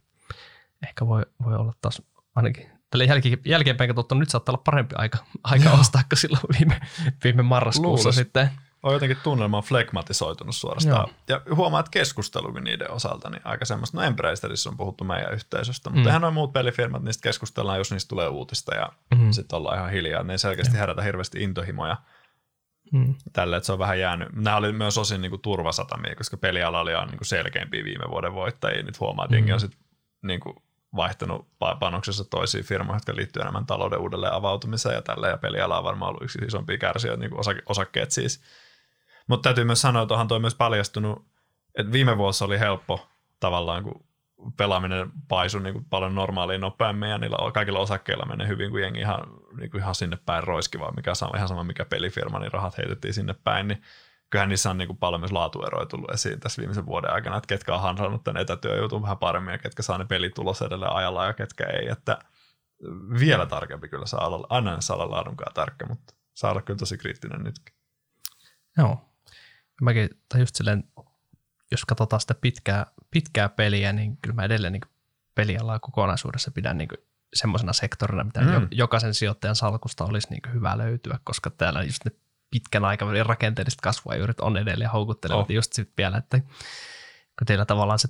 ehkä 0.89 1.07
voi, 1.07 1.23
voi 1.45 1.55
olla 1.55 1.73
taas 1.81 2.03
ainakin 2.35 2.71
tälle 2.91 3.05
jälkeen, 3.05 3.39
jälkeenpäin 3.45 3.89
katsottu, 3.89 4.15
nyt 4.15 4.31
saattaa 4.31 4.53
olla 4.53 4.63
parempi 4.65 4.95
aika, 4.99 5.19
aika 5.45 5.71
ostaa 5.71 6.03
kuin 6.09 6.19
silloin 6.19 6.43
viime, 6.59 6.81
viime 7.25 7.43
marraskuussa 7.43 8.07
Luulis. 8.09 8.17
sitten. 8.17 8.51
On 8.83 8.93
jotenkin 8.93 9.19
tunnelma 9.23 9.63
flegmatisoitunut 9.63 10.57
suorastaan. 10.57 11.09
Joo. 11.29 11.41
Ja 11.49 11.55
huomaa, 11.55 11.81
että 11.81 11.91
keskustelukin 11.91 12.65
niiden 12.65 12.91
osalta, 12.91 13.31
niin 13.31 13.41
aika 13.45 13.65
semmoista, 13.65 13.97
no 13.97 14.03
Embracerissa 14.03 14.71
on 14.71 14.77
puhuttu 14.77 15.05
meidän 15.05 15.33
yhteisöstä, 15.33 15.91
mutta 15.91 16.01
mm. 16.01 16.07
eihän 16.07 16.23
noin 16.23 16.35
muut 16.35 16.53
pelifirmat, 16.53 17.03
niistä 17.03 17.23
keskustellaan, 17.23 17.79
jos 17.79 17.91
niistä 17.91 18.09
tulee 18.09 18.29
uutista 18.29 18.75
ja 18.75 18.93
mm. 19.15 19.33
sitten 19.33 19.57
ollaan 19.57 19.79
ihan 19.79 19.91
hiljaa. 19.91 20.23
Ne 20.23 20.33
ei 20.33 20.39
selkeästi 20.39 20.79
herätä 20.79 21.03
hirveästi 21.03 21.43
intohimoja 21.43 21.97
mm. 22.93 23.15
tälle, 23.33 23.57
että 23.57 23.67
se 23.67 23.73
on 23.73 23.79
vähän 23.79 24.01
jäänyt. 24.01 24.29
Nämä 24.33 24.57
oli 24.57 24.73
myös 24.73 24.99
osin 24.99 25.21
niin 25.21 25.31
kuin 25.31 25.43
turvasatamia, 25.43 26.17
koska 26.17 26.37
peliala 26.37 26.81
oli 26.81 26.91
niin 26.91 27.19
kuin 27.19 27.27
selkeämpiä 27.27 27.85
viime 27.85 28.05
vuoden 28.11 28.35
voittajia. 28.35 28.83
Nyt 28.83 29.01
huomaa, 29.01 29.25
että 29.25 29.37
mm. 29.37 29.53
on 29.53 29.61
sitten 29.61 29.81
niin 30.23 30.41
kuin 30.41 30.57
vaihtanut 30.97 31.49
panoksessa 31.81 32.25
toisiin 32.25 32.65
firmoihin, 32.65 32.97
jotka 32.97 33.17
liittyy 33.17 33.43
enemmän 33.43 33.67
talouden 33.67 33.99
uudelleen 33.99 34.33
avautumiseen 34.33 34.95
ja 34.95 35.03
tällä 35.03 35.29
ja 35.29 35.37
peliala 35.37 35.79
on 35.79 35.85
varmaan 35.85 36.09
ollut 36.09 36.23
yksi 36.23 36.39
isompia 36.39 36.79
kärsijöitä, 36.79 37.21
niin 37.21 37.31
kuin 37.31 37.41
osakkeet 37.67 38.11
siis. 38.11 38.43
Mutta 39.29 39.43
täytyy 39.43 39.65
myös 39.65 39.81
sanoa, 39.81 40.03
että 40.03 40.15
onhan 40.15 40.29
toi 40.29 40.41
myös 40.41 40.55
paljastunut, 40.55 41.27
että 41.79 41.93
viime 41.93 42.19
vuosi 42.19 42.45
oli 42.45 42.59
helppo 42.59 43.09
tavallaan, 43.41 43.83
kun 43.83 44.05
pelaaminen 44.57 45.13
paisui 45.29 45.63
niin 45.63 45.75
kuin 45.75 45.85
paljon 45.85 46.15
normaaliin 46.15 46.61
nopeammin 46.61 47.11
ja 47.11 47.19
niillä 47.19 47.53
kaikilla 47.53 47.79
osakkeilla 47.79 48.27
menee 48.27 48.49
hyvin, 48.49 48.71
kun 48.71 48.81
jengi 48.81 49.01
ihan, 49.01 49.21
niin 49.57 49.71
kuin 49.71 49.81
ihan 49.81 49.95
sinne 49.95 50.19
päin 50.27 50.45
roiskiva, 50.45 50.93
mikä 50.97 51.13
on 51.23 51.37
ihan 51.37 51.49
sama 51.49 51.65
mikä 51.65 51.85
pelifirma, 51.85 52.39
niin 52.39 52.53
rahat 52.53 52.79
heitettiin 52.79 53.15
sinne 53.15 53.35
päin, 53.45 53.69
niin 53.69 53.83
kyllähän 54.31 54.49
niissä 54.49 54.71
on 54.71 54.79
niin 54.79 54.89
kuin 54.89 54.99
paljon 54.99 55.21
myös 55.21 55.33
laatueroja 55.33 55.87
tullut 55.87 56.11
esiin 56.11 56.41
tässä 56.41 56.61
viimeisen 56.61 56.87
vuoden 56.87 57.13
aikana, 57.13 57.37
että 57.37 57.49
ketkä 57.49 57.75
on 57.75 57.81
hansannut 57.81 58.25
tämän 58.25 58.43
etätyöjutun 58.43 59.03
vähän 59.03 59.19
paremmin 59.19 59.53
ja 59.53 59.59
ketkä 59.59 59.83
saa 59.83 59.99
ne 59.99 60.05
pelitulos 60.05 60.63
edelleen 60.63 60.93
ajalla 60.93 61.27
ja 61.27 61.33
ketkä 61.33 61.65
ei, 61.65 61.89
että 61.89 62.19
vielä 63.21 63.47
tarkempi 63.47 63.89
kyllä 63.89 64.07
saa 64.07 64.27
olla, 64.27 64.47
aina 64.49 64.81
saa 64.81 64.97
olla 64.97 65.11
laadunkaan 65.11 65.55
tarkka, 65.55 65.87
mutta 65.87 66.15
saa 66.35 66.51
olla 66.51 66.63
kyllä 66.63 66.79
tosi 66.79 66.99
kriittinen 66.99 67.43
nytkin. 67.45 67.75
Joo. 68.79 69.09
Mäkin, 69.83 70.11
tai 70.29 70.41
just 70.41 70.55
silleen, 70.55 70.85
jos 71.71 71.85
katsotaan 71.85 72.21
sitä 72.21 72.35
pitkää, 72.35 72.87
pitkää 73.13 73.49
peliä, 73.49 73.93
niin 73.93 74.19
kyllä 74.23 74.35
mä 74.35 74.45
edelleen 74.45 74.73
niin 74.73 74.83
pelialaa 75.35 75.79
kokonaisuudessa 75.79 76.51
pidän 76.51 76.79
niin 76.79 76.89
semmoisena 77.35 77.73
sektorina, 77.73 78.25
mitä 78.25 78.41
mm. 78.41 78.69
jokaisen 78.71 79.15
sijoittajan 79.15 79.57
salkusta 79.57 80.05
olisi 80.05 80.29
niin 80.31 80.43
hyvä 80.53 80.79
löytyä, 80.79 81.19
koska 81.25 81.51
täällä 81.51 81.83
just 81.83 82.05
ne 82.05 82.11
pitkän 82.51 82.85
aikavälin 82.85 83.27
rakenteelliset 83.27 83.81
kasvuajuurit 83.81 84.41
on 84.41 84.57
edelleen 84.57 84.91
houkuttelevat. 84.91 85.51
Oh. 85.51 85.55
Just 85.55 85.73
sitten 85.73 85.95
vielä, 85.99 86.17
että 86.17 86.39
kun 87.39 87.47
teillä 87.47 87.65
tavallaan 87.65 87.99
se 87.99 88.09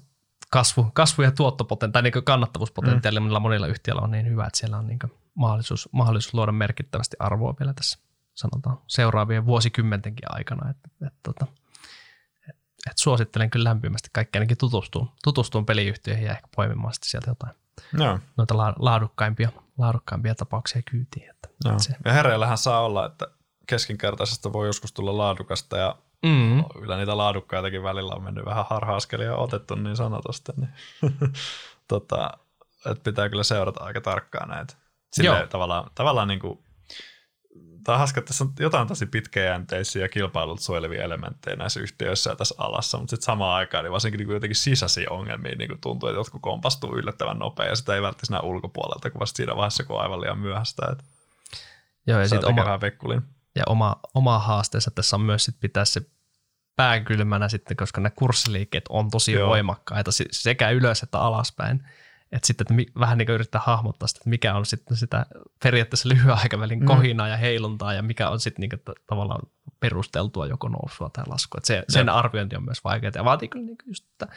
kasvu, 0.51 0.91
kasvu- 0.93 1.23
ja 1.23 1.31
tuottopotentiaali, 1.31 2.11
tai 2.11 2.21
niin 2.21 2.25
kannattavuuspotentiaali, 2.25 3.21
mm. 3.21 3.27
monilla 3.41 3.67
yhtiöillä 3.67 4.03
on 4.03 4.11
niin 4.11 4.27
hyvä, 4.27 4.47
että 4.47 4.59
siellä 4.59 4.79
on 4.79 4.87
niin 4.87 4.99
mahdollisuus, 5.35 5.89
mahdollisuus 5.93 6.35
luoda 6.35 6.53
merkittävästi 6.53 7.17
arvoa 7.19 7.55
vielä 7.61 7.73
tässä 7.75 7.99
sanotaan 8.35 8.79
seuraavien 8.87 9.47
vuosikymmentenkin 9.47 10.25
aikana. 10.29 10.71
Että, 10.71 10.89
että, 11.07 11.31
että, 11.31 11.47
että 12.91 13.03
suosittelen 13.03 13.51
kyllä 13.51 13.69
lämpimästi 13.69 14.09
kaikki 14.13 14.39
ainakin 14.39 14.59
tutustuun, 14.59 15.11
tutustuun 15.25 15.67
peliyhtiöihin 15.67 16.25
ja 16.25 16.33
ehkä 16.33 16.49
poimimaan 16.57 16.95
sitten 16.95 17.11
sieltä 17.11 17.31
jotain 17.31 17.55
no. 17.93 18.19
noita 18.37 18.57
laadukkaimpia, 18.79 19.49
laadukkaimpia 19.79 20.35
tapauksia 20.35 20.83
kyytiin. 20.83 21.31
Että, 21.31 21.49
no. 21.65 21.79
se. 21.79 21.95
Ja 22.05 22.13
hereillähän 22.13 22.59
saa 22.59 22.81
olla, 22.81 23.07
että 23.07 23.27
keskinkertaisesta 23.67 24.53
voi 24.53 24.67
joskus 24.67 24.93
tulla 24.93 25.19
laadukasta 25.19 25.77
ja 25.77 25.97
mm. 26.23 26.65
kyllä 26.81 26.97
niitä 26.97 27.17
laadukkaitakin 27.17 27.83
välillä 27.83 28.15
on 28.15 28.23
mennyt 28.23 28.45
vähän 28.45 28.67
harha-askelia 28.71 29.37
otettu 29.37 29.75
niin 29.75 29.97
sanotusti. 29.97 30.53
Niin 30.57 30.71
tota, 31.89 32.31
että 32.91 33.05
pitää 33.05 33.29
kyllä 33.29 33.43
seurata 33.43 33.85
aika 33.85 34.01
tarkkaan 34.01 34.49
näitä. 34.49 34.75
Silleen, 35.13 35.49
tavallaan, 35.49 35.91
tavallaan 35.95 36.29
niin 36.29 36.41
kuin 36.41 36.59
tämä 37.85 37.95
on 37.95 37.99
hauska, 37.99 38.19
että 38.19 38.29
tässä 38.29 38.45
on 38.45 38.53
jotain 38.61 38.89
tosi 38.89 39.07
pitkäjänteisiä 39.07 40.03
ja 40.03 40.09
kilpailut 40.09 40.61
suojelevia 40.61 41.03
elementtejä 41.03 41.57
näissä 41.57 41.81
yhtiöissä 41.81 42.31
ja 42.31 42.37
tässä 42.37 42.55
alassa, 42.59 42.99
mutta 42.99 43.11
sitten 43.11 43.25
samaan 43.25 43.57
aikaan 43.57 43.85
niin 43.85 43.93
varsinkin 43.93 44.19
niin 44.19 44.31
jotenkin 44.31 44.57
sisäisiä 44.57 45.07
ongelmia 45.11 45.57
niin 45.57 45.79
tuntuu, 45.81 46.09
että 46.09 46.19
jotkut 46.19 46.43
kompastuu 46.43 46.97
yllättävän 46.97 47.39
nopea 47.39 47.67
ja 47.67 47.77
sitä 47.77 47.95
ei 47.95 48.03
välttämättä 48.03 48.47
ulkopuolelta, 48.47 49.11
kun 49.11 49.21
vasta 49.21 49.37
siinä 49.37 49.57
vaiheessa, 49.57 49.85
kun 49.85 49.97
on 49.97 50.03
aivan 50.03 50.21
liian 50.21 50.39
myöhäistä. 50.39 50.87
Että 50.93 51.05
Joo, 52.07 52.21
ja 52.21 52.29
sitten 52.29 52.49
oma, 52.49 52.79
ja 53.55 53.63
oma, 53.67 53.97
oma 54.15 54.39
haasteensa 54.39 54.91
tässä 54.91 55.17
on 55.17 55.23
myös 55.23 55.45
sit 55.45 55.57
pitää 55.61 55.85
se 55.85 56.03
pääkylmänä 56.77 57.49
sitten, 57.49 57.77
koska 57.77 58.01
ne 58.01 58.11
kurssiliikkeet 58.11 58.85
on 58.89 59.11
tosi 59.11 59.33
Joo. 59.33 59.49
voimakkaita 59.49 60.11
sekä 60.31 60.71
ylös 60.71 61.03
että 61.03 61.19
alaspäin. 61.19 61.89
Että 62.33 62.47
sitten 62.47 62.67
että 62.81 63.01
vähän 63.01 63.19
niin 63.19 63.27
kuin 63.27 63.35
yrittää 63.35 63.61
hahmottaa 63.65 64.09
sitä, 64.09 64.19
että 64.19 64.31
mikä 64.31 64.55
on 64.55 64.67
sitten 64.67 64.97
sitä 64.97 65.27
periaatteessa 65.63 66.09
lyhyen 66.09 66.37
aikavälin 66.43 66.81
mm. 66.81 66.87
kohinaa 66.87 67.29
ja 67.29 67.37
heiluntaa 67.37 67.95
ja 67.95 68.03
mikä 68.03 68.29
on 68.29 68.41
sitten 68.41 68.61
niin 68.61 68.71
kuin 68.71 68.97
tavallaan 69.07 69.41
perusteltua 69.81 70.47
joko 70.47 70.69
nousua 70.69 71.11
tai 71.13 71.25
laskua. 71.27 71.59
Että 71.59 71.67
se, 71.67 71.85
sen 71.89 72.09
arviointi 72.09 72.57
on 72.57 72.65
myös 72.65 72.85
vaikeaa 72.85 73.13
ja 73.15 73.25
vaatii 73.25 73.49
kyllä 73.49 73.67
niin 73.67 73.77
just, 73.87 74.05
että 74.13 74.29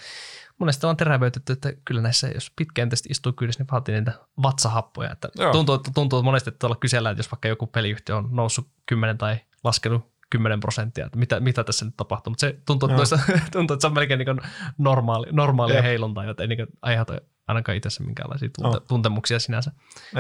monesti 0.57 0.85
on 0.85 0.98
terävöitetty, 0.98 1.53
että 1.53 1.74
kyllä 1.85 2.01
näissä, 2.01 2.27
jos 2.27 2.51
pitkäjänteisesti 2.56 3.09
istuu 3.09 3.33
kyydissä, 3.33 3.64
niin 3.64 3.72
vaatii 3.72 3.95
niitä 3.95 4.11
vatsahappoja. 4.43 5.11
Että 5.11 5.30
tuntuu, 5.51 5.77
tuntuu 5.77 6.24
monesti, 6.24 6.49
että 6.49 6.59
tuolla 6.59 6.75
kysellään, 6.75 7.14
että 7.14 7.19
jos 7.19 7.32
vaikka 7.32 7.48
joku 7.48 7.67
peliyhtiö 7.67 8.17
on 8.17 8.30
noussut 8.32 8.67
10 8.85 9.17
tai 9.17 9.38
laskenut 9.64 10.15
10 10.30 10.59
prosenttia, 10.59 11.06
että 11.06 11.19
mitä, 11.19 11.40
mitä 11.40 11.64
tässä 11.64 11.85
nyt 11.85 11.98
tapahtuu. 11.98 12.32
Mutta 12.32 12.41
se 12.41 12.59
tuntuu, 12.65 12.90
että, 12.90 12.98
noissa, 12.98 13.19
tuntuu, 13.51 13.74
että 13.74 13.82
se 13.82 13.88
on 13.88 13.93
melkein 13.93 14.17
niin 14.17 14.41
normaali, 14.77 15.27
normaalia 15.32 15.82
heiluntaa, 15.82 16.25
joten 16.25 16.51
ei 16.51 16.57
niin 16.57 16.67
aiheuta 16.82 17.14
ainakaan 17.48 17.77
itsessä 17.77 18.03
minkäänlaisia 18.03 18.49
tunte, 18.49 18.77
oh. 18.77 18.83
tuntemuksia 18.88 19.40
sinänsä. 19.40 19.72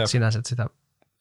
sinänsä 0.05 0.39
että 0.39 0.49
sitä, 0.49 0.67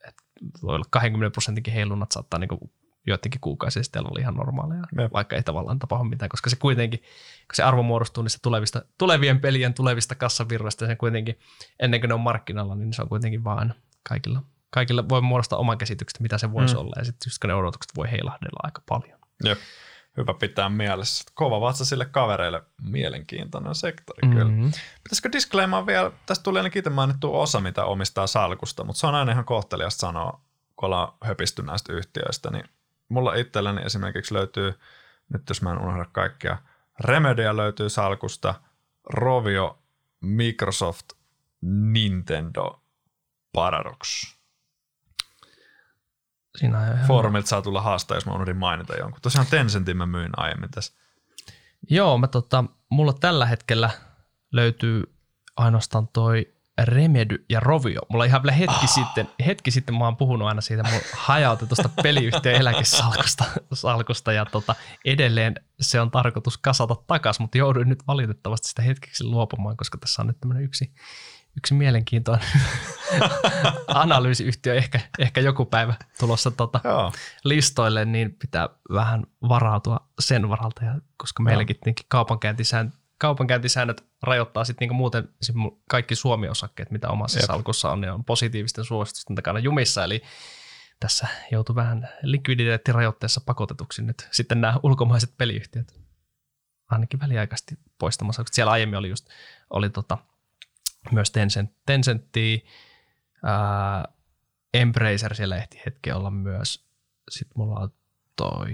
että 0.08 0.23
voi 0.62 0.74
olla 0.74 0.84
20 0.91 1.33
prosentinkin 1.34 1.74
heilunnat 1.74 2.12
saattaa 2.12 2.41
niin 2.41 2.70
joidenkin 3.07 3.41
kuukausia 3.41 3.83
sitten 3.83 4.07
olla 4.07 4.20
ihan 4.20 4.34
normaalia, 4.34 4.83
Jep. 4.99 5.12
vaikka 5.12 5.36
ei 5.36 5.42
tavallaan 5.42 5.78
tapahdu 5.78 6.05
mitään, 6.05 6.28
koska 6.28 6.50
se 6.50 6.57
kuitenkin, 6.57 7.00
kun 7.00 7.55
se 7.55 7.62
arvo 7.62 7.83
muodostuu 7.83 8.23
niistä 8.23 8.39
tulevista, 8.42 8.83
tulevien 8.99 9.41
pelien 9.41 9.74
tulevista 9.74 10.15
kassavirroista, 10.15 10.86
se 10.86 10.97
kuitenkin, 10.97 11.39
ennen 11.81 12.00
kuin 12.00 12.08
ne 12.08 12.15
on 12.15 12.20
markkinalla, 12.20 12.74
niin 12.74 12.92
se 12.92 13.02
on 13.02 13.08
kuitenkin 13.08 13.44
vaan 13.44 13.74
kaikilla, 14.08 14.42
kaikilla 14.70 15.08
voi 15.08 15.20
muodostaa 15.20 15.58
oman 15.58 15.78
käsityksen, 15.78 16.23
mitä 16.23 16.39
se 16.39 16.52
voisi 16.52 16.74
mm. 16.74 16.81
olla, 16.81 16.94
ja 16.99 17.05
sitten 17.05 17.31
just 17.31 17.44
ne 17.44 17.55
odotukset 17.55 17.92
voi 17.97 18.10
heilahdella 18.10 18.60
aika 18.62 18.83
paljon. 18.89 19.18
Jep 19.44 19.58
hyvä 20.17 20.34
pitää 20.34 20.68
mielessä. 20.68 21.25
Kova 21.34 21.60
vatsa 21.60 21.84
sille 21.84 22.05
kavereille, 22.05 22.62
mielenkiintoinen 22.83 23.75
sektori 23.75 24.28
mm-hmm. 24.28 24.39
kyllä. 24.39 24.70
Pitäisikö 25.05 25.33
disclaimaa 25.33 25.86
vielä, 25.86 26.12
tästä 26.26 26.43
tuli 26.43 26.59
ainakin 26.59 26.81
itse 26.81 26.91
mainittu 26.91 27.41
osa, 27.41 27.60
mitä 27.60 27.84
omistaa 27.84 28.26
salkusta, 28.26 28.84
mutta 28.84 29.01
se 29.01 29.07
on 29.07 29.15
aina 29.15 29.33
ihan 29.33 29.44
kohteliasta 29.44 30.01
sanoa, 30.01 30.41
kun 30.76 30.86
ollaan 30.86 31.12
höpisty 31.25 31.62
näistä 31.62 31.93
yhtiöistä, 31.93 32.51
niin 32.51 32.65
mulla 33.09 33.34
itselläni 33.34 33.83
esimerkiksi 33.83 34.34
löytyy, 34.34 34.75
nyt 35.33 35.43
jos 35.49 35.62
mä 35.62 35.70
en 35.70 35.78
unohda 35.78 36.05
kaikkia, 36.12 36.59
Remedia 37.01 37.57
löytyy 37.57 37.89
salkusta, 37.89 38.55
Rovio, 39.05 39.78
Microsoft, 40.20 41.07
Nintendo, 41.62 42.83
Paradox. 43.52 44.34
Siinä 46.57 46.78
on 46.78 46.84
ihan 46.84 47.07
Foorumilta 47.07 47.49
saa 47.49 47.62
tulla 47.62 47.81
haastaa, 47.81 48.16
jos 48.16 48.26
mä 48.26 48.33
unohdin 48.33 48.57
mainita 48.57 48.97
jonkun. 48.97 49.20
Tosiaan 49.23 49.47
Tencentin 49.50 49.97
mä 49.97 50.07
myin 50.07 50.31
aiemmin 50.36 50.70
tässä. 50.70 50.92
Joo, 51.91 52.18
mä 52.18 52.26
tota, 52.26 52.65
mulla 52.89 53.12
tällä 53.12 53.47
hetkellä 53.47 53.91
löytyy 54.52 55.15
ainoastaan 55.57 56.08
toi 56.08 56.55
Remedy 56.83 57.44
ja 57.49 57.60
Rovio. 57.60 58.00
Mulla 58.08 58.24
ihan 58.24 58.42
vielä 58.42 58.57
hetki, 58.57 58.84
oh. 58.84 58.94
sitten, 58.94 59.28
hetki 59.47 59.70
sitten 59.70 59.94
mä 59.99 60.05
oon 60.05 60.16
puhunut 60.16 60.49
aina 60.49 60.60
siitä 60.60 60.83
mun 60.83 61.00
hajautetusta 61.16 61.89
peliyhtiön 62.02 62.55
eläkesalkusta 62.55 63.44
salkusta, 63.73 64.33
ja 64.33 64.44
tota, 64.44 64.74
edelleen 65.05 65.55
se 65.81 66.00
on 66.00 66.10
tarkoitus 66.10 66.58
kasata 66.58 66.97
takaisin, 67.07 67.42
mutta 67.42 67.58
jouduin 67.58 67.89
nyt 67.89 68.07
valitettavasti 68.07 68.68
sitä 68.68 68.83
hetkeksi 68.83 69.24
luopumaan, 69.24 69.76
koska 69.76 69.99
tässä 69.99 70.23
on 70.23 70.26
nyt 70.26 70.41
tämmöinen 70.41 70.65
yksi, 70.65 70.94
yksi 71.57 71.74
mielenkiintoinen 71.74 72.49
analyysiyhtiö 73.86 74.74
ehkä, 74.74 75.00
ehkä 75.18 75.41
joku 75.41 75.65
päivä 75.65 75.94
tulossa 76.20 76.50
tota 76.50 76.81
listoille, 77.44 78.05
niin 78.05 78.36
pitää 78.39 78.68
vähän 78.92 79.26
varautua 79.49 80.08
sen 80.20 80.49
varalta, 80.49 80.84
ja 80.84 80.94
koska 81.16 81.42
meilläkin 81.42 81.76
kaupankäyntisääntö 82.08 82.97
kaupankäyntisäännöt 83.18 84.05
rajoittaa 84.23 84.65
sitten 84.65 84.83
niinku 84.83 84.94
muuten 84.94 85.28
kaikki 85.91 86.15
Suomi-osakkeet, 86.15 86.91
mitä 86.91 87.08
omassa 87.08 87.39
Jep. 87.39 87.47
salkussa 87.47 87.91
on, 87.91 88.00
niin 88.00 88.12
on 88.12 88.24
positiivisten 88.24 88.84
suositusten 88.84 89.36
takana 89.36 89.58
jumissa, 89.58 90.05
eli 90.05 90.23
tässä 91.00 91.26
joutuu 91.50 91.76
vähän 91.76 92.08
likviditeettirajoitteessa 92.23 93.41
pakotetuksi 93.47 94.02
nyt 94.02 94.28
sitten 94.31 94.60
nämä 94.60 94.81
ulkomaiset 94.83 95.36
peliyhtiöt. 95.36 95.94
Ainakin 96.91 97.20
väliaikaisesti 97.20 97.74
poistamassa, 97.99 98.42
koska 98.42 98.55
siellä 98.55 98.73
aiemmin 98.73 98.99
oli 98.99 99.08
just, 99.08 99.26
oli 99.70 99.91
tota, 99.91 100.18
myös 101.12 101.31
Tencent, 101.31 101.70
Tencenttiä, 101.86 102.58
ää, 103.42 104.05
Embracer 104.74 105.34
siellä 105.34 105.57
ehti 105.57 105.83
hetki 105.86 106.12
olla 106.12 106.31
myös, 106.31 106.86
sitten 107.31 107.52
mulla 107.57 107.81
on 107.81 107.92
toi, 108.36 108.70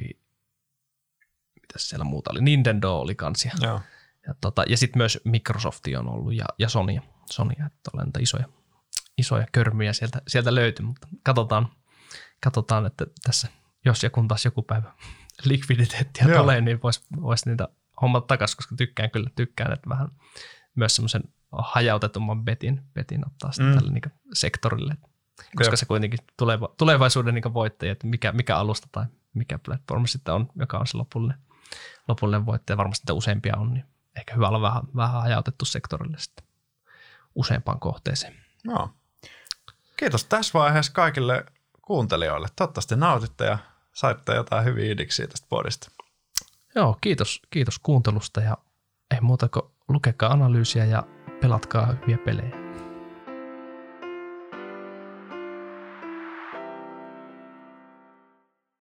mitä 1.54 1.74
siellä 1.76 2.04
muuta 2.04 2.30
oli, 2.30 2.40
Nintendo 2.40 2.92
oli 2.92 3.14
kansia. 3.14 3.52
Joo. 3.60 3.80
Ja, 4.26 4.34
tota, 4.40 4.64
ja 4.68 4.76
sitten 4.76 5.00
myös 5.00 5.20
Microsoft 5.24 5.84
on 5.98 6.08
ollut 6.08 6.34
ja, 6.34 6.44
ja 6.58 6.68
Sony, 6.68 7.00
Sony 7.30 7.52
että 7.52 7.90
olen 7.94 8.10
isoja, 8.20 8.44
isoja 9.18 9.46
körmyjä 9.52 9.92
sieltä, 9.92 10.22
sieltä 10.28 10.54
löytyy, 10.54 10.86
mutta 10.86 11.08
katsotaan, 11.22 11.68
katsotaan, 12.44 12.86
että 12.86 13.06
tässä, 13.22 13.48
jos 13.84 14.02
ja 14.02 14.10
kun 14.10 14.28
taas 14.28 14.44
joku 14.44 14.62
päivä 14.62 14.94
likviditeettiä 15.44 16.24
Joo. 16.28 16.40
tulee, 16.40 16.60
niin 16.60 16.82
voisi 16.82 17.00
vois 17.22 17.46
niitä 17.46 17.68
hommat 18.02 18.26
takaisin, 18.26 18.56
koska 18.56 18.76
tykkään 18.76 19.10
kyllä, 19.10 19.30
tykkään, 19.36 19.72
että 19.72 19.88
vähän 19.88 20.08
myös 20.74 20.96
semmoisen 20.96 21.22
hajautetumman 21.52 22.44
betin, 22.44 22.82
betin 22.94 23.26
ottaa 23.26 23.52
sitten 23.52 23.72
mm. 23.72 23.78
tälle 23.78 23.92
niin 23.92 24.12
sektorille, 24.32 24.96
koska 25.56 25.72
Joo. 25.72 25.76
se 25.76 25.86
kuitenkin 25.86 26.18
tuleva, 26.36 26.68
tulevaisuuden 26.76 27.34
niin 27.34 27.54
voittaja, 27.54 27.92
että 27.92 28.06
mikä, 28.06 28.32
mikä 28.32 28.56
alusta 28.56 28.88
tai 28.92 29.04
mikä 29.34 29.58
platform 29.58 30.06
sitten 30.06 30.34
on, 30.34 30.48
joka 30.56 30.78
on 30.78 30.86
se 30.86 30.96
lopullinen, 30.96 31.38
lopullinen 32.08 32.46
voittaja, 32.46 32.76
varmasti 32.76 33.12
useampia 33.12 33.56
on, 33.56 33.74
niin 33.74 33.84
ehkä 34.16 34.34
hyvä 34.34 34.48
olla 34.48 34.60
vähän, 34.60 34.82
vähän 34.96 35.22
hajautettu 35.22 35.64
sektorille 35.64 36.18
sitten 36.18 36.44
useampaan 37.34 37.80
kohteeseen. 37.80 38.34
No. 38.64 38.90
Kiitos 39.96 40.24
tässä 40.24 40.58
vaiheessa 40.58 40.92
kaikille 40.92 41.44
kuuntelijoille. 41.82 42.48
Toivottavasti 42.56 42.96
nautitte 42.96 43.44
ja 43.44 43.58
saitte 43.92 44.34
jotain 44.34 44.64
hyviä 44.64 44.92
idiksiä 44.92 45.26
tästä 45.26 45.46
podista. 45.50 45.90
Joo, 46.74 46.98
kiitos, 47.00 47.42
kiitos 47.50 47.78
kuuntelusta 47.78 48.40
ja 48.40 48.56
ei 49.10 49.20
muuta 49.20 49.48
kuin 49.48 49.64
lukekaa 49.88 50.32
analyysiä 50.32 50.84
ja 50.84 51.02
pelatkaa 51.40 51.94
hyviä 52.02 52.18
pelejä. 52.18 52.59